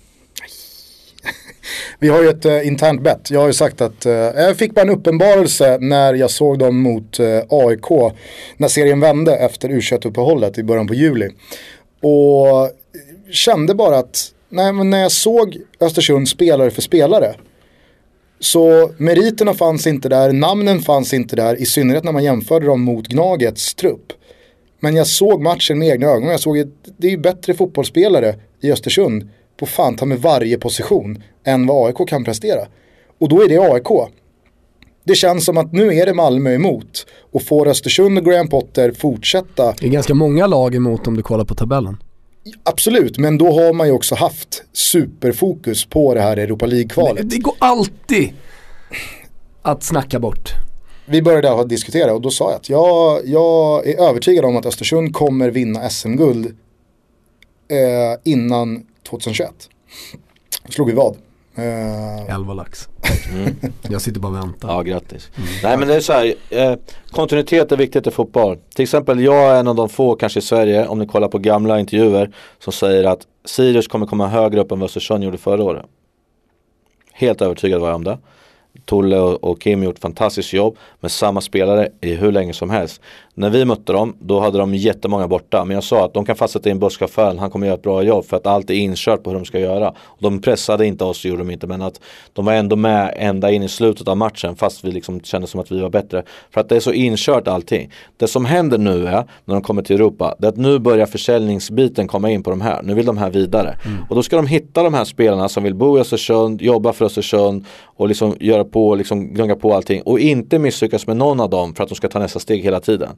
Vi 1.99 2.09
har 2.09 2.21
ju 2.21 2.29
ett 2.29 2.45
uh, 2.45 2.67
internt 2.67 3.01
bett. 3.01 3.31
Jag 3.31 3.39
har 3.39 3.47
ju 3.47 3.53
sagt 3.53 3.81
att 3.81 4.05
uh, 4.05 4.11
jag 4.11 4.57
fick 4.57 4.75
bara 4.75 4.81
en 4.81 4.89
uppenbarelse 4.89 5.77
när 5.81 6.13
jag 6.13 6.31
såg 6.31 6.59
dem 6.59 6.81
mot 6.81 7.19
AIK. 7.49 8.13
När 8.57 8.67
serien 8.67 8.99
vände 8.99 9.35
efter 9.35 9.69
u 9.69 9.81
uppehållet 10.05 10.57
i 10.57 10.63
början 10.63 10.87
på 10.87 10.93
juli. 10.93 11.29
Och 12.01 12.71
kände 13.31 13.75
bara 13.75 13.97
att 13.97 14.31
nej, 14.49 14.73
men 14.73 14.89
när 14.89 15.01
jag 15.01 15.11
såg 15.11 15.57
Östersund 15.79 16.29
spelare 16.29 16.71
för 16.71 16.81
spelare. 16.81 17.35
Så 18.39 18.91
meriterna 18.97 19.53
fanns 19.53 19.87
inte 19.87 20.09
där, 20.09 20.33
namnen 20.33 20.81
fanns 20.81 21.13
inte 21.13 21.35
där. 21.35 21.61
I 21.61 21.65
synnerhet 21.65 22.03
när 22.03 22.11
man 22.11 22.23
jämförde 22.23 22.65
dem 22.65 22.81
mot 22.81 23.07
Gnagets 23.07 23.75
trupp. 23.75 24.13
Men 24.79 24.95
jag 24.95 25.07
såg 25.07 25.41
matchen 25.41 25.79
med 25.79 25.87
egna 25.87 26.07
ögon. 26.07 26.29
Jag 26.29 26.39
såg 26.39 26.59
att 26.59 26.67
det 26.97 27.13
är 27.13 27.17
bättre 27.17 27.53
fotbollsspelare 27.53 28.35
i 28.61 28.71
Östersund 28.71 29.29
på 29.59 29.65
fan 29.65 29.95
ta 29.95 30.05
med 30.05 30.21
varje 30.21 30.57
position 30.57 31.23
än 31.43 31.67
vad 31.67 31.87
AIK 31.87 32.09
kan 32.09 32.23
prestera. 32.23 32.67
Och 33.19 33.29
då 33.29 33.41
är 33.41 33.49
det 33.49 33.57
AIK. 33.57 34.11
Det 35.03 35.15
känns 35.15 35.45
som 35.45 35.57
att 35.57 35.73
nu 35.73 35.93
är 35.93 36.05
det 36.05 36.13
Malmö 36.13 36.53
emot 36.53 37.05
och 37.31 37.41
får 37.41 37.67
Östersund 37.67 38.17
och 38.17 38.25
Graham 38.25 38.47
Potter 38.47 38.91
fortsätta. 38.91 39.73
Det 39.79 39.85
är 39.85 39.89
ganska 39.89 40.13
många 40.13 40.47
lag 40.47 40.75
emot 40.75 41.07
om 41.07 41.17
du 41.17 41.23
kollar 41.23 41.45
på 41.45 41.55
tabellen. 41.55 41.97
Absolut, 42.63 43.17
men 43.17 43.37
då 43.37 43.51
har 43.51 43.73
man 43.73 43.87
ju 43.87 43.93
också 43.93 44.15
haft 44.15 44.63
superfokus 44.73 45.85
på 45.85 46.13
det 46.13 46.21
här 46.21 46.37
Europa 46.37 46.65
League-kvalet. 46.65 47.29
Det 47.29 47.37
går 47.37 47.53
alltid 47.59 48.33
att 49.61 49.83
snacka 49.83 50.19
bort. 50.19 50.49
Vi 51.05 51.21
började 51.21 51.65
diskutera 51.65 52.13
och 52.13 52.21
då 52.21 52.29
sa 52.29 52.51
jag 52.51 52.55
att 52.55 52.69
jag, 52.69 53.21
jag 53.25 53.87
är 53.87 54.09
övertygad 54.09 54.45
om 54.45 54.57
att 54.57 54.65
Östersund 54.65 55.13
kommer 55.13 55.49
vinna 55.49 55.89
SM-guld 55.89 56.57
eh, 57.71 58.19
innan 58.23 58.85
2021. 59.09 59.51
Då 60.65 60.71
slog 60.71 60.87
vi 60.87 60.93
vad? 60.93 61.17
Eh... 61.55 62.35
11 62.35 62.53
lax. 62.53 62.89
Mm. 63.31 63.55
Jag 63.89 64.01
sitter 64.01 64.19
bara 64.19 64.31
och 64.31 64.37
väntar. 64.37 64.69
Ja, 64.69 64.81
grattis. 64.81 65.29
Mm. 65.37 65.49
Nej 65.63 65.77
men 65.77 65.87
det 65.87 65.95
är 65.95 65.99
så 65.99 66.13
här, 66.13 66.33
eh, 66.49 66.75
kontinuitet 67.11 67.71
är 67.71 67.77
viktigt 67.77 68.07
i 68.07 68.11
fotboll. 68.11 68.57
Till 68.75 68.83
exempel 68.83 69.19
jag 69.19 69.55
är 69.55 69.59
en 69.59 69.67
av 69.67 69.75
de 69.75 69.89
få 69.89 70.15
kanske 70.15 70.39
i 70.39 70.41
Sverige, 70.41 70.87
om 70.87 70.99
ni 70.99 71.07
kollar 71.07 71.27
på 71.27 71.37
gamla 71.37 71.79
intervjuer, 71.79 72.35
som 72.59 72.73
säger 72.73 73.03
att 73.03 73.27
Sirius 73.45 73.87
kommer 73.87 74.05
komma 74.05 74.27
högre 74.27 74.61
upp 74.61 74.71
än 74.71 74.79
vad 74.79 74.85
Östersund 74.85 75.23
gjorde 75.23 75.37
förra 75.37 75.63
året. 75.63 75.85
Helt 77.13 77.41
övertygad 77.41 77.81
var 77.81 77.87
jag 77.87 77.95
om 77.95 78.03
det. 78.03 78.17
Tolle 78.85 79.19
och 79.19 79.61
Kim 79.61 79.83
gjort 79.83 79.99
fantastiskt 79.99 80.53
jobb 80.53 80.77
med 80.99 81.11
samma 81.11 81.41
spelare 81.41 81.89
i 82.01 82.15
hur 82.15 82.31
länge 82.31 82.53
som 82.53 82.69
helst. 82.69 83.01
När 83.33 83.49
vi 83.49 83.65
mötte 83.65 83.93
dem, 83.93 84.15
då 84.19 84.39
hade 84.39 84.57
de 84.57 84.75
jättemånga 84.75 85.27
borta. 85.27 85.65
Men 85.65 85.75
jag 85.75 85.83
sa 85.83 86.05
att 86.05 86.13
de 86.13 86.25
kan 86.25 86.35
fast 86.35 86.53
sätta 86.53 86.69
in 86.69 86.79
busschauffören, 86.79 87.39
han 87.39 87.51
kommer 87.51 87.67
göra 87.67 87.77
ett 87.77 87.83
bra 87.83 88.03
jobb 88.03 88.25
för 88.25 88.37
att 88.37 88.47
allt 88.47 88.69
är 88.69 88.73
inkört 88.73 89.23
på 89.23 89.29
hur 89.29 89.37
de 89.37 89.45
ska 89.45 89.59
göra. 89.59 89.93
De 90.19 90.41
pressade 90.41 90.85
inte 90.85 91.03
oss, 91.03 91.25
gjorde 91.25 91.37
de 91.37 91.51
inte, 91.51 91.67
men 91.67 91.81
att 91.81 92.01
de 92.33 92.45
var 92.45 92.53
ändå 92.53 92.75
med 92.75 93.13
ända 93.17 93.51
in 93.51 93.63
i 93.63 93.69
slutet 93.69 94.07
av 94.07 94.17
matchen 94.17 94.55
fast 94.55 94.83
vi 94.83 94.91
liksom 94.91 95.21
kände 95.21 95.47
som 95.47 95.59
att 95.59 95.71
vi 95.71 95.81
var 95.81 95.89
bättre. 95.89 96.23
För 96.53 96.61
att 96.61 96.69
det 96.69 96.75
är 96.75 96.79
så 96.79 96.93
inkört 96.93 97.47
allting. 97.47 97.91
Det 98.17 98.27
som 98.27 98.45
händer 98.45 98.77
nu 98.77 99.07
är, 99.07 99.23
när 99.45 99.53
de 99.55 99.61
kommer 99.61 99.81
till 99.81 99.95
Europa, 99.95 100.35
det 100.39 100.47
är 100.47 100.49
att 100.49 100.57
nu 100.57 100.79
börjar 100.79 101.05
försäljningsbiten 101.05 102.07
komma 102.07 102.29
in 102.29 102.43
på 102.43 102.49
de 102.49 102.61
här. 102.61 102.81
Nu 102.83 102.93
vill 102.93 103.05
de 103.05 103.17
här 103.17 103.29
vidare. 103.29 103.77
Mm. 103.85 104.03
Och 104.09 104.15
då 104.15 104.23
ska 104.23 104.35
de 104.35 104.47
hitta 104.47 104.83
de 104.83 104.93
här 104.93 105.05
spelarna 105.05 105.49
som 105.49 105.63
vill 105.63 105.75
bo 105.75 105.97
i 105.97 106.01
Östersund, 106.01 106.61
jobba 106.61 106.93
för 106.93 107.05
Östersund 107.05 107.65
och 107.83 108.07
liksom 108.07 108.35
göra 108.39 108.63
på, 108.63 108.95
liksom 108.95 109.33
gunga 109.33 109.55
på 109.55 109.73
allting. 109.73 110.01
Och 110.01 110.19
inte 110.19 110.59
misslyckas 110.59 111.07
med 111.07 111.17
någon 111.17 111.39
av 111.39 111.49
dem 111.49 111.73
för 111.73 111.83
att 111.83 111.89
de 111.89 111.95
ska 111.95 112.07
ta 112.07 112.19
nästa 112.19 112.39
steg 112.39 112.63
hela 112.63 112.79
tiden. 112.79 113.09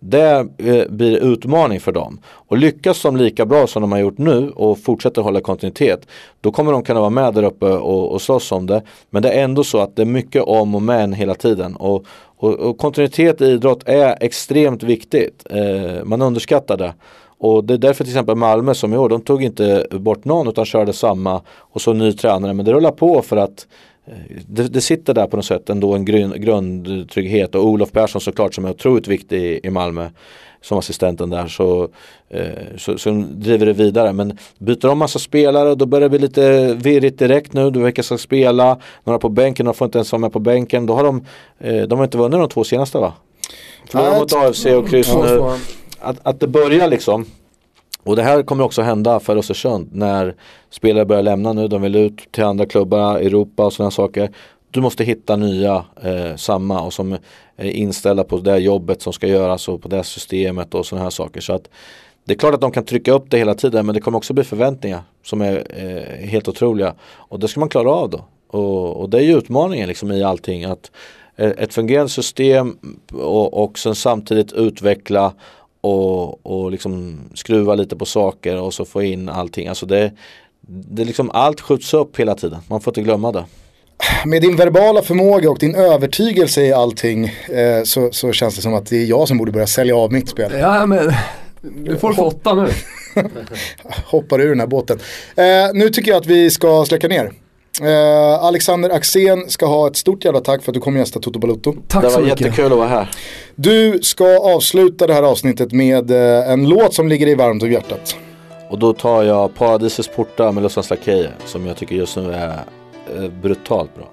Det 0.00 0.46
eh, 0.58 0.88
blir 0.88 1.16
utmaning 1.16 1.80
för 1.80 1.92
dem. 1.92 2.18
Och 2.26 2.58
lyckas 2.58 3.02
de 3.02 3.16
lika 3.16 3.46
bra 3.46 3.66
som 3.66 3.82
de 3.82 3.92
har 3.92 3.98
gjort 3.98 4.18
nu 4.18 4.50
och 4.50 4.78
fortsätter 4.78 5.22
hålla 5.22 5.40
kontinuitet 5.40 6.06
då 6.40 6.52
kommer 6.52 6.72
de 6.72 6.82
kunna 6.82 7.00
vara 7.00 7.10
med 7.10 7.34
där 7.34 7.42
uppe 7.42 7.66
och, 7.66 8.12
och 8.12 8.22
slåss 8.22 8.52
om 8.52 8.66
det. 8.66 8.82
Men 9.10 9.22
det 9.22 9.30
är 9.30 9.44
ändå 9.44 9.64
så 9.64 9.78
att 9.78 9.96
det 9.96 10.02
är 10.02 10.06
mycket 10.06 10.42
om 10.42 10.74
och 10.74 10.82
men 10.82 11.12
hela 11.12 11.34
tiden. 11.34 11.76
Och, 11.76 12.06
och, 12.36 12.52
och 12.52 12.78
kontinuitet 12.78 13.40
i 13.40 13.44
idrott 13.44 13.82
är 13.86 14.16
extremt 14.20 14.82
viktigt. 14.82 15.46
Eh, 15.50 16.04
man 16.04 16.22
underskattar 16.22 16.76
det. 16.76 16.94
Och 17.38 17.64
det 17.64 17.74
är 17.74 17.78
därför 17.78 18.04
till 18.04 18.12
exempel 18.12 18.36
Malmö 18.36 18.74
som 18.74 18.94
i 18.94 18.96
år, 18.96 19.08
de 19.08 19.20
tog 19.20 19.42
inte 19.42 19.86
bort 19.90 20.24
någon 20.24 20.48
utan 20.48 20.64
körde 20.64 20.92
samma 20.92 21.42
och 21.58 21.80
så 21.80 21.92
ny 21.92 22.12
tränare. 22.12 22.52
Men 22.52 22.64
det 22.64 22.72
rullar 22.72 22.90
på 22.90 23.22
för 23.22 23.36
att 23.36 23.66
det, 24.46 24.62
det, 24.62 24.80
sitter 24.80 25.14
där 25.14 25.26
på 25.26 25.36
något 25.36 25.46
sätt 25.46 25.70
ändå 25.70 25.94
en 25.94 26.04
grund, 26.04 26.42
grundtrygghet 26.42 27.54
och 27.54 27.66
Olof 27.66 27.92
Persson 27.92 28.20
såklart 28.20 28.54
som 28.54 28.64
är 28.64 28.70
otroligt 28.70 29.08
viktig 29.08 29.42
i, 29.42 29.60
i 29.62 29.70
Malmö 29.70 30.08
som 30.60 30.78
assistenten 30.78 31.30
där 31.30 31.46
så, 31.46 31.88
eh, 32.30 32.76
så, 32.76 32.98
så 32.98 33.10
driver 33.30 33.66
det 33.66 33.72
vidare. 33.72 34.12
Men 34.12 34.38
byter 34.58 34.88
de 34.88 34.98
massa 34.98 35.18
spelare 35.18 35.74
då 35.74 35.86
börjar 35.86 36.02
det 36.02 36.08
bli 36.08 36.18
lite 36.18 36.74
virrigt 36.74 37.18
direkt 37.18 37.52
nu. 37.52 37.70
Du 37.70 37.82
vilka 37.82 38.02
ska 38.02 38.18
spela, 38.18 38.78
några 39.04 39.18
på 39.18 39.28
bänken, 39.28 39.64
några 39.64 39.74
får 39.74 39.84
inte 39.84 39.98
ens 39.98 40.12
vara 40.12 40.20
med 40.20 40.32
på 40.32 40.38
bänken. 40.38 40.86
Då 40.86 40.94
har 40.94 41.04
de, 41.04 41.26
eh, 41.58 41.82
de 41.82 41.98
har 41.98 42.04
inte 42.04 42.18
vunnit 42.18 42.40
de 42.40 42.48
två 42.48 42.64
senaste 42.64 42.98
va? 42.98 43.12
Förlorade 43.90 44.18
mot 44.18 44.32
AFC 44.32 44.66
och 44.66 44.88
kryss 44.88 45.14
nu. 45.14 45.42
Att, 46.00 46.16
att 46.22 46.40
det 46.40 46.46
börjar 46.46 46.88
liksom 46.88 47.26
och 48.04 48.16
det 48.16 48.22
här 48.22 48.42
kommer 48.42 48.64
också 48.64 48.82
hända 48.82 49.20
för 49.20 49.36
Östersund 49.36 49.88
när 49.92 50.34
spelare 50.70 51.04
börjar 51.04 51.22
lämna 51.22 51.52
nu, 51.52 51.68
de 51.68 51.82
vill 51.82 51.96
ut 51.96 52.32
till 52.32 52.44
andra 52.44 52.66
klubbar, 52.66 53.16
Europa 53.16 53.64
och 53.66 53.72
sådana 53.72 53.90
saker. 53.90 54.30
Du 54.70 54.80
måste 54.80 55.04
hitta 55.04 55.36
nya, 55.36 55.84
eh, 56.02 56.36
samma 56.36 56.82
och 56.82 56.92
som 56.92 57.12
är 57.56 57.70
inställda 57.70 58.24
på 58.24 58.38
det 58.38 58.58
jobbet 58.58 59.02
som 59.02 59.12
ska 59.12 59.26
göras 59.26 59.68
och 59.68 59.82
på 59.82 59.88
det 59.88 60.04
systemet 60.04 60.74
och 60.74 60.86
sådana 60.86 61.02
här 61.02 61.10
saker. 61.10 61.40
Så 61.40 61.52
att 61.52 61.68
det 62.24 62.34
är 62.34 62.38
klart 62.38 62.54
att 62.54 62.60
de 62.60 62.72
kan 62.72 62.84
trycka 62.84 63.12
upp 63.12 63.24
det 63.28 63.38
hela 63.38 63.54
tiden 63.54 63.86
men 63.86 63.94
det 63.94 64.00
kommer 64.00 64.18
också 64.18 64.32
bli 64.32 64.44
förväntningar 64.44 65.02
som 65.22 65.40
är 65.40 65.66
eh, 65.68 66.28
helt 66.28 66.48
otroliga. 66.48 66.94
Och 67.02 67.40
det 67.40 67.48
ska 67.48 67.60
man 67.60 67.68
klara 67.68 67.90
av 67.90 68.10
då. 68.10 68.24
Och, 68.58 69.00
och 69.00 69.10
det 69.10 69.18
är 69.18 69.22
ju 69.22 69.38
utmaningen 69.38 69.88
liksom 69.88 70.12
i 70.12 70.22
allting. 70.22 70.64
att 70.64 70.90
eh, 71.36 71.50
Ett 71.58 71.74
fungerande 71.74 72.08
system 72.08 72.78
och, 73.12 73.64
och 73.64 73.78
sen 73.78 73.94
samtidigt 73.94 74.52
utveckla 74.52 75.32
och, 75.84 76.46
och 76.46 76.70
liksom 76.70 77.20
skruva 77.34 77.74
lite 77.74 77.96
på 77.96 78.04
saker 78.04 78.60
och 78.60 78.74
så 78.74 78.84
få 78.84 79.02
in 79.02 79.28
allting. 79.28 79.68
Alltså 79.68 79.86
det, 79.86 80.12
det 80.66 81.04
liksom 81.04 81.30
allt 81.30 81.60
skjuts 81.60 81.94
upp 81.94 82.20
hela 82.20 82.34
tiden. 82.34 82.58
Man 82.68 82.80
får 82.80 82.90
inte 82.90 83.02
glömma 83.02 83.32
det. 83.32 83.44
med 84.24 84.42
din 84.42 84.56
verbala 84.56 85.02
förmåga 85.02 85.50
och 85.50 85.58
din 85.58 85.74
övertygelse 85.74 86.62
i 86.62 86.72
allting 86.72 87.24
eh, 87.48 87.82
så, 87.84 88.08
så 88.12 88.32
känns 88.32 88.56
det 88.56 88.62
som 88.62 88.74
att 88.74 88.86
det 88.86 88.96
är 88.96 89.04
jag 89.04 89.28
som 89.28 89.38
borde 89.38 89.52
börja 89.52 89.66
sälja 89.66 89.96
av 89.96 90.12
mitt 90.12 90.28
spel. 90.28 90.52
Ja 90.58 90.86
men, 90.86 91.12
du 91.60 91.96
får 91.96 92.12
få 92.12 92.22
åtta 92.22 92.54
nu. 92.54 92.68
Hoppar 94.04 94.40
ur 94.40 94.48
den 94.48 94.60
här 94.60 94.66
båten. 94.66 94.98
Eh, 95.36 95.44
nu 95.74 95.90
tycker 95.90 96.10
jag 96.10 96.20
att 96.20 96.26
vi 96.26 96.50
ska 96.50 96.84
släcka 96.84 97.08
ner. 97.08 97.32
Eh, 97.82 98.44
Alexander 98.44 98.90
Axén 98.90 99.50
ska 99.50 99.66
ha 99.66 99.86
ett 99.86 99.96
stort 99.96 100.24
jävla 100.24 100.40
tack 100.40 100.62
för 100.62 100.70
att 100.70 100.74
du 100.74 100.80
kom 100.80 100.94
och 100.94 100.98
gästade 101.00 101.24
Toto 101.24 101.38
Balutto. 101.38 101.74
Tack 101.88 102.02
det 102.02 102.10
så 102.10 102.16
var 102.16 102.24
mycket. 102.24 102.40
jättekul 102.40 102.72
att 102.72 102.78
vara 102.78 102.88
här. 102.88 103.10
Du 103.54 103.98
ska 104.02 104.38
avsluta 104.38 105.06
det 105.06 105.14
här 105.14 105.22
avsnittet 105.22 105.72
med 105.72 106.10
eh, 106.10 106.50
en 106.50 106.68
låt 106.68 106.94
som 106.94 107.08
ligger 107.08 107.26
dig 107.26 107.34
varmt 107.34 107.62
om 107.62 107.70
hjärtat. 107.72 108.16
Och 108.70 108.78
då 108.78 108.92
tar 108.92 109.22
jag 109.22 109.54
Paradisets 109.54 110.08
portar 110.08 110.52
med 110.52 110.62
Lussans 110.62 110.90
Lakejer 110.90 111.34
som 111.46 111.66
jag 111.66 111.76
tycker 111.76 111.94
just 111.96 112.16
nu 112.16 112.32
är 112.32 112.48
eh, 113.16 113.30
brutalt 113.42 113.94
bra. 113.94 114.10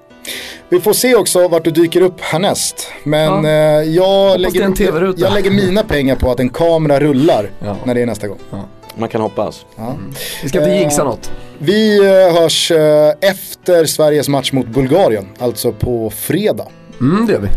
Vi 0.70 0.80
får 0.80 0.94
se 0.94 1.16
också 1.16 1.48
vart 1.48 1.64
du 1.64 1.72
dyker 1.72 2.02
upp 2.02 2.22
härnäst. 2.22 2.88
Men 3.04 3.44
Ja. 3.44 3.50
eh, 3.50 3.84
jag, 3.90 4.32
det 4.34 4.38
lägger, 4.38 5.14
jag 5.18 5.34
lägger 5.34 5.52
mina 5.52 5.84
pengar 5.84 6.16
på 6.16 6.32
att 6.32 6.40
en 6.40 6.50
kamera 6.50 7.00
rullar 7.00 7.50
Ja. 7.66 7.76
när 7.84 7.96
det 7.96 8.02
är 8.02 8.06
nästa 8.06 8.28
gång. 8.28 8.38
Man 8.96 9.10
kan 9.10 9.22
hoppas. 9.22 9.66
Ja. 9.76 9.96
Vi 10.44 10.50
ska 10.50 10.58
inte 10.58 10.72
Eh, 10.72 10.80
jinxa 10.80 11.04
något. 11.04 11.32
Vi 11.58 11.98
eh, 11.98 12.42
hörs 12.42 12.72
eh, 12.72 13.14
efter 13.22 13.86
Sveriges 13.86 14.30
match 14.30 14.52
mot 14.52 14.68
Bulgarien, 14.68 15.28
alltså 15.40 15.72
på 15.72 16.10
fredag. 16.10 16.68
Mm 17.02 17.26
det 17.26 17.34
gör 17.34 17.40
vi. 17.40 17.48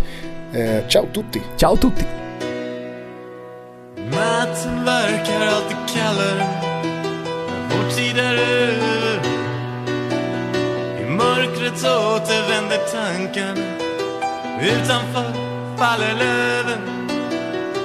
Eh, 0.60 0.88
ciao 0.88 1.06
tutti! 1.14 1.40
Ciao 1.56 1.76
tutti. 1.76 2.04
Natten 3.96 4.84
verkar 4.84 5.46
alltid 5.46 5.76
kallare 5.94 6.46
vår 7.70 7.90
tid 7.90 8.18
är 8.18 8.34
över 8.34 9.20
I 11.00 11.04
mörkret 11.10 11.72
återvänder 11.84 12.78
tankarna 12.92 13.66
Utanför 14.62 15.32
faller 15.76 16.14
löven 16.18 16.80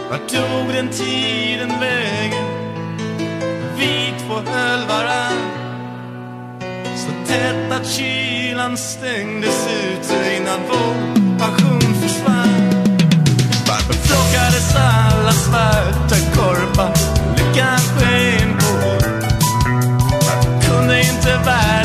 Vart 0.10 0.28
tog 0.30 0.74
den 0.74 0.90
tiden 0.90 1.70
vägen? 1.80 2.49
Vi 3.80 4.14
två 4.20 4.34
höll 4.34 4.88
varann 4.88 5.52
Så 6.96 7.32
tätt 7.32 7.72
att 7.72 7.88
kylan 7.88 8.78
stängdes 8.78 9.68
ute 9.68 10.36
innan 10.36 10.60
vår 10.70 11.38
passion 11.40 11.94
försvann 12.02 12.70
varför 13.68 13.94
flockades 13.94 14.76
alla 14.76 15.32
svarta 15.32 16.16
korpar 16.36 16.94
Lyckan 17.38 17.80
sken 17.80 18.58
på? 18.60 18.90
Varför 20.12 20.70
kunde 20.70 21.00
inte 21.00 21.38
världen 21.46 21.79